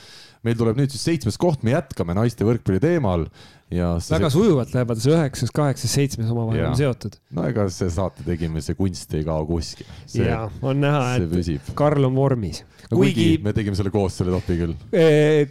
meil 0.47 0.55
tuleb 0.59 0.79
nüüd 0.79 0.93
siis 0.93 1.03
seitsmes 1.09 1.39
koht, 1.41 1.65
me 1.67 1.75
jätkame 1.75 2.15
naiste 2.15 2.47
võrkpalli 2.47 2.79
teemal 2.83 3.27
ja. 3.73 3.93
väga 3.97 4.29
see... 4.29 4.37
sujuvalt 4.37 4.75
lähevad 4.75 5.03
see 5.03 5.15
üheksas, 5.15 5.51
kaheksas, 5.55 5.95
seitsmes 5.99 6.31
omavahel 6.31 6.69
on 6.69 6.79
seotud. 6.79 7.17
no 7.35 7.47
ega 7.49 7.67
see 7.73 7.91
saate 7.93 8.25
tegemise 8.27 8.77
kunst 8.79 9.13
ei 9.17 9.27
kao 9.27 9.43
kuskile. 9.49 9.89
ja 10.15 10.45
on 10.61 10.79
näha, 10.83 11.17
et 11.17 11.27
püsib. 11.31 11.73
Karl 11.77 12.07
on 12.07 12.15
vormis. 12.15 12.63
Kuigi 12.95 13.27
me 13.43 13.53
tegime 13.55 13.77
selle 13.77 13.93
koos, 13.93 14.17
selle 14.19 14.33
topi 14.35 14.59
küll. 14.59 14.75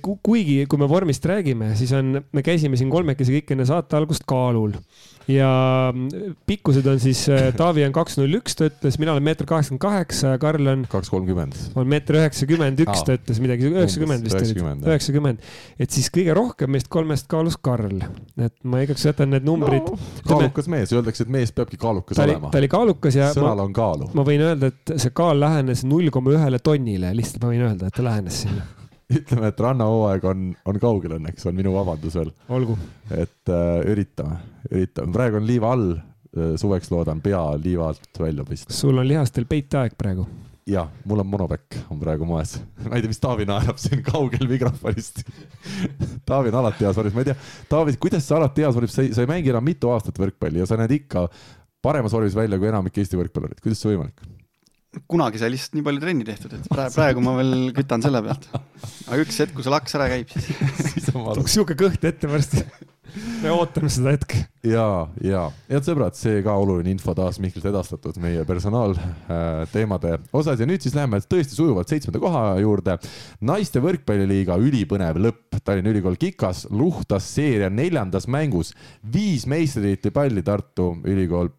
kuigi, 0.03 0.63
kui 0.71 0.81
me 0.81 0.89
vormist 0.91 1.27
räägime, 1.29 1.73
siis 1.79 1.93
on, 1.99 2.19
me 2.33 2.45
käisime 2.47 2.79
siin 2.81 2.93
kolmekesi 2.93 3.39
kõik 3.39 3.55
enne 3.57 3.69
saate 3.69 3.99
algust 3.99 4.27
kaalul 4.29 4.77
ja 5.31 5.51
pikkused 6.49 6.87
on 6.91 7.01
siis, 7.03 7.25
äh, 7.31 7.51
Taavi 7.57 7.85
on 7.87 7.95
kaks 7.95 8.19
null 8.19 8.39
üks, 8.41 8.57
ta 8.59 8.69
ütles, 8.71 8.99
mina 9.01 9.15
olen 9.15 9.25
meeter 9.27 9.47
kaheksakümmend 9.49 9.83
kaheksa 9.83 10.35
ja 10.35 10.41
Karl 10.43 10.71
on. 10.73 10.85
kaks 10.91 11.13
kolmkümmend. 11.13 11.59
on 11.79 11.89
meeter 11.89 12.19
üheksakümmend 12.21 12.83
üks, 12.85 13.05
ta 13.07 13.17
ütles 13.19 13.41
midagi, 13.43 13.69
üheksakümmend 13.71 14.27
vist 14.27 14.39
oli. 14.41 14.75
üheksakümmend, 14.91 15.47
et 15.79 15.95
siis 15.95 16.11
kõige 16.15 16.37
rohkem 16.39 16.75
meist 16.75 16.91
kolmest 16.93 17.31
kaalus 17.33 17.59
Karl, 17.63 18.03
et 18.37 18.55
ma 18.65 18.83
igaks 18.85 19.07
jätan 19.07 19.33
need 19.35 19.47
numbrid 19.47 19.87
no,. 19.87 19.99
kaalukas 20.29 20.71
mees, 20.73 20.93
öeldakse, 20.97 21.27
et 21.27 21.33
mees 21.33 21.55
peabki 21.55 21.81
kaalukas 21.81 22.19
ta 22.19 22.27
oli, 22.27 22.37
olema. 22.37 22.53
ta 22.53 22.63
oli 22.63 22.71
kaalukas 22.73 23.19
ja. 23.19 23.33
sõnal 23.37 23.67
on 23.67 23.75
kaalu. 23.77 24.13
ma 24.19 24.27
võin 24.27 24.47
öelda, 24.51 24.73
et 24.73 24.97
see 24.97 25.15
kaal 25.15 25.41
lähenes 25.43 25.87
null 25.89 26.13
koma 26.15 26.35
ühele 26.37 26.63
tonnile, 26.63 27.15
lihtsalt 27.17 27.45
ma 27.45 27.55
võin 27.55 27.67
öelda, 27.71 27.91
et 27.91 28.01
ta 28.01 28.07
lähenes 28.11 28.45
sinna 28.47 28.82
ütleme, 29.19 29.51
et 29.51 29.61
rannahooaeg 29.61 30.25
on, 30.29 30.47
on 30.69 30.79
kaugel 30.83 31.17
õnneks, 31.19 31.47
on 31.49 31.59
minu 31.59 31.75
vabandus 31.75 32.17
veel. 32.19 32.33
olgu. 32.53 32.79
et 33.11 33.53
äh, 33.53 33.75
üritame, 33.93 34.41
üritame, 34.71 35.13
praegu 35.15 35.41
on 35.41 35.49
liiva 35.49 35.75
all 35.77 35.91
äh,, 35.97 36.55
suveks 36.61 36.93
loodan 36.93 37.21
pea 37.25 37.43
liiva 37.61 37.91
alt 37.93 38.23
välja 38.23 38.47
pista. 38.49 38.75
sul 38.77 38.99
on 38.99 39.09
lihastel 39.09 39.49
peiteaeg 39.51 39.97
praegu? 39.99 40.27
jah, 40.69 40.91
mul 41.09 41.23
on 41.25 41.27
monopekk, 41.27 41.81
on 41.91 41.99
praegu 42.01 42.27
moes. 42.29 42.55
ma 42.89 42.97
ei 42.97 43.03
tea, 43.05 43.11
mis 43.11 43.23
Taavi 43.23 43.47
naerab 43.49 43.81
siin 43.83 44.05
kaugel 44.07 44.47
mikrofonist 44.51 45.25
Taavi 46.29 46.53
on 46.53 46.61
alati 46.63 46.87
heas 46.87 46.99
vormis, 46.99 47.17
ma 47.17 47.25
ei 47.25 47.33
tea, 47.33 47.41
Taavi, 47.73 47.97
kuidas 48.03 48.29
sa 48.29 48.39
alati 48.39 48.65
heas 48.65 48.79
vormis, 48.79 48.95
sa 48.95 49.07
ei, 49.07 49.11
sa 49.17 49.25
ei 49.25 49.31
mängi 49.31 49.53
enam 49.53 49.67
mitu 49.67 49.91
aastat 49.93 50.21
võrkpalli 50.23 50.63
ja 50.63 50.69
sa 50.71 50.79
näed 50.81 50.95
ikka 51.03 51.27
paremas 51.83 52.15
vormis 52.15 52.37
välja 52.39 52.61
kui 52.63 52.71
enamik 52.71 53.03
Eesti 53.03 53.19
võrkpallurid, 53.19 53.59
kuidas 53.63 53.83
see 53.83 53.91
võimalik? 53.91 54.23
Kunagi 55.09 55.41
sai 55.41 55.53
lihtsalt 55.53 55.77
nii 55.77 55.85
palju 55.87 56.03
trenni 56.03 56.27
tehtud, 56.27 56.55
et 56.57 56.71
praegu, 56.71 56.95
praegu 56.99 57.25
ma 57.25 57.37
veel 57.41 57.53
kütan 57.77 58.05
selle 58.05 58.23
pealt. 58.25 58.49
aga 59.09 59.21
üks 59.25 59.43
hetk, 59.43 59.55
kui 59.57 59.65
see 59.65 59.73
laks 59.73 59.99
ära 59.99 60.09
käib, 60.13 60.33
siis 60.33 61.13
valus. 61.15 61.53
sihuke 61.53 61.77
kõht 61.79 62.05
ette 62.09 62.29
varsti. 62.29 62.65
me 63.43 63.53
ootame 63.53 63.89
seda 63.93 64.13
hetke. 64.13 64.43
ja, 64.69 64.87
ja 65.25 65.47
head 65.71 65.89
sõbrad, 65.89 66.17
see 66.19 66.43
ka 66.45 66.57
oluline 66.61 66.93
info 66.93 67.15
taas 67.17 67.41
Mihklilt 67.43 67.71
edastatud 67.73 68.21
meie 68.21 68.45
personaalteemade 68.49 70.13
äh, 70.19 70.29
osas 70.37 70.61
ja 70.61 70.69
nüüd 70.69 70.85
siis 70.85 70.97
läheme 70.97 71.23
tõesti 71.25 71.57
sujuvalt 71.57 71.93
seitsmenda 71.93 72.21
koha 72.21 72.45
juurde. 72.61 72.99
naiste 73.41 73.81
võrkpalliliiga 73.85 74.61
ülipõnev 74.61 75.21
lõpp. 75.21 75.41
Tallinna 75.63 75.93
Ülikool 75.93 76.17
Kikas 76.19 76.65
luhtas 76.75 77.29
seeria 77.37 77.69
neljandas 77.71 78.27
mängus 78.27 78.73
viis 79.15 79.45
meistritiitli 79.47 80.11
palli 80.11 80.43
Tartu 80.43 80.89
Ülikool 81.07 81.53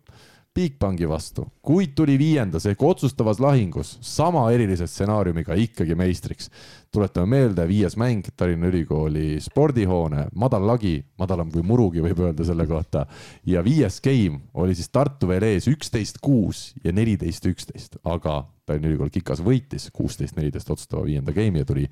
Bigbanki 0.54 1.08
vastu, 1.10 1.48
kuid 1.64 1.94
tuli 1.96 2.18
viiendas 2.20 2.66
ehk 2.68 2.82
otsustavas 2.84 3.40
lahingus 3.40 3.96
sama 4.04 4.44
erilise 4.52 4.88
stsenaariumiga 4.88 5.56
ikkagi 5.56 5.96
meistriks. 5.96 6.50
tuletame 6.94 7.26
meelde, 7.26 7.64
viies 7.68 7.96
mäng 7.98 8.28
Tallinna 8.38 8.68
Ülikooli 8.70 9.40
spordihoone, 9.42 10.28
madal 10.36 10.68
lagi, 10.68 11.00
madalam 11.18 11.50
kui 11.50 11.64
murugi 11.66 12.04
võib 12.04 12.20
öelda 12.22 12.46
selle 12.46 12.68
kohta. 12.68 13.06
ja 13.46 13.64
viies 13.64 14.02
game 14.02 14.42
oli 14.54 14.76
siis 14.76 14.90
Tartu 14.90 15.28
veel 15.28 15.44
ees 15.44 15.68
üksteist, 15.72 16.20
kuus 16.22 16.74
ja 16.84 16.92
neliteist, 16.92 17.46
üksteist, 17.46 17.98
aga 18.04 18.44
Tallinna 18.64 18.92
Ülikool 18.92 19.10
Kikas 19.12 19.42
võitis 19.44 19.90
kuusteist, 19.92 20.38
neliteist 20.38 20.70
otsustava 20.72 21.04
viienda 21.04 21.34
game'i 21.36 21.64
ja 21.64 21.68
tuli 21.68 21.88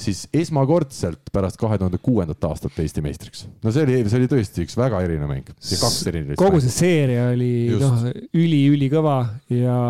siis 0.00 0.26
esmakordselt 0.36 1.30
pärast 1.32 1.56
kahe 1.60 1.78
tuhande 1.80 2.00
kuuendat 2.02 2.44
aastat 2.44 2.76
Eesti 2.82 3.00
meistriks. 3.04 3.46
no 3.64 3.72
see 3.72 3.86
oli, 3.86 4.02
see 4.04 4.20
oli 4.20 4.28
tõesti 4.28 4.66
üks 4.66 4.76
väga 4.76 5.00
erinev 5.06 5.30
mäng, 5.32 5.48
kogu 6.40 6.60
see 6.60 6.74
seeria 6.74 7.30
oli 7.32 7.50
noh, 7.80 8.04
üli-ülikõva 8.36 9.09
ja 9.52 9.80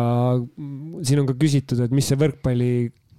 siin 1.05 1.21
on 1.21 1.29
ka 1.29 1.37
küsitud, 1.39 1.81
et 1.83 1.93
mis 1.95 2.09
see 2.11 2.19
võrkpalli 2.19 2.73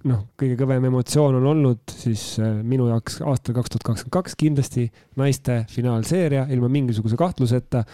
noh, 0.09 0.25
kõige 0.39 0.57
kõvem 0.59 0.89
emotsioon 0.89 1.39
on 1.39 1.49
olnud 1.53 1.95
siis 1.95 2.25
äh, 2.43 2.59
minu 2.65 2.89
jaoks 2.91 3.21
aastal 3.23 3.57
kaks 3.57 3.73
tuhat 3.73 3.87
kakskümmend 3.89 4.17
kaks 4.17 4.37
kindlasti 4.39 4.87
naiste 5.19 5.63
finaalseeria 5.71 6.47
ilma 6.51 6.71
mingisuguse 6.71 7.19
kahtluseta. 7.19 7.85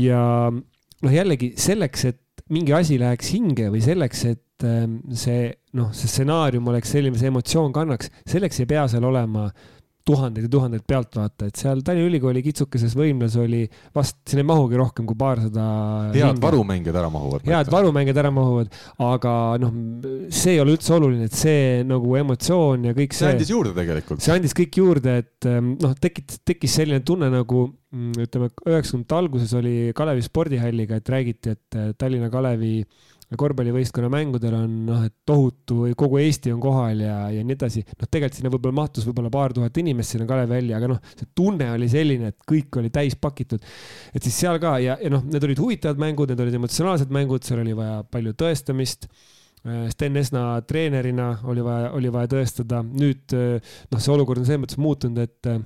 ja 0.00 0.22
noh, 0.50 1.12
jällegi 1.14 1.54
selleks, 1.60 2.08
et 2.10 2.20
mingi 2.52 2.74
asi 2.76 2.98
läheks 3.00 3.30
hinge 3.32 3.70
või 3.72 3.80
selleks, 3.84 4.24
et 4.32 4.42
et 4.54 4.66
ähm, 4.68 4.98
see 5.14 5.48
noh, 5.74 5.90
see 5.94 6.10
stsenaarium 6.10 6.68
oleks 6.70 6.92
selline, 6.94 7.18
see 7.18 7.30
emotsioon 7.32 7.72
kannaks, 7.74 8.10
selleks 8.30 8.62
ei 8.62 8.68
pea 8.70 8.84
seal 8.90 9.06
olema 9.08 9.48
tuhandeid 10.04 10.46
ja 10.46 10.50
tuhandeid 10.52 10.84
pealtvaatajaid, 10.88 11.56
seal 11.56 11.80
Tallinna 11.84 12.10
Ülikooli 12.10 12.42
kitsukeses 12.44 12.92
võimlas 12.98 13.36
oli 13.40 13.62
vast, 13.96 14.18
siin 14.28 14.42
ei 14.42 14.48
mahugi 14.48 14.76
rohkem 14.76 15.06
kui 15.08 15.16
paarsada. 15.18 15.64
head 16.12 16.40
varumängijad 16.42 16.98
ära 17.00 17.10
mahuvad. 17.12 17.46
head 17.48 17.70
varumängijad 17.72 18.20
ära 18.24 18.32
mahuvad, 18.34 18.74
aga 19.06 19.34
noh, 19.62 19.72
see 20.28 20.56
ei 20.56 20.60
ole 20.64 20.76
üldse 20.76 20.92
oluline, 20.98 21.30
et 21.30 21.38
see 21.38 21.80
nagu 21.88 22.18
emotsioon 22.20 22.90
ja 22.90 22.96
kõik 22.96 23.16
see. 23.16 23.24
see 23.24 23.38
andis 23.38 23.54
juurde 23.54 23.72
tegelikult. 23.78 24.24
see 24.24 24.36
andis 24.36 24.56
kõik 24.56 24.80
juurde, 24.82 25.16
et 25.24 25.48
ähm, 25.48 25.74
noh, 25.80 25.96
tekkis, 25.96 26.42
tekkis 26.44 26.76
selline 26.82 27.00
tunne 27.06 27.32
nagu 27.32 27.64
mm, 27.72 28.28
ütleme, 28.28 28.52
üheksakümnendate 28.68 29.20
alguses 29.22 29.56
oli 29.56 29.76
Kalevi 29.96 30.28
spordihalliga, 30.28 31.00
et 31.00 31.16
räägiti, 31.16 31.56
et 31.56 31.80
äh, 31.80 31.92
Tallinna 31.96 32.28
Kalevi 32.32 32.76
äh, 32.84 33.12
korvpallivõistkonna 33.38 34.10
mängudel 34.12 34.56
on 34.58 34.72
noh, 34.88 35.04
et 35.06 35.14
tohutu 35.26 35.88
kogu 35.98 36.20
Eesti 36.22 36.52
on 36.54 36.60
kohal 36.62 37.02
ja, 37.04 37.18
ja 37.34 37.44
nii 37.46 37.56
edasi. 37.56 37.84
noh, 37.88 38.08
tegelikult 38.08 38.38
sinna 38.38 38.52
võib-olla 38.52 38.78
mahtus 38.82 39.06
võib-olla 39.08 39.32
paar 39.34 39.54
tuhat 39.56 39.80
inimest 39.82 40.14
sinna 40.14 40.28
Kalevi 40.28 40.54
välja, 40.54 40.78
aga 40.78 40.90
noh, 40.94 41.00
see 41.14 41.30
tunne 41.36 41.70
oli 41.74 41.88
selline, 41.92 42.32
et 42.32 42.48
kõik 42.48 42.80
oli 42.80 42.92
täis 42.94 43.16
pakitud. 43.20 43.62
et 44.14 44.22
siis 44.22 44.40
seal 44.44 44.60
ka 44.62 44.76
ja, 44.82 44.98
ja 45.00 45.12
noh, 45.12 45.24
need 45.26 45.48
olid 45.48 45.62
huvitavad 45.62 46.02
mängud, 46.02 46.32
need 46.32 46.44
olid 46.44 46.58
emotsionaalsed 46.60 47.14
mängud, 47.14 47.46
seal 47.46 47.64
oli 47.64 47.76
vaja 47.76 48.02
palju 48.10 48.34
tõestamist 48.44 49.08
äh, 49.08 49.86
Sten 49.92 50.20
Esna 50.20 50.60
treenerina 50.68 51.32
oli 51.50 51.64
vaja, 51.64 51.94
oli 51.96 52.12
vaja 52.12 52.34
tõestada. 52.36 52.84
nüüd 52.84 53.36
äh, 53.36 53.76
noh, 53.90 54.02
see 54.02 54.14
olukord 54.14 54.42
on 54.42 54.48
selles 54.48 54.66
mõttes 54.66 54.80
muutunud, 54.80 55.24
et 55.24 55.50
äh, 55.50 55.62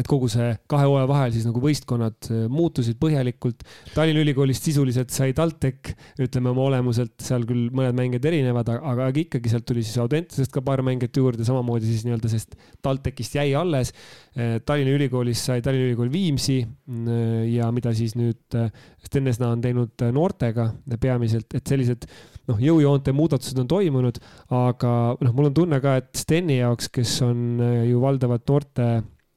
et 0.00 0.08
kogu 0.08 0.28
see 0.32 0.52
kahe 0.70 0.86
hooaja 0.88 1.08
vahel 1.10 1.32
siis 1.34 1.46
nagu 1.48 1.60
võistkonnad 1.62 2.28
äh, 2.30 2.44
muutusid 2.52 2.96
põhjalikult. 3.00 3.64
Tallinna 3.92 4.22
Ülikoolist 4.24 4.64
sisuliselt 4.66 5.12
sai 5.14 5.34
TalTech, 5.36 5.92
ütleme 6.24 6.52
oma 6.54 6.64
olemuselt, 6.70 7.16
seal 7.22 7.44
küll 7.48 7.68
mõned 7.76 7.96
mängijad 7.98 8.30
erinevad, 8.30 8.70
aga 8.78 9.10
ikkagi 9.24 9.52
sealt 9.52 9.66
tuli 9.68 9.84
siis 9.84 10.00
Audentesest 10.00 10.54
ka 10.54 10.64
paar 10.64 10.82
mängijat 10.86 11.20
juurde, 11.20 11.44
samamoodi 11.46 11.88
siis 11.90 12.06
nii-öelda, 12.06 12.32
sest 12.32 12.56
TalTechist 12.84 13.36
jäi 13.40 13.52
alles. 13.58 13.92
Äh, 14.36 14.58
Tallinna 14.64 14.96
Ülikoolist 14.96 15.50
sai 15.50 15.64
Tallinna 15.64 15.90
Ülikool 15.90 16.12
Viimsi 16.12 16.60
äh, 16.64 17.46
ja 17.52 17.70
mida 17.74 17.94
siis 17.96 18.16
nüüd 18.18 18.58
Sten 19.04 19.28
Esna 19.30 19.52
on 19.54 19.62
teinud 19.64 20.08
noortega 20.14 20.70
peamiselt, 21.00 21.52
et 21.56 21.68
sellised 21.68 22.06
noh, 22.48 22.58
jõujoonte 22.60 23.12
muudatused 23.16 23.58
on 23.60 23.68
toimunud, 23.70 24.18
aga 24.56 24.92
noh, 25.20 25.32
mul 25.36 25.50
on 25.50 25.56
tunne 25.56 25.80
ka, 25.82 25.98
et 26.00 26.10
Steni 26.18 26.60
jaoks, 26.60 26.90
kes 26.92 27.20
on 27.26 27.62
ju 27.86 28.00
valdavalt 28.02 28.48
noorte 28.50 28.90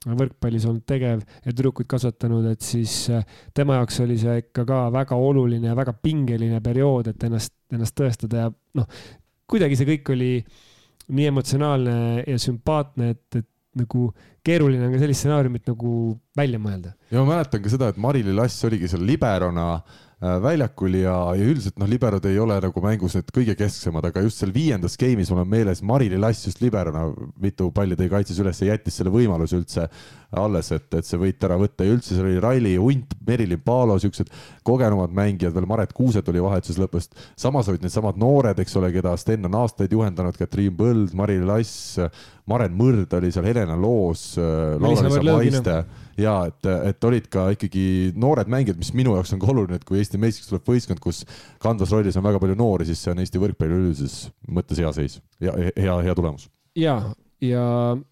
võrkpallis 0.03 0.65
olnud 0.67 0.83
tegev 0.89 1.21
ja 1.23 1.51
tüdrukuid 1.51 1.87
kasvatanud, 1.91 2.49
et 2.51 2.65
siis 2.65 3.07
äh, 3.13 3.23
tema 3.55 3.79
jaoks 3.79 4.01
oli 4.03 4.17
see 4.19 4.35
ikka 4.43 4.65
ka 4.67 4.81
väga 4.93 5.17
oluline 5.19 5.71
ja 5.71 5.77
väga 5.79 5.95
pingeline 5.95 6.59
periood, 6.63 7.13
et 7.13 7.23
ennast, 7.27 7.55
ennast 7.73 7.95
tõestada 7.99 8.45
ja 8.45 8.51
noh, 8.79 9.01
kuidagi 9.49 9.79
see 9.79 9.89
kõik 9.93 10.13
oli 10.15 10.35
nii 11.13 11.31
emotsionaalne 11.31 11.97
ja 12.27 12.37
sümpaatne, 12.39 13.09
et, 13.15 13.41
et 13.41 13.49
nagu 13.79 14.07
keeruline 14.45 14.85
on 14.85 14.93
ka 14.93 15.01
sellist 15.01 15.23
stsenaariumit 15.23 15.65
nagu 15.71 15.93
välja 16.37 16.59
mõelda. 16.61 16.93
ja 17.11 17.21
ma 17.21 17.35
mäletan 17.35 17.63
ka 17.63 17.71
seda, 17.73 17.89
et 17.89 17.99
Mari-Li 18.01 18.35
Lass 18.35 18.65
oligi 18.67 18.91
seal 18.91 19.05
liberona 19.07 19.69
äh, 19.79 20.01
väljakul 20.23 20.95
ja, 20.95 21.15
ja 21.35 21.47
üldiselt 21.51 21.79
noh, 21.81 21.89
liberod 21.89 22.23
ei 22.29 22.37
ole 22.39 22.55
nagu 22.63 22.83
mängus 22.83 23.17
need 23.17 23.31
kõige 23.35 23.55
kesksemad, 23.59 24.05
aga 24.07 24.23
just 24.23 24.39
seal 24.39 24.53
viiendas 24.55 24.95
game'is 24.99 25.31
mul 25.33 25.41
on 25.43 25.49
meeles 25.51 25.81
Marili 25.83 26.19
Lass 26.21 26.47
just 26.47 26.61
liberona 26.63 27.09
mitu 27.43 27.69
palli 27.75 27.97
tõi 27.99 28.07
kaitses 28.11 28.39
üles 28.39 28.61
ja 28.63 28.71
jättis 28.71 29.01
selle 29.01 29.11
võimaluse 29.11 29.59
üldse 29.59 29.89
alles, 30.39 30.71
et, 30.73 30.87
et 30.95 31.05
see 31.05 31.19
võit 31.19 31.43
ära 31.45 31.57
võtta 31.59 31.85
ja 31.85 31.93
üldse 31.93 32.15
seal 32.15 32.29
oli 32.29 32.39
Raili 32.41 32.73
Hunt, 32.79 33.17
Merilin 33.27 33.61
Paalo, 33.65 33.97
siuksed 34.01 34.31
kogenumad 34.65 35.13
mängijad, 35.13 35.53
veel 35.55 35.67
Maret 35.69 35.93
Kuuset 35.93 36.29
oli 36.31 36.41
vahetuses 36.43 36.79
lõpust. 36.81 37.19
samas 37.35 37.69
olid 37.69 37.83
needsamad 37.83 38.17
noored, 38.21 38.59
eks 38.63 38.79
ole, 38.79 38.93
keda 38.95 39.13
Sten 39.19 39.45
on 39.49 39.59
aastaid 39.59 39.93
juhendanud, 39.93 40.37
Katriin 40.39 40.77
Põld, 40.79 41.13
Marili 41.17 41.45
Lass, 41.45 41.99
Maren 42.49 42.73
Mõrd 42.75 43.13
oli 43.15 43.29
seal, 43.31 43.45
Helena 43.47 43.75
Loos, 43.79 44.33
Laura-Liisa 44.37 45.21
Maiste 45.23 45.75
ja 46.19 46.33
et, 46.49 46.67
et 46.89 47.07
olid 47.07 47.29
ka 47.31 47.47
ikkagi 47.55 47.85
noored 48.19 48.51
mängijad, 48.51 48.77
mis 48.79 48.91
minu 48.97 49.15
jaoks 49.15 49.33
on 49.35 49.41
ka 49.41 49.49
oluline, 49.53 49.79
et 49.79 49.87
kui 49.87 50.01
Eesti 50.01 50.19
meistriks 50.21 50.51
tuleb 50.51 50.67
võistkond, 50.73 51.01
kus 51.03 51.23
kandvas 51.63 51.93
rollis 51.95 52.19
on 52.19 52.25
väga 52.25 52.41
palju 52.43 52.57
noori, 52.59 52.87
siis 52.89 53.01
see 53.01 53.13
on 53.13 53.23
Eesti 53.23 53.41
võrkpalli 53.41 53.79
üldises 53.79 54.17
mõttes 54.51 54.81
hea 54.83 54.91
seis. 54.95 55.19
Ja 55.43 55.55
hea, 55.55 55.97
hea 56.09 56.15
tulemus. 56.19 56.49
ja, 56.79 56.99
ja 57.43 57.65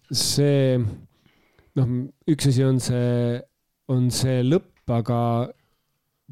see 0.08 0.78
noh, 1.78 1.96
üks 2.32 2.48
asi 2.50 2.66
on 2.66 2.80
see, 2.82 3.38
on 3.92 4.10
see 4.14 4.40
lõpp, 4.46 4.70
aga 4.92 5.18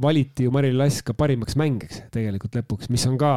valiti 0.01 0.47
ju 0.47 0.53
Marili 0.55 0.79
Lass 0.79 1.05
ka 1.05 1.15
parimaks 1.17 1.57
mängiks 1.61 2.03
tegelikult 2.15 2.57
lõpuks, 2.57 2.91
mis 2.93 3.05
on 3.09 3.19
ka 3.21 3.33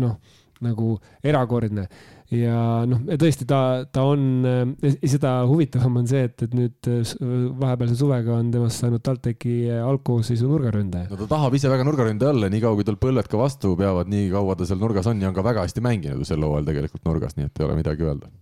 noh, 0.00 0.16
nagu 0.64 0.96
erakordne 1.22 1.86
ja 2.34 2.84
noh, 2.88 3.00
tõesti 3.20 3.46
ta, 3.48 3.60
ta 3.92 4.04
on, 4.08 4.76
seda 5.00 5.32
huvitavam 5.48 6.00
on 6.02 6.08
see, 6.10 6.26
et, 6.28 6.44
et 6.44 6.56
nüüd 6.56 6.90
äh, 6.90 7.12
vahepealse 7.60 7.96
suvega 7.98 8.36
on 8.36 8.50
temast 8.52 8.82
saanud 8.82 9.02
TalTechi 9.04 9.54
äh, 9.70 9.80
algkoosseisu 9.84 10.50
nurgaründaja. 10.50 11.08
no 11.08 11.20
ta 11.22 11.28
tahab 11.30 11.56
ise 11.56 11.72
väga 11.72 11.86
nurgaründaja 11.88 12.34
olla, 12.34 12.52
niikaua 12.52 12.76
kui 12.78 12.88
tal 12.88 13.00
põlled 13.00 13.30
ka 13.32 13.40
vastu 13.40 13.72
peavad, 13.80 14.10
nii 14.12 14.28
kaua 14.34 14.56
ta 14.58 14.68
seal 14.68 14.80
nurgas 14.82 15.08
on 15.08 15.22
ja 15.24 15.30
on 15.30 15.36
ka 15.36 15.44
väga 15.46 15.64
hästi 15.64 15.84
mänginud 15.84 16.20
ju 16.20 16.28
sel 16.28 16.44
hooajal 16.44 16.68
tegelikult 16.68 17.08
nurgas, 17.08 17.36
nii 17.38 17.48
et 17.48 17.60
ei 17.60 17.68
ole 17.68 17.78
midagi 17.78 18.08
öelda. 18.08 18.32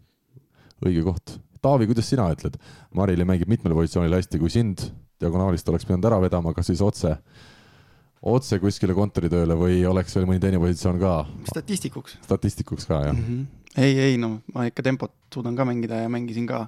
õige 0.83 1.05
koht. 1.07 1.39
Taavi, 1.63 1.87
kuidas 1.89 2.09
sina 2.11 2.27
ütled? 2.35 2.59
Marili 2.95 3.25
mängib 3.27 3.51
mitmel 3.51 3.75
positsioonil 3.75 4.19
hästi, 4.19 4.41
kui 4.43 4.51
sind 4.53 4.83
diagonaalist 5.23 5.69
oleks 5.71 5.87
pidanud 5.87 6.05
ära 6.11 6.19
vedama, 6.21 6.53
kas 6.55 6.69
siis 6.73 6.83
otse 6.85 7.15
otse 8.27 8.59
kuskile 8.59 8.95
kontoritööle 8.97 9.55
või 9.55 9.79
oleks 9.87 10.17
veel 10.17 10.27
mõni 10.27 10.43
teine 10.43 10.59
positsioon 10.59 10.99
ka? 10.99 11.13
statistikuks. 11.53 12.19
statistikuks 12.27 12.89
ka, 12.91 13.05
jah 13.07 13.15
mm? 13.15 13.23
-hmm 13.23 13.63
ei, 13.81 13.97
ei 14.11 14.17
no 14.21 14.41
ma 14.55 14.67
ikka 14.71 14.85
tempot 14.87 15.15
suudan 15.33 15.57
ka 15.59 15.67
mängida 15.69 16.03
ja 16.05 16.13
mängisin 16.13 16.49
ka. 16.49 16.67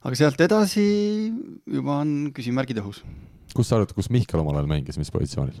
aga 0.00 0.16
sealt 0.16 0.40
edasi 0.40 0.84
juba 1.66 2.00
on 2.00 2.30
küsimärgid 2.36 2.80
õhus. 2.82 3.02
kus 3.54 3.70
sa 3.70 3.78
arvad, 3.78 3.94
kus 3.96 4.10
Mihkel 4.12 4.42
omal 4.42 4.60
ajal 4.60 4.70
mängis, 4.70 4.98
mis 5.00 5.12
positsioonil 5.14 5.58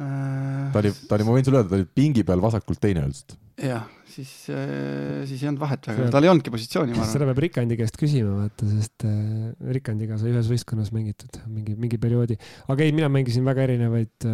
äh...? 0.00 0.72
ta 0.72 0.80
oli, 0.82 0.94
ta 1.08 1.18
oli, 1.18 1.28
ma 1.28 1.36
võin 1.36 1.48
sulle 1.48 1.62
öelda, 1.62 1.72
ta 1.72 1.80
oli 1.80 1.90
pingi 2.00 2.24
peal 2.26 2.42
vasakult 2.44 2.80
teine 2.82 3.04
üldiselt. 3.06 3.36
jah, 3.60 3.84
siis 4.08 4.32
äh,, 4.52 5.24
siis 5.28 5.42
ei 5.42 5.50
olnud 5.52 5.62
vahet 5.62 5.90
väga, 5.90 6.08
tal 6.14 6.26
ei 6.26 6.32
olnudki 6.32 6.54
positsiooni, 6.54 6.96
ma 6.96 7.04
arvan. 7.04 7.12
seda 7.12 7.28
peab 7.28 7.42
Rikandi 7.44 7.80
käest 7.80 8.00
küsima, 8.00 8.38
vaata, 8.44 8.70
sest 8.72 9.04
äh, 9.08 9.52
Rikandiga 9.76 10.20
sai 10.20 10.32
ühes 10.32 10.48
võistkonnas 10.52 10.94
mängitud 10.96 11.42
mingi, 11.50 11.76
mingi 11.76 12.00
perioodi. 12.00 12.40
aga 12.72 12.88
ei, 12.88 12.96
mina 12.96 13.12
mängisin 13.12 13.44
väga 13.48 13.68
erinevaid 13.68 14.32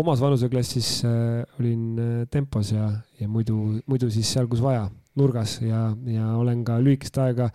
omas 0.00 0.20
vanuseklassis 0.22 0.90
äh, 1.06 1.60
olin 1.60 1.98
äh, 1.98 2.12
tempos 2.30 2.72
ja, 2.74 2.90
ja 3.20 3.28
muidu, 3.30 3.80
muidu 3.86 4.10
siis 4.12 4.30
seal, 4.34 4.48
kus 4.50 4.62
vaja, 4.64 4.88
nurgas 5.18 5.60
ja, 5.62 5.86
ja 6.10 6.30
olen 6.38 6.64
ka 6.66 6.80
lühikest 6.82 7.18
aega 7.22 7.50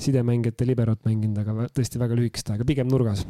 sidemängijate 0.00 0.66
liberot 0.68 1.02
mänginud, 1.08 1.42
aga 1.42 1.68
tõesti 1.74 2.00
väga 2.00 2.16
lühikest 2.18 2.54
aega, 2.54 2.68
pigem 2.68 2.88
nurgas 2.90 3.26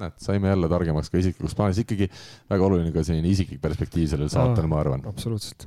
näed, 0.00 0.14
saime 0.24 0.48
jälle 0.48 0.70
targemaks 0.72 1.12
ka 1.12 1.20
isiklikus 1.20 1.52
plaanis, 1.56 1.82
ikkagi 1.82 2.08
väga 2.48 2.64
oluline 2.64 2.94
ka 2.94 3.04
selline 3.04 3.28
isiklik 3.28 3.60
perspektiiv 3.60 4.08
sellel 4.08 4.32
saatel, 4.32 4.64
ma 4.70 4.80
arvan. 4.80 5.04
absoluutselt. 5.10 5.66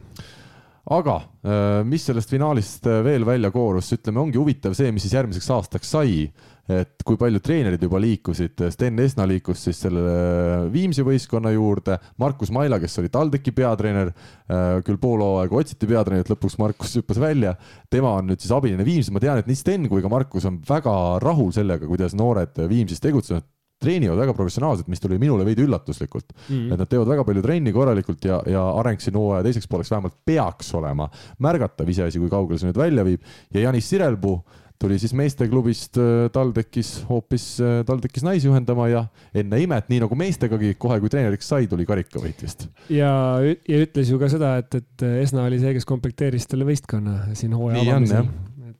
aga 0.97 1.19
äh, 1.21 1.83
mis 1.85 2.07
sellest 2.09 2.33
finaalist 2.33 2.89
veel 3.05 3.25
välja 3.27 3.53
koorus, 3.53 3.93
ütleme, 3.93 4.23
ongi 4.25 4.41
huvitav 4.41 4.73
see, 4.77 4.89
mis 4.95 5.05
siis 5.05 5.13
järgmiseks 5.19 5.51
aastaks 5.53 5.93
sai 5.93 6.25
et 6.71 7.03
kui 7.05 7.17
palju 7.19 7.41
treenerid 7.45 7.83
juba 7.85 7.99
liikusid, 8.01 8.65
Sten 8.73 8.99
Esna 9.03 9.27
liikus 9.29 9.65
siis 9.67 9.83
selle 9.85 10.69
Viimsi 10.73 11.05
võistkonna 11.05 11.53
juurde, 11.53 11.99
Markus 12.21 12.51
Maila, 12.55 12.79
kes 12.81 13.01
oli 13.01 13.11
TalTechi 13.13 13.53
peatreener, 13.55 14.11
äh, 14.49 14.67
küll 14.85 14.99
pool 15.01 15.21
hooaega 15.25 15.59
otsiti 15.61 15.89
peatreenerit, 15.89 16.31
lõpuks 16.33 16.57
Markus 16.61 16.95
hüppas 16.97 17.21
välja, 17.21 17.55
tema 17.93 18.15
on 18.19 18.31
nüüd 18.31 18.41
siis 18.41 18.53
abiline 18.55 18.85
Viimsis, 18.87 19.13
ma 19.13 19.21
tean, 19.23 19.41
et 19.41 19.49
nii 19.49 19.61
Sten 19.61 19.89
kui 19.91 20.01
ka 20.01 20.11
Markus 20.11 20.47
on 20.49 20.61
väga 20.65 20.95
rahul 21.23 21.53
sellega, 21.55 21.85
kuidas 21.89 22.17
noored 22.17 22.65
Viimsis 22.69 23.03
tegutsevad 23.03 23.45
treenivad 23.81 24.17
väga 24.17 24.33
professionaalselt, 24.33 24.87
mis 24.91 25.01
tuli 25.03 25.17
minule 25.21 25.45
veidi 25.45 25.65
üllatuslikult 25.65 26.31
mm. 26.31 26.55
-hmm. 26.55 26.73
et 26.73 26.79
nad 26.79 26.89
teevad 26.89 27.09
väga 27.11 27.25
palju 27.27 27.41
trenni 27.43 27.73
korralikult 27.75 28.25
ja, 28.25 28.41
ja 28.49 28.63
areng 28.79 29.01
siin 29.03 29.17
hooaja 29.19 29.43
teiseks 29.43 29.67
pooleks 29.67 29.91
vähemalt 29.91 30.15
peaks 30.25 30.73
olema 30.79 31.09
märgatav, 31.39 31.89
iseasi, 31.89 32.19
kui 32.19 32.31
kaugele 32.31 32.59
see 32.59 32.71
nüüd 32.71 32.79
välja 32.79 33.05
viib. 33.05 33.21
ja 33.53 33.67
Janis 33.67 33.89
Sirelpuu 33.89 34.39
tuli 34.81 34.97
siis 35.01 35.13
meesteklubist 35.17 35.99
äh, 36.01 36.27
TalTechis 36.33 36.91
hoopis 37.09 37.47
äh, 37.63 37.77
TalTechis 37.87 38.25
naisi 38.27 38.49
juhendama 38.49 38.87
ja 38.91 39.05
enne 39.35 39.61
imet, 39.63 39.89
nii 39.91 40.01
nagu 40.03 40.17
meestegagi, 40.19 40.73
kohe 40.81 40.99
kui 41.03 41.11
treeneriks 41.11 41.51
sai, 41.53 41.69
tuli 41.71 41.87
karikavõit 41.87 42.43
vist. 42.45 42.67
ja, 42.93 43.11
ja 43.41 43.83
ütles 43.85 44.11
ju 44.11 44.19
ka 44.21 44.31
seda, 44.31 44.55
et, 44.63 44.81
et 44.81 45.07
Esna 45.21 45.45
oli 45.47 45.61
see, 45.61 45.75
kes 45.77 45.87
komplekteeris 45.89 46.49
talle 46.51 46.67
võistkonna 46.67 47.35
siin 47.37 47.55
hooaja 47.55 47.85
avamisel 47.85 48.29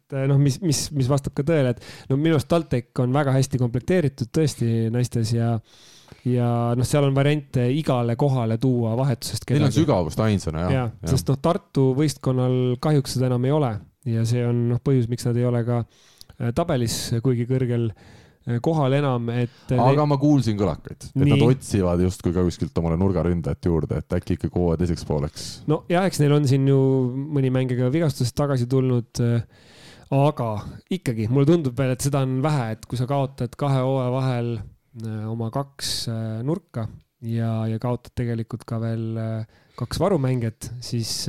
et 0.06 0.16
noh, 0.30 0.38
mis, 0.42 0.60
mis, 0.62 0.86
mis 0.94 1.10
vastab 1.10 1.34
ka 1.38 1.46
tõele, 1.48 1.74
et 1.74 2.10
no 2.12 2.18
minu 2.20 2.38
arust 2.38 2.50
TalTech 2.52 3.02
on 3.02 3.14
väga 3.16 3.34
hästi 3.36 3.60
komplekteeritud 3.62 4.30
tõesti 4.36 4.88
naistes 4.94 5.34
ja 5.34 5.56
ja 6.26 6.48
noh, 6.78 6.86
seal 6.86 7.08
on 7.08 7.16
variante 7.16 7.66
igale 7.74 8.16
kohale 8.18 8.60
tuua 8.62 8.94
vahetusest. 8.98 9.46
Neil 9.50 9.68
on 9.68 9.74
sügavust 9.74 10.22
ainsana 10.22 10.66
jah 10.66 10.76
ja,. 10.76 10.86
sest 11.10 11.30
noh, 11.32 11.40
Tartu 11.42 11.92
võistkonnal 11.98 12.78
kahjuks 12.82 13.18
seda 13.18 13.30
enam 13.32 13.46
ei 13.46 13.54
ole 13.56 13.72
ja 14.06 14.26
see 14.28 14.44
on 14.46 14.68
noh, 14.74 14.84
põhjus, 14.84 15.10
miks 15.12 15.26
nad 15.28 15.38
ei 15.40 15.48
ole 15.48 15.64
ka 15.68 15.82
äh, 15.84 16.52
tabelis 16.56 17.00
kuigi 17.24 17.48
kõrgel 17.50 17.90
äh, 17.92 18.14
kohal 18.64 18.94
enam, 18.94 19.30
et. 19.34 19.54
aga 19.74 20.04
ne... 20.04 20.08
ma 20.12 20.18
kuulsin 20.22 20.58
kõlakaid, 20.60 21.08
et 21.08 21.18
Nii. 21.18 21.32
nad 21.34 21.44
otsivad 21.48 22.02
justkui 22.06 22.34
ka 22.36 22.44
kuskilt 22.46 22.78
omale 22.82 22.98
nurgaründajat 23.02 23.70
juurde, 23.70 24.02
et 24.02 24.18
äkki 24.20 24.38
ikka 24.38 24.52
hooaja 24.54 24.84
teiseks 24.84 25.08
pooleks. 25.10 25.48
no 25.72 25.82
ja 25.90 26.06
eks 26.06 26.22
neil 26.22 26.36
on 26.38 26.46
siin 26.50 26.68
ju 26.70 26.78
mõni 27.16 27.50
mängija 27.54 27.82
ka 27.82 27.94
vigastusest 27.94 28.38
tagasi 28.38 28.70
tulnud. 28.70 29.10
Äh, 29.26 29.74
aga 30.14 30.50
ikkagi 30.94 31.26
mulle 31.34 31.50
tundub 31.50 31.74
veel, 31.80 31.96
et 31.96 32.04
seda 32.06 32.22
on 32.22 32.38
vähe, 32.46 32.76
et 32.76 32.84
kui 32.86 33.00
sa 33.00 33.08
kaotad 33.10 33.56
kahe 33.58 33.82
hooaja 33.82 34.12
vahel 34.14 34.52
äh, 34.60 35.24
oma 35.32 35.50
kaks 35.54 35.96
äh, 36.14 36.20
nurka 36.46 36.86
ja, 37.26 37.64
ja 37.66 37.82
kaotad 37.82 38.14
tegelikult 38.14 38.68
ka 38.70 38.78
veel 38.84 39.18
kaks 39.76 40.00
varumängijat, 40.00 40.70
siis 40.86 41.26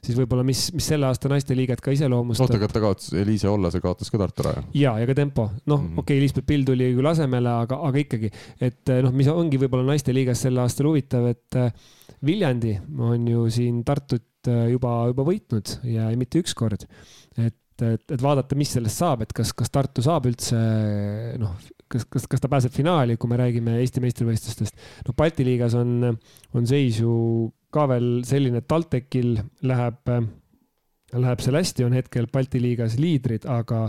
siis 0.00 0.16
võib-olla, 0.18 0.44
mis, 0.46 0.66
mis 0.76 0.88
selle 0.92 1.08
aasta 1.08 1.30
naisteliigat 1.32 1.82
ka 1.84 1.94
iseloomustab. 1.94 2.46
oota, 2.46 2.58
aga 2.60 2.68
ta 2.72 2.82
kaotas, 2.82 3.12
Eliise 3.20 3.48
Ollase 3.50 3.82
kaotas 3.84 4.12
ka 4.12 4.20
Tartu 4.20 4.46
ära 4.46 4.54
ju? 4.56 4.66
ja, 4.80 4.96
ja 5.00 5.08
ka 5.08 5.16
tempo, 5.18 5.48
noh 5.64 5.78
mm 5.80 5.86
-hmm., 5.86 6.02
okei 6.02 6.16
okay,, 6.16 6.24
Liisbeth 6.24 6.48
Pill 6.48 6.66
tuli 6.68 6.90
küll 6.96 7.10
asemele, 7.12 7.54
aga, 7.66 7.80
aga 7.88 8.02
ikkagi, 8.04 8.32
et 8.60 8.94
noh, 9.06 9.14
mis 9.16 9.30
ongi 9.32 9.60
võib-olla 9.60 9.92
naisteliigas 9.92 10.46
sel 10.46 10.60
aastal 10.62 10.90
huvitav, 10.90 11.30
et 11.30 11.60
Viljandi 12.26 12.76
on 12.98 13.26
ju 13.28 13.46
siin 13.52 13.84
Tartut 13.84 14.50
juba, 14.70 15.06
juba 15.10 15.24
võitnud 15.24 15.80
ja 15.88 16.08
mitte 16.16 16.40
üks 16.40 16.54
kord. 16.56 16.86
et, 17.36 17.56
et, 17.80 18.06
et 18.12 18.22
vaadata, 18.22 18.56
mis 18.56 18.72
sellest 18.72 19.00
saab, 19.00 19.22
et 19.24 19.32
kas, 19.36 19.52
kas 19.56 19.72
Tartu 19.72 20.04
saab 20.04 20.28
üldse 20.28 20.56
noh, 21.40 21.56
kas, 21.90 22.06
kas, 22.08 22.26
kas 22.30 22.42
ta 22.42 22.50
pääseb 22.50 22.74
finaali, 22.74 23.16
kui 23.20 23.30
me 23.30 23.38
räägime 23.40 23.78
Eesti 23.80 24.02
meistrivõistlustest. 24.04 24.76
noh, 25.06 25.16
Balti 25.16 25.46
liigas 25.46 25.74
on, 25.78 26.12
on 26.54 26.68
seis 26.68 27.00
ju 27.02 27.12
ka 27.74 27.86
veel 27.90 28.08
selline, 28.26 28.62
et 28.62 28.68
TalTechil 28.70 29.36
läheb, 29.68 30.14
läheb 31.16 31.44
seal 31.44 31.58
hästi, 31.60 31.86
on 31.86 31.94
hetkel 31.98 32.26
Balti 32.32 32.62
liigas 32.62 32.98
liidrid, 33.00 33.46
aga 33.50 33.88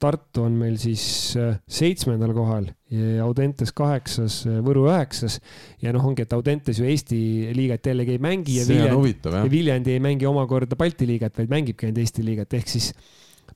Tartu 0.00 0.46
on 0.46 0.54
meil 0.56 0.78
siis 0.80 1.02
äh, 1.36 1.58
seitsmendal 1.68 2.30
kohal 2.32 2.70
ja 2.88 3.20
Audentes 3.26 3.68
kaheksas, 3.76 4.38
Võru 4.64 4.86
üheksas. 4.88 5.36
ja 5.82 5.92
noh, 5.92 6.06
ongi, 6.08 6.24
et 6.24 6.32
Audentes 6.32 6.80
ju 6.80 6.88
Eesti 6.88 7.18
liigat 7.56 7.90
jällegi 7.90 8.16
ei 8.16 8.22
mängi 8.22 8.56
ja 8.56 8.64
Viljandi, 8.64 9.12
ja 9.28 9.50
Viljandi 9.52 9.92
ei 9.98 10.00
mängi 10.00 10.28
omakorda 10.30 10.78
Balti 10.80 11.08
liigat, 11.10 11.36
vaid 11.36 11.52
mängibki 11.52 11.86
ainult 11.86 12.00
Eesti 12.00 12.24
liigat, 12.24 12.56
ehk 12.56 12.72
siis 12.72 12.94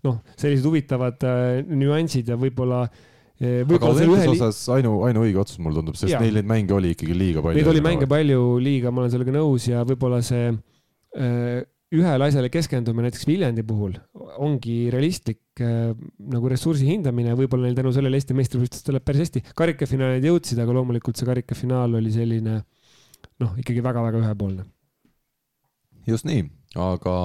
noh, 0.04 0.20
sellised 0.36 0.68
huvitavad 0.68 1.24
äh, 1.24 1.64
nüansid 1.64 2.28
ja 2.28 2.36
võib-olla 2.36 2.84
äh, 2.84 3.10
aga 3.42 3.90
Audentese 3.90 4.28
ühe... 4.28 4.32
osas 4.36 4.60
ainu, 4.76 4.94
ainuõige 5.08 5.40
otsus 5.42 5.58
mulle 5.62 5.80
tundub, 5.80 5.98
sest 5.98 6.12
ja. 6.12 6.20
neil 6.22 6.38
neid 6.38 6.50
mänge 6.50 6.76
oli 6.76 6.92
ikkagi 6.94 7.16
liiga 7.18 7.42
palju. 7.42 7.58
Neid 7.58 7.70
oli 7.72 7.82
mänge 7.84 8.08
palju 8.10 8.42
liiga, 8.62 8.92
ma 8.94 9.02
olen 9.02 9.14
sellega 9.14 9.34
nõus 9.34 9.66
ja 9.66 9.82
võib-olla 9.88 10.20
see 10.24 10.52
äh, 10.52 11.64
ühele 11.94 12.28
asjale 12.28 12.50
keskendumine 12.52 13.08
näiteks 13.08 13.26
Viljandi 13.28 13.64
puhul 13.66 13.96
ongi 14.42 14.76
realistlik 14.94 15.62
äh, 15.62 15.92
nagu 16.34 16.50
ressursi 16.50 16.86
hindamine, 16.88 17.34
võib-olla 17.38 17.68
neil 17.68 17.78
tänu 17.78 17.92
sellele 17.94 18.18
Eesti 18.20 18.36
meistrivõistlustel 18.38 18.96
läheb 18.96 19.06
päris 19.06 19.26
hästi. 19.26 19.44
karikafinaalid 19.58 20.26
jõudsid, 20.30 20.60
aga 20.62 20.76
loomulikult 20.78 21.18
see 21.18 21.28
karikafinaal 21.28 21.98
oli 22.00 22.12
selline 22.14 22.60
noh, 23.42 23.54
ikkagi 23.60 23.82
väga-väga 23.84 24.22
ühepoolne. 24.22 24.66
just 26.06 26.26
nii, 26.28 26.46
aga 26.78 27.16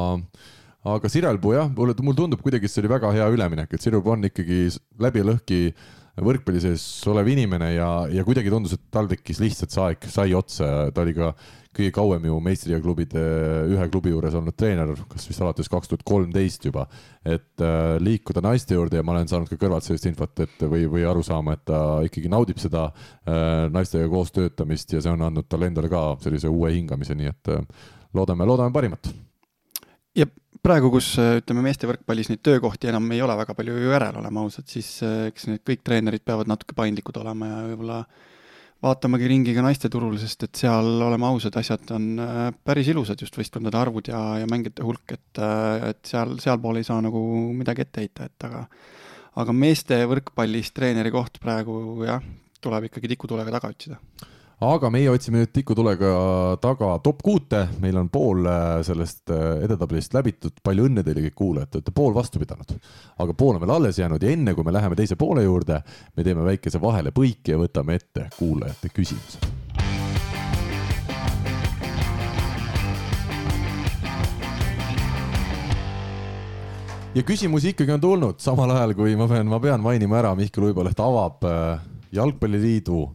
aga 0.89 1.11
Sirelpuu 1.11 1.53
jah, 1.55 1.71
mulle, 1.75 1.95
mulle 2.01 2.17
tundub 2.17 2.43
kuidagi, 2.43 2.69
et 2.69 2.73
see 2.73 2.83
oli 2.83 2.91
väga 2.91 3.11
hea 3.15 3.29
üleminek, 3.33 3.73
et 3.73 3.83
Sirelpuu 3.83 4.13
on 4.15 4.29
ikkagi 4.29 4.67
läbi 5.01 5.25
lõhki 5.27 5.61
võrkpalli 6.25 6.61
sees 6.63 6.83
olev 7.11 7.27
inimene 7.31 7.73
ja, 7.75 7.89
ja 8.11 8.25
kuidagi 8.27 8.51
tundus, 8.51 8.75
et 8.75 8.85
tal 8.93 9.09
tekkis 9.11 9.41
lihtsalt 9.43 9.73
see 9.73 9.85
aeg, 9.85 10.09
sai 10.11 10.35
otsa 10.37 10.67
ja 10.69 10.91
ta 10.93 11.05
oli 11.05 11.15
ka 11.17 11.33
kõige 11.75 11.91
kauem 11.93 12.25
ju 12.25 12.37
meistriga 12.43 12.79
klubide 12.81 13.21
ühe 13.69 13.85
klubi 13.91 14.11
juures 14.11 14.33
olnud 14.35 14.55
treener, 14.57 14.89
kas 15.11 15.27
vist 15.29 15.43
alates 15.43 15.69
kaks 15.69 15.91
tuhat 15.91 16.03
kolmteist 16.07 16.65
juba. 16.65 16.87
et 17.23 17.61
äh, 17.61 17.97
liikuda 18.01 18.41
naiste 18.41 18.73
juurde 18.73 18.97
ja 18.97 19.03
ma 19.05 19.13
olen 19.13 19.29
saanud 19.29 19.49
ka 19.51 19.59
kõrvalt 19.59 19.85
sellist 19.85 20.07
infot, 20.09 20.33
et 20.39 20.65
või, 20.65 20.87
või 20.89 21.05
aru 21.05 21.23
saama, 21.23 21.53
et 21.53 21.65
ta 21.69 22.01
ikkagi 22.07 22.31
naudib 22.31 22.57
seda 22.59 22.89
äh, 22.89 23.69
naistega 23.71 24.09
koos 24.09 24.33
töötamist 24.33 24.93
ja 24.93 25.01
see 25.01 25.13
on 25.13 25.21
andnud 25.29 25.47
talle 25.49 25.69
endale 25.69 25.91
ka 25.91 26.03
sellise 26.23 26.49
uue 26.49 26.73
hingamise, 26.73 27.15
nii 27.15 27.31
et 27.31 27.53
äh, 27.53 27.61
loodame, 28.17 28.47
loodame 28.49 28.73
parimat. 28.73 29.11
ja 30.17 30.25
praegu, 30.65 30.89
kus 30.93 31.13
ütleme, 31.19 31.63
meeste 31.65 31.87
võrkpallis 31.89 32.31
neid 32.31 32.41
töökohti 32.45 32.89
enam 32.91 33.07
ei 33.15 33.21
ole 33.25 33.35
väga 33.39 33.55
palju 33.57 33.77
ju 33.79 33.93
järel, 33.93 34.19
oleme 34.21 34.43
ausad, 34.43 34.67
siis 34.71 34.97
eks 35.03 35.47
need 35.51 35.63
kõik 35.67 35.85
treenerid 35.87 36.25
peavad 36.27 36.49
natuke 36.51 36.77
paindlikud 36.77 37.21
olema 37.21 37.47
ja 37.49 37.61
võib-olla 37.69 38.01
vaatamegi 38.83 39.27
ringi 39.27 39.53
ka 39.55 39.63
naisteturul, 39.63 40.15
sest 40.21 40.45
et 40.47 40.61
seal, 40.61 40.87
oleme 41.03 41.27
ausad, 41.27 41.55
asjad 41.59 41.91
on 41.95 42.07
äh, 42.23 42.39
päris 42.65 42.87
ilusad, 42.93 43.19
just 43.19 43.35
võistkondade 43.35 43.79
arvud 43.79 44.07
ja, 44.11 44.21
ja 44.39 44.47
mängijate 44.49 44.85
hulk, 44.87 45.15
et, 45.15 45.41
äh, 45.43 45.89
et 45.91 46.01
seal, 46.07 46.37
sealpool 46.43 46.79
ei 46.79 46.87
saa 46.87 47.01
nagu 47.03 47.21
midagi 47.55 47.83
ette 47.83 48.05
heita, 48.05 48.29
et 48.29 48.47
aga 48.47 48.65
aga 49.39 49.53
meeste 49.55 49.99
võrkpallis 50.09 50.71
treeneri 50.75 51.11
koht 51.13 51.37
praegu 51.43 51.75
jah, 52.07 52.23
tuleb 52.63 52.89
ikkagi 52.89 53.11
tikutulega 53.13 53.53
taga 53.55 53.71
otsida 53.71 53.99
aga 54.59 54.89
meie 54.91 55.07
otsime 55.07 55.39
nüüd 55.39 55.51
tikutulega 55.55 56.09
taga 56.59 56.97
top 57.03 57.21
kuute, 57.23 57.61
meil 57.79 57.95
on 58.01 58.09
pool 58.11 58.43
äh, 58.49 58.81
sellest 58.83 59.31
äh, 59.31 59.61
edetabelist 59.63 60.15
läbitud, 60.15 60.57
palju 60.63 60.89
õnne 60.89 61.03
teile 61.07 61.23
kõik 61.29 61.37
kuulajad, 61.39 61.71
te 61.71 61.79
olete 61.79 61.93
pool 61.95 62.11
vastu 62.15 62.41
pidanud. 62.41 62.73
aga 63.23 63.35
pool 63.39 63.55
on 63.55 63.63
veel 63.63 63.75
alles 63.77 63.99
jäänud 64.01 64.23
ja 64.23 64.33
enne 64.35 64.53
kui 64.57 64.67
me 64.67 64.75
läheme 64.75 64.99
teise 64.99 65.15
poole 65.15 65.45
juurde, 65.45 65.79
me 66.15 66.27
teeme 66.27 66.43
väikese 66.43 66.81
vahelepõike 66.81 67.55
ja 67.55 67.61
võtame 67.61 67.95
ette 67.95 68.27
kuulajate 68.35 68.91
küsimused. 68.91 69.47
ja 77.15 77.23
küsimusi 77.23 77.71
ikkagi 77.71 77.95
on 77.95 78.03
tulnud, 78.03 78.43
samal 78.43 78.75
ajal 78.75 78.91
kui 78.99 79.15
ma 79.15 79.31
pean, 79.31 79.47
ma 79.47 79.63
pean 79.63 79.79
mainima 79.79 80.19
ära, 80.19 80.35
Mihkel 80.35 80.67
Uiboleht 80.67 80.99
avab 80.99 81.47
äh, 81.47 81.79
jalgpalliliidu 82.11 83.05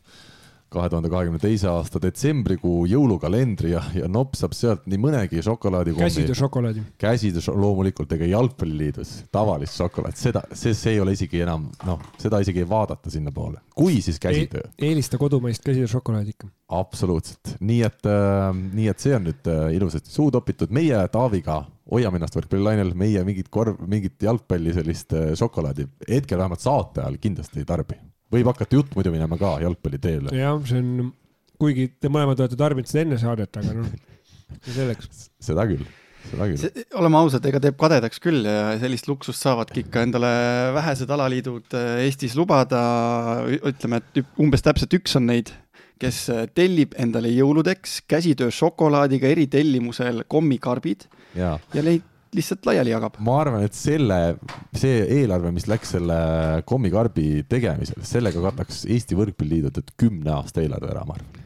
kahe 0.74 0.90
tuhande 0.92 1.10
kahekümne 1.12 1.40
teise 1.42 1.68
aasta 1.70 2.00
detsembrikuu 2.02 2.84
jõulukalendri 2.90 3.72
ja, 3.74 3.82
ja 3.96 4.08
nopsab 4.10 4.54
sealt 4.56 4.86
nii 4.90 5.00
mõnegi 5.00 5.42
šokolaadikommi. 5.44 6.06
käsitöö 6.08 6.38
šokolaadi. 6.38 6.84
käsitöö 7.00 7.54
loomulikult, 7.60 8.12
ega 8.16 8.28
jalgpalliliidus 8.32 9.14
tavalist 9.34 9.78
šokolaad, 9.80 10.18
seda, 10.18 10.44
see, 10.52 10.74
see 10.78 10.96
ei 10.96 11.02
ole 11.02 11.14
isegi 11.16 11.44
enam, 11.44 11.68
noh, 11.88 12.02
seda 12.20 12.40
isegi 12.44 12.64
ei 12.64 12.68
vaadata 12.70 13.12
sinnapoole, 13.12 13.62
kui 13.74 14.00
siis 14.04 14.20
käsitöö 14.22 14.64
e. 14.66 14.88
eelista 14.90 15.20
kodumaist 15.20 15.64
käsitöö 15.64 15.90
šokolaadi 15.96 16.34
ikka. 16.34 16.50
absoluutselt, 16.80 17.56
nii 17.60 17.82
et 17.86 18.10
äh,, 18.10 18.50
nii 18.54 18.90
et 18.92 19.06
see 19.06 19.14
on 19.16 19.28
nüüd 19.28 19.50
äh, 19.50 19.68
ilusasti 19.76 20.12
suu 20.14 20.30
topitud, 20.34 20.72
meie 20.74 21.04
Taaviga 21.12 21.62
hoiame 21.90 22.18
ennast 22.18 22.36
võrkpallilainel, 22.38 22.94
meie 22.98 23.22
mingit 23.26 23.50
korv, 23.52 23.78
mingit 23.90 24.22
jalgpalli 24.24 24.74
sellist 24.76 25.14
äh, 25.14 25.32
šokolaadi 25.38 25.86
hetkel 26.08 26.40
vähemalt 26.40 26.64
saate 26.64 27.04
ajal 27.04 27.20
kindlasti 27.22 27.62
ei 27.62 27.68
tarbi 27.68 28.00
võib 28.34 28.52
hakata 28.52 28.80
jutt 28.80 28.94
muidu 28.96 29.12
minema 29.14 29.38
ka 29.40 29.56
jalgpalliteele. 29.64 30.34
jah, 30.36 30.56
see 30.68 30.80
on, 30.82 31.10
kuigi 31.60 31.90
te 32.00 32.12
mõlemad 32.12 32.40
olete 32.42 32.58
tarbinud 32.60 32.90
seda 32.90 33.04
enne 33.06 33.20
saadet, 33.22 33.60
aga 33.60 33.76
noh, 33.80 33.92
selleks. 34.68 35.28
seda 35.42 35.66
küll 35.70 35.84
seda 36.30 36.46
küll. 36.48 36.84
oleme 36.98 37.20
ausad, 37.20 37.44
ega 37.48 37.60
teeb 37.62 37.76
kadedaks 37.80 38.22
küll 38.22 38.46
ja 38.48 38.76
sellist 38.80 39.08
luksust 39.10 39.44
saavadki 39.44 39.84
ikka 39.84 40.04
endale 40.06 40.30
vähesed 40.76 41.10
alaliidud 41.10 41.76
äh, 41.76 42.04
Eestis 42.06 42.36
lubada. 42.38 42.80
ütleme, 43.54 44.00
et 44.00 44.24
umbes 44.40 44.64
täpselt 44.64 44.96
üks 44.98 45.16
on 45.20 45.28
neid, 45.30 45.52
kes 46.02 46.24
äh, 46.32 46.46
tellib 46.54 46.96
endale 47.00 47.32
jõuludeks 47.34 48.02
käsitöö 48.10 48.52
šokolaadiga 48.54 49.30
eritellimusel 49.30 50.24
kommikarbid 50.28 51.08
ja, 51.38 51.56
ja 51.74 51.86
neid 51.86 52.06
lihtsalt 52.34 52.66
laiali 52.68 52.92
jagab. 52.92 53.16
ma 53.24 53.38
arvan, 53.42 53.64
et 53.66 53.76
selle, 53.76 54.18
see 54.76 55.02
eelarve, 55.20 55.52
mis 55.54 55.66
läks 55.70 55.94
selle 55.96 56.18
kommikarbi 56.68 57.44
tegemisele, 57.50 58.04
sellega 58.06 58.42
kataks 58.48 58.84
Eesti 58.90 59.18
Võrkpalliliidult, 59.18 59.80
et 59.80 59.92
kümne 60.00 60.34
aasta 60.36 60.64
eelarve 60.64 60.90
ära, 60.92 61.04
ma 61.08 61.18
arvan. 61.18 61.42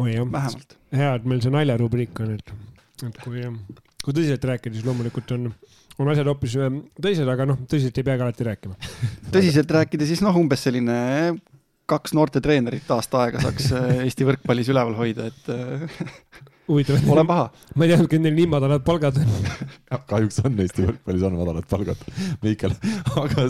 oi 0.00 0.14
jah, 0.14 0.26
vähemalt. 0.32 0.76
hea, 1.02 1.12
et 1.18 1.28
meil 1.32 1.44
see 1.44 1.54
naljarubriik 1.54 2.24
on, 2.24 2.34
et, 2.38 2.54
et 3.08 3.22
kui, 3.24 3.46
kui 4.04 4.16
tõsiselt 4.16 4.48
rääkida, 4.52 4.76
siis 4.76 4.88
loomulikult 4.88 5.36
on, 5.36 5.48
on 6.00 6.12
asjad 6.12 6.30
hoopis 6.32 6.58
teised, 7.00 7.32
aga 7.36 7.48
noh, 7.52 7.64
tõsiselt 7.70 8.00
ei 8.00 8.10
peagi 8.10 8.26
alati 8.26 8.50
rääkima. 8.50 8.92
tõsiselt 9.34 9.78
rääkida, 9.78 10.08
siis 10.08 10.24
noh, 10.24 10.36
umbes 10.40 10.68
selline 10.68 11.00
kaks 11.90 12.14
noortetreenerit 12.14 12.86
aasta 12.94 13.24
aega 13.24 13.40
saaks 13.42 13.72
Eesti 14.04 14.26
võrkpallis 14.28 14.68
üleval 14.70 14.94
hoida, 15.00 15.26
et 15.26 15.48
huvitav. 16.70 17.04
Ole 17.10 17.24
paha. 17.28 17.50
ma 17.74 17.86
ei 17.86 17.92
teadnudki, 17.92 18.18
et 18.18 18.26
neil 18.26 18.36
nii 18.38 18.50
madalad 18.54 18.84
palgad 18.86 19.20
on. 19.20 19.48
kahjuks 20.10 20.42
on 20.44 20.58
Eesti 20.64 20.86
võrkpallis 20.88 21.26
on 21.28 21.38
madalad 21.40 21.68
palgad, 21.70 22.04
Mihkel, 22.44 22.74
aga 23.20 23.48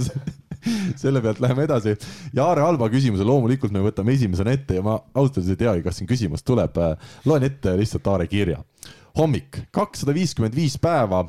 selle 1.01 1.23
pealt 1.25 1.41
läheme 1.41 1.65
edasi. 1.69 1.97
Jaare 2.37 2.65
Alba 2.65 2.91
küsimuse 2.93 3.25
loomulikult 3.27 3.73
me 3.75 3.83
võtame 3.85 4.15
esimesena 4.17 4.55
ette 4.57 4.79
ja 4.81 4.85
ma 4.85 4.99
ausalt 5.15 5.41
öeldes 5.41 5.55
ei 5.55 5.61
teagi, 5.65 5.85
kas 5.87 6.01
siin 6.01 6.11
küsimus 6.11 6.45
tuleb. 6.47 6.81
loen 7.25 7.47
ette 7.49 7.77
lihtsalt 7.79 8.07
Aare 8.13 8.27
kirja. 8.31 8.63
hommik, 9.19 9.65
kakssada 9.75 10.15
viiskümmend 10.15 10.55
viis 10.55 10.77
päeva 10.79 11.25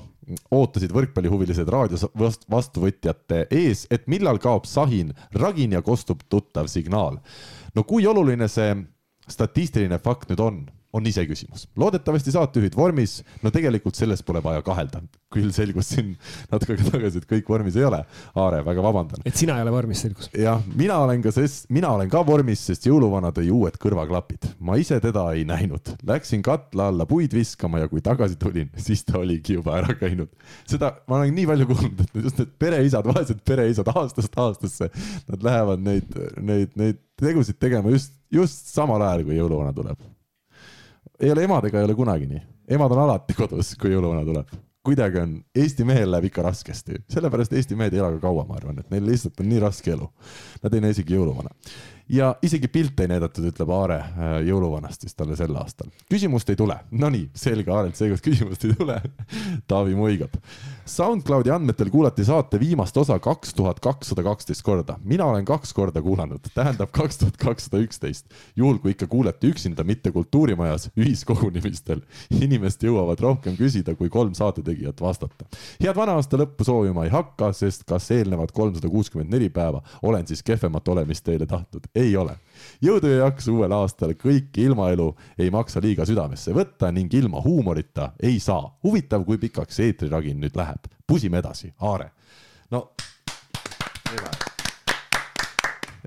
ootasid 0.53 0.91
võrkpallihuvilised 0.93 1.69
raadios 1.71 2.05
vastuvõtjate 2.51 3.47
ees, 3.49 3.87
et 3.89 4.05
millal 4.07 4.37
kaob 4.39 4.67
sahin, 4.69 5.15
ragin 5.33 5.73
ja 5.73 5.81
kostub 5.81 6.21
tuttav 6.29 6.67
signaal. 6.67 7.19
no 7.75 7.83
kui 7.83 8.05
oluline 8.07 8.47
see 8.47 8.75
statistiline 9.27 9.97
fakt 9.99 10.29
nüüd 10.29 10.43
on 10.43 10.61
on 10.93 11.07
iseküsimus. 11.07 11.67
loodetavasti 11.75 12.31
saatejuhid 12.31 12.75
vormis, 12.75 13.21
no 13.41 13.51
tegelikult 13.51 13.95
selles 13.95 14.23
pole 14.23 14.41
vaja 14.43 14.61
kahelda. 14.65 15.01
küll 15.31 15.53
selgus 15.55 15.93
siin 15.93 16.09
natuke 16.51 16.73
aega 16.73 16.89
tagasi, 16.91 17.21
et 17.21 17.27
kõik 17.29 17.47
vormis 17.47 17.77
ei 17.79 17.85
ole. 17.87 18.01
Aare, 18.35 18.59
väga 18.67 18.83
vabandan. 18.83 19.23
et 19.25 19.37
sina 19.39 19.55
ei 19.55 19.63
ole 19.63 19.71
vormis, 19.71 20.01
selgus? 20.03 20.27
jah, 20.35 20.59
mina 20.75 20.97
olen 21.05 21.23
ka, 21.23 21.31
sest 21.35 21.69
mina 21.71 21.93
olen 21.95 22.11
ka 22.11 22.23
vormis, 22.27 22.65
sest 22.67 22.87
jõuluvana 22.89 23.31
tõi 23.35 23.47
uued 23.55 23.79
kõrvaklapid. 23.81 24.49
ma 24.59 24.75
ise 24.81 24.99
teda 25.03 25.29
ei 25.37 25.45
näinud. 25.47 25.93
Läksin 26.07 26.43
katla 26.43 26.89
alla 26.91 27.07
puid 27.07 27.33
viskama 27.35 27.79
ja 27.79 27.91
kui 27.91 28.03
tagasi 28.03 28.35
tulin, 28.41 28.69
siis 28.75 29.05
ta 29.07 29.19
oligi 29.21 29.55
juba 29.59 29.77
ära 29.79 29.95
käinud. 29.95 30.31
seda 30.67 30.97
ma 31.07 31.21
olen 31.21 31.35
nii 31.35 31.47
palju 31.53 31.69
kuulnud, 31.71 32.05
et 32.07 32.23
just 32.27 32.41
need 32.41 32.55
pereisad, 32.59 33.07
vaesed 33.07 33.43
pereisad 33.47 33.87
aastast 33.95 34.35
aastasse, 34.35 34.91
nad 35.31 35.43
lähevad 35.47 35.87
neid, 35.87 36.11
neid, 36.41 36.75
neid 36.75 36.99
tegusid 37.21 37.59
tegema 37.61 37.93
just, 37.93 38.17
just 38.33 38.73
samal 38.73 39.01
ajal, 39.05 39.29
kui 39.29 39.39
jõuluvana 39.39 39.71
tuleb 39.75 40.01
ei 41.21 41.31
ole 41.31 41.45
emadega 41.47 41.79
ei 41.79 41.87
ole 41.87 41.95
kunagi 41.95 42.27
nii, 42.29 42.41
emad 42.77 42.93
on 42.95 43.05
alati 43.05 43.37
kodus, 43.37 43.75
kui 43.79 43.93
jõuluvana 43.93 44.25
tuleb. 44.27 44.59
kuidagi 44.81 45.19
on, 45.21 45.33
Eesti 45.55 45.85
mehel 45.85 46.09
läheb 46.09 46.31
ikka 46.31 46.41
raskesti, 46.41 47.03
sellepärast 47.13 47.53
Eesti 47.53 47.75
mehed 47.77 47.93
ei 47.93 47.99
ela 48.01 48.09
ka 48.15 48.23
kaua, 48.23 48.47
ma 48.49 48.55
arvan, 48.57 48.79
et 48.81 48.89
neil 48.89 49.05
lihtsalt 49.05 49.39
on 49.39 49.49
nii 49.51 49.59
raske 49.61 49.91
elu. 49.93 50.07
Nad 50.63 50.73
ei 50.73 50.81
näe 50.81 50.95
isegi 50.95 51.13
jõuluvana 51.13 51.53
ja 52.11 52.35
isegi 52.43 52.67
pilte 52.67 53.05
ei 53.05 53.11
näidatud, 53.13 53.45
ütleb 53.47 53.69
Aare 53.71 53.97
äh, 54.01 54.33
jõuluvanast 54.47 55.05
vist 55.05 55.15
talle 55.17 55.37
sel 55.39 55.55
aastal. 55.55 55.91
küsimust 56.11 56.49
ei 56.51 56.59
tule, 56.59 56.75
nonii, 56.91 57.29
selge, 57.37 57.71
Aarelt 57.71 57.95
seekord 57.95 58.23
küsimust 58.25 58.65
ei 58.67 58.75
tule 58.75 58.97
Taavi 59.69 59.95
muigab. 59.95 60.35
SoundCloudi 60.85 61.51
andmetel 61.51 61.89
kuulati 61.89 62.23
saate 62.25 62.59
viimast 62.59 62.97
osa 62.97 63.19
kaks 63.19 63.53
tuhat 63.53 63.79
kakssada 63.79 64.23
kaksteist 64.23 64.63
korda, 64.65 64.97
mina 65.03 65.25
olen 65.25 65.45
kaks 65.45 65.73
korda 65.73 66.01
kuulanud, 66.01 66.49
tähendab 66.55 66.89
kaks 66.91 67.17
tuhat 67.21 67.37
kakssada 67.37 67.81
üksteist. 67.83 68.25
juhul, 68.55 68.79
kui 68.81 68.91
ikka 68.95 69.07
kuulete 69.07 69.47
üksinda, 69.47 69.83
mitte 69.83 70.11
kultuurimajas, 70.11 70.89
ühiskogunemistel, 70.97 72.01
inimesed 72.41 72.87
jõuavad 72.87 73.21
rohkem 73.21 73.57
küsida, 73.57 73.95
kui 73.95 74.09
kolm 74.09 74.33
saatetegijat 74.33 75.01
vastata. 75.01 75.45
head 75.83 75.95
vana 75.95 76.17
aasta 76.17 76.37
lõppu 76.41 76.65
soovima 76.65 77.05
ei 77.05 77.13
hakka, 77.13 77.53
sest 77.53 77.85
kas 77.85 78.11
eelnevad 78.11 78.51
kolmsada 78.51 78.89
kuuskümmend 78.89 79.29
neli 79.31 79.49
päeva 79.49 79.83
olen 80.01 80.27
siis 80.27 80.43
kehvemat 80.43 80.87
olemist 80.87 81.23
teile 81.23 81.45
tahtnud 81.45 81.87
ei 81.95 82.15
ole. 82.17 82.37
Jõudu 82.81 83.11
ja 83.11 83.25
jaksu 83.25 83.57
uuel 83.57 83.75
aastal, 83.75 84.15
kõiki 84.19 84.65
ilmaelu 84.69 85.09
ei 85.37 85.51
maksa 85.53 85.81
liiga 85.83 86.05
südamesse 86.07 86.55
võtta 86.55 86.91
ning 86.91 87.13
ilma 87.13 87.41
huumorita 87.41 88.11
ei 88.19 88.39
saa. 88.39 88.77
huvitav, 88.83 89.25
kui 89.25 89.37
pikaks 89.37 89.75
see 89.75 89.91
eetriragin 89.91 90.39
nüüd 90.41 90.55
läheb. 90.55 90.91
pusime 91.07 91.41
edasi, 91.41 91.73
Aare. 91.79 92.11
no 92.71 92.91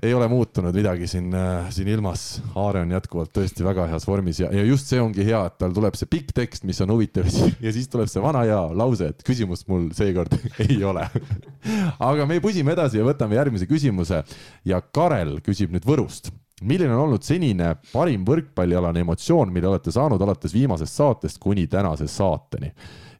ei 0.05 0.13
ole 0.13 0.27
muutunud 0.27 0.75
midagi 0.75 1.07
siin, 1.07 1.33
äh, 1.33 1.69
siin 1.73 1.87
ilmas. 1.87 2.41
Aare 2.59 2.83
on 2.85 2.91
jätkuvalt 2.93 3.31
tõesti 3.35 3.65
väga 3.65 3.87
heas 3.89 4.05
vormis 4.07 4.39
ja, 4.43 4.51
ja 4.53 4.63
just 4.67 4.89
see 4.91 5.01
ongi 5.01 5.25
hea, 5.25 5.39
et 5.47 5.57
tal 5.61 5.73
tuleb 5.75 5.97
see 5.97 6.09
pikk 6.11 6.33
tekst, 6.35 6.65
mis 6.67 6.81
on 6.83 6.93
huvitav 6.93 7.29
ja 7.65 7.73
siis 7.75 7.89
tuleb 7.91 8.11
see 8.11 8.23
vana 8.23 8.45
hea 8.45 8.61
lause, 8.77 9.11
et 9.13 9.25
küsimust 9.25 9.69
mul 9.71 9.89
seekord 9.97 10.35
ei 10.67 10.81
ole 10.85 11.07
aga 12.11 12.29
me 12.29 12.41
pusime 12.43 12.75
edasi 12.75 13.01
ja 13.01 13.07
võtame 13.07 13.39
järgmise 13.39 13.69
küsimuse 13.69 14.23
ja 14.67 14.81
Karel 14.93 15.39
küsib 15.45 15.73
nüüd 15.73 15.87
Võrust 15.87 16.31
milline 16.67 16.93
on 16.95 17.05
olnud 17.07 17.25
senine 17.25 17.75
parim 17.91 18.25
võrkpallialane 18.27 19.03
emotsioon, 19.05 19.51
mille 19.53 19.69
olete 19.71 19.93
saanud 19.95 20.21
alates 20.21 20.53
viimasest 20.53 21.01
saatest 21.01 21.41
kuni 21.41 21.67
tänase 21.71 22.07
saateni? 22.11 22.71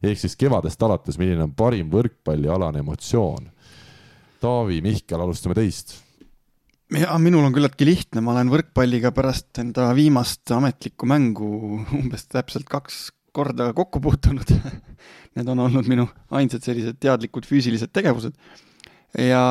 ehk 0.06 0.18
siis 0.20 0.36
kevadest 0.38 0.82
alates, 0.82 1.18
milline 1.18 1.46
on 1.46 1.54
parim 1.56 1.90
võrkpallialane 1.90 2.82
emotsioon? 2.84 3.52
Taavi, 4.40 4.82
Mihkel, 4.84 5.20
alustame 5.20 5.56
teist 5.56 5.96
ja 6.94 7.16
minul 7.18 7.42
on 7.42 7.54
küllaltki 7.54 7.86
lihtne, 7.88 8.22
ma 8.22 8.36
olen 8.36 8.50
võrkpalliga 8.52 9.10
pärast 9.14 9.58
enda 9.58 9.88
viimast 9.96 10.52
ametlikku 10.54 11.08
mängu 11.10 11.48
umbes 11.96 12.28
täpselt 12.30 12.68
kaks 12.70 13.08
korda 13.34 13.72
kokku 13.76 14.00
puutunud 14.00 14.52
Need 15.36 15.50
on 15.52 15.60
olnud 15.66 15.88
minu 15.90 16.06
ainsad 16.32 16.64
sellised 16.64 16.96
teadlikud 17.02 17.44
füüsilised 17.44 17.92
tegevused. 17.92 18.32
Ja 19.14 19.42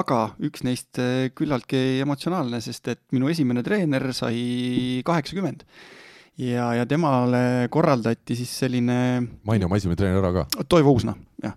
aga 0.00 0.20
üks 0.44 0.64
neist 0.66 0.98
eh, 1.02 1.30
küllaltki 1.36 2.00
emotsionaalne, 2.04 2.60
sest 2.64 2.90
et 2.92 3.02
minu 3.14 3.30
esimene 3.32 3.62
treener 3.66 4.10
sai 4.16 5.00
kaheksakümmend 5.06 5.64
ja, 6.42 6.72
ja 6.80 6.84
temale 6.88 7.70
korraldati 7.72 8.36
siis 8.36 8.52
selline. 8.64 8.98
maini 9.46 9.68
oma 9.68 9.78
esimene 9.80 10.00
treener 10.00 10.20
ära 10.20 10.34
ka. 10.40 10.66
Toivo 10.68 10.96
Uusna, 10.96 11.16
jah 11.44 11.56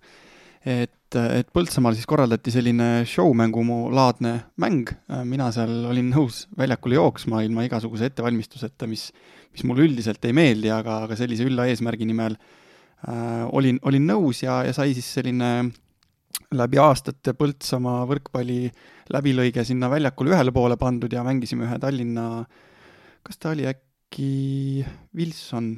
et, 0.67 1.15
et 1.15 1.49
Põltsamaal 1.55 1.95
siis 1.95 2.07
korraldati 2.09 2.51
selline 2.53 2.89
show-mängulaadne 3.07 4.33
mäng, 4.61 4.91
mina 5.29 5.49
seal 5.55 5.87
olin 5.89 6.11
nõus 6.11 6.45
väljakule 6.59 6.97
jooksma 6.97 7.41
ilma 7.45 7.65
igasuguse 7.67 8.09
ettevalmistuseta, 8.09 8.89
mis, 8.89 9.09
mis 9.55 9.65
mulle 9.67 9.87
üldiselt 9.87 10.23
ei 10.27 10.35
meeldi, 10.35 10.71
aga, 10.73 11.03
aga 11.07 11.17
sellise 11.19 11.47
ülla 11.47 11.67
eesmärgi 11.71 12.07
nimel 12.09 12.35
äh, 12.37 13.45
olin, 13.55 13.79
olin 13.87 14.07
nõus 14.09 14.43
ja, 14.43 14.61
ja 14.67 14.75
sai 14.75 14.95
siis 14.97 15.07
selline 15.19 15.69
läbi 16.57 16.79
aastate 16.79 17.33
Põltsamaa 17.37 18.05
võrkpalli 18.07 18.69
läbilõige 19.13 19.65
sinna 19.67 19.89
väljakule 19.91 20.35
ühele 20.35 20.53
poole 20.55 20.77
pandud 20.79 21.13
ja 21.13 21.25
mängisime 21.27 21.67
ühe 21.67 21.79
Tallinna, 21.81 22.45
kas 23.23 23.41
ta 23.41 23.51
oli 23.55 23.67
äkki 23.67 24.85
Wilson, 25.15 25.73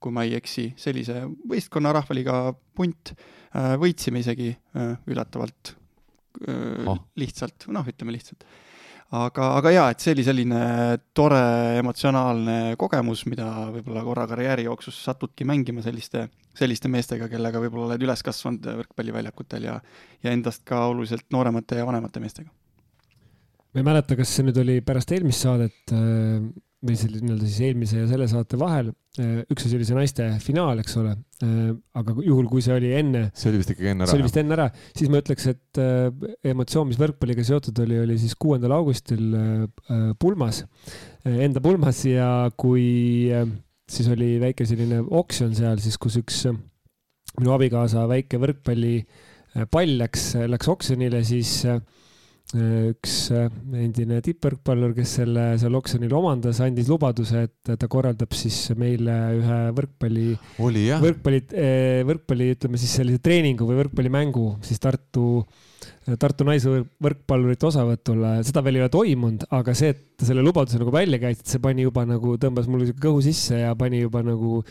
kui 0.00 0.14
ma 0.16 0.24
ei 0.24 0.38
eksi, 0.38 0.70
sellise 0.80 1.26
võistkonna 1.48 1.92
rahvaliiga 1.92 2.46
punt 2.76 3.12
Äh, 3.50 3.74
võitsime 3.82 4.20
isegi 4.22 4.52
äh, 4.78 4.92
üllatavalt 5.10 5.72
oh. 6.86 7.00
lihtsalt, 7.18 7.66
noh, 7.74 7.86
ütleme 7.90 8.14
lihtsalt. 8.14 8.44
Aga, 9.16 9.48
aga 9.58 9.72
jaa, 9.74 9.88
et 9.92 10.04
see 10.04 10.14
oli 10.14 10.24
selline 10.26 10.60
tore 11.16 11.40
emotsionaalne 11.80 12.76
kogemus, 12.80 13.24
mida 13.30 13.48
võib-olla 13.74 14.04
korra 14.06 14.26
karjääri 14.30 14.68
jooksus 14.68 15.00
satudki 15.06 15.46
mängima 15.48 15.82
selliste, 15.84 16.28
selliste 16.56 16.90
meestega, 16.92 17.28
kellega 17.32 17.62
võib-olla 17.62 17.90
oled 17.90 18.06
üles 18.06 18.24
kasvanud 18.26 18.70
võrkpalliväljakutel 18.82 19.68
ja, 19.70 19.76
ja 20.22 20.34
endast 20.34 20.64
ka 20.68 20.84
oluliselt 20.92 21.26
nooremate 21.34 21.80
ja 21.80 21.86
vanemate 21.88 22.22
meestega. 22.22 22.50
ma 23.74 23.82
ei 23.82 23.86
mäleta, 23.86 24.18
kas 24.18 24.34
see 24.36 24.46
nüüd 24.46 24.62
oli 24.62 24.80
pärast 24.86 25.12
eelmist 25.16 25.46
saadet 25.46 25.94
või 26.80 26.96
selle 26.96 27.20
nii-öelda 27.20 27.46
siis 27.46 27.60
eelmise 27.68 27.98
ja 28.00 28.06
selle 28.08 28.26
saate 28.30 28.58
vahel. 28.60 28.90
Äh, 29.20 29.42
üks 29.52 29.66
asi 29.66 29.76
oli 29.76 29.86
see 29.88 29.96
naiste 29.98 30.26
finaal, 30.40 30.80
eks 30.80 30.96
ole. 31.00 31.12
Äh, 31.44 31.72
aga 32.00 32.14
juhul, 32.24 32.48
kui 32.48 32.64
see 32.64 32.76
oli 32.76 32.92
enne. 32.96 33.26
see 33.36 33.50
oli 33.50 33.60
vist 33.60 33.74
ikkagi 33.74 33.90
enne 33.92 34.06
ära. 34.06 34.12
see 34.12 34.20
oli 34.20 34.28
vist 34.28 34.40
enne 34.40 34.56
ära, 34.56 34.66
siis 34.96 35.12
ma 35.12 35.20
ütleks, 35.20 35.48
et 35.52 35.80
äh, 35.82 36.30
emotsioon, 36.52 36.88
mis 36.88 37.00
võrkpalliga 37.00 37.44
seotud 37.46 37.82
oli, 37.84 38.00
oli 38.06 38.16
siis 38.22 38.36
kuuendal 38.40 38.76
augustil 38.78 39.36
pulmas, 40.20 40.62
enda 41.28 41.60
pulmas 41.64 42.00
ja 42.06 42.30
kui 42.58 43.28
siis 43.90 44.08
oli 44.12 44.32
väike 44.40 44.64
selline 44.68 45.02
oksjon 45.04 45.52
seal 45.58 45.80
siis, 45.82 45.98
kus 46.00 46.16
üks 46.20 46.44
minu 46.48 47.52
abikaasa 47.54 48.06
väike 48.10 48.40
võrkpallipall 48.40 49.96
läks, 50.00 50.32
läks 50.48 50.70
oksjonile, 50.72 51.20
siis 51.26 51.58
üks 52.56 53.14
äh, 53.34 53.46
endine 53.78 54.18
tippvõrkpallur, 54.24 54.92
kes 54.96 55.14
selle 55.20 55.44
seal 55.60 55.76
oksjonil 55.78 56.12
omandas, 56.18 56.58
andis 56.64 56.90
lubaduse, 56.90 57.44
et 57.46 57.72
ta 57.78 57.88
korraldab 57.90 58.34
siis 58.34 58.58
meile 58.78 59.16
ühe 59.38 59.58
võrkpalli, 59.76 60.28
võrkpalli, 60.58 61.42
äh, 61.54 62.00
võrkpalli, 62.08 62.50
ütleme 62.56 62.80
siis 62.80 62.96
sellise 62.98 63.22
treeningu 63.22 63.68
või 63.68 63.80
võrkpallimängu 63.84 64.46
siis 64.66 64.82
Tartu, 64.82 65.44
Tartu 66.20 66.44
naisvõrkpallurite 66.48 67.68
osavõtul. 67.68 68.24
seda 68.46 68.64
veel 68.66 68.80
ei 68.80 68.84
ole 68.84 68.92
toimunud, 68.92 69.46
aga 69.54 69.74
see, 69.76 69.94
et 69.94 70.24
selle 70.26 70.42
lubaduse 70.44 70.80
nagu 70.80 70.92
välja 70.94 71.20
käis, 71.22 71.44
see 71.46 71.62
pani 71.62 71.86
juba 71.86 72.04
nagu, 72.08 72.34
tõmbas 72.40 72.66
mul 72.70 72.88
kõhu 72.98 73.22
sisse 73.24 73.62
ja 73.62 73.76
pani 73.78 74.02
juba 74.02 74.24
nagu 74.26 74.64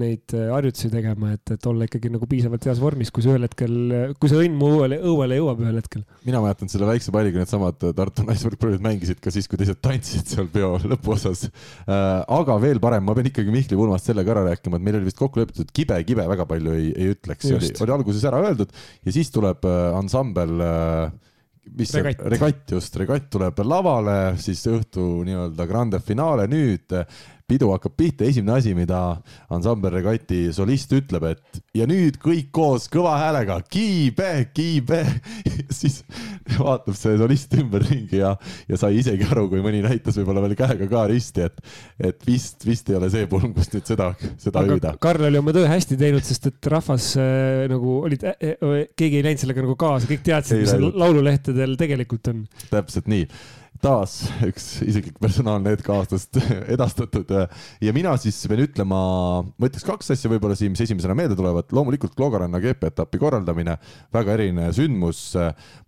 neid 0.00 0.34
eh, 0.36 0.48
harjutusi 0.52 0.90
tegema, 0.92 1.32
et, 1.36 1.54
et 1.54 1.66
olla 1.70 1.86
ikkagi 1.88 2.10
nagu 2.12 2.28
piisavalt 2.30 2.66
heas 2.68 2.80
vormis, 2.82 3.12
kui 3.14 3.24
see 3.24 3.32
ühel 3.32 3.46
hetkel, 3.46 3.76
kui 4.20 4.30
see 4.30 4.40
õnn 4.44 4.58
mu 4.58 4.70
õuele, 4.76 5.00
õuele 5.10 5.38
jõuab 5.40 5.62
ühel 5.64 5.80
hetkel. 5.80 6.04
mina 6.26 6.42
mäletan 6.44 6.72
selle 6.72 6.88
väikse 6.90 7.14
palliga 7.14 7.42
needsamad 7.42 7.78
Tartu 7.96 8.26
naisvõrkpallurid 8.28 8.84
mängisid 8.84 9.22
ka 9.22 9.32
siis, 9.34 9.48
kui 9.50 9.60
teised 9.60 9.80
tantsisid 9.84 10.34
seal 10.34 10.50
peo 10.52 10.74
lõpuosas. 10.82 11.46
Aga 11.86 12.58
veel 12.62 12.82
parem, 12.82 13.04
ma 13.06 13.16
pean 13.16 13.30
ikkagi 13.30 13.54
Mihkli 13.54 13.78
pulmast 13.78 14.08
selle 14.08 14.24
ka 14.26 14.34
ära 14.36 14.44
rääkima, 14.50 14.78
et 14.78 14.86
meil 14.86 15.00
oli 15.00 15.10
vist 15.10 15.20
kokku 15.20 15.42
lepitud, 15.42 15.72
kibe, 15.74 15.98
kibe 16.06 16.28
väga 16.30 16.46
palju 16.50 16.76
ei, 16.76 16.92
ei 16.94 17.14
ütleks, 17.14 17.50
oli, 17.56 17.72
oli 17.86 17.96
alguses 17.96 18.28
ära 18.28 18.42
öeldud 18.44 18.72
ja 19.06 19.16
siis 19.16 19.32
tuleb 19.34 19.66
ansambel 19.66 20.60
mis 21.76 21.92
regatt. 21.94 22.22
regatt 22.32 22.72
just, 22.74 22.96
regatt 23.00 23.28
tuleb 23.32 23.60
lavale, 23.66 24.16
siis 24.40 24.62
õhtu 24.70 25.22
nii-öelda 25.26 25.66
grande 25.68 26.00
finale. 26.04 26.46
Nüüd 26.50 26.94
pidu 27.50 27.70
hakkab 27.74 27.96
pihta, 27.98 28.26
esimene 28.28 28.56
asi, 28.58 28.74
mida 28.76 29.00
ansambel 29.52 29.92
Regati 29.96 30.42
solist 30.54 30.92
ütleb, 30.94 31.26
et 31.32 31.60
ja 31.76 31.86
nüüd 31.90 32.20
kõik 32.22 32.50
koos 32.54 32.86
kõva 32.92 33.16
häälega 33.20 33.58
kiibe, 33.70 34.30
kiibe 34.54 35.02
siis 35.80 36.00
vaatab 36.56 36.96
see 36.98 37.18
solist 37.20 37.54
ümberringi 37.58 38.22
ja, 38.22 38.34
ja 38.70 38.80
sai 38.80 39.00
isegi 39.00 39.28
aru, 39.30 39.48
kui 39.52 39.62
mõni 39.64 39.82
näitas 39.84 40.18
võib-olla 40.20 40.44
veel 40.46 40.56
käega 40.58 40.88
ka 40.90 41.04
risti, 41.10 41.46
et, 41.48 41.62
et 42.10 42.26
vist, 42.26 42.66
vist 42.66 42.90
ei 42.90 42.98
ole 43.00 43.10
see 43.12 43.28
pulm, 43.30 43.54
kus 43.56 43.72
nüüd 43.74 43.86
seda, 43.90 44.10
seda 44.40 44.64
hüüda. 44.66 44.96
Karl 45.02 45.28
oli 45.30 45.40
oma 45.40 45.54
töö 45.56 45.68
hästi 45.70 45.98
teinud, 46.00 46.26
sest 46.26 46.50
et 46.52 46.70
rahvas 46.72 47.12
äh, 47.20 47.66
nagu 47.70 48.00
olid 48.04 48.26
äh,, 48.26 48.54
äh 48.56 48.84
keegi 48.96 49.20
ei 49.20 49.26
läinud 49.26 49.42
sellega 49.42 49.64
nagu 49.64 49.78
kaasa, 49.80 50.08
kõik 50.10 50.22
teadsid, 50.26 50.62
mis 50.62 50.74
laululehtedel 51.00 51.76
tegelikult 51.80 52.32
on. 52.32 52.44
täpselt 52.70 53.10
nii 53.10 53.26
taas 53.80 54.14
üks 54.44 54.66
isiklik 54.84 55.16
personaalne 55.20 55.72
hetk 55.72 55.88
aastast 55.94 56.36
edastatud. 56.74 57.30
Ja 57.82 57.94
mina 57.96 58.12
siis 58.20 58.38
pean 58.50 58.62
ütlema, 58.64 59.00
ma 59.44 59.68
ütleks 59.68 59.86
kaks 59.86 60.12
asja 60.14 60.30
võib-olla 60.32 60.56
siin, 60.58 60.74
mis 60.74 60.82
esimesena 60.84 61.16
meelde 61.16 61.36
tulevad, 61.38 61.70
loomulikult 61.74 62.14
Kloogaranna 62.18 62.60
GP-etapi 62.62 63.20
korraldamine, 63.20 63.76
väga 64.14 64.36
eriline 64.36 64.68
sündmus. 64.76 65.22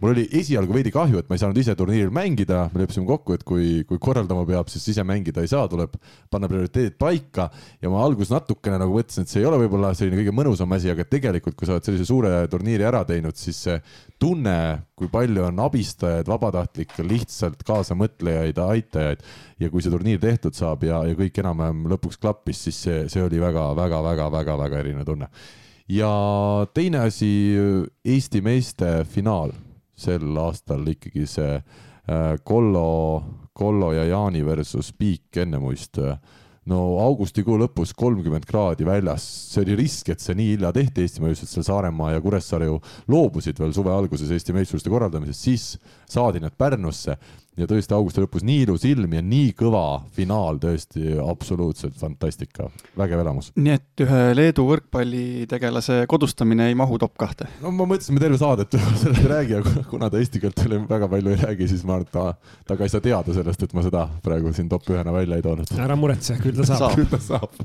mul 0.01 0.15
oli 0.15 0.27
esialgu 0.41 0.77
veidi 0.77 0.93
kahju, 0.95 1.21
et 1.21 1.29
ma 1.29 1.37
ei 1.37 1.43
saanud 1.43 1.61
ise 1.61 1.77
turniiril 1.79 2.13
mängida, 2.15 2.65
me 2.73 2.83
leppisime 2.83 3.07
kokku, 3.09 3.37
et 3.37 3.45
kui, 3.49 3.85
kui 3.89 4.01
korraldama 4.03 4.47
peab, 4.49 4.73
siis 4.73 4.89
ise 4.95 5.05
mängida 5.07 5.45
ei 5.45 5.53
saa, 5.53 5.69
tuleb 5.71 5.99
panna 6.33 6.49
prioriteedid 6.51 6.97
paika. 7.01 7.51
Ja 7.83 7.93
ma 7.93 8.01
alguses 8.07 8.33
natukene 8.33 8.81
nagu 8.81 8.97
mõtlesin, 8.97 9.27
et 9.27 9.33
see 9.33 9.43
ei 9.43 9.49
ole 9.51 9.61
võib-olla 9.65 9.93
selline 9.99 10.21
kõige 10.23 10.37
mõnusam 10.37 10.73
asi, 10.77 10.91
aga 10.93 11.05
tegelikult, 11.09 11.59
kui 11.59 11.69
sa 11.69 11.77
oled 11.77 11.87
sellise 11.87 12.09
suure 12.09 12.33
turniiri 12.53 12.89
ära 12.89 13.05
teinud, 13.09 13.37
siis 13.39 13.61
see 13.69 13.77
tunne, 14.23 14.57
kui 14.99 15.11
palju 15.11 15.47
on 15.49 15.59
abistajaid, 15.65 16.29
vabatahtlikke, 16.31 17.05
lihtsalt 17.07 17.65
kaasamõtlejaid, 17.67 18.61
aitajaid. 18.63 19.25
Ja 19.63 19.71
kui 19.73 19.83
see 19.83 19.93
turniir 19.93 20.21
tehtud 20.23 20.55
saab 20.57 20.85
ja, 20.87 21.03
ja 21.09 21.17
kõik 21.19 21.41
enam-vähem 21.43 21.85
lõpuks 21.91 22.21
klappis, 22.23 22.63
siis 22.69 22.79
see, 22.87 23.03
see 23.13 23.25
oli 23.25 23.41
väga-väga-väga-väga-väga 23.43 24.83
eriline 24.83 25.07
tunne. 25.09 25.29
ja 25.89 26.13
teine 26.75 27.07
asi, 27.09 27.33
Eesti 28.05 28.43
meeste 28.43 29.03
finaal. 29.05 29.53
Sel 30.03 30.39
aastal 30.41 30.87
ikkagi 30.89 31.27
see 31.29 31.57
äh, 31.59 32.39
Kollo, 32.45 33.23
Kollo 33.53 33.93
ja 33.93 34.07
Jaani 34.09 34.41
versus 34.47 34.93
Piik 34.99 35.37
Ennemuist 35.37 35.99
no 36.71 36.79
augustikuu 37.03 37.57
lõpus 37.59 37.95
kolmkümmend 37.99 38.47
kraadi 38.47 38.87
väljas, 38.87 39.25
see 39.51 39.65
oli 39.65 39.77
risk, 39.83 40.13
et 40.13 40.23
see 40.23 40.37
nii 40.39 40.53
hilja 40.55 40.71
tehti. 40.75 41.07
Eesti 41.07 41.23
meistrivõistlustel, 41.25 41.67
Saaremaa 41.67 42.13
ja 42.15 42.23
Kuressaare 42.23 42.69
ju 42.69 42.79
loobusid 43.11 43.59
veel 43.59 43.75
suve 43.75 43.91
alguses 43.95 44.31
Eesti 44.31 44.55
meistrivõistluste 44.55 44.93
korraldamisest, 44.93 45.49
siis 45.49 45.67
saadi 46.11 46.43
need 46.43 46.55
Pärnusse 46.59 47.19
ja 47.59 47.67
tõesti 47.69 47.95
augusti 47.97 48.23
lõpus 48.23 48.45
nii 48.47 48.63
ilus 48.65 48.85
ilm 48.89 49.17
ja 49.17 49.23
nii 49.25 49.51
kõva 49.59 49.85
finaal, 50.17 50.59
tõesti 50.63 51.17
absoluutselt 51.21 51.97
fantastika, 52.01 52.69
vägev 52.99 53.23
elamus. 53.25 53.51
nii 53.57 53.75
et 53.77 54.05
ühe 54.05 54.23
Leedu 54.37 54.65
võrkpallitegelase 54.71 56.03
kodustamine 56.11 56.71
ei 56.71 56.79
mahu 56.79 56.99
top 57.03 57.17
kahte? 57.21 57.49
no 57.63 57.75
ma 57.77 57.89
mõtlesin, 57.91 58.17
me 58.17 58.25
terve 58.25 58.41
saadet 58.41 58.79
sellest 59.03 59.25
ei 59.25 59.33
räägi, 59.35 59.59
aga 59.61 59.85
kuna 59.91 60.11
ta 60.13 60.23
eesti 60.23 60.43
keelt 60.43 60.65
veel 60.65 60.79
väga 60.89 61.11
palju 61.13 61.35
ei 61.35 61.43
räägi, 61.43 61.69
siis 61.75 61.85
ma 61.89 61.99
arvan, 61.99 62.09
et 62.09 62.17
ta, 62.17 62.57
ta 62.69 62.79
ka 62.79 62.89
ei 62.89 62.95
saa 62.95 63.05
teada 63.05 63.37
sellest, 63.37 63.67
et 63.67 63.77
ma 63.77 63.85
seda 63.85 64.07
praegu 64.25 64.55
siin 64.57 64.73
top 64.73 64.89
ühena 64.95 65.15
välja 65.15 65.39
ei 65.39 65.45
toonud. 65.45 65.77
ära 65.77 65.99
muretse, 65.99 66.41
küll 66.41 66.57
ta 66.57 66.73
saab. 66.73 66.97
küll 66.97 67.13
ta 67.13 67.21
saab 67.21 67.53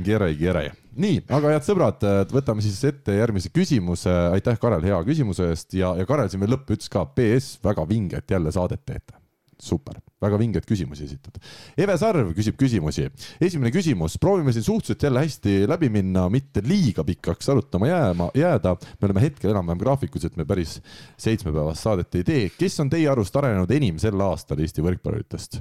Gerei, 0.00 0.36
Gerei. 0.40 0.70
nii, 0.96 1.18
aga 1.36 1.50
head 1.52 1.64
sõbrad, 1.66 2.04
võtame 2.32 2.62
siis 2.64 2.78
ette 2.88 3.12
järgmise 3.12 3.50
küsimuse. 3.52 4.12
aitäh, 4.32 4.56
Karel, 4.60 4.84
hea 4.88 5.00
küsimuse 5.04 5.50
eest 5.52 5.76
ja, 5.76 5.92
ja 5.98 6.06
Karel 6.08 6.30
siin 6.32 6.40
veel 6.40 6.54
lõppu 6.54 6.78
ütles 6.78 6.88
ka, 6.92 7.04
PS 7.12 7.58
väga 7.64 7.84
vinget 7.88 8.32
jälle 8.32 8.52
saadet 8.52 8.80
teete. 8.88 9.18
super, 9.62 10.00
väga 10.18 10.38
vingeid 10.40 10.64
küsimusi 10.66 11.04
esitad. 11.04 11.36
Eve 11.78 11.94
Sarv 12.00 12.32
küsib 12.34 12.56
küsimusi. 12.56 13.10
esimene 13.40 13.70
küsimus, 13.70 14.16
proovime 14.18 14.52
siin 14.52 14.64
suhteliselt 14.64 15.02
jälle 15.02 15.20
hästi 15.20 15.68
läbi 15.68 15.92
minna, 15.92 16.28
mitte 16.32 16.64
liiga 16.64 17.04
pikaks 17.04 17.52
arutama 17.52 17.92
jääma, 17.92 18.30
jääda. 18.34 18.76
me 19.00 19.06
oleme 19.06 19.28
hetkel 19.28 19.52
enam-vähem 19.52 19.78
graafikus, 19.78 20.24
et 20.24 20.36
me 20.36 20.44
päris 20.44 20.80
seitsmepäevast 21.18 21.82
saadet 21.82 22.14
ei 22.14 22.24
tee. 22.24 22.50
kes 22.58 22.80
on 22.80 22.90
teie 22.90 23.08
arust 23.08 23.36
arenenud 23.36 23.70
enim 23.70 23.98
sel 23.98 24.20
aastal 24.20 24.58
Eesti 24.58 24.82
võrkpalluritest? 24.82 25.60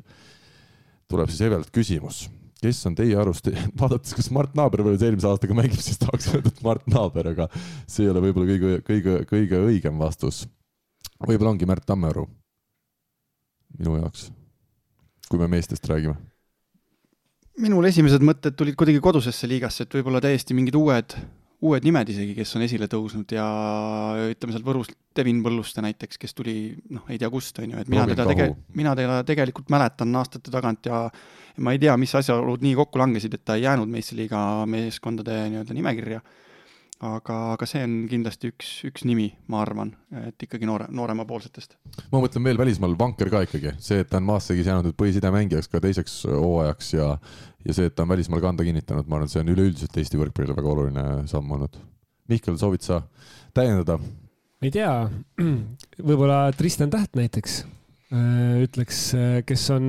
tuleb 1.11 1.27
siis 1.27 1.41
Evelt 1.41 1.67
küsimus 1.75 2.29
kes 2.61 2.81
on 2.85 2.95
teie 2.97 3.17
arust, 3.17 3.49
vaadates, 3.81 4.13
kas 4.17 4.29
Mart 4.33 4.55
Naaber 4.57 4.83
veel 4.85 4.99
eelmise 4.99 5.29
aastaga 5.29 5.57
mängib, 5.57 5.81
siis 5.81 5.99
tahaks 6.01 6.29
öelda, 6.33 6.51
et 6.53 6.61
Mart 6.65 6.85
Naaber, 6.91 7.31
aga 7.33 7.47
see 7.89 8.05
ei 8.05 8.11
ole 8.11 8.23
võib-olla 8.27 8.49
kõige, 8.51 8.73
kõige, 8.87 9.15
kõige 9.29 9.61
õigem 9.69 10.01
vastus. 10.01 10.45
võib-olla 11.25 11.55
ongi 11.55 11.69
Märt 11.69 11.85
Tammearu. 11.89 12.27
minu 13.79 13.95
jaoks, 13.97 14.29
kui 15.29 15.39
me 15.39 15.47
meestest 15.47 15.87
räägime. 15.89 16.15
minul 17.57 17.85
esimesed 17.85 18.21
mõtted 18.21 18.55
tulid 18.57 18.75
kuidagi 18.75 18.99
kodusesse 18.99 19.47
liigasse, 19.47 19.83
et 19.83 19.93
võib-olla 19.93 20.21
täiesti 20.21 20.53
mingid 20.53 20.75
uued, 20.75 21.17
uued 21.61 21.85
nimed 21.85 22.09
isegi, 22.09 22.33
kes 22.37 22.55
on 22.57 22.65
esile 22.65 22.87
tõusnud 22.89 23.33
ja 23.35 23.45
ütleme 24.31 24.55
sealt 24.55 24.65
Võrust 24.65 24.95
Devin 25.17 25.43
Põlluste 25.45 25.83
näiteks, 25.85 26.17
kes 26.21 26.33
tuli 26.37 26.55
noh, 26.93 27.05
ei 27.11 27.19
tea 27.21 27.29
kust, 27.33 27.59
on 27.61 27.75
ju, 27.75 27.81
et 27.83 27.91
mina 27.91 28.07
teda 28.09 28.25
tege-, 28.29 28.49
mina 28.77 28.95
teda 28.97 29.19
tegelikult 29.27 29.69
mäletan 29.73 30.15
aastate 30.17 30.53
tagant 30.53 30.89
ja 30.89 31.03
ma 31.61 31.75
ei 31.75 31.81
tea, 31.81 31.93
mis 32.01 32.13
asjaolud 32.17 32.63
nii 32.65 32.73
kokku 32.79 33.01
langesid, 33.01 33.35
et 33.37 33.45
ta 33.45 33.59
ei 33.59 33.67
jäänud 33.67 33.91
meistriliiga 33.91 34.41
meeskondade 34.71 35.37
nii-öelda 35.51 35.77
nimekirja. 35.77 36.21
Aga, 37.01 37.37
aga 37.55 37.67
see 37.69 37.81
on 37.85 37.95
kindlasti 38.11 38.51
üks, 38.51 38.71
üks 38.89 39.05
nimi, 39.09 39.29
ma 39.51 39.61
arvan, 39.63 39.93
et 40.23 40.45
ikkagi 40.45 40.67
noore, 40.69 40.87
nooremapoolsetest. 40.93 41.77
ma 42.13 42.21
mõtlen 42.23 42.45
veel 42.45 42.61
välismaal 42.61 42.95
vanker 42.99 43.31
ka 43.33 43.43
ikkagi, 43.47 43.75
see, 43.81 44.03
et 44.03 44.11
ta 44.11 44.21
on 44.21 44.27
Maassegis 44.29 44.69
jäänud 44.69 44.95
põhisidemängijaks 44.99 45.71
ka 45.71 45.83
teiseks 45.83 46.21
hooajaks 46.29 46.93
ja 46.97 47.11
ja 47.65 47.77
see, 47.77 47.89
et 47.91 47.95
ta 47.95 48.05
on 48.05 48.13
välismaal 48.13 48.41
kanda 48.41 48.65
kinnitanud, 48.65 49.09
ma 49.09 49.19
arvan, 49.19 49.29
et 49.29 49.35
see 49.35 49.43
on 49.43 49.51
üleüldiselt 49.53 49.97
Eesti 50.01 50.21
võrkpallile 50.21 50.57
väga 50.57 50.71
oluline 50.71 51.05
samm 51.29 51.51
olnud. 51.57 51.77
Mihkel, 52.31 52.57
soovid 52.57 52.85
sa 52.85 53.03
täiendada? 53.53 53.99
ei 54.61 54.73
tea, 54.73 54.93
võib-olla 56.07 56.47
Tristan 56.57 56.89
Täht 56.93 57.17
näiteks 57.17 57.63
Äh, 58.11 58.65
ütleks, 58.65 58.97
äh, 59.15 59.37
kes 59.47 59.69
on, 59.71 59.85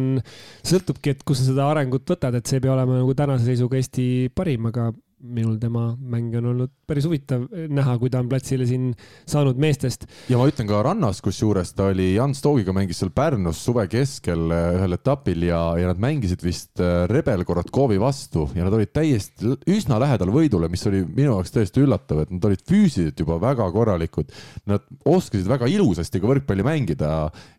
sõltubki, 0.63 1.11
et 1.11 1.25
kus 1.27 1.41
sa 1.41 1.49
seda 1.49 1.65
arengut 1.73 2.07
võtad, 2.07 2.37
et 2.39 2.47
see 2.47 2.61
ei 2.61 2.63
pea 2.63 2.71
olema 2.77 3.01
nagu 3.01 3.17
tänase 3.19 3.49
seisuga 3.49 3.81
Eesti 3.81 4.05
parim, 4.31 4.69
aga 4.71 4.93
minul 5.23 5.57
tema 5.63 5.89
mäng 5.99 6.37
on 6.39 6.47
olnud 6.53 6.71
päris 6.93 7.09
huvitav 7.09 7.47
näha, 7.73 7.97
kui 8.01 8.13
ta 8.13 8.21
on 8.23 8.29
platsile 8.31 8.67
siin 8.69 8.91
saanud 9.29 9.61
meestest. 9.61 10.05
ja 10.31 10.39
ma 10.41 10.47
ütlen 10.51 10.69
ka 10.69 10.83
rannas, 10.85 11.23
kusjuures 11.25 11.73
ta 11.77 11.89
oli 11.93 12.13
Jan 12.15 12.37
Stoogiga 12.37 12.75
mängis 12.77 13.01
seal 13.01 13.13
Pärnus 13.15 13.63
suve 13.65 13.87
keskel 13.91 14.53
äh, 14.53 14.69
ühel 14.77 14.97
etapil 14.99 15.47
ja, 15.49 15.61
ja 15.81 15.91
nad 15.91 16.03
mängisid 16.03 16.45
vist 16.45 16.83
äh, 16.83 17.05
Rebel 17.11 17.47
Korotkovi 17.49 17.99
vastu 18.03 18.49
ja 18.57 18.67
nad 18.67 18.77
olid 18.77 18.93
täiesti 18.93 19.57
üsna 19.71 19.99
lähedal 20.03 20.33
võidule, 20.35 20.69
mis 20.73 20.85
oli 20.91 21.03
minu 21.07 21.37
jaoks 21.37 21.55
täiesti 21.55 21.83
üllatav, 21.85 22.25
et 22.25 22.35
nad 22.35 22.45
olid 22.49 22.65
füüsiliselt 22.69 23.23
juba 23.23 23.39
väga 23.43 23.69
korralikud. 23.73 24.33
Nad 24.71 24.85
oskasid 25.09 25.49
väga 25.51 25.69
ilusasti 25.71 26.21
ka 26.21 26.31
võrkpalli 26.31 26.67
mängida. 26.67 27.13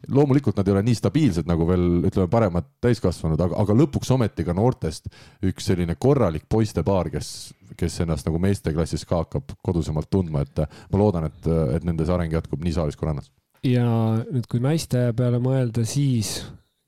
loomulikult 0.08 0.58
nad 0.60 0.68
ei 0.68 0.76
ole 0.76 0.84
nii 0.86 1.00
stabiilsed 1.00 1.50
nagu 1.50 1.68
veel 1.68 1.88
ütleme, 2.10 2.30
paremad 2.32 2.70
täiskasvanud, 2.84 3.40
aga, 3.40 3.58
aga 3.64 3.78
lõpuks 3.82 4.12
ometi 4.14 4.46
ka 4.46 4.56
noortest 4.58 5.10
üks 5.44 5.72
selline 5.72 5.96
korralik 5.96 6.46
poistepaar, 6.50 7.10
kes 7.14 7.54
kes 7.78 8.02
ennast 8.04 8.28
nagu 8.28 8.42
meesteklassis 8.42 9.06
ka 9.10 9.24
hakkab 9.24 9.56
kodusemalt 9.66 10.10
tundma, 10.12 10.44
et 10.44 10.64
ma 10.92 11.00
loodan, 11.00 11.30
et, 11.30 11.48
et 11.78 11.88
nende 11.88 12.06
see 12.06 12.16
areng 12.16 12.34
jätkub 12.34 12.64
nii 12.64 12.76
saalis 12.76 13.00
kui 13.00 13.10
rannas. 13.10 13.32
ja 13.64 13.86
nüüd, 14.28 14.48
kui 14.52 14.64
naiste 14.64 15.10
peale 15.18 15.40
mõelda, 15.44 15.86
siis 15.88 16.42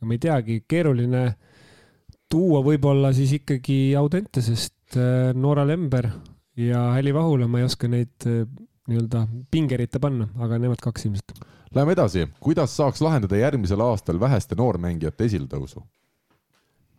ma 0.06 0.16
ei 0.16 0.22
teagi, 0.22 0.62
keeruline 0.70 1.26
tuua 2.32 2.62
võib-olla 2.66 3.12
siis 3.16 3.36
ikkagi 3.40 3.96
Audentesest 4.00 4.98
äh, 5.00 5.34
Noora 5.38 5.66
Lember 5.68 6.10
ja 6.60 6.92
Häli 6.96 7.14
Vahula, 7.16 7.48
ma 7.48 7.62
ei 7.62 7.68
oska 7.68 7.90
neid 7.92 8.28
äh, 8.30 8.46
nii-öelda 8.90 9.26
pingeritta 9.52 10.02
panna, 10.02 10.30
aga 10.42 10.60
nemad 10.62 10.82
kaks 10.84 11.08
ilmselt. 11.08 11.36
Läheme 11.76 11.96
edasi, 11.96 12.28
kuidas 12.40 12.76
saaks 12.78 13.02
lahendada 13.04 13.38
järgmisel 13.40 13.82
aastal 13.84 14.20
väheste 14.22 14.56
noormängijate 14.58 15.26
esiletõusu? 15.28 15.84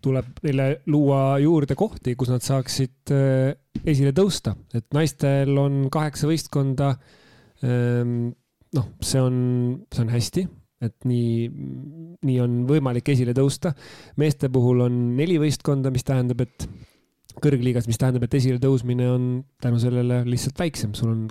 Tuleb 0.07 0.43
neile 0.47 0.69
luua 0.93 1.37
juurde 1.43 1.77
kohti, 1.79 2.15
kus 2.19 2.31
nad 2.31 2.45
saaksid 2.45 3.13
äh, 3.15 3.55
esile 3.85 4.13
tõusta, 4.17 4.55
et 4.77 4.87
naistel 4.95 5.57
on 5.61 5.87
kaheksa 5.93 6.29
võistkonda. 6.31 6.93
Ähm, 7.67 8.31
noh, 8.77 8.89
see 9.05 9.23
on, 9.23 9.37
see 9.95 10.05
on 10.05 10.13
hästi, 10.13 10.47
et 10.87 11.09
nii, 11.09 11.49
nii 12.27 12.39
on 12.45 12.59
võimalik 12.69 13.09
esile 13.15 13.35
tõusta. 13.37 13.73
meeste 14.21 14.51
puhul 14.53 14.85
on 14.87 15.01
neli 15.17 15.39
võistkonda, 15.43 15.93
mis 15.95 16.05
tähendab, 16.07 16.45
et 16.45 16.69
kõrgliigas, 17.43 17.89
mis 17.89 18.01
tähendab, 18.01 18.27
et 18.27 18.39
esile 18.39 18.61
tõusmine 18.63 19.09
on 19.13 19.29
tänu 19.63 19.81
sellele 19.83 20.23
lihtsalt 20.29 20.61
väiksem, 20.61 20.95
sul 20.97 21.13
on 21.13 21.27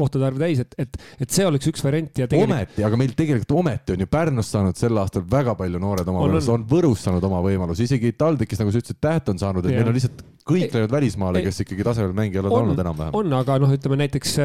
kohtade 0.00 0.26
arv 0.30 0.40
täis, 0.40 0.64
et, 0.64 0.74
et, 0.80 0.98
et 1.20 1.30
see 1.30 1.46
oleks 1.46 1.70
üks 1.70 1.84
variant 1.84 2.10
ja 2.10 2.28
tegelikult.... 2.30 2.56
ometi, 2.56 2.84
aga 2.88 3.00
meil 3.00 3.14
tegelikult 3.18 3.56
ometi 3.60 3.94
on 3.94 4.04
ju 4.04 4.10
Pärnus 4.10 4.52
saanud 4.54 4.80
sel 4.80 5.00
aastal 5.00 5.24
väga 5.30 5.54
palju 5.58 5.80
noored 5.82 6.08
oma 6.10 6.24
võimalusi, 6.24 6.52
on 6.54 6.66
Võrus 6.70 7.06
saanud 7.06 7.26
oma 7.30 7.42
võimalusi, 7.44 7.86
isegi 7.88 8.14
TalTechis, 8.18 8.62
nagu 8.62 8.74
sa 8.74 8.82
ütlesid, 8.82 9.00
Täht 9.00 9.30
on 9.32 9.40
saanud, 9.40 9.64
et 9.64 9.74
ja. 9.74 9.80
meil 9.80 9.92
on 9.92 9.96
lihtsalt 9.96 10.24
kõik 10.50 10.74
läinud 10.74 10.92
välismaale, 10.92 11.42
kes 11.44 11.62
ikkagi 11.64 11.86
tasemel 11.86 12.14
mängijad 12.16 12.48
on 12.48 12.56
olnud 12.58 12.82
enam-vähem. 12.82 13.16
on, 13.16 13.36
aga 13.38 13.58
noh, 13.62 13.74
ütleme 13.76 14.00
näiteks 14.02 14.38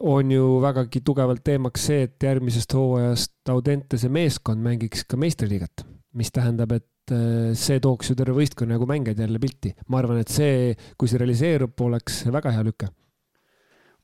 on 0.00 0.32
ju 0.34 0.48
vägagi 0.64 1.02
tugevalt 1.06 1.44
teemaks 1.46 1.86
see, 1.90 2.08
et 2.08 2.28
järgmisest 2.28 2.74
hooajast 2.76 3.54
Audentese 3.54 4.10
meeskond 4.12 4.64
mängiks 4.64 5.04
ka 5.08 5.20
meistriliigat, 5.20 5.84
mis 6.18 6.32
tähendab, 6.34 6.72
et 6.74 7.14
äh, 7.14 7.52
see 7.58 7.80
tooks 7.84 8.10
ju 8.10 8.18
terve 8.18 8.36
võistkonna 8.40 8.78
jagu 8.78 8.88
mängijaid 8.90 9.24
jälle 9.26 9.40
pilti. 9.42 9.74
ma 9.88 10.00
arvan, 10.00 10.20
et 10.24 10.32
see, 10.32 10.74
kui 10.98 11.10
see 11.10 11.20
realiseerub, 11.20 11.76
oleks 11.86 12.24
väga 12.32 12.54
hea 12.54 12.66
lüke 12.66 12.90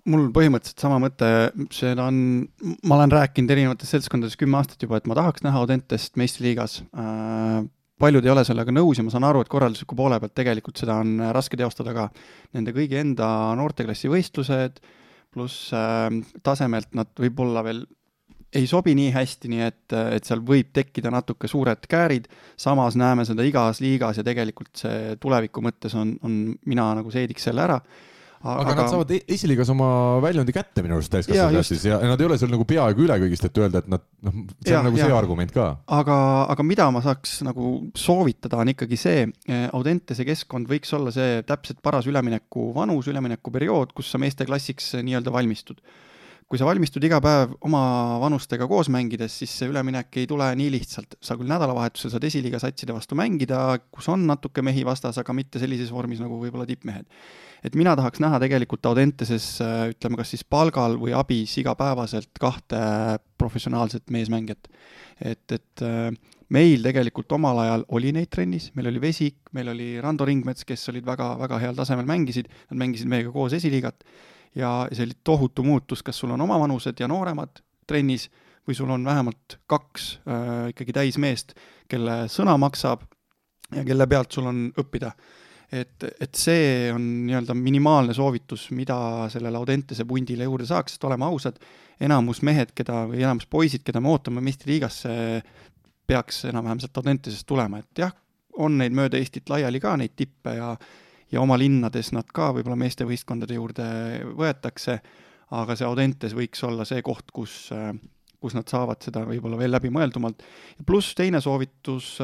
mul 0.09 0.29
põhimõtteliselt 0.35 0.83
sama 0.83 1.01
mõte, 1.03 1.29
seda 1.75 2.07
on, 2.09 2.47
ma 2.87 2.97
olen 2.97 3.13
rääkinud 3.13 3.53
erinevates 3.53 3.93
seltskondades 3.93 4.39
kümme 4.41 4.61
aastat 4.61 4.83
juba, 4.85 5.01
et 5.01 5.11
ma 5.11 5.17
tahaks 5.19 5.45
näha 5.47 5.61
Audentest 5.61 6.17
meistriliigas 6.21 6.81
äh,. 6.95 7.61
paljud 8.01 8.25
ei 8.25 8.33
ole 8.33 8.45
sellega 8.49 8.73
nõus 8.73 8.97
ja 8.97 9.05
ma 9.05 9.13
saan 9.13 9.27
aru, 9.29 9.43
et 9.45 9.53
korraldusliku 9.53 9.97
poole 9.99 10.17
pealt 10.21 10.35
tegelikult 10.39 10.81
seda 10.81 10.97
on 11.03 11.19
raske 11.37 11.59
teostada 11.61 11.93
ka. 11.93 12.07
Nende 12.57 12.73
kõigi 12.73 12.97
enda 12.97 13.29
noorteklassi 13.61 14.09
võistlused, 14.09 14.81
pluss 15.31 15.73
äh, 15.77 16.09
tasemelt 16.43 16.95
nad 16.97 17.13
võib-olla 17.21 17.65
veel 17.67 17.85
ei 18.57 18.67
sobi 18.67 18.97
nii 18.99 19.13
hästi, 19.15 19.49
nii 19.53 19.63
et, 19.63 19.95
et 20.17 20.27
seal 20.27 20.41
võib 20.43 20.73
tekkida 20.75 21.13
natuke 21.15 21.47
suured 21.51 21.85
käärid, 21.91 22.27
samas 22.59 22.97
näeme 22.99 23.23
seda 23.29 23.45
igas 23.47 23.79
liigas 23.85 24.19
ja 24.19 24.25
tegelikult 24.27 24.73
see 24.81 25.15
tuleviku 25.23 25.63
mõttes 25.63 25.95
on, 25.95 26.17
on, 26.27 26.41
mina 26.67 26.89
nagu 26.99 27.13
seediks 27.15 27.47
selle 27.47 27.63
ära 27.69 27.79
aga, 28.41 28.65
aga 28.65 28.75
nad 28.79 28.91
saavad 28.93 29.13
e-, 29.15 29.21
esiliigas 29.37 29.71
oma 29.75 29.91
väljundi 30.25 30.55
kätte 30.57 30.85
minu 30.85 30.97
arust 30.97 31.13
täiskasvanud 31.13 31.59
klassis 31.59 31.87
ja 31.89 31.99
nad 32.03 32.21
ei 32.21 32.29
ole 32.29 32.39
seal 32.41 32.53
nagu 32.53 32.67
peaaegu 32.69 33.05
üle 33.07 33.19
kõigist, 33.25 33.47
et 33.47 33.61
öelda, 33.61 33.83
et 33.85 33.91
nad 33.93 34.05
noh, 34.27 34.37
see 34.65 34.75
ja, 34.75 34.81
on 34.81 34.89
nagu 34.89 35.01
ja. 35.01 35.09
see 35.09 35.17
argument 35.17 35.55
ka. 35.55 35.69
aga, 36.01 36.19
aga 36.55 36.67
mida 36.67 36.89
ma 36.95 37.05
saaks 37.05 37.41
nagu 37.47 37.73
soovitada, 37.99 38.61
on 38.63 38.73
ikkagi 38.73 39.01
see, 39.01 39.27
eh, 39.49 39.67
Audentese 39.77 40.27
keskkond 40.29 40.71
võiks 40.71 40.93
olla 40.97 41.13
see 41.15 41.41
täpselt 41.49 41.83
paras 41.85 42.09
ülemineku 42.11 42.71
vanus, 42.77 43.11
üleminekuperiood, 43.13 43.93
kus 43.97 44.13
sa 44.13 44.23
meesteklassiks 44.23 44.95
nii-öelda 45.01 45.35
valmistud 45.35 45.85
kui 46.51 46.59
sa 46.59 46.67
valmistud 46.67 47.05
iga 47.07 47.21
päev 47.23 47.53
oma 47.69 47.83
vanustega 48.19 48.67
koos 48.71 48.89
mängides, 48.91 49.37
siis 49.39 49.53
see 49.55 49.69
üleminek 49.71 50.17
ei 50.19 50.27
tule 50.31 50.49
nii 50.59 50.73
lihtsalt. 50.75 51.15
sa 51.23 51.37
küll 51.39 51.51
nädalavahetusel 51.51 52.11
saad 52.11 52.27
esiliiga 52.27 52.59
satside 52.59 52.97
vastu 52.97 53.15
mängida, 53.19 53.79
kus 53.95 54.09
on 54.11 54.27
natuke 54.27 54.65
mehi 54.67 54.83
vastas, 54.87 55.21
aga 55.23 55.37
mitte 55.37 55.63
sellises 55.63 55.93
vormis 55.95 56.23
nagu 56.23 56.41
võib-olla 56.43 56.67
tippmehed 56.67 57.07
et 57.65 57.77
mina 57.77 57.93
tahaks 57.99 58.23
näha 58.23 58.41
tegelikult 58.43 58.87
Audenteses 58.89 59.47
ütleme, 59.61 60.19
kas 60.21 60.33
siis 60.35 60.45
palgal 60.49 60.97
või 61.01 61.15
abis 61.17 61.57
igapäevaselt 61.61 62.33
kahte 62.41 62.81
professionaalset 63.41 64.11
meesmängijat. 64.13 64.69
et, 65.21 65.45
et 65.53 65.85
äh, 65.85 66.11
meil 66.51 66.83
tegelikult 66.83 67.33
omal 67.37 67.63
ajal 67.63 67.87
oli 67.97 68.13
neid 68.17 68.31
trennis, 68.33 68.71
meil 68.75 68.91
oli 68.91 69.01
Vesik, 69.03 69.39
meil 69.57 69.71
oli 69.71 69.93
Rando 70.03 70.27
Ringmets, 70.27 70.67
kes 70.67 70.89
olid 70.93 71.07
väga, 71.07 71.35
väga 71.39 71.61
heal 71.63 71.79
tasemel 71.79 72.09
mängisid, 72.09 72.51
nad 72.71 72.81
mängisid 72.81 73.11
meiega 73.11 73.33
koos 73.35 73.55
esiliigat 73.57 74.05
ja 74.55 74.89
see 74.93 75.07
oli 75.07 75.19
tohutu 75.25 75.63
muutus, 75.63 76.03
kas 76.03 76.19
sul 76.19 76.33
on 76.35 76.41
omavanused 76.47 77.01
ja 77.01 77.09
nooremad 77.09 77.63
trennis 77.87 78.29
või 78.67 78.77
sul 78.77 78.91
on 78.91 79.05
vähemalt 79.05 79.59
kaks 79.71 80.11
äh, 80.27 80.71
ikkagi 80.73 80.95
täismeest, 80.95 81.55
kelle 81.91 82.25
sõna 82.31 82.57
maksab 82.61 83.05
ja 83.75 83.85
kelle 83.87 84.07
pealt 84.11 84.33
sul 84.33 84.51
on 84.51 84.67
õppida. 84.79 85.13
Et, 85.71 86.03
et 86.19 86.35
see 86.35 86.91
on 86.91 87.03
nii-öelda 87.29 87.55
minimaalne 87.55 88.15
soovitus, 88.15 88.69
mida 88.75 89.29
sellele 89.31 89.59
Audentese 89.59 90.03
pundile 90.05 90.49
juurde 90.49 90.67
saaks, 90.67 90.97
sest 90.97 91.05
oleme 91.07 91.29
ausad, 91.29 91.61
enamus 92.03 92.41
mehed, 92.47 92.73
keda, 92.75 93.05
või 93.07 93.23
enamus 93.23 93.47
poisid, 93.47 93.85
keda 93.87 94.03
me 94.03 94.11
ootame 94.11 94.43
meistriliigasse, 94.43 95.13
peaks 96.11 96.43
enam-vähem 96.51 96.83
sealt 96.83 96.99
Audentesest 96.99 97.47
tulema, 97.47 97.79
et 97.79 98.03
jah, 98.03 98.11
on 98.59 98.81
neid 98.81 98.97
mööda 98.99 99.21
Eestit 99.21 99.47
laiali 99.53 99.79
ka, 99.83 99.95
neid 100.01 100.17
tippe 100.19 100.57
ja 100.57 100.73
ja 101.33 101.43
oma 101.43 101.59
linnades 101.61 102.13
nad 102.17 102.29
ka 102.35 102.51
võib-olla 102.57 102.79
meestevõistkondade 102.81 103.59
juurde 103.59 103.87
võetakse, 104.39 105.01
aga 105.51 105.77
see 105.77 105.87
Audentes 105.87 106.35
võiks 106.37 106.63
olla 106.67 106.87
see 106.89 107.03
koht, 107.07 107.31
kus 107.35 107.71
kus 108.41 108.55
nad 108.57 108.69
saavad 108.73 109.03
seda 109.05 109.21
võib-olla 109.29 109.59
veel 109.61 109.75
läbimõeldumalt. 109.75 110.43
pluss 110.89 111.13
teine 111.15 111.43
soovitus 111.45 112.15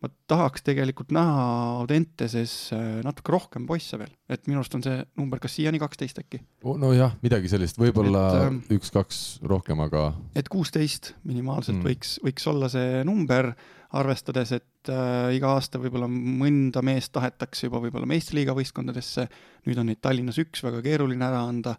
ma 0.00 0.08
tahaks 0.30 0.64
tegelikult 0.64 1.12
näha 1.12 1.44
Audenteses 1.80 2.54
äh, 2.72 3.00
natuke 3.04 3.34
rohkem 3.34 3.66
poisse 3.68 3.98
veel, 4.00 4.12
et 4.32 4.46
minu 4.48 4.62
arust 4.62 4.76
on 4.78 4.84
see 4.84 4.96
number 5.20 5.42
kas 5.42 5.58
siiani 5.58 5.80
kaksteist 5.82 6.22
äkki. 6.22 6.40
nojah, 6.64 7.18
midagi 7.24 7.50
sellist, 7.52 7.80
võib-olla 7.80 8.24
ähm, 8.46 8.62
üks-kaks 8.72 9.40
rohkem, 9.48 9.82
aga. 9.84 10.10
et 10.36 10.48
kuusteist 10.52 11.14
minimaalselt 11.28 11.78
mm. 11.78 11.90
võiks, 11.90 12.16
võiks 12.24 12.48
olla 12.50 12.70
see 12.72 13.02
number, 13.08 13.52
arvestades, 13.98 14.52
et 14.54 14.90
äh, 14.92 15.32
iga 15.36 15.54
aasta 15.56 15.80
võib-olla 15.82 16.06
mõnda 16.10 16.82
meest 16.86 17.12
tahetakse 17.16 17.66
juba 17.66 17.80
võib-olla 17.82 18.06
meistriliiga 18.10 18.54
võistkondadesse, 18.54 19.26
nüüd 19.66 19.80
on 19.82 19.90
neid 19.90 20.02
Tallinnas 20.02 20.38
üks, 20.42 20.62
väga 20.66 20.82
keeruline 20.84 21.26
ära 21.26 21.42
anda 21.48 21.74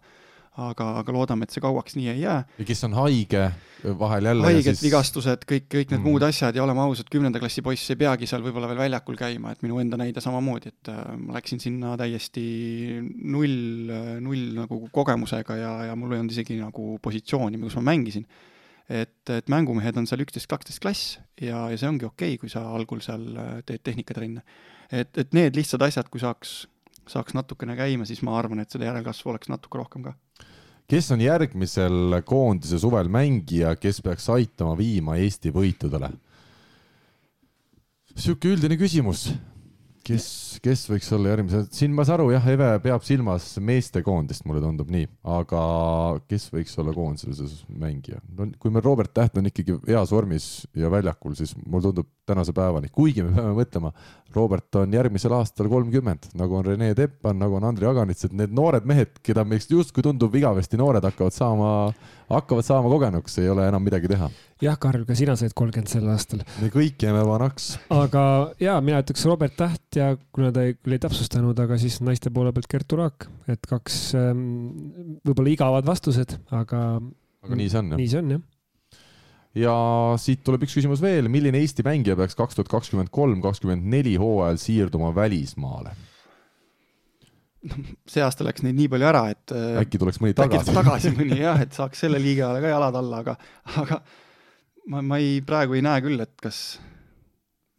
aga, 0.60 0.86
aga 1.00 1.12
loodame, 1.14 1.46
et 1.46 1.54
see 1.54 1.62
kauaks 1.64 1.94
nii 1.96 2.10
ei 2.12 2.20
jää. 2.26 2.40
ja 2.58 2.66
kes 2.68 2.84
on 2.84 2.96
haige, 2.98 3.46
vahel 3.98 4.28
jälle. 4.28 4.44
haiged 4.44 4.68
siis..., 4.68 4.82
vigastused, 4.84 5.46
kõik, 5.48 5.66
kõik 5.72 5.94
need 5.94 6.00
mm. 6.00 6.08
muud 6.10 6.26
asjad 6.26 6.56
ja 6.56 6.64
oleme 6.64 6.82
ausad, 6.84 7.08
kümnenda 7.12 7.40
klassi 7.40 7.64
poiss 7.64 7.92
ei 7.92 8.00
peagi 8.02 8.28
seal 8.28 8.44
võib-olla 8.44 8.68
veel 8.70 8.82
väljakul 8.84 9.16
käima, 9.16 9.54
et 9.54 9.64
minu 9.64 9.80
enda 9.80 9.96
näide 10.00 10.20
samamoodi, 10.24 10.74
et 10.74 10.92
äh, 10.92 11.02
ma 11.16 11.38
läksin 11.38 11.62
sinna 11.62 11.96
täiesti 12.00 12.44
null, 13.00 13.92
null 14.20 14.44
nagu 14.60 14.82
kogemusega 14.92 15.56
ja, 15.56 15.74
ja 15.88 15.96
mul 15.96 16.12
ei 16.12 16.20
olnud 16.20 16.36
isegi 16.36 16.60
nagu 16.60 16.96
positsiooni, 17.02 17.60
kus 17.62 17.78
ma 17.80 17.88
mängisin. 17.92 18.28
Et, 18.92 19.30
et 19.32 19.48
mängumehed 19.52 19.96
on 19.96 20.06
seal 20.08 20.22
üksteist, 20.24 20.48
kaksteist 20.50 20.82
klass 20.82 21.16
ja, 21.40 21.64
ja 21.72 21.78
see 21.78 21.88
ongi 21.88 22.06
okei 22.08 22.34
okay,, 22.34 22.40
kui 22.42 22.52
sa 22.52 22.64
algul 22.76 23.00
seal 23.04 23.24
äh, 23.40 23.54
teed 23.68 23.84
tehnikatrenne. 23.88 24.44
et, 24.90 25.12
et 25.18 25.32
need 25.36 25.56
lihtsad 25.56 25.82
asjad, 25.88 26.10
kui 26.12 26.22
saaks 26.22 26.62
saaks 27.10 27.34
natukene 27.34 27.74
käima, 27.74 28.06
siis 28.06 28.20
ma 28.22 28.36
arvan, 28.38 28.62
et 28.62 28.70
seda 28.70 28.86
järelkasvu 28.86 29.32
oleks 29.32 29.50
natuke 29.50 29.80
rohkem 29.80 30.04
ka 30.06 30.14
kes 30.92 31.08
on 31.14 31.22
järgmisel 31.24 32.18
koondise 32.28 32.78
suvel 32.78 33.08
mängija, 33.12 33.74
kes 33.80 34.02
peaks 34.04 34.28
aitama 34.32 34.76
viima 34.78 35.16
Eesti 35.20 35.54
võitudele? 35.54 36.12
sihuke 38.12 38.52
üldine 38.52 38.76
küsimus 38.76 39.30
kes, 40.06 40.26
kes 40.62 40.84
võiks 40.90 41.08
olla 41.14 41.32
järgmise, 41.32 41.62
siin 41.74 41.94
ma 41.94 42.04
saan 42.06 42.20
aru 42.20 42.32
jah, 42.34 42.46
Eve 42.52 42.68
peab 42.84 43.04
silmas 43.06 43.46
meestekoondist, 43.62 44.44
mulle 44.48 44.62
tundub 44.64 44.90
nii, 44.92 45.06
aga 45.38 45.62
kes 46.30 46.48
võiks 46.54 46.74
olla 46.82 46.94
koondises 46.96 47.62
mängija? 47.68 48.20
no 48.36 48.48
kui 48.62 48.74
meil 48.74 48.84
Robert 48.84 49.14
Täht 49.14 49.38
on 49.38 49.48
ikkagi 49.50 49.78
heas 49.88 50.12
vormis 50.14 50.48
ja 50.78 50.90
väljakul, 50.92 51.36
siis 51.38 51.54
mulle 51.62 51.90
tundub 51.90 52.10
tänase 52.28 52.54
päevani, 52.56 52.90
kuigi 52.94 53.24
me 53.26 53.34
peame 53.36 53.54
mõtlema, 53.58 53.92
Robert 54.32 54.80
on 54.80 54.94
järgmisel 54.94 55.34
aastal 55.36 55.68
kolmkümmend, 55.72 56.30
nagu 56.38 56.56
on 56.56 56.66
Rene 56.66 56.92
Teppan, 56.96 57.36
nagu 57.40 57.58
on 57.58 57.66
Andri 57.68 57.88
Aganits, 57.88 58.26
et 58.26 58.36
need 58.36 58.54
noored 58.56 58.86
mehed, 58.88 59.18
keda 59.26 59.44
meist 59.48 59.72
justkui 59.72 60.04
tundub 60.06 60.34
igavesti 60.38 60.80
noored, 60.80 61.04
hakkavad 61.04 61.36
saama, 61.36 61.72
hakkavad 62.32 62.66
saama 62.66 62.90
kogenuks, 62.92 63.38
ei 63.42 63.50
ole 63.52 63.66
enam 63.68 63.84
midagi 63.84 64.10
teha 64.10 64.30
jah, 64.62 64.78
Karl, 64.80 65.04
ka 65.08 65.16
sina 65.18 65.34
said 65.38 65.54
kolmkümmend 65.58 65.90
sel 65.90 66.06
aastal. 66.12 66.44
me 66.62 66.70
kõik 66.72 67.02
jääme 67.02 67.24
vanaks. 67.26 67.72
aga 67.92 68.24
ja 68.62 68.78
mina 68.84 69.02
ütleks 69.02 69.26
Robert 69.28 69.56
Täht 69.58 69.98
ja 69.98 70.12
kuna 70.34 70.52
ta 70.54 70.66
ei, 70.68 70.76
küll 70.78 70.96
ei 70.96 71.02
täpsustanud, 71.02 71.58
aga 71.64 71.78
siis 71.80 72.00
naiste 72.04 72.32
poole 72.34 72.54
pealt 72.54 72.70
Kertu 72.70 73.00
Raak, 73.00 73.28
et 73.52 73.66
kaks 73.68 73.98
ähm, 74.18 74.46
võib-olla 75.26 75.52
igavad 75.52 75.88
vastused, 75.88 76.38
aga. 76.54 76.82
aga 77.42 77.58
nii 77.58 77.70
see 77.72 77.82
on 77.82 77.94
jah? 77.94 78.02
nii 78.02 78.10
see 78.14 78.22
on 78.22 78.34
jah 78.36 78.48
ja 79.58 79.74
siit 80.20 80.40
tuleb 80.46 80.64
üks 80.64 80.78
küsimus 80.78 81.02
veel, 81.04 81.28
milline 81.32 81.60
Eesti 81.60 81.84
mängija 81.84 82.16
peaks 82.16 82.38
kaks 82.38 82.56
tuhat 82.56 82.70
kakskümmend 82.72 83.12
kolm, 83.12 83.42
kakskümmend 83.44 83.84
neli 83.84 84.16
hooajal 84.20 84.60
siirduma 84.60 85.12
välismaale? 85.16 85.92
See 88.12 88.22
aasta 88.24 88.46
läks 88.46 88.64
neid 88.66 88.78
nii 88.78 88.90
palju 88.92 89.08
ära, 89.08 89.24
et 89.32 89.54
äh, 89.54 89.80
äkki 89.82 90.00
tuleks 90.02 90.20
mõni 90.22 90.36
tagasi. 90.38 90.74
tagasi 90.74 91.12
mõni 91.14 91.40
jah, 91.42 91.60
et 91.62 91.76
saaks 91.76 92.04
selle 92.04 92.20
liigale 92.22 92.62
ka 92.64 92.72
jalad 92.72 92.96
alla, 92.98 93.22
aga, 93.22 93.36
aga 93.82 94.00
ma, 94.90 95.02
ma 95.02 95.20
ei, 95.22 95.38
praegu 95.46 95.78
ei 95.78 95.84
näe 95.84 96.02
küll, 96.04 96.22
et 96.24 96.34
kas 96.42 96.62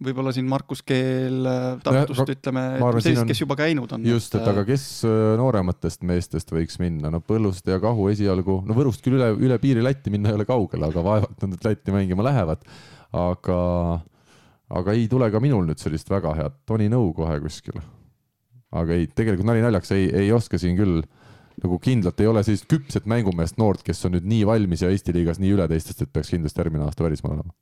võib-olla 0.04 0.34
siin 0.36 0.48
Markus 0.50 0.82
Keel 0.86 1.48
äh, 1.48 1.66
Tartust 1.84 2.24
no, 2.24 2.28
ütleme, 2.36 2.64
sellist, 3.04 3.26
kes 3.30 3.42
juba 3.44 3.58
käinud 3.60 3.92
on. 3.96 4.06
just, 4.08 4.36
et 4.38 4.48
aga 4.50 4.66
kes 4.68 4.86
äh, 5.08 5.34
noorematest 5.40 6.06
meestest 6.08 6.54
võiks 6.54 6.80
minna, 6.82 7.12
no 7.14 7.22
Põlluste 7.24 7.76
ja 7.76 7.82
Kahu 7.84 8.10
esialgu, 8.14 8.60
no 8.68 8.78
Võrust 8.78 9.04
küll 9.06 9.20
üle, 9.20 9.32
üle 9.48 9.60
piiri 9.64 9.84
Lätti 9.86 10.14
minna 10.14 10.32
ei 10.32 10.40
ole 10.40 10.48
kaugel, 10.50 10.88
aga 10.90 11.06
vaevalt 11.06 11.48
nad 11.48 11.70
Lätti 11.70 11.96
mängima 11.96 12.26
lähevad. 12.26 12.64
aga, 13.14 13.58
aga 14.74 14.96
ei 14.98 15.08
tule 15.12 15.30
ka 15.32 15.44
minul 15.44 15.68
nüüd 15.68 15.82
sellist 15.82 16.10
väga 16.10 16.34
head 16.40 16.58
Toni 16.66 16.90
Nõu 16.92 17.12
kohe 17.16 17.40
kuskile. 17.44 17.84
Aga 18.74 18.98
ei, 18.98 19.10
tegelikult 19.14 19.48
nali 19.48 19.64
naljaks 19.64 19.94
ei, 19.96 20.08
ei 20.24 20.32
oska 20.36 20.60
siin 20.62 20.78
küll 20.80 21.02
nagu 21.62 21.80
kindlalt 21.82 22.22
ei 22.24 22.30
ole 22.30 22.44
sellist 22.46 22.68
küpset 22.72 23.08
mängumeest 23.10 23.60
noort, 23.62 23.84
kes 23.86 24.02
on 24.08 24.16
nüüd 24.18 24.28
nii 24.30 24.46
valmis 24.50 24.84
ja 24.84 24.92
Eesti 24.94 25.14
liigas 25.16 25.42
nii 25.42 25.54
üle 25.56 25.68
teistest, 25.70 26.02
et 26.06 26.14
peaks 26.14 26.34
kindlasti 26.34 26.64
järgmine 26.64 26.88
aasta 26.88 27.06
välismaal 27.06 27.38
olema. 27.38 27.54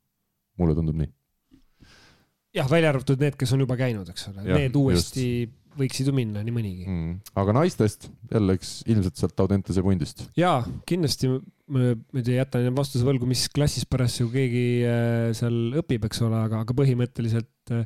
mulle 0.59 0.75
tundub 0.77 0.99
nii. 0.99 1.09
jah, 2.59 2.69
välja 2.71 2.91
arvatud 2.93 3.23
need, 3.23 3.37
kes 3.39 3.55
on 3.55 3.65
juba 3.65 3.77
käinud, 3.79 4.07
eks 4.13 4.29
ole, 4.31 4.45
need 4.47 4.77
uuesti 4.79 5.25
just. 5.41 5.57
võiksid 5.81 6.11
ju 6.11 6.15
minna, 6.15 6.43
nii 6.43 6.55
mõnigi 6.55 6.87
mm.. 6.87 7.17
aga 7.43 7.55
naistest 7.59 8.07
jälle, 8.31 8.55
eks 8.59 8.71
ilmselt 8.91 9.19
sealt 9.19 9.43
Audentese 9.43 9.83
pundist. 9.83 10.23
jaa, 10.39 10.61
kindlasti 10.87 11.31
ma 11.71 11.91
nüüd 11.95 12.31
ei 12.31 12.37
jäta 12.39 12.61
vastuse 12.75 13.07
võlgu, 13.07 13.27
mis 13.29 13.45
klassis 13.51 13.87
parasjagu 13.87 14.31
keegi 14.33 14.63
äh, 14.87 15.27
seal 15.37 15.77
õpib, 15.83 16.07
eks 16.07 16.23
ole, 16.27 16.39
aga, 16.47 16.63
aga 16.65 16.75
põhimõtteliselt 16.75 17.75
äh, 17.75 17.85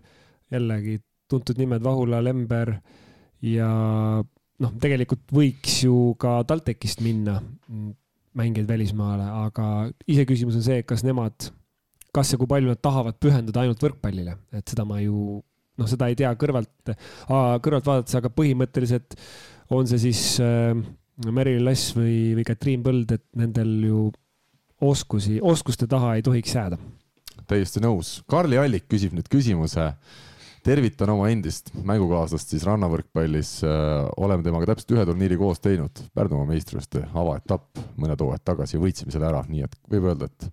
jällegi 0.54 1.00
tuntud 1.32 1.58
nimed 1.58 1.84
Vahula, 1.86 2.22
Lember 2.24 2.76
ja 3.44 3.70
noh, 4.62 4.74
tegelikult 4.82 5.26
võiks 5.36 5.82
ju 5.84 6.14
ka 6.22 6.40
TalTechist 6.48 7.04
minna 7.06 7.40
mängijaid 8.36 8.68
välismaale, 8.68 9.28
aga 9.48 9.68
iseküsimus 10.12 10.58
on 10.60 10.66
see, 10.66 10.84
kas 10.88 11.06
nemad, 11.08 11.50
kas 12.16 12.34
ja 12.34 12.40
kui 12.40 12.50
palju 12.52 12.72
nad 12.72 12.82
tahavad 12.84 13.20
pühenduda 13.22 13.64
ainult 13.64 13.84
võrkpallile, 13.84 14.36
et 14.56 14.68
seda 14.68 14.86
ma 14.88 15.00
ju 15.04 15.40
noh, 15.80 15.90
seda 15.90 16.10
ei 16.12 16.18
tea 16.20 16.32
kõrvalt, 16.40 16.94
kõrvalt 17.28 17.88
vaadates, 17.88 18.16
aga 18.20 18.32
põhimõtteliselt 18.32 19.18
on 19.76 19.88
see 19.90 20.02
siis 20.08 20.22
äh, 20.44 20.76
Merilin 21.32 21.66
Lass 21.66 21.96
või, 21.96 22.36
või 22.38 22.46
Katriin 22.48 22.84
Põld, 22.86 23.16
et 23.16 23.26
nendel 23.40 23.72
ju 23.88 24.04
oskusi, 24.84 25.40
oskuste 25.42 25.88
taha 25.92 26.16
ei 26.18 26.26
tohiks 26.26 26.56
jääda. 26.56 26.80
täiesti 27.48 27.82
nõus. 27.84 28.20
Karli 28.28 28.58
Allik 28.58 28.88
küsib 28.92 29.14
nüüd 29.16 29.28
küsimuse 29.32 29.92
tervitan 30.66 31.12
oma 31.14 31.30
endist 31.34 31.72
mängukaaslast 31.86 32.54
siis 32.54 32.66
rannavõrkpallis. 32.68 33.52
oleme 34.18 34.46
temaga 34.46 34.72
täpselt 34.72 34.96
ühe 34.98 35.06
turniiri 35.08 35.38
koos 35.40 35.62
teinud, 35.64 36.02
Pärnumaa 36.18 36.50
meistrivõistluste 36.50 37.06
avaetapp 37.14 37.84
mõned 38.02 38.22
hooajad 38.26 38.46
tagasi 38.54 38.78
ja 38.78 38.84
võitsime 38.84 39.14
selle 39.14 39.30
ära, 39.30 39.44
nii 39.50 39.66
et 39.68 39.80
võib 39.92 40.10
öelda, 40.10 40.30
et, 40.32 40.50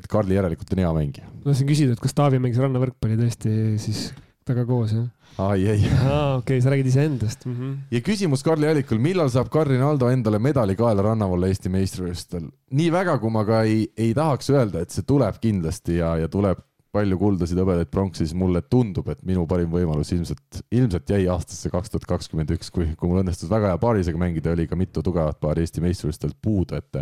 et 0.00 0.10
Karli 0.10 0.38
järelikult 0.38 0.74
on 0.74 0.84
hea 0.84 0.92
mängija. 1.00 1.32
ma 1.38 1.50
tahtsin 1.50 1.70
küsida, 1.70 1.96
et 1.96 2.02
kas 2.02 2.16
Taavi 2.16 2.42
mängis 2.42 2.62
rannavõrkpalli 2.62 3.20
tõesti 3.22 3.54
siis 3.82 4.08
temaga 4.46 4.66
koos, 4.68 4.94
jah? 4.94 5.06
ai 5.46 5.66
ei. 5.68 5.88
aa, 6.00 6.36
okei 6.38 6.56
okay,, 6.56 6.60
sa 6.64 6.70
räägid 6.72 6.90
iseendast 6.90 7.46
mm. 7.46 7.56
-hmm. 7.56 7.74
ja 7.90 8.00
küsimus 8.00 8.42
Karli 8.46 8.68
Allikul, 8.68 8.98
millal 9.02 9.30
saab 9.30 9.50
Karin 9.52 9.82
Aldo 9.82 10.10
endale 10.10 10.38
medali 10.38 10.76
kaela 10.78 11.02
rannavalle 11.02 11.50
Eesti 11.52 11.70
meistrivõistlustel? 11.70 12.46
nii 12.70 12.92
väga, 12.92 13.18
kui 13.22 13.30
ma 13.30 13.44
ka 13.44 13.62
ei, 13.62 13.84
ei 13.96 14.14
tahaks 14.14 14.50
öelda, 14.50 14.82
et 14.82 14.90
see 14.90 15.06
tuleb 15.06 15.38
kindlasti 15.42 16.00
ja, 16.00 16.16
ja 16.22 16.28
tuleb 16.28 16.62
palju 16.96 17.18
kuldasid 17.20 17.60
hõbedaid 17.60 17.90
pronksi, 17.92 18.24
siis 18.24 18.34
mulle 18.38 18.62
tundub, 18.72 19.08
et 19.12 19.22
minu 19.28 19.44
parim 19.50 19.70
võimalus 19.72 20.12
ilmselt, 20.16 20.62
ilmselt 20.74 21.12
jäi 21.12 21.26
aastasse 21.32 21.70
kaks 21.72 21.92
tuhat 21.92 22.08
kakskümmend 22.08 22.52
üks, 22.56 22.72
kui, 22.74 22.88
kui 22.98 23.10
mul 23.10 23.22
õnnestus 23.22 23.50
väga 23.52 23.72
hea 23.72 23.80
paarisega 23.82 24.20
mängida, 24.20 24.54
oli 24.56 24.68
ka 24.70 24.78
mitu 24.78 25.04
tugevat 25.04 25.40
paari 25.42 25.66
Eesti 25.66 25.84
meistrivõistlustelt 25.84 26.38
puudu, 26.42 26.80
et 26.80 27.00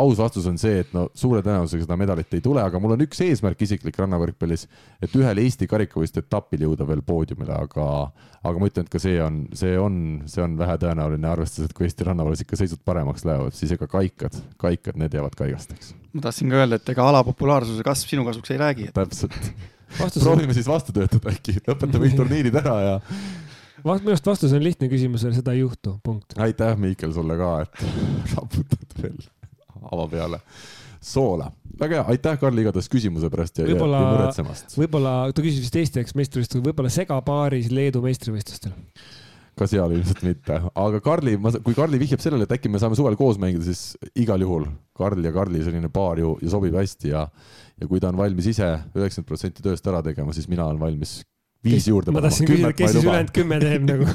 aus 0.00 0.18
vastus 0.18 0.46
on 0.50 0.58
see, 0.60 0.82
et 0.84 0.94
no 0.96 1.06
suure 1.18 1.42
tõenäosusega 1.44 1.86
seda 1.86 1.98
medalit 2.00 2.34
ei 2.34 2.44
tule, 2.44 2.62
aga 2.62 2.80
mul 2.82 2.96
on 2.96 3.04
üks 3.06 3.22
eesmärk 3.24 3.66
isiklik 3.66 3.98
rannavõrkpallis, 4.00 4.66
et 5.02 5.18
ühel 5.18 5.42
Eesti 5.44 5.68
karikavõistluste 5.70 6.24
etapil 6.24 6.66
jõuda 6.66 6.86
veel 6.88 7.02
poodiumile, 7.06 7.56
aga, 7.66 7.86
aga 8.44 8.60
ma 8.60 8.68
ütlen, 8.68 8.86
et 8.86 8.92
ka 8.92 9.00
see 9.02 9.18
on, 9.22 9.38
see 9.56 9.76
on, 9.80 9.98
see 10.30 10.42
on 10.44 10.56
vähetõenäoline, 10.60 11.28
arvestades, 11.30 11.70
et 11.70 11.76
kui 11.76 11.86
Eesti 11.88 12.06
rannavallas 12.08 12.44
ikka 12.44 12.58
seisud 12.60 12.82
paremaks 12.86 13.24
lähevad, 13.28 13.56
siis 13.56 13.72
ega 13.76 13.88
kaikad, 13.90 14.36
kaikad, 14.60 14.98
need 15.00 15.16
jäävad 15.16 15.36
kaigasteks. 15.38 15.94
ma 16.12 16.26
tahtsin 16.26 16.52
ka 16.52 16.60
öelda, 16.62 16.80
et 16.80 16.92
ega 16.94 17.08
ala 17.08 17.24
populaarsuse 17.26 17.86
kasv 17.86 18.12
sinu 18.12 18.26
kasuks 18.28 18.52
ei 18.54 18.60
räägi 18.60 18.90
et.... 18.90 18.94
täpselt. 18.96 19.38
proovime 20.20 20.56
siis 20.56 20.68
vastu 20.68 20.92
töötada 20.96 21.32
äkki, 21.32 21.56
lõpetame 21.64 22.04
kõik 22.04 22.18
turniirid 22.20 22.60
ära 22.60 22.76
ja 22.84 22.94
minu 23.84 24.14
arust 24.14 24.28
vastus 24.28 24.52
on 24.56 24.64
lihtne 24.64 24.88
küsimusele, 24.92 25.36
seda 25.36 25.56
ei 25.56 25.64
juhtu, 25.64 25.98
punkt. 26.04 26.36
aitäh, 26.40 26.76
Mihkel, 26.80 27.12
sulle 27.16 27.36
ka, 27.40 27.54
et 27.64 27.84
raputad 28.36 28.98
veel 29.00 29.20
ava 29.84 30.08
peale 30.08 30.40
soola. 31.04 31.50
väga 31.80 32.00
hea, 32.00 32.06
aitäh, 32.14 32.38
Karl, 32.40 32.62
igatahes 32.62 32.88
küsimuse 32.92 33.30
pärast 33.32 33.58
ja, 33.58 33.66
ja, 33.68 33.76
ja 33.76 34.04
muretsemast. 34.04 34.78
võib-olla, 34.78 35.16
ta 35.34 35.44
küsis 35.44 35.64
vist 35.64 35.76
Eesti 35.80 36.04
meistrivõistlustel, 36.14 36.64
võib-olla 36.64 36.92
segapaaris 36.92 37.70
Leedu 37.74 38.02
meistrivõistlustel. 38.04 38.74
Ka 39.54 39.68
seal 39.70 39.92
ilmselt 39.94 40.24
mitte, 40.26 40.56
aga 40.82 40.98
Karli, 41.02 41.36
ma, 41.38 41.52
kui 41.62 41.76
Karli 41.76 41.98
vihjab 42.00 42.22
sellele, 42.22 42.46
et 42.46 42.54
äkki 42.56 42.70
me 42.72 42.80
saame 42.82 42.98
suvel 42.98 43.14
koos 43.18 43.38
mängida, 43.42 43.62
siis 43.66 43.92
igal 44.18 44.42
juhul 44.42 44.66
Karl 44.98 45.22
ja 45.22 45.30
Karli 45.34 45.62
selline 45.62 45.90
paar 45.94 46.18
ju, 46.18 46.32
ju 46.42 46.50
sobib 46.50 46.74
hästi 46.78 47.12
ja 47.12 47.28
ja 47.80 47.88
kui 47.90 48.02
ta 48.02 48.10
on 48.10 48.18
valmis 48.18 48.48
ise 48.50 48.66
üheksakümmend 48.94 49.28
protsenti 49.28 49.64
tööst 49.64 49.86
ära 49.90 50.02
tegema, 50.06 50.34
siis 50.34 50.46
mina 50.50 50.66
olen 50.68 50.80
valmis 50.82 51.20
viis 51.64 51.88
juurde 51.88 52.14
ma 52.14 52.22
tahtsin 52.24 52.48
küsida, 52.48 52.70
kes 52.76 52.94
siis 52.94 53.06
ülejäänud 53.06 53.34
kümme 53.34 53.58
teeb 53.62 53.88
nagu 53.88 54.06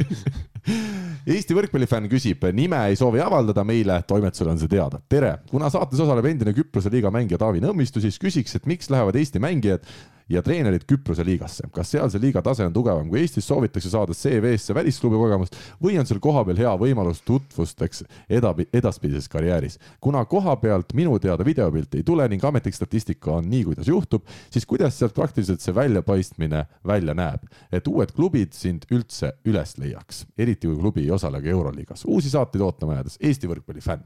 Eesti 1.27 1.55
võrkpallifänn 1.57 2.07
küsib, 2.11 2.45
nime 2.55 2.79
ei 2.89 2.95
soovi 2.99 3.19
avaldada 3.23 3.65
meile, 3.67 3.99
toimetusele 4.07 4.53
on 4.53 4.61
see 4.61 4.71
teada. 4.71 5.01
tere, 5.09 5.33
kuna 5.49 5.69
saates 5.69 5.99
osaleb 5.99 6.25
endine 6.29 6.53
Küprose 6.55 6.91
liiga 6.93 7.11
mängija 7.11 7.37
Taavi 7.41 7.59
Nõmmistu, 7.63 7.99
siis 8.03 8.19
küsiks, 8.21 8.55
et 8.55 8.65
miks 8.69 8.89
lähevad 8.89 9.15
Eesti 9.19 9.41
mängijad 9.43 9.83
ja 10.29 10.41
treenerid 10.45 10.85
Küprose 10.87 11.25
liigasse. 11.25 11.67
kas 11.73 11.91
seal 11.91 12.09
see 12.11 12.21
liiga 12.21 12.41
tase 12.45 12.65
on 12.67 12.73
tugevam 12.73 13.09
kui 13.09 13.21
Eestis, 13.23 13.47
soovitakse 13.47 13.89
saada 13.89 14.13
CV-sse 14.13 14.75
välisklubi 14.77 15.17
kogemust 15.17 15.57
või 15.81 15.97
on 15.99 16.07
seal 16.09 16.21
kohapeal 16.23 16.59
hea 16.59 16.73
võimalus 16.79 17.23
tutvusteks 17.25 18.03
edapi-, 18.29 18.67
edaspidises 18.73 19.29
karjääris? 19.31 19.79
kuna 20.01 20.23
koha 20.29 20.55
pealt 20.61 20.93
minu 20.93 21.17
teada 21.19 21.45
videopilti 21.45 22.01
ei 22.01 22.07
tule 22.07 22.27
ning 22.29 22.45
ametlik 22.45 22.77
statistika 22.77 23.39
on 23.39 23.49
nii, 23.49 23.63
kuidas 23.71 23.89
juhtub, 23.89 24.27
siis 24.53 24.65
kuidas 24.69 24.99
sealt 24.99 25.15
praktiliselt 25.17 25.65
see 25.65 25.75
väljapaistmine 25.75 26.65
välja 26.87 27.15
näeb, 27.17 27.49
et 27.71 27.87
uued 27.87 28.13
klubid 28.15 28.53
sind 28.53 28.85
üldse 28.93 29.33
üles 29.49 29.75
leiaks, 29.81 30.25
eriti 30.37 30.69
kui 30.69 30.77
klubi 30.77 31.05
ei 31.07 31.11
osale 31.11 31.41
ka 31.41 31.49
Euroliigas. 31.49 32.05
uusi 32.05 32.29
saateid 32.29 32.61
ootama 32.61 32.99
jäädes, 32.99 33.17
Eesti 33.19 33.49
võrkpallifänn 33.49 34.05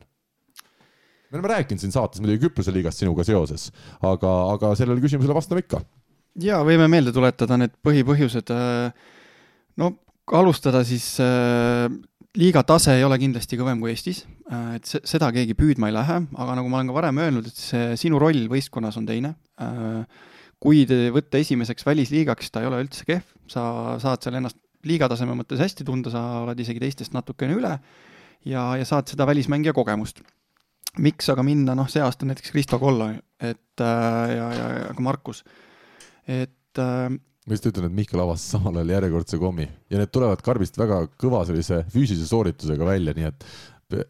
me 1.34 1.40
oleme 1.40 1.50
rääkinud 1.50 1.82
siin 1.82 1.92
saates 1.92 2.22
muidugi 2.22 2.46
Küprose 2.46 2.70
liigast 2.74 3.02
sinuga 3.02 3.24
seoses, 3.26 3.72
aga, 4.06 4.32
aga 4.54 4.76
sellele 4.78 5.02
küsimusele 5.02 5.34
vastame 5.34 5.64
ikka 5.66 5.82
ja 6.42 6.62
võime 6.66 6.88
meelde 6.92 7.14
tuletada 7.14 7.58
need 7.60 7.76
põhipõhjused. 7.86 8.50
Äh, 8.54 9.14
no 9.82 9.92
alustada 10.34 10.84
siis 10.88 11.06
äh, 11.22 11.88
liiga 12.40 12.64
tase 12.68 12.96
ei 12.98 13.06
ole 13.06 13.20
kindlasti 13.22 13.60
kõvem 13.60 13.82
kui 13.84 13.94
Eestis, 13.94 14.24
äh, 14.50 14.78
et 14.80 14.90
seda 14.90 15.30
keegi 15.36 15.58
püüdma 15.58 15.92
ei 15.92 15.98
lähe, 15.98 16.20
aga 16.34 16.58
nagu 16.58 16.72
ma 16.72 16.80
olen 16.80 16.92
ka 16.92 16.98
varem 16.98 17.24
öelnud, 17.26 17.50
et 17.50 17.60
see 17.60 17.98
sinu 18.06 18.22
roll 18.22 18.48
võistkonnas 18.52 18.98
on 19.02 19.10
teine. 19.10 19.36
kui 20.64 20.86
võtta 20.88 21.38
esimeseks 21.44 21.84
välisliigaks, 21.86 22.50
ta 22.50 22.62
ei 22.64 22.68
ole 22.70 22.80
üldse 22.86 23.04
kehv, 23.06 23.26
sa 23.52 23.98
saad 24.00 24.24
seal 24.24 24.38
ennast 24.40 24.58
liigataseme 24.88 25.36
mõttes 25.36 25.60
hästi 25.60 25.84
tunda, 25.84 26.12
sa 26.12 26.44
oled 26.44 26.60
isegi 26.60 26.80
teistest 26.80 27.14
natukene 27.14 27.56
üle 27.56 27.74
ja, 28.48 28.64
ja 28.80 28.86
saad 28.88 29.12
seda 29.12 29.28
välismängija 29.28 29.74
kogemust. 29.76 30.24
miks 31.04 31.30
aga 31.30 31.44
minna, 31.44 31.76
noh, 31.76 31.90
see 31.92 32.02
aasta 32.04 32.26
näiteks 32.26 32.52
Kristo 32.56 32.80
Kollo, 32.80 33.10
et 33.42 33.84
ja, 33.84 34.48
ja, 34.56 34.68
ja 34.80 34.90
ka 34.96 35.04
Markus 35.04 35.44
et 36.28 36.82
äh, 36.82 37.10
ma 37.12 37.58
just 37.58 37.68
ütlen, 37.68 37.90
et 37.90 37.98
Mihkel 37.98 38.22
avas 38.24 38.46
samal 38.54 38.80
ajal 38.80 38.96
järjekordse 38.96 39.40
kommi 39.42 39.68
ja 39.92 40.00
need 40.00 40.14
tulevad 40.16 40.42
karbist 40.46 40.80
väga 40.80 41.04
kõva 41.20 41.44
sellise 41.48 41.84
füüsilise 41.92 42.30
sooritusega 42.30 42.88
välja, 42.88 43.16
nii 43.18 43.28
et, 43.30 43.46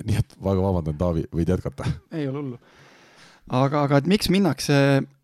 nii 0.06 0.20
et 0.22 0.38
väga 0.44 0.68
vabandan, 0.68 1.00
Taavi, 1.00 1.26
võid 1.34 1.50
jätkata. 1.56 1.90
ei 2.20 2.28
ole 2.30 2.40
hullu. 2.42 2.62
aga, 3.50 3.88
aga 3.88 4.00
et 4.02 4.10
miks 4.12 4.30
minnakse, 4.34 4.78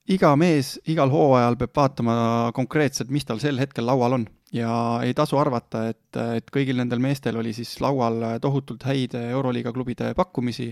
iga 0.10 0.34
mees 0.40 0.78
igal 0.90 1.14
hooajal 1.14 1.60
peab 1.60 1.76
vaatama 1.84 2.18
konkreetselt, 2.58 3.14
mis 3.14 3.28
tal 3.30 3.42
sel 3.44 3.62
hetkel 3.62 3.86
laual 3.86 4.18
on 4.18 4.28
ja 4.54 4.72
ei 5.06 5.14
tasu 5.14 5.38
arvata, 5.38 5.86
et, 5.94 6.22
et 6.40 6.50
kõigil 6.54 6.80
nendel 6.82 7.02
meestel 7.04 7.38
oli 7.38 7.54
siis 7.54 7.76
laual 7.84 8.24
tohutult 8.42 8.88
häid 8.90 9.14
Euroliiga 9.20 9.74
klubide 9.76 10.16
pakkumisi, 10.18 10.72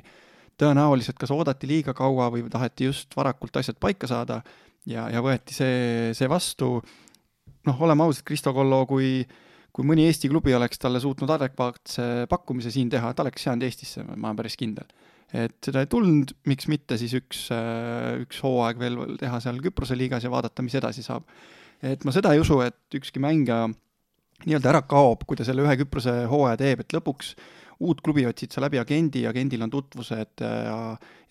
tõenäoliselt 0.57 1.17
kas 1.21 1.31
oodati 1.33 1.69
liiga 1.69 1.93
kaua 1.97 2.29
või 2.33 2.45
taheti 2.51 2.89
just 2.89 3.13
varakult 3.17 3.59
asjad 3.59 3.77
paika 3.79 4.09
saada 4.09 4.41
ja, 4.89 5.07
ja 5.11 5.23
võeti 5.23 5.55
see, 5.55 6.13
see 6.17 6.29
vastu. 6.31 6.77
noh, 7.67 7.81
oleme 7.83 8.05
ausad, 8.05 8.25
Kristo 8.27 8.53
Kollo, 8.55 8.85
kui, 8.89 9.21
kui 9.75 9.87
mõni 9.87 10.07
Eesti 10.07 10.31
klubi 10.31 10.55
oleks 10.55 10.79
talle 10.79 11.01
suutnud 11.03 11.31
adekvaatse 11.35 12.27
pakkumise 12.31 12.71
siin 12.73 12.89
teha, 12.89 13.13
ta 13.13 13.25
oleks 13.25 13.45
jäänud 13.47 13.67
Eestisse, 13.67 14.05
ma 14.07 14.31
olen 14.31 14.39
päris 14.39 14.57
kindel. 14.59 14.87
et 15.33 15.57
seda 15.63 15.83
ei 15.83 15.91
tulnud, 15.91 16.31
miks 16.47 16.69
mitte 16.71 16.97
siis 16.97 17.13
üks, 17.19 17.49
üks 18.23 18.39
hooaeg 18.43 18.79
veel 18.79 19.01
teha 19.19 19.41
seal 19.43 19.59
Küprose 19.63 19.97
liigas 19.99 20.23
ja 20.23 20.31
vaadata, 20.31 20.63
mis 20.63 20.77
edasi 20.79 21.03
saab. 21.03 21.27
et 21.83 22.05
ma 22.07 22.15
seda 22.15 22.33
ei 22.33 22.41
usu, 22.41 22.61
et 22.63 22.99
ükski 23.01 23.21
mängija 23.23 23.67
nii-öelda 24.45 24.69
ära 24.69 24.83
kaob, 24.85 25.25
kui 25.27 25.37
ta 25.37 25.45
selle 25.45 25.65
ühe 25.65 25.77
Küprose 25.81 26.23
hooaja 26.31 26.57
teeb, 26.61 26.85
et 26.85 26.93
lõpuks 26.95 27.35
uut 27.79 28.01
klubi 28.01 28.25
otsid 28.25 28.53
sa 28.53 28.63
läbi 28.63 28.79
agendi, 28.81 29.23
agendil 29.29 29.63
on 29.65 29.71
tutvused 29.73 30.43
äh, 30.45 30.59
ja, 30.67 30.77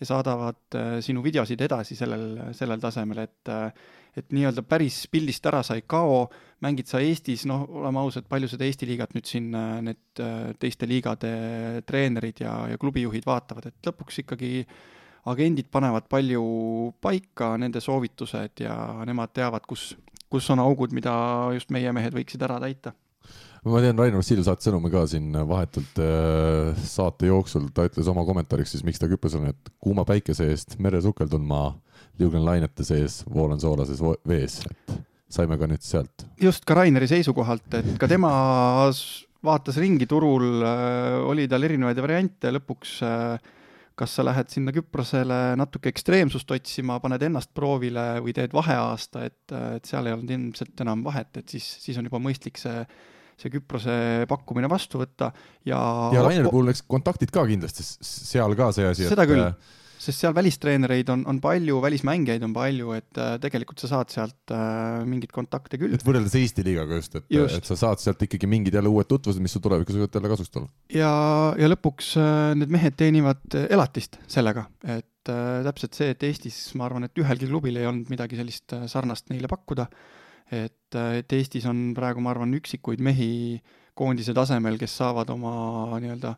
ja 0.01 0.09
saadavad 0.09 0.78
äh, 0.78 0.97
sinu 1.05 1.23
videosid 1.24 1.60
edasi 1.66 1.98
sellel, 1.98 2.27
sellel 2.56 2.82
tasemel, 2.82 3.24
et 3.27 3.52
äh, 3.52 3.70
et 4.16 4.31
nii-öelda 4.32 4.62
päris 4.64 5.02
pildist 5.12 5.44
ära 5.44 5.59
sa 5.66 5.74
ei 5.77 5.82
kao, 5.85 6.23
mängid 6.64 6.89
sa 6.89 7.02
Eestis, 7.05 7.43
noh, 7.44 7.66
oleme 7.82 8.01
ausad, 8.01 8.24
palju 8.31 8.48
seda 8.48 8.64
Eesti 8.64 8.86
liigat 8.89 9.12
nüüd 9.12 9.28
siin 9.28 9.51
need 9.85 10.23
teiste 10.56 10.89
liigade 10.89 11.32
treenerid 11.85 12.40
ja, 12.40 12.55
ja 12.73 12.81
klubijuhid 12.81 13.28
vaatavad, 13.28 13.68
et 13.68 13.90
lõpuks 13.90 14.23
ikkagi 14.23 14.62
agendid 15.28 15.68
panevad 15.68 16.09
palju 16.09 16.47
paika, 17.05 17.59
nende 17.60 17.85
soovitused 17.85 18.64
ja 18.64 18.78
nemad 19.05 19.36
teavad, 19.36 19.68
kus, 19.68 19.90
kus 20.32 20.48
on 20.56 20.64
augud, 20.64 20.97
mida 20.97 21.12
just 21.52 21.68
meie 21.77 21.93
mehed 21.93 22.16
võiksid 22.16 22.48
ära 22.48 22.56
täita 22.64 22.97
ma 23.72 23.82
tean, 23.82 23.98
Rainer 23.98 24.20
Vassiljev 24.20 24.47
saatis 24.47 24.68
sõnumi 24.68 24.90
ka 24.93 25.02
siin 25.10 25.34
vahetult 25.48 25.98
äh, 26.02 26.84
saate 26.86 27.30
jooksul, 27.30 27.68
ta 27.74 27.88
ütles 27.88 28.10
oma 28.12 28.24
kommentaariks 28.28 28.76
siis, 28.76 28.84
miks 28.86 29.02
ta 29.02 29.10
küpes 29.10 29.36
on, 29.38 29.48
et 29.52 29.72
kuuma 29.82 30.06
päikese 30.09 30.48
eest 30.52 30.78
mere 30.82 31.01
sukeldun 31.05 31.44
ma, 31.47 31.68
liugen 32.20 32.44
lainete 32.47 32.86
sees, 32.86 33.22
voolan 33.32 33.60
soolases 33.62 34.02
vees, 34.28 34.60
et 34.70 34.97
saime 35.32 35.59
ka 35.59 35.68
nüüd 35.70 35.84
sealt. 35.84 36.26
just 36.40 36.64
ka 36.68 36.78
Raineri 36.78 37.09
seisukohalt, 37.10 37.68
et 37.80 37.93
ka 38.01 38.09
tema 38.10 38.30
vaatas 39.47 39.80
ringi 39.82 40.09
turul, 40.10 40.62
äh, 40.62 41.18
oli 41.26 41.48
tal 41.51 41.66
erinevaid 41.66 42.01
variante, 42.02 42.55
lõpuks 42.55 42.97
äh, 43.06 43.52
kas 43.97 44.12
sa 44.18 44.24
lähed 44.26 44.52
sinna 44.52 44.74
Küprosele 44.76 45.56
natuke 45.56 45.88
ekstreemsust 45.88 46.51
otsima, 46.52 46.98
paned 47.01 47.22
ennast 47.24 47.55
proovile 47.56 48.18
või 48.24 48.34
teed 48.36 48.52
vaheaasta, 48.56 49.24
et, 49.24 49.44
et 49.78 49.88
seal 49.88 50.06
ei 50.06 50.16
olnud 50.16 50.32
ilmselt 50.36 50.82
enam 50.84 51.05
vahet, 51.06 51.32
et 51.40 51.56
siis, 51.56 51.68
siis 51.80 51.97
on 51.97 52.09
juba 52.10 52.20
mõistlik 52.22 52.60
see 52.60 52.84
see 53.37 53.53
Küprose 53.53 53.97
pakkumine 54.31 54.69
vastu 54.73 55.01
võtta 55.03 55.31
ja 55.69 55.79
ja 56.15 56.25
Rainer 56.25 56.49
puhul 56.49 56.73
eks 56.73 56.85
kontaktid 56.89 57.33
ka 57.35 57.45
kindlasti 57.49 57.85
seal 57.85 58.57
ka 58.59 58.71
see 58.75 58.87
asi, 58.89 59.05
et 59.05 59.13
seda 59.13 59.27
küll, 59.29 59.45
sest 60.07 60.23
seal 60.23 60.35
välistreenereid 60.37 61.11
on, 61.13 61.25
on 61.29 61.41
palju, 61.43 61.79
välismängijaid 61.85 62.45
on 62.47 62.55
palju, 62.57 62.93
et 62.97 63.21
äh, 63.21 63.35
tegelikult 63.43 63.83
sa 63.83 63.91
saad 63.91 64.13
sealt 64.13 64.55
äh, 64.55 65.03
mingeid 65.09 65.33
kontakte 65.35 65.81
küll. 65.81 65.97
et 65.97 66.05
võrreldes 66.07 66.37
Eesti 66.41 66.65
liigaga 66.67 67.01
just, 67.01 67.19
et, 67.19 67.29
et 67.29 67.69
sa 67.69 67.79
saad 67.81 68.03
sealt 68.03 68.25
ikkagi 68.27 68.49
mingid 68.51 68.77
jälle 68.77 68.93
uued 68.93 69.09
tutvused, 69.11 69.43
mis 69.43 69.57
sul 69.57 69.65
tulevikus 69.65 69.99
võivad 69.99 70.17
jälle 70.19 70.33
kasuks 70.33 70.55
tulla. 70.55 70.71
ja, 70.93 71.13
ja 71.61 71.71
lõpuks 71.73 72.15
äh, 72.23 72.53
need 72.61 72.73
mehed 72.73 72.99
teenivad 73.01 73.61
elatist 73.67 74.21
sellega, 74.33 74.67
et 74.85 75.33
äh, 75.33 75.65
täpselt 75.67 75.99
see, 75.99 76.13
et 76.15 76.29
Eestis 76.29 76.61
ma 76.79 76.89
arvan, 76.89 77.09
et 77.09 77.25
ühelgi 77.25 77.51
klubil 77.51 77.81
ei 77.81 77.89
olnud 77.89 78.13
midagi 78.13 78.39
sellist 78.41 78.77
äh, 78.77 78.87
sarnast 78.91 79.33
neile 79.33 79.51
pakkuda 79.53 79.91
et, 80.52 80.94
et 80.94 81.32
Eestis 81.39 81.66
on 81.70 81.90
praegu, 81.97 82.23
ma 82.23 82.32
arvan, 82.35 82.55
üksikuid 82.59 83.02
mehi 83.05 83.59
koondise 83.97 84.35
tasemel, 84.36 84.78
kes 84.81 84.97
saavad 85.01 85.31
oma 85.32 85.98
nii-öelda 86.02 86.35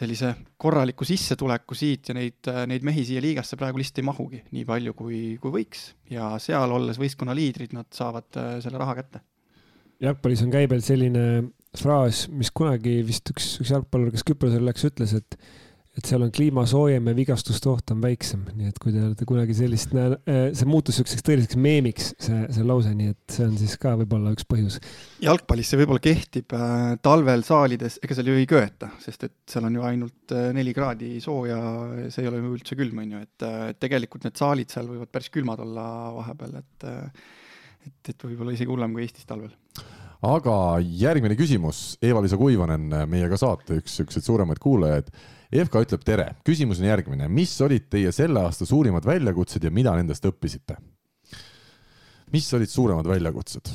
sellise 0.00 0.32
korraliku 0.60 1.04
sissetuleku 1.04 1.74
siit 1.76 2.10
ja 2.10 2.14
neid, 2.16 2.48
neid 2.70 2.84
mehi 2.86 3.02
siia 3.06 3.22
liigasse 3.22 3.58
praegu 3.60 3.80
lihtsalt 3.80 4.00
ei 4.00 4.06
mahugi 4.06 4.42
nii 4.54 4.64
palju, 4.68 4.94
kui, 4.96 5.20
kui 5.42 5.54
võiks 5.54 5.90
ja 6.12 6.32
seal 6.42 6.72
olles 6.72 7.00
võistkonna 7.00 7.34
liidrid, 7.36 7.74
nad 7.76 7.90
saavad 7.94 8.38
äh, 8.40 8.52
selle 8.64 8.80
raha 8.80 8.96
kätte. 9.00 9.22
jalgpallis 10.00 10.44
on 10.46 10.54
käibel 10.54 10.84
selline 10.84 11.24
fraas, 11.76 12.24
mis 12.32 12.52
kunagi 12.54 13.00
vist 13.06 13.30
üks, 13.34 13.56
üks 13.62 13.74
jalgpallur, 13.74 14.12
kes 14.14 14.24
Küprosel 14.26 14.64
läks, 14.66 14.86
ütles, 14.88 15.14
et 15.18 15.36
et 15.98 16.06
seal 16.06 16.22
on 16.22 16.30
kliima 16.30 16.62
soojem 16.70 17.08
ja 17.10 17.14
vigastuste 17.16 17.66
oht 17.70 17.90
on 17.90 18.02
väiksem, 18.02 18.44
nii 18.54 18.68
et 18.70 18.76
kui 18.78 18.92
te 18.94 19.00
olete 19.02 19.26
kunagi 19.26 19.56
sellist, 19.58 19.90
äh, 19.98 20.50
see 20.54 20.68
muutus 20.70 21.00
niisuguseks 21.00 21.24
tõeliseks 21.26 21.58
meemiks, 21.58 22.12
see, 22.22 22.44
see 22.54 22.66
lause, 22.66 22.92
nii 22.94 23.10
et 23.10 23.34
see 23.34 23.46
on 23.48 23.56
siis 23.58 23.74
ka 23.80 23.96
võib-olla 23.98 24.30
üks 24.36 24.46
põhjus. 24.48 24.78
jalgpallis 25.24 25.72
see 25.72 25.80
võib-olla 25.80 26.04
kehtib 26.04 26.54
äh, 26.54 26.84
talvel 27.02 27.42
saalides, 27.46 27.98
ega 28.04 28.16
seal 28.16 28.30
ju 28.30 28.36
ei 28.38 28.46
köeta, 28.50 28.92
sest 29.02 29.26
et 29.26 29.34
seal 29.50 29.66
on 29.66 29.80
ju 29.80 29.86
ainult 29.88 30.36
äh, 30.36 30.52
neli 30.56 30.74
kraadi 30.76 31.16
sooja, 31.24 31.58
see 32.06 32.22
ei 32.22 32.30
ole 32.30 32.38
ju 32.38 32.52
üldse 32.60 32.78
külm, 32.78 33.02
on 33.02 33.16
ju, 33.16 33.24
et 33.26 33.76
tegelikult 33.82 34.28
need 34.28 34.38
saalid 34.38 34.70
seal 34.70 34.86
võivad 34.92 35.10
päris 35.10 35.32
külmad 35.34 35.64
olla 35.64 35.88
vahepeal, 36.20 36.60
et 36.62 36.86
et, 37.80 38.12
et 38.12 38.28
võib-olla 38.28 38.54
isegi 38.54 38.70
hullem 38.70 38.94
kui 38.94 39.06
Eestis 39.06 39.26
talvel. 39.26 39.50
Aga 40.28 40.54
järgmine 40.84 41.32
küsimus, 41.32 41.96
Eva-Liisa 42.04 42.36
Kuivanen, 42.36 42.90
meiega 43.08 43.38
saate 43.40 43.78
üks 43.80 43.94
siukseid 43.96 44.26
suuremaid 44.26 44.60
kuulajaid 44.60 45.08
EFK 45.50 45.80
ütleb 45.82 46.02
tere, 46.06 46.28
küsimus 46.46 46.78
on 46.78 46.86
järgmine, 46.86 47.26
mis 47.26 47.52
olid 47.64 47.88
teie 47.90 48.12
selle 48.14 48.38
aasta 48.46 48.66
suurimad 48.68 49.06
väljakutsed 49.06 49.64
ja 49.66 49.72
mida 49.74 49.96
nendest 49.98 50.26
õppisite? 50.28 50.76
mis 52.30 52.46
olid 52.54 52.70
suuremad 52.70 53.08
väljakutsed? 53.10 53.72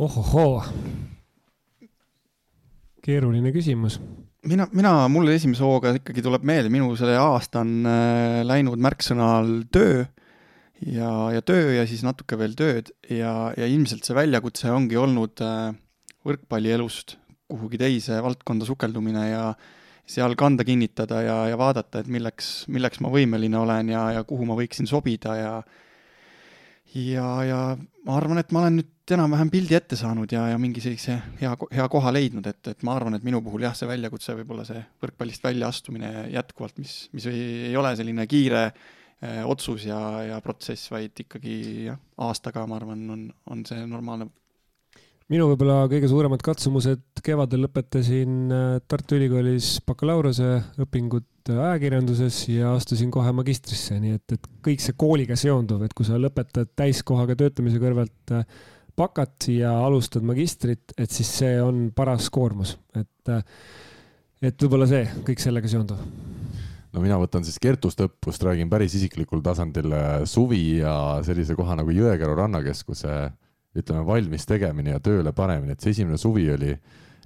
ohohoo, 0.00 0.62
keeruline 3.04 3.52
küsimus. 3.52 3.98
mina, 4.48 4.64
mina, 4.72 4.94
mul 5.12 5.28
esimese 5.34 5.62
hooga 5.62 5.92
ikkagi 5.98 6.24
tuleb 6.24 6.46
meelde, 6.48 6.72
minu 6.72 6.96
see 6.96 7.18
aasta 7.20 7.60
on 7.66 7.84
äh, 7.84 8.38
läinud 8.48 8.80
märksõna 8.80 9.28
all 9.42 9.58
töö 9.68 10.06
ja, 10.80 11.10
ja 11.36 11.44
töö 11.44 11.76
ja 11.76 11.84
siis 11.84 12.00
natuke 12.06 12.40
veel 12.40 12.56
tööd 12.56 12.88
ja, 13.12 13.52
ja 13.60 13.68
ilmselt 13.68 14.08
see 14.08 14.16
väljakutse 14.16 14.72
ongi 14.72 14.96
olnud 14.96 15.44
äh, 15.44 15.76
võrkpallielust 16.24 17.18
kuhugi 17.50 17.80
teise 17.80 18.20
valdkonda 18.24 18.66
sukeldumine 18.68 19.28
ja 19.30 19.46
seal 20.06 20.36
kanda 20.36 20.64
kinnitada 20.64 21.22
ja, 21.24 21.36
ja 21.48 21.58
vaadata, 21.58 22.02
et 22.02 22.10
milleks, 22.12 22.66
milleks 22.72 23.00
ma 23.04 23.10
võimeline 23.12 23.56
olen 23.60 23.92
ja, 23.94 24.04
ja 24.18 24.24
kuhu 24.28 24.46
ma 24.48 24.56
võiksin 24.58 24.88
sobida 24.90 25.36
ja 25.38 25.54
ja, 26.94 27.28
ja 27.44 27.60
ma 28.06 28.18
arvan, 28.18 28.38
et 28.40 28.52
ma 28.54 28.64
olen 28.64 28.78
nüüd 28.80 29.14
enam-vähem 29.16 29.50
pildi 29.52 29.76
ette 29.76 29.96
saanud 29.98 30.30
ja, 30.32 30.46
ja 30.52 30.58
mingi 30.60 30.82
sellise 30.84 31.16
hea, 31.40 31.54
hea 31.74 31.86
koha 31.92 32.12
leidnud, 32.14 32.46
et, 32.48 32.60
et 32.70 32.84
ma 32.86 32.94
arvan, 32.98 33.16
et 33.18 33.24
minu 33.26 33.40
puhul 33.44 33.66
jah, 33.66 33.74
see 33.76 33.88
väljakutse 33.88 34.36
võib 34.38 34.54
olla 34.54 34.66
see 34.68 34.80
võrkpallist 35.02 35.44
väljaastumine 35.44 36.28
jätkuvalt, 36.34 36.78
mis, 36.82 36.94
mis 37.16 37.26
ei, 37.32 37.42
ei 37.70 37.76
ole 37.80 37.94
selline 37.98 38.28
kiire 38.30 38.64
eh, 38.68 39.42
otsus 39.42 39.88
ja, 39.88 39.98
ja 40.28 40.40
protsess, 40.44 40.92
vaid 40.92 41.24
ikkagi 41.26 41.58
jah, 41.90 42.00
aastaga, 42.28 42.64
ma 42.70 42.78
arvan, 42.80 43.04
on, 43.16 43.28
on 43.50 43.66
see 43.68 43.84
normaalne 43.90 44.30
minu 45.32 45.46
võib-olla 45.48 45.84
kõige 45.88 46.08
suuremad 46.10 46.42
katsumused 46.44 47.22
kevadel 47.24 47.64
lõpetasin 47.64 48.52
äh, 48.52 48.64
Tartu 48.88 49.16
Ülikoolis 49.16 49.78
bakalaureuse 49.86 50.50
õpingud 50.84 51.48
äh, 51.48 51.60
ajakirjanduses 51.70 52.42
ja 52.52 52.74
astusin 52.76 53.12
kohe 53.14 53.32
magistrisse, 53.36 53.96
nii 54.02 54.18
et, 54.18 54.36
et 54.36 54.48
kõik 54.64 54.84
see 54.84 54.96
kooliga 55.00 55.38
seonduv, 55.40 55.86
et 55.86 55.94
kui 55.96 56.04
sa 56.04 56.20
lõpetad 56.20 56.74
täiskohaga 56.76 57.38
töötamise 57.40 57.80
kõrvalt 57.80 58.34
äh, 58.36 58.44
bakat 58.98 59.48
ja 59.50 59.72
alustad 59.86 60.26
magistrit, 60.26 60.92
et 61.00 61.10
siis 61.10 61.30
see 61.40 61.56
on 61.62 61.88
paras 61.96 62.28
koormus, 62.30 62.76
et, 62.94 63.32
et 64.44 64.60
võib-olla 64.62 64.86
see 64.86 65.08
kõik 65.26 65.40
sellega 65.42 65.70
seonduv. 65.72 66.04
No 66.94 67.02
mina 67.02 67.16
võtan 67.18 67.42
siis 67.42 67.56
Kertust 67.58 67.98
õppust, 68.04 68.44
räägin 68.46 68.70
päris 68.70 68.94
isiklikul 68.94 69.42
tasandil 69.42 69.90
suvi 70.30 70.76
ja 70.84 70.92
sellise 71.26 71.56
koha 71.58 71.74
nagu 71.80 71.90
Jõekäru 71.90 72.36
rannakeskuse 72.38 73.16
ütleme, 73.74 74.04
valmis 74.06 74.46
tegemine 74.46 74.94
ja 74.94 75.02
tööle 75.02 75.32
panemine, 75.34 75.74
et 75.74 75.82
see 75.82 75.94
esimene 75.94 76.18
suvi 76.20 76.46
oli 76.54 76.72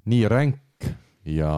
nii 0.08 0.28
ränk 0.30 0.88
ja, 1.28 1.52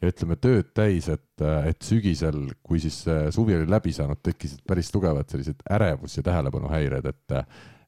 ja 0.00 0.12
ütleme, 0.12 0.38
tööd 0.40 0.70
täis, 0.76 1.10
et, 1.12 1.44
et 1.68 1.82
sügisel, 1.84 2.46
kui 2.64 2.80
siis 2.82 3.02
suvi 3.34 3.58
oli 3.58 3.68
läbi 3.70 3.92
saanud, 3.96 4.22
tekkisid 4.24 4.64
päris 4.68 4.90
tugevad 4.94 5.28
sellised 5.30 5.60
ärevus 5.70 6.16
ja 6.16 6.24
tähelepanuhäired, 6.30 7.10
et 7.12 7.36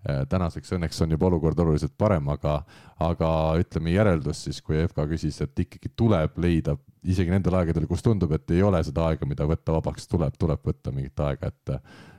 tänaseks 0.03 0.73
õnneks 0.77 1.03
on 1.05 1.15
juba 1.15 1.29
olukord 1.29 1.59
oluliselt 1.63 1.93
parem, 1.99 2.29
aga, 2.33 2.57
aga 3.03 3.29
ütleme 3.61 3.93
järeldus 3.95 4.45
siis, 4.47 4.63
kui 4.65 4.81
FK 4.87 5.07
küsis, 5.13 5.39
et 5.45 5.65
ikkagi 5.65 5.93
tuleb 5.97 6.39
leida 6.43 6.77
isegi 7.03 7.33
nendel 7.35 7.57
aegadel, 7.59 7.87
kus 7.91 8.03
tundub, 8.03 8.33
et 8.35 8.51
ei 8.55 8.63
ole 8.63 8.81
seda 8.87 9.09
aega, 9.09 9.27
mida 9.29 9.47
võtta 9.49 9.75
vabaks, 9.77 10.07
tuleb, 10.11 10.35
tuleb 10.39 10.63
võtta 10.67 10.95
mingit 10.95 11.23
aega, 11.23 11.51
et 11.51 11.77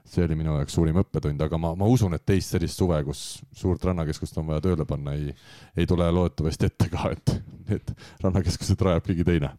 see 0.08 0.26
oli 0.26 0.36
minu 0.36 0.58
jaoks 0.58 0.76
suurim 0.76 1.00
õppetund, 1.00 1.42
aga 1.46 1.60
ma, 1.60 1.74
ma 1.80 1.88
usun, 1.88 2.16
et 2.18 2.26
teist 2.28 2.52
sellist 2.54 2.80
suve, 2.80 3.00
kus 3.08 3.24
suurt 3.56 3.84
rannakeskust 3.88 4.38
on 4.42 4.50
vaja 4.52 4.64
tööle 4.66 4.86
panna, 4.88 5.16
ei, 5.16 5.32
ei 5.78 5.88
tule 5.90 6.10
loodetavasti 6.12 6.68
ette 6.68 6.90
ka, 6.92 7.14
et 7.16 7.36
need 7.70 7.94
rannakeskused 8.24 8.84
rajab 8.84 9.08
keegi 9.08 9.28
teine. 9.28 9.54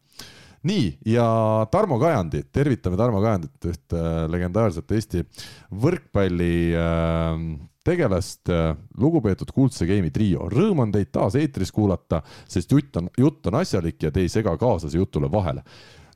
Nii, 0.68 0.88
ja 1.14 1.26
Tarmo 1.72 1.98
Kajandit, 2.02 2.50
tervitame 2.54 2.98
Tarmo 3.00 3.22
Kajandit, 3.24 3.56
ühte 3.70 4.02
legendaarset 4.32 4.96
Eesti 4.96 5.24
võrkpalli 5.84 6.56
äh, 6.78 7.32
tegelast, 7.84 8.48
lugupeetud 8.96 9.50
Kuldse 9.52 9.84
Game'i 9.84 10.08
trio. 10.14 10.46
Rõõm 10.48 10.86
on 10.86 10.94
teid 10.94 11.10
taas 11.12 11.34
eetris 11.36 11.68
kuulata, 11.74 12.22
sest 12.48 12.72
jutt 12.72 12.96
on, 12.96 13.10
jutt 13.20 13.50
on 13.50 13.58
asjalik 13.60 14.06
ja 14.06 14.12
te 14.14 14.24
ei 14.24 14.32
sega 14.32 14.56
kaaslase 14.56 14.96
jutule 14.96 15.28
vahele 15.28 15.60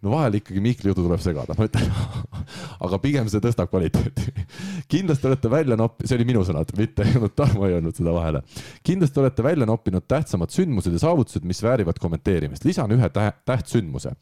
no 0.03 0.13
vahel 0.15 0.39
ikkagi 0.39 0.61
Mihkli 0.63 0.93
jutu 0.93 1.05
tuleb 1.05 1.23
segada, 1.23 1.55
ma 1.59 1.67
ütlen 1.67 1.91
aga 2.87 2.99
pigem 3.03 3.29
see 3.31 3.43
tõstab 3.43 3.71
kvaliteeti 3.73 4.33
kindlasti 4.93 5.29
olete 5.31 5.51
välja 5.51 5.77
noppi-, 5.79 6.09
see 6.09 6.19
oli 6.19 6.27
minu 6.29 6.43
sõnad, 6.47 6.71
mitte 6.79 7.05
ei 7.07 7.17
olnud 7.19 7.35
Tarmo 7.39 7.67
ei 7.67 7.77
öelnud 7.77 7.97
seda 7.97 8.13
vahele. 8.15 8.43
kindlasti 8.87 9.23
olete 9.23 9.45
välja 9.45 9.67
noppinud 9.69 10.07
tähtsamad 10.09 10.53
sündmused 10.55 10.95
ja 10.95 11.03
saavutused, 11.03 11.47
mis 11.49 11.63
väärivad 11.63 11.99
kommenteerimist. 12.01 12.65
lisan 12.65 12.93
ühe 12.95 13.09
tä 13.09 13.33
tähtsündmuse. 13.49 14.13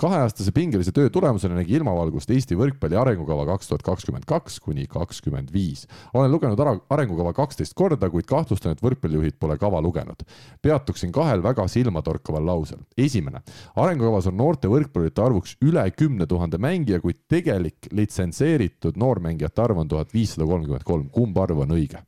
kaheaastase 0.00 0.52
pingelise 0.52 0.92
töö 0.92 1.10
tulemusena 1.10 1.58
nägi 1.58 1.76
ilmavalgust 1.78 2.30
Eesti 2.30 2.58
võrkpalli 2.58 2.98
arengukava 3.00 3.46
kaks 3.46 3.68
tuhat 3.68 3.82
kakskümmend 3.82 4.24
kaks 4.26 4.60
kuni 4.60 4.86
kakskümmend 4.86 5.52
viis. 5.52 5.86
olen 6.14 6.30
lugenud 6.32 6.60
arengukava 6.90 7.32
kaksteist 7.32 7.74
korda, 7.74 8.10
kuid 8.10 8.26
kahtlustan, 8.30 8.72
et 8.72 8.82
võrkpallijuhid 8.82 9.38
pole 9.40 9.58
kava 9.58 9.82
lugenud. 9.82 10.22
peatuksin 10.62 11.12
kahel 11.12 11.42
väga 11.42 11.68
silmatorkaval 11.68 12.46
lausel. 12.46 12.78
esimene, 12.98 13.42
arengukavas 13.76 14.26
on 14.30 14.36
noorte 14.36 14.68
võrkpallurite 14.68 15.23
arvuks 15.26 15.56
üle 15.64 15.84
kümne 15.96 16.26
tuhande 16.30 16.60
mängija, 16.62 17.00
kuid 17.02 17.24
tegelik 17.30 17.90
litsenseeritud 17.92 18.98
noormängijate 19.00 19.64
arv 19.64 19.82
on 19.84 19.90
tuhat 19.90 20.14
viissada 20.14 20.46
kolmkümmend 20.48 20.86
kolm. 20.86 21.08
kumb 21.12 21.38
arv 21.38 21.64
on 21.66 21.76
õige? 21.76 22.02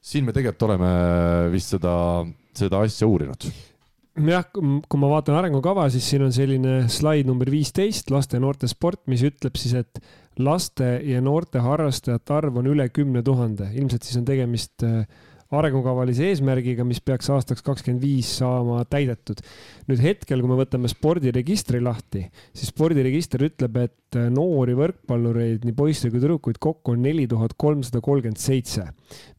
siin 0.00 0.24
me 0.24 0.32
tegelikult 0.32 0.68
oleme 0.68 0.92
vist 1.52 1.74
seda, 1.74 1.94
seda 2.56 2.84
asja 2.86 3.08
uurinud 3.10 3.48
jah, 4.26 4.46
kui 4.50 5.00
ma 5.00 5.10
vaatan 5.12 5.36
arengukava, 5.38 5.86
siis 5.92 6.06
siin 6.10 6.24
on 6.26 6.32
selline 6.34 6.80
slaid 6.90 7.28
number 7.28 7.50
viisteist, 7.52 8.10
laste 8.10 8.38
ja 8.38 8.42
noorte 8.42 8.70
sport, 8.70 9.04
mis 9.10 9.22
ütleb 9.26 9.58
siis, 9.60 9.76
et 9.78 10.00
laste 10.42 10.96
ja 11.06 11.20
noorte 11.24 11.62
harrastajate 11.62 12.34
arv 12.34 12.58
on 12.60 12.70
üle 12.70 12.88
kümne 12.94 13.22
tuhande. 13.26 13.70
ilmselt 13.74 14.06
siis 14.06 14.18
on 14.20 14.26
tegemist 14.28 14.86
äh, 14.86 15.04
arengukavalise 15.54 16.26
eesmärgiga, 16.28 16.84
mis 16.84 17.00
peaks 17.00 17.30
aastaks 17.32 17.64
kakskümmend 17.64 18.02
viis 18.04 18.28
saama 18.40 18.82
täidetud. 18.90 19.40
nüüd 19.88 20.02
hetkel, 20.04 20.42
kui 20.44 20.50
me 20.50 20.58
võtame 20.58 20.90
spordiregistri 20.92 21.80
lahti, 21.80 22.26
siis 22.52 22.68
spordiregister 22.74 23.46
ütleb, 23.46 23.78
et 23.80 24.18
noori 24.34 24.76
võrkpallureid, 24.76 25.64
nii 25.64 25.76
poisse 25.76 26.10
kui 26.12 26.20
tüdrukuid 26.20 26.60
kokku 26.60 26.92
on 26.92 27.02
neli 27.04 27.24
tuhat 27.30 27.56
kolmsada 27.56 28.02
kolmkümmend 28.04 28.40
seitse. 28.40 28.90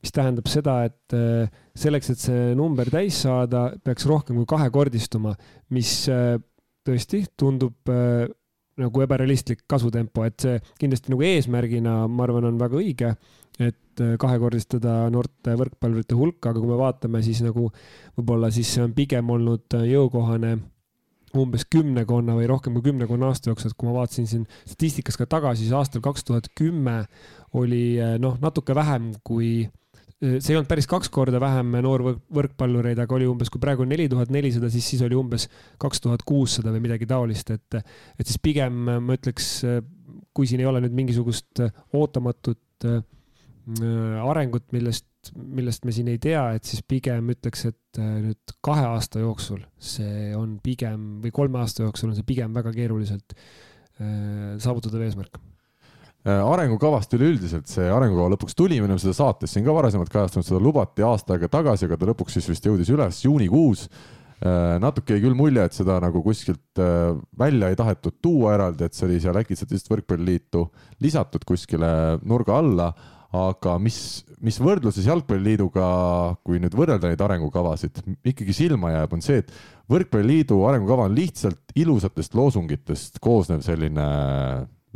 mis 0.02 0.16
tähendab 0.16 0.50
seda, 0.50 0.82
et 0.90 1.14
äh, 1.14 1.62
selleks, 1.78 2.10
et 2.10 2.26
see 2.26 2.56
number 2.58 2.90
täis 2.90 3.22
saada, 3.28 3.70
peaks 3.84 4.10
rohkem 4.10 4.42
kui 4.42 4.50
kahekordistuma, 4.50 5.36
mis 5.78 5.94
äh, 6.10 6.40
tõesti 6.88 7.28
tundub 7.38 7.94
äh, 7.94 8.26
nagu 8.80 9.04
ebarealistlik 9.04 9.68
kasvutempo, 9.70 10.24
et 10.26 10.40
see 10.42 10.58
kindlasti 10.80 11.14
nagu 11.14 11.22
eesmärgina, 11.28 12.00
ma 12.08 12.26
arvan, 12.26 12.48
on 12.50 12.58
väga 12.58 12.80
õige 12.80 13.14
et 13.60 13.76
äh, 14.04 14.16
kahekordistada 14.22 15.04
noorte 15.14 15.56
võrkpallurite 15.60 16.18
hulka, 16.18 16.52
aga 16.52 16.62
kui 16.62 16.70
me 16.70 16.80
vaatame, 16.80 17.22
siis 17.26 17.42
nagu 17.46 17.70
võib-olla 18.18 18.52
siis 18.54 18.72
see 18.76 18.84
on 18.86 18.94
pigem 18.98 19.32
olnud 19.34 19.78
äh, 19.78 19.88
jõukohane 19.94 20.58
umbes 21.38 21.68
kümnekonna 21.70 22.34
või 22.34 22.48
rohkem 22.50 22.74
kui 22.78 22.88
kümnekonna 22.88 23.30
aasta 23.30 23.52
jooksul, 23.52 23.70
et 23.70 23.78
kui 23.78 23.90
ma 23.90 24.00
vaatasin 24.00 24.30
siin 24.30 24.48
statistikas 24.64 25.20
ka 25.20 25.28
tagasi, 25.30 25.68
siis 25.68 25.76
aastal 25.78 26.02
kaks 26.06 26.26
tuhat 26.26 26.50
kümme 26.58 27.04
oli 27.60 28.00
äh, 28.02 28.16
noh, 28.22 28.40
natuke 28.42 28.76
vähem 28.78 29.12
kui 29.24 29.68
see 30.20 30.52
ei 30.52 30.58
olnud 30.58 30.68
päris 30.68 30.88
kaks 30.90 31.08
korda 31.16 31.40
vähem 31.40 31.78
noorvõrkpallureid, 31.86 33.00
aga 33.00 33.16
oli 33.16 33.28
umbes, 33.30 33.48
kui 33.54 33.62
praegu 33.64 33.86
on 33.86 33.94
neli 33.94 34.10
tuhat 34.12 34.34
nelisada, 34.36 34.68
siis 34.74 34.90
siis 34.92 35.04
oli 35.06 35.16
umbes 35.16 35.46
kaks 35.80 36.04
tuhat 36.04 36.26
kuussada 36.28 36.74
või 36.74 36.82
midagi 36.90 37.08
taolist, 37.08 37.54
et, 37.56 37.78
et 38.20 38.28
siis 38.28 38.42
pigem 38.44 38.82
ma 39.00 39.16
ütleks 39.16 39.48
kui 40.36 40.50
siin 40.50 40.64
ei 40.64 40.68
ole 40.70 40.82
nüüd 40.84 40.96
mingisugust 40.98 41.64
ootamatut 41.96 42.88
arengut, 44.30 44.66
millest, 44.74 45.34
millest 45.36 45.86
me 45.86 45.94
siin 45.94 46.08
ei 46.10 46.18
tea, 46.22 46.42
et 46.58 46.66
siis 46.66 46.82
pigem 46.88 47.30
ütleks, 47.36 47.68
et 47.70 48.00
nüüd 48.00 48.56
kahe 48.66 48.88
aasta 48.96 49.22
jooksul 49.22 49.62
see 49.78 50.32
on 50.38 50.58
pigem 50.64 51.20
või 51.24 51.34
kolme 51.36 51.62
aasta 51.62 51.86
jooksul 51.86 52.12
on 52.12 52.18
see 52.18 52.28
pigem 52.28 52.56
väga 52.56 52.74
keeruliselt 52.76 53.36
saavutatav 54.00 55.04
eesmärk. 55.04 55.40
Arengukavast 56.28 57.14
üleüldiselt 57.16 57.70
see 57.72 57.88
arengukava 57.88 58.34
lõpuks 58.34 58.56
tuli, 58.58 58.80
me 58.82 58.90
oleme 58.90 59.00
seda 59.00 59.16
saates 59.16 59.54
siin 59.56 59.64
ka 59.64 59.76
varasemalt 59.76 60.12
kajastanud, 60.12 60.48
seda 60.48 60.60
lubati 60.60 61.04
aasta 61.08 61.38
aega 61.38 61.48
tagasi, 61.52 61.88
aga 61.88 61.98
ta 62.00 62.10
lõpuks 62.10 62.36
siis 62.36 62.50
vist 62.52 62.68
jõudis 62.68 62.92
üles 62.92 63.22
juunikuus. 63.24 63.86
Äh, 64.40 64.76
natuke 64.84 65.16
jäi 65.16 65.24
küll 65.24 65.36
mulje, 65.36 65.64
et 65.68 65.76
seda 65.76 65.98
nagu 66.04 66.22
kuskilt 66.24 66.80
äh, 66.80 67.16
välja 67.40 67.72
ei 67.72 67.80
tahetud 67.80 68.20
tuua 68.24 68.54
eraldi, 68.56 68.88
et 68.88 68.96
see 68.96 69.08
oli 69.08 69.20
seal 69.24 69.40
äkitselt 69.40 69.72
lihtsalt 69.72 69.92
Võrkpalliliitu 69.96 70.66
lisatud 71.04 71.48
kuskile 71.48 71.90
nurga 72.24 72.60
alla, 72.60 72.92
aga 73.36 73.76
mis, 73.82 73.98
mis 74.42 74.58
võrdluses 74.62 75.06
Jalgpalliliiduga, 75.06 75.90
kui 76.46 76.62
nüüd 76.62 76.76
võrrelda 76.78 77.12
neid 77.12 77.22
arengukavasid, 77.22 78.02
ikkagi 78.32 78.56
silma 78.58 78.94
jääb, 78.96 79.14
on 79.14 79.26
see, 79.26 79.44
et 79.44 79.52
Võrkpalliliidu 79.90 80.60
arengukava 80.70 81.08
on 81.10 81.16
lihtsalt 81.18 81.74
ilusatest 81.82 82.36
loosungitest 82.38 83.18
koosnev 83.24 83.64
selline 83.66 84.06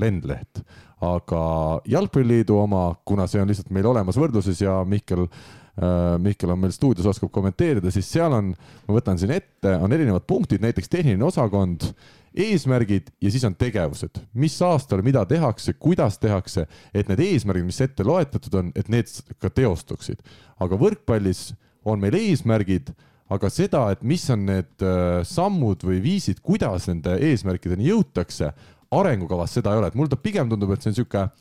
lendleht, 0.02 0.62
aga 1.02 1.42
Jalgpalliliidu 1.90 2.58
oma, 2.62 2.86
kuna 3.06 3.26
see 3.30 3.42
on 3.42 3.50
lihtsalt 3.50 3.74
meil 3.74 3.90
olemas 3.90 4.18
võrdluses 4.22 4.62
ja 4.62 4.80
Mihkel 4.86 5.26
Äh, 5.26 5.63
Mihkel 5.74 6.52
on 6.54 6.60
meil 6.62 6.74
stuudios, 6.74 7.08
oskab 7.10 7.32
kommenteerida, 7.34 7.90
siis 7.90 8.06
seal 8.14 8.34
on, 8.36 8.52
ma 8.86 8.94
võtan 8.94 9.18
siin 9.18 9.32
ette, 9.34 9.72
on 9.82 9.94
erinevad 9.96 10.22
punktid, 10.30 10.62
näiteks 10.62 10.92
tehniline 10.92 11.26
osakond, 11.26 11.88
eesmärgid 12.34 13.10
ja 13.22 13.32
siis 13.34 13.46
on 13.48 13.56
tegevused, 13.58 14.20
mis 14.38 14.56
aastal 14.66 15.02
mida 15.06 15.24
tehakse, 15.26 15.74
kuidas 15.82 16.20
tehakse, 16.22 16.68
et 16.94 17.10
need 17.10 17.24
eesmärgid, 17.26 17.66
mis 17.66 17.82
ette 17.82 18.06
loetletud 18.06 18.58
on, 18.60 18.70
et 18.78 18.90
need 18.94 19.10
ka 19.42 19.50
teostuksid. 19.50 20.22
aga 20.62 20.78
võrkpallis 20.78 21.56
on 21.86 22.02
meil 22.02 22.18
eesmärgid, 22.18 22.92
aga 23.34 23.50
seda, 23.50 23.88
et 23.94 24.04
mis 24.06 24.24
on 24.30 24.46
need 24.46 24.86
äh, 24.86 25.24
sammud 25.26 25.86
või 25.86 25.98
viisid, 26.04 26.42
kuidas 26.46 26.86
nende 26.92 27.16
eesmärkideni 27.32 27.90
jõutakse, 27.90 28.52
arengukavas 28.94 29.58
seda 29.58 29.74
ei 29.74 29.82
ole, 29.82 29.90
et 29.90 29.98
mulle 29.98 30.14
ta 30.14 30.22
pigem 30.22 30.50
tundub, 30.50 30.74
et 30.74 30.86
see 30.86 30.92
on 30.92 30.98
niisugune 31.00 31.32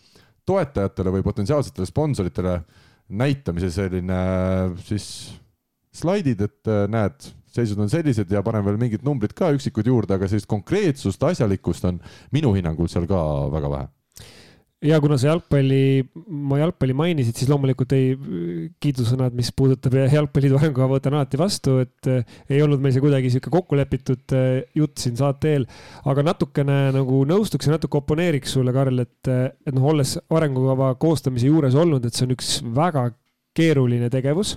toetajatele 0.48 1.12
või 1.14 1.24
potentsiaalsetele 1.26 1.86
sponsoritele 1.86 2.54
äh, 2.56 2.80
näitamise 3.08 3.70
selline 3.74 4.18
siis 4.86 5.06
slaidid, 5.92 6.40
et 6.40 6.70
äh, 6.70 6.84
näed, 6.90 7.32
seisud 7.52 7.80
on 7.82 7.90
sellised 7.92 8.30
ja 8.32 8.42
panen 8.44 8.64
veel 8.64 8.78
mingid 8.80 9.02
numbrid 9.04 9.34
ka 9.36 9.50
üksikud 9.52 9.86
juurde, 9.86 10.16
aga 10.16 10.28
sellist 10.30 10.48
konkreetsust, 10.50 11.22
asjalikkust 11.22 11.84
on 11.90 12.00
minu 12.32 12.54
hinnangul 12.56 12.88
seal 12.88 13.08
ka 13.10 13.20
väga 13.52 13.72
vähe 13.74 13.90
ja 14.82 14.98
kuna 15.02 15.16
sa 15.20 15.30
jalgpalli, 15.30 16.02
ma 16.26 16.58
jalgpalli 16.60 16.96
mainisid, 16.96 17.36
siis 17.38 17.50
loomulikult 17.50 17.94
ei, 17.96 18.16
kiidusõnad, 18.82 19.34
mis 19.38 19.52
puudutab 19.54 19.94
jalgpalliliidu 20.00 20.58
arengukava, 20.58 20.98
võtan 20.98 21.16
alati 21.18 21.40
vastu, 21.40 21.78
et 21.84 22.10
eh, 22.10 22.36
ei 22.50 22.62
olnud 22.64 22.82
meil 22.82 22.94
see 22.94 23.04
kuidagi 23.04 23.30
sihuke 23.32 23.52
kokku 23.54 23.78
lepitud 23.78 24.36
eh, 24.38 24.64
jutt 24.78 25.02
siin 25.02 25.18
saate 25.18 25.54
eel. 25.54 25.68
aga 26.10 26.26
natukene 26.32 26.78
nagu 26.96 27.22
nõustuks 27.28 27.68
ja 27.68 27.76
natuke 27.76 28.00
oponeeriks 28.00 28.56
sulle, 28.56 28.74
Karl, 28.74 29.04
et, 29.04 29.30
eh, 29.30 29.48
et 29.66 29.74
noh, 29.76 29.86
olles 29.94 30.16
arengukava 30.32 30.94
koostamise 31.02 31.50
juures 31.50 31.78
olnud, 31.78 32.06
et 32.06 32.18
see 32.18 32.26
on 32.26 32.36
üks 32.36 32.56
väga 32.74 33.10
keeruline 33.56 34.08
tegevus. 34.12 34.56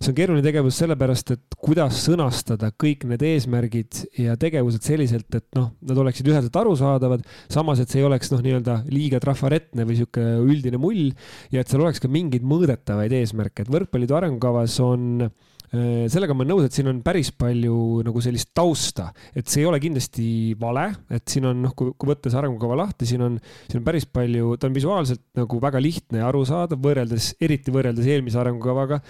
see 0.00 0.10
on 0.12 0.16
keeruline 0.16 0.44
tegevus 0.44 0.78
sellepärast, 0.80 1.34
et 1.36 1.58
kuidas 1.60 2.00
sõnastada 2.06 2.70
kõik 2.72 3.04
need 3.10 3.24
eesmärgid 3.26 4.00
ja 4.22 4.36
tegevused 4.40 4.86
selliselt, 4.86 5.28
et 5.36 5.46
noh, 5.58 5.70
nad 5.84 6.00
oleksid 6.04 6.30
üheselt 6.30 6.56
arusaadavad, 6.56 7.26
samas, 7.52 7.82
et 7.82 7.92
see 7.92 8.00
ei 8.00 8.08
oleks 8.08 8.32
noh, 8.32 8.40
nii-öelda 8.44 8.80
liiga 8.88 9.20
trafaretne 9.22 9.84
või 9.88 10.00
sihuke 10.00 10.24
üldine 10.40 10.80
mull 10.80 11.10
ja 11.52 11.60
et 11.60 11.68
seal 11.68 11.84
oleks 11.84 12.00
ka 12.00 12.08
mingeid 12.08 12.46
mõõdetavaid 12.46 13.12
eesmärke, 13.20 13.64
et 13.64 13.72
võrkpalliliidu 13.72 14.16
arengukavas 14.16 14.78
on 14.84 15.28
äh, 15.28 15.49
sellega 15.70 16.34
ma 16.34 16.42
olen 16.42 16.50
nõus, 16.50 16.66
et 16.66 16.74
siin 16.74 16.90
on 16.90 17.00
päris 17.06 17.30
palju 17.38 18.02
nagu 18.06 18.22
sellist 18.24 18.50
tausta, 18.56 19.10
et 19.36 19.46
see 19.46 19.62
ei 19.62 19.68
ole 19.70 19.78
kindlasti 19.82 20.26
vale, 20.58 20.88
et 21.14 21.24
siin 21.30 21.46
on 21.50 21.60
noh, 21.62 21.74
kui, 21.78 21.92
kui 21.94 22.10
võtta 22.10 22.32
see 22.32 22.40
arengukava 22.40 22.78
lahti, 22.82 23.06
siin 23.06 23.22
on, 23.26 23.36
siin 23.68 23.78
on 23.82 23.86
päris 23.86 24.08
palju, 24.10 24.56
ta 24.58 24.66
on 24.66 24.74
visuaalselt 24.74 25.22
nagu 25.38 25.60
väga 25.62 25.82
lihtne 25.82 26.22
ja 26.22 26.30
arusaadav 26.30 26.80
võrreldes, 26.82 27.34
eriti 27.42 27.74
võrreldes 27.74 28.08
eelmise 28.10 28.40
arengukavaga. 28.42 29.00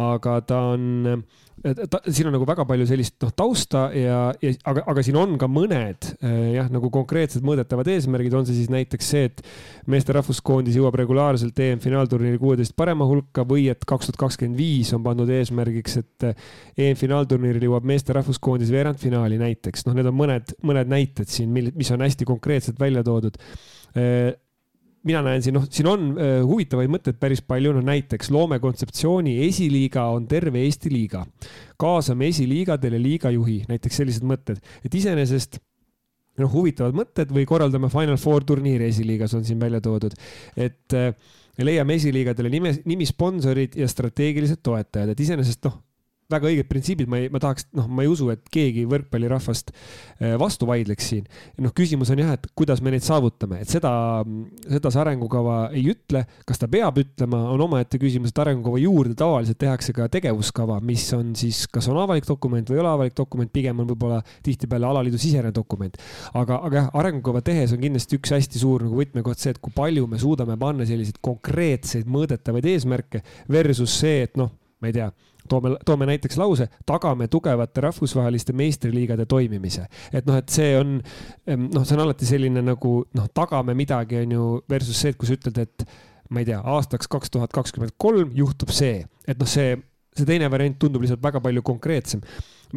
aga 0.00 0.40
ta 0.48 0.62
on 0.72 1.20
ta, 1.64 2.00
siin 2.04 2.28
on 2.28 2.34
nagu 2.36 2.46
väga 2.48 2.66
palju 2.68 2.86
sellist 2.88 3.16
noh 3.24 3.32
tausta 3.36 3.86
ja, 3.96 4.18
ja 4.42 4.52
aga, 4.68 4.84
aga 4.92 5.04
siin 5.04 5.16
on 5.18 5.36
ka 5.40 5.48
mõned 5.50 6.08
eh, 6.20 6.52
jah, 6.56 6.68
nagu 6.72 6.90
konkreetsed 6.92 7.44
mõõdetavad 7.46 7.88
eesmärgid, 7.94 8.36
on 8.36 8.46
see 8.48 8.58
siis 8.58 8.70
näiteks 8.72 9.10
see, 9.14 9.30
et 9.30 9.42
meeste 9.90 10.14
rahvuskoondis 10.16 10.76
jõuab 10.78 10.98
regulaarselt 11.00 11.58
EM-finaalturniiri 11.66 12.40
kuueteist 12.42 12.76
parema 12.78 13.08
hulka 13.08 13.46
või 13.48 13.68
et 13.72 13.86
kaks 13.88 14.10
tuhat 14.10 14.20
kakskümmend 14.26 14.60
viis 14.60 14.92
on 14.96 15.04
pandud 15.06 15.30
eesmärgiks, 15.32 15.98
et 16.02 16.28
eh, 16.30 16.48
EM-finaalturniiril 16.88 17.68
jõuab 17.70 17.88
meeste 17.88 18.16
rahvuskoondis 18.16 18.72
veerandfinaali 18.74 19.40
näiteks. 19.40 19.86
noh, 19.88 19.96
need 19.96 20.10
on 20.12 20.18
mõned, 20.18 20.56
mõned 20.66 20.92
näited 20.92 21.30
siin, 21.32 21.52
mis 21.52 21.92
on 21.94 22.04
hästi 22.04 22.28
konkreetselt 22.28 22.80
välja 22.80 23.04
toodud 23.06 23.40
eh, 23.96 24.34
mina 25.06 25.22
näen 25.24 25.44
siin, 25.44 25.56
noh, 25.58 25.66
siin 25.70 25.88
on 25.90 26.08
äh, 26.16 26.40
huvitavaid 26.46 26.90
mõtteid 26.90 27.20
päris 27.20 27.42
palju, 27.46 27.72
no 27.76 27.82
näiteks 27.84 28.30
loome 28.34 28.58
kontseptsiooni, 28.62 29.38
esiliiga 29.46 30.08
on 30.14 30.26
terve 30.30 30.64
Eesti 30.64 30.92
liiga. 30.92 31.24
kaasame 31.76 32.30
esiliigadele 32.32 32.98
liigajuhi, 33.02 33.62
näiteks 33.68 33.98
sellised 34.00 34.24
mõtted, 34.26 34.60
et 34.84 34.94
iseenesest 34.94 35.58
noh, 36.40 36.52
huvitavad 36.52 36.96
mõtted 36.96 37.32
või 37.32 37.46
korraldame 37.48 37.90
Final 37.92 38.18
Four 38.20 38.44
turniiri 38.44 38.88
esiliigas 38.90 39.34
on 39.36 39.44
siin 39.44 39.60
välja 39.60 39.80
toodud, 39.84 40.16
et 40.56 40.96
äh, 40.96 41.12
leiame 41.64 41.96
esiliigadele 42.00 42.52
nime, 42.52 42.74
nimisponsorid 42.84 43.76
ja 43.80 43.88
strateegilised 43.88 44.62
toetajad, 44.64 45.12
et 45.12 45.22
iseenesest 45.26 45.68
noh, 45.68 45.78
väga 46.32 46.48
õiged 46.50 46.66
printsiibid, 46.66 47.10
ma 47.10 47.20
ei, 47.22 47.28
ma 47.30 47.38
tahaks, 47.42 47.68
noh, 47.76 47.86
ma 47.86 48.02
ei 48.02 48.10
usu, 48.10 48.28
et 48.34 48.42
keegi 48.52 48.82
võrkpallirahvast 48.90 49.70
äh, 49.70 50.34
vastu 50.40 50.66
vaidleks 50.66 51.10
siin. 51.12 51.26
noh, 51.62 51.70
küsimus 51.76 52.10
on 52.10 52.22
jah, 52.22 52.32
et 52.34 52.48
kuidas 52.58 52.82
me 52.82 52.90
neid 52.94 53.04
saavutame, 53.06 53.60
et 53.62 53.70
seda, 53.70 53.92
seda 54.66 54.90
see 54.92 55.02
arengukava 55.04 55.58
ei 55.76 55.84
ütle, 55.92 56.24
kas 56.48 56.58
ta 56.62 56.68
peab 56.70 56.98
ütlema, 57.02 57.44
on 57.52 57.62
omaette 57.68 58.00
küsimus, 58.02 58.34
et 58.34 58.42
arengukava 58.42 58.80
juurde 58.82 59.14
tavaliselt 59.18 59.60
tehakse 59.60 59.94
ka 59.96 60.08
tegevuskava, 60.12 60.80
mis 60.86 61.04
on 61.16 61.30
siis, 61.38 61.62
kas 61.70 61.86
on 61.92 62.00
avalik 62.02 62.26
dokument 62.26 62.66
või 62.66 62.80
ei 62.80 62.82
ole 62.82 62.90
avalik 62.90 63.16
dokument, 63.18 63.52
pigem 63.52 63.84
on 63.84 63.90
võib-olla 63.92 64.18
tihtipeale 64.46 64.90
alaliidu 64.90 65.20
sisene 65.22 65.54
dokument. 65.54 65.94
aga, 66.34 66.58
aga 66.66 66.80
jah, 66.80 66.90
arengukava 66.98 67.44
tehes 67.46 67.76
on 67.76 67.82
kindlasti 67.84 68.18
üks 68.18 68.34
hästi 68.34 68.64
suur 68.64 68.88
nagu 68.88 68.98
võtmekoht 68.98 69.38
see, 69.38 69.54
et 69.54 69.62
kui 69.62 69.74
palju 69.74 70.10
me 70.10 70.18
suudame 70.18 70.58
panna 70.58 70.86
selliseid 70.88 71.22
konkreetseid 71.22 72.10
mõõdetavaid 72.10 72.66
eesmärke 72.74 73.22
versus 73.52 73.94
see, 74.00 74.26
et 74.26 74.34
noh, 74.40 74.50
ma 74.82 74.90
ei 74.90 74.98
tea 74.98 75.10
toome, 75.50 75.74
toome 75.86 76.08
näiteks 76.10 76.38
lause, 76.40 76.68
tagame 76.86 77.28
tugevate 77.32 77.84
rahvusvaheliste 77.84 78.54
meistriliigade 78.56 79.26
toimimise. 79.26 79.86
et 80.12 80.26
noh, 80.26 80.36
et 80.38 80.52
see 80.52 80.74
on, 80.78 80.98
noh, 81.46 81.84
see 81.84 81.96
on 81.96 82.04
alati 82.06 82.28
selline 82.28 82.64
nagu 82.64 82.98
noh, 83.16 83.30
tagame 83.34 83.74
midagi, 83.78 84.22
on 84.24 84.36
ju, 84.36 84.50
versus 84.70 85.00
see, 85.00 85.14
et 85.14 85.20
kui 85.20 85.28
sa 85.28 85.38
ütled, 85.38 85.62
et 85.62 85.86
ma 86.30 86.42
ei 86.42 86.48
tea, 86.48 86.58
aastaks 86.58 87.10
kaks 87.10 87.32
tuhat 87.34 87.54
kakskümmend 87.54 87.94
kolm 88.00 88.32
juhtub 88.36 88.72
see, 88.74 89.00
et 89.28 89.38
noh, 89.38 89.48
see, 89.50 89.76
see 90.16 90.28
teine 90.28 90.50
variant 90.52 90.78
tundub 90.80 91.04
lihtsalt 91.04 91.22
väga 91.24 91.42
palju 91.44 91.62
konkreetsem. 91.66 92.22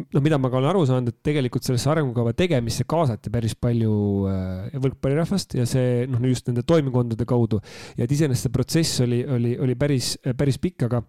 Noh, 0.00 0.22
mida 0.22 0.38
ma 0.38 0.48
ka 0.52 0.60
olen 0.60 0.70
aru 0.70 0.84
saanud, 0.86 1.10
et 1.10 1.24
tegelikult 1.26 1.66
sellesse 1.66 1.90
arengukava 1.90 2.32
tegemisse 2.38 2.86
kaasati 2.88 3.32
päris 3.32 3.56
palju 3.58 3.94
äh, 4.30 4.76
võrkpallirahvast 4.84 5.56
ja 5.58 5.66
see 5.68 6.04
noh, 6.10 6.22
just 6.30 6.46
nende 6.46 6.62
toimikondade 6.66 7.26
kaudu. 7.28 7.58
Ja 7.98 8.06
et 8.06 8.14
iseenesest 8.14 8.46
see 8.46 8.54
protsess 8.54 9.02
oli, 9.02 9.24
oli, 9.26 9.56
oli 9.58 9.74
päris, 9.78 10.14
päris 10.38 10.60
pikk, 10.62 10.86
aga 10.86 11.02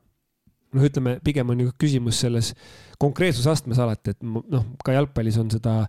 noh, 0.75 0.85
ütleme 0.87 1.17
pigem 1.23 1.51
on 1.51 1.63
ju 1.65 1.73
küsimus 1.79 2.21
selles 2.23 2.51
konkreetsusastmes 3.01 3.79
alati, 3.81 4.13
et 4.13 4.23
noh, 4.23 4.65
ka 4.85 4.95
jalgpallis 4.95 5.39
on 5.41 5.49
seda 5.51 5.81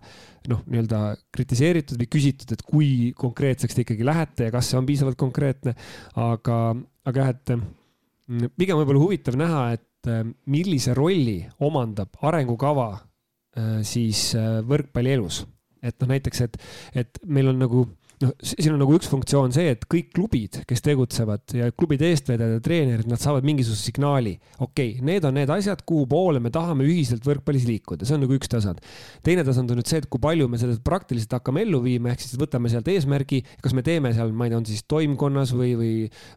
noh, 0.49 0.63
nii-öelda 0.65 1.01
kritiseeritud 1.35 2.01
või 2.01 2.09
küsitud, 2.15 2.53
et 2.55 2.65
kui 2.67 2.89
konkreetseks 3.17 3.77
te 3.77 3.85
ikkagi 3.85 4.07
lähete 4.07 4.49
ja 4.49 4.53
kas 4.53 4.71
see 4.71 4.79
on 4.79 4.89
piisavalt 4.89 5.19
konkreetne. 5.19 5.75
aga, 6.19 6.59
aga 7.05 7.25
jah, 7.25 7.33
et 7.33 7.55
mm, 7.55 8.53
pigem 8.57 8.79
võib-olla 8.81 9.05
huvitav 9.05 9.39
näha, 9.39 9.63
et 9.77 10.11
äh, 10.11 10.23
millise 10.51 10.95
rolli 10.97 11.41
omandab 11.63 12.17
arengukava 12.25 12.89
äh, 12.97 13.81
siis 13.87 14.31
äh, 14.39 14.59
võrkpallielus. 14.67 15.43
et 15.83 15.99
noh, 16.01 16.13
näiteks, 16.15 16.41
et, 16.47 16.57
et 16.95 17.23
meil 17.27 17.51
on 17.51 17.61
nagu 17.61 17.87
noh, 18.23 18.31
siin 18.43 18.73
on 18.73 18.81
nagu 18.81 18.95
üks 18.95 19.09
funktsioon 19.11 19.53
see, 19.55 19.73
et 19.75 19.83
kõik 19.89 20.11
klubid, 20.15 20.59
kes 20.69 20.83
tegutsevad 20.85 21.55
ja 21.57 21.69
klubide 21.75 22.07
eestvedajad 22.11 22.57
ja 22.57 22.63
treenerid, 22.63 23.09
nad 23.09 23.21
saavad 23.21 23.45
mingisuguse 23.47 23.89
signaali. 23.89 24.35
okei 24.59 24.95
okay,, 24.95 25.05
need 25.05 25.27
on 25.27 25.37
need 25.37 25.51
asjad, 25.53 25.83
kuhu 25.87 26.05
poole 26.09 26.41
me 26.43 26.51
tahame 26.53 26.87
ühiselt 26.87 27.25
võrkpallis 27.27 27.67
liikuda, 27.69 28.07
see 28.07 28.17
on 28.17 28.23
nagu 28.25 28.37
üks 28.37 28.51
tasand. 28.51 28.81
teine 29.25 29.45
tasand 29.47 29.73
on 29.73 29.81
nüüd 29.81 29.91
see, 29.91 30.01
et 30.03 30.09
kui 30.11 30.21
palju 30.23 30.49
me 30.51 30.61
seda 30.61 30.77
praktiliselt 30.85 31.37
hakkame 31.37 31.65
ellu 31.67 31.83
viima, 31.83 32.13
ehk 32.13 32.23
siis 32.23 32.39
võtame 32.39 32.71
sealt 32.71 32.89
eesmärgi, 32.93 33.43
kas 33.63 33.75
me 33.75 33.85
teeme 33.85 34.13
seal, 34.15 34.33
ma 34.35 34.47
ei 34.47 34.53
tea, 34.53 34.61
on 34.61 34.67
siis 34.69 34.87
toimkonnas 34.89 35.53
või, 35.57 35.73
või 35.79 35.93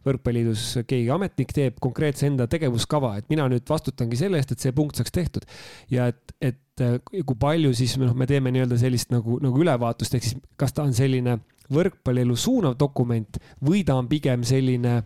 võrkpalliliidus 0.07 0.67
keegi 0.87 1.11
ametnik 1.13 1.55
teeb 1.55 1.81
konkreetse 1.83 2.29
enda 2.29 2.49
tegevuskava, 2.51 3.17
et 3.21 3.29
mina 3.33 3.47
nüüd 3.51 3.67
vastutangi 3.69 4.19
selle 4.19 4.41
eest, 4.41 4.53
et 4.55 4.63
see 4.63 4.75
punkt 4.75 4.99
saaks 4.99 5.13
tehtud. 5.15 5.47
ja 5.93 6.09
et, 6.11 6.35
et 6.41 6.63
kui 6.77 7.37
palju 7.39 7.73
siis 7.77 7.95
noh, 8.01 8.13
me 8.17 8.27
teeme 8.29 8.51
nii-öelda 8.53 8.77
sellist 8.79 9.13
nagu, 9.13 9.39
nagu 9.43 9.61
ülevaatust, 9.63 10.17
ehk 10.17 10.25
siis 10.27 10.41
kas 10.59 10.75
ta 10.75 10.85
on 10.85 10.93
selline 10.97 11.39
võrkpallielu 11.73 12.35
suunav 12.39 12.77
dokument 12.79 13.39
või 13.63 13.83
ta 13.87 13.97
on 13.99 14.09
pigem 14.11 14.43
selline 14.47 15.01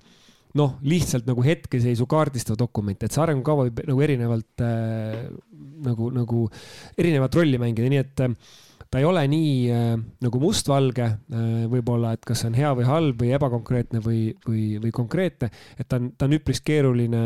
noh, 0.57 0.75
lihtsalt 0.83 1.27
nagu 1.29 1.43
hetkeseisu 1.45 2.05
kaardistav 2.11 2.57
dokument, 2.59 2.99
et 2.99 3.13
see 3.13 3.23
arengukava 3.23 3.67
võib 3.67 3.79
nagu 3.87 4.03
erinevalt 4.03 4.63
äh, 4.65 5.29
nagu, 5.87 6.09
nagu 6.15 6.43
erinevat 6.99 7.37
rolli 7.39 7.61
mängida, 7.61 7.91
nii 7.91 8.01
et 8.01 8.23
äh, 8.25 8.35
ta 8.91 8.99
ei 8.99 9.05
ole 9.07 9.21
nii 9.31 9.51
äh, 9.71 9.91
nagu 10.25 10.39
mustvalge 10.41 11.05
äh, 11.07 11.43
võib-olla, 11.71 12.11
et 12.17 12.25
kas 12.27 12.41
see 12.43 12.49
on 12.51 12.57
hea 12.59 12.71
või 12.75 12.87
halb 12.89 13.21
või 13.23 13.29
ebakonkreetne 13.37 14.01
või, 14.03 14.19
või, 14.43 14.65
või 14.83 14.91
konkreetne, 14.95 15.47
et 15.79 15.87
ta 15.87 15.99
on, 16.01 16.09
ta 16.19 16.27
on 16.27 16.35
üpris 16.35 16.59
keeruline 16.67 17.21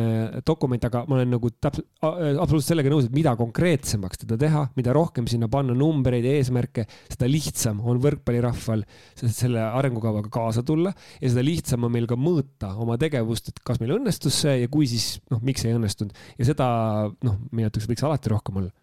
dokument, 0.45 0.85
aga 0.85 1.01
ma 1.09 1.17
olen 1.17 1.33
nagu 1.33 1.49
täpselt, 1.57 1.87
absoluutselt 2.03 2.69
sellega 2.69 2.93
nõus, 2.93 3.09
et 3.09 3.17
mida 3.17 3.33
konkreetsemaks 3.39 4.21
teda 4.21 4.37
teha, 4.45 4.67
mida 4.77 4.93
rohkem 4.93 5.25
sinna 5.31 5.49
panna 5.49 5.73
numbreid, 5.77 6.27
eesmärke, 6.35 6.85
seda 7.09 7.29
lihtsam 7.31 7.81
on 7.81 7.97
võrkpallirahval 8.03 8.85
selle 9.25 9.65
arengukavaga 9.65 10.29
kaasa 10.33 10.61
tulla 10.65 10.93
ja 10.93 11.33
seda 11.33 11.45
lihtsam 11.45 11.89
on 11.89 11.95
meil 11.97 12.05
ka 12.09 12.19
mõõta 12.19 12.75
oma 12.77 12.99
tegevust, 13.01 13.49
et 13.49 13.61
kas 13.65 13.81
meil 13.81 13.97
õnnestus 13.97 14.37
see 14.45 14.59
ja 14.61 14.69
kui, 14.69 14.85
siis 14.91 15.15
noh, 15.33 15.41
miks 15.41 15.65
ei 15.65 15.73
õnnestunud. 15.73 16.13
Ja 16.37 16.53
seda 16.53 16.67
noh, 17.25 17.41
minu 17.49 17.65
arvates 17.65 17.89
võiks 17.89 18.05
alati 18.05 18.29
rohkem 18.29 18.61
olla 18.61 18.73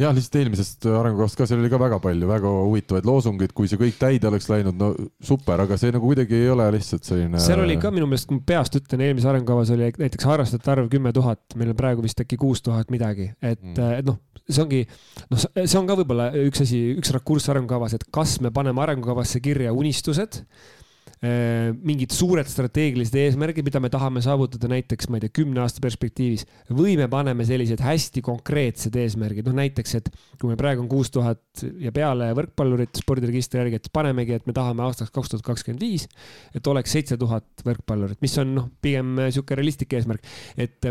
jah, 0.00 0.14
lihtsalt 0.16 0.38
eelmisest 0.40 0.86
arengukavast 0.88 1.38
ka, 1.38 1.46
seal 1.48 1.60
oli 1.62 1.70
ka 1.72 1.80
väga 1.80 1.98
palju 2.02 2.30
väga 2.30 2.52
huvitavaid 2.56 3.08
loosungeid, 3.08 3.54
kui 3.56 3.70
see 3.70 3.80
kõik 3.80 3.98
täide 4.00 4.30
oleks 4.30 4.48
läinud, 4.50 4.78
no 4.80 4.90
super, 5.26 5.62
aga 5.66 5.78
see 5.80 5.92
nagu 5.94 6.10
kuidagi 6.10 6.38
ei 6.38 6.50
ole 6.54 6.66
lihtsalt 6.76 7.06
selline. 7.06 7.42
seal 7.42 7.62
oli 7.64 7.76
ka 7.80 7.92
minu 7.94 8.08
meelest, 8.10 8.28
kui 8.30 8.40
ma 8.40 8.46
peast 8.52 8.80
ütlen, 8.80 9.04
eelmises 9.06 9.30
arengukavas 9.30 9.72
oli 9.76 9.92
näiteks 10.00 10.28
harrastajate 10.30 10.74
arv 10.74 10.90
kümme 10.92 11.14
tuhat, 11.16 11.42
meil 11.60 11.74
on 11.74 11.78
praegu 11.78 12.04
vist 12.06 12.20
äkki 12.24 12.40
kuus 12.40 12.64
tuhat 12.66 12.92
midagi, 12.94 13.30
et 13.42 13.62
mm., 13.62 14.00
et 14.00 14.08
noh, 14.08 14.20
see 14.48 14.64
ongi, 14.64 14.82
noh, 15.30 15.46
see 15.60 15.78
on 15.80 15.88
ka 15.88 15.98
võib-olla 16.00 16.30
üks 16.48 16.64
asi, 16.66 16.82
üks 16.96 17.12
rakurss 17.16 17.52
arengukavas, 17.52 17.96
et 17.98 18.06
kas 18.14 18.38
me 18.44 18.54
paneme 18.54 18.82
arengukavasse 18.86 19.42
kirja 19.44 19.74
unistused 19.76 20.44
Äh, 20.44 20.79
mingid 21.20 22.14
suured 22.16 22.48
strateegilised 22.48 23.16
eesmärgid, 23.20 23.66
mida 23.66 23.80
me 23.82 23.90
tahame 23.92 24.22
saavutada 24.24 24.70
näiteks, 24.72 25.10
ma 25.12 25.18
ei 25.18 25.26
tea, 25.26 25.34
kümne 25.42 25.60
aasta 25.60 25.82
perspektiivis. 25.84 26.46
Või 26.72 26.94
me 26.96 27.10
paneme 27.12 27.44
sellised 27.44 27.82
hästi 27.84 28.22
konkreetsed 28.24 28.96
eesmärgid, 28.96 29.44
noh 29.44 29.58
näiteks, 29.58 29.96
et 30.00 30.08
kui 30.40 30.48
meil 30.48 30.60
praegu 30.60 30.80
on 30.80 30.88
kuus 30.88 31.12
tuhat 31.12 31.64
ja 31.82 31.92
peale 31.92 32.30
võrkpallurit 32.38 33.02
spordiregistri 33.02 33.60
järgi, 33.60 33.82
et 33.82 33.90
panemegi, 33.92 34.38
et 34.40 34.48
me 34.48 34.56
tahame 34.56 34.86
aastaks 34.86 35.12
kaks 35.12 35.34
tuhat 35.34 35.44
kakskümmend 35.50 35.84
viis, 35.84 36.06
et 36.56 36.72
oleks 36.72 36.96
seitse 36.96 37.20
tuhat 37.20 37.66
võrkpallurit, 37.68 38.20
mis 38.24 38.38
on 38.40 38.56
noh, 38.56 38.70
pigem 38.80 39.12
niisugune 39.20 39.60
realistlik 39.60 39.92
eesmärk, 40.00 40.24
et 40.56 40.88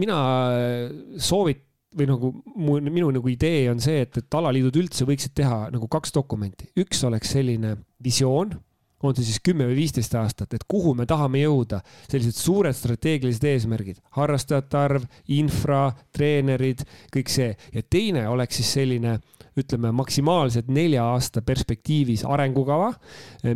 mina 0.00 0.16
soovit-, 1.20 1.66
või 1.96 2.06
nagu 2.06 2.28
mu, 2.54 2.78
minu 2.86 3.08
nagu 3.12 3.30
idee 3.32 3.64
on 3.70 3.80
see, 3.82 4.04
et, 4.06 4.16
et 4.22 4.38
alaliidud 4.38 4.76
üldse 4.78 5.04
võiksid 5.08 5.34
teha 5.42 5.64
nagu 5.74 5.88
kaks 5.90 6.14
dokumenti, 6.14 6.70
üks 6.78 7.02
oleks 7.04 7.34
selline 7.34 7.74
visioon 8.00 8.54
on 9.02 9.16
see 9.16 9.26
siis 9.26 9.40
kümme 9.44 9.66
või 9.68 9.78
viisteist 9.80 10.14
aastat, 10.18 10.54
et 10.54 10.64
kuhu 10.68 10.92
me 10.98 11.06
tahame 11.08 11.42
jõuda, 11.42 11.80
sellised 12.10 12.36
suured 12.36 12.76
strateegilised 12.76 13.44
eesmärgid, 13.48 14.00
harrastajate 14.16 14.78
arv, 14.80 15.06
infra, 15.32 15.86
treenerid, 16.16 16.84
kõik 17.14 17.32
see. 17.32 17.54
Ja 17.74 17.82
teine 17.82 18.26
oleks 18.28 18.60
siis 18.60 18.74
selline 18.80 19.18
ütleme 19.60 19.92
maksimaalselt 19.96 20.68
nelja 20.72 21.06
aasta 21.14 21.42
perspektiivis 21.42 22.22
arengukava, 22.28 22.92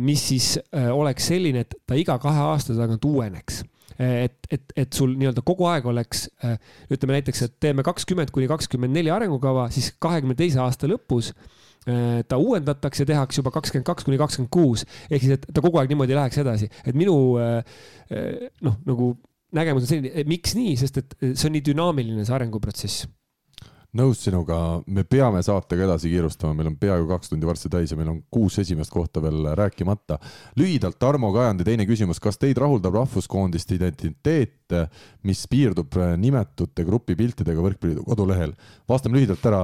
mis 0.03 0.25
siis 0.31 0.55
äh, 0.57 0.89
oleks 0.93 1.31
selline, 1.31 1.65
et 1.65 1.77
ta 1.87 1.97
iga 1.97 2.17
kahe 2.21 2.49
aasta 2.51 2.75
tagant 2.77 3.05
uueneks. 3.05 3.63
Et, 3.95 4.33
et, 4.51 4.73
et 4.75 4.91
sul 4.91 5.13
nii-öelda 5.15 5.39
kogu 5.47 5.69
aeg 5.71 5.85
oleks, 5.87 6.25
äh, 6.43 6.57
ütleme 6.91 7.15
näiteks, 7.15 7.45
et 7.45 7.53
teeme 7.63 7.85
kakskümmend 7.85 8.33
kuni 8.35 8.49
kakskümmend 8.51 8.91
neli 8.97 9.13
arengukava, 9.13 9.69
siis 9.71 9.93
kahekümne 10.03 10.35
teise 10.35 10.59
aasta 10.59 10.89
lõpus 10.91 11.31
Äh, 11.31 11.64
ta 11.85 12.39
uuendatakse, 12.41 13.05
tehakse 13.05 13.41
juba 13.41 13.53
kakskümmend 13.53 13.85
kaks 13.85 14.07
kuni 14.07 14.17
kakskümmend 14.17 14.51
kuus, 14.53 14.85
ehk 15.09 15.21
siis, 15.21 15.37
et 15.37 15.45
ta 15.53 15.61
kogu 15.61 15.77
aeg 15.81 15.91
niimoodi 15.91 16.17
läheks 16.17 16.41
edasi, 16.41 16.69
et 16.85 16.97
minu 16.97 17.15
äh, 17.41 17.59
äh, 18.09 18.47
noh, 18.65 18.79
nagu 18.87 19.11
nägemus 19.55 19.85
on 19.85 19.91
selline, 19.91 20.25
miks 20.29 20.55
nii, 20.57 20.73
sest 20.79 21.03
et 21.03 21.13
see 21.27 21.49
on 21.49 21.55
nii 21.55 21.67
dünaamiline, 21.69 22.25
see 22.25 22.35
arenguprotsess. 22.35 23.05
Nõus 23.95 24.25
sinuga, 24.25 24.57
me 24.91 25.05
peame 25.07 25.39
saatega 25.45 25.85
edasi 25.85 26.09
kiirustama, 26.11 26.57
meil 26.57 26.67
on 26.67 26.73
peaaegu 26.81 27.05
kaks 27.13 27.31
tundi 27.31 27.47
varsti 27.47 27.69
täis 27.71 27.93
ja 27.93 27.95
meil 27.95 28.09
on 28.11 28.17
kuus 28.33 28.57
esimest 28.59 28.91
kohta 28.91 29.21
veel 29.23 29.53
rääkimata. 29.55 30.17
lühidalt 30.59 30.97
Tarmo 30.99 31.29
Kajandi 31.31 31.63
teine 31.63 31.85
küsimus, 31.87 32.19
kas 32.19 32.35
teid 32.41 32.59
rahuldab 32.59 32.97
rahvuskoondiste 32.97 33.77
identiteet, 33.77 34.75
mis 35.23 35.45
piirdub 35.47 35.95
nimetute 36.19 36.83
grupipiltidega 36.83 37.63
Võrkpalliliidu 37.63 38.03
kodulehel? 38.03 38.51
vastame 38.89 39.21
lühidalt 39.21 39.47
ära, 39.47 39.63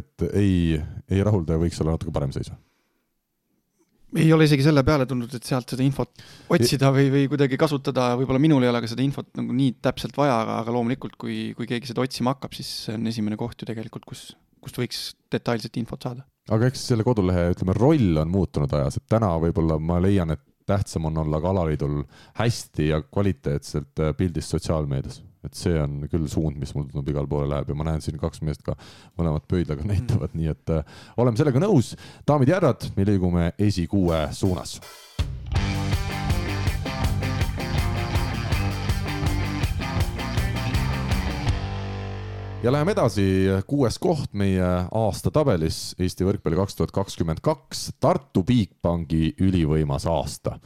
et 0.00 0.24
ei, 0.32 0.78
ei 1.10 1.22
rahulda 1.24 1.56
ja 1.56 1.62
võiks 1.62 1.78
olla 1.82 1.96
natuke 1.96 2.14
parem 2.14 2.32
seis? 2.34 2.50
ei 4.16 4.32
ole 4.32 4.46
isegi 4.48 4.64
selle 4.64 4.82
peale 4.86 5.04
tulnud, 5.08 5.32
et 5.36 5.44
sealt 5.44 5.68
seda 5.74 5.84
infot 5.84 6.22
otsida 6.54 6.90
või, 6.94 7.10
või 7.12 7.26
kuidagi 7.28 7.58
kasutada, 7.60 8.10
võib-olla 8.16 8.40
minul 8.40 8.64
ei 8.64 8.70
ole 8.70 8.80
ka 8.80 8.88
seda 8.88 9.04
infot 9.04 9.28
nagu 9.36 9.52
nii 9.52 9.74
täpselt 9.84 10.16
vaja, 10.16 10.38
aga, 10.44 10.58
aga 10.62 10.74
loomulikult, 10.74 11.18
kui, 11.20 11.38
kui 11.58 11.68
keegi 11.68 11.90
seda 11.90 12.04
otsima 12.06 12.32
hakkab, 12.32 12.56
siis 12.56 12.70
see 12.86 12.96
on 12.96 13.04
esimene 13.10 13.36
koht 13.40 13.60
ju 13.60 13.68
tegelikult, 13.68 14.08
kus, 14.08 14.30
kust 14.64 14.80
võiks 14.80 15.02
detailset 15.32 15.76
infot 15.80 16.08
saada. 16.08 16.24
aga 16.48 16.70
eks 16.70 16.88
selle 16.88 17.04
kodulehe, 17.04 17.50
ütleme, 17.52 17.76
roll 17.76 18.22
on 18.22 18.32
muutunud 18.32 18.72
ajas, 18.80 18.96
et 18.96 19.08
täna 19.12 19.34
võib-olla 19.44 19.76
ma 19.76 20.00
leian, 20.00 20.32
et 20.32 20.44
tähtsam 20.68 21.08
on 21.08 21.24
olla 21.24 21.40
ka 21.40 21.52
alaliidul 21.52 22.00
hästi 22.40 22.90
ja 22.90 23.02
kvaliteetselt 23.04 24.08
pildis 24.16 24.48
sotsiaalmeedias 24.52 25.22
et 25.48 25.58
see 25.58 25.76
on 25.80 26.02
küll 26.10 26.28
suund, 26.30 26.58
mis 26.60 26.74
mul 26.76 26.86
tundub 26.88 27.08
igale 27.12 27.30
poole 27.30 27.48
läheb 27.50 27.72
ja 27.72 27.78
ma 27.78 27.88
näen 27.88 28.04
siin 28.04 28.20
kaks 28.20 28.42
meest 28.44 28.64
ka 28.66 28.76
mõlemat 29.18 29.48
pöidlaga 29.50 29.86
näitavad, 29.88 30.36
nii 30.36 30.52
et 30.52 30.74
äh, 30.74 30.96
oleme 31.16 31.40
sellega 31.40 31.62
nõus. 31.64 31.94
daamid 32.28 32.52
ja 32.52 32.60
härrad, 32.60 32.90
me 32.96 33.08
liigume 33.08 33.52
esikuue 33.58 34.28
suunas. 34.36 34.78
ja 42.58 42.72
läheme 42.74 42.90
edasi, 42.90 43.24
kuues 43.70 44.00
koht 44.02 44.32
meie 44.34 44.66
aasta 44.66 45.30
tabelis 45.30 45.94
Eesti 46.02 46.26
võrkpalli 46.26 46.58
kaks 46.58 46.74
tuhat 46.74 46.92
kakskümmend 46.92 47.40
kaks, 47.40 47.92
Tartu 48.02 48.42
Bigbanki 48.42 49.36
ülivõimas 49.46 50.08
aasta 50.10 50.56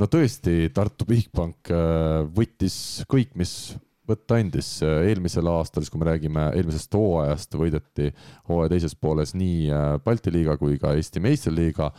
no 0.00 0.08
tõesti, 0.10 0.70
Tartu 0.74 1.06
Bigbank 1.08 1.72
äh, 1.72 2.22
võttis 2.36 3.04
kõik, 3.10 3.34
mis 3.38 3.76
võtta 4.06 4.38
andis. 4.38 4.68
eelmisel 4.82 5.46
aastal, 5.50 5.82
siis 5.82 5.92
kui 5.92 6.00
me 6.00 6.08
räägime 6.08 6.46
eelmisest 6.56 6.94
hooajast, 6.94 7.56
võideti 7.58 8.10
hooaja 8.48 8.70
teises 8.70 8.94
pooles 8.94 9.34
nii 9.34 9.70
äh, 9.72 9.86
Balti 10.04 10.32
liiga 10.32 10.56
kui 10.60 10.78
ka 10.78 10.94
Eesti 10.96 11.20
meistriliiga 11.24 11.90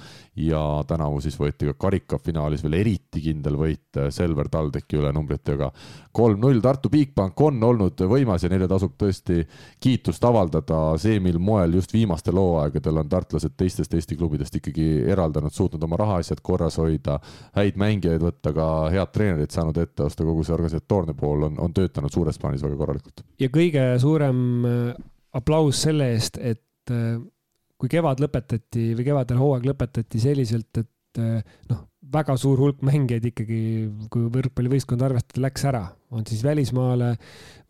ja 0.47 0.61
tänavu 0.87 1.19
siis 1.23 1.35
võeti 1.39 1.67
ka 1.67 1.75
karikafinaalis 1.85 2.63
veel 2.63 2.79
eriti 2.79 3.21
kindel 3.25 3.57
võit 3.59 3.99
äh, 3.99 4.09
Selver 4.13 4.49
TalTechi 4.53 5.01
üle 5.01 5.11
numbritega 5.15 5.69
kolm-null. 6.15 6.61
Tartu 6.63 6.89
Bigbank 6.93 7.41
on 7.43 7.59
olnud 7.63 8.05
võimas 8.09 8.45
ja 8.45 8.51
neile 8.53 8.69
tasub 8.71 8.95
tõesti 8.97 9.43
kiitust 9.83 10.23
avaldada. 10.25 10.97
see, 10.97 11.19
mil 11.19 11.39
moel 11.39 11.75
just 11.75 11.93
viimastel 11.93 12.39
hooaegadel 12.39 13.03
on 13.03 13.09
tartlased 13.09 13.57
teistest 13.57 13.93
Eesti 13.93 14.15
klubidest 14.15 14.55
ikkagi 14.55 14.87
eraldanud, 15.11 15.53
suutnud 15.53 15.83
oma 15.83 15.99
rahaasjad 15.99 16.41
korras 16.41 16.79
hoida, 16.79 17.19
häid 17.55 17.77
mängijaid 17.77 18.23
võtta, 18.23 18.53
ka 18.53 18.67
head 18.93 19.13
treenerid 19.13 19.51
saanud 19.51 19.77
ette 19.77 20.07
osta, 20.07 20.23
kogu 20.23 20.43
see 20.43 20.55
organisatoorne 20.55 21.13
pool 21.17 21.49
on, 21.49 21.59
on 21.59 21.73
töötanud 21.73 21.96
suures 22.13 22.37
plaanis 22.41 22.63
väga 22.65 22.77
korralikult. 22.79 23.25
ja 23.41 23.49
kõige 23.53 23.87
suurem 24.01 24.39
äh, 24.67 24.93
aplaus 25.37 25.81
selle 25.87 26.11
eest, 26.15 26.37
et 26.37 26.93
äh, 26.93 27.17
kui 27.77 27.91
kevad 27.91 28.21
lõpetati 28.23 28.91
või 28.97 29.05
kevadel 29.05 29.41
hooaeg 29.41 29.67
lõpetati 29.69 30.21
selliselt, 30.21 30.81
et 30.81 31.21
äh, 31.21 31.41
noh, 31.69 31.85
väga 32.13 32.37
suur 32.39 32.59
hulk 32.61 32.83
mängijaid 32.87 33.25
ikkagi, 33.31 33.59
kui 34.11 34.27
võrkpallivõistkond 34.31 35.03
arvestada, 35.03 35.43
läks 35.43 35.65
ära, 35.67 35.83
on 36.15 36.25
siis 36.27 36.43
välismaale 36.45 37.13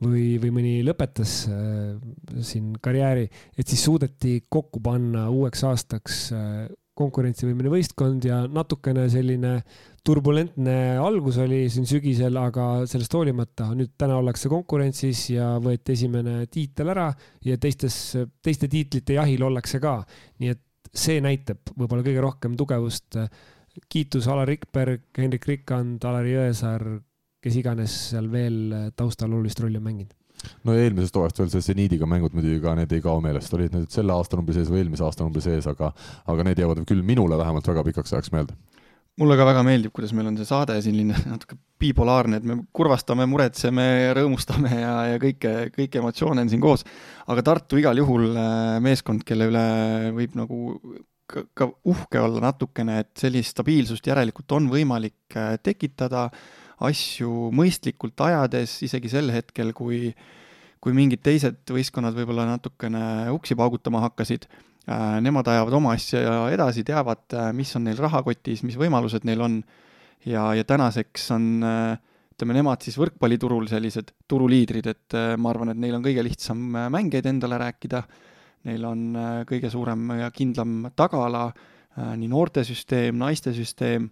või, 0.03 0.37
või 0.41 0.51
mõni 0.59 0.73
lõpetas 0.85 1.39
äh, 1.51 1.95
siin 2.45 2.75
karjääri, 2.83 3.27
et 3.57 3.67
siis 3.67 3.83
suudeti 3.87 4.39
kokku 4.49 4.81
panna 4.83 5.27
uueks 5.33 5.65
aastaks 5.67 6.27
äh, 6.37 6.67
konkurentsivõimeline 6.97 7.71
võistkond 7.71 8.25
ja 8.27 8.41
natukene 8.49 9.05
selline 9.11 9.53
turbulentne 10.07 10.97
algus 11.03 11.39
oli 11.43 11.65
siin 11.71 11.87
sügisel, 11.89 12.37
aga 12.39 12.85
sellest 12.89 13.13
hoolimata 13.17 13.69
nüüd 13.75 13.93
täna 13.99 14.17
ollakse 14.21 14.49
konkurentsis 14.51 15.25
ja 15.33 15.53
võeti 15.63 15.97
esimene 15.97 16.45
tiitel 16.51 16.93
ära 16.93 17.09
ja 17.45 17.57
teistes, 17.61 17.97
teiste 18.43 18.69
tiitlite 18.71 19.19
jahil 19.19 19.43
ollakse 19.49 19.81
ka. 19.83 19.99
nii 20.39 20.53
et 20.55 20.63
see 20.97 21.19
näitab 21.21 21.73
võib-olla 21.75 22.05
kõige 22.05 22.23
rohkem 22.23 22.55
tugevust 22.57 23.19
kiitus 23.91 24.27
Alar 24.31 24.47
Rikberg, 24.49 25.11
Hendrik 25.17 25.45
Rikkand, 25.45 26.01
Alari 26.07 26.33
Jõesaar, 26.33 26.87
kes 27.43 27.59
iganes 27.59 27.97
seal 28.11 28.31
veel 28.31 28.93
taustal 28.97 29.35
olulist 29.35 29.61
rolli 29.61 29.77
on 29.77 29.85
mänginud 29.91 30.16
no 30.67 30.75
eelmisest 30.77 31.17
hooajast 31.17 31.41
veel 31.41 31.51
see 31.53 31.65
seniidiga 31.65 32.07
mängud 32.09 32.35
muidugi 32.37 32.61
ka, 32.63 32.75
need 32.77 32.93
ei 32.95 33.03
kao 33.03 33.19
meelest, 33.23 33.53
olid 33.57 33.75
need 33.75 33.91
selle 33.93 34.15
aastanumbri 34.15 34.57
sees 34.57 34.71
või 34.71 34.83
eelmise 34.83 35.05
aastanumbri 35.07 35.43
sees, 35.43 35.67
aga, 35.69 35.91
aga 36.29 36.47
need 36.47 36.61
jäävad 36.61 36.83
küll 36.89 37.05
minule 37.05 37.39
vähemalt 37.39 37.67
väga 37.71 37.85
pikaks 37.89 38.13
ajaks 38.13 38.33
meelde. 38.35 38.57
mulle 39.17 39.37
ka 39.37 39.47
väga 39.49 39.63
meeldib, 39.65 39.91
kuidas 39.95 40.13
meil 40.13 40.29
on 40.29 40.37
see 40.37 40.45
saade 40.45 40.77
selline 40.85 41.17
natuke 41.33 41.57
bipolaarne, 41.81 42.37
et 42.37 42.45
me 42.45 42.59
kurvastame, 42.73 43.25
muretseme, 43.29 43.87
rõõmustame 44.17 44.73
ja, 44.81 44.95
ja 45.13 45.19
kõike, 45.21 45.53
kõiki 45.75 46.01
emotsioone 46.01 46.45
on 46.45 46.53
siin 46.53 46.63
koos. 46.63 46.85
aga 47.27 47.45
Tartu 47.51 47.81
igal 47.81 47.97
juhul 47.97 48.31
äh, 48.33 48.79
meeskond, 48.83 49.25
kelle 49.27 49.49
üle 49.51 49.67
võib 50.17 50.37
nagu 50.37 50.61
ka 51.27 51.67
uhke 51.91 52.19
olla 52.21 52.39
natukene, 52.47 53.01
et 53.03 53.11
sellist 53.19 53.51
stabiilsust 53.55 54.05
järelikult 54.07 54.53
on 54.55 54.69
võimalik 54.71 55.35
tekitada, 55.63 56.29
asju 56.85 57.49
mõistlikult 57.55 58.19
ajades, 58.27 58.81
isegi 58.85 59.09
sel 59.09 59.31
hetkel, 59.33 59.73
kui 59.77 60.11
kui 60.77 60.93
mingid 60.93 61.23
teised 61.25 61.63
võistkonnad 61.73 62.13
võib-olla 62.13 62.45
natukene 62.45 62.99
uksi 63.33 63.55
paugutama 63.57 64.03
hakkasid, 64.03 64.45
nemad 65.25 65.47
ajavad 65.49 65.73
oma 65.73 65.95
asja 65.97 66.21
edasi, 66.53 66.83
teavad, 66.85 67.33
mis 67.57 67.73
on 67.75 67.87
neil 67.89 67.97
rahakotis, 67.97 68.61
mis 68.63 68.77
võimalused 68.77 69.25
neil 69.27 69.41
on. 69.41 69.57
Ja, 70.27 70.51
ja 70.53 70.63
tänaseks 70.67 71.25
on 71.33 71.65
äh, 71.65 71.97
ütleme, 72.37 72.53
nemad 72.53 72.83
siis 72.85 72.99
võrkpalliturul 73.01 73.65
sellised 73.65 74.11
turuliidrid, 74.29 74.85
et 74.91 75.15
äh, 75.17 75.31
ma 75.41 75.49
arvan, 75.49 75.71
et 75.73 75.79
neil 75.81 75.95
on 75.97 76.03
kõige 76.05 76.21
lihtsam 76.21 76.67
äh, 76.77 76.85
mängijaid 76.93 77.25
endale 77.31 77.57
rääkida, 77.57 78.03
neil 78.69 78.85
on 78.85 79.01
äh, 79.17 79.39
kõige 79.49 79.71
suurem 79.73 80.11
ja 80.19 80.29
kindlam 80.31 80.91
tagala, 80.95 81.49
nii 81.97 82.27
noortesüsteem, 82.29 83.15
naistesüsteem, 83.17 84.03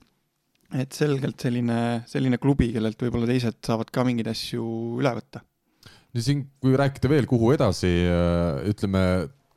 et 0.73 0.95
selgelt 0.97 1.41
selline, 1.41 1.79
selline 2.09 2.39
klubi, 2.41 2.71
kellelt 2.73 3.01
võib-olla 3.01 3.29
teised 3.29 3.59
saavad 3.65 3.91
ka 3.93 4.05
mingeid 4.07 4.31
asju 4.31 4.65
üle 5.01 5.13
võtta. 5.19 5.43
no 5.85 6.23
siin, 6.23 6.45
kui 6.63 6.77
rääkida 6.79 7.11
veel, 7.11 7.27
kuhu 7.29 7.53
edasi, 7.53 7.91
ütleme 8.71 9.05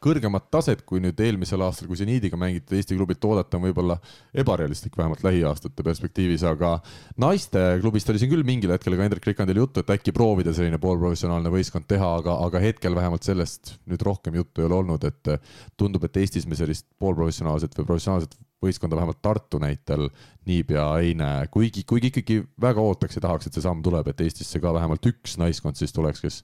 kõrgemat 0.03 0.49
taset, 0.53 0.85
kui 0.87 1.01
nüüd 1.03 1.19
eelmisel 1.23 1.63
aastal, 1.67 1.89
kui 1.91 1.99
seniidiga 1.99 2.39
mängitud 2.39 2.77
Eesti 2.79 2.97
klubilt 2.99 3.25
oodata, 3.27 3.59
on 3.59 3.67
võib-olla 3.67 3.99
ebarealistlik, 4.39 4.97
vähemalt 4.99 5.25
lähiaastate 5.27 5.87
perspektiivis, 5.87 6.45
aga 6.47 6.77
naisteklubist 7.21 8.13
oli 8.13 8.23
siin 8.23 8.33
küll 8.33 8.47
mingil 8.47 8.75
hetkel 8.75 8.97
ka 8.97 9.07
Hendrik 9.07 9.27
Rikandil 9.31 9.63
juttu, 9.65 9.83
et 9.83 9.95
äkki 9.97 10.15
proovida 10.15 10.55
selline 10.57 10.81
poolprofessionaalne 10.83 11.53
võistkond 11.53 11.89
teha, 11.91 12.13
aga, 12.23 12.39
aga 12.47 12.63
hetkel 12.63 12.99
vähemalt 12.99 13.27
sellest 13.27 13.75
nüüd 13.91 14.05
rohkem 14.07 14.39
juttu 14.39 14.63
ei 14.63 14.71
ole 14.71 14.79
olnud, 14.83 15.09
et 15.09 15.35
tundub, 15.79 16.07
et 16.07 16.23
Eestis 16.23 16.47
me 16.47 16.59
sellist 16.59 16.87
poolprofessionaalset 17.03 17.75
või 17.79 17.91
professionaalset 17.93 18.39
võistkonda 18.63 18.99
vähemalt 18.99 19.21
Tartu 19.23 19.59
näitel 19.63 20.09
niipea 20.49 20.87
ei 21.03 21.15
näe, 21.19 21.47
kuigi, 21.53 21.85
kuigi 21.87 22.11
ikkagi 22.13 22.41
väga 22.61 22.83
ootaks 22.83 23.19
ja 23.19 23.23
tahaks, 23.23 23.47
et 23.47 23.55
see 23.55 23.65
samm 23.65 23.83
tuleb, 23.85 24.11
et 24.11 24.23
Eestisse 24.25 24.61
ka 24.63 24.73
vähemalt 24.75 25.07
üks 25.11 25.37
naiskond 25.39 25.79
siis 25.79 25.95
tuleks, 25.95 26.23
kes 26.25 26.41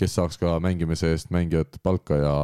kes 0.00 0.16
saaks 0.18 0.40
ka 0.40 0.56
mängimise 0.62 1.12
eest 1.14 1.30
mängijat 1.34 1.78
palka 1.84 2.18
ja, 2.18 2.34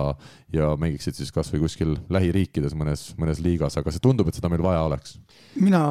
ja 0.55 0.71
mängiksid 0.81 1.19
siis 1.19 1.33
kasvõi 1.35 1.65
kuskil 1.65 1.97
lähiriikides 2.13 2.77
mõnes, 2.79 3.11
mõnes 3.21 3.43
liigas, 3.43 3.79
aga 3.81 3.93
see 3.93 4.03
tundub, 4.03 4.31
et 4.31 4.39
seda 4.39 4.51
meil 4.53 4.63
vaja 4.65 4.85
oleks. 4.87 5.19
mina, 5.59 5.83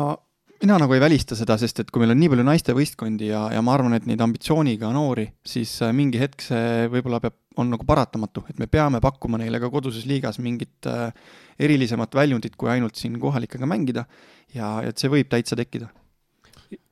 mina 0.64 0.80
nagu 0.80 0.95
ei 0.95 1.03
välista 1.03 1.36
seda, 1.40 1.57
sest 1.60 1.84
et 1.84 1.91
kui 1.91 2.03
meil 2.03 2.15
on 2.15 2.22
nii 2.22 2.31
palju 2.31 2.48
naistevõistkondi 2.48 3.31
ja, 3.34 3.45
ja 3.53 3.64
ma 3.65 3.76
arvan, 3.76 3.98
et 3.99 4.07
neid 4.10 4.23
ambitsiooniga 4.23 4.94
noori, 4.95 5.27
siis 5.44 5.76
äh, 5.84 5.94
mingi 5.95 6.22
hetk 6.22 6.48
see 6.48 6.90
võib-olla 6.94 7.22
peab, 7.23 7.38
on 7.60 7.73
nagu 7.73 7.84
paratamatu, 7.84 8.45
et 8.48 8.60
me 8.61 8.69
peame 8.72 9.02
pakkuma 9.03 9.41
neile 9.41 9.60
ka 9.60 9.68
koduses 9.73 10.07
liigas 10.07 10.40
mingit 10.40 10.88
äh, 10.88 11.10
erilisemat 11.60 12.15
väljundit, 12.15 12.56
kui 12.56 12.72
ainult 12.72 12.95
siin 12.95 13.19
kohalikega 13.19 13.68
mängida 13.68 14.07
ja 14.56 14.77
et 14.88 14.98
see 14.98 15.11
võib 15.11 15.27
täitsa 15.27 15.60
tekkida 15.60 15.91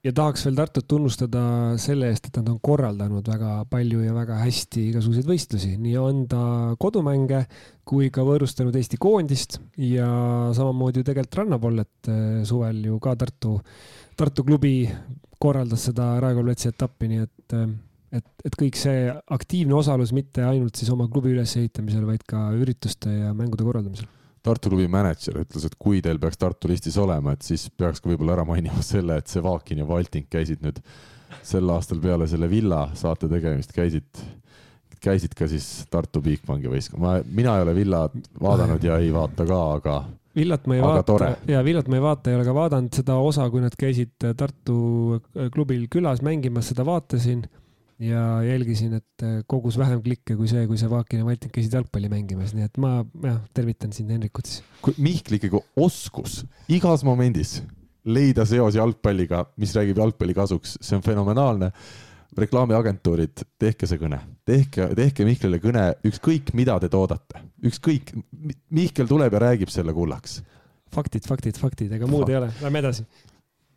ja 0.08 0.14
tahaks 0.16 0.46
veel 0.48 0.56
Tartut 0.58 0.88
tunnustada 0.88 1.42
selle 1.82 2.12
eest, 2.12 2.30
et 2.30 2.40
nad 2.40 2.48
on 2.52 2.60
korraldanud 2.64 3.28
väga 3.28 3.52
palju 3.72 4.04
ja 4.06 4.14
väga 4.16 4.40
hästi 4.40 4.88
igasuguseid 4.92 5.28
võistlusi, 5.28 5.74
nii 5.82 5.96
anda 6.00 6.42
kodumänge 6.80 7.44
kui 7.88 8.10
ka 8.14 8.24
võõrustanud 8.28 8.76
Eesti 8.78 9.00
koondist 9.02 9.60
ja 9.84 10.08
samamoodi 10.56 11.02
ju 11.04 11.08
tegelikult 11.10 11.42
rannapollet 11.42 12.12
eh, 12.12 12.42
suvel 12.48 12.84
ju 12.88 13.00
ka 13.04 13.18
Tartu, 13.20 13.58
Tartu 14.20 14.48
klubi 14.48 14.76
korraldas 15.38 15.90
seda 15.90 16.16
Raekoja 16.24 16.52
platsi 16.52 16.72
etappi, 16.72 17.12
nii 17.12 17.24
et, 17.28 17.58
eh, 17.58 17.72
et, 18.22 18.30
et 18.48 18.60
kõik 18.64 18.80
see 18.80 19.08
aktiivne 19.12 19.76
osalus 19.78 20.16
mitte 20.16 20.46
ainult 20.48 20.80
siis 20.80 20.92
oma 20.94 21.10
klubi 21.12 21.36
ülesehitamisel, 21.36 22.08
vaid 22.08 22.24
ka 22.28 22.48
ürituste 22.56 23.12
ja 23.12 23.36
mängude 23.36 23.68
korraldamisel 23.68 24.08
Tartu 24.44 24.72
klubi 24.72 24.88
mänedžer 24.92 25.42
ütles, 25.42 25.66
et 25.68 25.76
kui 25.80 26.02
teil 26.04 26.20
peaks 26.22 26.40
Tartu 26.40 26.70
listis 26.72 26.98
olema, 27.02 27.34
et 27.36 27.46
siis 27.46 27.68
peaks 27.78 28.02
ka 28.02 28.12
võib-olla 28.12 28.38
ära 28.38 28.48
mainima 28.48 28.84
selle, 28.86 29.20
et 29.20 29.32
see 29.32 29.44
Vaakin 29.44 29.84
ja 29.84 29.88
Valting 29.88 30.28
käisid 30.32 30.64
nüüd 30.66 30.82
sel 31.44 31.70
aastal 31.74 32.00
peale 32.04 32.28
selle 32.30 32.50
villa 32.52 32.88
saate 32.96 33.30
tegemist, 33.32 33.74
käisid, 33.76 34.22
käisid 35.04 35.36
ka 35.38 35.50
siis 35.52 35.68
Tartu 35.92 36.22
Bigbanki 36.24 36.72
võistkonnas. 36.72 37.04
ma, 37.04 37.36
mina 37.42 37.58
ei 37.58 37.68
ole 37.68 37.76
villat 37.76 38.16
vaadanud 38.42 38.84
ja 38.84 39.02
ei 39.04 39.12
vaata 39.16 39.48
ka, 39.48 39.62
aga 39.80 40.00
Villat 40.38 40.68
ma 40.70 40.76
ei 40.76 40.82
aga 40.86 41.02
vaata 41.02 41.30
ja 41.50 41.64
Villat 41.66 41.88
ma 41.90 41.98
ei 41.98 42.04
vaata, 42.04 42.30
ei 42.30 42.38
ole 42.38 42.46
ka 42.46 42.54
vaadanud 42.54 42.94
seda 42.94 43.16
osa, 43.18 43.48
kui 43.50 43.64
nad 43.64 43.74
käisid 43.80 44.28
Tartu 44.38 44.78
klubil 45.54 45.88
külas 45.94 46.22
mängimas, 46.26 46.70
seda 46.72 46.86
vaatasin 46.86 47.48
ja 47.99 48.44
jälgisin, 48.45 48.94
et 48.99 49.24
äh, 49.26 49.40
kogus 49.49 49.78
vähem 49.78 50.02
klikke 50.06 50.36
kui 50.38 50.49
see, 50.49 50.68
kui 50.69 50.78
sa 50.78 50.90
Vaakin 50.90 51.24
ja 51.24 51.26
Valting 51.26 51.53
käisid 51.53 51.74
jalgpalli 51.74 52.10
mängimas, 52.11 52.53
nii 52.53 52.68
et 52.68 52.78
ma 52.82 52.99
jah, 53.24 53.40
tervitan 53.57 53.94
sind 53.95 54.14
Henrikut 54.14 54.49
siis. 54.49 54.65
kui 54.86 54.94
Mihkli 55.02 55.40
ikkagi 55.41 55.61
oskus 55.82 56.44
igas 56.69 57.06
momendis 57.07 57.57
leida 58.07 58.45
seos 58.48 58.78
jalgpalliga, 58.78 59.41
mis 59.60 59.74
räägib 59.76 59.98
jalgpalli 59.99 60.36
kasuks, 60.38 60.78
see 60.82 60.98
on 60.99 61.06
fenomenaalne. 61.06 61.72
reklaamiagentuurid, 62.38 63.40
tehke 63.57 63.88
see 63.90 63.98
kõne, 63.98 64.19
tehke, 64.45 64.90
tehke 64.95 65.26
Mihklile 65.26 65.57
kõne, 65.64 65.86
ükskõik 66.06 66.52
mida 66.53 66.76
te 66.80 66.90
toodate, 66.91 67.41
ükskõik, 67.65 68.11
Mihkel 68.69 69.07
tuleb 69.10 69.34
ja 69.34 69.40
räägib 69.41 69.72
selle 69.74 69.94
kullaks. 69.95 70.44
faktid, 70.94 71.26
faktid, 71.26 71.57
faktid, 71.57 71.91
ega 71.91 72.06
muud 72.06 72.28
Fakt. 72.28 72.30
ei 72.30 72.38
ole, 72.38 72.52
lähme 72.61 72.80
edasi. 72.80 73.07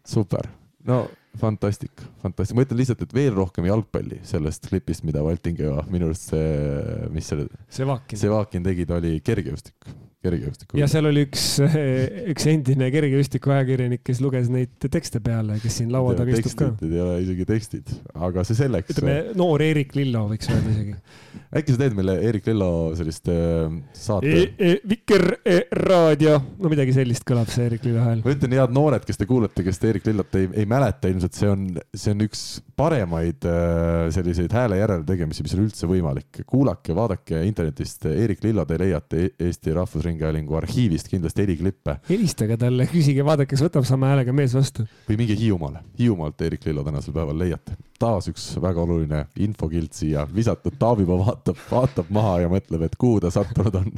super, 0.05 0.51
no 0.85 1.07
fantastic, 1.39 2.03
fantastic, 2.23 2.57
ma 2.57 2.65
ütlen 2.67 2.81
lihtsalt, 2.81 3.05
et 3.07 3.15
veel 3.15 3.35
rohkem 3.37 3.69
jalgpalli 3.69 4.21
sellest 4.27 4.67
klipist, 4.71 5.05
mida 5.07 5.23
Valting 5.25 5.61
ja 5.63 5.81
minu 5.91 6.11
arust 6.11 6.33
see, 6.33 7.09
mis 7.15 7.31
selle, 7.31 7.49
Sevakin. 7.71 8.67
Tegid, 8.67 8.91
oli 8.93 9.19
kergejõustik 9.25 9.93
kergejõustiku. 10.25 10.77
ja 10.79 10.87
seal 10.91 11.09
oli 11.09 11.25
üks, 11.27 11.45
üks 12.33 12.47
endine 12.51 12.91
kergejõustiku 12.93 13.55
ajakirjanik, 13.55 14.03
kes 14.05 14.21
luges 14.25 14.51
neid 14.53 14.73
tekste 14.93 15.23
peale, 15.25 15.57
kes 15.63 15.81
siin 15.81 15.93
laua 15.95 16.15
taga 16.19 16.35
istub 16.37 16.57
ka. 16.59 16.71
ei 16.85 17.01
ole 17.01 17.17
isegi 17.25 17.47
tekstid, 17.49 17.93
aga 18.29 18.45
see 18.47 18.59
selleks. 18.59 18.93
ütleme, 18.95 19.17
noor 19.39 19.65
Eerik 19.65 19.97
Lillo 19.97 20.27
võiks 20.31 20.51
öelda 20.53 20.75
isegi. 20.75 20.97
äkki 21.61 21.75
sa 21.75 21.83
teed 21.83 21.97
meile 21.99 22.19
Eerik 22.27 22.51
Lillo 22.51 22.71
sellist 22.99 23.31
äh, 23.33 23.73
saate 23.97 24.35
e? 24.35 24.45
E 24.61 24.75
Viker 24.91 25.27
e 25.41 25.57
no 25.81 26.71
midagi 26.73 26.95
sellist 26.97 27.25
kõlab 27.29 27.49
see 27.53 27.65
Eerik 27.69 27.89
Lillo 27.89 28.05
hääl. 28.05 28.21
ma 28.25 28.35
ütlen, 28.37 28.59
head 28.61 28.77
noored, 28.77 29.07
kes 29.09 29.21
te 29.21 29.29
kuulate, 29.31 29.65
kes 29.67 29.81
te 29.81 29.91
Eerik 29.91 30.07
Lillot 30.11 30.37
ei, 30.41 30.51
ei 30.63 30.69
mäleta, 30.69 31.09
ilmselt 31.09 31.39
see 31.39 31.49
on, 31.51 31.65
see 31.97 32.13
on 32.13 32.27
üks 32.29 32.45
paremaid 32.77 33.49
äh, 33.49 34.11
selliseid 34.15 34.53
hääle 34.53 34.83
järeltegemisi, 34.83 35.45
mis 35.47 35.57
on 35.57 35.65
üldse 35.65 35.89
võimalik. 35.89 36.45
kuulake, 36.45 36.95
vaadake 36.97 37.41
internetist 37.49 38.05
Eerik 38.13 38.45
Lillo, 38.45 38.69
te 38.69 38.79
leiate 38.81 39.31
Eesti 39.41 39.73
Rahvusringhäälingu 39.77 40.10
Rahvusringhäälingu 40.11 40.55
arhiivist 40.55 41.09
kindlasti 41.09 41.43
heliklippe. 41.43 41.97
helistage 42.09 42.57
talle, 42.57 42.87
küsige, 42.91 43.23
vaadake, 43.25 43.55
kas 43.55 43.63
võtab 43.63 43.85
sama 43.87 44.11
häälega 44.11 44.33
mees 44.35 44.55
vastu. 44.55 44.83
või 45.09 45.17
minge 45.21 45.37
Hiiumaale, 45.39 45.85
Hiiumaalt 45.99 46.41
Eerik 46.43 46.67
Lillo 46.67 46.83
tänasel 46.85 47.15
päeval 47.15 47.39
leiate. 47.39 47.77
taas 47.99 48.29
üks 48.29 48.57
väga 48.61 48.83
oluline 48.83 49.27
infokild 49.39 49.93
siia 49.93 50.27
visatud, 50.35 50.75
Taavimaa 50.79 51.19
vaatab, 51.19 51.57
vaatab 51.71 52.11
maha 52.11 52.41
ja 52.41 52.49
mõtleb, 52.49 52.83
et 52.83 52.97
kuhu 52.99 53.21
ta 53.21 53.31
sattunud 53.31 53.75
on. 53.75 53.93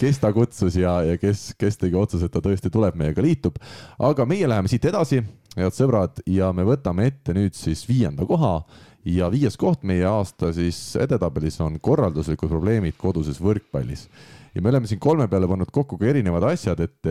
kes 0.00 0.18
ta 0.18 0.32
kutsus 0.32 0.76
ja, 0.76 1.02
ja 1.02 1.18
kes, 1.18 1.54
kes 1.58 1.76
tegi 1.76 1.94
otsuse, 1.94 2.24
et 2.24 2.32
ta 2.32 2.40
tõesti 2.40 2.70
tuleb 2.72 2.96
meiega 2.96 3.22
liitub. 3.22 3.60
aga 3.98 4.26
meie 4.26 4.48
läheme 4.48 4.68
siit 4.68 4.84
edasi, 4.84 5.22
head 5.56 5.76
sõbrad, 5.76 6.22
ja 6.26 6.52
me 6.52 6.64
võtame 6.64 7.10
ette 7.10 7.36
nüüd 7.36 7.54
siis 7.54 7.84
viienda 7.88 8.24
koha 8.24 8.62
ja 9.04 9.30
viies 9.32 9.56
koht 9.56 9.82
meie 9.88 10.04
aasta 10.04 10.52
siis 10.52 10.96
edetabelis 11.00 11.60
on 11.64 11.78
korralduslikud 11.80 12.50
probleemid 12.52 12.98
koduses 13.00 13.40
võrkpallis 13.40 14.08
ja 14.54 14.62
me 14.62 14.72
oleme 14.72 14.90
siin 14.90 15.00
kolme 15.00 15.28
peale 15.28 15.48
pannud 15.48 15.70
kokku 15.72 15.98
ka 15.98 16.10
erinevad 16.10 16.50
asjad, 16.52 16.80
et 16.84 17.10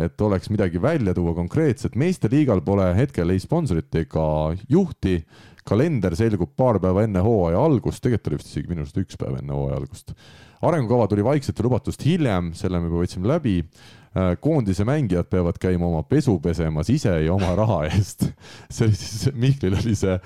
et 0.00 0.22
oleks 0.22 0.50
midagi 0.50 0.78
välja 0.82 1.14
tuua 1.14 1.34
konkreetset. 1.34 1.96
meesteliigal 1.96 2.60
pole 2.62 2.92
hetkel 2.96 3.30
ei 3.30 3.40
sponsorit 3.40 3.94
ega 3.94 4.54
juhti. 4.68 5.24
kalender 5.64 6.16
selgub 6.16 6.54
paar 6.56 6.78
päeva 6.80 7.02
enne 7.04 7.20
hooaja 7.20 7.58
algust, 7.60 8.02
tegelikult 8.02 8.26
oli 8.26 8.36
vist 8.38 8.48
isegi 8.48 8.68
minu 8.70 8.80
arust 8.80 8.96
üks 8.96 9.18
päev 9.20 9.36
enne 9.38 9.52
hooaja 9.52 9.76
algust. 9.76 10.14
arengukava 10.62 11.08
tuli 11.08 11.24
vaikselt 11.24 11.60
lubatust 11.60 12.04
hiljem, 12.04 12.52
selle 12.54 12.80
me 12.80 12.88
juba 12.88 13.02
võtsime 13.04 13.28
läbi 13.28 13.56
koondise 14.42 14.84
mängijad 14.88 15.28
peavad 15.30 15.58
käima 15.62 15.86
oma 15.86 16.02
pesu 16.02 16.34
pesemas 16.42 16.88
ise 16.90 17.12
ja 17.24 17.34
oma 17.34 17.52
raha 17.54 17.84
eest. 17.86 18.26
see 18.74 18.88
oli 18.88 18.98
siis, 18.98 19.28
Mihklil 19.34 19.76
oli 19.78 19.94
see, 19.98 20.16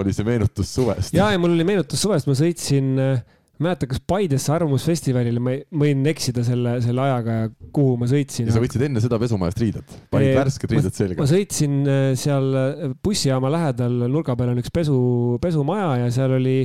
oli 0.00 0.16
see 0.16 0.24
meenutus 0.24 0.74
suvest. 0.74 1.12
ja, 1.16 1.30
ja 1.34 1.40
mul 1.40 1.52
oli 1.52 1.66
meenutus 1.68 2.00
suvest, 2.04 2.30
ma 2.30 2.36
sõitsin 2.38 2.94
äh, 2.96 3.18
ma 3.54 3.68
ei 3.68 3.68
mäleta, 3.68 3.86
kas 3.86 4.00
Paidesse 4.02 4.50
Arvamusfestivalile, 4.50 5.42
ma 5.42 5.52
võin 5.84 6.00
eksida 6.10 6.42
selle, 6.46 6.74
selle 6.82 7.04
ajaga, 7.04 7.36
kuhu 7.74 7.94
ma 8.00 8.08
sõitsin. 8.10 8.48
ja 8.48 8.56
sa 8.56 8.62
võtsid 8.62 8.82
enne 8.88 9.02
seda 9.02 9.18
pesumajast 9.22 9.60
riided, 9.62 9.94
panid 10.10 10.34
värsked 10.40 10.74
riided 10.74 10.96
selga? 10.96 11.20
ma 11.22 11.28
sõitsin 11.30 11.76
äh, 11.84 12.08
seal 12.18 12.48
äh, 12.58 12.82
bussijaama 13.04 13.52
lähedal, 13.54 14.08
nurga 14.10 14.34
peal 14.40 14.50
on 14.56 14.62
üks 14.62 14.74
pesu, 14.74 14.98
pesumaja 15.42 16.00
ja 16.02 16.10
seal 16.14 16.34
oli 16.40 16.56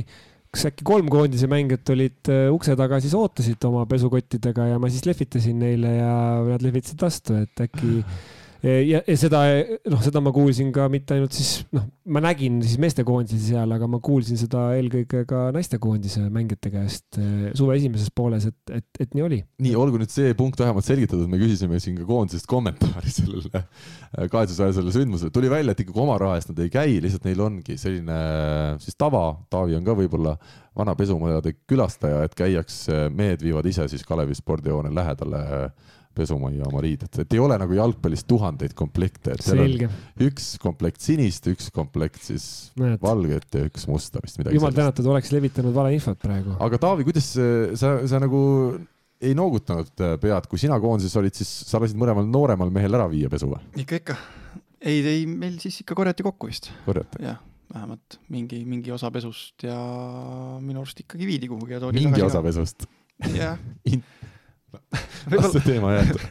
kas 0.50 0.66
äkki 0.70 0.84
kolm 0.86 1.08
koondise 1.12 1.46
mängijat 1.50 1.92
olid 1.94 2.30
äh, 2.32 2.48
ukse 2.50 2.74
taga, 2.78 2.98
siis 3.02 3.14
ootasid 3.14 3.62
oma 3.68 3.84
pesukottidega 3.90 4.66
ja 4.72 4.80
ma 4.82 4.90
siis 4.90 5.06
lehvitasin 5.06 5.60
neile 5.62 5.94
ja 6.00 6.14
nad 6.48 6.64
lehvitasid 6.64 7.02
vastu, 7.02 7.38
et 7.44 7.66
äkki 7.68 8.00
ja, 8.64 9.00
ja 9.00 9.16
seda, 9.18 9.40
noh, 9.90 10.00
seda 10.04 10.20
ma 10.24 10.32
kuulsin 10.34 10.70
ka 10.74 10.86
mitte 10.92 11.16
ainult 11.16 11.34
siis, 11.36 11.64
noh, 11.74 11.86
ma 12.12 12.22
nägin 12.24 12.58
siis 12.64 12.76
meestekoondise 12.82 13.40
seal, 13.40 13.72
aga 13.74 13.88
ma 13.90 14.00
kuulsin 14.04 14.38
seda 14.40 14.70
eelkõige 14.76 15.24
ka 15.28 15.46
naistekoondise 15.54 16.26
mängijate 16.32 16.72
käest 16.74 17.20
eh, 17.20 17.50
suve 17.58 17.76
esimeses 17.78 18.12
pooles, 18.14 18.48
et, 18.50 18.74
et, 18.80 19.02
et 19.06 19.16
nii 19.16 19.26
oli. 19.26 19.40
nii, 19.64 19.74
olgu 19.80 20.00
nüüd 20.00 20.12
see 20.12 20.34
punkt 20.38 20.60
vähemalt 20.60 20.86
selgitatud, 20.86 21.28
me 21.30 21.40
küsisime 21.40 21.80
siin 21.82 21.98
ka 22.00 22.08
koondisest 22.08 22.48
kommentaari 22.50 23.12
sellele 23.18 23.62
eh, 23.62 24.26
kahetsusväärsele 24.32 24.94
sündmusele, 24.96 25.34
tuli 25.34 25.52
välja, 25.52 25.74
et 25.74 25.84
ikkagi 25.84 26.04
oma 26.04 26.18
raha 26.20 26.40
eest 26.40 26.52
nad 26.52 26.64
ei 26.64 26.72
käi, 26.72 26.98
lihtsalt 27.04 27.28
neil 27.28 27.44
ongi 27.46 27.78
selline 27.80 28.18
siis 28.82 28.98
tava, 29.00 29.30
Taavi 29.50 29.78
on 29.78 29.86
ka 29.86 29.96
võib-olla 29.98 30.36
vana 30.76 30.94
pesumajade 30.98 31.54
külastaja, 31.68 32.24
et 32.24 32.36
käiakse, 32.38 33.08
mehed 33.14 33.42
viivad 33.44 33.66
ise 33.66 33.88
siis 33.90 34.04
Kalevi 34.06 34.36
spordihoone 34.38 34.92
lähedale 34.94 35.40
pesumajja 36.16 36.66
oma 36.68 36.82
riided, 36.84 37.20
et 37.22 37.34
ei 37.36 37.40
ole 37.42 37.56
nagu 37.60 37.76
jalgpallis 37.76 38.24
tuhandeid 38.28 38.74
komplekte, 38.78 39.34
et 39.36 39.44
seal 39.44 39.62
Selge. 39.62 39.88
on 39.90 40.24
üks 40.26 40.48
komplekt 40.62 41.04
sinist, 41.04 41.46
üks 41.52 41.70
komplekt 41.74 42.22
siis 42.26 42.46
Näed. 42.80 42.98
valget 43.02 43.58
ja 43.58 43.66
üks 43.68 43.86
musta 43.90 44.22
vist 44.24 44.40
midagi 44.40 44.58
jumal 44.58 44.74
tänatud, 44.76 45.06
oleks 45.12 45.30
levitanud 45.34 45.76
valeinfot 45.76 46.18
praegu. 46.22 46.56
aga 46.60 46.80
Taavi, 46.82 47.06
kuidas 47.08 47.30
sa, 47.78 47.92
sa 48.10 48.22
nagu 48.22 48.40
ei 49.20 49.36
noogutanud 49.36 50.00
äh, 50.00 50.16
pead, 50.20 50.48
kui 50.50 50.60
sina 50.60 50.78
koondises 50.80 51.14
olid, 51.20 51.36
siis 51.36 51.50
sa 51.68 51.80
lasid 51.82 51.98
mõlemal 52.00 52.26
nooremal 52.28 52.72
mehel 52.74 52.96
ära 52.98 53.06
viia 53.12 53.30
pesu 53.32 53.50
või? 53.50 53.60
ikka, 53.84 54.00
ikka. 54.00 54.18
ei, 54.80 55.00
ei, 55.04 55.24
meil 55.28 55.60
siis 55.62 55.82
ikka 55.84 55.96
korjati 55.98 56.26
kokku 56.26 56.50
vist. 56.50 56.70
korjati? 56.86 57.22
jah, 57.26 57.38
vähemalt 57.74 58.18
mingi, 58.32 58.64
mingi 58.68 58.94
osa 58.96 59.12
pesust 59.14 59.66
ja 59.68 59.76
minu 60.64 60.82
arust 60.82 61.04
ikkagi 61.04 61.28
viidi 61.28 61.50
kuhugi 61.52 61.76
ja 61.76 61.82
toodi 61.84 62.02
mingi 62.02 62.24
osa 62.26 62.42
pesust? 62.44 62.88
jah. 63.36 63.60
las 65.34 65.50
see 65.54 65.64
teema 65.64 65.94
jääda, 65.96 66.28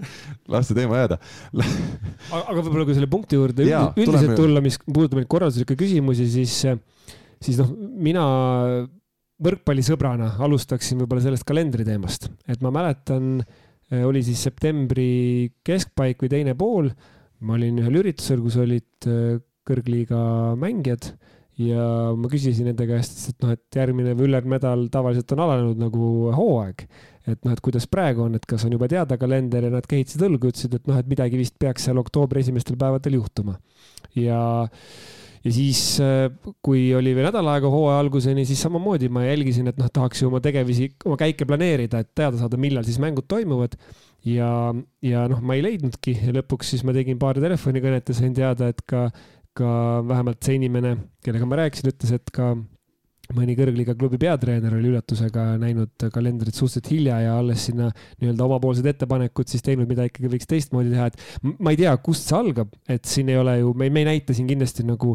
las 0.53 0.70
see 0.70 0.78
teema 0.78 1.02
jääda. 1.02 1.20
aga, 1.60 2.60
võib-olla 2.60 2.88
kui 2.88 2.98
selle 2.98 3.10
punkti 3.11 3.40
juurde 3.40 3.68
Jaa, 3.68 3.91
üldiselt 3.98 4.36
tulla, 4.40 4.64
mis 4.66 4.80
puudutab 4.86 5.22
neid 5.22 5.30
korralduslikke 5.32 5.78
küsimusi, 5.80 6.28
siis, 6.32 6.56
siis 7.44 7.61
noh, 7.61 7.72
mina 7.78 8.26
võrkpallisõbrana 9.44 10.34
alustaksin 10.44 10.99
võib-olla 11.03 11.24
sellest 11.24 11.48
kalendri 11.48 11.88
teemast, 11.88 12.30
et 12.49 12.64
ma 12.66 12.74
mäletan, 12.76 13.40
oli 14.03 14.22
siis 14.26 14.41
septembri 14.49 15.10
keskpaik 15.66 16.22
või 16.26 16.32
teine 16.32 16.56
pool, 16.60 16.91
ma 17.40 17.56
olin 17.56 17.80
ühel 17.82 18.02
üritusel, 18.02 18.44
kus 18.44 18.60
olid 18.60 19.10
kõrgliiga 19.70 20.20
mängijad 20.60 21.11
ja 21.60 21.86
ma 22.16 22.32
küsisin 22.32 22.70
nende 22.70 22.88
käest, 22.88 23.22
et 23.32 23.44
noh, 23.44 23.53
et 23.56 23.80
järgmine 23.80 24.16
või 24.16 24.30
ülejärgmine 24.30 24.57
nädal 24.57 24.86
tavaliselt 24.94 25.34
on 25.36 25.44
alanud 25.44 25.82
nagu 25.82 26.10
hooaeg. 26.36 26.86
Et 27.34 27.45
noh, 27.45 27.53
et 27.56 27.61
kuidas 27.64 27.88
praegu 27.91 28.26
on, 28.26 28.35
et 28.38 28.45
kas 28.49 28.65
on 28.68 28.76
juba 28.76 28.89
teada 28.91 29.18
kalender 29.22 29.68
ja 29.68 29.72
nad 29.73 29.88
kehitasid 29.89 30.26
õlgu, 30.27 30.51
ütlesid, 30.51 30.76
et 30.80 30.89
noh, 30.89 30.99
et 30.99 31.10
midagi 31.11 31.39
vist 31.39 31.56
peaks 31.61 31.88
seal 31.88 32.01
oktoobri 32.01 32.43
esimestel 32.43 32.77
päevadel 32.80 33.19
juhtuma. 33.19 33.57
ja, 34.18 34.41
ja 35.43 35.53
siis, 35.56 35.81
kui 36.65 36.89
oli 36.95 37.15
veel 37.15 37.30
nädal 37.30 37.47
aega 37.53 37.72
hooaja 37.72 38.01
alguseni, 38.03 38.45
siis 38.49 38.61
samamoodi 38.65 39.11
ma 39.14 39.23
jälgisin, 39.27 39.72
et 39.72 39.80
noh, 39.80 39.89
tahaks 39.93 40.23
ju 40.23 40.30
oma 40.31 40.41
tegevusi, 40.43 40.91
oma 41.06 41.19
käike 41.22 41.47
planeerida, 41.49 42.03
et 42.03 42.11
teada 42.18 42.39
saada, 42.41 42.60
millal 42.60 42.88
siis 42.88 42.99
mängud 43.01 43.30
toimuvad 43.31 43.77
ja, 44.27 44.49
ja 45.06 45.27
noh, 45.31 45.43
ma 45.43 45.56
ei 45.57 45.64
leidnudki 45.65 46.18
ja 46.19 46.34
lõpuks 46.35 46.73
siis 46.73 46.84
ma 46.88 46.95
tegin 46.95 47.19
paari 47.22 47.43
telefonikõnet 47.43 48.11
ja 48.11 48.18
sain 48.18 48.35
teada, 48.35 48.72
et 48.73 48.84
ka, 48.89 49.07
ka 49.57 49.72
vähemalt 50.07 50.43
see 50.43 50.60
inimene, 50.60 50.97
kellega 51.26 51.47
ma 51.47 51.61
rääkisin, 51.64 51.93
ütles, 51.93 52.14
et 52.19 52.35
ka 52.35 52.53
mõni 53.38 53.53
kõrgliiga 53.57 53.93
klubi 53.97 54.18
peatreener 54.22 54.73
oli 54.73 54.89
üllatusega 54.89 55.43
näinud 55.61 56.07
kalendrit 56.14 56.57
suhteliselt 56.57 56.89
hilja 56.89 57.19
ja 57.22 57.35
alles 57.38 57.68
sinna 57.69 57.91
nii-öelda 57.91 58.47
omapoolsed 58.47 58.88
ettepanekud 58.89 59.51
siis 59.51 59.65
teinud, 59.65 59.89
mida 59.89 60.07
ikkagi 60.10 60.31
võiks 60.31 60.49
teistmoodi 60.49 60.95
teha, 60.95 61.10
et 61.11 61.53
ma 61.61 61.76
ei 61.76 61.77
tea, 61.84 61.93
kust 62.01 62.26
see 62.26 62.39
algab, 62.39 62.73
et 62.89 63.06
siin 63.10 63.30
ei 63.30 63.38
ole 63.38 63.60
ju, 63.60 63.76
me, 63.77 63.91
me 63.93 64.03
ei 64.03 64.10
näita 64.15 64.34
siin 64.34 64.49
kindlasti 64.49 64.88
nagu 64.88 65.14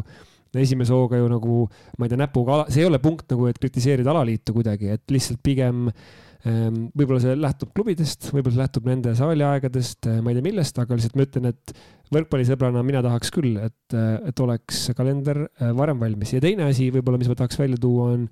esimese 0.55 0.95
hooga 0.95 1.19
ju 1.19 1.27
nagu, 1.27 1.57
ma 1.99 2.07
ei 2.07 2.13
tea, 2.13 2.21
näpuga, 2.21 2.61
see 2.71 2.85
ei 2.85 2.87
ole 2.87 3.01
punkt 3.03 3.27
nagu, 3.33 3.49
et 3.51 3.59
kritiseerida 3.59 4.13
alaliitu 4.13 4.55
kuidagi, 4.55 4.93
et 4.95 5.03
lihtsalt 5.11 5.43
pigem 5.43 5.89
ähm, 5.89 6.05
võib-olla 6.45 7.19
see 7.23 7.35
lähtub 7.39 7.71
klubidest, 7.73 8.29
võib-olla 8.29 8.53
see 8.53 8.61
lähtub 8.61 8.89
nende 8.89 9.13
saaliaegadest, 9.17 10.09
ma 10.21 10.31
ei 10.31 10.37
tea 10.37 10.45
millest, 10.45 10.77
aga 10.81 10.97
lihtsalt 10.97 11.17
ma 11.17 11.25
ütlen, 11.25 11.49
et 11.49 11.73
võrkpallisõbrana 12.13 12.83
mina 12.85 13.01
tahaks 13.05 13.33
küll, 13.33 13.57
et, 13.65 13.95
et 14.29 14.43
oleks 14.45 14.83
kalender 14.97 15.41
äh, 15.47 15.71
varem 15.77 16.03
valmis. 16.03 16.35
Ja 16.35 16.43
teine 16.43 16.67
asi 16.69 16.91
võib-olla, 16.93 17.17
mis 17.21 17.31
ma 17.31 17.37
tahaks 17.39 17.57
välja 17.61 17.81
tuua, 17.81 18.11
on, 18.13 18.27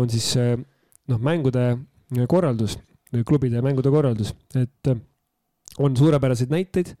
on 0.00 0.08
siis 0.12 0.30
noh, 0.38 1.20
mängude 1.20 1.66
korraldus, 2.30 2.78
klubide 3.28 3.60
mängude 3.64 3.92
korraldus, 3.92 4.32
et 4.56 4.92
on 5.78 5.96
suurepäraseid 5.96 6.50
näiteid, 6.52 6.94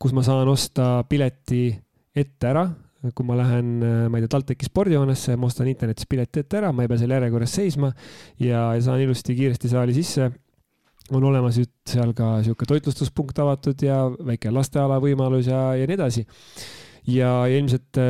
kus 0.00 0.14
ma 0.16 0.24
saan 0.24 0.48
osta 0.50 1.04
pileti 1.08 1.68
ette 2.16 2.48
ära, 2.48 2.64
kui 3.12 3.26
ma 3.28 3.36
lähen, 3.36 3.74
ma 4.08 4.16
ei 4.16 4.24
tea, 4.24 4.32
TalTechi 4.32 4.68
spordihoonesse, 4.70 5.36
ma 5.36 5.50
ostan 5.50 5.68
internetis 5.68 6.08
pileti 6.08 6.40
ette 6.40 6.60
ära, 6.62 6.70
ma 6.72 6.84
ei 6.84 6.88
pea 6.88 7.02
seal 7.02 7.12
järjekorras 7.12 7.58
seisma 7.58 7.90
ja, 8.40 8.70
ja 8.72 8.80
saan 8.84 9.02
ilusti 9.04 9.36
kiiresti 9.36 9.68
saali 9.72 9.96
sisse 9.96 10.30
on 11.12 11.24
olemas 11.28 11.58
nüüd 11.60 11.72
seal 11.88 12.14
ka 12.16 12.38
sihuke 12.44 12.64
toitlustuspunkt 12.68 13.38
avatud 13.44 13.82
ja 13.84 13.98
väike 14.24 14.52
lasteala 14.54 14.96
võimalus 15.04 15.50
ja, 15.50 15.74
ja 15.76 15.88
nii 15.88 15.98
edasi. 15.98 16.24
ja, 17.12 17.34
ja 17.50 17.58
ilmselt 17.58 18.00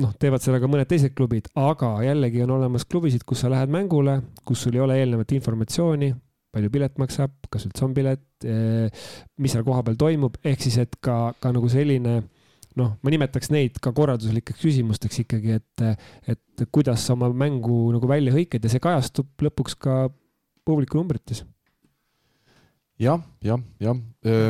noh, 0.00 0.14
teevad 0.18 0.42
seda 0.42 0.58
ka 0.62 0.70
mõned 0.70 0.88
teised 0.90 1.14
klubid, 1.16 1.48
aga 1.58 1.96
jällegi 2.04 2.42
on 2.44 2.56
olemas 2.56 2.86
klubisid, 2.90 3.22
kus 3.26 3.44
sa 3.44 3.50
lähed 3.52 3.70
mängule, 3.70 4.20
kus 4.46 4.64
sul 4.66 4.74
ei 4.74 4.82
ole 4.82 4.98
eelnevat 4.98 5.34
informatsiooni, 5.36 6.10
palju 6.54 6.70
pilet 6.74 6.98
maksab, 7.02 7.34
kas 7.50 7.66
üldse 7.68 7.86
on 7.86 7.94
pilet, 7.94 8.24
mis 9.38 9.54
seal 9.54 9.66
kohapeal 9.66 9.98
toimub, 9.98 10.38
ehk 10.46 10.66
siis, 10.66 10.80
et 10.82 10.98
ka, 11.02 11.34
ka 11.38 11.54
nagu 11.54 11.70
selline 11.70 12.20
noh, 12.80 12.94
ma 13.02 13.14
nimetaks 13.14 13.50
neid 13.54 13.78
ka 13.82 13.92
korralduslikeks 13.94 14.62
küsimusteks 14.62 15.22
ikkagi, 15.24 15.58
et, 15.60 16.04
et 16.34 16.66
kuidas 16.74 17.06
sa 17.06 17.14
oma 17.16 17.30
mängu 17.30 17.88
nagu 17.94 18.10
välja 18.10 18.34
hõikad 18.34 18.64
ja 18.64 18.72
see 18.72 18.82
kajastub 18.82 19.46
lõpuks 19.46 19.78
ka 19.78 20.06
publiku 20.64 20.98
numbrites 20.98 21.44
jah, 23.00 23.20
jah, 23.42 23.60
jah, 23.82 24.00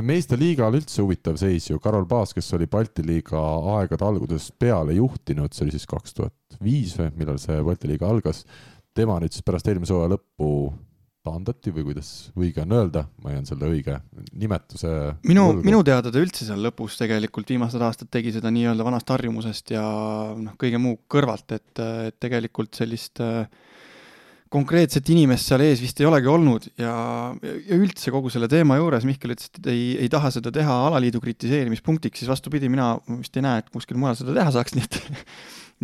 meeste 0.04 0.36
liigal 0.38 0.76
üldse 0.76 1.02
huvitav 1.02 1.38
seis 1.40 1.68
ju, 1.70 1.80
Karol 1.82 2.06
Paas, 2.08 2.34
kes 2.36 2.52
oli 2.56 2.68
Balti 2.70 3.04
liiga 3.06 3.40
aegade 3.78 4.04
algusest 4.04 4.54
peale 4.60 4.96
juhtinud, 4.98 5.52
see 5.54 5.66
oli 5.66 5.76
siis 5.76 5.88
kaks 5.88 6.16
tuhat 6.16 6.58
viis 6.64 6.94
või 6.98 7.10
millal 7.18 7.40
see 7.42 7.60
Balti 7.64 7.90
liiga 7.90 8.08
algas. 8.10 8.44
tema 8.94 9.16
nüüd 9.18 9.32
siis 9.34 9.42
pärast 9.42 9.68
eelmise 9.68 9.94
hooaja 9.94 10.14
lõppu 10.14 10.48
taandati 11.24 11.72
või 11.74 11.86
kuidas 11.88 12.10
õige 12.36 12.62
on 12.64 12.74
öelda, 12.76 13.04
ma 13.24 13.32
jään 13.32 13.46
selle 13.48 13.70
õige 13.72 13.98
nimetuse. 14.36 14.90
minu, 15.28 15.46
minu 15.64 15.82
teada 15.86 16.12
ta 16.12 16.20
üldse 16.20 16.46
seal 16.46 16.60
lõpus 16.64 16.98
tegelikult 17.00 17.50
viimased 17.54 17.82
aastad 17.82 18.10
tegi 18.12 18.34
seda 18.34 18.52
nii-öelda 18.54 18.86
vanast 18.86 19.12
harjumusest 19.14 19.74
ja 19.74 19.84
noh, 20.36 20.56
kõige 20.60 20.80
muu 20.82 20.98
kõrvalt, 21.10 21.56
et, 21.56 21.84
et 22.10 22.18
tegelikult 22.20 22.76
sellist 22.76 23.22
äh, 23.24 23.46
konkreetset 24.54 25.08
inimest 25.10 25.50
seal 25.50 25.64
ees 25.64 25.82
vist 25.82 25.98
ei 26.00 26.08
olegi 26.08 26.30
olnud 26.30 26.68
ja, 26.78 26.94
ja 27.40 27.78
üldse 27.78 28.12
kogu 28.14 28.30
selle 28.32 28.48
teema 28.50 28.78
juures 28.78 29.06
Mihkel 29.08 29.34
ütles, 29.34 29.50
et 29.50 29.68
ei, 29.72 29.84
ei 30.04 30.10
taha 30.12 30.30
seda 30.34 30.52
teha 30.54 30.76
alaliidu 30.90 31.22
kritiseerimispunktiks, 31.24 32.22
siis 32.22 32.30
vastupidi, 32.30 32.70
mina 32.72 32.92
vist 33.08 33.36
ei 33.38 33.44
näe, 33.46 33.64
et 33.64 33.72
kuskil 33.74 33.98
mujal 34.00 34.18
seda 34.20 34.36
teha 34.36 34.54
saaks, 34.54 34.74
nii 34.76 34.86
et 34.86 35.00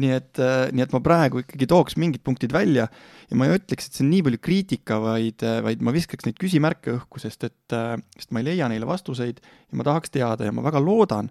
nii 0.01 0.13
et, 0.17 0.41
nii 0.75 0.85
et 0.85 0.95
ma 0.95 1.03
praegu 1.05 1.43
ikkagi 1.45 1.69
tooks 1.71 1.97
mingid 2.01 2.25
punktid 2.27 2.53
välja 2.55 2.87
ja 2.89 3.39
ma 3.39 3.47
ei 3.47 3.59
ütleks, 3.59 3.89
et 3.89 3.99
see 3.99 4.05
on 4.07 4.11
nii 4.15 4.25
palju 4.27 4.41
kriitika, 4.43 4.99
vaid, 5.03 5.45
vaid 5.67 5.85
ma 5.85 5.95
viskaks 5.95 6.27
neid 6.27 6.39
küsimärke 6.41 6.97
õhku, 6.97 7.23
sest 7.23 7.47
et, 7.49 7.77
sest 8.17 8.35
ma 8.35 8.43
ei 8.43 8.51
leia 8.53 8.69
neile 8.73 8.89
vastuseid 8.89 9.41
ja 9.43 9.79
ma 9.79 9.87
tahaks 9.87 10.13
teada 10.15 10.49
ja 10.49 10.55
ma 10.55 10.65
väga 10.67 10.83
loodan, 10.83 11.31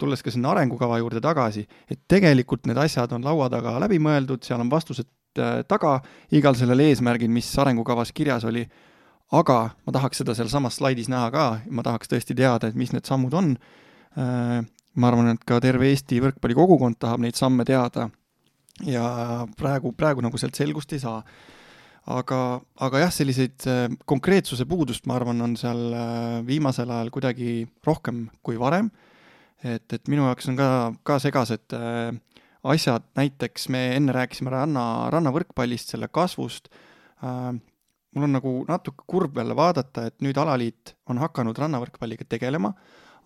tulles 0.00 0.22
ka 0.24 0.32
sinna 0.32 0.52
arengukava 0.52 0.98
juurde 1.00 1.22
tagasi, 1.24 1.64
et 1.88 2.02
tegelikult 2.08 2.66
need 2.68 2.80
asjad 2.80 3.12
on 3.16 3.24
laua 3.24 3.48
taga 3.52 3.76
läbi 3.80 4.00
mõeldud, 4.02 4.44
seal 4.44 4.60
on 4.64 4.72
vastused 4.72 5.08
taga 5.68 5.98
igal 6.34 6.56
sellel 6.56 6.80
eesmärgil, 6.86 7.32
mis 7.32 7.48
arengukavas 7.60 8.12
kirjas 8.16 8.46
oli, 8.48 8.64
aga 9.36 9.58
ma 9.86 9.94
tahaks 9.96 10.22
seda 10.22 10.36
sealsamas 10.38 10.78
slaidis 10.78 11.10
näha 11.12 11.30
ka, 11.34 11.46
ma 11.70 11.84
tahaks 11.86 12.10
tõesti 12.12 12.36
teada, 12.38 12.70
et 12.70 12.78
mis 12.78 12.92
need 12.94 13.08
sammud 13.08 13.34
on. 13.36 13.54
Ma 14.96 15.10
arvan, 15.10 15.34
et 15.34 15.44
ka 15.48 15.58
terve 15.60 15.90
Eesti 15.90 16.20
võrkpallikogukond 16.24 16.98
tahab 17.02 17.24
neid 17.24 17.36
samme 17.38 17.66
teada 17.68 18.08
ja 18.84 19.44
praegu, 19.56 19.92
praegu 19.96 20.24
nagu 20.24 20.38
sealt 20.40 20.58
selgust 20.58 20.92
ei 20.92 21.02
saa. 21.02 21.22
aga, 22.06 22.60
aga 22.86 23.00
jah, 23.02 23.10
selliseid 23.10 23.64
konkreetsuse 24.06 24.66
puudust, 24.68 25.08
ma 25.10 25.16
arvan, 25.18 25.40
on 25.42 25.56
seal 25.58 25.80
viimasel 26.46 26.90
ajal 26.90 27.10
kuidagi 27.10 27.66
rohkem 27.86 28.28
kui 28.42 28.58
varem. 28.60 28.90
et, 29.64 29.92
et 29.92 30.08
minu 30.08 30.28
jaoks 30.28 30.48
on 30.52 30.56
ka, 30.56 30.68
ka 31.02 31.18
segased 31.18 31.74
äh, 31.74 32.12
asjad, 32.66 33.06
näiteks 33.16 33.68
me 33.72 33.82
enne 33.96 34.14
rääkisime 34.16 34.52
ranna, 34.52 34.84
rannavõrkpallist, 35.14 35.94
selle 35.94 36.08
kasvust 36.12 36.70
äh,. 37.22 37.54
mul 38.16 38.24
on 38.24 38.32
nagu 38.32 38.52
natuke 38.68 39.04
kurb 39.06 39.36
jälle 39.36 39.56
vaadata, 39.56 40.06
et 40.08 40.22
nüüd 40.24 40.38
alaliit 40.40 40.94
on 41.10 41.18
hakanud 41.20 41.58
rannavõrkpalliga 41.58 42.24
tegelema, 42.28 42.72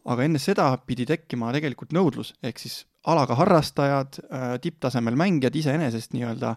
aga 0.05 0.25
enne 0.25 0.41
seda 0.41 0.71
pidi 0.87 1.07
tekkima 1.09 1.53
tegelikult 1.53 1.93
nõudlus, 1.97 2.33
ehk 2.43 2.63
siis 2.63 2.85
alaga 3.11 3.37
harrastajad 3.39 4.21
äh,, 4.23 4.55
tipptasemel 4.63 5.17
mängijad 5.19 5.57
iseenesest 5.57 6.15
nii-öelda, 6.17 6.55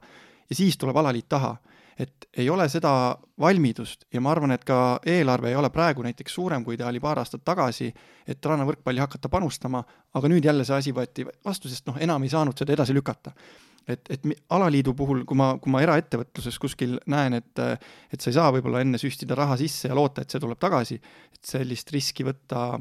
ja 0.50 0.56
siis 0.56 0.78
tuleb 0.78 0.98
alaliit 0.98 1.30
taha. 1.30 1.56
et 1.94 2.26
ei 2.42 2.48
ole 2.50 2.66
seda 2.70 3.16
valmidust 3.40 4.08
ja 4.14 4.22
ma 4.22 4.32
arvan, 4.32 4.52
et 4.56 4.64
ka 4.66 5.00
eelarve 5.06 5.52
ei 5.52 5.56
ole 5.56 5.70
praegu 5.70 6.02
näiteks 6.02 6.34
suurem, 6.34 6.64
kui 6.66 6.74
ta 6.78 6.88
oli 6.90 7.00
paar 7.00 7.20
aastat 7.22 7.44
tagasi, 7.46 7.92
et 8.28 8.46
rannavõrkpalli 8.46 9.00
hakata 9.00 9.30
panustama, 9.30 9.84
aga 10.14 10.32
nüüd 10.32 10.46
jälle 10.46 10.66
see 10.66 10.80
asi 10.80 10.94
võeti 10.94 11.28
vastu, 11.46 11.70
sest 11.70 11.86
noh, 11.86 12.00
enam 12.02 12.26
ei 12.26 12.34
saanud 12.34 12.58
seda 12.58 12.74
edasi 12.74 12.96
lükata. 12.98 13.32
et, 13.88 14.10
et 14.10 14.26
alaliidu 14.50 14.94
puhul, 14.98 15.22
kui 15.26 15.38
ma, 15.38 15.52
kui 15.62 15.72
ma 15.72 15.84
eraettevõtluses 15.86 16.58
kuskil 16.60 16.98
näen, 17.06 17.34
et, 17.34 17.60
et 18.10 18.22
sa 18.22 18.32
ei 18.32 18.40
saa 18.40 18.50
võib-olla 18.56 18.82
enne 18.82 18.98
süstida 18.98 19.36
raha 19.36 19.58
sisse 19.62 19.88
ja 19.88 19.96
loota, 19.96 20.24
et 20.24 20.34
see 20.34 20.42
tuleb 20.42 20.58
tagasi, 20.58 20.98
et 21.34 21.46
sellist 21.46 21.94
riski 21.94 22.26
võtta 22.26 22.80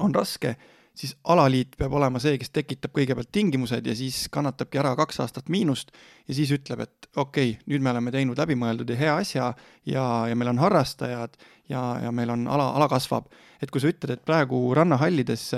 on 0.00 0.14
raske 0.14 0.56
siis 0.96 1.12
alaliit 1.28 1.76
peab 1.78 1.92
olema 1.98 2.20
see, 2.22 2.38
kes 2.40 2.50
tekitab 2.54 2.94
kõigepealt 2.96 3.28
tingimused 3.32 3.84
ja 3.86 3.94
siis 3.96 4.26
kannatabki 4.32 4.80
ära 4.80 4.94
kaks 4.96 5.20
aastat 5.24 5.50
miinust 5.52 5.92
ja 6.26 6.36
siis 6.36 6.52
ütleb, 6.56 6.86
et 6.86 7.10
okei 7.16 7.52
okay,, 7.52 7.66
nüüd 7.68 7.84
me 7.84 7.92
oleme 7.92 8.12
teinud 8.14 8.40
läbimõeldud 8.40 8.94
ja 8.94 8.96
hea 9.00 9.18
asja 9.20 9.50
ja, 9.84 10.06
ja 10.30 10.38
meil 10.38 10.54
on 10.54 10.62
harrastajad 10.62 11.36
ja, 11.68 11.82
ja 12.06 12.14
meil 12.16 12.32
on 12.32 12.46
ala, 12.48 12.70
ala 12.78 12.88
kasvab. 12.88 13.28
et 13.60 13.70
kui 13.70 13.82
sa 13.82 13.92
ütled, 13.92 14.16
et 14.16 14.24
praegu 14.24 14.58
rannahallides 14.76 15.50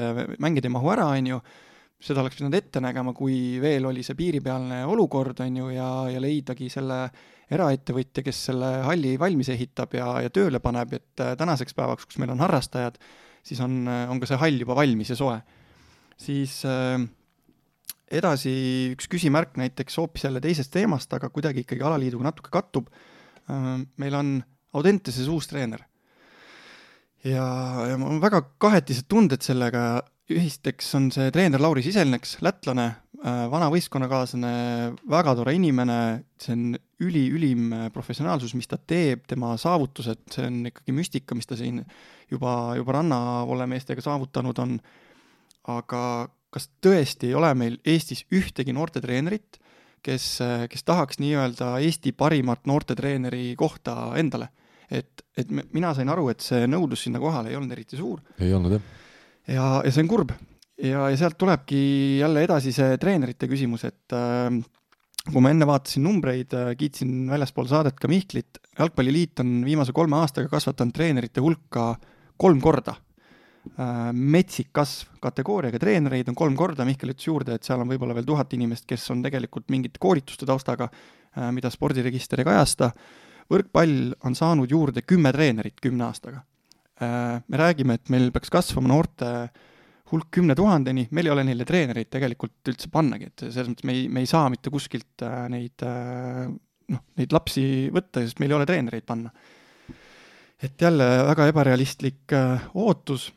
mängida 0.43 0.69
ei 0.71 0.75
mahu 0.75 0.91
ära, 0.95 1.07
on 1.15 1.31
ju, 1.33 1.41
seda 2.03 2.23
oleks 2.23 2.39
pidanud 2.39 2.59
ette 2.59 2.83
nägema, 2.83 3.15
kui 3.15 3.59
veel 3.63 3.87
oli 3.87 4.03
see 4.07 4.19
piiripealne 4.19 4.85
olukord, 4.91 5.39
on 5.45 5.63
ju, 5.63 5.71
ja, 5.75 5.89
ja 6.11 6.23
leidagi 6.23 6.71
selle 6.73 7.05
eraettevõtja, 7.51 8.27
kes 8.27 8.43
selle 8.51 8.73
halli 8.85 9.15
valmis 9.19 9.49
ehitab 9.55 9.95
ja, 9.97 10.11
ja 10.27 10.35
tööle 10.35 10.61
paneb, 10.61 10.99
et 10.99 11.25
tänaseks 11.39 11.79
päevaks, 11.79 12.07
kus 12.11 12.19
meil 12.21 12.35
on 12.35 12.43
harrastajad, 12.45 12.99
siis 13.49 13.61
on, 13.65 13.81
on 13.89 14.21
ka 14.21 14.29
see 14.29 14.41
hall 14.41 14.61
juba 14.65 14.77
valmis 14.79 15.13
ja 15.13 15.17
soe. 15.19 15.39
siis 16.19 16.61
äh, 16.69 17.01
edasi 18.11 18.53
üks 18.95 19.09
küsimärk 19.13 19.59
näiteks 19.61 19.99
hoopis 20.01 20.27
jälle 20.27 20.43
teisest 20.45 20.73
teemast, 20.75 21.13
aga 21.15 21.31
kuidagi 21.33 21.65
ikkagi 21.65 21.85
alaliiduga 21.85 22.31
natuke 22.31 22.53
kattub 22.53 22.89
äh,. 23.49 23.75
meil 23.97 24.15
on 24.19 24.39
Audenteses 24.77 25.29
uus 25.33 25.49
treener. 25.49 25.81
ja, 27.25 27.45
ja 27.89 27.97
mul 27.99 28.17
on 28.17 28.23
väga 28.23 28.43
kahetised 28.61 29.09
tunded 29.09 29.45
sellega, 29.45 30.03
esiteks 30.29 30.91
on 30.99 31.11
see 31.15 31.31
treener 31.33 31.63
Lauri 31.63 31.85
Siselneks, 31.87 32.39
lätlane 32.45 32.89
äh,, 32.91 33.47
vana 33.53 33.71
võistkonnakaaslane, 33.73 34.53
väga 35.09 35.37
tore 35.39 35.57
inimene, 35.57 36.01
see 36.41 36.57
on 36.57 36.69
üliülim 37.05 37.71
professionaalsus, 37.95 38.55
mis 38.59 38.69
ta 38.71 38.79
teeb, 38.79 39.23
tema 39.31 39.53
saavutused, 39.61 40.25
see 40.35 40.47
on 40.49 40.65
ikkagi 40.71 40.95
müstika, 40.97 41.37
mis 41.39 41.47
ta 41.47 41.59
siin 41.59 41.83
juba, 42.31 42.75
juba 42.79 42.99
rannavoole 42.99 43.69
meestega 43.71 44.03
saavutanud 44.05 44.65
on. 44.65 44.79
aga 45.69 46.03
kas 46.51 46.71
tõesti 46.81 47.29
ei 47.29 47.35
ole 47.37 47.51
meil 47.59 47.77
Eestis 47.85 48.25
ühtegi 48.33 48.73
noortetreenerit, 48.73 49.59
kes, 50.03 50.39
kes 50.71 50.87
tahaks 50.89 51.21
nii-öelda 51.21 51.75
Eesti 51.85 52.15
parimat 52.17 52.67
noortetreeneri 52.67 53.55
kohta 53.59 54.15
endale? 54.17 54.51
et, 54.91 55.25
et 55.37 55.51
mina 55.53 55.93
sain 55.93 56.09
aru, 56.09 56.31
et 56.33 56.41
see 56.41 56.65
nõudlus 56.65 57.03
sinna 57.05 57.21
kohale 57.21 57.51
ei 57.53 57.59
olnud 57.59 57.75
eriti 57.75 57.99
suur. 57.99 58.23
ei 58.41 58.55
olnud 58.57 58.79
jah. 58.79 58.87
ja, 59.47 59.67
ja 59.85 59.93
see 59.93 60.01
on 60.07 60.09
kurb 60.09 60.33
ja, 60.83 61.09
ja 61.11 61.17
sealt 61.21 61.39
tulebki 61.39 61.81
jälle 62.23 62.45
edasi 62.47 62.73
see 62.75 62.97
treenerite 63.01 63.49
küsimus, 63.51 63.85
et 63.89 64.17
äh, 64.17 64.49
kui 65.33 65.45
ma 65.45 65.53
enne 65.53 65.67
vaatasin 65.69 66.05
numbreid, 66.07 66.55
äh, 66.57 66.71
kiitsin 66.79 67.29
väljaspool 67.31 67.69
saadet 67.71 67.99
ka 68.01 68.09
Mihklit, 68.11 68.61
jalgpalliliit 68.79 69.43
on 69.45 69.61
viimase 69.67 69.93
kolme 69.97 70.17
aastaga 70.21 70.49
kasvatanud 70.53 70.97
treenerite 70.97 71.45
hulka 71.45 71.93
kolm 72.41 72.63
korda. 72.63 72.97
Äh, 73.77 74.11
metsik 74.15 74.71
kasv 74.73 75.19
kategooriaga 75.23 75.81
treenereid 75.83 76.29
on 76.31 76.37
kolm 76.39 76.57
korda, 76.57 76.87
Mihkel 76.89 77.13
ütles 77.13 77.29
juurde, 77.29 77.59
et 77.59 77.67
seal 77.67 77.83
on 77.83 77.91
võib-olla 77.91 78.17
veel 78.17 78.29
tuhat 78.29 78.55
inimest, 78.57 78.87
kes 78.89 79.05
on 79.13 79.23
tegelikult 79.25 79.69
mingite 79.75 80.01
koolituste 80.01 80.49
taustaga, 80.49 80.89
äh, 81.37 81.51
mida 81.53 81.71
spordiregister 81.71 82.41
ei 82.41 82.49
kajasta. 82.49 82.93
võrkpall 83.49 84.13
on 84.29 84.35
saanud 84.37 84.71
juurde 84.71 85.01
kümme 85.09 85.33
treenerit 85.33 85.81
kümne 85.81 86.05
aastaga. 86.05 86.43
Äh, 87.01 87.43
me 87.49 87.57
räägime, 87.57 87.95
et 87.95 88.09
meil 88.09 88.31
peaks 88.33 88.51
kasvama 88.51 88.89
noorte 88.89 89.51
hulk 90.13 90.31
kümne 90.33 90.57
tuhandeni, 90.57 91.07
meil 91.13 91.29
ei 91.29 91.35
ole 91.35 91.45
neile 91.45 91.67
treenereid 91.69 92.09
tegelikult 92.13 92.73
üldse 92.73 92.91
pannagi, 92.93 93.29
et 93.29 93.47
selles 93.49 93.69
mõttes 93.71 93.87
me 93.89 93.95
ei, 93.97 94.09
me 94.09 94.25
ei 94.25 94.31
saa 94.31 94.49
mitte 94.53 94.73
kuskilt 94.73 95.25
neid 95.53 95.85
noh, 95.85 97.03
neid 97.21 97.35
lapsi 97.37 97.65
võtta, 97.93 98.25
sest 98.25 98.41
meil 98.41 98.55
ei 98.55 98.59
ole 98.59 98.69
treenereid 98.69 99.07
panna 99.09 99.33
et 100.63 100.83
jälle 100.83 101.05
väga 101.27 101.47
ebarealistlik 101.47 102.33
äh, 102.33 102.71
ootus. 102.75 103.33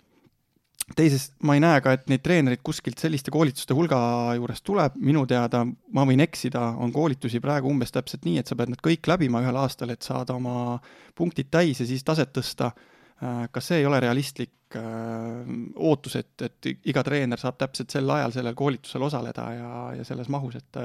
teisest, 0.96 1.38
ma 1.48 1.54
ei 1.56 1.62
näe 1.64 1.80
ka, 1.80 1.94
et 1.96 2.10
neid 2.12 2.20
treenereid 2.20 2.60
kuskilt 2.68 3.00
selliste 3.00 3.32
koolituste 3.32 3.76
hulga 3.78 3.98
juures 4.36 4.60
tuleb, 4.66 4.98
minu 5.00 5.22
teada, 5.30 5.62
ma 5.96 6.04
võin 6.04 6.20
eksida, 6.20 6.66
on 6.84 6.92
koolitusi 6.92 7.40
praegu 7.40 7.70
umbes 7.72 7.94
täpselt 7.96 8.26
nii, 8.28 8.42
et 8.42 8.50
sa 8.50 8.58
pead 8.60 8.74
need 8.74 8.82
kõik 8.84 9.08
läbima 9.08 9.40
ühel 9.46 9.60
aastal, 9.62 9.94
et 9.94 10.04
saada 10.04 10.36
oma 10.36 10.82
punktid 11.16 11.48
täis 11.54 11.80
ja 11.80 11.88
siis 11.88 12.04
taset 12.04 12.34
tõsta. 12.36 12.74
Äh, 13.22 13.46
kas 13.54 13.70
see 13.70 13.80
ei 13.80 13.88
ole 13.88 14.02
realistlik 14.04 14.52
äh, 14.52 14.61
ootus, 14.80 16.16
et, 16.20 16.46
et 16.48 16.70
iga 16.92 17.04
treener 17.04 17.40
saab 17.42 17.58
täpselt 17.60 17.92
sel 17.92 18.10
ajal 18.10 18.36
sellel 18.36 18.56
koolitusel 18.58 19.04
osaleda 19.08 19.48
ja, 19.56 19.72
ja 19.98 20.06
selles 20.08 20.30
mahus, 20.32 20.56
et 20.62 20.80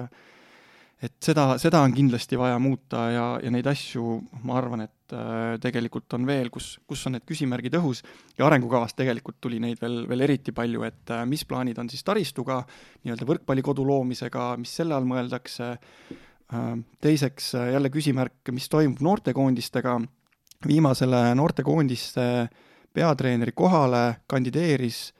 et 1.03 1.13
seda, 1.21 1.45
seda 1.61 1.83
on 1.85 1.93
kindlasti 1.93 2.39
vaja 2.41 2.57
muuta 2.63 3.03
ja, 3.13 3.25
ja 3.43 3.53
neid 3.53 3.67
asju, 3.69 4.17
ma 4.49 4.57
arvan, 4.57 4.87
et 4.87 5.15
äh, 5.15 5.57
tegelikult 5.61 6.15
on 6.17 6.25
veel, 6.29 6.49
kus, 6.53 6.71
kus 6.89 7.05
on 7.09 7.17
need 7.17 7.27
küsimärgid 7.29 7.77
õhus 7.77 8.01
ja 8.39 8.47
arengukavas 8.49 8.97
tegelikult 8.97 9.37
tuli 9.45 9.61
neid 9.63 9.81
veel, 9.83 10.05
veel 10.09 10.25
eriti 10.25 10.55
palju, 10.57 10.87
et 10.89 11.13
äh, 11.13 11.27
mis 11.29 11.45
plaanid 11.49 11.79
on 11.83 11.91
siis 11.93 12.05
taristuga, 12.07 12.63
nii-öelda 13.05 13.29
võrkpallikodu 13.29 13.85
loomisega, 13.85 14.55
mis 14.61 14.73
selle 14.81 14.97
all 14.97 15.09
mõeldakse 15.09 15.75
äh,, 15.77 16.71
teiseks 17.05 17.53
äh, 17.61 17.75
jälle 17.77 17.93
küsimärk, 17.93 18.41
mis 18.57 18.71
toimub 18.73 19.05
noortekoondistega, 19.05 19.99
viimasele 20.67 21.27
noortekoondiste 21.37 22.27
peatreeneri 22.97 23.53
kohale 23.57 24.23
kandideeris 24.31 25.11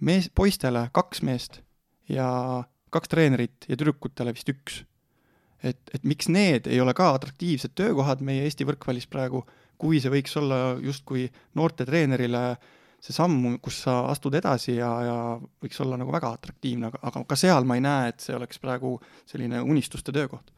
mees, 0.00 0.30
poistele 0.34 0.86
kaks 0.96 1.22
meest 1.26 1.60
ja 2.08 2.28
kaks 2.94 3.12
treenerit 3.12 3.68
ja 3.68 3.76
tüdrukutele 3.76 4.32
vist 4.36 4.48
üks. 4.52 4.82
Et, 5.64 5.80
et 5.94 6.04
miks 6.04 6.28
need 6.32 6.68
ei 6.70 6.80
ole 6.80 6.94
ka 6.96 7.10
atraktiivsed 7.16 7.74
töökohad 7.76 8.22
meie 8.24 8.44
Eesti 8.46 8.66
võrkpallis 8.68 9.08
praegu, 9.10 9.42
kui 9.80 10.00
see 10.00 10.12
võiks 10.12 10.36
olla 10.38 10.76
justkui 10.84 11.26
noortetreenerile 11.58 12.42
see 13.02 13.14
samm, 13.16 13.56
kus 13.62 13.82
sa 13.84 13.98
astud 14.10 14.34
edasi 14.38 14.76
ja, 14.78 14.90
ja 15.04 15.16
võiks 15.62 15.80
olla 15.84 15.98
nagu 16.00 16.12
väga 16.14 16.32
atraktiivne, 16.38 16.90
aga, 16.90 17.00
aga 17.10 17.24
ka 17.28 17.38
seal 17.38 17.66
ma 17.68 17.76
ei 17.76 17.84
näe, 17.84 18.12
et 18.12 18.24
see 18.24 18.36
oleks 18.36 18.60
praegu 18.62 18.96
selline 19.28 19.60
unistuste 19.64 20.14
töökoht 20.16 20.55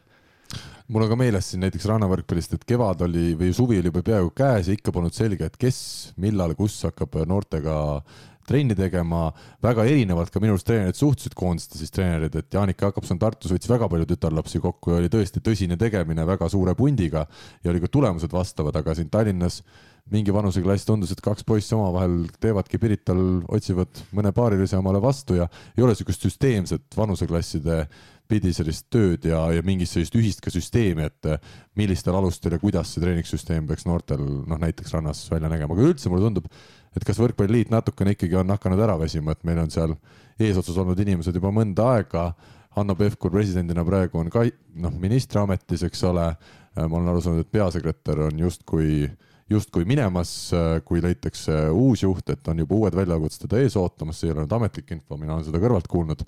mul 0.88 1.04
on 1.04 1.12
ka 1.12 1.18
meeles 1.20 1.50
siin 1.50 1.62
näiteks 1.64 1.86
rannavõrkpallist, 1.90 2.56
et 2.56 2.64
kevad 2.68 3.04
oli 3.08 3.34
või 3.38 3.52
suvi 3.56 3.80
oli 3.80 3.92
juba 3.92 4.02
peaaegu 4.06 4.32
käes 4.36 4.70
ja 4.70 4.76
ikka 4.76 4.94
polnud 4.94 5.16
selge, 5.16 5.50
et 5.50 5.60
kes, 5.60 5.78
millal, 6.20 6.54
kus 6.58 6.80
hakkab 6.88 7.20
noortega 7.28 7.76
trenni 8.48 8.76
tegema, 8.76 9.28
väga 9.64 9.84
erinevalt 9.84 10.32
ka 10.32 10.40
minu 10.40 10.54
arust 10.54 10.66
treenerid 10.68 10.96
suhtusid 10.96 11.36
koondiste 11.36 11.78
siis 11.80 11.92
treenerid, 11.92 12.34
et 12.40 12.54
Jaanika 12.54 12.88
Jakobson 12.88 13.20
Tartus 13.20 13.52
võttis 13.52 13.70
väga 13.70 13.90
palju 13.92 14.08
tütarlapsi 14.08 14.62
kokku 14.64 14.94
ja 14.94 15.02
oli 15.02 15.12
tõesti 15.12 15.42
tõsine 15.44 15.76
tegemine 15.80 16.24
väga 16.28 16.48
suure 16.52 16.72
pundiga 16.78 17.26
ja 17.64 17.72
oli 17.72 17.82
ka 17.84 17.92
tulemused 17.92 18.32
vastavad, 18.32 18.76
aga 18.80 18.96
siin 18.96 19.12
Tallinnas 19.12 19.60
mingi 20.08 20.32
vanuseklass 20.32 20.88
tundus, 20.88 21.12
et 21.12 21.20
kaks 21.20 21.44
poissi 21.44 21.74
omavahel 21.76 22.22
teevadki 22.40 22.80
Pirital, 22.80 23.18
otsivad 23.52 24.00
mõne 24.16 24.32
paarilise 24.32 24.78
omale 24.78 25.02
vastu 25.04 25.36
ja 25.36 25.50
ei 25.76 25.84
ole 25.84 25.92
niisugust 25.92 26.24
süsteemset 26.24 26.96
vanuseklasside 26.96 27.82
pidi 28.28 28.52
sellist 28.54 28.86
tööd 28.92 29.24
ja, 29.28 29.40
ja 29.54 29.64
mingit 29.64 29.90
sellist 29.90 30.16
ühist 30.18 30.42
ka 30.44 30.52
süsteemi, 30.52 31.08
et 31.08 31.48
millistel 31.78 32.16
alustel 32.18 32.54
ja 32.54 32.60
kuidas 32.62 32.92
see 32.92 33.02
treeningsüsteem 33.02 33.68
peaks 33.68 33.86
noortel 33.88 34.20
noh, 34.20 34.60
näiteks 34.60 34.92
rannas 34.96 35.24
välja 35.32 35.50
nägema, 35.50 35.74
aga 35.74 35.88
üldse 35.88 36.12
mulle 36.12 36.28
tundub, 36.28 36.50
et 36.96 37.06
kas 37.06 37.20
Võrkpalliliit 37.22 37.72
natukene 37.72 38.14
ikkagi 38.16 38.36
on 38.40 38.52
hakanud 38.52 38.84
ära 38.84 38.98
väsima, 39.00 39.32
et 39.32 39.48
meil 39.48 39.62
on 39.62 39.72
seal 39.72 39.96
eesotsas 40.38 40.76
olnud 40.80 41.00
inimesed 41.00 41.36
juba 41.36 41.52
mõnda 41.54 41.94
aega. 41.96 42.30
Hanno 42.76 42.94
Pevkur 42.94 43.32
presidendina 43.32 43.82
praegu 43.82 44.20
on 44.20 44.28
ka 44.30 44.44
noh, 44.78 44.92
ministriametis, 45.00 45.82
eks 45.88 46.04
ole. 46.06 46.28
ma 46.78 46.94
olen 46.94 47.08
aru 47.10 47.22
saanud, 47.24 47.42
et 47.42 47.50
peasekretär 47.50 48.20
on 48.28 48.38
justkui, 48.38 49.08
justkui 49.50 49.88
minemas, 49.88 50.52
kui 50.86 51.00
leitakse 51.02 51.56
uus 51.74 52.04
juht, 52.04 52.28
et 52.30 52.52
on 52.52 52.60
juba 52.62 52.76
uued 52.76 52.94
väljakutsed 52.94 53.48
teda 53.48 53.64
ees 53.64 53.74
ootamas, 53.80 54.20
see 54.20 54.28
ei 54.28 54.36
ole 54.36 54.44
nüüd 54.44 54.54
ametlik 54.54 54.92
info, 54.94 55.18
mina 55.18 55.34
olen 55.34 55.48
seda 55.48 55.58
kõrvalt 55.64 55.90
kuulnud 55.90 56.22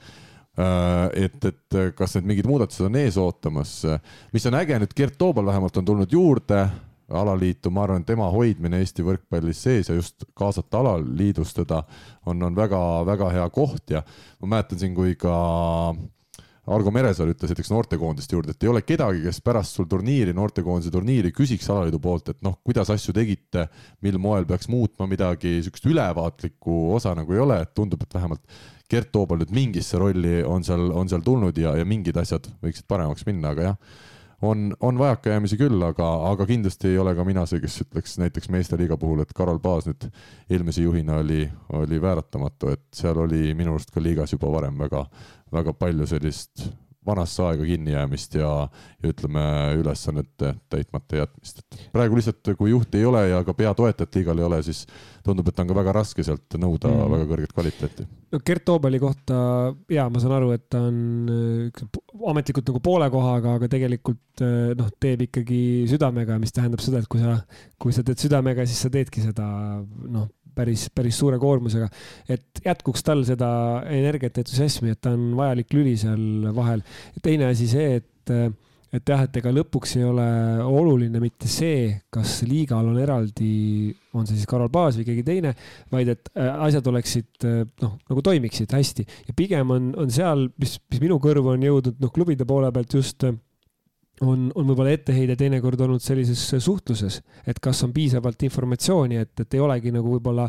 et, 1.14 1.44
et 1.48 1.78
kas 1.96 2.16
need 2.16 2.28
mingid 2.32 2.48
muudatused 2.50 2.86
on 2.88 3.00
ees 3.00 3.18
ootamas, 3.20 3.74
mis 4.34 4.46
on 4.50 4.58
äge 4.58 4.78
nüüd, 4.82 4.94
Gert 4.96 5.18
Toobal 5.20 5.48
vähemalt 5.48 5.80
on 5.80 5.88
tulnud 5.88 6.12
juurde 6.12 6.64
alaliitu, 7.10 7.70
ma 7.74 7.84
arvan, 7.84 8.04
tema 8.06 8.28
hoidmine 8.30 8.80
Eesti 8.82 9.04
võrkpallis 9.06 9.64
sees 9.66 9.90
ja 9.90 9.96
just 9.98 10.24
kaasata 10.38 10.80
alaliidustada 10.80 11.82
on, 12.30 12.42
on 12.46 12.56
väga-väga 12.56 13.30
hea 13.34 13.50
koht. 13.54 13.90
Ja 13.90 14.04
ma 14.40 14.54
mäletan 14.54 14.80
siin, 14.80 14.94
kui 14.94 15.16
ka 15.18 15.34
Argo 16.70 16.92
Meresaar 16.94 17.32
ütles 17.32 17.50
näiteks 17.50 17.72
noortekoondiste 17.72 18.36
juurde, 18.36 18.54
et 18.54 18.62
ei 18.62 18.70
ole 18.70 18.82
kedagi, 18.86 19.24
kes 19.24 19.40
pärast 19.42 19.74
sul 19.74 19.88
turniiri, 19.90 20.34
noortekoondise 20.36 20.92
turniiri 20.94 21.32
küsiks 21.34 21.66
alaliidu 21.72 21.98
poolt, 22.02 22.30
et 22.30 22.44
noh, 22.46 22.60
kuidas 22.66 22.92
asju 22.94 23.14
tegite, 23.16 23.66
mil 24.06 24.20
moel 24.22 24.46
peaks 24.46 24.70
muutma 24.70 25.08
midagi, 25.10 25.56
niisugust 25.56 25.88
ülevaatlikku 25.90 26.82
osa 26.94 27.16
nagu 27.18 27.34
ei 27.34 27.42
ole, 27.42 27.58
et 27.64 27.74
tundub, 27.74 28.04
et 28.04 28.14
vähemalt 28.14 28.44
Gert 28.90 29.12
Toobal 29.14 29.42
nüüd 29.42 29.52
mingisse 29.54 29.98
rolli 30.00 30.40
on 30.44 30.64
seal, 30.66 30.90
on 30.90 31.10
seal 31.10 31.22
tulnud 31.26 31.58
ja, 31.58 31.76
ja 31.78 31.86
mingid 31.88 32.16
asjad 32.20 32.48
võiksid 32.64 32.88
paremaks 32.90 33.26
minna, 33.28 33.54
aga 33.54 33.70
jah 33.70 34.00
on, 34.42 34.76
on 34.80 34.98
vajakajäämisi 34.98 35.56
küll, 35.60 35.82
aga, 35.84 36.08
aga 36.30 36.46
kindlasti 36.46 36.88
ei 36.88 36.98
ole 36.98 37.14
ka 37.14 37.24
mina 37.28 37.44
see, 37.48 37.60
kes 37.62 37.82
ütleks 37.84 38.16
näiteks 38.22 38.48
meesteliiga 38.52 38.96
puhul, 39.00 39.20
et 39.24 39.34
Karol 39.36 39.60
Paas 39.62 39.88
nüüd 39.88 40.06
eelmise 40.50 40.84
juhina 40.84 41.20
oli, 41.20 41.44
oli 41.76 42.00
vääratamatu, 42.02 42.72
et 42.74 42.86
seal 42.96 43.20
oli 43.20 43.54
minu 43.58 43.74
arust 43.76 43.92
ka 43.94 44.02
liigas 44.02 44.32
juba 44.36 44.52
varem 44.52 44.78
väga, 44.80 45.04
väga 45.52 45.76
palju 45.76 46.08
sellist 46.08 46.70
vanasse 47.06 47.42
aega 47.42 47.64
kinnijäämist 47.64 48.34
ja, 48.36 48.50
ja 49.02 49.12
ütleme, 49.12 49.42
ülesannete 49.80 50.52
täitmata 50.72 51.22
jätmist, 51.22 51.62
praegu 51.94 52.18
lihtsalt, 52.18 52.52
kui 52.58 52.70
juhti 52.74 53.00
ei 53.00 53.06
ole 53.08 53.22
ja 53.30 53.40
ka 53.44 53.54
peatoetajat 53.56 54.18
liigal 54.18 54.38
ei 54.38 54.44
ole, 54.44 54.58
siis 54.66 54.82
tundub, 55.24 55.48
et 55.48 55.62
on 55.62 55.70
ka 55.70 55.76
väga 55.76 55.94
raske 55.96 56.24
sealt 56.26 56.58
nõuda 56.60 56.90
mm. 56.90 57.14
väga 57.14 57.28
kõrget 57.32 57.54
kvaliteeti. 57.56 58.06
no 58.32 58.40
Gert 58.46 58.66
Toobali 58.68 59.00
kohta 59.00 59.38
ja 59.92 60.08
ma 60.12 60.20
saan 60.20 60.36
aru, 60.36 60.52
et 60.56 60.66
ta 60.72 60.82
on 60.90 61.32
äh, 61.32 61.86
ametlikult 62.32 62.68
nagu 62.68 62.82
poole 62.84 63.08
kohaga, 63.12 63.56
aga 63.56 63.70
tegelikult 63.72 64.44
äh, 64.44 64.74
noh, 64.76 64.92
teeb 65.00 65.24
ikkagi 65.28 65.62
südamega, 65.90 66.36
mis 66.42 66.52
tähendab 66.56 66.84
seda, 66.84 67.00
et 67.00 67.08
kui 67.08 67.22
sa, 67.24 67.38
kui 67.80 67.96
sa 67.96 68.04
teed 68.04 68.20
südamega, 68.20 68.68
siis 68.68 68.84
sa 68.84 68.92
teedki 68.92 69.24
seda 69.24 69.48
noh 69.80 70.28
päris, 70.54 70.88
päris 70.94 71.18
suure 71.20 71.38
koormusega. 71.40 71.88
et 72.28 72.64
jätkuks 72.64 73.04
tal 73.06 73.24
seda 73.28 73.50
energiat, 73.90 74.42
entusiasmi, 74.42 74.94
et 74.94 75.00
ta 75.02 75.14
on 75.16 75.30
vajalik 75.38 75.76
lüli 75.76 75.96
seal 76.00 76.50
vahel. 76.56 76.82
teine 77.22 77.50
asi 77.50 77.68
see, 77.70 78.00
et, 78.00 78.34
et 78.92 79.12
jah, 79.12 79.24
et 79.26 79.36
ega 79.40 79.52
lõpuks 79.54 79.96
ei 79.98 80.06
ole 80.06 80.26
oluline 80.66 81.22
mitte 81.22 81.48
see, 81.50 81.92
kas 82.12 82.40
liigal 82.48 82.90
on 82.92 82.98
eraldi, 83.00 83.52
on 84.14 84.26
see 84.26 84.38
siis 84.38 84.48
Karol 84.50 84.72
Paas 84.72 84.98
või 84.98 85.06
keegi 85.10 85.26
teine, 85.26 85.54
vaid 85.92 86.10
et 86.14 86.32
äh, 86.34 86.50
asjad 86.66 86.86
oleksid 86.90 87.46
noh, 87.82 87.98
nagu 88.10 88.26
toimiksid 88.26 88.72
hästi 88.76 89.06
ja 89.28 89.36
pigem 89.36 89.76
on, 89.76 89.92
on 89.98 90.10
seal, 90.12 90.48
mis, 90.60 90.78
mis 90.90 91.04
minu 91.04 91.20
kõrvu 91.22 91.54
on 91.54 91.70
jõudnud, 91.70 92.02
noh, 92.02 92.12
klubide 92.14 92.48
poole 92.48 92.72
pealt 92.74 92.98
just 92.98 93.28
on, 94.26 94.50
on 94.54 94.68
võib-olla 94.68 94.92
etteheide 94.94 95.36
teinekord 95.38 95.80
olnud 95.80 96.02
sellises 96.04 96.42
suhtluses, 96.62 97.20
et 97.48 97.60
kas 97.62 97.80
on 97.86 97.94
piisavalt 97.96 98.42
informatsiooni, 98.46 99.20
et, 99.22 99.32
et 99.44 99.56
ei 99.56 99.64
olegi 99.64 99.92
nagu 99.94 100.16
võib-olla 100.16 100.46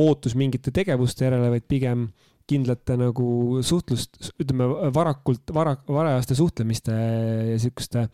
ootus 0.00 0.36
mingite 0.38 0.74
tegevuste 0.74 1.26
järele, 1.28 1.50
vaid 1.54 1.66
pigem 1.68 2.08
kindlate 2.48 2.98
nagu 3.00 3.26
suhtlust, 3.64 4.18
ütleme 4.36 4.66
varakult, 4.92 5.48
vara, 5.56 5.72
varajaste 5.88 6.36
suhtlemiste 6.36 6.92
ja 6.92 7.58
sihukeste 7.60 8.04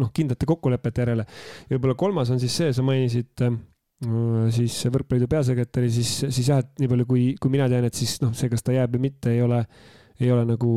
noh, 0.00 0.08
kindlate 0.16 0.48
kokkulepete 0.48 1.04
järele. 1.04 1.26
ja 1.68 1.76
võib-olla 1.76 1.96
kolmas 2.00 2.32
on 2.32 2.40
siis 2.40 2.56
see, 2.56 2.70
sa 2.72 2.84
mainisid 2.86 3.44
äh, 3.44 3.58
siis 4.56 4.78
Võrkpalliliidu 4.92 5.28
peasekretäri, 5.32 5.92
siis, 5.92 6.14
siis 6.24 6.48
jah, 6.48 6.64
et 6.64 6.72
nii 6.80 6.88
palju 6.92 7.08
kui, 7.08 7.26
kui 7.40 7.52
mina 7.52 7.68
tean, 7.72 7.84
et 7.88 7.96
siis 7.96 8.16
noh, 8.24 8.32
see, 8.36 8.48
kas 8.52 8.64
ta 8.64 8.72
jääb 8.72 8.96
või 8.96 9.10
mitte, 9.10 9.32
ei 9.32 9.44
ole 9.44 9.60
ei 10.20 10.30
ole 10.32 10.46
nagu 10.48 10.70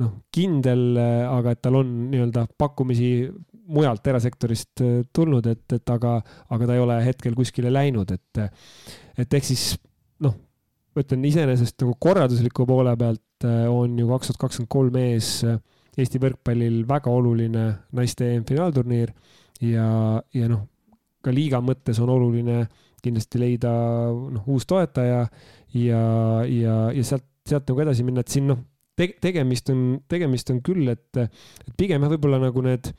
noh, 0.00 0.12
kindel, 0.34 0.94
aga 0.98 1.54
et 1.54 1.62
tal 1.64 1.80
on 1.80 1.90
nii-öelda 2.12 2.46
pakkumisi 2.58 3.10
mujalt 3.66 4.06
erasektorist 4.06 4.82
äh, 4.84 4.96
tulnud, 5.12 5.46
et, 5.48 5.64
et 5.72 5.92
aga, 5.92 6.18
aga 6.52 6.68
ta 6.68 6.76
ei 6.76 6.82
ole 6.82 6.98
hetkel 7.04 7.36
kuskile 7.36 7.72
läinud, 7.72 8.10
et, 8.14 8.42
et 9.20 9.38
ehk 9.38 9.46
siis 9.48 9.74
noh, 10.24 10.34
ma 10.94 11.04
ütlen 11.04 11.24
iseenesest 11.28 11.78
nagu 11.82 11.96
korraldusliku 12.00 12.66
poole 12.68 12.94
pealt 13.00 13.46
äh, 13.48 13.64
on 13.70 13.96
ju 13.98 14.08
kaks 14.10 14.32
tuhat 14.32 14.42
kakskümmend 14.44 14.72
kolm 14.76 15.00
ees 15.00 15.36
äh, 15.48 15.60
Eesti 15.94 16.18
võrkpallil 16.18 16.80
väga 16.90 17.06
oluline 17.14 17.68
naiste 17.94 18.26
EM-finaalturniir 18.34 19.12
ja, 19.62 19.84
ja 20.34 20.48
noh, 20.50 20.64
ka 21.22 21.30
liiga 21.30 21.60
mõttes 21.62 22.00
on 22.02 22.10
oluline 22.10 22.64
kindlasti 23.04 23.38
leida 23.38 23.70
noh, 24.10 24.48
uus 24.50 24.66
toetaja 24.66 25.20
ja, 25.78 26.00
ja, 26.50 26.74
ja 26.90 27.04
sealt, 27.06 27.28
sealt 27.46 27.70
nagu 27.70 27.84
edasi 27.84 28.06
minna, 28.06 28.24
et 28.24 28.34
siin 28.34 28.50
noh 28.50 28.64
te 28.98 29.10
tegemist 29.22 29.70
on, 29.72 29.84
tegemist 30.10 30.50
on 30.54 30.62
küll, 30.64 30.88
et, 30.92 31.20
et 31.20 31.74
pigem 31.78 32.04
jah, 32.04 32.12
võib-olla 32.14 32.40
nagu 32.42 32.62
need, 32.64 32.90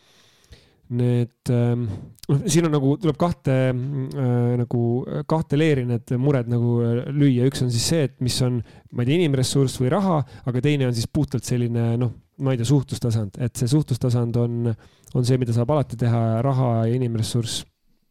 need 0.96 1.52
ähm, 1.54 1.86
noh 2.30 2.44
siin 2.52 2.68
on 2.68 2.76
nagu, 2.76 2.96
tuleb 3.02 3.20
kahte 3.20 3.56
äh, 3.72 4.50
nagu 4.62 4.82
kahte 5.30 5.60
leeri 5.60 5.86
need 5.90 6.16
mured 6.22 6.52
nagu 6.52 6.76
äh, 6.86 7.00
lüüa, 7.16 7.48
üks 7.50 7.64
on 7.66 7.72
siis 7.74 7.88
see, 7.94 8.10
et 8.10 8.20
mis 8.26 8.38
on, 8.46 8.60
ma 8.92 9.06
ei 9.06 9.12
tea, 9.12 9.22
inimressurss 9.22 9.80
või 9.82 9.94
raha, 9.96 10.20
aga 10.46 10.66
teine 10.66 10.90
on 10.90 10.98
siis 10.98 11.10
puhtalt 11.12 11.48
selline 11.48 11.94
noh, 12.02 12.14
ma 12.44 12.54
ei 12.54 12.60
tea, 12.60 12.68
suhtlustasand, 12.70 13.40
et 13.42 13.56
see 13.56 13.72
suhtlustasand 13.72 14.42
on, 14.42 14.76
on 15.16 15.26
see, 15.28 15.40
mida 15.42 15.56
saab 15.56 15.72
alati 15.76 16.00
teha, 16.00 16.26
raha 16.46 16.76
ja 16.90 17.00
inimressurss, 17.00 17.64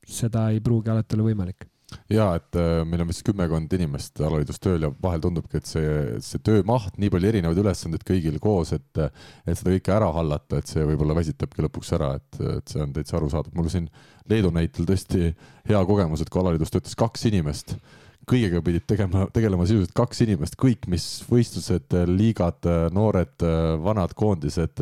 seda 0.05 0.49
ei 0.53 0.65
pruugi 0.65 0.93
alati 0.93 1.17
olla 1.17 1.31
võimalik 1.31 1.69
ja 2.13 2.29
et 2.39 2.59
äh, 2.59 2.83
meil 2.89 3.05
on 3.05 3.11
vist 3.11 3.25
kümmekond 3.27 3.73
inimest 3.77 4.21
alaliidustööl 4.21 4.87
ja 4.87 4.91
vahel 5.03 5.23
tundubki, 5.25 5.61
et 5.61 5.71
see, 5.71 5.89
see 6.25 6.43
töömaht, 6.45 6.99
nii 7.01 7.13
palju 7.13 7.31
erinevaid 7.31 7.61
ülesandeid 7.63 8.07
kõigil 8.07 8.39
koos, 8.43 8.75
et, 8.77 9.03
et 9.47 9.59
seda 9.59 9.75
kõike 9.75 9.95
ära 9.97 10.13
hallata, 10.15 10.61
et 10.61 10.71
see 10.71 10.87
võib-olla 10.87 11.17
väsitabki 11.19 11.67
lõpuks 11.67 11.95
ära, 11.99 12.15
et, 12.21 12.41
et 12.59 12.75
see 12.75 12.85
on 12.85 12.95
täitsa 12.95 13.19
arusaadav. 13.21 13.55
mul 13.57 13.71
siin 13.73 13.91
Leedu 14.31 14.49
näitel 14.55 14.87
tõesti 14.89 15.35
hea 15.69 15.85
kogemus, 15.85 16.23
et 16.25 16.31
kui 16.33 16.41
alaliidus 16.41 16.73
töötas 16.73 16.97
kaks 16.97 17.27
inimest, 17.29 17.77
kõigega 18.25 18.63
pidid 18.65 18.87
tegema, 18.89 19.27
tegelema 19.35 19.67
sisuliselt 19.69 19.93
kaks 19.97 20.23
inimest, 20.25 20.57
kõik, 20.61 20.89
mis 20.89 21.07
võistlused, 21.29 21.93
liigad, 22.09 22.65
noored, 22.97 23.45
vanad 23.85 24.15
koondised 24.17 24.81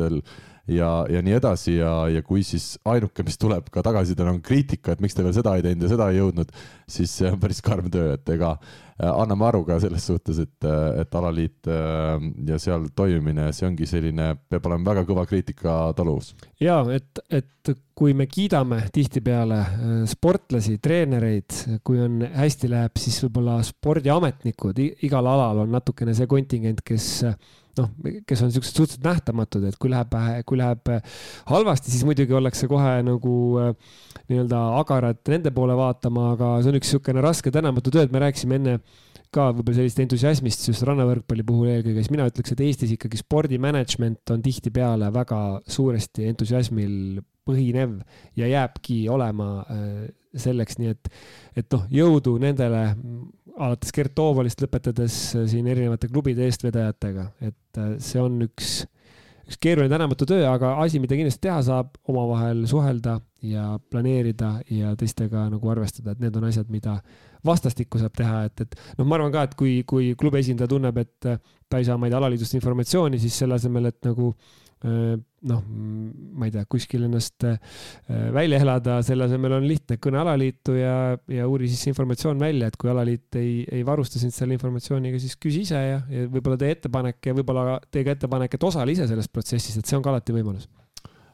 ja, 0.67 0.89
ja 1.09 1.21
nii 1.23 1.35
edasi 1.37 1.75
ja, 1.77 1.91
ja 2.11 2.23
kui 2.23 2.43
siis 2.47 2.77
ainuke, 2.87 3.25
mis 3.27 3.37
tuleb 3.39 3.67
ka 3.73 3.83
tagasiside 3.83 4.25
on 4.29 4.39
kriitika, 4.43 4.93
et 4.93 5.03
miks 5.03 5.15
te 5.15 5.25
veel 5.25 5.35
seda 5.35 5.57
ei 5.57 5.65
teinud 5.65 5.83
ja 5.83 5.91
seda 5.91 6.09
ei 6.11 6.21
jõudnud, 6.21 6.51
siis 6.89 7.11
see 7.19 7.31
on 7.31 7.39
päris 7.41 7.59
karm 7.65 7.89
töö, 7.91 8.13
et 8.15 8.29
ega 8.31 8.53
äh, 8.55 9.09
anname 9.09 9.47
aru 9.49 9.63
ka 9.67 9.79
selles 9.83 10.07
suhtes, 10.07 10.39
et, 10.45 10.67
äh, 10.67 11.01
et 11.03 11.17
alaliit 11.19 11.67
äh, 11.67 12.29
ja 12.47 12.59
seal 12.63 12.87
toimimine, 12.95 13.49
see 13.55 13.67
ongi 13.67 13.87
selline, 13.89 14.29
peab 14.49 14.69
olema 14.69 14.93
väga 14.93 15.03
kõva 15.09 15.25
kriitika 15.27 15.77
taluvus. 15.97 16.31
ja 16.63 16.79
et, 16.95 17.19
et 17.29 17.73
kui 17.93 18.15
me 18.17 18.25
kiidame 18.27 18.79
tihtipeale 18.93 19.59
sportlasi, 20.09 20.79
treenereid, 20.81 21.59
kui 21.85 21.99
on 22.01 22.23
hästi 22.23 22.71
läheb, 22.71 22.95
siis 22.99 23.19
võib-olla 23.25 23.59
spordiametnikud 23.67 24.79
igal 24.81 25.27
alal 25.29 25.65
on 25.65 25.75
natukene 25.75 26.15
see 26.17 26.27
kontingent, 26.31 26.81
kes 26.87 27.27
noh, 27.79 27.89
kes 28.27 28.43
on 28.45 28.51
siuksed 28.53 28.77
suhteliselt 28.77 29.07
nähtamatud, 29.07 29.65
et 29.67 29.77
kui 29.81 29.91
läheb, 29.91 30.13
kui 30.49 30.59
läheb 30.59 30.91
halvasti, 31.49 31.93
siis 31.93 32.05
muidugi 32.07 32.35
ollakse 32.37 32.69
kohe 32.71 32.99
nagu 33.05 33.37
äh, 33.61 33.73
nii-öelda 34.29 34.61
agarad 34.81 35.23
nende 35.31 35.53
poole 35.55 35.77
vaatama, 35.77 36.33
aga 36.35 36.53
see 36.61 36.73
on 36.73 36.79
üks 36.79 36.93
niisugune 36.93 37.25
raske 37.25 37.53
tänamatu 37.53 37.93
töö, 37.93 38.05
et 38.05 38.13
me 38.13 38.21
rääkisime 38.23 38.59
enne 38.61 38.77
ka 39.33 39.49
võib-olla 39.49 39.79
sellist 39.79 40.01
entusiasmist 40.03 40.67
just 40.69 40.85
rannavõrkpalli 40.85 41.45
puhul 41.47 41.71
eelkõige, 41.73 42.03
siis 42.03 42.13
mina 42.13 42.27
ütleks, 42.29 42.53
et 42.53 42.65
Eestis 42.67 42.93
ikkagi 42.95 43.19
spordimanagement 43.21 44.33
on 44.35 44.43
tihtipeale 44.45 45.09
väga 45.13 45.39
suuresti 45.65 46.27
entusiasmil 46.29 47.23
põhinev 47.47 47.97
ja 48.39 48.47
jääbki 48.51 49.03
olema 49.11 49.47
äh, 49.65 50.11
selleks, 50.39 50.79
nii 50.79 50.93
et, 50.93 51.09
et 51.59 51.73
noh, 51.73 51.85
jõudu 51.93 52.37
nendele 52.41 52.85
alates 53.57 53.93
Gert 53.95 54.15
Toobalist 54.17 54.63
lõpetades 54.63 55.17
äh, 55.37 55.45
siin 55.51 55.67
erinevate 55.69 56.09
klubide 56.11 56.47
eestvedajatega, 56.47 57.27
et 57.45 57.81
äh, 57.81 57.93
see 58.03 58.21
on 58.21 58.41
üks, 58.47 58.71
üks 59.47 59.59
keeruline 59.61 59.91
tänamatu 59.93 60.27
töö, 60.29 60.45
aga 60.49 60.75
asi, 60.83 61.01
mida 61.03 61.17
kindlasti 61.19 61.45
teha 61.47 61.59
saab, 61.65 61.93
omavahel 62.09 62.65
suhelda 62.69 63.19
ja 63.43 63.73
planeerida 63.91 64.55
ja 64.71 64.95
teistega 64.99 65.47
nagu 65.51 65.71
arvestada, 65.73 66.15
et 66.15 66.23
need 66.23 66.35
on 66.39 66.49
asjad, 66.49 66.69
mida 66.73 66.97
vastastikku 67.45 67.99
saab 67.99 68.15
teha, 68.17 68.43
et, 68.47 68.65
et 68.65 68.77
noh, 68.97 69.05
ma 69.05 69.19
arvan 69.19 69.33
ka, 69.33 69.47
et 69.49 69.55
kui, 69.59 69.77
kui 69.87 70.13
klubi 70.19 70.39
esindaja 70.39 70.71
tunneb, 70.71 71.01
et 71.03 71.27
ta 71.27 71.79
ei 71.79 71.87
saa, 71.87 71.99
ma 71.99 72.07
ei 72.07 72.13
tea, 72.13 72.21
alaliidust 72.21 72.55
informatsiooni, 72.59 73.19
siis 73.19 73.41
selle 73.43 73.59
asemel, 73.59 73.91
et 73.91 73.99
nagu 74.07 74.31
Äh, 74.31 74.62
noh, 74.83 75.63
ma 75.63 76.47
ei 76.47 76.53
tea, 76.53 76.65
kuskil 76.69 77.05
ennast 77.07 77.45
välja 78.35 78.59
elada, 78.63 78.97
selle 79.05 79.27
asemel 79.29 79.57
on 79.59 79.67
lihtne, 79.67 79.97
kõne 80.03 80.19
alaliitu 80.19 80.75
ja, 80.75 80.95
ja 81.31 81.47
uuri 81.47 81.71
siis 81.71 81.87
informatsioon 81.93 82.41
välja, 82.43 82.67
et 82.67 82.79
kui 82.79 82.91
alaliit 82.91 83.39
ei, 83.39 83.57
ei 83.71 83.83
varusta 83.87 84.19
sind 84.19 84.35
selle 84.35 84.57
informatsiooniga, 84.57 85.19
siis 85.23 85.39
küsi 85.39 85.63
ise 85.67 85.79
ja, 85.79 85.99
ja 86.11 86.29
võib-olla 86.31 86.59
tee 86.59 86.75
ettepanek 86.75 87.31
ja 87.31 87.35
võib-olla 87.39 87.79
tee 87.89 88.03
ka 88.07 88.17
ettepanek, 88.17 88.57
et 88.57 88.69
osale 88.71 88.95
ise 88.95 89.07
selles 89.09 89.31
protsessis, 89.31 89.79
et 89.79 89.87
see 89.87 89.99
on 89.99 90.05
ka 90.05 90.11
alati 90.11 90.35
võimalus 90.35 90.67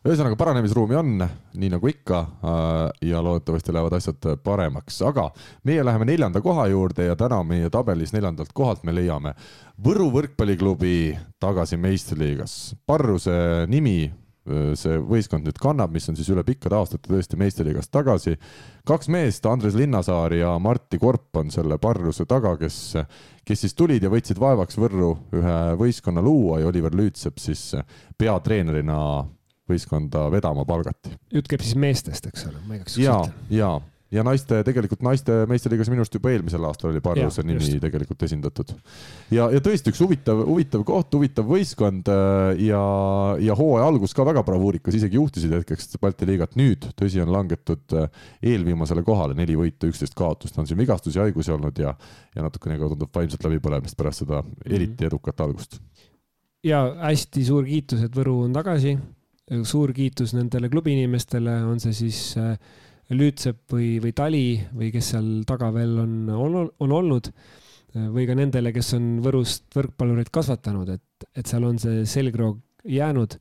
ühesõnaga 0.07 0.37
paranemisruumi 0.39 0.95
on, 0.95 1.25
nii 1.59 1.71
nagu 1.73 1.89
ikka 1.91 2.19
äh, 2.19 2.77
ja 3.09 3.23
loodetavasti 3.23 3.75
lähevad 3.75 3.97
asjad 3.97 4.29
paremaks, 4.43 5.01
aga 5.05 5.27
meie 5.67 5.83
läheme 5.83 6.07
neljanda 6.07 6.41
koha 6.43 6.69
juurde 6.71 7.09
ja 7.09 7.17
täna 7.19 7.41
meie 7.43 7.69
tabelis 7.73 8.13
neljandalt 8.15 8.53
kohalt 8.55 8.85
me 8.87 8.95
leiame 8.95 9.35
Võru 9.79 10.09
võrkpalliklubi 10.11 11.13
tagasi 11.39 11.77
meistriliigas. 11.79 12.73
Parruse 12.87 13.65
nimi 13.71 14.09
äh, 14.09 14.71
see 14.79 14.97
võistkond 15.03 15.47
nüüd 15.47 15.59
kannab, 15.59 15.91
mis 15.91 16.07
on 16.11 16.17
siis 16.19 16.29
üle 16.31 16.45
pikkade 16.47 16.79
aastate 16.79 17.11
tõesti 17.11 17.39
meistriliigas 17.39 17.91
tagasi. 17.91 18.37
kaks 18.87 19.11
meest, 19.11 19.45
Andres 19.51 19.75
Linnasaar 19.75 20.33
ja 20.33 20.53
Martti 20.59 20.99
Korp 20.99 21.43
on 21.43 21.51
selle 21.51 21.77
Parruse 21.77 22.25
taga, 22.25 22.55
kes, 22.57 22.95
kes 23.43 23.65
siis 23.65 23.75
tulid 23.75 24.03
ja 24.03 24.09
võtsid 24.09 24.39
vaevaks 24.39 24.79
Võrru 24.79 25.11
ühe 25.35 25.57
võistkonna 25.75 26.23
luua 26.23 26.61
ja 26.63 26.71
Oliver 26.71 26.95
Lüütsepp 26.95 27.39
siis 27.39 27.75
peatreenerina 28.17 28.99
võistkonda 29.69 30.27
vedama 30.33 30.65
palgati. 30.69 31.15
jutt 31.33 31.51
käib 31.51 31.63
siis 31.65 31.77
meestest, 31.79 32.27
eks 32.31 32.49
ole, 32.49 32.59
ma 32.67 32.79
igaks 32.79 32.97
juhuks 32.97 33.31
ütlen. 33.31 33.57
ja, 33.57 33.71
ja 34.13 34.23
naiste, 34.25 34.59
tegelikult 34.65 35.03
naiste 35.05 35.33
meistriliigas 35.49 35.89
minu 35.91 36.01
arust 36.01 36.15
juba 36.17 36.31
eelmisel 36.33 36.63
aastal 36.65 36.89
oli 36.89 37.01
Parvuse 37.03 37.43
nimi 37.45 37.61
just. 37.61 37.75
tegelikult 37.83 38.23
esindatud. 38.25 38.73
ja, 39.33 39.49
ja 39.53 39.61
tõesti 39.63 39.93
üks 39.93 40.01
huvitav, 40.01 40.41
huvitav 40.47 40.83
koht, 40.87 41.13
huvitav 41.13 41.45
võistkond 41.49 42.09
äh, 42.13 42.63
ja, 42.65 42.81
ja 43.45 43.57
hooaja 43.57 43.89
algus 43.91 44.15
ka 44.17 44.25
väga 44.27 44.43
bravuurikas, 44.47 44.97
isegi 44.97 45.19
juhtisid 45.19 45.53
hetkeks 45.59 45.99
Balti 46.01 46.27
liigat. 46.29 46.57
nüüd, 46.59 46.89
tõsi, 46.99 47.21
on 47.23 47.33
langetud 47.33 47.97
äh, 47.97 48.09
eelviimasele 48.53 49.05
kohale, 49.05 49.37
neli 49.37 49.57
võitu, 49.59 49.91
üksteist 49.93 50.17
kaotust, 50.17 50.57
on 50.57 50.67
siin 50.69 50.79
vigastusi, 50.81 51.21
haigusi 51.21 51.53
olnud 51.53 51.77
ja, 51.81 51.93
ja 52.35 52.45
natukene 52.45 52.79
ka 52.81 52.89
tundub 52.93 53.13
vaimset 53.13 53.45
läbipõlemist 53.45 53.97
pärast 53.99 54.25
seda 54.25 54.41
mhm. 54.41 54.73
eriti 54.73 55.09
edukat 55.09 55.45
algust. 55.45 55.79
ja 56.65 56.81
hästi 57.05 57.45
suur 57.45 57.69
kiitus, 57.69 58.01
et 58.09 58.17
Võru 58.17 58.41
on 58.47 58.57
tagasi. 58.57 58.97
Suur 59.65 59.93
kiitus 59.95 60.35
nendele 60.37 60.69
klubi 60.69 60.93
inimestele, 60.97 61.55
on 61.65 61.81
see 61.81 61.95
siis 61.97 62.21
äh, 62.37 62.53
Lüütsepp 63.09 63.73
või, 63.73 63.95
või 64.03 64.13
Tali 64.13 64.43
või 64.69 64.91
kes 64.93 65.15
seal 65.15 65.29
taga 65.49 65.71
veel 65.73 65.95
on, 66.03 66.11
on, 66.29 66.91
olnud 66.93 67.31
või 68.13 68.27
ka 68.29 68.35
nendele, 68.37 68.69
kes 68.69 68.93
on 68.99 69.07
Võrust 69.25 69.65
võrkpallureid 69.73 70.29
kasvatanud, 70.29 70.91
et, 70.93 71.25
et 71.33 71.49
seal 71.49 71.65
on 71.65 71.79
see 71.81 72.03
selgroog 72.05 72.59
jäänud. 72.85 73.33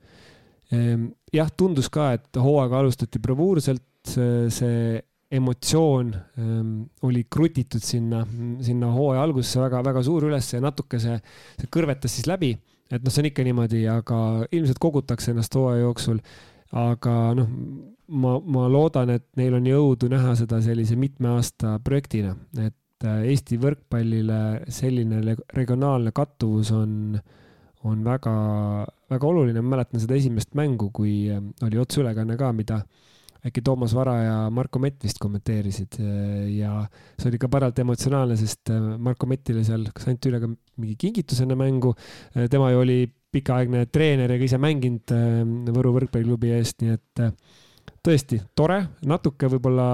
Ehm, 0.73 1.11
jah, 1.37 1.51
tundus 1.53 1.91
ka, 1.93 2.15
et 2.17 2.41
hooaega 2.41 2.81
alustati 2.81 3.21
bravuurselt, 3.21 3.85
see 4.09 5.03
emotsioon 5.37 6.15
ähm, 6.41 6.73
oli 7.05 7.27
krutitud 7.29 7.85
sinna, 7.85 8.23
sinna 8.65 8.89
hooaja 8.95 9.27
algusesse 9.27 9.61
väga-väga 9.61 10.03
suur 10.07 10.25
üles 10.31 10.49
ja 10.55 10.63
natuke 10.65 11.01
see, 11.03 11.19
see 11.59 11.69
kõrvetas 11.73 12.17
siis 12.17 12.29
läbi, 12.31 12.55
et 12.91 13.05
noh, 13.05 13.13
see 13.13 13.23
on 13.23 13.31
ikka 13.31 13.45
niimoodi, 13.47 13.83
aga 13.93 14.19
ilmselt 14.53 14.81
kogutakse 14.83 15.33
ennast 15.33 15.55
hooaja 15.59 15.85
jooksul. 15.85 16.21
aga 16.79 17.15
noh, 17.37 17.49
ma, 18.09 18.35
ma 18.45 18.67
loodan, 18.69 19.15
et 19.17 19.25
neil 19.41 19.57
on 19.57 19.67
jõudu 19.69 20.11
näha 20.13 20.35
seda 20.37 20.61
sellise 20.65 20.99
mitme 21.01 21.31
aasta 21.37 21.79
projektina, 21.85 22.35
et 22.61 23.07
äh, 23.09 23.23
Eesti 23.33 23.57
võrkpallile 23.61 24.69
selline 24.73 25.37
regionaalne 25.57 26.13
kattuvus 26.17 26.73
on, 26.77 27.17
on 27.89 28.05
väga, 28.05 28.35
väga 29.11 29.31
oluline. 29.33 29.63
ma 29.65 29.77
mäletan 29.77 30.05
seda 30.05 30.19
esimest 30.21 30.53
mängu, 30.59 30.91
kui 30.93 31.31
äh, 31.33 31.41
oli 31.65 31.81
otseülekanne 31.81 32.37
ka, 32.41 32.53
mida 32.53 32.83
äkki 33.47 33.63
Toomas 33.65 33.95
Vara 33.95 34.17
ja 34.23 34.39
Marko 34.51 34.81
Mett 34.83 35.05
vist 35.05 35.21
kommenteerisid 35.23 36.01
äh, 36.03 36.49
ja 36.57 36.73
see 37.19 37.31
oli 37.31 37.41
ka 37.41 37.51
parajalt 37.53 37.79
emotsionaalne, 37.85 38.39
sest 38.41 38.73
Marko 38.99 39.29
Mettile 39.31 39.63
seal 39.67 39.87
kas 39.95 40.09
anti 40.11 40.33
üle 40.33 40.43
ka 40.43 40.51
mingi 40.51 40.97
kingitus 40.99 41.45
enne 41.45 41.59
mängu. 41.59 41.95
tema 42.51 42.73
ju 42.73 42.83
oli 42.83 42.99
pikaaegne 43.33 43.87
treener 43.93 44.33
ja 44.33 44.41
ka 44.41 44.49
ise 44.49 44.59
mänginud 44.63 45.15
Võru 45.75 45.95
võrkpalliklubi 45.99 46.53
eest, 46.57 46.81
nii 46.83 46.97
et 46.97 47.25
tõesti 48.05 48.41
tore, 48.57 48.81
natuke 49.07 49.51
võib-olla 49.53 49.89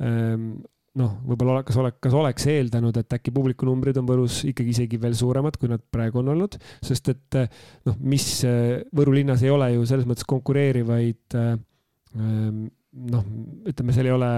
ähm, 0.00 0.54
noh, 0.98 1.16
võib-olla 1.26 1.62
kas 1.66 1.78
oleks, 1.80 1.98
kas 2.04 2.14
oleks 2.16 2.46
eeldanud, 2.52 2.96
et 3.00 3.16
äkki 3.16 3.32
publikunumbrid 3.34 3.98
on 4.00 4.08
Võrus 4.08 4.42
ikkagi 4.48 4.74
isegi 4.74 5.00
veel 5.00 5.16
suuremad, 5.16 5.56
kui 5.60 5.70
nad 5.72 5.82
praegu 5.92 6.20
on 6.20 6.32
olnud, 6.34 6.58
sest 6.84 7.12
et 7.14 7.38
noh, 7.88 7.98
mis 8.00 8.26
Võru 8.92 9.14
linnas 9.16 9.44
ei 9.44 9.52
ole 9.52 9.72
ju 9.76 9.86
selles 9.88 10.08
mõttes 10.08 10.28
konkureerivaid 10.28 11.38
ähm, 11.38 11.62
noh, 12.12 13.22
ütleme, 13.68 13.94
seal 13.96 14.08
ei 14.10 14.14
ole 14.14 14.32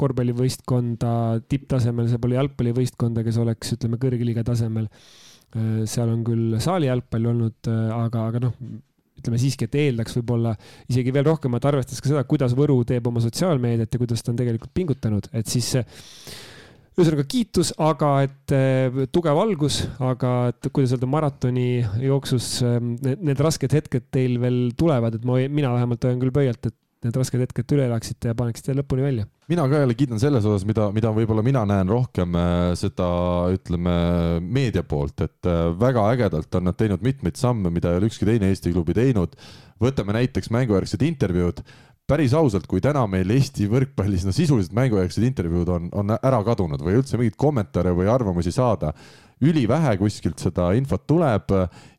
korvpallivõistkonda 0.00 1.12
tipptasemel, 1.48 2.10
seal 2.10 2.20
pole 2.22 2.36
jalgpallivõistkonda, 2.36 3.24
kes 3.26 3.40
oleks, 3.42 3.72
ütleme, 3.78 4.00
kõrgliiga 4.02 4.44
tasemel. 4.46 4.90
Äh, 5.56 5.86
seal 5.88 6.12
on 6.12 6.26
küll 6.26 6.58
saali 6.60 6.90
jalgpall 6.90 7.30
olnud, 7.32 7.70
äh, 7.70 7.88
aga, 7.96 8.26
aga 8.28 8.44
noh, 8.44 8.58
ütleme 9.18 9.40
siiski, 9.40 9.66
et 9.66 9.78
eeldaks 9.80 10.18
võib-olla 10.20 10.52
isegi 10.90 11.14
veel 11.14 11.26
rohkemat, 11.26 11.64
arvestades 11.70 12.04
ka 12.04 12.12
seda, 12.12 12.26
kuidas 12.28 12.54
Võru 12.58 12.82
teeb 12.86 13.08
oma 13.10 13.22
sotsiaalmeediat 13.24 13.94
ja 13.94 14.00
kuidas 14.00 14.22
ta 14.22 14.30
on 14.32 14.38
tegelikult 14.38 14.74
pingutanud, 14.76 15.26
et 15.34 15.50
siis 15.50 15.72
ühesõnaga 16.98 17.24
kiitus, 17.30 17.70
aga 17.82 18.10
et 18.26 18.54
eh, 18.54 19.04
tugev 19.14 19.38
algus, 19.38 19.84
aga 20.02 20.32
et 20.50 20.68
kuidas 20.74 20.96
öelda, 20.96 21.08
maratoni 21.10 21.68
jooksus 22.02 22.48
eh, 22.66 22.78
need, 22.82 23.22
need 23.30 23.42
rasked 23.42 23.74
hetked 23.74 24.08
teil 24.14 24.38
veel 24.42 24.58
tulevad, 24.78 25.14
et 25.14 25.26
ma, 25.28 25.38
mina 25.46 25.70
vähemalt 25.76 26.08
hoian 26.08 26.22
küll 26.22 26.34
pöialt, 26.34 26.70
et 26.70 26.78
need 27.06 27.16
rasked 27.18 27.42
hetked 27.42 27.74
üle 27.76 27.86
elaksite 27.86 28.32
ja 28.32 28.36
paneksite 28.38 28.74
lõpuni 28.74 29.04
välja. 29.04 29.26
mina 29.48 29.66
ka 29.70 29.82
jälle 29.82 29.94
kiidan 29.94 30.20
selles 30.20 30.44
osas, 30.44 30.66
mida, 30.68 30.88
mida 30.92 31.12
võib-olla 31.14 31.44
mina 31.46 31.64
näen 31.68 31.88
rohkem 31.88 32.34
äh, 32.34 32.72
seda, 32.78 33.08
ütleme, 33.54 33.94
meedia 34.42 34.82
poolt, 34.82 35.22
et 35.24 35.48
äh, 35.48 35.68
väga 35.78 36.08
ägedalt 36.14 36.58
on 36.58 36.68
nad 36.70 36.78
teinud 36.78 37.04
mitmeid 37.04 37.38
samme, 37.38 37.70
mida 37.74 37.92
ei 37.92 38.00
ole 38.00 38.10
ükski 38.10 38.28
teine 38.28 38.50
Eesti 38.50 38.74
klubi 38.74 38.96
teinud. 38.98 39.36
võtame 39.78 40.16
näiteks 40.16 40.50
mängujärgsed 40.50 41.02
intervjuud 41.06 41.62
päris 42.08 42.32
ausalt, 42.34 42.66
kui 42.66 42.80
täna 42.80 43.04
meil 43.10 43.30
Eesti 43.30 43.68
võrkpallis 43.70 44.24
no 44.24 44.32
sisuliselt 44.32 44.74
mängujärgsed 44.76 45.24
intervjuud 45.28 45.68
on, 45.74 45.88
on 45.92 46.16
ära 46.16 46.40
kadunud 46.46 46.82
või 46.82 46.98
üldse 47.02 47.20
mingeid 47.20 47.36
kommentaare 47.38 47.92
või 47.96 48.08
arvamusi 48.10 48.52
saada, 48.54 48.94
ülivähe 49.44 49.96
kuskilt 50.00 50.40
seda 50.42 50.70
infot 50.78 51.04
tuleb 51.08 51.52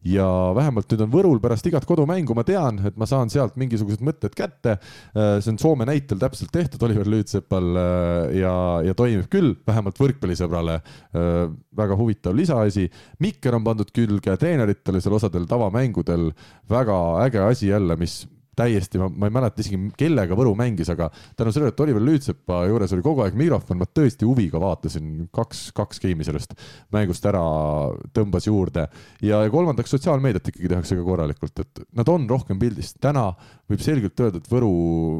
ja 0.07 0.28
vähemalt 0.56 0.90
nüüd 0.91 1.03
on 1.06 1.11
Võrul 1.11 1.41
pärast 1.44 1.68
igat 1.68 1.86
kodumängu, 1.88 2.36
ma 2.38 2.45
tean, 2.48 2.80
et 2.88 2.98
ma 2.99 3.07
saan 3.10 3.32
sealt 3.32 3.57
mingisugused 3.60 4.03
mõtted 4.06 4.36
kätte. 4.36 4.78
see 5.14 5.52
on 5.52 5.60
Soome 5.60 5.88
näitel 5.90 6.20
täpselt 6.20 6.52
tehtud 6.56 6.84
Oliver 6.88 7.07
Lüütsepal 7.07 7.70
ja, 8.36 8.56
ja 8.86 8.95
toimib 8.95 9.28
küll, 9.32 9.53
vähemalt 9.68 9.99
võrkpallisõbrale 9.99 10.80
väga 11.80 11.99
huvitav 11.99 12.36
lisaasi. 12.36 12.90
mikker 13.20 13.56
on 13.56 13.64
pandud 13.68 13.91
külge 13.91 14.38
treeneritele 14.38 15.02
seal 15.02 15.20
osadel 15.20 15.48
tavamängudel, 15.48 16.32
väga 16.70 16.99
äge 17.26 17.44
asi 17.44 17.72
jälle, 17.74 17.95
mis 17.99 18.24
täiesti, 18.60 18.99
ma 18.99 19.30
ei 19.30 19.34
mäleta 19.34 19.64
isegi, 19.64 19.80
kellega 19.99 20.38
Võru 20.40 20.53
mängis, 20.60 20.90
aga 20.91 21.10
tänu 21.40 21.53
sellele, 21.56 21.73
et 21.73 21.84
Oliver 21.84 22.03
Lüütsepa 22.03 22.61
juures 22.69 22.94
oli 22.95 23.06
kogu 23.06 23.23
aeg 23.26 23.38
mikrofon, 23.40 23.80
ma 23.80 23.88
tõesti 23.88 24.27
huviga 24.27 24.61
vaatasin, 24.61 25.30
kaks, 25.36 25.69
kaks 25.77 26.02
geimi 26.03 26.27
sellest 26.27 26.56
mängust 26.95 27.26
ära 27.30 27.44
tõmbas 28.15 28.49
juurde. 28.49 28.88
ja, 29.22 29.44
ja 29.45 29.53
kolmandaks, 29.53 29.94
sotsiaalmeediat 29.95 30.52
ikkagi 30.52 30.72
tehakse 30.72 30.98
ka 30.99 31.06
korralikult, 31.07 31.64
et 31.64 31.84
nad 31.95 32.11
on 32.11 32.27
rohkem 32.30 32.60
pildis. 32.60 32.94
täna 33.02 33.30
võib 33.69 33.84
selgelt 33.86 34.19
öelda, 34.19 34.41
et 34.41 34.49
Võru, 34.49 34.72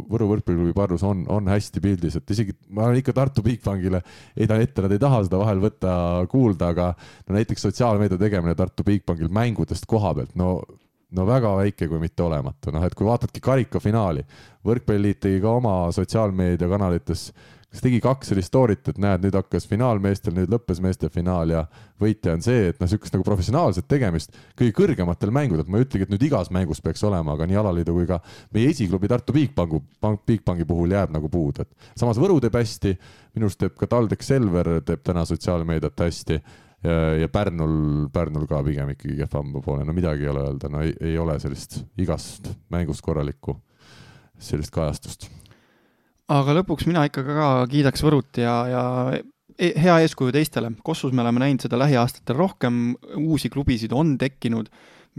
Võru 0.10 0.30
võrkpalliklubi 0.34 0.76
Pardus 0.78 1.06
on, 1.08 1.24
on 1.30 1.48
hästi 1.52 1.84
pildis, 1.84 2.18
et 2.20 2.36
isegi 2.36 2.56
ma 2.74 2.88
olen 2.88 3.02
ikka 3.02 3.16
Tartu 3.16 3.46
Bigbankile 3.46 4.02
heidan 4.38 4.64
ette, 4.64 4.84
nad 4.84 4.94
ei 4.96 5.02
taha 5.02 5.24
seda 5.28 5.42
vahel 5.42 5.64
võtta 5.64 5.96
kuulda, 6.32 6.74
aga 6.74 6.92
no 7.28 7.38
näiteks 7.38 7.68
sotsiaalmeedia 7.70 8.20
tegemine 8.22 8.58
Tartu 8.58 8.86
Bigbankil 8.88 9.32
mängudest 9.34 9.88
koha 9.90 10.16
pealt, 10.18 10.36
no 10.40 10.60
no 11.16 11.26
väga 11.28 11.54
väike, 11.58 11.88
kui 11.90 12.02
mitte 12.02 12.26
olematu, 12.26 12.74
noh 12.74 12.84
et 12.86 12.98
kui 12.98 13.08
vaatadki 13.08 13.44
karikafinaali, 13.44 14.26
Võrkpalliliit 14.68 15.22
tegi 15.24 15.40
ka 15.40 15.54
oma 15.56 15.74
sotsiaalmeediakanalites, 15.96 17.22
kas 17.70 17.84
tegi 17.86 18.02
kaks 18.04 18.32
sellist 18.32 18.50
story't, 18.52 18.90
et 18.92 18.98
näed, 19.00 19.24
nüüd 19.24 19.38
hakkas 19.38 19.68
finaal 19.70 20.02
meestel, 20.04 20.34
nüüd 20.36 20.52
lõppes 20.52 20.82
meeste 20.84 21.08
finaal 21.14 21.54
ja 21.54 21.62
võitja 22.02 22.34
on 22.36 22.44
see, 22.44 22.68
et 22.74 22.80
noh, 22.82 22.90
niisugust 22.90 23.16
nagu 23.16 23.26
professionaalset 23.26 23.88
tegemist 23.90 24.36
kõige 24.60 24.76
kõrgematel 24.82 25.32
mängudel, 25.34 25.68
ma 25.70 25.80
ei 25.80 25.88
ütlegi, 25.88 26.06
et 26.06 26.14
nüüd 26.14 26.28
igas 26.28 26.52
mängus 26.54 26.84
peaks 26.84 27.06
olema, 27.08 27.38
aga 27.38 27.48
nii 27.48 27.62
alaliidu 27.62 27.96
kui 27.96 28.10
ka 28.10 28.20
meie 28.56 28.74
esiklubi 28.74 29.10
Tartu 29.10 29.38
Bigbanku, 29.38 29.84
Bigbanki 30.28 30.68
puhul 30.70 30.98
jääb 30.98 31.14
nagu 31.16 31.32
puudu, 31.32 31.64
et 31.64 31.94
samas 32.00 32.20
Võru 32.20 32.42
teeb 32.44 32.58
hästi, 32.60 32.98
minu 33.38 33.48
arust 33.48 33.62
teeb 33.64 33.78
ka 33.80 33.88
TalTech 33.90 34.26
Selver 34.26 34.76
teeb 34.84 35.06
täna 35.06 35.24
sotsiaalmeediat 35.30 36.06
hästi 36.10 36.42
ja, 36.84 37.00
ja 37.20 37.30
Pärnul, 37.32 38.10
Pärnul 38.14 38.48
ka 38.50 38.62
pigem 38.66 38.94
ikkagi 38.94 39.18
kehvama 39.24 39.64
poole, 39.64 39.86
no 39.88 39.96
midagi 39.96 40.28
ei 40.28 40.32
ole 40.32 40.46
öelda, 40.48 40.72
no 40.72 40.84
ei, 40.86 40.94
ei 41.12 41.18
ole 41.20 41.40
sellist 41.42 41.82
igast 42.00 42.52
mängust 42.74 43.04
korralikku 43.06 43.58
sellist 44.40 44.74
kajastust. 44.74 45.28
aga 46.30 46.56
lõpuks 46.60 46.88
mina 46.88 47.04
ikka 47.10 47.26
ka 47.26 47.50
kiidaks 47.72 48.06
Võrut 48.06 48.40
ja, 48.40 48.56
ja 48.70 48.84
e, 49.58 49.74
hea 49.82 49.98
eeskuju 50.06 50.34
teistele. 50.36 50.72
Kossus 50.86 51.14
me 51.14 51.24
oleme 51.26 51.44
näinud 51.44 51.66
seda 51.66 51.80
lähiaastatel 51.82 52.38
rohkem, 52.38 52.94
uusi 53.20 53.52
klubisid 53.52 53.94
on 53.96 54.16
tekkinud. 54.22 54.70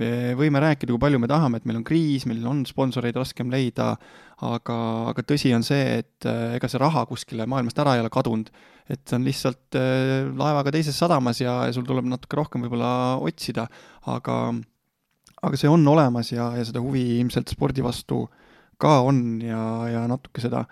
Me 0.01 0.33
võime 0.39 0.63
rääkida, 0.63 0.95
kui 0.95 1.03
palju 1.03 1.19
me 1.21 1.29
tahame, 1.29 1.59
et 1.59 1.67
meil 1.69 1.81
on 1.81 1.85
kriis, 1.85 2.25
meil 2.31 2.45
on 2.49 2.63
sponsoreid 2.65 3.19
raskem 3.19 3.51
leida, 3.53 3.97
aga, 4.47 4.77
aga 5.13 5.25
tõsi 5.27 5.53
on 5.57 5.65
see, 5.67 6.01
et 6.01 6.29
äh, 6.29 6.57
ega 6.57 6.69
see 6.71 6.81
raha 6.81 7.05
kuskile 7.09 7.47
maailmast 7.51 7.79
ära 7.83 7.97
ei 7.97 8.05
ole 8.05 8.13
kadunud. 8.13 8.51
et 8.91 9.03
see 9.07 9.19
on 9.21 9.27
lihtsalt 9.27 9.79
äh, 9.79 10.27
laevaga 10.35 10.73
teises 10.75 10.97
sadamas 10.99 11.41
ja, 11.41 11.61
ja 11.69 11.75
sul 11.77 11.87
tuleb 11.87 12.09
natuke 12.11 12.39
rohkem 12.39 12.65
võib-olla 12.65 13.21
otsida, 13.23 13.69
aga 14.11 14.41
aga 15.41 15.57
see 15.57 15.71
on 15.71 15.87
olemas 15.89 16.33
ja, 16.33 16.51
ja 16.59 16.65
seda 16.67 16.83
huvi 16.85 17.21
ilmselt 17.21 17.53
spordi 17.53 17.85
vastu 17.85 18.27
ka 18.81 19.01
on 19.07 19.41
ja, 19.45 19.61
ja 19.93 20.07
natuke 20.11 20.43
seda 20.43 20.65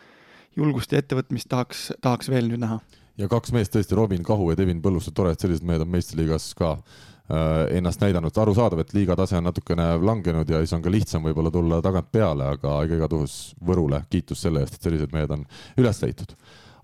julgust 0.58 0.92
ja 0.92 1.02
ettevõtmist 1.02 1.48
tahaks, 1.50 1.88
tahaks 2.02 2.30
veel 2.32 2.50
nüüd 2.50 2.62
näha. 2.64 2.80
ja 3.20 3.28
kaks 3.30 3.52
meest 3.54 3.74
tõesti, 3.74 3.96
Robin 3.96 4.24
Kahu 4.26 4.50
ja 4.52 4.58
Devin 4.58 4.82
Põlluste, 4.82 5.12
tore, 5.14 5.32
et 5.34 5.44
sellised 5.44 5.66
mehed 5.66 5.84
on 5.84 5.92
meistriliigas 5.92 6.50
ka 6.58 6.76
ennast 7.28 8.00
näidanud, 8.00 8.32
arusaadav, 8.40 8.80
et 8.80 8.94
liiga 8.96 9.16
tase 9.16 9.36
on 9.36 9.44
natukene 9.48 9.90
langenud 10.00 10.48
ja 10.48 10.62
siis 10.62 10.72
on 10.76 10.84
ka 10.84 10.92
lihtsam 10.92 11.26
võib-olla 11.28 11.52
tulla 11.52 11.82
tagant 11.84 12.08
peale, 12.12 12.54
aga 12.54 12.78
igatahes 12.88 13.36
Võrule 13.68 14.00
kiitus 14.08 14.46
selle 14.46 14.62
eest, 14.64 14.78
et 14.78 14.88
sellised 14.88 15.12
mehed 15.12 15.34
on 15.36 15.44
üles 15.76 16.00
leitud. 16.02 16.32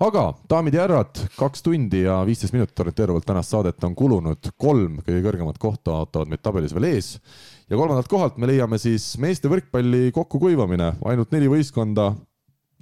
aga 0.05 0.25
daamid 0.51 0.75
ja 0.75 0.83
härrad, 0.85 1.23
kaks 1.39 1.63
tundi 1.65 2.03
ja 2.03 2.19
viisteist 2.27 2.53
minutit 2.53 2.81
orienteeruvalt 2.81 3.25
tänast 3.25 3.55
saadet 3.55 3.85
on 3.85 3.95
kulunud, 3.95 4.51
kolm 4.59 4.99
kõige 5.07 5.23
kõrgemat 5.25 5.59
kohta 5.59 6.01
ootavad 6.03 6.29
meid 6.29 6.43
tabelis 6.43 6.75
veel 6.75 6.91
ees. 6.93 7.15
Ja 7.71 7.77
kolmandalt 7.77 8.09
kohalt 8.09 8.37
me 8.37 8.51
leiame 8.51 8.77
siis 8.79 9.15
meeste 9.19 9.49
võrkpalli 9.49 10.11
kokkukuivamine, 10.13 10.93
ainult 11.09 11.33
neli 11.33 11.49
võistkonda 11.49 12.11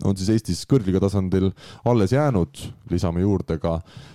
on 0.03 0.17
siis 0.17 0.33
Eestis 0.35 0.65
kõrgliga 0.67 0.99
tasandil 0.99 1.53
alles 1.85 2.11
jäänud, 2.11 2.59
lisame 2.91 3.23
juurde 3.23 3.61
ka 3.63 3.77
äh, 3.77 4.12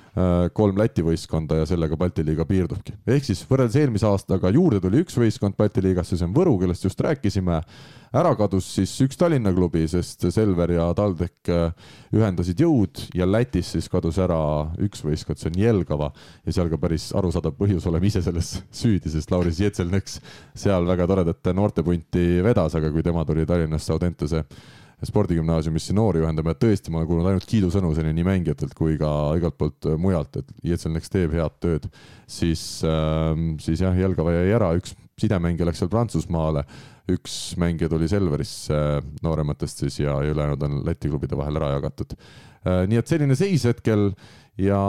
kolm 0.58 0.80
Läti 0.80 1.04
võistkonda 1.06 1.60
ja 1.60 1.66
sellega 1.70 1.98
Balti 2.00 2.24
liiga 2.26 2.46
piirdubki. 2.48 2.96
ehk 3.06 3.26
siis 3.28 3.44
võrreldes 3.46 3.76
eelmise 3.78 4.08
aastaga 4.10 4.50
juurde 4.54 4.80
tuli 4.82 5.04
üks 5.04 5.18
võistkond 5.20 5.58
Balti 5.58 5.84
liigasse, 5.84 6.18
see 6.18 6.26
on 6.26 6.34
Võru, 6.34 6.56
kellest 6.62 6.88
just 6.88 7.02
rääkisime. 7.02 7.60
ära 8.18 8.32
kadus 8.40 8.70
siis 8.74 8.94
üks 9.04 9.20
Tallinna 9.20 9.52
klubi, 9.54 9.84
sest 9.88 10.26
Selver 10.34 10.72
ja 10.72 10.88
TalTech 10.98 11.52
äh, 11.52 11.92
ühendasid 12.16 12.64
jõud 12.64 13.04
ja 13.14 13.28
Lätis 13.30 13.74
siis 13.76 13.90
kadus 13.92 14.18
ära 14.18 14.40
üks 14.82 15.04
võistkond, 15.06 15.38
see 15.38 15.52
on 15.52 15.60
Jelgava 15.62 16.10
ja 16.46 16.56
seal 16.56 16.72
ka 16.72 16.82
päris 16.82 17.12
arusaadav 17.14 17.54
põhjus, 17.60 17.86
oleme 17.86 18.10
ise 18.10 18.24
selles 18.26 18.56
süüdi, 18.82 19.12
sest 19.14 19.32
Lauri 19.32 19.54
Zietselnõks 19.54 20.18
seal 20.56 20.88
väga 20.88 21.08
toredat 21.08 21.54
noortepunti 21.54 22.42
vedas, 22.48 22.80
aga 22.80 22.90
kui 22.92 23.06
tema 23.06 23.26
tuli 23.28 23.46
Tallinnasse 23.46 23.94
Audentese 23.94 24.46
spordigümnaasiumisse 25.06 25.94
noori 25.94 26.24
ühendama 26.24 26.56
ja 26.56 26.58
tõesti, 26.64 26.90
ma 26.90 27.02
olen 27.02 27.10
kuulnud 27.10 27.30
ainult 27.30 27.48
kiidusõnu 27.50 27.92
seni 27.94 28.16
nii 28.18 28.26
mängijatelt 28.26 28.74
kui 28.78 28.96
ka 28.98 29.10
igalt 29.38 29.58
poolt 29.60 29.86
äh, 29.92 29.98
mujalt, 30.02 30.40
et 30.42 30.50
Jetselneks 30.66 31.14
teeb 31.14 31.36
head 31.38 31.60
tööd, 31.62 31.86
siis 32.26 32.64
äh,, 32.88 33.30
siis 33.62 33.84
jah, 33.86 33.98
Jelgava 33.98 34.34
jäi 34.40 34.56
ära, 34.58 34.72
üks 34.80 34.96
sidemängija 35.22 35.70
läks 35.70 35.84
seal 35.84 35.92
Prantsusmaale, 35.94 36.66
üks 37.14 37.38
mängija 37.62 37.92
tuli 37.94 38.10
Selverisse 38.10 38.74
äh, 38.74 39.00
noorematest 39.26 39.86
siis 39.86 40.02
ja, 40.02 40.18
ja 40.26 40.34
ülejäänud 40.34 40.66
on 40.66 40.82
Läti 40.88 41.14
klubide 41.14 41.38
vahel 41.38 41.62
ära 41.62 41.76
jagatud. 41.76 42.18
Äh,. 42.66 42.86
nii 42.90 42.98
et 43.04 43.14
selline 43.14 43.38
seis 43.38 43.70
hetkel 43.70 44.10
ja, 44.58 44.82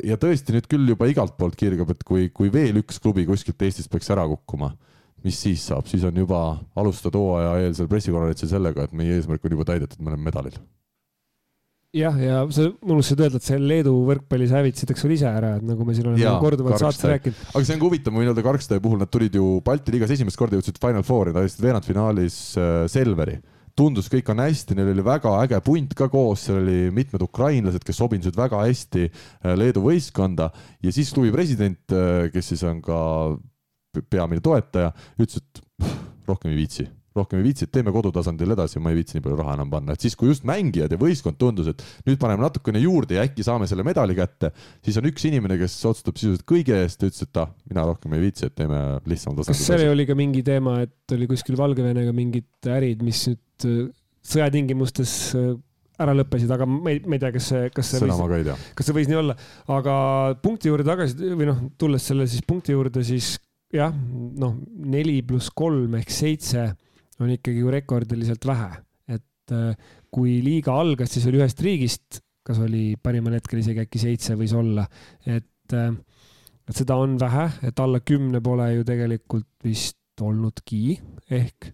ja 0.00 0.20
tõesti 0.20 0.56
nüüd 0.56 0.72
küll 0.72 0.88
juba 0.94 1.10
igalt 1.10 1.36
poolt 1.36 1.60
kirgab, 1.60 1.92
et 1.92 2.08
kui, 2.08 2.30
kui 2.32 2.48
veel 2.52 2.80
üks 2.80 2.96
klubi 3.02 3.28
kuskilt 3.28 3.60
Eestist 3.68 3.92
peaks 3.92 4.08
ära 4.16 4.24
kukkuma 4.32 4.72
mis 5.26 5.38
siis 5.44 5.64
saab, 5.70 5.88
siis 5.90 6.04
on 6.08 6.16
juba 6.16 6.42
alustada 6.78 7.20
hooaja 7.20 7.56
eelsel 7.66 7.88
pressikonverentsil 7.90 8.50
sellega, 8.52 8.86
et 8.86 8.94
meie 8.96 9.18
eesmärk 9.18 9.44
on 9.44 9.56
juba 9.56 9.66
täidetud, 9.72 10.00
me 10.00 10.12
oleme 10.12 10.28
medalil. 10.30 10.56
jah, 11.96 12.16
ja 12.22 12.42
sa 12.54 12.68
unustasid 12.70 13.22
öelda, 13.24 13.40
et 13.40 13.46
see 13.46 13.60
Leedu 13.60 13.94
võrkpalli 14.06 14.46
sa 14.50 14.60
hävitasid, 14.60 14.92
eks 14.94 15.06
ole 15.08 15.16
ise 15.16 15.30
ära, 15.30 15.56
et 15.58 15.64
nagu 15.66 15.86
me 15.86 15.96
siin 15.96 16.10
oleme 16.12 16.34
korduvalt 16.42 16.82
saates 16.82 17.06
rääkinud. 17.10 17.46
aga 17.52 17.64
see 17.64 17.76
on 17.76 17.80
ka 17.82 17.88
huvitav, 17.88 18.14
ma 18.14 18.22
võin 18.22 18.32
öelda 18.32 18.46
Karkstaja 18.46 18.84
puhul, 18.84 19.00
nad 19.02 19.10
tulid 19.10 19.38
ju 19.40 19.56
Balti 19.66 19.96
liigas 19.96 20.14
esimest 20.14 20.38
korda 20.38 20.58
jõudsid 20.58 20.78
Final 20.82 21.06
Fouri, 21.06 21.34
nad 21.34 21.42
ajasid 21.42 21.64
veerandfinaalis 21.66 22.42
äh, 22.56 22.84
Selveri 22.90 23.40
tundus, 23.80 24.10
kõik 24.12 24.28
on 24.32 24.42
hästi, 24.42 24.76
neil 24.76 24.92
oli 24.92 25.04
väga 25.04 25.32
äge 25.44 25.60
punt 25.64 25.94
ka 25.96 26.08
koos, 26.12 26.44
seal 26.46 26.60
oli 26.60 26.90
mitmed 26.94 27.22
ukrainlased, 27.24 27.84
kes 27.86 28.00
sobinusid 28.00 28.36
väga 28.38 28.62
hästi 28.64 29.06
äh, 29.08 29.54
Leedu 29.58 29.84
võistkonda 29.84 30.50
ja 30.84 30.92
siis 30.94 31.12
klubi 31.14 31.32
president, 31.34 31.82
äh, 31.94 32.28
kes 32.34 32.52
siis 32.52 32.64
on 32.68 32.82
ka 32.84 33.00
peamine 33.98 34.42
toetaja, 34.44 34.92
ütles, 35.18 35.42
et 35.42 35.62
rohkem 36.28 36.52
ei 36.52 36.58
viitsi, 36.60 36.86
rohkem 37.16 37.40
ei 37.40 37.48
viitsi, 37.48 37.66
et 37.66 37.72
teeme 37.74 37.92
kodutasandil 37.94 38.54
edasi, 38.54 38.78
ma 38.82 38.92
ei 38.92 39.00
viitsi 39.00 39.16
nii 39.16 39.24
palju 39.24 39.38
raha 39.40 39.56
enam 39.58 39.70
panna, 39.72 39.96
et 39.96 40.04
siis, 40.04 40.14
kui 40.18 40.30
just 40.30 40.44
mängijad 40.48 40.92
ja 40.94 40.98
võistkond 41.00 41.38
tundus, 41.40 41.70
et 41.72 41.82
nüüd 42.06 42.20
paneme 42.22 42.44
natukene 42.44 42.82
juurde 42.82 43.18
ja 43.18 43.24
äkki 43.26 43.46
saame 43.46 43.66
selle 43.70 43.84
medali 43.86 44.14
kätte, 44.18 44.52
siis 44.86 45.00
on 45.00 45.08
üks 45.10 45.26
inimene, 45.26 45.58
kes 45.60 45.74
otsustab 45.90 46.20
sisuliselt 46.20 46.46
kõige 46.48 46.76
eest 46.84 47.02
ja 47.02 47.10
ütles, 47.10 47.26
et 47.26 47.42
ah, 47.42 47.50
mina 47.70 47.86
rohkem 47.88 48.14
ei 48.14 48.28
viitsi, 48.28 48.46
et 48.46 48.56
teeme 48.58 48.78
lihtsamal 49.10 49.40
tasandil. 49.40 49.58
kas 49.58 49.72
seal 49.72 49.88
oli 49.90 50.06
ka 50.08 50.18
mingi 50.18 50.44
teema, 50.46 50.78
et 50.86 51.16
oli 51.16 51.30
kuskil 51.30 51.58
Valgevenega 51.58 52.14
mingid 52.14 52.70
ärid, 52.70 53.02
mis 53.06 53.24
nüüd 53.32 53.66
äh, 53.66 53.82
sõjatingimustes 54.30 55.16
äh, 55.34 55.52
ära 56.00 56.14
lõppesid, 56.16 56.50
aga 56.54 56.66
ma 56.68 56.94
ei, 56.94 57.02
ma 57.04 57.16
ei 57.16 57.22
tea, 57.22 57.34
kas 57.34 57.50
see, 57.50 57.68
kas 57.74 57.90
see 57.92 58.00
seda 58.00 58.16
võis, 58.16 58.66
kas 58.76 58.88
see 58.88 58.96
võis 58.96 59.10
nii 59.10 59.18
olla, 59.20 59.36
aga 59.74 59.94
punkti 60.42 60.70
juurde 60.70 60.86
tagasi 60.86 61.34
või 61.34 61.48
noh, 61.50 61.62
tulles 61.80 62.06
selle 62.06 62.26
siis 62.30 62.44
punkti 62.46 62.72
juurde, 62.76 63.02
siis 63.04 63.34
jah, 63.74 63.94
noh, 64.40 64.56
neli 64.90 65.20
pluss 65.26 65.52
kolm 65.54 65.94
ehk 65.98 66.12
seitse 66.14 66.66
on 67.20 67.30
ikkagi 67.34 67.62
ju 67.62 67.72
rekordiliselt 67.72 68.46
vähe, 68.48 68.70
et 69.12 69.54
äh, 69.54 69.94
kui 70.10 70.38
liiga 70.44 70.74
algas, 70.80 71.12
siis 71.14 71.26
oli 71.28 71.40
ühest 71.42 71.60
riigist, 71.64 72.22
kas 72.46 72.60
oli 72.64 72.94
parimal 73.02 73.36
hetkel 73.36 73.60
isegi 73.60 73.84
äkki 73.84 74.00
seitse 74.00 74.36
võis 74.40 74.54
olla, 74.56 74.86
et, 75.28 75.74
äh, 75.76 75.92
et 76.66 76.80
seda 76.80 76.96
on 77.00 77.18
vähe, 77.20 77.46
et 77.68 77.82
alla 77.84 78.00
kümne 78.00 78.40
pole 78.44 78.70
ju 78.78 78.86
tegelikult 78.88 79.50
vist 79.66 79.98
olnudki 80.24 80.98
ehk 81.32 81.70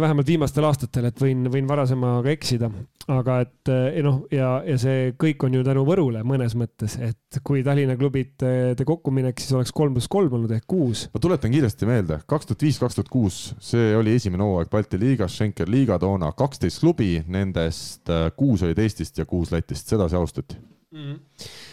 vähemalt 0.00 0.28
viimastel 0.28 0.66
aastatel, 0.68 1.08
et 1.08 1.20
võin, 1.20 1.46
võin 1.52 1.66
varasemaga 1.68 2.32
eksida, 2.32 2.68
aga 3.12 3.38
et 3.44 3.70
eh, 3.72 3.98
noh, 4.04 4.22
ja, 4.34 4.56
ja 4.66 4.76
see 4.80 5.12
kõik 5.20 5.46
on 5.46 5.58
ju 5.58 5.64
tänu 5.66 5.84
Võrule 5.88 6.22
mõnes 6.26 6.56
mõttes, 6.58 6.96
et 7.02 7.40
kui 7.46 7.64
Tallinna 7.66 7.96
klubid 8.00 8.34
te 8.40 8.86
kokku 8.86 9.12
minek, 9.14 9.40
siis 9.40 9.56
oleks 9.56 9.74
kolm 9.74 9.96
pluss 9.96 10.10
kolm 10.12 10.38
olnud 10.38 10.54
ehk 10.56 10.66
kuus. 10.70 11.06
ma 11.14 11.22
tuletan 11.22 11.54
kiiresti 11.54 11.88
meelde, 11.88 12.20
kaks 12.30 12.50
tuhat 12.50 12.66
viis, 12.66 12.80
kaks 12.82 12.98
tuhat 13.00 13.12
kuus, 13.12 13.42
see 13.64 13.92
oli 13.98 14.16
esimene 14.18 14.46
hooaeg 14.46 14.72
Balti 14.72 15.00
liigas, 15.00 15.36
Schenker 15.36 15.70
liiga 15.70 15.98
toona, 16.02 16.32
kaksteist 16.36 16.82
klubi, 16.84 17.12
nendest 17.26 18.10
eh, 18.12 18.30
kuus 18.36 18.66
olid 18.66 18.82
Eestist 18.84 19.22
ja 19.22 19.28
kuus 19.28 19.54
Lätist, 19.54 19.88
sedasi 19.90 20.18
alustati. 20.20 20.60
Mm. 20.94 21.12
-hmm 21.12 21.63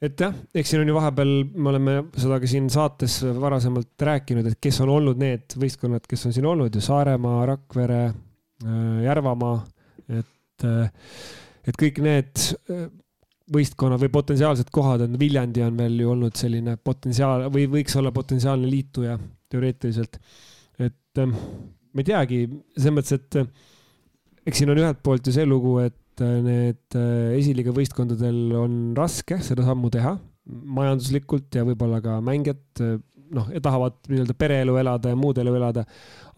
et 0.00 0.22
jah, 0.24 0.34
eks 0.54 0.72
siin 0.72 0.82
on 0.84 0.90
ju 0.90 0.96
vahepeal, 0.96 1.34
me 1.54 1.70
oleme 1.72 1.96
seda 2.16 2.38
ka 2.40 2.48
siin 2.48 2.70
saates 2.72 3.18
varasemalt 3.36 4.06
rääkinud, 4.10 4.48
et 4.48 4.60
kes 4.62 4.80
on 4.84 4.94
olnud 4.96 5.20
need 5.20 5.58
võistkonnad, 5.60 6.06
kes 6.08 6.26
on 6.28 6.36
siin 6.36 6.48
olnud 6.48 6.74
ju 6.74 6.82
Saaremaa, 6.84 7.44
Rakvere, 7.52 8.00
eh, 8.64 8.96
Järvamaa, 9.04 9.60
et 10.08 10.66
äh, 10.68 10.88
et 11.68 11.76
kõik 11.78 12.00
need 12.02 12.44
äh, 12.72 12.86
võistkonnad 13.52 14.00
või 14.00 14.12
potentsiaalsed 14.14 14.70
kohad 14.72 15.04
on, 15.04 15.18
Viljandi 15.20 15.64
on 15.66 15.76
veel 15.78 15.98
ju 16.00 16.12
olnud 16.14 16.38
selline 16.38 16.76
potentsiaal 16.80 17.48
või 17.52 17.66
võiks 17.70 17.96
olla 17.98 18.12
potentsiaalne 18.14 18.70
liituja 18.70 19.18
teoreetiliselt. 19.50 20.16
et 20.78 21.20
ma 21.20 22.02
ei 22.02 22.06
teagi, 22.06 22.44
selles 22.76 22.94
mõttes, 22.94 23.18
et 23.18 23.40
äh, 23.40 23.48
eks 24.46 24.62
siin 24.62 24.72
on 24.72 24.80
ühelt 24.80 25.02
poolt 25.04 25.26
ju 25.26 25.34
see 25.34 25.46
lugu, 25.48 25.78
et 25.82 25.96
need 26.20 26.96
esiliiga 27.36 27.72
võistkondadel 27.76 28.40
on 28.60 28.74
raske 28.98 29.40
seda 29.44 29.64
sammu 29.66 29.90
teha 29.92 30.16
majanduslikult 30.50 31.54
ja 31.54 31.64
võib-olla 31.66 32.00
ka 32.04 32.18
mängijad 32.24 32.82
noh, 33.34 33.48
tahavad 33.62 33.98
nii-öelda 34.10 34.36
pereelu 34.38 34.76
elada 34.80 35.12
ja 35.12 35.18
muud 35.18 35.38
elu 35.38 35.54
elada. 35.58 35.84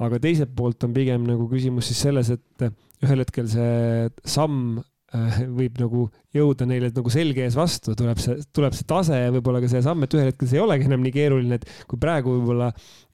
aga 0.02 0.18
teiselt 0.22 0.54
poolt 0.56 0.84
on 0.84 0.94
pigem 0.94 1.24
nagu 1.28 1.46
küsimus 1.50 1.88
siis 1.90 2.02
selles, 2.06 2.30
et 2.34 2.66
ühel 3.02 3.22
hetkel 3.22 3.48
see 3.50 4.08
samm 4.28 4.78
äh, 4.78 4.91
võib 5.12 5.76
nagu 5.80 6.06
jõuda 6.32 6.66
neile 6.68 6.88
nagu 6.94 7.12
selge 7.12 7.44
ees 7.44 7.56
vastu, 7.58 7.92
tuleb 7.98 8.20
see, 8.22 8.38
tuleb 8.56 8.76
see 8.76 8.86
tase 8.88 9.18
ja 9.18 9.34
võib-olla 9.34 9.60
ka 9.60 9.68
see 9.68 9.82
samm, 9.84 10.06
et 10.06 10.16
ühel 10.16 10.30
hetkel 10.30 10.48
see 10.48 10.56
ei 10.56 10.64
olegi 10.64 10.88
enam 10.88 11.04
nii 11.04 11.12
keeruline, 11.14 11.58
et 11.60 11.66
kui 11.90 12.00
praegu 12.00 12.38
võib-olla 12.38 12.70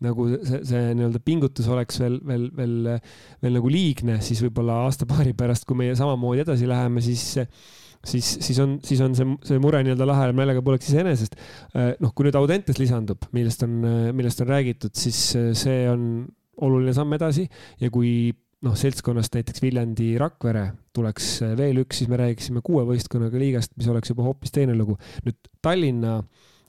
nagu 0.06 0.28
see, 0.36 0.62
see 0.68 0.94
nii-öelda 0.98 1.22
pingutus 1.26 1.66
oleks 1.72 1.98
veel, 2.04 2.20
veel, 2.28 2.46
veel, 2.54 2.78
veel 3.42 3.58
nagu 3.58 3.74
liigne, 3.74 4.20
siis 4.24 4.44
võib-olla 4.46 4.84
aasta-paari 4.86 5.34
pärast, 5.38 5.66
kui 5.66 5.78
meie 5.82 5.98
samamoodi 5.98 6.46
edasi 6.46 6.70
läheme, 6.70 7.02
siis 7.04 7.26
siis, 8.06 8.30
siis 8.46 8.58
on, 8.62 8.78
siis 8.86 9.02
on 9.02 9.14
see, 9.18 9.26
see 9.50 9.62
mure 9.62 9.82
nii-öelda 9.82 10.06
lahe 10.06 10.30
meelega 10.38 10.62
pooleks 10.62 10.92
iseenesest. 10.92 11.34
Äh, 11.74 11.96
noh, 11.98 12.14
kui 12.14 12.28
nüüd 12.28 12.38
Audentes 12.38 12.78
lisandub, 12.78 13.26
millest 13.34 13.64
on, 13.66 13.80
millest 14.14 14.44
on 14.44 14.52
räägitud, 14.54 14.94
siis 14.94 15.18
see 15.58 15.80
on 15.90 16.04
oluline 16.62 16.94
samm 16.94 17.14
edasi 17.18 17.46
ja 17.82 17.90
kui 17.90 18.30
noh, 18.66 18.74
seltskonnast 18.78 19.38
näiteks 19.38 19.62
Viljandi 19.62 20.12
Rakvere 20.20 20.66
tuleks 20.96 21.30
veel 21.58 21.82
üks, 21.84 22.00
siis 22.00 22.10
me 22.10 22.18
räägiksime 22.20 22.62
kuue 22.66 22.84
võistkonnaga 22.88 23.38
liigast, 23.40 23.74
mis 23.78 23.88
oleks 23.90 24.10
juba 24.10 24.26
hoopis 24.26 24.54
teine 24.54 24.74
lugu. 24.78 24.98
nüüd 25.26 25.38
Tallinna, 25.62 26.20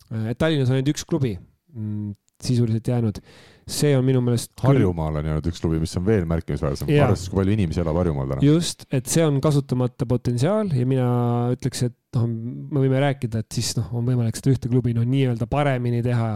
Tallinnas 0.10 0.70
on 0.70 0.78
ainult 0.78 0.92
üks 0.94 1.06
klubi 1.10 1.34
mm, 1.38 2.12
sisuliselt 2.44 2.88
jäänud. 2.88 3.24
see 3.70 3.92
on 3.94 4.02
minu 4.02 4.18
meelest. 4.26 4.50
Harjumaal 4.64 5.20
on 5.20 5.28
jäänud 5.28 5.48
üks 5.52 5.60
klubi, 5.62 5.78
mis 5.82 5.92
on 6.00 6.06
veel 6.06 6.24
märkimisväärsem, 6.30 6.90
arvestades, 6.90 7.28
kui 7.30 7.38
palju 7.38 7.54
inimesi 7.54 7.84
elab 7.84 8.00
Harjumaal 8.02 8.32
täna. 8.32 8.46
just, 8.46 8.86
et 8.94 9.10
see 9.10 9.26
on 9.26 9.38
kasutamata 9.42 10.08
potentsiaal 10.10 10.72
ja 10.74 10.86
mina 10.90 11.10
ütleks, 11.54 11.84
et 11.90 12.18
noh, 12.18 12.26
me 12.30 12.82
võime 12.86 13.02
rääkida, 13.06 13.44
et 13.44 13.60
siis 13.60 13.76
noh, 13.78 13.92
on 13.98 14.10
võimalik 14.10 14.38
seda 14.40 14.56
ühte 14.56 14.72
klubi 14.72 14.96
noh, 14.98 15.06
nii-öelda 15.10 15.50
paremini 15.50 16.02
teha, 16.06 16.32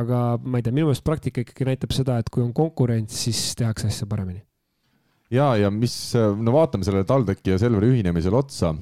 aga 0.00 0.22
ma 0.40 0.60
ei 0.60 0.68
tea, 0.68 0.76
minu 0.76 0.88
meelest 0.88 1.04
praktika 1.04 1.44
ikkagi 1.44 1.68
näitab 1.68 1.96
seda, 1.96 2.20
et 2.22 2.32
kui 2.32 2.44
on 2.44 2.54
konkurents, 2.56 3.24
siis 3.26 3.50
tehakse 3.58 3.92
asja 3.92 4.08
paremini 4.08 4.47
ja, 5.30 5.50
ja 5.56 5.70
mis, 5.74 5.96
no 6.16 6.54
vaatame 6.54 6.86
sellele 6.86 7.06
TalTechi 7.08 7.54
ja 7.54 7.58
Selveri 7.60 7.92
ühinemisele 7.94 8.38
otsa. 8.38 8.74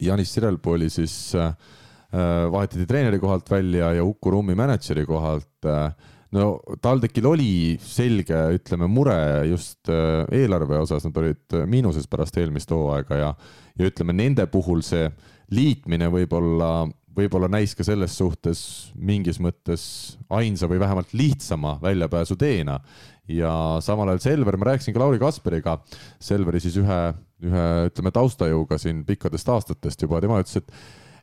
Janis 0.00 0.30
Sirelpuu 0.34 0.76
oli 0.76 0.90
siis 0.92 1.32
äh, 1.34 1.50
vahetati 2.52 2.86
treeneri 2.86 3.18
kohalt 3.18 3.50
välja 3.50 3.92
ja 3.96 4.04
Uku 4.04 4.30
Rummi 4.30 4.54
mänedžeri 4.54 5.06
kohalt 5.08 5.66
äh, 5.66 5.90
no 6.36 6.58
TalTechil 6.82 7.26
oli 7.28 7.52
selge, 7.82 8.36
ütleme, 8.58 8.88
mure 8.90 9.16
just 9.48 9.88
äh, 9.92 10.24
eelarve 10.40 10.80
osas, 10.82 11.06
nad 11.08 11.16
olid 11.20 11.58
miinuses 11.70 12.08
pärast 12.10 12.36
eelmist 12.40 12.72
hooaega 12.74 13.20
ja, 13.20 13.32
ja 13.78 13.90
ütleme, 13.90 14.16
nende 14.16 14.46
puhul 14.50 14.82
see 14.84 15.08
liitmine 15.54 16.10
võib-olla, 16.12 16.86
võib-olla 17.16 17.48
näis 17.50 17.74
ka 17.76 17.86
selles 17.86 18.16
suhtes 18.18 18.60
mingis 18.94 19.40
mõttes 19.40 19.82
ainsa 20.28 20.68
või 20.68 20.82
vähemalt 20.82 21.14
lihtsama 21.16 21.78
väljapääsuteena 21.82 22.76
ja 23.28 23.52
samal 23.84 24.12
ajal 24.12 24.22
Selver, 24.24 24.56
ma 24.58 24.70
rääkisin 24.70 24.96
ka 24.96 25.02
Lauri 25.02 25.20
Kasperiga, 25.20 25.78
Selveri 26.22 26.62
siis 26.64 26.78
ühe, 26.80 27.00
ühe 27.44 27.66
ütleme 27.90 28.12
taustajõuga 28.14 28.80
siin 28.80 29.04
pikkadest 29.08 29.48
aastatest 29.52 30.02
juba, 30.04 30.22
tema 30.24 30.40
ütles, 30.42 30.62
et 30.62 30.72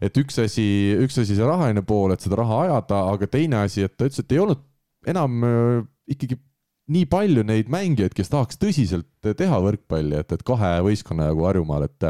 et 0.03 0.17
üks 0.19 0.37
asi, 0.43 0.65
üks 1.01 1.15
asi 1.21 1.37
see 1.37 1.45
rahaline 1.47 1.81
pool, 1.87 2.11
et 2.13 2.23
seda 2.23 2.41
raha 2.41 2.65
ajada, 2.65 2.97
aga 3.13 3.29
teine 3.31 3.61
asi, 3.63 3.85
et 3.87 3.95
ta 3.95 4.09
ütles, 4.09 4.19
et 4.21 4.33
ei 4.35 4.41
olnud 4.43 4.61
enam 5.07 5.45
äh, 5.47 5.85
ikkagi 6.11 6.37
nii 6.91 7.07
palju 7.09 7.45
neid 7.47 7.71
mängijaid, 7.73 8.13
kes 8.13 8.29
tahaks 8.29 8.59
tõsiselt 8.61 9.07
teha 9.33 9.57
võrkpalli, 9.63 10.19
et, 10.21 10.35
et 10.35 10.43
kahe 10.45 10.71
võistkonna 10.85 11.29
jagu 11.31 11.47
Harjumaal, 11.47 11.87
et 11.87 12.09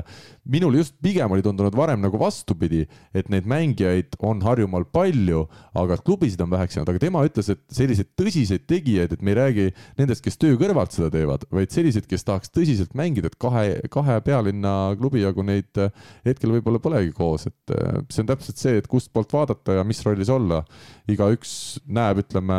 minul 0.50 0.80
just 0.82 0.96
pigem 1.04 1.32
oli 1.32 1.44
tundunud 1.46 1.76
varem 1.78 2.02
nagu 2.04 2.20
vastupidi, 2.22 2.84
et 3.16 3.30
neid 3.34 3.48
mängijaid 3.50 4.18
on 4.26 4.44
Harjumaal 4.46 4.86
palju, 4.94 5.46
aga 5.78 5.98
klubisid 6.02 6.42
on 6.44 6.52
väheks 6.52 6.78
jäänud, 6.78 6.92
aga 6.94 7.02
tema 7.02 7.24
ütles, 7.28 7.50
et 7.54 7.62
selliseid 7.74 8.12
tõsiseid 8.20 8.66
tegijaid, 8.70 9.16
et 9.16 9.24
me 9.26 9.34
ei 9.34 9.40
räägi 9.40 9.68
nendest, 10.00 10.24
kes 10.26 10.40
töö 10.42 10.60
kõrvalt 10.60 10.94
seda 10.96 11.10
teevad, 11.14 11.48
vaid 11.54 11.74
selliseid, 11.74 12.08
kes 12.10 12.28
tahaks 12.28 12.54
tõsiselt 12.54 12.94
mängida, 12.98 13.32
et 13.32 13.40
kahe, 13.42 13.66
kahe 13.94 14.20
pealinna 14.26 14.76
klubi 15.00 15.24
jagu 15.24 15.46
neid 15.46 15.82
hetkel 16.26 16.56
võib-olla 16.58 16.82
polegi 16.84 17.14
koos, 17.16 17.48
et 17.50 17.76
see 18.12 18.24
on 18.24 18.30
täpselt 18.30 18.62
see, 18.62 18.78
et 18.82 18.90
kustpoolt 18.92 19.34
vaadata 19.34 19.80
ja 19.80 19.88
mis 19.88 20.02
rollis 20.06 20.32
olla. 20.34 20.64
igaüks 21.10 21.52
näeb, 21.86 22.24
ütleme, 22.24 22.56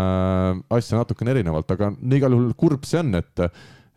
asja 0.71 1.01
natukene 1.01 1.33
erinevalt, 1.35 1.71
aga 1.75 1.91
igal 2.15 2.37
juhul 2.37 2.53
kurb 2.59 2.87
see 2.87 3.01
on, 3.03 3.15
et 3.19 3.43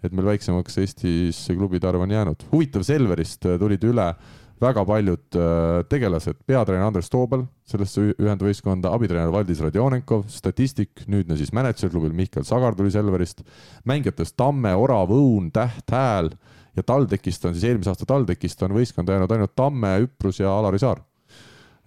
et 0.03 0.13
meil 0.15 0.29
väiksemaks 0.31 0.79
Eestis 0.83 1.41
klubide 1.51 1.89
arv 1.89 2.05
on 2.05 2.11
jäänud. 2.11 2.45
huvitav, 2.51 2.85
Selverist 2.87 3.45
äh, 3.45 3.57
tulid 3.59 3.83
üle 3.83 4.13
väga 4.59 4.83
paljud 4.85 5.37
äh, 5.39 5.81
tegelased, 5.91 6.41
peatreener 6.47 6.87
Andres 6.87 7.09
Toobel 7.11 7.45
sellesse 7.69 8.09
ühendvõistkonda, 8.19 8.91
abitreener 8.95 9.31
Valdis 9.33 9.61
Radionenkov, 9.63 10.25
statistik, 10.31 11.05
nüüdne 11.11 11.37
siis 11.39 11.53
mänedžer 11.55 11.91
klubil 11.93 12.15
Mihkel 12.15 12.47
Sagar 12.47 12.75
tuli 12.75 12.91
Selverist, 12.93 13.43
mängijatest 13.87 14.35
Tamme, 14.39 14.73
Orav, 14.75 15.13
Õun, 15.15 15.51
Täht, 15.55 15.87
Hääl 15.93 16.33
ja 16.75 16.83
TalTechist 16.83 17.47
on 17.47 17.55
siis 17.55 17.69
eelmise 17.69 17.93
aasta 17.93 18.07
TalTechist 18.09 18.67
on 18.67 18.75
võistkonda 18.77 19.15
jäänud 19.15 19.31
ainult 19.35 19.55
Tamme, 19.57 19.95
Üprus 20.05 20.41
ja 20.43 20.51
Alari 20.51 20.81
Saar. 20.81 21.03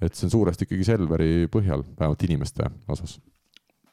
et 0.02 0.16
see 0.18 0.26
on 0.26 0.32
suuresti 0.32 0.66
ikkagi 0.66 0.84
Selveri 0.84 1.46
põhjal, 1.52 1.84
vähemalt 1.98 2.24
inimeste 2.26 2.66
osas. 2.88 3.20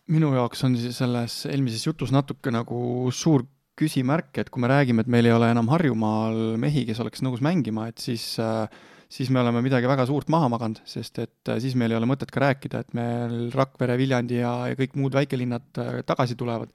minu 0.07 0.33
jaoks 0.33 0.63
on 0.63 0.77
selles 0.77 1.45
eelmises 1.45 1.85
jutus 1.85 2.11
natuke 2.11 2.51
nagu 2.51 3.11
suur 3.11 3.43
küsimärk, 3.79 4.33
et 4.41 4.51
kui 4.51 4.61
me 4.63 4.69
räägime, 4.71 5.05
et 5.05 5.11
meil 5.11 5.29
ei 5.29 5.35
ole 5.35 5.49
enam 5.53 5.71
Harjumaal 5.71 6.59
mehi, 6.59 6.83
kes 6.89 6.99
oleks 7.03 7.23
nõus 7.25 7.43
mängima, 7.45 7.87
et 7.89 8.03
siis 8.03 8.33
äh, 8.43 8.67
siis 9.09 9.31
me 9.33 9.41
oleme 9.41 9.63
midagi 9.65 9.89
väga 9.89 10.05
suurt 10.09 10.29
maha 10.31 10.49
maganud, 10.53 10.79
sest 10.87 11.19
et 11.23 11.51
äh, 11.51 11.57
siis 11.63 11.75
meil 11.79 11.93
ei 11.93 11.99
ole 11.99 12.09
mõtet 12.09 12.31
ka 12.33 12.43
rääkida, 12.45 12.83
et 12.83 12.95
meil 12.97 13.49
Rakvere, 13.55 13.97
Viljandi 13.99 14.39
ja, 14.39 14.53
ja 14.69 14.77
kõik 14.79 14.95
muud 14.99 15.17
väikelinnad 15.17 15.81
äh, 15.81 15.99
tagasi 16.07 16.37
tulevad. 16.39 16.71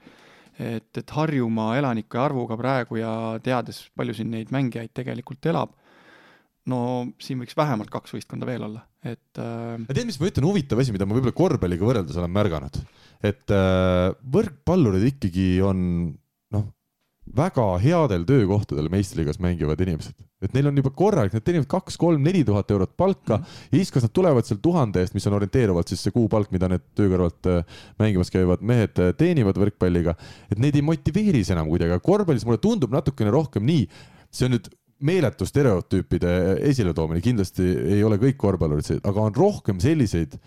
et, 0.54 0.90
et 0.94 1.10
Harjumaa 1.10 1.78
elanike 1.80 2.18
arvuga 2.18 2.54
praegu 2.58 3.00
ja 3.00 3.12
teades, 3.42 3.88
palju 3.96 4.14
siin 4.14 4.30
neid 4.30 4.52
mängijaid 4.54 4.92
tegelikult 4.94 5.46
elab, 5.50 5.72
no 6.70 6.78
siin 7.18 7.40
võiks 7.42 7.56
vähemalt 7.58 7.90
kaks 7.90 8.14
võistkonda 8.14 8.46
veel 8.46 8.62
olla, 8.62 8.84
et 9.02 9.40
äh.... 9.42 9.86
tead, 9.88 10.06
mis 10.06 10.20
ma 10.20 10.30
ütlen, 10.30 10.46
huvitav 10.46 10.82
asi, 10.82 10.94
mida 10.94 11.06
ma 11.06 11.16
võib-olla 11.16 11.34
korvpalliga 11.34 11.88
võrreldes 11.88 12.20
olen 12.20 12.34
märganud, 12.34 12.78
et 13.26 13.54
äh, 13.54 14.10
võrkpallurid 14.36 15.08
ikkagi 15.10 15.48
on 15.66 15.80
väga 17.36 17.64
headel 17.80 18.24
töökohtadel 18.28 18.90
meistriliigas 18.92 19.40
mängivad 19.40 19.80
inimesed, 19.80 20.14
et 20.44 20.52
neil 20.52 20.68
on 20.68 20.76
juba 20.76 20.92
korralik, 20.94 21.32
nad 21.32 21.44
teenivad 21.44 21.66
kaks, 21.72 21.96
kolm, 22.00 22.22
neli 22.24 22.42
tuhat 22.44 22.70
eurot 22.70 22.92
palka 22.96 23.38
mm 23.38 23.42
-hmm. 23.42 23.68
ja 23.72 23.78
siis, 23.78 23.90
kas 23.90 24.04
nad 24.04 24.12
tulevad 24.12 24.44
seal 24.44 24.60
tuhande 24.62 25.00
eest, 25.00 25.14
mis 25.14 25.26
on 25.26 25.38
orienteeruvalt 25.40 25.88
siis 25.88 26.02
see 26.02 26.12
kuupalk, 26.12 26.50
mida 26.52 26.68
need 26.68 26.84
töö 26.94 27.08
kõrvalt 27.08 27.48
äh, 27.48 27.64
mängimas 27.98 28.30
käivad 28.30 28.60
mehed 28.60 28.98
äh, 28.98 29.14
teenivad 29.16 29.56
võrkpalliga, 29.56 30.14
et 30.50 30.58
neid 30.58 30.76
ei 30.76 30.82
motiveeri 30.82 31.44
see 31.44 31.54
enam 31.56 31.68
kuidagi, 31.68 31.92
aga 31.92 32.00
korvpallis 32.00 32.44
mulle 32.44 32.58
tundub 32.58 32.92
natukene 32.92 33.30
rohkem 33.30 33.64
nii, 33.64 33.88
see 34.30 34.46
on 34.46 34.58
nüüd 34.58 34.68
meeletu 35.00 35.46
stereotüüpide 35.46 36.58
esiletoomine, 36.60 37.20
kindlasti 37.20 37.62
ei 37.96 38.04
ole 38.04 38.16
kõik 38.16 38.36
korvpallurid, 38.36 39.00
aga 39.02 39.20
on 39.20 39.34
rohkem 39.34 39.80
selliseid 39.80 40.38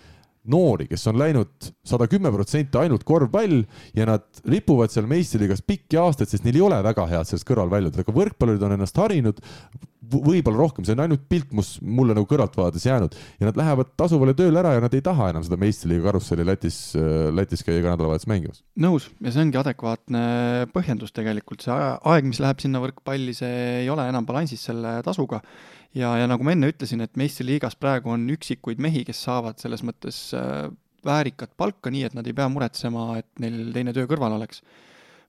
noori, 0.51 0.87
kes 0.89 1.07
on 1.11 1.19
läinud 1.19 1.69
sada 1.87 2.07
kümme 2.11 2.31
protsenti 2.33 2.79
ainult 2.81 3.05
korvpall 3.07 3.61
ja 3.97 4.07
nad 4.09 4.25
ripuvad 4.47 4.93
seal 4.93 5.09
meistriliigas 5.09 5.63
pikki 5.67 5.99
aastaid, 6.01 6.31
sest 6.31 6.47
neil 6.47 6.59
ei 6.59 6.65
ole 6.67 6.79
väga 6.85 7.07
head 7.11 7.29
sellest 7.29 7.47
kõrval 7.47 7.71
väljuda, 7.71 8.03
aga 8.03 8.15
võrkpallurid 8.15 8.65
on 8.67 8.77
ennast 8.77 8.99
harinud, 9.01 9.41
võib-olla 9.97 10.61
rohkem, 10.61 10.85
see 10.85 10.93
on 10.93 11.01
ainult 11.03 11.23
pilt, 11.29 11.49
mis 11.57 11.71
mulle 11.81 12.13
nagu 12.15 12.27
kõrvalt 12.29 12.55
vaadates 12.57 12.85
jäänud. 12.85 13.15
Ja 13.41 13.49
nad 13.49 13.57
lähevad 13.59 13.89
tasuvale 13.99 14.35
tööle 14.37 14.61
ära 14.61 14.75
ja 14.75 14.83
nad 14.83 14.93
ei 14.93 15.03
taha 15.03 15.31
enam 15.33 15.45
seda 15.45 15.57
meistriliiga 15.59 16.05
karusselli 16.11 16.45
Lätis, 16.47 16.77
Lätis 17.33 17.65
käia 17.65 17.81
iga 17.81 17.95
nädalavahetus 17.95 18.29
mängimas. 18.29 18.61
nõus. 18.79 19.09
Ja 19.25 19.33
see 19.33 19.43
ongi 19.43 19.59
adekvaatne 19.59 20.21
põhjendus 20.73 21.15
tegelikult, 21.17 21.65
see 21.65 21.73
aeg, 21.73 22.29
mis 22.29 22.41
läheb 22.43 22.61
sinna 22.63 22.81
võrkpalli, 22.83 23.33
see 23.35 23.81
ei 23.81 23.89
ole 23.89 24.05
enam 24.07 24.27
balansis 24.27 24.63
selle 24.69 24.99
tasuga. 25.05 25.41
Ja, 25.97 26.13
ja 26.19 26.27
nagu 26.29 26.45
ma 26.45 26.53
enne 26.53 26.69
ütlesin, 26.69 27.01
et 27.01 27.17
meistriliigas 27.19 27.77
praegu 27.79 28.11
on 28.13 28.27
üksikuid 28.33 28.81
mehi, 28.83 29.03
kes 29.07 29.21
saavad 29.25 29.57
selles 29.61 29.83
mõttes 29.87 30.27
äh, 30.37 30.67
väärikat 31.07 31.55
palka, 31.57 31.91
nii 31.93 32.07
et 32.09 32.17
nad 32.17 32.27
ei 32.27 32.35
pea 32.37 32.47
muretsema, 32.51 33.09
et 33.21 33.29
neil 33.41 33.71
teine 33.75 33.95
töö 33.95 34.09
kõrval 34.09 34.37
oleks. 34.37 34.61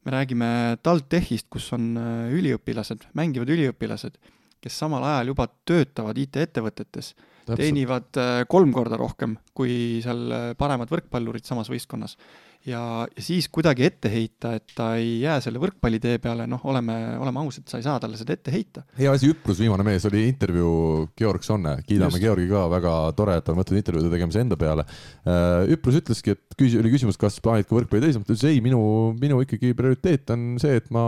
me 0.07 0.13
räägime 0.15 0.79
TalTechist, 0.83 1.49
kus 1.51 1.73
on 1.77 1.97
äh, 1.99 2.33
üliõpilased, 2.33 3.09
mängivad 3.19 3.51
üliõpilased, 3.53 4.19
kes 4.61 4.79
samal 4.83 5.05
ajal 5.05 5.33
juba 5.33 5.49
töötavad 5.69 6.19
IT-ettevõtetes, 6.19 7.15
teenivad 7.57 8.21
äh, 8.21 8.43
kolm 8.51 8.75
korda 8.77 8.99
rohkem 9.01 9.39
kui 9.57 10.03
seal 10.05 10.55
paremad 10.59 10.91
võrkpallurid 10.93 11.49
samas 11.49 11.71
võistkonnas 11.73 12.19
ja, 12.67 12.81
ja 13.17 13.23
siis 13.23 13.49
kuidagi 13.53 13.85
ette 13.87 14.11
heita, 14.13 14.53
et 14.59 14.73
ta 14.77 14.91
ei 14.99 15.19
jää 15.23 15.39
selle 15.45 15.61
võrkpallitee 15.63 16.19
peale, 16.23 16.47
noh, 16.51 16.63
oleme, 16.71 16.97
oleme 17.21 17.43
ausad, 17.43 17.67
sa 17.71 17.81
ei 17.81 17.87
saa 17.87 17.99
talle 18.03 18.19
seda 18.21 18.35
ette 18.35 18.53
heita. 18.55 18.85
hea 18.99 19.13
asi, 19.15 19.31
Üprus, 19.33 19.61
viimane 19.63 19.87
mees, 19.87 20.07
oli 20.09 20.25
intervjuu 20.29 21.09
Georg 21.19 21.47
Sonne, 21.47 21.77
kiidame 21.87 22.17
Just. 22.17 22.25
Georgi 22.25 22.49
ka, 22.51 22.65
väga 22.73 22.97
tore, 23.19 23.39
et 23.39 23.47
ta 23.47 23.55
on 23.55 23.61
võtnud 23.63 23.81
intervjuude 23.81 24.13
tegemise 24.15 24.43
enda 24.45 24.59
peale. 24.61 24.87
Äh, 25.29 25.71
Üprus 25.77 26.01
ütleski, 26.03 26.35
et 26.37 26.59
küsi-, 26.59 26.81
oli 26.81 26.93
küsimus, 26.95 27.21
kas 27.21 27.39
plaanid 27.45 27.69
ka 27.69 27.79
võrkpalli 27.79 28.09
teisalt, 28.09 28.27
ta 28.27 28.35
ütles 28.35 28.49
ei, 28.51 28.61
minu, 28.65 28.83
minu 29.21 29.41
ikkagi 29.45 29.75
prioriteet 29.79 30.35
on 30.35 30.51
see, 30.63 30.81
et 30.83 30.91
ma 30.95 31.05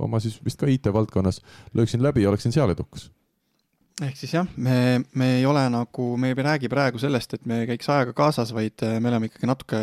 oma 0.00 0.22
siis 0.22 0.40
vist 0.44 0.60
ka 0.60 0.70
IT-valdkonnas 0.70 1.42
lööksin 1.76 2.02
läbi 2.04 2.26
ja 2.26 2.32
oleksin 2.32 2.54
seal 2.54 2.74
edukas 2.74 3.10
ehk 4.00 4.16
siis 4.16 4.34
jah, 4.34 4.48
me, 4.56 5.02
me 5.14 5.36
ei 5.38 5.46
ole 5.48 5.66
nagu, 5.72 6.10
me 6.20 6.32
ei 6.32 6.46
räägi 6.46 6.70
praegu 6.72 7.00
sellest, 7.02 7.34
et 7.36 7.46
me 7.46 7.62
käiks 7.68 7.90
ajaga 7.92 8.16
kaasas, 8.16 8.54
vaid 8.56 8.82
me 9.00 9.12
oleme 9.12 9.30
ikkagi 9.30 9.50
natuke 9.50 9.80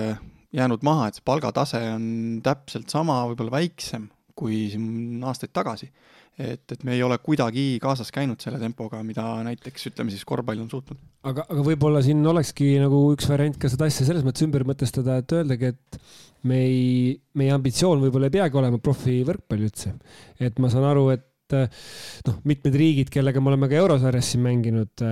jäänud 0.58 0.86
maha, 0.88 1.10
et 1.10 1.20
see 1.20 1.26
palgatase 1.28 1.82
on 1.94 2.06
täpselt 2.46 2.90
sama, 2.94 3.20
võib-olla 3.30 3.60
väiksem 3.60 4.08
kui 4.38 4.68
siin 4.72 5.24
aastaid 5.26 5.54
tagasi. 5.56 5.90
et, 6.38 6.70
et 6.70 6.84
me 6.86 6.94
ei 6.94 7.02
ole 7.02 7.16
kuidagi 7.18 7.80
kaasas 7.82 8.12
käinud 8.14 8.44
selle 8.44 8.60
tempoga, 8.62 9.00
mida 9.04 9.24
näiteks 9.48 9.88
ütleme 9.90 10.14
siis 10.14 10.26
korvpall 10.28 10.62
on 10.62 10.70
suutnud. 10.70 11.00
aga, 11.26 11.48
aga 11.50 11.64
võib-olla 11.66 12.04
siin 12.06 12.22
olekski 12.30 12.76
nagu 12.84 13.00
üks 13.16 13.30
variant 13.32 13.58
ka 13.58 13.72
seda 13.74 13.90
asja 13.90 14.06
selles 14.06 14.26
mõttes 14.28 14.46
ümber 14.46 14.68
mõtestada, 14.70 15.18
et 15.24 15.34
öeldagi, 15.34 15.74
et 15.74 16.00
me 16.48 16.60
ei, 16.68 17.16
meie 17.40 17.56
ambitsioon 17.56 18.04
võib-olla 18.06 18.30
ei 18.30 18.38
peagi 18.38 18.62
olema 18.62 18.78
profivõrkpall 18.78 19.66
üldse. 19.66 19.96
et 20.38 20.62
ma 20.62 20.70
saan 20.74 20.86
aru, 20.92 21.10
et 21.16 21.27
et 21.56 22.28
noh, 22.28 22.40
mitmed 22.48 22.76
riigid, 22.78 23.12
kellega 23.14 23.42
me 23.44 23.52
oleme 23.54 23.70
ka 23.72 23.78
eurosarjas 23.80 24.32
siin 24.34 24.44
mänginud 24.46 25.04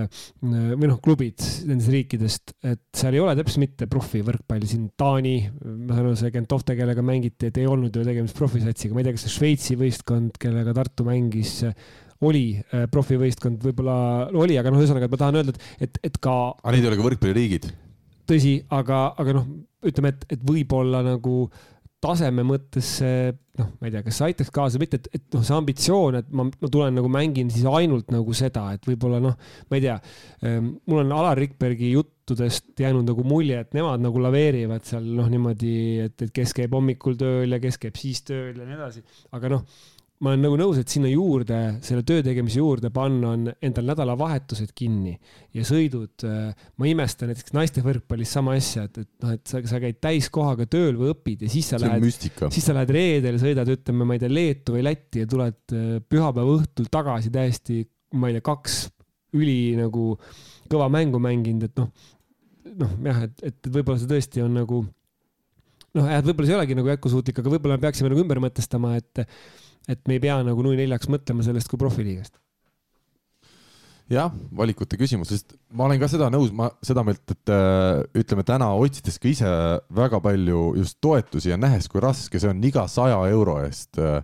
või 0.41 0.89
noh, 0.89 0.97
klubid 1.03 1.43
nendest 1.67 1.91
riikidest, 1.93 2.55
et 2.65 2.83
seal 2.95 3.17
ei 3.17 3.23
ole 3.23 3.35
täpselt 3.37 3.63
mitte 3.63 3.89
profivõrkpalli, 3.91 4.69
siin 4.69 4.87
Taani, 4.97 5.35
ma 5.63 5.95
saan 5.95 6.05
aru, 6.05 6.15
see 6.19 6.33
Gentofte, 6.33 6.77
kellega 6.77 7.05
mängiti, 7.05 7.51
et 7.51 7.61
ei 7.61 7.69
olnud 7.69 7.95
ju 7.95 8.05
tegemist 8.07 8.37
profisatsiga, 8.37 8.95
ma 8.95 9.03
ei 9.03 9.09
tea, 9.09 9.17
kas 9.17 9.27
see 9.27 9.35
Šveitsi 9.37 9.79
võistkond, 9.79 10.39
kellega 10.41 10.75
Tartu 10.75 11.07
mängis, 11.07 11.61
oli 12.25 12.45
äh, 12.57 12.85
profivõistkond, 12.91 13.63
võib-olla 13.63 13.97
oli, 14.33 14.57
aga 14.59 14.71
noh, 14.71 14.81
ühesõnaga, 14.83 15.07
et 15.07 15.15
ma 15.15 15.21
tahan 15.21 15.39
öelda, 15.41 15.55
et, 15.55 15.89
et, 15.89 16.03
et 16.11 16.19
ka. 16.23 16.35
aga 16.63 16.75
neid 16.75 16.87
ei 16.87 16.91
ole 16.91 16.99
ka 16.99 17.09
võrkpalliriigid? 17.09 17.71
tõsi, 18.25 18.57
aga, 18.73 19.07
aga 19.21 19.35
noh, 19.37 19.49
ütleme, 19.85 20.09
et, 20.15 20.23
et 20.33 20.45
võib-olla 20.47 21.03
nagu 21.05 21.43
äh, 21.45 21.74
taseme 22.05 22.45
mõttes 22.47 22.95
see 23.01 23.33
noh, 23.59 23.69
ma 23.79 23.87
ei 23.87 23.93
tea, 23.93 24.03
kas 24.05 24.19
see 24.19 24.27
aitaks 24.29 24.51
kaasa, 24.53 24.79
mitte, 24.81 24.99
et, 24.99 25.07
et 25.15 25.35
noh, 25.35 25.43
see 25.45 25.55
ambitsioon, 25.55 26.19
et 26.19 26.33
ma, 26.35 26.45
ma 26.49 26.71
tulen 26.71 26.95
nagu 26.97 27.09
mängin 27.11 27.51
siis 27.53 27.65
ainult 27.69 28.11
nagu 28.13 28.35
seda, 28.35 28.67
et 28.75 28.87
võib-olla 28.87 29.21
noh, 29.23 29.37
ma 29.69 29.79
ei 29.79 29.85
tea, 29.85 29.95
ehm, 30.43 30.73
mul 30.91 31.03
on 31.05 31.15
Alar 31.15 31.39
Rikbergi 31.39 31.93
juttudest 31.93 32.73
jäänud 32.81 33.07
nagu 33.07 33.25
mulje, 33.27 33.61
et 33.63 33.75
nemad 33.77 34.03
nagu 34.03 34.23
laveerivad 34.23 34.87
seal 34.87 35.07
noh, 35.17 35.29
niimoodi, 35.31 35.75
et, 36.09 36.27
et 36.27 36.35
kes 36.35 36.55
käib 36.57 36.75
hommikul 36.75 37.17
tööl 37.19 37.55
ja 37.55 37.61
kes 37.63 37.79
käib 37.81 37.99
siis 37.99 38.23
tööl 38.27 38.53
ja 38.53 38.67
nii 38.67 38.79
edasi, 38.79 39.05
aga 39.35 39.55
noh 39.55 39.67
ma 40.23 40.31
olen 40.31 40.45
nagu 40.45 40.55
nõus, 40.59 40.77
et 40.79 40.91
sinna 40.91 41.09
juurde, 41.11 41.57
selle 41.83 42.03
töö 42.07 42.23
tegemise 42.23 42.61
juurde 42.61 42.89
panna 42.93 43.33
on 43.35 43.49
endal 43.63 43.89
nädalavahetused 43.89 44.71
kinni 44.77 45.11
ja 45.55 45.65
sõidud. 45.67 46.23
Äh, 46.23 46.67
ma 46.79 46.87
imestan 46.87 47.31
näiteks 47.31 47.55
naiste 47.55 47.83
võrkpallis 47.83 48.31
sama 48.37 48.55
asja, 48.55 48.85
et, 48.87 49.01
et 49.03 49.25
noh, 49.25 49.35
et 49.35 49.43
sa, 49.51 49.59
sa 49.67 49.81
käid 49.83 49.99
täiskohaga 50.03 50.69
tööl 50.71 50.95
või 51.01 51.11
õpid 51.11 51.43
ja 51.45 51.51
siis 51.51 51.67
sa 51.73 51.81
see 51.81 51.89
lähed, 51.89 52.07
siis 52.47 52.63
sa 52.63 52.77
lähed 52.77 52.95
reedel, 52.95 53.39
sõidad, 53.41 53.71
ütleme, 53.75 54.07
ma 54.07 54.15
ei 54.15 54.23
tea, 54.23 54.31
Leetu 54.31 54.77
või 54.77 54.85
Lätti 54.87 55.25
ja 55.25 55.31
tuled 55.35 55.75
äh, 55.75 55.97
pühapäeva 56.07 56.59
õhtul 56.61 56.87
tagasi 56.93 57.33
täiesti, 57.35 57.81
ma 58.15 58.31
ei 58.31 58.37
tea, 58.37 58.45
kaks 58.47 58.81
üli 59.35 59.75
nagu 59.75 60.13
kõva 60.71 60.87
mängu 60.93 61.19
mänginud, 61.19 61.67
et 61.67 61.81
noh, 61.81 61.91
noh 62.79 62.95
jah, 63.11 63.25
et, 63.27 63.49
et 63.51 63.67
võib-olla 63.67 63.99
see 63.99 64.13
tõesti 64.15 64.45
on 64.45 64.55
nagu 64.61 64.79
noh, 64.85 66.07
jah, 66.07 66.21
et 66.21 66.27
võib-olla 66.27 66.47
see 66.47 66.55
ei 66.55 66.59
olegi 66.61 66.79
nagu 66.79 66.91
jätkusuutlik, 66.93 67.43
aga 67.43 67.51
võib-olla 67.51 67.75
me 67.75 67.83
peaksime 67.83 68.11
nagu 68.11 68.23
ümber 68.23 68.41
mõtestama, 68.43 68.95
et 69.01 69.25
et 69.91 70.01
me 70.07 70.17
ei 70.17 70.23
pea 70.23 70.39
nagu 70.45 70.65
nui 70.65 70.77
neljaks 70.79 71.09
mõtlema 71.11 71.45
sellest 71.45 71.69
kui 71.71 71.81
profiliigast. 71.81 72.35
Jah, 74.11 74.29
valikute 74.53 74.99
küsimus, 75.01 75.31
sest 75.33 75.55
ma 75.73 75.87
olen 75.87 75.97
ka 75.97 76.07
seda 76.11 76.27
nõus, 76.29 76.51
ma 76.53 76.67
seda 76.85 77.01
meelt, 77.05 77.23
et 77.33 77.49
äh, 77.49 78.03
ütleme 78.21 78.43
täna 78.45 78.67
otsides 78.77 79.17
ka 79.17 79.31
ise 79.31 79.53
väga 79.97 80.19
palju 80.21 80.75
just 80.77 80.99
toetusi 81.01 81.49
ja 81.49 81.57
nähes, 81.57 81.87
kui 81.89 82.03
raske 82.03 82.37
see 82.41 82.51
on 82.51 82.61
iga 82.69 82.85
saja 82.91 83.17
euro 83.33 83.57
eest 83.65 83.97
äh, 83.97 84.21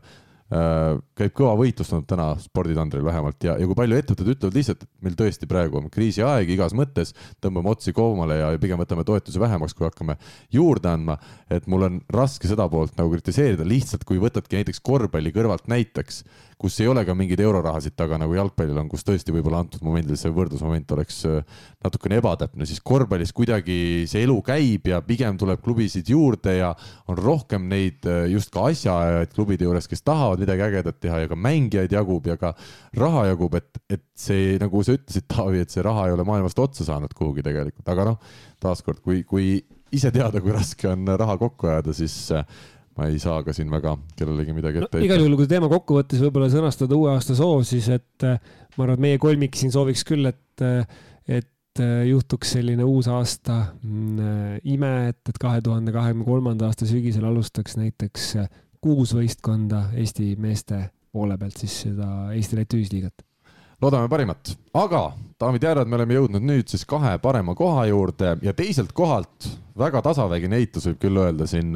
käib 0.51 1.31
kõva 1.31 1.53
võitlus 1.55 1.93
täna 2.09 2.33
sporditandril 2.43 3.05
vähemalt 3.05 3.45
ja, 3.45 3.53
ja 3.55 3.67
kui 3.69 3.77
palju 3.77 3.95
ettevõtted 3.95 4.31
ütlevad 4.33 4.57
lihtsalt, 4.57 4.83
et 4.83 5.05
meil 5.05 5.15
tõesti 5.15 5.47
praegu 5.47 5.79
on 5.79 5.87
kriisiaeg 5.93 6.51
igas 6.51 6.75
mõttes, 6.75 7.13
tõmbame 7.43 7.71
otsi 7.71 7.93
koomale 7.95 8.41
ja 8.41 8.49
pigem 8.59 8.81
võtame 8.81 9.05
toetusi 9.07 9.39
vähemaks, 9.39 9.75
kui 9.77 9.87
hakkame 9.87 10.17
juurde 10.51 10.91
andma. 10.91 11.15
et 11.49 11.67
mul 11.71 11.87
on 11.87 12.01
raske 12.11 12.51
seda 12.51 12.67
poolt 12.71 12.99
nagu 12.99 13.13
kritiseerida, 13.13 13.63
lihtsalt 13.67 14.03
kui 14.07 14.19
võtadki 14.19 14.59
näiteks 14.59 14.83
korvpalli 14.83 15.31
kõrvalt 15.31 15.71
näiteks, 15.71 16.23
kus 16.61 16.77
ei 16.83 16.89
ole 16.91 17.01
ka 17.07 17.15
mingeid 17.17 17.41
eurorahasid 17.41 17.95
taga 17.97 18.19
nagu 18.21 18.35
jalgpallil 18.37 18.77
on, 18.83 18.89
kus 18.91 19.05
tõesti 19.07 19.33
võib-olla 19.33 19.63
antud 19.63 19.81
momendil 19.85 20.17
see 20.19 20.29
võrdlusmoment 20.35 20.93
oleks 20.93 21.21
äh, 21.29 21.39
natukene 21.81 22.19
ebatäpne, 22.21 22.67
siis 22.69 22.83
korvpallis 22.85 23.33
kuidagi 23.33 23.77
see 24.09 24.21
elu 24.27 24.37
käib 24.45 24.91
ja 24.91 25.01
pigem 25.05 25.39
tuleb 25.41 25.63
klubisid 25.65 26.11
juurde 26.13 26.53
ja 26.59 26.71
on 27.09 27.17
rohkem 27.17 27.65
neid 27.71 28.05
äh, 28.09 28.27
just 28.31 28.53
ka 28.53 28.67
asjaajajaid 28.69 29.33
klubide 29.33 29.65
juures, 29.65 29.89
kes 29.89 30.05
tahavad 30.05 30.43
midagi 30.45 30.67
ägedat 30.67 31.01
teha 31.01 31.23
ja 31.23 31.31
ka 31.31 31.39
mängijaid 31.39 31.95
jagub 31.97 32.29
ja 32.29 32.37
ka 32.41 32.53
raha 33.01 33.27
jagub, 33.31 33.57
et, 33.57 33.81
et 33.89 34.05
see, 34.17 34.57
nagu 34.61 34.83
sa 34.85 34.97
ütlesid, 34.97 35.25
Taavi, 35.31 35.63
et 35.65 35.73
see 35.73 35.85
raha 35.85 36.07
ei 36.07 36.13
ole 36.13 36.25
maailmast 36.27 36.59
otsa 36.61 36.85
saanud 36.85 37.13
kuhugi 37.17 37.45
tegelikult, 37.45 37.87
aga 37.89 38.11
noh, 38.11 38.35
taaskord, 38.61 39.01
kui, 39.01 39.23
kui 39.25 39.55
ise 39.95 40.11
teada, 40.13 40.43
kui 40.43 40.53
raske 40.53 40.89
on 40.91 41.09
raha 41.19 41.37
kokku 41.41 41.71
ajada, 41.71 41.95
siis 41.95 42.15
äh, 42.35 42.45
ma 42.97 43.07
ei 43.07 43.19
saa 43.23 43.39
ka 43.45 43.53
siin 43.55 43.71
väga 43.71 43.95
kellelegi 44.19 44.55
midagi 44.55 44.81
ette 44.81 44.99
no, 44.99 45.05
igal 45.05 45.23
juhul, 45.23 45.37
kui 45.39 45.49
teema 45.51 45.69
kokkuvõttes 45.71 46.21
võib-olla 46.25 46.49
sõnastada 46.51 46.97
uue 46.97 47.13
aasta 47.13 47.37
soov, 47.37 47.63
siis 47.67 47.87
et 47.93 48.27
äh, 48.27 48.39
ma 48.75 48.85
arvan, 48.85 48.99
et 48.99 49.05
meie 49.07 49.21
kolmik 49.21 49.57
siin 49.59 49.73
sooviks 49.73 50.03
küll, 50.07 50.27
et, 50.29 50.65
äh, 50.65 50.83
et 51.27 51.47
juhtuks 51.81 52.57
selline 52.57 52.83
uus 52.83 53.07
aasta 53.07 53.61
mm, 53.79 54.57
ime, 54.73 54.91
et, 55.13 55.21
et 55.31 55.37
kahe 55.39 55.61
tuhande 55.63 55.93
kahekümne 55.95 56.27
kolmanda 56.27 56.67
aasta 56.67 56.87
sügisel 56.89 57.23
alustaks 57.29 57.77
näiteks 57.79 58.33
kuus 58.83 59.13
võistkonda 59.15 59.85
Eesti 59.95 60.33
meeste 60.41 60.89
poole 61.11 61.37
pealt 61.37 61.59
siis 61.61 61.75
seda 61.85 62.07
Eesti-Läti 62.35 62.79
ühisliigat. 62.79 63.23
Loodame 63.81 64.09
parimat, 64.11 64.51
aga 64.77 65.07
daamid 65.41 65.63
ja 65.63 65.71
härrad, 65.71 65.89
me 65.89 65.97
oleme 65.97 66.17
jõudnud 66.17 66.43
nüüd 66.45 66.69
siis 66.69 66.83
kahe 66.89 67.15
parema 67.21 67.55
koha 67.57 67.87
juurde 67.89 68.35
ja 68.45 68.53
teiselt 68.53 68.91
kohalt 68.93 69.47
väga 69.77 70.03
tasavägine 70.05 70.59
eitus 70.61 70.85
võib 70.89 70.99
küll 71.01 71.21
öelda 71.23 71.47
siin 71.49 71.73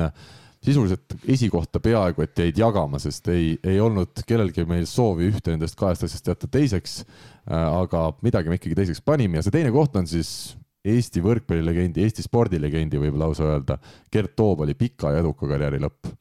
sisuliselt 0.66 1.16
esikohta 1.30 1.80
peaaegu 1.84 2.26
et 2.26 2.44
jäid 2.46 2.60
jagama, 2.60 3.00
sest 3.02 3.30
ei, 3.34 3.56
ei 3.64 3.80
olnud 3.84 4.26
kellelgi 4.28 4.66
meil 4.70 4.88
soovi 4.90 5.30
ühte 5.32 5.54
nendest 5.54 5.78
kahest 5.80 6.08
asjast 6.08 6.34
jätta 6.34 6.50
teiseks. 6.52 7.02
Äh, 7.46 7.66
aga 7.84 8.10
midagi 8.26 8.50
me 8.50 8.60
ikkagi 8.60 8.78
teiseks 8.82 9.04
panime 9.06 9.40
ja 9.40 9.46
see 9.46 9.54
teine 9.54 9.74
koht 9.76 9.98
on 10.00 10.08
siis 10.10 10.56
Eesti 10.86 11.22
võrkpallilegendi, 11.26 12.04
Eesti 12.06 12.22
spordilegendi 12.26 13.00
võib 13.02 13.16
lausa 13.18 13.48
öelda, 13.48 13.80
Gert 14.14 14.36
Toobali 14.38 14.76
pika 14.78 15.16
ja 15.16 15.24
eduka 15.24 15.48
karjääri 15.50 15.80
lõpp. 15.82 16.12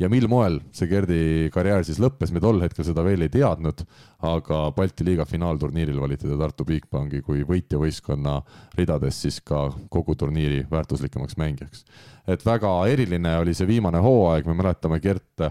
ja 0.00 0.08
mil 0.08 0.26
moel 0.28 0.56
see 0.72 0.88
Gerdi 0.88 1.50
karjäär 1.52 1.84
siis 1.84 2.00
lõppes, 2.00 2.32
me 2.32 2.40
tol 2.40 2.62
hetkel 2.64 2.86
seda 2.88 3.04
veel 3.04 3.22
ei 3.22 3.28
teadnud, 3.28 3.84
aga 4.24 4.70
Balti 4.76 5.04
liiga 5.04 5.28
finaalturniiril 5.28 6.00
valiti 6.00 6.28
ta 6.28 6.38
Tartu 6.40 6.64
Bigbanki 6.64 7.20
kui 7.22 7.44
võitjavõistkonna 7.44 8.40
ridades 8.78 9.20
siis 9.26 9.42
ka 9.44 9.68
kogu 9.92 10.16
turniiri 10.16 10.64
väärtuslikemaks 10.72 11.36
mängijaks 11.36 11.84
et 12.28 12.44
väga 12.46 12.70
eriline 12.88 13.34
oli 13.40 13.54
see 13.56 13.68
viimane 13.68 14.00
hooaeg, 14.02 14.46
me 14.48 14.56
mäletame, 14.56 15.00
Gert 15.04 15.42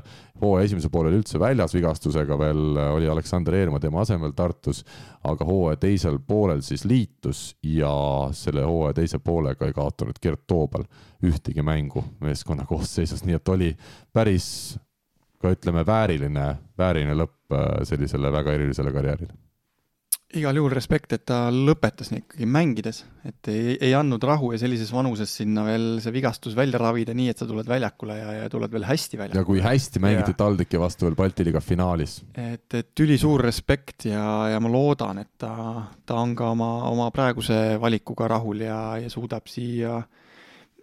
hooaja 0.41 0.67
esimesel 0.67 0.91
poolel 0.93 1.17
üldse 1.19 1.39
väljas 1.41 1.75
vigastusega 1.75 2.37
veel, 2.39 2.63
oli 2.95 3.09
Aleksander 3.09 3.57
Eermaa 3.59 3.81
tema 3.83 4.01
asemel 4.01 4.33
Tartus, 4.37 4.83
aga 5.29 5.45
hooaja 5.47 5.81
teisel 5.85 6.19
poolel 6.27 6.63
siis 6.65 6.85
liitus 6.89 7.43
ja 7.63 7.93
selle 8.33 8.65
hooaja 8.65 8.97
teise 9.01 9.21
poolega 9.23 9.69
ei 9.69 9.75
kaotanud 9.75 10.19
Gert 10.21 10.47
Toobal 10.47 10.87
ühtegi 11.23 11.63
mängu 11.65 12.03
meeskonna 12.23 12.65
koosseisus, 12.69 13.23
nii 13.27 13.37
et 13.37 13.53
oli 13.53 13.71
päris 14.13 14.49
ka 15.43 15.51
ütleme, 15.51 15.83
vääriline, 15.85 16.45
vääriline 16.79 17.15
lõpp 17.19 17.55
äh, 17.55 17.81
sellisele 17.87 18.31
väga 18.31 18.53
erilisele 18.55 18.93
karjäärile 18.95 19.33
igal 20.37 20.57
juhul 20.57 20.73
respekt, 20.73 21.13
et 21.15 21.23
ta 21.29 21.47
lõpetas 21.53 22.09
ikkagi 22.13 22.47
mängides, 22.49 23.03
et 23.27 23.49
ei, 23.51 23.75
ei 23.77 23.93
andnud 23.97 24.23
rahu 24.25 24.51
ja 24.53 24.59
sellises 24.61 24.89
vanuses 24.93 25.31
sinna 25.39 25.65
veel 25.67 25.99
see 26.03 26.13
vigastus 26.15 26.55
välja 26.57 26.81
ravida, 26.81 27.15
nii 27.17 27.29
et 27.31 27.41
sa 27.41 27.47
tuled 27.49 27.67
väljakule 27.69 28.17
ja, 28.17 28.31
ja 28.41 28.49
tuled 28.51 28.73
veel 28.73 28.87
hästi 28.87 29.19
välja. 29.19 29.39
ja 29.39 29.45
kui 29.47 29.61
hästi 29.63 30.01
mängiti 30.03 30.35
TalTechi 30.37 30.81
vastu 30.81 31.07
veel 31.07 31.17
Balti 31.19 31.45
liiga 31.47 31.61
finaalis. 31.63 32.19
et, 32.33 32.67
et 32.79 33.05
ülisuur 33.05 33.43
respekt 33.45 34.07
ja, 34.09 34.23
ja 34.53 34.63
ma 34.63 34.71
loodan, 34.73 35.21
et 35.23 35.33
ta, 35.37 35.53
ta 36.05 36.19
on 36.21 36.35
ka 36.37 36.49
oma, 36.55 36.71
oma 36.89 37.11
praeguse 37.15 37.77
valikuga 37.81 38.31
rahul 38.33 38.65
ja, 38.65 38.79
ja 39.03 39.13
suudab 39.13 39.49
siia 39.51 39.99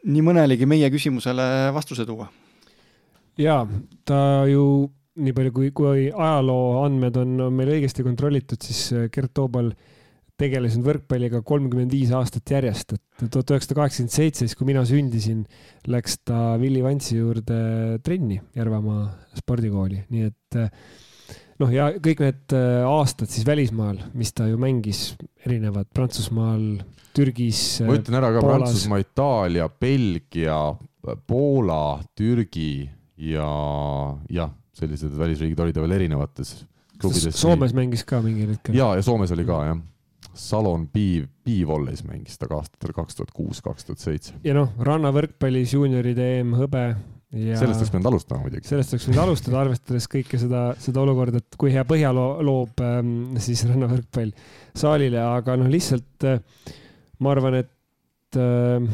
nii 0.06 0.22
mõnelegi 0.24 0.68
meie 0.68 0.88
küsimusele 0.92 1.44
vastuse 1.76 2.06
tuua. 2.08 2.30
jaa, 3.40 3.66
ta 4.06 4.22
ju 4.48 4.64
nii 5.20 5.36
palju 5.36 5.54
kui, 5.54 5.70
kui 5.76 6.08
ajaloo 6.10 6.82
andmed 6.84 7.16
on, 7.20 7.38
on 7.46 7.56
meil 7.56 7.74
õigesti 7.76 8.04
kontrollitud, 8.06 8.60
siis 8.64 8.90
äh, 8.96 9.08
Gert 9.12 9.34
Toobal 9.36 9.72
tegeles 10.40 10.76
nüüd 10.76 10.86
võrkpalliga 10.88 11.42
kolmkümmend 11.46 11.92
viis 11.92 12.12
aastat 12.16 12.48
järjest, 12.48 12.94
et 12.96 13.26
tuhat 13.28 13.52
üheksasada 13.52 13.76
kaheksakümmend 13.82 14.14
seitse, 14.14 14.46
siis 14.46 14.56
kui 14.56 14.70
mina 14.70 14.86
sündisin, 14.88 15.44
läks 15.90 16.20
ta 16.24 16.54
Willie 16.60 16.84
Vantsi 16.84 17.18
juurde 17.18 17.60
trenni 18.04 18.40
Järvamaa 18.56 19.04
spordikooli, 19.42 20.04
nii 20.12 20.28
et 20.30 20.60
äh, 20.60 20.70
noh, 21.60 21.74
ja 21.74 21.90
kõik 22.00 22.22
need 22.24 22.56
äh, 22.56 22.78
aastad 22.88 23.32
siis 23.32 23.44
välismaal, 23.48 24.00
mis 24.16 24.32
ta 24.36 24.48
ju 24.48 24.60
mängis, 24.60 25.10
erinevad 25.44 25.90
Prantsusmaal, 25.94 26.64
Türgis. 27.16 27.82
ma 27.84 27.98
ütlen 27.98 28.20
ära 28.20 28.32
ka 28.32 28.44
Poolas. 28.44 28.70
Prantsusmaa, 28.70 29.02
Itaalia, 29.04 29.68
Belgia, 29.68 30.62
Poola, 31.26 31.82
Türgi 32.16 32.72
ja 33.20 33.50
jah 34.32 34.56
sellised 34.80 35.14
välisriigid 35.18 35.60
olid 35.62 35.80
veel 35.82 35.96
erinevates 36.00 36.56
klubides. 37.00 37.38
Soomes 37.40 37.76
mängis 37.76 38.04
ka 38.08 38.20
mingil 38.24 38.54
hetkel. 38.54 38.76
ja, 38.76 38.92
ja 38.98 39.06
Soomes 39.06 39.32
oli 39.36 39.46
ka 39.48 39.62
jah. 39.70 39.80
Salon 40.36 40.84
Piiv, 40.92 41.24
Piivolles 41.44 42.04
mängis 42.06 42.38
ta 42.38 42.46
ka 42.46 42.60
aastatel 42.60 42.92
kaks 42.94 43.16
tuhat 43.18 43.32
kuus, 43.34 43.62
kaks 43.64 43.88
tuhat 43.88 44.02
seitse. 44.02 44.36
ja 44.46 44.54
noh, 44.56 44.70
rannavõrkpallis 44.86 45.74
juunioride 45.74 46.26
EM 46.38 46.52
hõbe 46.58 46.84
ja 47.30 47.58
sellest 47.58 47.82
oleks 47.82 47.92
pidanud 47.92 48.10
alustama 48.10 48.44
muidugi. 48.44 48.68
sellest 48.68 48.94
oleks 48.94 49.06
pidanud 49.08 49.22
alustada, 49.24 49.58
arvestades 49.62 50.06
kõike 50.10 50.38
seda, 50.42 50.62
seda 50.82 51.02
olukorda, 51.02 51.42
et 51.42 51.58
kui 51.60 51.72
hea 51.74 51.84
põhja 51.88 52.12
loob 52.14 52.82
ähm, 52.84 53.14
siis 53.42 53.64
rannavõrkpall 53.68 54.32
saalile, 54.78 55.20
aga 55.22 55.56
noh, 55.60 55.70
lihtsalt 55.70 56.28
äh, 56.30 56.40
ma 57.22 57.34
arvan, 57.34 57.60
et 57.62 58.40
äh, 58.40 58.86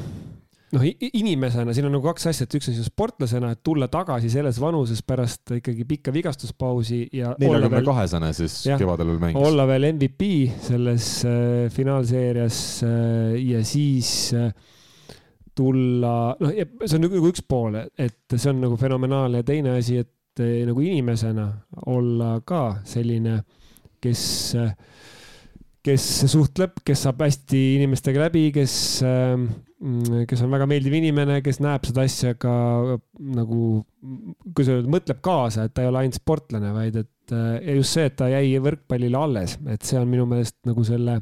noh, 0.76 0.84
inimesena 1.06 1.74
siin 1.74 1.88
on 1.88 1.94
nagu 1.96 2.06
kaks 2.10 2.28
asja, 2.30 2.46
et 2.46 2.56
üks 2.58 2.70
on 2.70 2.76
siis 2.76 2.88
sportlasena, 2.90 3.52
et 3.54 3.62
tulla 3.66 3.88
tagasi 3.92 4.30
selles 4.32 4.60
vanuses 4.62 5.02
pärast 5.06 5.56
ikkagi 5.58 5.86
pikka 5.88 6.14
vigastuspausi 6.14 7.02
ja. 7.16 7.32
neljakümne 7.40 7.82
kahesene 7.86 8.32
siis 8.36 8.58
jah, 8.68 8.80
kevadel 8.80 9.14
veel 9.14 9.22
mängis. 9.22 9.48
olla 9.48 9.66
veel 9.68 9.88
MVP 9.94 10.30
selles 10.68 11.10
äh, 11.28 11.68
finaalseerias 11.74 12.60
äh, 12.86 13.36
ja 13.42 13.62
siis 13.66 14.10
äh, 14.36 14.50
tulla, 15.56 16.16
noh, 16.40 16.52
see 16.84 16.98
on 16.98 17.06
nagu 17.06 17.22
üks 17.30 17.46
pool, 17.48 17.80
et 17.96 18.36
see 18.36 18.52
on 18.52 18.60
nagu 18.66 18.76
fenomenaalne 18.80 19.40
ja 19.40 19.48
teine 19.48 19.78
asi, 19.80 20.02
et 20.04 20.44
äh, 20.44 20.60
nagu 20.68 20.84
inimesena 20.84 21.48
olla 21.88 22.36
ka 22.44 22.66
selline, 22.84 23.40
kes 24.04 24.26
äh, 24.60 24.74
kes 25.86 26.04
suhtleb, 26.32 26.80
kes 26.86 27.04
saab 27.06 27.22
hästi 27.22 27.60
inimestega 27.76 28.26
läbi, 28.26 28.48
kes 28.54 28.74
äh, 29.06 29.36
kes 29.76 30.40
on 30.40 30.52
väga 30.54 30.66
meeldiv 30.70 30.94
inimene, 30.96 31.40
kes 31.44 31.58
näeb 31.60 31.84
seda 31.84 32.06
asja 32.06 32.32
ka 32.40 32.52
nagu, 33.36 33.62
kuidas 34.54 34.72
öelda, 34.72 34.92
mõtleb 34.92 35.20
kaasa, 35.24 35.66
et 35.66 35.74
ta 35.76 35.84
ei 35.84 35.90
ole 35.90 36.00
ainult 36.00 36.16
sportlane, 36.16 36.72
vaid 36.72 36.96
et 37.02 37.34
ja 37.34 37.74
just 37.76 37.96
see, 37.96 38.06
et 38.08 38.16
ta 38.16 38.30
jäi 38.32 38.54
võrkpallile 38.62 39.20
alles, 39.20 39.58
et 39.68 39.84
see 39.84 39.98
on 40.00 40.08
minu 40.08 40.24
meelest 40.30 40.56
nagu 40.68 40.84
selle, 40.86 41.18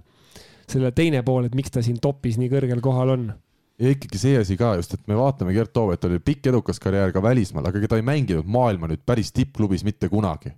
selle 0.70 0.92
teine 0.94 1.24
pool, 1.26 1.48
et 1.48 1.58
miks 1.58 1.74
ta 1.74 1.82
siin 1.82 1.98
topis 2.02 2.38
nii 2.38 2.52
kõrgel 2.52 2.84
kohal 2.84 3.16
on 3.16 3.26
ja 3.82 3.90
ikkagi 3.90 4.20
see 4.22 4.38
asi 4.38 4.54
ka 4.54 4.76
just, 4.78 4.94
et 4.94 5.08
me 5.10 5.16
vaatame 5.18 5.50
Gert 5.56 5.72
Toovet, 5.74 6.04
oli 6.06 6.20
pikk 6.22 6.52
edukas 6.52 6.78
karjäär 6.82 7.10
ka 7.14 7.22
välismaal, 7.24 7.66
aga 7.66 7.88
ta 7.90 7.98
ei 7.98 8.06
mänginud 8.06 8.46
maailma 8.46 8.86
nüüd 8.86 9.02
päris 9.02 9.34
tippklubis 9.34 9.82
mitte 9.82 10.06
kunagi. 10.12 10.54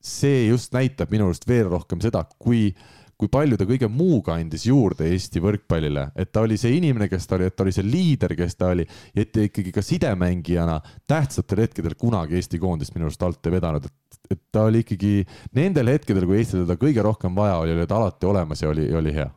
see 0.00 0.46
just 0.48 0.72
näitab 0.72 1.10
minu 1.12 1.26
arust 1.28 1.44
veel 1.48 1.68
rohkem 1.68 2.00
seda, 2.00 2.22
kui 2.40 2.68
äh, 2.68 2.99
kui 3.20 3.28
palju 3.32 3.58
ta 3.60 3.66
kõige 3.68 3.88
muuga 3.92 4.38
andis 4.40 4.64
juurde 4.68 5.10
Eesti 5.10 5.42
võrkpallile, 5.44 6.08
et 6.16 6.32
ta 6.32 6.44
oli 6.46 6.56
see 6.60 6.72
inimene, 6.78 7.10
kes 7.10 7.28
ta 7.28 7.36
oli, 7.36 7.50
et 7.50 7.56
ta 7.56 7.66
oli 7.66 7.74
see 7.76 7.86
liider, 7.86 8.34
kes 8.38 8.56
ta 8.56 8.70
oli 8.72 8.86
et 9.14 9.36
ikkagi 9.44 9.72
ka 9.74 9.84
sidemängijana 9.84 10.78
tähtsatel 11.10 11.64
hetkedel 11.66 11.96
kunagi 12.00 12.38
Eesti 12.38 12.60
koondist 12.62 12.96
minu 12.96 13.08
arust 13.08 13.22
alt 13.26 13.46
ei 13.46 13.56
vedanud, 13.56 13.88
et, 13.90 14.22
et 14.36 14.40
ta 14.52 14.64
oli 14.68 14.84
ikkagi 14.84 15.12
nendel 15.58 15.92
hetkedel, 15.92 16.26
kui 16.28 16.40
Eestil 16.40 16.64
teda 16.64 16.78
kõige 16.80 17.04
rohkem 17.04 17.36
vaja 17.36 17.60
oli, 17.60 17.76
oli 17.76 17.86
ta 17.90 18.00
alati 18.00 18.30
olemas 18.30 18.64
ja 18.64 18.72
oli, 18.72 18.88
oli 18.96 19.14
hea. 19.16 19.28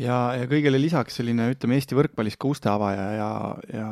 Ja, 0.00 0.18
ja 0.38 0.46
kõigele 0.48 0.80
lisaks 0.80 1.18
selline, 1.20 1.50
ütleme 1.52 1.76
Eesti 1.76 1.96
võrkpallis 1.96 2.38
ka 2.40 2.48
uste 2.48 2.70
avaja 2.72 3.08
ja, 3.16 3.32
ja 3.72 3.88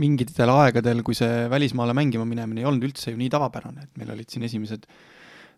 mingitel 0.00 0.52
aegadel, 0.52 1.00
kui 1.04 1.16
see 1.16 1.46
välismaale 1.52 1.94
mängima 1.96 2.26
minemine 2.28 2.62
ei 2.62 2.68
olnud 2.68 2.90
üldse 2.90 3.12
ju 3.12 3.20
nii 3.20 3.32
tavapärane, 3.32 3.86
et 3.86 4.00
meil 4.00 4.12
olid 4.16 4.28
siin 4.32 4.44
esimesed 4.48 4.84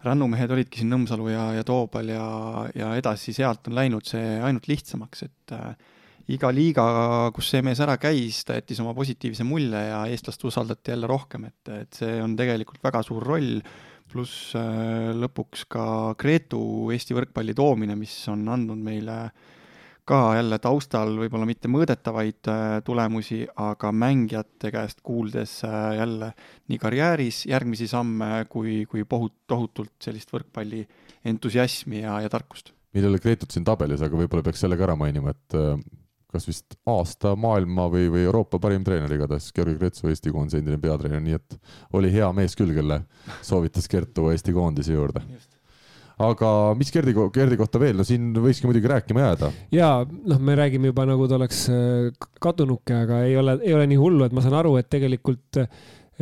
rännumehed 0.03 0.51
olidki 0.51 0.83
siin 0.83 0.93
Nõmsalu 0.93 1.31
ja, 1.33 1.47
ja 1.59 1.65
Toobal 1.67 2.11
ja, 2.11 2.27
ja 2.75 2.93
edasi 2.99 3.35
sealt 3.37 3.69
on 3.71 3.77
läinud 3.79 4.07
see 4.09 4.39
ainult 4.43 4.69
lihtsamaks, 4.71 5.27
et 5.29 5.57
iga 6.31 6.51
liiga, 6.55 6.85
kus 7.35 7.51
see 7.53 7.63
mees 7.65 7.81
ära 7.83 7.97
käis, 8.01 8.43
ta 8.47 8.57
jättis 8.59 8.81
oma 8.83 8.95
positiivse 8.97 9.47
mulje 9.47 9.81
ja 9.89 10.03
eestlast 10.11 10.45
usaldati 10.47 10.95
jälle 10.95 11.11
rohkem, 11.11 11.49
et, 11.51 11.73
et 11.75 12.03
see 12.03 12.21
on 12.23 12.37
tegelikult 12.39 12.83
väga 12.85 13.03
suur 13.07 13.27
roll, 13.27 13.59
pluss 14.13 14.53
äh, 14.59 15.11
lõpuks 15.17 15.65
ka 15.73 15.85
Gretu 16.21 16.63
Eesti 16.93 17.17
võrkpalli 17.17 17.55
toomine, 17.57 17.97
mis 17.99 18.15
on 18.33 18.45
andnud 18.53 18.81
meile 18.83 19.19
ka 20.13 20.21
jälle 20.37 20.59
taustal 20.61 21.15
võib-olla 21.23 21.47
mitte 21.49 21.71
mõõdetavaid 21.73 22.51
äh, 22.53 22.75
tulemusi, 22.85 23.41
aga 23.65 23.93
mängijate 23.97 24.73
käest 24.75 25.01
kuuldes 25.05 25.61
äh, 25.65 25.79
jälle 26.03 26.33
nii 26.69 26.81
karjääris 26.83 27.47
järgmisi 27.49 27.89
samme 27.89 28.45
kui, 28.53 28.83
kui 28.91 29.07
pohut-, 29.09 29.41
tohutult 29.49 29.95
sellist 30.05 30.33
võrkpalli 30.35 30.85
entusiasmi 31.33 32.05
ja, 32.05 32.21
ja 32.25 32.33
tarkust. 32.33 32.75
millele 32.93 33.23
Gretut 33.23 33.55
siin 33.55 33.65
tabelis, 33.65 34.05
aga 34.05 34.19
võib-olla 34.21 34.45
peaks 34.45 34.61
selle 34.65 34.77
ka 34.77 34.89
ära 34.91 34.97
mainima, 35.01 35.33
et 35.33 35.61
kas 36.33 36.49
vist 36.49 36.77
aasta 36.89 37.35
maailma 37.37 37.87
või, 37.93 38.09
või 38.13 38.27
Euroopa 38.27 38.61
parim 38.61 38.85
treener 38.85 39.13
igatahes, 39.17 39.51
Georgi 39.57 39.77
Kretsu, 39.81 40.09
Eesti 40.09 40.33
koondise 40.33 40.61
endine 40.63 40.81
peatreener, 40.81 41.21
nii 41.25 41.37
et 41.37 41.57
oli 41.99 42.13
hea 42.13 42.29
mees 42.37 42.57
küll, 42.59 42.73
kelle 42.77 43.03
soovitas 43.45 43.89
Gert 43.93 44.15
tuua 44.17 44.33
Eesti 44.37 44.55
koondise 44.57 44.97
juurde. 44.97 45.25
Aga 46.27 46.53
mis 46.79 46.93
Gerdi, 46.95 47.15
Gerdi 47.35 47.59
kohta 47.61 47.81
veel, 47.83 47.97
no 47.99 48.07
siin 48.07 48.31
võikski 48.37 48.69
muidugi 48.69 48.91
rääkima 48.93 49.27
jääda. 49.27 49.51
ja 49.75 49.91
noh, 50.07 50.39
me 50.43 50.57
räägime 50.59 50.93
juba 50.93 51.07
nagu 51.09 51.27
ta 51.31 51.39
oleks 51.39 51.65
äh, 51.73 52.29
kadunuke, 52.43 53.03
aga 53.07 53.25
ei 53.27 53.37
ole, 53.41 53.59
ei 53.65 53.75
ole 53.77 53.89
nii 53.91 54.01
hullu, 54.01 54.27
et 54.27 54.37
ma 54.37 54.45
saan 54.45 54.59
aru, 54.61 54.77
et 54.81 54.91
tegelikult 54.93 55.63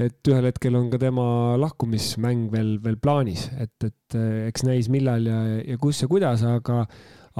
et 0.01 0.31
ühel 0.31 0.47
hetkel 0.49 0.77
on 0.79 0.89
ka 0.93 1.01
tema 1.03 1.25
lahkumismäng 1.61 2.49
veel, 2.53 2.77
veel 2.83 2.97
plaanis, 3.03 3.49
et, 3.61 3.75
et 3.85 4.19
äh, 4.19 4.47
eks 4.49 4.65
näis, 4.69 4.91
millal 4.93 5.27
ja, 5.29 5.41
ja 5.61 5.81
kus 5.81 6.05
ja 6.05 6.11
kuidas, 6.11 6.45
aga 6.47 6.85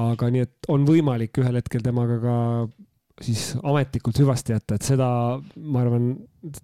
aga 0.01 0.31
nii, 0.33 0.47
et 0.47 0.71
on 0.73 0.85
võimalik 0.87 1.41
ühel 1.43 1.59
hetkel 1.59 1.83
temaga 1.85 2.19
ka 2.23 2.37
siis 3.21 3.51
ametlikult 3.67 4.19
hüvasti 4.23 4.55
jätta, 4.55 4.79
et 4.79 4.87
seda, 4.87 5.09
ma 5.61 5.83
arvan, 5.83 6.13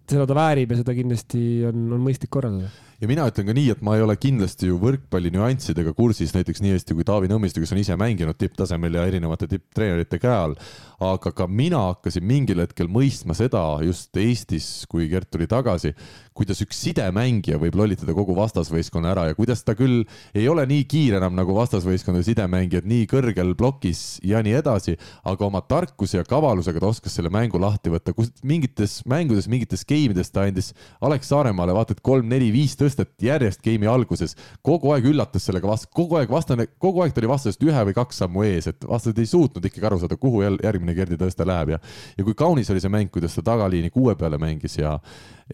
seda 0.09 0.25
ta 0.29 0.37
väärib 0.37 0.73
ja 0.73 0.81
seda 0.81 0.95
kindlasti 0.97 1.43
on, 1.69 1.89
on 1.93 2.05
mõistlik 2.05 2.33
korraldada 2.33 2.71
ja 3.01 3.09
mina 3.09 3.27
ütlen 3.29 3.49
ka 3.49 3.55
nii, 3.57 3.71
et 3.75 3.83
ma 3.85 3.97
ei 3.97 4.05
ole 4.05 4.17
kindlasti 4.21 4.71
ju 4.71 4.79
võrkpalli 4.81 5.33
nüanssidega 5.35 5.93
kursis 5.97 6.33
näiteks 6.37 6.63
nii 6.65 6.77
hästi 6.77 6.97
kui 6.97 7.05
Taavi 7.07 7.29
Nõmmiste, 7.31 7.61
kes 7.61 7.75
on 7.75 7.81
ise 7.83 7.97
mänginud 8.01 8.39
tipptasemel 8.41 8.97
ja 8.97 9.07
erinevate 9.09 9.49
tipptreenerite 9.51 10.21
käe 10.23 10.37
all. 10.37 10.57
aga 10.97 11.29
ka 11.37 11.45
mina 11.45 11.77
hakkasin 11.91 12.25
mingil 12.25 12.63
hetkel 12.63 12.89
mõistma 12.89 13.35
seda 13.37 13.61
just 13.85 14.17
Eestis, 14.17 14.87
kui 14.89 15.11
Gert 15.11 15.29
tuli 15.29 15.45
tagasi, 15.45 15.91
kuidas 16.33 16.63
üks 16.65 16.79
sidemängija 16.87 17.59
võib 17.61 17.77
lollitada 17.77 18.15
kogu 18.17 18.33
vastasvõistkonna 18.37 19.11
ära 19.13 19.27
ja 19.29 19.37
kuidas 19.37 19.61
ta 19.65 19.75
küll 19.77 20.07
ei 20.33 20.47
ole 20.49 20.65
nii 20.69 20.87
kiire 20.89 21.21
enam 21.21 21.37
nagu 21.37 21.53
vastasvõistkonna 21.57 22.23
sidemängijad, 22.25 22.89
nii 22.89 23.05
kõrgel 23.13 23.53
plokis 23.61 24.23
ja 24.25 24.41
nii 24.45 24.57
edasi, 24.57 24.97
aga 25.29 25.49
oma 25.51 25.61
tarkuse 25.61 26.23
ja 26.23 26.25
kavalusega 26.25 26.81
ta 26.81 26.89
oskas 26.89 27.17
selle 27.17 27.33
mängu 27.33 27.61
lahti 27.61 27.93
võtta, 27.93 28.17
kus 28.17 28.33
mingites 28.41 29.03
mängudes, 29.05 29.51
mingites 29.53 29.85
game 29.85 30.17
ides 30.17 30.33
ta 30.33 30.47
andis 30.49 30.73
Alex 31.05 31.29
Saaremaale 31.29 31.77
vaata 31.77 31.97
et 31.97 32.01
kolm-neli-viis 32.05 32.77
tõsta 32.87 33.07
tõstet 33.07 33.27
järjest 33.27 33.63
game'i 33.65 33.89
alguses, 33.91 34.35
kogu 34.65 34.93
aeg 34.95 35.07
üllatas 35.11 35.47
sellega 35.47 35.69
vastu, 35.69 35.91
kogu 35.95 36.19
aeg 36.21 36.31
vastane, 36.31 36.69
kogu 36.83 37.03
aeg 37.03 37.15
ta 37.15 37.23
oli 37.23 37.31
vastasest 37.31 37.63
ühe 37.67 37.85
või 37.89 37.97
kaks 37.97 38.23
sammu 38.23 38.45
ees, 38.47 38.71
et 38.73 38.87
vastased 38.89 39.19
ei 39.21 39.31
suutnud 39.31 39.65
ikkagi 39.65 39.87
aru 39.87 40.01
saada, 40.03 40.19
kuhu 40.21 40.43
jälle 40.45 40.65
järgmine 40.65 40.95
Gerdi 40.97 41.19
tõste 41.21 41.47
läheb 41.47 41.77
ja 41.77 41.81
ja 42.17 42.25
kui 42.25 42.35
kaunis 42.35 42.71
oli 42.71 42.83
see 42.83 42.93
mäng, 42.93 43.11
kuidas 43.13 43.37
ta 43.37 43.45
tagaliini 43.53 43.91
kuue 43.95 44.17
peale 44.17 44.39
mängis 44.39 44.79
ja 44.79 44.99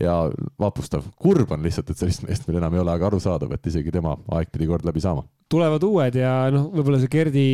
ja 0.00 0.16
vapustav, 0.60 1.04
kurb 1.20 1.50
on 1.52 1.62
lihtsalt, 1.62 1.90
et 1.92 2.00
sellist 2.00 2.22
meest 2.24 2.46
meil 2.48 2.62
enam 2.62 2.74
ei 2.74 2.80
ole, 2.80 2.94
aga 2.94 3.10
arusaadav, 3.10 3.52
et 3.52 3.66
isegi 3.68 3.92
tema 3.92 4.14
aeg 4.38 4.48
pidi 4.52 4.68
kord 4.70 4.86
läbi 4.88 5.02
saama. 5.04 5.24
tulevad 5.52 5.82
uued 5.84 6.14
ja 6.16 6.50
noh, 6.50 6.70
võib-olla 6.72 7.00
see 7.02 7.12
Gerdi 7.12 7.48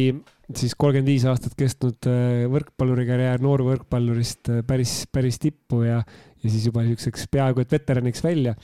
siis 0.56 0.74
kolmkümmend 0.78 1.10
viis 1.10 1.24
aastat 1.28 1.56
kestnud 1.58 2.06
äh, 2.08 2.46
võrkpalluri 2.52 3.04
karjäär 3.08 3.42
noorvõrkpallurist 3.44 4.52
äh, 4.52 4.62
päris, 4.66 5.02
päris 5.12 5.40
tippu 5.42 5.82
ja 5.82 5.98
ja 6.48 6.54
siis 6.54 6.66
juba 6.68 6.82
niisuguseks 6.84 7.28
peaaegu 7.32 7.62
et 7.62 7.74
veteraniks 7.76 8.24
välja. 8.24 8.54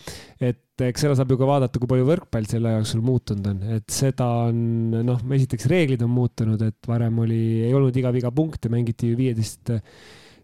et 0.41 0.85
eks 0.89 1.05
seda 1.05 1.15
saab 1.19 1.31
ju 1.31 1.39
ka 1.39 1.49
vaadata, 1.49 1.79
kui 1.79 1.91
palju 1.91 2.09
võrkpall 2.09 2.49
selle 2.51 2.75
jooksul 2.79 3.05
muutunud 3.07 3.49
on, 3.53 3.63
et 3.77 3.87
seda 3.95 4.27
on 4.49 4.59
noh, 5.07 5.25
esiteks 5.37 5.69
reeglid 5.71 6.03
on 6.03 6.13
muutunud, 6.15 6.63
et 6.67 6.91
varem 6.91 7.21
oli, 7.23 7.43
ei 7.69 7.75
olnud 7.77 7.97
iga 8.01 8.11
viga 8.15 8.33
punkte, 8.35 8.73
mängiti 8.73 9.13
ju 9.13 9.19
viieteist, 9.21 9.75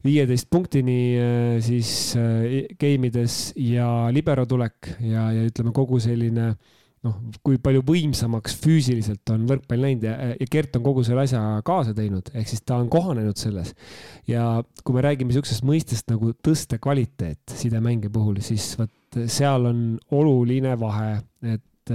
viieteist 0.06 0.50
punktini 0.52 1.00
äh, 1.18 1.56
siis 1.64 2.12
äh, 2.20 2.68
game 2.80 3.10
ides 3.10 3.40
ja 3.58 3.88
libero 4.14 4.46
tulek 4.48 4.94
ja, 5.02 5.30
ja 5.34 5.48
ütleme, 5.48 5.74
kogu 5.76 5.98
selline 6.02 6.52
äh, 6.52 6.78
noh, 7.06 7.16
kui 7.44 7.58
palju 7.62 7.82
võimsamaks 7.86 8.56
füüsiliselt 8.60 9.32
on 9.32 9.46
võrkpall 9.48 9.84
läinud 9.86 10.04
ja, 10.04 10.14
ja 10.36 10.48
Gert 10.52 10.76
on 10.76 10.84
kogu 10.84 11.04
selle 11.06 11.24
asja 11.24 11.40
kaasa 11.66 11.94
teinud, 11.96 12.28
ehk 12.36 12.50
siis 12.50 12.64
ta 12.66 12.76
on 12.80 12.90
kohanenud 12.92 13.40
selles. 13.40 13.72
ja 14.28 14.60
kui 14.84 14.96
me 14.96 15.04
räägime 15.06 15.32
niisugusest 15.32 15.64
mõistest 15.66 16.10
nagu 16.12 16.34
tõstekvaliteet 16.44 17.54
sidemängija 17.62 18.12
puhul, 18.12 18.40
siis 18.44 18.74
vot 18.78 19.20
seal 19.32 19.70
on 19.70 19.80
oluline 20.14 20.76
vahe, 20.80 21.14
et, 21.54 21.94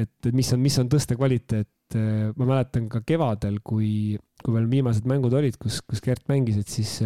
et 0.00 0.30
mis 0.34 0.48
on, 0.56 0.62
mis 0.62 0.78
on 0.82 0.88
tõstekvaliteet. 0.90 1.68
ma 2.38 2.46
mäletan 2.46 2.86
ka 2.86 3.00
kevadel, 3.02 3.58
kui, 3.66 4.14
kui 4.44 4.54
veel 4.54 4.68
viimased 4.70 5.06
mängud 5.10 5.34
olid, 5.34 5.56
kus, 5.58 5.80
kus 5.82 6.00
Gert 6.04 6.22
mängis, 6.30 6.60
et 6.62 6.70
siis 6.70 7.00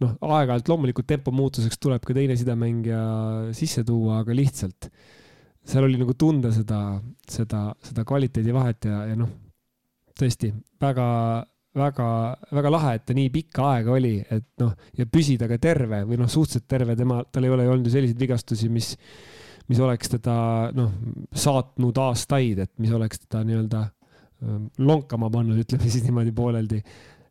noh, 0.00 0.14
aeg-ajalt 0.24 0.70
loomulikult 0.70 1.06
tempo 1.06 1.30
muutuseks 1.34 1.78
tuleb 1.78 2.04
ka 2.06 2.16
teine 2.16 2.36
sidemängija 2.38 3.02
sisse 3.56 3.84
tuua, 3.86 4.22
aga 4.22 4.36
lihtsalt 4.36 4.88
seal 5.68 5.84
oli 5.84 6.00
nagu 6.00 6.14
tunda 6.18 6.50
seda, 6.54 6.80
seda, 7.28 7.68
seda 7.84 8.04
kvaliteedivahet 8.08 8.88
ja, 8.88 9.02
ja 9.10 9.16
noh, 9.18 9.30
tõesti 10.18 10.50
väga, 10.80 11.08
väga, 11.78 12.06
väga 12.58 12.72
lahe, 12.72 12.94
et 12.98 13.04
ta 13.08 13.16
nii 13.16 13.32
pikka 13.34 13.66
aega 13.74 13.92
oli, 13.96 14.14
et 14.34 14.48
noh, 14.62 14.72
ja 14.98 15.06
püsida 15.10 15.48
ka 15.50 15.60
terve 15.62 16.02
või 16.08 16.20
noh, 16.20 16.30
suhteliselt 16.30 16.68
terve, 16.70 16.96
tema, 16.98 17.20
tal 17.32 17.46
ei 17.46 17.54
ole 17.54 17.66
ju 17.66 17.74
olnud 17.74 17.90
ju 17.90 17.94
selliseid 17.94 18.24
vigastusi, 18.24 18.70
mis, 18.72 18.94
mis 19.68 19.82
oleks 19.84 20.14
teda 20.16 20.38
noh, 20.76 20.94
saatnud 21.46 22.02
aastaid, 22.06 22.64
et 22.64 22.72
mis 22.82 22.94
oleks 22.96 23.26
teda 23.26 23.44
nii-öelda 23.46 23.84
ähm, 23.84 24.66
lonkama 24.80 25.30
pannud, 25.34 25.60
ütleme 25.66 25.92
siis 25.92 26.06
niimoodi 26.08 26.34
pooleldi. 26.34 26.82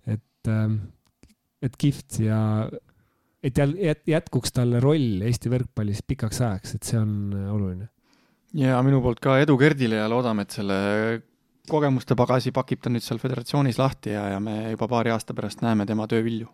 et, 0.06 0.54
ähm, 0.54 0.80
et 1.62 1.74
kihvt 1.74 2.22
ja 2.22 2.40
et 3.48 4.08
jätkuks 4.10 4.52
talle 4.54 4.80
roll 4.84 5.22
Eesti 5.26 5.50
võrkpallis 5.50 6.04
pikaks 6.06 6.42
ajaks, 6.42 6.76
et 6.76 6.90
see 6.90 7.00
on 7.02 7.14
äh, 7.34 7.54
oluline 7.54 7.88
ja 8.58 8.82
minu 8.86 9.02
poolt 9.04 9.22
ka 9.24 9.38
edu 9.42 9.58
Gerdile 9.60 10.02
ja 10.02 10.12
loodame, 10.12 10.48
et 10.48 10.56
selle 10.58 10.78
kogemuste 11.68 12.16
pagasi 12.18 12.54
pakib 12.56 12.82
ta 12.84 12.92
nüüd 12.92 13.04
seal 13.04 13.20
föderatsioonis 13.22 13.80
lahti 13.80 14.14
ja, 14.16 14.30
ja 14.34 14.40
me 14.44 14.72
juba 14.72 14.88
paari 14.92 15.12
aasta 15.14 15.36
pärast 15.38 15.62
näeme 15.66 15.86
tema 15.90 16.08
töövilju. 16.10 16.48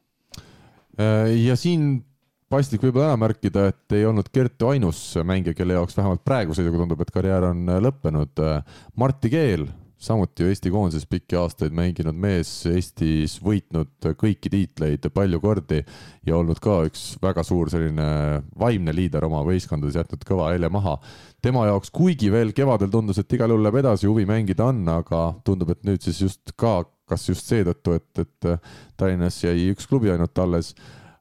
Äh, 1.00 1.30
ja 1.44 1.56
siin 1.60 2.02
paslik 2.54 2.84
võib-olla 2.86 3.12
ära 3.12 3.20
märkida, 3.22 3.68
et 3.72 3.96
ei 3.98 4.06
olnud 4.06 4.30
Gert 4.34 4.62
ainus 4.70 5.00
mängija, 5.26 5.56
kelle 5.58 5.78
jaoks 5.78 5.98
vähemalt 5.98 6.22
praeguse 6.26 6.62
seisuga 6.62 6.84
tundub, 6.84 7.02
et 7.02 7.14
karjäär 7.14 7.48
on 7.50 7.66
lõppenud. 7.82 8.44
Martti 9.00 9.32
Keel 9.34 9.66
samuti 10.04 10.48
Eesti 10.50 10.72
koondises 10.74 11.06
pikki 11.10 11.38
aastaid 11.40 11.74
mänginud 11.76 12.18
mees, 12.20 12.50
Eestis 12.70 13.38
võitnud 13.44 14.08
kõiki 14.20 14.52
tiitleid 14.52 15.08
palju 15.14 15.40
kordi 15.44 15.80
ja 16.28 16.38
olnud 16.38 16.60
ka 16.64 16.82
üks 16.88 17.14
väga 17.24 17.44
suur 17.48 17.72
selline 17.72 18.08
vaimne 18.60 18.96
liider 18.96 19.24
oma 19.28 19.44
võistkondades, 19.48 19.98
jätnud 20.02 20.26
kõva 20.28 20.52
helje 20.54 20.70
maha. 20.74 20.98
tema 21.42 21.66
jaoks, 21.68 21.92
kuigi 21.92 22.32
veel 22.32 22.54
kevadel 22.56 22.92
tundus, 22.92 23.20
et 23.20 23.34
igal 23.34 23.52
juhul 23.52 23.64
läheb 23.64 23.80
edasi, 23.84 24.08
huvi 24.08 24.26
mängida 24.28 24.66
on, 24.72 24.84
aga 24.88 25.24
tundub, 25.44 25.72
et 25.72 25.84
nüüd 25.88 26.04
siis 26.04 26.22
just 26.22 26.54
ka, 26.56 26.82
kas 27.10 27.30
just 27.30 27.48
seetõttu, 27.48 27.96
et, 28.00 28.20
et 28.20 28.52
Tallinnas 28.98 29.44
jäi 29.44 29.72
üks 29.72 29.88
klubi 29.88 30.12
ainult 30.12 30.40
alles 30.40 30.74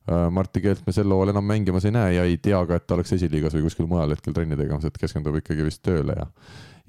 Martti 0.06 0.60
Keelt 0.60 0.82
me 0.86 0.92
sel 0.94 1.10
hooajal 1.14 1.30
enam 1.30 1.46
mängimas 1.46 1.84
ei 1.86 1.94
näe 1.94 2.14
ja 2.16 2.26
ei 2.26 2.36
tea 2.42 2.58
ka, 2.66 2.80
et 2.80 2.86
ta 2.86 2.96
oleks 2.96 3.14
esiliigas 3.14 3.54
või 3.54 3.68
kuskil 3.68 3.86
mujal 3.86 4.10
hetkel 4.10 4.34
trenni 4.34 4.58
tegemas, 4.58 4.84
et 4.88 4.98
keskendub 4.98 5.38
ikkagi 5.38 5.62
vist 5.62 5.82
tööle 5.86 6.16
ja 6.18 6.26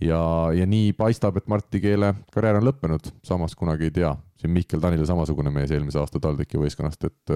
ja, 0.02 0.20
ja 0.56 0.68
nii 0.70 0.94
paistab, 0.98 1.38
et 1.38 1.50
Martti 1.52 1.82
Keele 1.84 2.14
karjäär 2.34 2.60
on 2.60 2.68
lõppenud, 2.68 3.10
samas 3.26 3.56
kunagi 3.60 3.90
ei 3.90 3.96
tea. 4.00 4.14
siin 4.40 4.52
Mihkel 4.52 4.82
Tanile 4.84 5.06
samasugune 5.08 5.52
mees 5.56 5.72
eelmise 5.72 6.00
aasta 6.02 6.20
TalTechi 6.20 6.60
võistkonnast, 6.60 7.06
et 7.08 7.34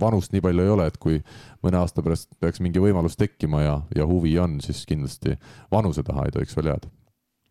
vanust 0.00 0.34
nii 0.34 0.42
palju 0.44 0.62
ei 0.62 0.74
ole, 0.74 0.86
et 0.86 0.98
kui 1.02 1.18
mõne 1.64 1.80
aasta 1.80 2.02
pärast 2.02 2.30
peaks 2.40 2.62
mingi 2.62 2.82
võimalus 2.82 3.16
tekkima 3.18 3.62
ja, 3.62 3.78
ja 3.96 4.06
huvi 4.06 4.36
on, 4.38 4.60
siis 4.62 4.84
kindlasti 4.86 5.38
vanuse 5.72 6.04
taha 6.06 6.28
ei 6.28 6.36
tohiks 6.36 6.56
veel 6.56 6.74
jääda. 6.74 6.92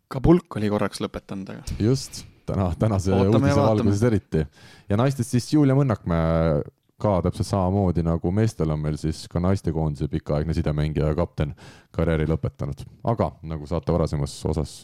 ka 0.08 0.22
pulk 0.22 0.60
oli 0.60 0.70
korraks 0.70 1.02
lõpetanud, 1.04 1.50
aga. 1.50 1.76
just, 1.80 2.24
täna, 2.46 2.70
tänase 2.80 3.12
uudise 3.12 3.60
valguses 3.60 4.08
eriti. 4.08 4.46
ja 4.90 5.00
naistest 5.00 5.36
siis 5.36 5.52
Julia 5.54 5.76
Mõnnakmäe 5.76 6.62
ka 7.04 7.20
täpselt 7.26 7.50
samamoodi 7.50 8.04
nagu 8.06 8.32
meestel 8.32 8.72
on 8.74 8.82
meil 8.84 8.98
siis 9.02 9.26
ka 9.32 9.42
naistekoondise 9.44 10.08
pikaaegne 10.12 10.56
sidemängija 10.56 11.12
ja 11.12 11.18
kapten 11.20 11.56
karjääri 11.92 12.28
lõpetanud. 12.32 12.86
aga 13.04 13.32
nagu 13.44 13.68
saate 13.68 13.94
varasemas 13.94 14.36
osas 14.50 14.84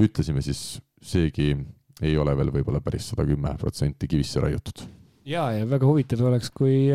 ütlesime, 0.00 0.42
siis 0.42 0.80
seegi 1.02 1.52
ei 2.02 2.16
ole 2.18 2.36
veel 2.36 2.52
võib-olla 2.54 2.80
päris 2.80 3.12
sada 3.12 3.26
kümme 3.28 3.54
protsenti 3.60 4.08
kivisse 4.08 4.40
raiutud 4.40 4.99
ja, 5.28 5.50
ja 5.56 5.68
väga 5.68 5.88
huvitav 5.88 6.24
oleks, 6.30 6.50
kui 6.54 6.88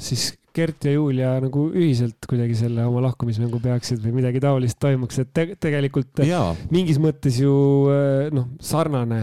siis 0.00 0.32
Gert 0.52 0.84
ja 0.84 0.92
Julia 0.92 1.30
nagu 1.40 1.62
ühiselt 1.72 2.26
kuidagi 2.28 2.54
selle 2.58 2.84
oma 2.84 3.00
lahkumismängu 3.06 3.56
peaksid 3.62 4.02
või 4.04 4.18
midagi 4.18 4.40
taolist 4.44 4.76
toimuks, 4.82 5.22
et 5.22 5.30
te 5.32 5.46
tegelikult 5.64 6.20
Jaa. 6.28 6.50
mingis 6.74 6.98
mõttes 7.00 7.38
ju 7.40 7.54
äh, 7.88 8.28
noh, 8.36 8.50
sarnane, 8.60 9.22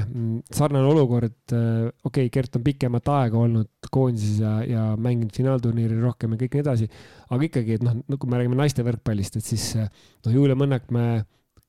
sarnane 0.50 0.90
olukord. 0.90 1.38
okei 1.54 1.92
okay,, 2.10 2.32
Gert 2.34 2.58
on 2.58 2.66
pikemat 2.66 3.12
aega 3.14 3.38
olnud 3.38 3.92
koondises 3.94 4.42
ja, 4.42 4.56
ja 4.66 4.86
mänginud 4.98 5.36
finaalturniiril 5.38 6.02
rohkem 6.02 6.34
ja 6.34 6.42
kõik 6.42 6.58
nii 6.58 6.66
edasi, 6.66 6.90
aga 7.30 7.46
ikkagi, 7.46 7.78
et 7.78 7.86
noh, 7.86 8.02
kui 8.18 8.30
me 8.30 8.42
räägime 8.42 8.58
naiste 8.58 8.86
võrkpallist, 8.86 9.38
et 9.38 9.46
siis 9.46 9.76
noh, 9.78 10.34
Julia 10.34 10.58
Mõnnakmäe 10.58 11.22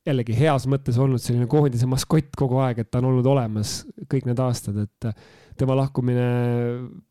jällegi 0.07 0.33
heas 0.33 0.65
mõttes 0.69 0.97
olnud 0.97 1.21
selline 1.21 1.45
koondise 1.49 1.85
maskott 1.89 2.33
kogu 2.37 2.57
aeg, 2.63 2.81
et 2.81 2.89
ta 2.89 2.97
on 3.01 3.11
olnud 3.11 3.27
olemas 3.29 3.81
kõik 4.09 4.25
need 4.25 4.41
aastad, 4.41 4.79
et 4.87 5.11
tema 5.61 5.75
lahkumine 5.77 6.25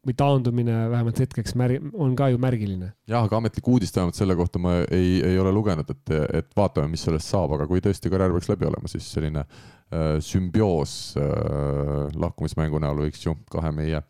või 0.06 0.16
taandumine 0.18 0.76
vähemalt 0.92 1.20
hetkeks 1.22 1.54
mär-, 1.58 1.78
on 1.94 2.16
ka 2.18 2.30
ju 2.32 2.40
märgiline. 2.42 2.92
jah, 3.10 3.24
aga 3.24 3.38
ametlikku 3.40 3.76
uudist 3.76 3.96
vähemalt 3.96 4.18
selle 4.18 4.36
kohta 4.38 4.62
ma 4.62 4.80
ei, 4.82 5.20
ei 5.26 5.38
ole 5.40 5.52
lugenud, 5.54 5.90
et, 5.90 6.14
et 6.40 6.50
vaatame, 6.56 6.90
mis 6.92 7.04
sellest 7.06 7.30
saab, 7.30 7.54
aga 7.56 7.68
kui 7.70 7.82
tõesti 7.84 8.12
karjäär 8.12 8.34
peaks 8.34 8.50
läbi 8.50 8.68
olema, 8.68 8.90
siis 8.90 9.06
selline 9.14 9.44
äh, 9.44 10.18
sümbioos 10.24 10.96
äh, 11.20 12.10
lahkumismängu 12.20 12.82
näol 12.82 13.06
võiks 13.06 13.24
ju 13.26 13.36
kahe 13.52 13.72
meie 13.76 14.02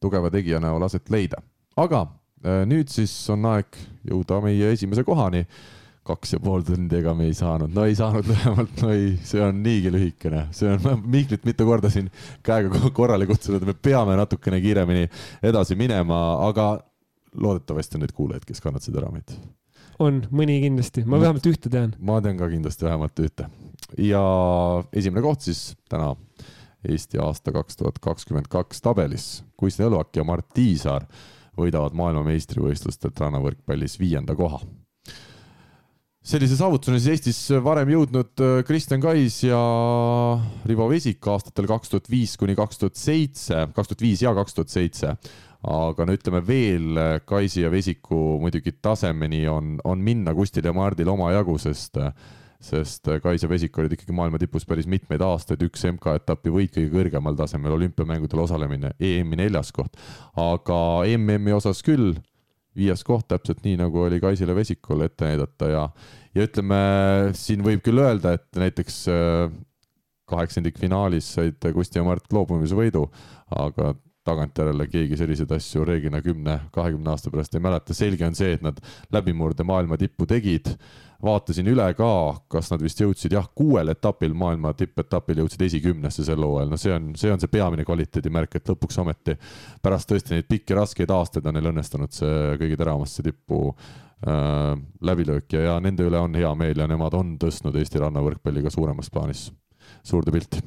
tugeva 0.00 0.30
tegija 0.32 0.62
näol 0.62 0.86
aset 0.86 1.10
leida. 1.12 1.42
aga 1.76 2.06
äh, 2.44 2.62
nüüd 2.70 2.92
siis 2.92 3.14
on 3.32 3.44
aeg 3.52 3.82
jõuda 4.10 4.40
meie 4.44 4.72
esimese 4.76 5.04
kohani 5.06 5.44
kaks 6.10 6.34
ja 6.34 6.40
pool 6.42 6.64
tundi, 6.66 6.98
ega 7.00 7.14
me 7.16 7.28
ei 7.30 7.34
saanud, 7.36 7.72
no 7.74 7.86
ei 7.88 7.96
saanud 7.98 8.26
vähemalt, 8.28 8.82
no 8.82 8.92
ei, 8.94 9.14
see 9.26 9.42
on 9.44 9.62
niigi 9.64 9.92
lühikene, 9.94 10.46
see 10.56 10.70
on, 10.74 11.02
Mihklit 11.10 11.46
mitu 11.48 11.66
korda 11.68 11.90
siin 11.92 12.10
käega 12.46 12.90
korrale 12.96 13.28
kutsunud, 13.30 13.64
me 13.66 13.74
peame 13.74 14.18
natukene 14.18 14.60
kiiremini 14.62 15.06
edasi 15.50 15.78
minema, 15.78 16.20
aga 16.48 16.72
loodetavasti 17.40 17.98
on 17.98 18.04
neid 18.04 18.14
kuulajaid, 18.16 18.46
kes 18.48 18.62
kannatasid 18.64 18.98
ära 19.00 19.10
meid. 19.14 19.34
on, 20.00 20.22
mõni 20.34 20.60
kindlasti, 20.64 21.04
ma 21.06 21.20
vähemalt 21.20 21.46
ühte 21.50 21.72
tean. 21.72 21.94
ma 21.98 22.20
tean 22.24 22.38
ka 22.40 22.48
kindlasti 22.50 22.88
vähemalt 22.88 23.24
ühte. 23.24 23.50
ja 23.98 24.22
esimene 24.92 25.24
koht 25.24 25.46
siis 25.46 25.70
täna 25.88 26.14
Eesti 26.88 27.18
aasta 27.20 27.52
kaks 27.52 27.76
tuhat 27.76 27.98
kakskümmend 28.00 28.46
kaks 28.48 28.80
tabelis, 28.80 29.42
Kuisne 29.60 29.84
Õluak 29.84 30.16
ja 30.16 30.24
Mart 30.24 30.46
Tiisaar 30.56 31.04
võidavad 31.60 31.92
maailmameistrivõistlustelt 31.98 33.20
rannavõrkpallis 33.20 33.98
viienda 34.00 34.32
koha 34.38 34.62
sellise 36.20 36.56
saavutuseni 36.58 37.00
siis 37.00 37.12
Eestis 37.14 37.38
varem 37.64 37.88
jõudnud 37.94 38.42
äh, 38.44 38.58
Kristjan 38.68 39.00
Kais 39.00 39.38
ja 39.46 39.60
Rivo 40.68 40.88
Vesik 40.90 41.24
aastatel 41.32 41.68
kaks 41.70 41.92
tuhat 41.92 42.10
viis 42.12 42.36
kuni 42.40 42.56
kaks 42.58 42.82
tuhat 42.82 43.00
seitse, 43.00 43.62
kaks 43.76 43.92
tuhat 43.92 44.04
viis 44.04 44.24
ja 44.24 44.34
kaks 44.36 44.56
tuhat 44.56 44.72
seitse. 44.72 45.14
aga 45.60 46.06
no 46.08 46.16
ütleme 46.16 46.42
veel 46.46 47.00
äh, 47.00 47.14
Kaisi 47.24 47.64
ja 47.64 47.70
Vesiku 47.72 48.38
muidugi 48.40 48.72
tasemeni 48.82 49.46
on, 49.48 49.78
on 49.84 50.04
minna 50.04 50.34
Kustil 50.36 50.64
ja 50.64 50.76
Mardil 50.76 51.08
omajagu, 51.08 51.56
sest 51.58 51.96
sest 52.60 53.08
Kais 53.22 53.42
ja 53.42 53.48
Vesik 53.48 53.78
olid 53.80 53.96
ikkagi 53.96 54.12
maailma 54.12 54.38
tipus 54.38 54.66
päris 54.68 54.84
mitmeid 54.84 55.22
aastaid, 55.24 55.62
üks 55.64 55.86
MK-etapi 55.88 56.52
võit 56.52 56.74
kõige 56.74 56.92
kõrgemal 56.92 57.38
tasemel, 57.38 57.72
olümpiamängudel 57.78 58.44
osalemine, 58.44 58.92
EM-i 59.00 59.40
neljas 59.40 59.72
koht. 59.72 59.96
aga 60.36 60.80
MM-i 61.16 61.56
osas 61.56 61.80
küll 61.80 62.18
viies 62.76 63.02
koht 63.06 63.28
täpselt 63.30 63.64
nii, 63.64 63.78
nagu 63.80 64.04
oli 64.04 64.20
Kaisile 64.22 64.54
Vesikule 64.54 65.10
ette 65.10 65.26
näidata 65.26 65.70
ja, 65.70 65.82
ja 66.34 66.46
ütleme, 66.46 66.78
siin 67.36 67.64
võib 67.66 67.82
küll 67.84 68.02
öelda, 68.02 68.36
et 68.38 68.46
näiteks 68.60 69.00
äh, 69.10 69.50
kaheksandikfinaalis 70.30 71.34
said 71.34 71.72
Kusti 71.74 71.98
ja 71.98 72.06
Mart 72.06 72.30
loobumisvõidu, 72.32 73.08
aga 73.58 73.94
tagantjärele 74.26 74.86
keegi 74.90 75.16
selliseid 75.18 75.52
asju 75.56 75.84
reeglina 75.88 76.20
kümne, 76.22 76.58
kahekümne 76.74 77.12
aasta 77.12 77.32
pärast 77.32 77.54
ei 77.56 77.62
mäleta. 77.64 77.96
selge 77.96 78.26
on 78.26 78.36
see, 78.38 78.52
et 78.54 78.62
nad 78.62 78.78
läbimurde 79.12 79.64
maailma 79.66 79.98
tippu 80.00 80.28
tegid 80.28 80.74
vaatasin 81.24 81.68
üle 81.68 81.86
ka, 81.96 82.10
kas 82.50 82.70
nad 82.72 82.82
vist 82.82 83.00
jõudsid 83.02 83.34
jah, 83.36 83.46
kuuel 83.56 83.92
etapil, 83.92 84.32
maailma 84.36 84.72
tippetapil 84.76 85.42
jõudsid 85.42 85.64
esikümnesse 85.68 86.24
sel 86.26 86.42
hooajal, 86.44 86.72
no 86.72 86.80
see 86.80 86.94
on, 86.94 87.10
see 87.20 87.32
on 87.32 87.42
see 87.42 87.52
peamine 87.52 87.84
kvaliteedimärk, 87.88 88.56
et 88.56 88.72
lõpuks 88.72 89.00
ometi 89.02 89.36
pärast 89.82 90.10
tõesti 90.10 90.36
neid 90.36 90.48
pikki 90.50 90.78
raskeid 90.78 91.12
aastaid 91.14 91.46
on 91.46 91.58
neil 91.58 91.70
õnnestunud 91.72 92.16
see 92.16 92.56
kõige 92.62 92.80
teravamasse 92.80 93.24
tippu 93.26 93.60
äh, 93.70 94.74
läbilöök 95.10 95.56
ja, 95.58 95.66
ja 95.68 95.78
nende 95.84 96.08
üle 96.08 96.20
on 96.20 96.36
hea 96.40 96.52
meel 96.56 96.84
ja 96.84 96.88
nemad 96.90 97.16
on 97.18 97.36
tõstnud 97.40 97.76
Eesti 97.76 98.02
rannavõrkpalli 98.02 98.64
ka 98.64 98.72
suuremas 98.72 99.12
plaanis. 99.12 99.48
Suurde 100.06 100.32
pilti 100.32 100.62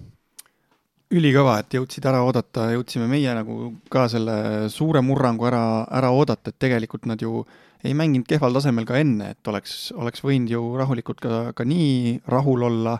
ülikõva, 1.13 1.59
et 1.61 1.75
jõudsid 1.75 2.05
ära 2.09 2.23
oodata, 2.25 2.71
jõudsime 2.73 3.05
meie 3.05 3.29
nagu 3.37 3.75
ka 3.93 4.07
selle 4.09 4.69
suure 4.73 5.03
murrangu 5.05 5.45
ära, 5.45 5.83
ära 5.93 6.09
oodata, 6.09 6.49
et 6.49 6.57
tegelikult 6.57 7.05
nad 7.05 7.21
ju 7.21 7.43
äh, 7.43 7.59
ei 7.83 7.93
mänginud 7.97 8.27
kehval 8.29 8.55
tasemel 8.55 8.87
ka 8.87 8.99
enne, 9.01 9.33
et 9.35 9.51
oleks, 9.51 9.91
oleks 9.97 10.23
võinud 10.23 10.53
ju 10.53 10.61
rahulikult 10.79 11.19
ka, 11.23 11.41
ka 11.57 11.65
nii 11.67 12.21
rahul 12.31 12.63
olla, 12.69 12.95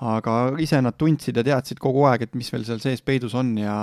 aga 0.00 0.36
ise 0.62 0.80
nad 0.80 0.96
tundsid 0.96 1.36
ja 1.36 1.44
teadsid 1.44 1.80
kogu 1.82 2.06
aeg, 2.08 2.24
et 2.24 2.38
mis 2.38 2.48
veel 2.52 2.64
seal 2.68 2.80
sees 2.82 3.02
peidus 3.04 3.34
on 3.36 3.52
ja 3.58 3.80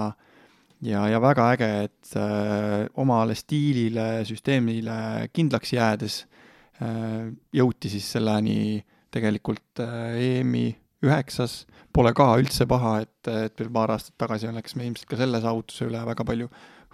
ja, 0.85 1.07
ja 1.09 1.21
väga 1.21 1.51
äge, 1.55 1.69
et 1.87 2.17
äh, 2.19 2.85
omale 3.01 3.35
stiilile, 3.37 4.23
süsteemile 4.29 5.29
kindlaks 5.33 5.73
jäädes 5.73 6.19
äh, 6.81 7.29
jõuti 7.53 7.91
siis 7.91 8.11
selleni 8.17 8.83
tegelikult 9.13 9.81
äh, 9.81 10.17
EM-i 10.21 10.69
üheksas, 11.05 11.65
pole 11.93 12.13
ka 12.17 12.31
üldse 12.41 12.65
paha, 12.69 12.99
et, 13.05 13.29
et 13.29 13.59
veel 13.59 13.69
paar 13.73 13.93
aastat 13.93 14.15
tagasi 14.21 14.49
oleks 14.49 14.77
me 14.77 14.87
ilmselt 14.87 15.09
ka 15.09 15.19
selle 15.19 15.41
saavutuse 15.41 15.85
üle 15.89 16.01
väga 16.07 16.25
palju 16.25 16.49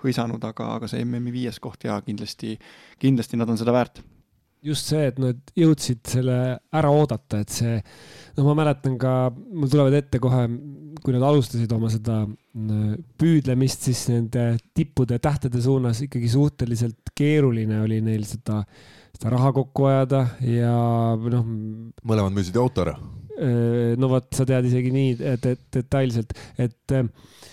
hõisanud, 0.08 0.44
aga, 0.44 0.74
aga 0.78 0.90
see 0.92 1.04
MM-i 1.06 1.34
viies 1.36 1.60
koht 1.64 1.88
ja 1.88 2.00
kindlasti, 2.06 2.58
kindlasti 3.02 3.40
nad 3.40 3.50
on 3.50 3.60
seda 3.60 3.76
väärt. 3.76 4.04
just 4.64 4.88
see, 4.88 5.10
et 5.10 5.18
nad 5.20 5.40
jõudsid 5.60 6.06
selle 6.08 6.36
ära 6.72 6.92
oodata, 6.96 7.42
et 7.44 7.52
see, 7.52 7.82
no 8.38 8.46
ma 8.48 8.54
mäletan 8.62 8.94
ka, 8.96 9.28
mul 9.36 9.68
tulevad 9.68 9.98
ette 9.98 10.22
kohe, 10.24 10.46
kui 11.04 11.16
nad 11.16 11.26
alustasid 11.28 11.72
oma 11.76 11.90
seda 11.92 12.22
püüdlemist 13.20 13.90
siis 13.90 14.06
nende 14.08 14.54
tippude, 14.78 15.20
tähtede 15.20 15.60
suunas, 15.64 16.00
ikkagi 16.06 16.32
suhteliselt 16.32 17.12
keeruline 17.18 17.82
oli 17.84 18.00
neil 18.06 18.24
seda, 18.30 18.62
seda 19.18 19.34
raha 19.36 19.52
kokku 19.60 19.90
ajada 19.90 20.24
ja 20.48 20.74
noh. 21.18 21.52
mõlemad 22.08 22.40
müüsid 22.40 22.56
auto 22.62 22.86
ära. 22.86 22.96
no 24.00 24.10
vot, 24.16 24.32
sa 24.32 24.48
tead 24.48 24.70
isegi 24.70 24.96
nii 24.96 25.36
detailselt, 25.76 26.38
et, 26.56 26.80
et 26.88 27.53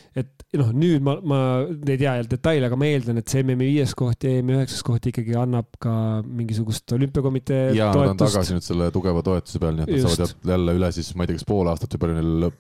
noh, 0.59 0.71
nüüd 0.75 1.03
ma, 1.07 1.15
ma 1.23 1.39
ei 1.63 1.95
tea 2.01 2.17
jälle 2.17 2.31
detaile, 2.31 2.67
aga 2.67 2.77
ma 2.79 2.89
eeldan, 2.89 3.21
et 3.21 3.31
see 3.31 3.45
MM-i 3.45 3.69
viies 3.69 3.93
koht 3.99 4.25
ja 4.27 4.33
EM-i 4.41 4.57
üheksas 4.57 4.83
koht 4.87 5.05
ikkagi 5.07 5.37
annab 5.39 5.69
ka 5.83 5.93
mingisugust 6.27 6.91
olümpiakomitee 6.97 7.77
ja 7.77 7.93
toetust. 7.95 8.09
nad 8.09 8.15
on 8.17 8.21
tagasi 8.25 8.57
nüüd 8.57 8.67
selle 8.67 8.89
tugeva 8.95 9.23
toetuse 9.27 9.63
peal, 9.63 9.77
nii 9.79 9.87
et 9.87 9.93
nad 9.93 10.03
Just. 10.03 10.19
saavad 10.19 10.53
jälle 10.55 10.75
üle 10.81 10.91
siis, 10.97 11.13
ma 11.15 11.23
ei 11.23 11.31
tea, 11.31 11.39
kas 11.39 11.47
pool 11.53 11.71
aastat 11.71 11.95
või 11.95 12.03
palju 12.05 12.19
neil 12.19 12.51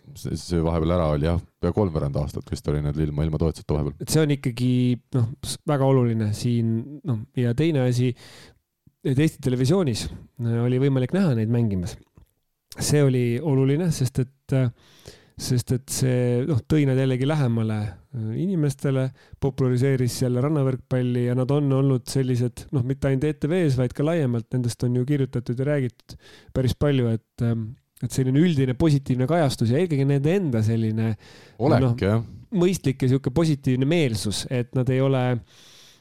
see 0.44 0.62
vahepeal 0.68 0.94
ära 1.00 1.10
oli 1.16 1.26
jah, 1.26 1.42
pea 1.64 1.74
kolmveerand 1.80 2.20
aastat 2.22 2.54
vist 2.54 2.70
oli 2.70 2.84
neil 2.84 3.04
ilma, 3.08 3.26
ilma 3.26 3.42
toetuseta 3.42 3.74
vahepeal. 3.74 3.98
et 3.98 4.14
see 4.14 4.22
on 4.22 4.36
ikkagi 4.36 4.72
noh, 5.18 5.28
väga 5.74 5.90
oluline 5.90 6.30
siin 6.38 6.76
noh, 7.10 7.24
ja 7.42 7.56
teine 7.58 7.88
asi, 7.88 8.12
et 9.02 9.18
Eesti 9.18 9.42
Televisioonis 9.42 10.06
oli 10.62 10.78
võimalik 10.78 11.16
näha 11.16 11.34
neid 11.34 11.50
mängimas. 11.50 11.98
see 12.78 13.02
oli 13.02 13.24
oluline, 13.42 13.90
sest 13.90 14.22
et 14.22 14.54
äh, 14.54 14.70
sest 15.40 15.72
et 15.74 15.92
see 15.92 16.40
noh, 16.48 16.60
tõi 16.68 16.84
nad 16.88 16.98
jällegi 17.00 17.26
lähemale 17.28 17.78
äh, 17.80 18.30
inimestele, 18.42 19.06
populariseeris 19.40 20.18
jälle 20.24 20.42
rannavõrkpalli 20.44 21.26
ja 21.28 21.36
nad 21.38 21.50
on 21.54 21.70
olnud 21.78 22.04
sellised 22.10 22.66
noh, 22.76 22.84
mitte 22.86 23.08
ainult 23.08 23.26
ETV-s, 23.30 23.78
vaid 23.80 23.94
ka 23.96 24.04
laiemalt, 24.06 24.50
nendest 24.54 24.84
on 24.86 24.98
ju 25.00 25.06
kirjutatud 25.08 25.60
ja 25.60 25.68
räägitud 25.72 26.16
päris 26.56 26.76
palju, 26.76 27.14
et, 27.16 27.46
ähm, 27.46 27.70
et 28.04 28.12
selline 28.12 28.42
üldine 28.42 28.76
positiivne 28.78 29.28
kajastus 29.30 29.72
ja 29.72 29.80
eelkõige 29.80 30.06
nende 30.08 30.36
enda 30.36 30.62
selline 30.66 31.14
olek 31.60 31.86
no, 31.86 31.92
jah. 32.00 32.22
mõistlik 32.60 33.04
ja 33.04 33.12
sihuke 33.14 33.32
positiivne 33.34 33.88
meelsus, 33.88 34.44
et 34.52 34.74
nad 34.76 34.88
ei 34.92 35.00
ole 35.04 35.24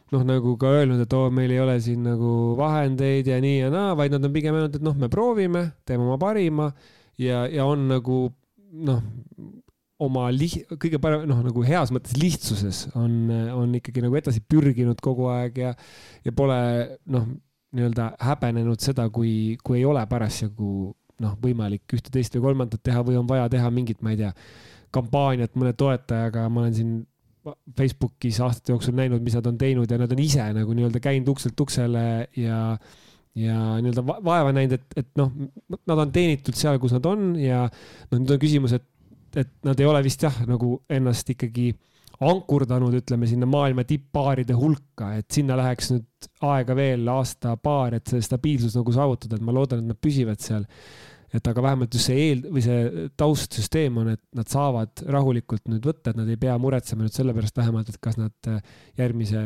noh, 0.10 0.26
nagu 0.26 0.56
ka 0.60 0.74
öelnud, 0.82 1.00
et 1.06 1.16
oo 1.16 1.28
oh,, 1.30 1.34
meil 1.34 1.54
ei 1.54 1.62
ole 1.64 1.78
siin 1.84 2.04
nagu 2.08 2.58
vahendeid 2.60 3.30
ja 3.30 3.40
nii 3.44 3.64
ja 3.64 3.72
naa, 3.72 3.96
vaid 4.00 4.16
nad 4.16 4.26
on 4.26 4.36
pigem 4.36 4.58
öelnud, 4.58 4.80
et 4.80 4.86
noh, 4.86 4.98
me 5.00 5.12
proovime, 5.12 5.70
teeme 5.88 6.08
oma 6.08 6.20
parima 6.20 6.72
ja, 7.22 7.46
ja 7.48 7.68
on 7.70 7.88
nagu 7.92 8.26
noh, 8.70 9.02
oma 10.00 10.30
liht-, 10.32 10.70
kõige 10.80 11.00
parem, 11.02 11.26
noh, 11.30 11.42
nagu 11.46 11.64
heas 11.66 11.92
mõttes 11.96 12.16
lihtsuses 12.20 12.86
on, 12.98 13.28
on 13.56 13.76
ikkagi 13.80 14.04
nagu 14.06 14.16
edasi 14.20 14.42
pürginud 14.42 15.02
kogu 15.04 15.28
aeg 15.34 15.60
ja, 15.60 15.74
ja 16.26 16.36
pole 16.36 16.60
noh, 17.12 17.28
nii-öelda 17.76 18.14
häbenenud 18.24 18.82
seda, 18.82 19.06
kui, 19.14 19.58
kui 19.64 19.82
ei 19.82 19.86
ole 19.86 20.02
parasjagu 20.10 20.72
noh, 21.20 21.36
võimalik 21.44 21.98
ühte, 21.98 22.12
teist 22.14 22.36
või 22.38 22.48
kolmandat 22.48 22.82
teha 22.86 23.04
või 23.06 23.20
on 23.20 23.28
vaja 23.30 23.50
teha 23.52 23.70
mingit, 23.74 24.00
ma 24.06 24.16
ei 24.16 24.22
tea, 24.22 24.32
kampaaniat 24.96 25.58
mõne 25.60 25.76
toetajaga, 25.78 26.48
ma 26.50 26.64
olen 26.64 26.76
siin 26.78 26.94
Facebookis 27.78 28.40
aastate 28.44 28.74
jooksul 28.74 28.96
näinud, 28.98 29.22
mis 29.24 29.36
nad 29.38 29.48
on 29.50 29.58
teinud 29.60 29.92
ja 29.92 30.00
nad 30.00 30.12
on 30.14 30.22
ise 30.22 30.44
nagu 30.56 30.74
nii-öelda 30.76 31.02
käinud 31.04 31.30
ukselt 31.34 31.60
uksele 31.64 32.04
ja 32.38 32.60
ja 33.40 33.58
nii-öelda 33.80 34.04
vaeva 34.06 34.54
näinud, 34.56 34.78
et, 34.80 34.98
et 35.04 35.10
noh, 35.20 35.32
nad 35.90 36.06
on 36.06 36.14
teenitud 36.16 36.58
seal, 36.58 36.80
kus 36.82 36.96
nad 36.96 37.06
on 37.10 37.34
ja 37.40 37.66
noh, 37.66 38.18
nüüd 38.18 38.34
on 38.36 38.42
küsimus, 38.42 38.76
et, 38.78 38.88
et 39.40 39.52
nad 39.68 39.80
ei 39.80 39.88
ole 39.90 40.02
vist 40.06 40.24
jah, 40.26 40.42
nagu 40.50 40.80
ennast 40.92 41.30
ikkagi 41.36 41.72
ankurdanud, 42.20 42.96
ütleme 43.00 43.28
sinna 43.30 43.48
maailma 43.48 43.86
tipppaaride 43.88 44.56
hulka, 44.58 45.14
et 45.22 45.30
sinna 45.32 45.56
läheks 45.60 45.94
nüüd 45.94 46.28
aega 46.50 46.76
veel 46.76 47.08
aasta-paar, 47.14 47.96
et 47.96 48.12
see 48.12 48.24
stabiilsus 48.26 48.76
nagu 48.76 48.96
saavutada, 48.96 49.40
et 49.40 49.46
ma 49.46 49.56
loodan, 49.56 49.84
et 49.84 49.94
nad 49.94 50.00
püsivad 50.00 50.44
seal. 50.44 50.68
et 51.30 51.46
aga 51.46 51.62
vähemalt 51.62 51.94
just 51.94 52.10
see 52.10 52.22
eel 52.24 52.40
või 52.50 52.62
see 52.66 53.04
taustsüsteem 53.22 54.00
on, 54.02 54.08
et 54.16 54.22
nad 54.34 54.50
saavad 54.50 55.04
rahulikult 55.14 55.68
nüüd 55.70 55.84
võtta, 55.86 56.10
et 56.10 56.18
nad 56.18 56.30
ei 56.34 56.40
pea 56.42 56.56
muretsema 56.58 57.06
nüüd 57.06 57.14
selle 57.14 57.36
pärast 57.38 57.60
vähemalt, 57.60 57.92
et 57.92 58.00
kas 58.02 58.18
nad 58.18 58.50
järgmise 58.98 59.44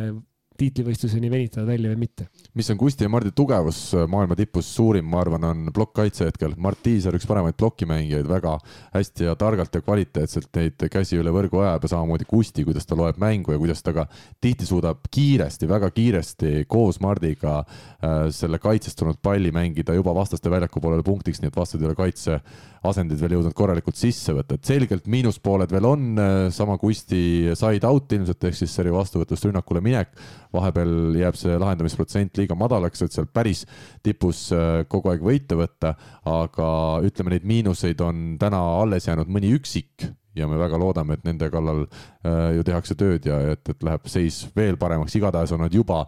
tiitlivõistluseni 0.59 1.29
venitavad 1.31 1.67
välja 1.67 1.91
või 1.91 2.03
mitte. 2.05 2.27
mis 2.53 2.69
on 2.69 2.77
Kusti 2.77 3.05
ja 3.05 3.09
Mardi 3.09 3.31
tugevus 3.35 3.79
äh, 3.97 4.05
maailma 4.09 4.35
tipus 4.37 4.69
suurim, 4.75 5.05
ma 5.09 5.21
arvan, 5.23 5.43
on 5.49 5.69
plokkkaitse 5.73 6.27
hetkel. 6.29 6.53
Mart 6.57 6.81
Tiisar, 6.83 7.15
üks 7.17 7.27
paremaid 7.29 7.57
plokimängijaid, 7.59 8.27
väga 8.29 8.57
hästi 8.93 9.29
ja 9.29 9.35
targalt 9.39 9.73
ja 9.75 9.81
kvaliteetselt 9.81 10.49
neid 10.57 10.85
käsi 10.93 11.17
üle 11.21 11.33
võrgu 11.33 11.63
ajab 11.63 11.87
ja 11.87 11.93
samamoodi 11.95 12.27
Kusti, 12.29 12.65
kuidas 12.67 12.87
ta 12.89 12.97
loeb 12.99 13.17
mängu 13.21 13.55
ja 13.55 13.61
kuidas 13.61 13.83
ta 13.83 13.95
ka 13.95 14.07
tihti 14.41 14.67
suudab 14.69 15.07
kiiresti, 15.13 15.69
väga 15.69 15.89
kiiresti 15.95 16.65
koos 16.67 17.01
Mardiga 17.03 17.59
äh, 17.63 18.29
selle 18.33 18.61
kaitsest 18.61 18.99
tulnud 18.99 19.21
palli 19.23 19.51
mängida 19.55 19.97
juba 19.97 20.13
vastaste 20.15 20.51
väljaku 20.53 20.83
poolele 20.83 21.05
punktiks, 21.05 21.41
nii 21.41 21.51
et 21.51 21.57
vastased 21.57 21.81
ei 21.81 21.89
ole 21.89 21.97
kaitse 21.97 22.39
asendid 22.83 23.21
veel 23.21 23.37
jõudnud 23.37 23.55
korralikult 23.55 23.95
sisse 23.95 24.33
võtta, 24.35 24.57
et 24.57 24.67
selgelt 24.67 25.07
miinuspooled 25.07 25.71
veel 25.71 25.87
on, 25.87 26.07
sama 26.51 26.75
Kusti 26.81 27.53
side 27.55 27.87
out 27.87 28.11
ilmselt 28.11 28.43
ehk 28.49 28.57
siis 28.57 28.73
seri 28.75 28.91
vastuvõtust 28.93 29.47
rünnakule 29.47 29.81
minek. 29.83 30.11
Vahepeal 30.53 31.15
jääb 31.19 31.37
see 31.39 31.59
lahendamisprotsent 31.59 32.37
liiga 32.39 32.57
madalaks, 32.59 33.03
et 33.05 33.15
seal 33.15 33.29
päris 33.33 33.63
tipus 34.05 34.45
äh, 34.55 34.83
kogu 34.89 35.13
aeg 35.13 35.23
võite 35.25 35.57
võtta, 35.59 35.95
aga 36.29 36.67
ütleme, 37.05 37.35
neid 37.35 37.47
miinuseid 37.49 38.01
on 38.05 38.35
täna 38.41 38.61
alles 38.81 39.09
jäänud 39.09 39.31
mõni 39.33 39.53
üksik 39.57 40.07
ja 40.37 40.47
me 40.49 40.57
väga 40.57 40.79
loodame, 40.81 41.17
et 41.17 41.25
nende 41.27 41.49
kallal 41.53 41.85
äh, 41.85 42.53
ju 42.57 42.63
tehakse 42.65 42.97
tööd 42.99 43.27
ja 43.29 43.39
et, 43.53 43.65
et 43.69 43.83
läheb 43.85 44.07
seis 44.09 44.43
veel 44.55 44.79
paremaks, 44.81 45.15
igatahes 45.19 45.53
on 45.53 45.65
nad 45.65 45.73
juba 45.73 46.03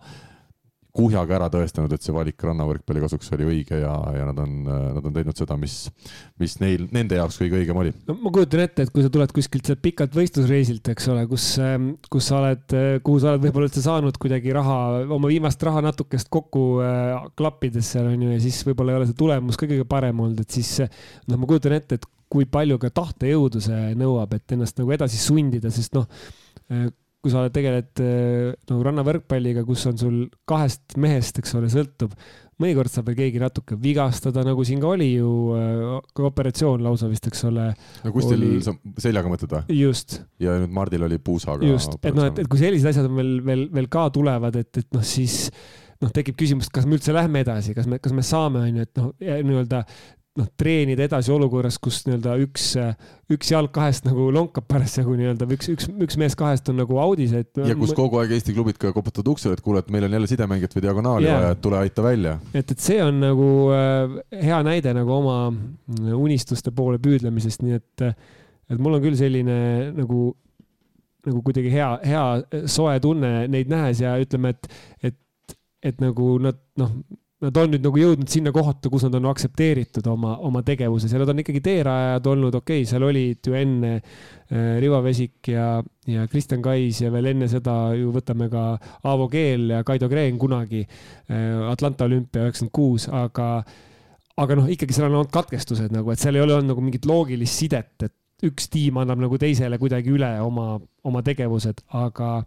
kuhjaga 0.95 1.35
ära 1.37 1.49
tõestanud, 1.51 1.91
et 1.91 2.05
see 2.05 2.13
valik 2.15 2.43
rannavõrkpalli 2.47 3.03
kasuks 3.03 3.31
oli 3.35 3.47
õige 3.49 3.79
ja, 3.81 3.93
ja 4.15 4.27
nad 4.29 4.39
on, 4.41 4.53
nad 4.65 5.01
on 5.01 5.15
teinud 5.15 5.37
seda, 5.37 5.57
mis, 5.59 5.75
mis 6.41 6.55
neil, 6.61 6.87
nende 6.95 7.19
jaoks 7.19 7.39
kõige 7.41 7.59
õigem 7.59 7.79
oli. 7.81 7.93
no 8.07 8.17
ma 8.21 8.31
kujutan 8.35 8.63
ette, 8.63 8.85
et 8.85 8.93
kui 8.95 9.03
sa 9.03 9.11
tuled 9.13 9.33
kuskilt 9.35 9.67
sealt 9.67 9.83
pikalt 9.83 10.15
võistlusreisilt, 10.15 10.93
eks 10.93 11.09
ole, 11.11 11.25
kus, 11.31 11.49
kus 12.11 12.31
sa 12.31 12.39
oled, 12.39 12.77
kuhu 13.05 13.21
sa 13.21 13.33
oled 13.33 13.45
võib-olla 13.47 13.69
üldse 13.69 13.83
saanud 13.85 14.19
kuidagi 14.21 14.55
raha, 14.55 14.79
oma 15.17 15.31
viimast 15.31 15.63
raha 15.67 15.83
natukest 15.85 16.31
kokku 16.33 16.65
äh, 16.85 17.29
klappides 17.37 17.93
seal 17.95 18.09
on 18.13 18.27
ju, 18.27 18.33
ja 18.35 18.41
siis 18.47 18.63
võib-olla 18.67 18.95
ei 18.95 19.01
ole 19.01 19.11
see 19.11 19.19
tulemus 19.19 19.59
ka 19.59 19.69
kõige 19.69 19.87
parem 19.89 20.25
olnud, 20.25 20.43
et 20.45 20.59
siis 20.59 20.77
noh, 21.27 21.39
ma 21.39 21.49
kujutan 21.49 21.75
ette, 21.75 21.99
et 21.99 22.11
kui 22.31 22.47
palju 22.49 22.79
ka 22.81 22.89
tahtejõudu 22.95 23.61
see 23.63 23.95
nõuab, 23.99 24.33
et 24.37 24.55
ennast 24.55 24.79
nagu 24.79 24.95
edasi 24.95 25.19
sundida, 25.21 25.71
sest 25.73 25.95
noh 25.97 26.07
äh, 26.71 26.87
kui 27.25 27.33
sa 27.33 27.47
tegeled 27.49 28.01
äh, 28.05 28.51
nagu 28.69 28.83
rannavõrkpalliga, 28.85 29.63
kus 29.65 29.87
on 29.89 29.95
sul 29.97 30.17
kahest 30.45 30.93
mehest, 31.01 31.39
eks 31.41 31.55
ole, 31.57 31.71
sõltub, 31.73 32.11
mõnikord 32.61 32.91
saab 32.91 33.09
veel 33.09 33.17
keegi 33.23 33.41
natuke 33.41 33.77
vigastada, 33.81 34.43
nagu 34.45 34.63
siin 34.67 34.83
ka 34.83 34.91
oli 34.93 35.07
ju 35.15 35.31
äh, 35.57 36.27
operatsioon 36.29 36.83
lausa 36.85 37.09
vist, 37.09 37.25
eks 37.31 37.47
ole. 37.49 37.71
no 38.05 38.13
Kustil 38.13 38.37
oli... 38.37 38.59
sa 38.65 38.75
seljaga 39.01 39.31
mõtled 39.31 39.55
või? 39.57 39.79
just. 39.81 40.19
ja 40.43 40.53
nüüd 40.61 40.75
Mardil 40.77 41.07
oli 41.09 41.17
puusaga. 41.17 41.65
just, 41.65 41.97
et 42.03 42.13
noh, 42.13 42.29
et, 42.29 42.43
et 42.45 42.51
kui 42.51 42.61
sellised 42.61 42.91
asjad 42.93 43.09
on 43.09 43.17
veel, 43.17 43.33
veel, 43.47 43.65
veel 43.73 43.89
ka 43.91 44.05
tulevad, 44.13 44.61
et, 44.61 44.83
et 44.83 44.93
noh, 44.93 45.03
siis 45.05 45.49
noh, 46.03 46.13
tekib 46.13 46.37
küsimus, 46.37 46.69
kas 46.69 46.85
me 46.85 46.99
üldse 46.99 47.15
lähme 47.15 47.41
edasi, 47.41 47.73
kas 47.73 47.89
me, 47.89 47.97
kas 48.03 48.13
me 48.13 48.21
saame, 48.25 48.67
on 48.69 48.79
ju, 48.83 48.85
et 48.85 49.01
noh, 49.01 49.11
nii-öelda 49.19 49.81
noh, 50.39 50.47
treenida 50.59 51.05
edasi 51.05 51.31
olukorras, 51.31 51.77
kus 51.81 52.01
nii-öelda 52.05 52.35
üks, 52.43 52.67
üks 53.31 53.51
jalg 53.53 53.71
kahest 53.75 54.07
nagu 54.07 54.27
lonkab 54.35 54.67
parasjagu 54.69 55.15
nii-öelda 55.15 55.47
või 55.47 55.57
üks, 55.59 55.69
üks, 55.71 55.89
üks 56.07 56.19
mees 56.19 56.35
kahest 56.39 56.69
on 56.71 56.79
nagu 56.81 56.99
audis, 57.01 57.33
et. 57.37 57.51
ja 57.63 57.75
kus 57.79 57.95
kogu 57.95 58.19
aeg 58.19 58.35
Eesti 58.35 58.55
klubid 58.55 58.79
ka 58.81 58.91
koputavad 58.95 59.31
uksele, 59.35 59.55
et 59.55 59.63
kuule, 59.65 59.83
et 59.83 59.91
meil 59.95 60.07
on 60.07 60.17
jälle 60.17 60.29
sidemängijat 60.31 60.75
või 60.75 60.85
diagonaali 60.87 61.29
yeah. 61.29 61.41
vaja, 61.41 61.55
et 61.55 61.63
tule 61.63 61.79
aita 61.79 62.05
välja. 62.05 62.37
et, 62.51 62.75
et 62.75 62.87
see 62.87 62.99
on 63.03 63.21
nagu 63.23 63.49
äh, 63.75 64.17
hea 64.43 64.61
näide 64.67 64.95
nagu 64.97 65.15
oma 65.17 65.37
unistuste 66.19 66.75
poole 66.75 66.99
püüdlemisest, 67.03 67.63
nii 67.63 67.79
et, 67.79 68.07
et 68.71 68.79
mul 68.79 68.99
on 68.99 69.05
küll 69.05 69.19
selline 69.19 69.59
nagu, 69.95 70.29
nagu 71.29 71.45
kuidagi 71.47 71.71
hea, 71.71 71.91
hea 72.03 72.65
soe 72.71 72.99
tunne 73.03 73.45
neid 73.51 73.71
nähes 73.71 74.03
ja 74.03 74.17
ütleme, 74.19 74.51
et, 74.51 74.73
et, 75.13 75.59
et 75.85 76.03
nagu 76.03 76.35
nad 76.43 76.59
noh 76.81 76.97
nad 77.45 77.57
on 77.59 77.73
nüüd 77.73 77.83
nagu 77.85 77.99
jõudnud 77.99 78.31
sinna 78.31 78.51
kohta, 78.55 78.89
kus 78.91 79.05
nad 79.05 79.15
on 79.19 79.27
aktsepteeritud 79.29 80.07
oma, 80.09 80.35
oma 80.45 80.61
tegevuses 80.65 81.11
ja 81.11 81.19
nad 81.21 81.29
on 81.31 81.41
ikkagi 81.43 81.61
teerajajad 81.65 82.29
olnud, 82.31 82.57
okei 82.57 82.81
okay,, 82.81 82.89
seal 82.89 83.05
olid 83.05 83.49
ju 83.49 83.57
enne 83.57 83.91
äh, 83.97 84.77
Rivo 84.81 85.01
Vesik 85.05 85.51
ja, 85.51 85.67
ja 86.09 86.25
Kristjan 86.31 86.63
Kais 86.65 87.03
ja 87.03 87.11
veel 87.13 87.31
enne 87.33 87.49
seda 87.51 87.75
ju 87.97 88.13
võtame 88.15 88.49
ka 88.51 88.67
Aavo 89.03 89.27
Keel 89.31 89.75
ja 89.75 89.83
Kaido 89.87 90.09
Kreen 90.11 90.39
kunagi 90.41 90.85
äh, 90.85 91.65
Atlanta 91.69 92.09
olümpia 92.09 92.47
üheksakümmend 92.47 92.75
kuus, 92.75 93.09
aga, 93.11 93.49
aga 94.41 94.59
noh, 94.61 94.71
ikkagi 94.71 94.95
seal 94.95 95.09
on 95.09 95.19
olnud 95.21 95.33
katkestused 95.33 95.93
nagu, 95.93 96.13
et 96.13 96.21
seal 96.21 96.39
ei 96.39 96.45
ole 96.45 96.57
olnud 96.57 96.73
nagu 96.73 96.85
mingit 96.85 97.05
loogilist 97.09 97.61
sidet, 97.61 97.93
et 98.07 98.15
üks 98.45 98.67
tiim 98.71 98.97
annab 98.99 99.21
nagu 99.21 99.37
teisele 99.39 99.77
kuidagi 99.81 100.11
üle 100.11 100.31
oma, 100.43 100.73
oma 101.07 101.21
tegevused, 101.25 101.85
aga, 101.95 102.39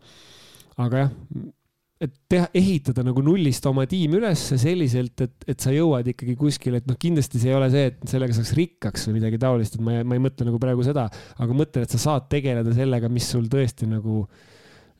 aga 0.85 1.07
jah 1.07 1.15
et 1.99 2.13
teha, 2.31 2.47
ehitada 2.55 3.03
nagu 3.07 3.23
nullist 3.27 3.65
oma 3.67 3.87
tiim 3.91 4.15
üles 4.21 4.43
selliselt, 4.61 5.25
et, 5.25 5.49
et 5.51 5.65
sa 5.65 5.73
jõuad 5.75 6.07
ikkagi 6.13 6.37
kuskile, 6.39 6.79
et 6.79 6.87
noh, 6.87 6.99
kindlasti 7.01 7.41
see 7.43 7.51
ei 7.51 7.57
ole 7.59 7.71
see, 7.73 7.89
et 7.91 8.05
sellega 8.11 8.37
saaks 8.37 8.53
rikkaks 8.59 9.09
või 9.09 9.19
midagi 9.19 9.41
taolist, 9.43 9.79
et 9.79 9.83
ma 9.83 9.99
ei, 9.99 10.07
ma 10.07 10.19
ei 10.19 10.23
mõtle 10.23 10.47
nagu 10.47 10.61
praegu 10.63 10.87
seda, 10.87 11.09
aga 11.39 11.59
mõtlen, 11.59 11.89
et 11.89 11.97
sa 11.97 12.03
saad 12.05 12.31
tegeleda 12.31 12.77
sellega, 12.77 13.11
mis 13.11 13.27
sul 13.33 13.51
tõesti 13.51 13.91
nagu 13.91 14.23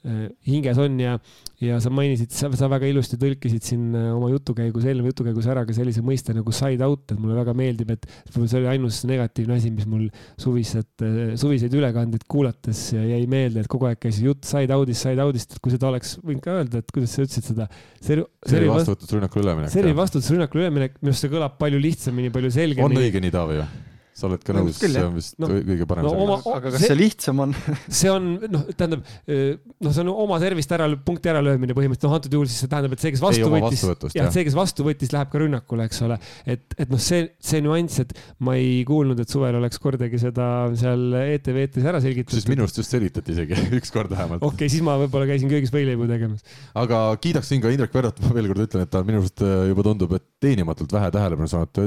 Äh, 0.07 0.29
hinges 0.47 0.79
on 0.79 0.99
ja, 1.03 1.17
ja 1.63 1.79
sa 1.83 1.91
mainisid, 1.91 2.31
sa, 2.35 2.49
sa 2.55 2.69
väga 2.71 2.87
ilusti 2.87 3.19
tõlkisid 3.19 3.65
siin 3.67 3.87
äh, 3.99 4.11
oma 4.15 4.31
jutukäigus, 4.31 4.85
eelneva 4.87 5.11
jutukäigus 5.11 5.49
ära 5.51 5.65
ka 5.67 5.75
sellise 5.75 6.05
mõiste 6.07 6.35
nagu 6.37 6.55
side 6.55 6.87
out, 6.87 7.03
et 7.11 7.19
mulle 7.19 7.35
väga 7.41 7.55
meeldib, 7.59 7.91
et 7.97 8.07
see 8.31 8.61
oli 8.61 8.71
ainus 8.71 9.01
negatiivne 9.09 9.57
asi, 9.59 9.73
mis 9.75 9.89
mul 9.91 10.07
suvised, 10.39 10.91
äh, 11.03 11.35
suviseid 11.41 11.75
ülekandeid 11.75 12.29
kuulates 12.31 12.85
jäi 12.95 13.25
meelde, 13.31 13.65
et 13.65 13.71
kogu 13.71 13.91
aeg 13.91 13.99
käis 14.05 14.23
jutt 14.23 14.47
side 14.47 14.77
out'ist, 14.77 15.03
side 15.03 15.27
out'ist, 15.27 15.57
et 15.57 15.65
kui 15.65 15.75
seda 15.75 15.91
oleks 15.91 16.15
võinud 16.23 16.45
ka 16.45 16.61
öelda, 16.61 16.85
et 16.85 16.95
kuidas 16.95 17.17
sa 17.17 17.27
ütlesid 17.27 17.51
seda. 17.51 17.69
seri 17.99 18.71
vastutus 18.71 19.11
rünnakule 19.17 19.49
üleminek. 19.49 19.75
seri 19.75 19.97
vastutus 19.99 20.31
rünnakule 20.35 20.69
üleminek, 20.69 20.99
minu 21.03 21.15
arust 21.15 21.27
see 21.27 21.35
kõlab 21.35 21.59
palju 21.59 21.83
lihtsamini, 21.83 22.31
palju 22.35 22.55
selgemini. 22.55 22.87
on 22.87 23.03
õige 23.03 23.25
nii, 23.25 23.35
Taavi 23.35 23.63
või? 23.65 23.87
Sa 24.19 24.27
oled 24.27 24.43
ka 24.43 24.55
nõus, 24.57 24.79
see 24.81 25.03
on 25.05 25.15
vist 25.15 25.37
no, 25.39 25.49
kõige 25.53 25.87
parem 25.89 26.07
no, 26.07 26.13
oma, 26.25 26.39
aga 26.43 26.73
kas 26.73 26.83
see, 26.83 26.91
see 26.91 26.99
lihtsam 26.99 27.43
on 27.45 27.55
see 28.01 28.11
on, 28.11 28.29
noh, 28.51 28.65
tähendab, 28.73 29.05
noh, 29.29 29.93
see 29.95 30.03
on 30.03 30.11
oma 30.13 30.39
servist 30.43 30.73
ära, 30.75 30.89
punkti 31.07 31.31
äralöömine 31.31 31.77
põhimõtteliselt, 31.77 32.09
noh, 32.09 32.17
antud 32.19 32.35
juhul 32.39 32.51
siis 32.51 32.65
see 32.65 32.73
tähendab, 32.73 32.97
et 32.97 33.05
see, 33.05 33.13
kes 33.15 33.23
vastu 33.23 33.51
võttis, 33.53 33.85
jah, 34.17 34.31
see, 34.35 34.45
kes 34.49 34.57
vastu 34.59 34.87
võttis, 34.87 35.13
läheb 35.15 35.31
ka 35.33 35.43
rünnakule, 35.43 35.87
eks 35.89 36.03
ole. 36.07 36.19
et, 36.49 36.65
et 36.75 36.91
noh, 36.91 37.03
see, 37.03 37.29
see 37.51 37.63
nüanss, 37.65 38.03
et 38.03 38.15
ma 38.45 38.57
ei 38.59 38.83
kuulnud, 38.89 39.23
et 39.23 39.31
suvel 39.31 39.61
oleks 39.61 39.79
kordagi 39.83 40.21
seda 40.23 40.49
seal 40.79 41.15
ETV 41.21 41.63
eetris 41.65 41.89
ära 41.89 42.03
selgitatud. 42.03 42.37
siis 42.39 42.51
minu 42.51 42.67
arust 42.67 42.83
just 42.83 42.95
selgitati 42.95 43.37
isegi 43.37 43.69
ükskord 43.79 44.13
vähemalt. 44.15 44.43
okei 44.43 44.65
okay,, 44.65 44.73
siis 44.73 44.85
ma 44.87 44.99
võib-olla 45.05 45.31
käisin 45.31 45.53
köögis 45.53 45.73
võileibu 45.75 46.11
tegemas. 46.11 46.43
aga 46.79 47.05
kiidaksin 47.23 47.63
ka 47.63 47.73
Indrek 47.75 47.95
Verrat, 47.95 48.19
ma 48.25 48.35
veel 48.35 48.51
kord 48.51 48.67
ütlen, 48.67 48.87
et 48.87 48.93
ta 48.93 49.05
minu 49.07 49.23
arust 49.23 49.47
äh, 49.47 49.69
juba 49.71 49.87
tundub, 49.87 50.19
et 50.19 50.27
teenimatult 50.43 50.93
vähe 50.95 51.11
tähelepanu 51.15 51.51
saanud, 51.51 51.83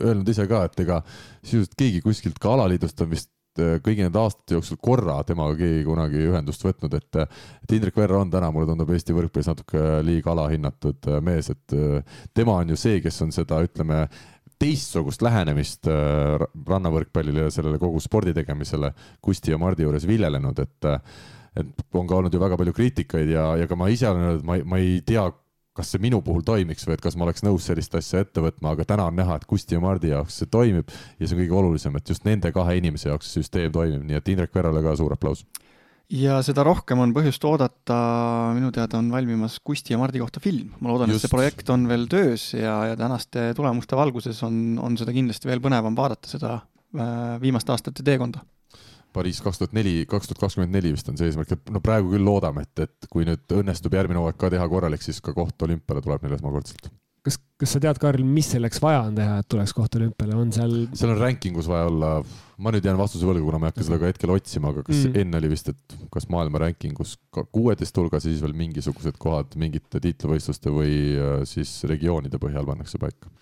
öelnud 0.00 0.28
ise 0.32 0.46
ka, 0.48 0.64
et 0.68 0.82
ega 0.84 1.00
sisuliselt 1.44 1.76
keegi 1.78 2.00
kuskilt 2.04 2.40
ka 2.40 2.54
alaliidust 2.54 3.00
on 3.04 3.12
vist 3.12 3.30
äh, 3.60 3.78
kõigi 3.84 4.04
nende 4.06 4.20
aastate 4.20 4.56
jooksul 4.58 4.80
korra 4.82 5.20
temaga 5.28 5.56
keegi 5.60 5.84
kunagi 5.86 6.26
ühendust 6.28 6.64
võtnud, 6.66 6.96
et, 6.98 7.22
et 7.64 7.76
Indrek 7.76 7.96
Verra 8.00 8.20
on 8.20 8.32
täna, 8.32 8.50
mulle 8.54 8.70
tundub, 8.70 8.92
Eesti 8.94 9.16
võrkpallis 9.16 9.50
natuke 9.50 9.86
liiga 10.06 10.34
alahinnatud 10.34 11.10
äh, 11.10 11.22
mees, 11.24 11.50
et 11.54 11.76
äh, 11.76 12.20
tema 12.36 12.60
on 12.60 12.74
ju 12.74 12.78
see, 12.80 13.00
kes 13.04 13.22
on 13.26 13.34
seda, 13.36 13.62
ütleme, 13.66 14.04
teistsugust 14.60 15.22
lähenemist 15.24 15.88
rannavõrkpallile 15.88 17.46
ja 17.46 17.52
sellele 17.54 17.78
kogu 17.80 17.96
spordi 18.04 18.34
tegemisele 18.36 18.90
Kusti 19.24 19.54
ja 19.54 19.56
Mardi 19.56 19.86
juures 19.86 20.04
viljelenud, 20.04 20.58
et 20.60 20.88
et 21.58 21.96
on 21.96 22.06
ka 22.06 22.18
olnud 22.18 22.34
ju 22.34 22.40
väga 22.42 22.58
palju 22.60 22.74
kriitikaid 22.76 23.32
ja, 23.32 23.46
ja 23.58 23.68
ka 23.70 23.78
ma 23.78 23.88
ise 23.90 24.08
olen 24.10 24.26
öelnud, 24.26 24.44
ma 24.46 24.58
ei, 24.58 24.66
ma 24.68 24.80
ei 24.82 24.98
tea, 25.06 25.24
kas 25.80 25.94
see 25.94 26.02
minu 26.02 26.20
puhul 26.24 26.44
toimiks 26.46 26.86
või 26.88 26.96
et 26.96 27.04
kas 27.04 27.16
ma 27.16 27.26
oleks 27.26 27.44
nõus 27.46 27.66
sellist 27.70 27.94
asja 27.98 28.24
ette 28.24 28.44
võtma, 28.44 28.74
aga 28.74 28.86
täna 28.88 29.08
on 29.10 29.16
näha, 29.18 29.38
et 29.40 29.48
Kusti 29.48 29.78
ja 29.78 29.82
Mardi 29.82 30.12
jaoks 30.12 30.40
see 30.42 30.50
toimib 30.52 30.92
ja 30.92 31.26
see 31.26 31.34
on 31.36 31.42
kõige 31.42 31.58
olulisem, 31.62 31.96
et 31.96 32.12
just 32.12 32.26
nende 32.28 32.52
kahe 32.54 32.76
inimese 32.80 33.10
jaoks 33.10 33.30
see 33.30 33.40
süsteem 33.40 33.72
toimib, 33.74 34.04
nii 34.06 34.20
et 34.20 34.30
Indrek 34.34 34.54
Verale 34.54 34.84
ka 34.84 34.94
suur 35.00 35.16
aplaus. 35.16 35.44
ja 36.10 36.40
seda 36.46 36.64
rohkem 36.66 37.00
on 37.00 37.14
põhjust 37.16 37.44
oodata, 37.46 37.98
minu 38.56 38.72
teada 38.74 38.98
on 38.98 39.10
valmimas 39.14 39.58
Kusti 39.64 39.94
ja 39.94 40.00
Mardi 40.00 40.22
kohta 40.22 40.42
film, 40.42 40.74
ma 40.80 40.92
loodan, 40.92 41.10
et 41.10 41.22
see 41.22 41.32
projekt 41.32 41.70
on 41.72 41.88
veel 41.90 42.08
töös 42.10 42.50
ja, 42.54 42.80
ja 42.92 42.98
tänaste 43.00 43.50
tulemuste 43.56 43.98
valguses 43.98 44.42
on, 44.46 44.78
on 44.82 44.98
seda 45.00 45.14
kindlasti 45.16 45.50
veel 45.50 45.62
põnevam 45.64 45.96
vaadata, 45.96 46.30
seda 46.30 46.56
äh, 46.58 47.36
viimaste 47.42 47.76
aastate 47.76 48.06
teekonda 48.06 48.44
Pariis 49.14 49.40
kaks 49.42 49.58
tuhat 49.58 49.74
neli, 49.74 50.04
kaks 50.10 50.30
tuhat 50.30 50.40
kakskümmend 50.44 50.74
neli 50.74 50.94
vist 50.94 51.08
on 51.10 51.18
see 51.18 51.30
eesmärk, 51.30 51.56
et 51.56 51.70
no 51.74 51.82
praegu 51.82 52.12
küll 52.12 52.26
loodame, 52.26 52.62
et, 52.66 52.86
et 52.86 53.10
kui 53.10 53.26
nüüd 53.26 53.42
õnnestub 53.58 53.94
järgmine 53.96 54.22
hooaeg 54.22 54.38
ka 54.38 54.50
teha 54.54 54.66
korralik, 54.70 55.02
siis 55.02 55.18
ka 55.24 55.34
koht 55.36 55.66
olümpiale 55.66 56.02
tuleb 56.04 56.22
neil 56.26 56.36
esmakordselt. 56.36 56.90
kas, 57.26 57.36
kas 57.60 57.74
sa 57.74 57.80
tead, 57.82 57.98
Karl, 58.00 58.22
mis 58.24 58.52
selleks 58.54 58.80
vaja 58.80 59.02
on 59.08 59.18
teha, 59.18 59.40
et 59.42 59.48
tuleks 59.50 59.74
koht 59.76 59.98
olümpiale, 59.98 60.38
on 60.38 60.54
seal? 60.54 60.76
seal 60.94 61.12
on 61.16 61.20
ranking 61.20 61.58
us 61.60 61.68
vaja 61.68 61.90
olla, 61.90 62.12
ma 62.62 62.72
nüüd 62.74 62.86
jään 62.86 63.00
vastuse 63.00 63.26
võlgu, 63.26 63.44
kuna 63.48 63.60
ma 63.60 63.68
ei 63.68 63.74
hakka 63.74 63.88
seda 63.88 63.98
ka 64.00 64.12
hetkel 64.12 64.34
otsima, 64.36 64.70
aga 64.70 64.86
kas 64.86 65.02
mm. 65.02 65.20
enne 65.24 65.42
oli 65.42 65.52
vist, 65.56 65.74
et 65.74 65.98
kas 66.14 66.30
maailma 66.32 66.62
ranking 66.62 67.02
us 67.02 67.16
kuueteist 67.50 67.98
hulgas 67.98 68.24
ja 68.24 68.30
siis 68.30 68.46
veel 68.46 68.54
mingisugused 68.62 69.18
kohad 69.20 69.58
mingite 69.60 70.00
tiitlivõistluste 70.06 70.72
või 70.74 70.96
äh, 71.18 71.38
siis 71.50 71.80
regioonide 71.90 72.38
põhjal 72.42 72.68
pannakse 72.68 73.02
paika. 73.02 73.32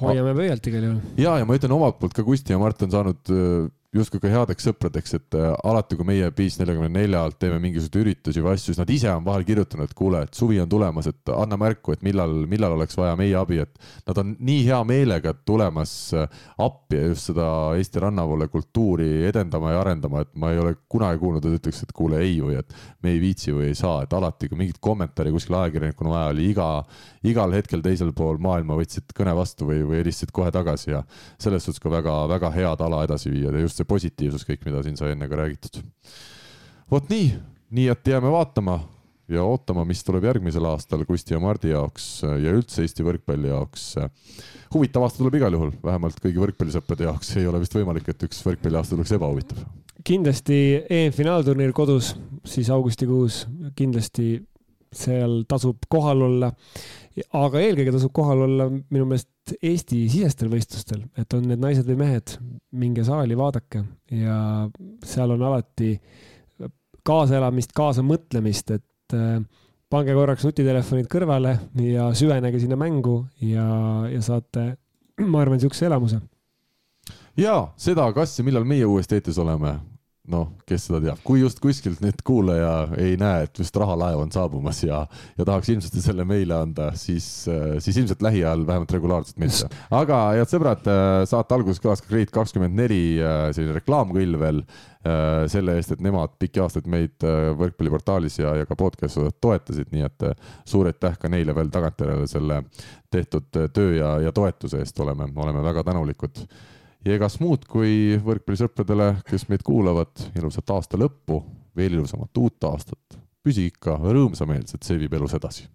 hoiame 0.00 0.32
pöialt 0.38 0.72
igal 0.72 0.88
juhul. 0.88 1.18
ja, 1.20 1.38
ja 1.42 1.44
ma 1.44 1.60
ütlen 1.60 1.76
omalt 1.76 2.00
poolt 2.00 2.16
ka 2.16 2.24
Kusti 2.24 2.56
ja 2.56 2.62
Mart 2.62 2.82
on 2.88 2.96
saanud 2.96 3.36
äh, 3.36 3.68
justkui 3.96 4.20
ka 4.20 4.28
headeks 4.28 4.66
sõpradeks, 4.68 5.14
et 5.16 5.36
äh, 5.38 5.54
alati, 5.64 5.96
kui 5.96 6.04
meie 6.04 6.28
Peace 6.36 6.60
neljakümne 6.60 6.90
nelja 6.92 7.22
alt 7.24 7.38
teeme 7.40 7.56
mingisuguseid 7.62 8.02
üritusi 8.02 8.42
või 8.44 8.52
asju, 8.52 8.74
siis 8.74 8.80
nad 8.82 8.90
ise 8.92 9.08
on 9.14 9.24
vahel 9.24 9.46
kirjutanud, 9.48 9.88
et 9.88 9.96
kuule, 9.96 10.20
et 10.26 10.36
suvi 10.36 10.58
on 10.60 10.68
tulemas, 10.68 11.08
et 11.08 11.32
anna 11.32 11.56
märku, 11.60 11.94
et 11.96 12.04
millal, 12.04 12.34
millal 12.50 12.76
oleks 12.76 12.98
vaja 12.98 13.14
meie 13.16 13.32
abi, 13.40 13.62
et 13.64 13.80
nad 14.10 14.20
on 14.20 14.34
nii 14.44 14.66
hea 14.66 14.80
meelega 14.88 15.32
tulemas 15.48 15.94
äh, 16.12 16.28
appi 16.60 17.00
ja 17.00 17.06
just 17.14 17.30
seda 17.30 17.46
Eesti 17.78 18.02
rannavoole 18.04 18.50
kultuuri 18.52 19.08
edendama 19.30 19.72
ja 19.72 19.80
arendama, 19.80 20.20
et 20.26 20.36
ma 20.36 20.52
ei 20.52 20.60
ole 20.60 20.74
kunagi 20.92 21.22
kuulnud, 21.22 21.48
et 21.48 21.56
ütleks, 21.62 21.80
et 21.86 21.96
kuule 21.96 22.20
ei 22.26 22.36
või 22.44 22.58
et 22.60 22.76
me 23.02 23.14
ei 23.14 23.22
viitsi 23.24 23.56
või 23.56 23.70
ei 23.70 23.78
saa, 23.78 24.02
et 24.04 24.12
alati, 24.12 24.50
kui 24.52 24.60
mingit 24.60 24.82
kommentaari 24.84 25.32
kuskil 25.32 25.56
ajakirjanikuna 25.62 26.12
vaja 26.12 26.34
oli, 26.34 26.50
iga, 26.52 26.68
igal 27.24 27.56
hetkel 27.56 27.80
teisel 27.84 28.12
pool 28.12 28.36
maailma 28.42 28.76
võtsid 28.76 29.16
kõne 29.16 29.32
vastu 29.38 29.72
või, 29.72 29.80
või 29.88 30.02
helistasid 30.02 30.34
kohe 30.36 30.52
tagasi 30.52 30.92
ja 30.92 31.02
selles 31.40 31.64
suhtes 31.64 31.80
ka 31.80 31.92
väga-väga 31.92 32.52
head 32.52 32.84
ala 32.84 33.00
edasi 33.08 33.32
viia 33.32 33.48
ja 33.54 33.64
just 33.64 33.77
see 33.78 33.88
positiivsus 33.88 34.46
kõik, 34.48 34.64
mida 34.66 34.82
siin 34.84 34.98
sai 34.98 35.14
enne 35.14 35.28
ka 35.30 35.40
räägitud. 35.40 35.80
vot 36.90 37.10
nii, 37.10 37.32
nii 37.70 37.90
et 37.92 38.14
jääme 38.14 38.32
vaatama 38.32 38.80
ja 39.28 39.44
ootama, 39.44 39.84
mis 39.88 40.00
tuleb 40.04 40.24
järgmisel 40.24 40.64
aastal 40.70 41.04
Kusti 41.08 41.34
ja 41.34 41.40
Mardi 41.42 41.72
jaoks 41.72 42.06
ja 42.24 42.52
üldse 42.54 42.82
Eesti 42.84 43.04
võrkpalli 43.06 43.50
jaoks. 43.52 43.90
huvitav 44.74 45.04
aasta 45.04 45.22
tuleb 45.22 45.38
igal 45.40 45.56
juhul, 45.56 45.72
vähemalt 45.84 46.20
kõigi 46.22 46.40
võrkpallisõprade 46.42 47.08
jaoks 47.08 47.34
ei 47.36 47.46
ole 47.46 47.60
vist 47.60 47.76
võimalik, 47.76 48.08
et 48.08 48.28
üks 48.28 48.40
võrkpalliaasta 48.46 48.96
tuleks 48.96 49.16
ebahuvitav. 49.18 49.64
kindlasti 50.04 50.60
EM-finaalturniir 50.88 51.74
kodus, 51.76 52.14
siis 52.44 52.70
augustikuus, 52.70 53.46
kindlasti 53.76 54.38
seal 54.94 55.42
tasub 55.48 55.84
kohal 55.88 56.22
olla 56.24 56.52
aga 57.38 57.60
eelkõige 57.62 57.92
tasub 57.94 58.12
kohal 58.16 58.44
olla 58.46 58.68
minu 58.70 59.06
meelest 59.08 59.54
Eesti-sisestel 59.64 60.50
võistlustel, 60.52 61.04
et 61.18 61.34
on 61.36 61.46
need 61.48 61.60
naised 61.62 61.86
või 61.88 61.98
mehed, 62.02 62.34
minge 62.76 63.04
saali, 63.06 63.36
vaadake 63.38 63.84
ja 64.12 64.38
seal 65.06 65.32
on 65.34 65.44
alati 65.48 65.94
kaasaelamist, 67.08 67.72
kaasamõtlemist, 67.76 68.74
et 68.76 69.16
äh, 69.16 69.38
pange 69.92 70.16
korraks 70.16 70.44
nutitelefonid 70.44 71.08
kõrvale 71.10 71.54
ja 71.84 72.10
süvenege 72.16 72.60
sinna 72.60 72.76
mängu 72.80 73.22
ja, 73.40 73.68
ja 74.12 74.20
saate, 74.24 74.70
ma 75.24 75.42
arvan, 75.42 75.56
niisuguse 75.56 75.88
elamuse. 75.88 76.20
ja 77.36 77.60
seda, 77.80 78.10
kas 78.12 78.38
ja 78.38 78.44
millal 78.44 78.68
meie 78.68 78.86
uuesti 78.86 79.16
eetris 79.16 79.38
oleme, 79.40 79.78
noh, 80.32 80.50
kes 80.68 80.88
seda 80.88 81.00
teab, 81.02 81.20
kui 81.26 81.40
just 81.40 81.60
kuskilt 81.62 82.02
nüüd 82.04 82.20
kuulaja 82.26 82.72
ei 83.00 83.16
näe, 83.20 83.46
et 83.46 83.60
just 83.62 83.76
rahalaev 83.80 84.20
on 84.22 84.32
saabumas 84.34 84.82
ja, 84.84 85.00
ja 85.38 85.46
tahaks 85.48 85.70
ilmselt 85.72 85.96
selle 86.04 86.26
meile 86.28 86.56
anda, 86.58 86.90
siis, 86.98 87.26
siis 87.84 87.96
ilmselt 87.96 88.22
lähiajal 88.24 88.66
vähemalt 88.68 88.92
regulaarselt 88.92 89.40
mitte. 89.40 89.70
aga 89.94 90.20
head 90.36 90.52
sõbrad, 90.52 90.92
saate 91.30 91.56
alguses 91.56 91.82
kõlas 91.82 92.04
ka 92.04 92.12
Grade 92.12 92.34
kakskümmend 92.34 92.76
neli 92.78 93.02
selline 93.56 93.76
reklaamkõll 93.78 94.38
veel 94.40 94.62
selle 95.48 95.76
eest, 95.78 95.94
et 95.94 96.00
nemad 96.04 96.34
pikki 96.42 96.60
aastaid 96.60 96.88
meid 96.90 97.24
võrkpalliportaalis 97.58 98.40
ja, 98.42 98.54
ja 98.60 98.68
ka 98.68 98.76
podcast'is 98.78 99.36
toetasid, 99.40 99.92
nii 99.94 100.04
et 100.04 100.26
suur 100.68 100.90
aitäh 100.90 101.16
ka 101.20 101.30
neile 101.32 101.54
veel 101.56 101.70
tagantjärele 101.72 102.26
selle 102.28 102.64
tehtud 103.10 103.48
töö 103.72 103.94
ja, 103.96 104.16
ja 104.26 104.34
toetuse 104.34 104.82
eest 104.82 104.98
oleme, 105.00 105.30
oleme 105.36 105.62
väga 105.64 105.86
tänulikud 105.86 106.42
ja 107.04 107.14
egas 107.14 107.38
muud 107.42 107.64
kui 107.68 108.18
võrkpallisõpradele, 108.24 109.12
kes 109.28 109.48
meid 109.50 109.64
kuulavad, 109.66 110.12
ilusat 110.38 110.70
aasta 110.74 111.00
lõppu, 111.00 111.42
veel 111.76 111.98
ilusamat 111.98 112.42
uut 112.42 112.64
aastat. 112.70 113.18
püsige 113.42 113.70
ikka 113.72 113.94
rõõmsameelsed, 114.02 114.82
see 114.84 114.98
viib 114.98 115.14
elus 115.14 115.34
edasi. 115.34 115.68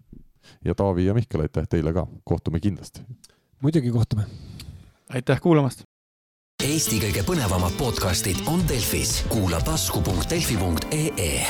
ja 0.64 0.74
Taavi 0.74 1.06
ja 1.06 1.14
Mihkel, 1.14 1.40
aitäh 1.40 1.66
teile 1.68 1.92
ka, 1.92 2.06
kohtume 2.24 2.60
kindlasti. 2.60 3.00
muidugi 3.60 3.90
kohtume. 3.90 4.26
aitäh 5.08 5.40
kuulamast. 5.40 5.82
Eesti 6.64 7.00
kõige 7.02 7.24
põnevamad 7.26 7.74
podcastid 7.78 8.36
on 8.46 8.62
Delfis, 8.68 9.24
kuula 9.28 9.60
tasku.delfi.ee 9.60 11.46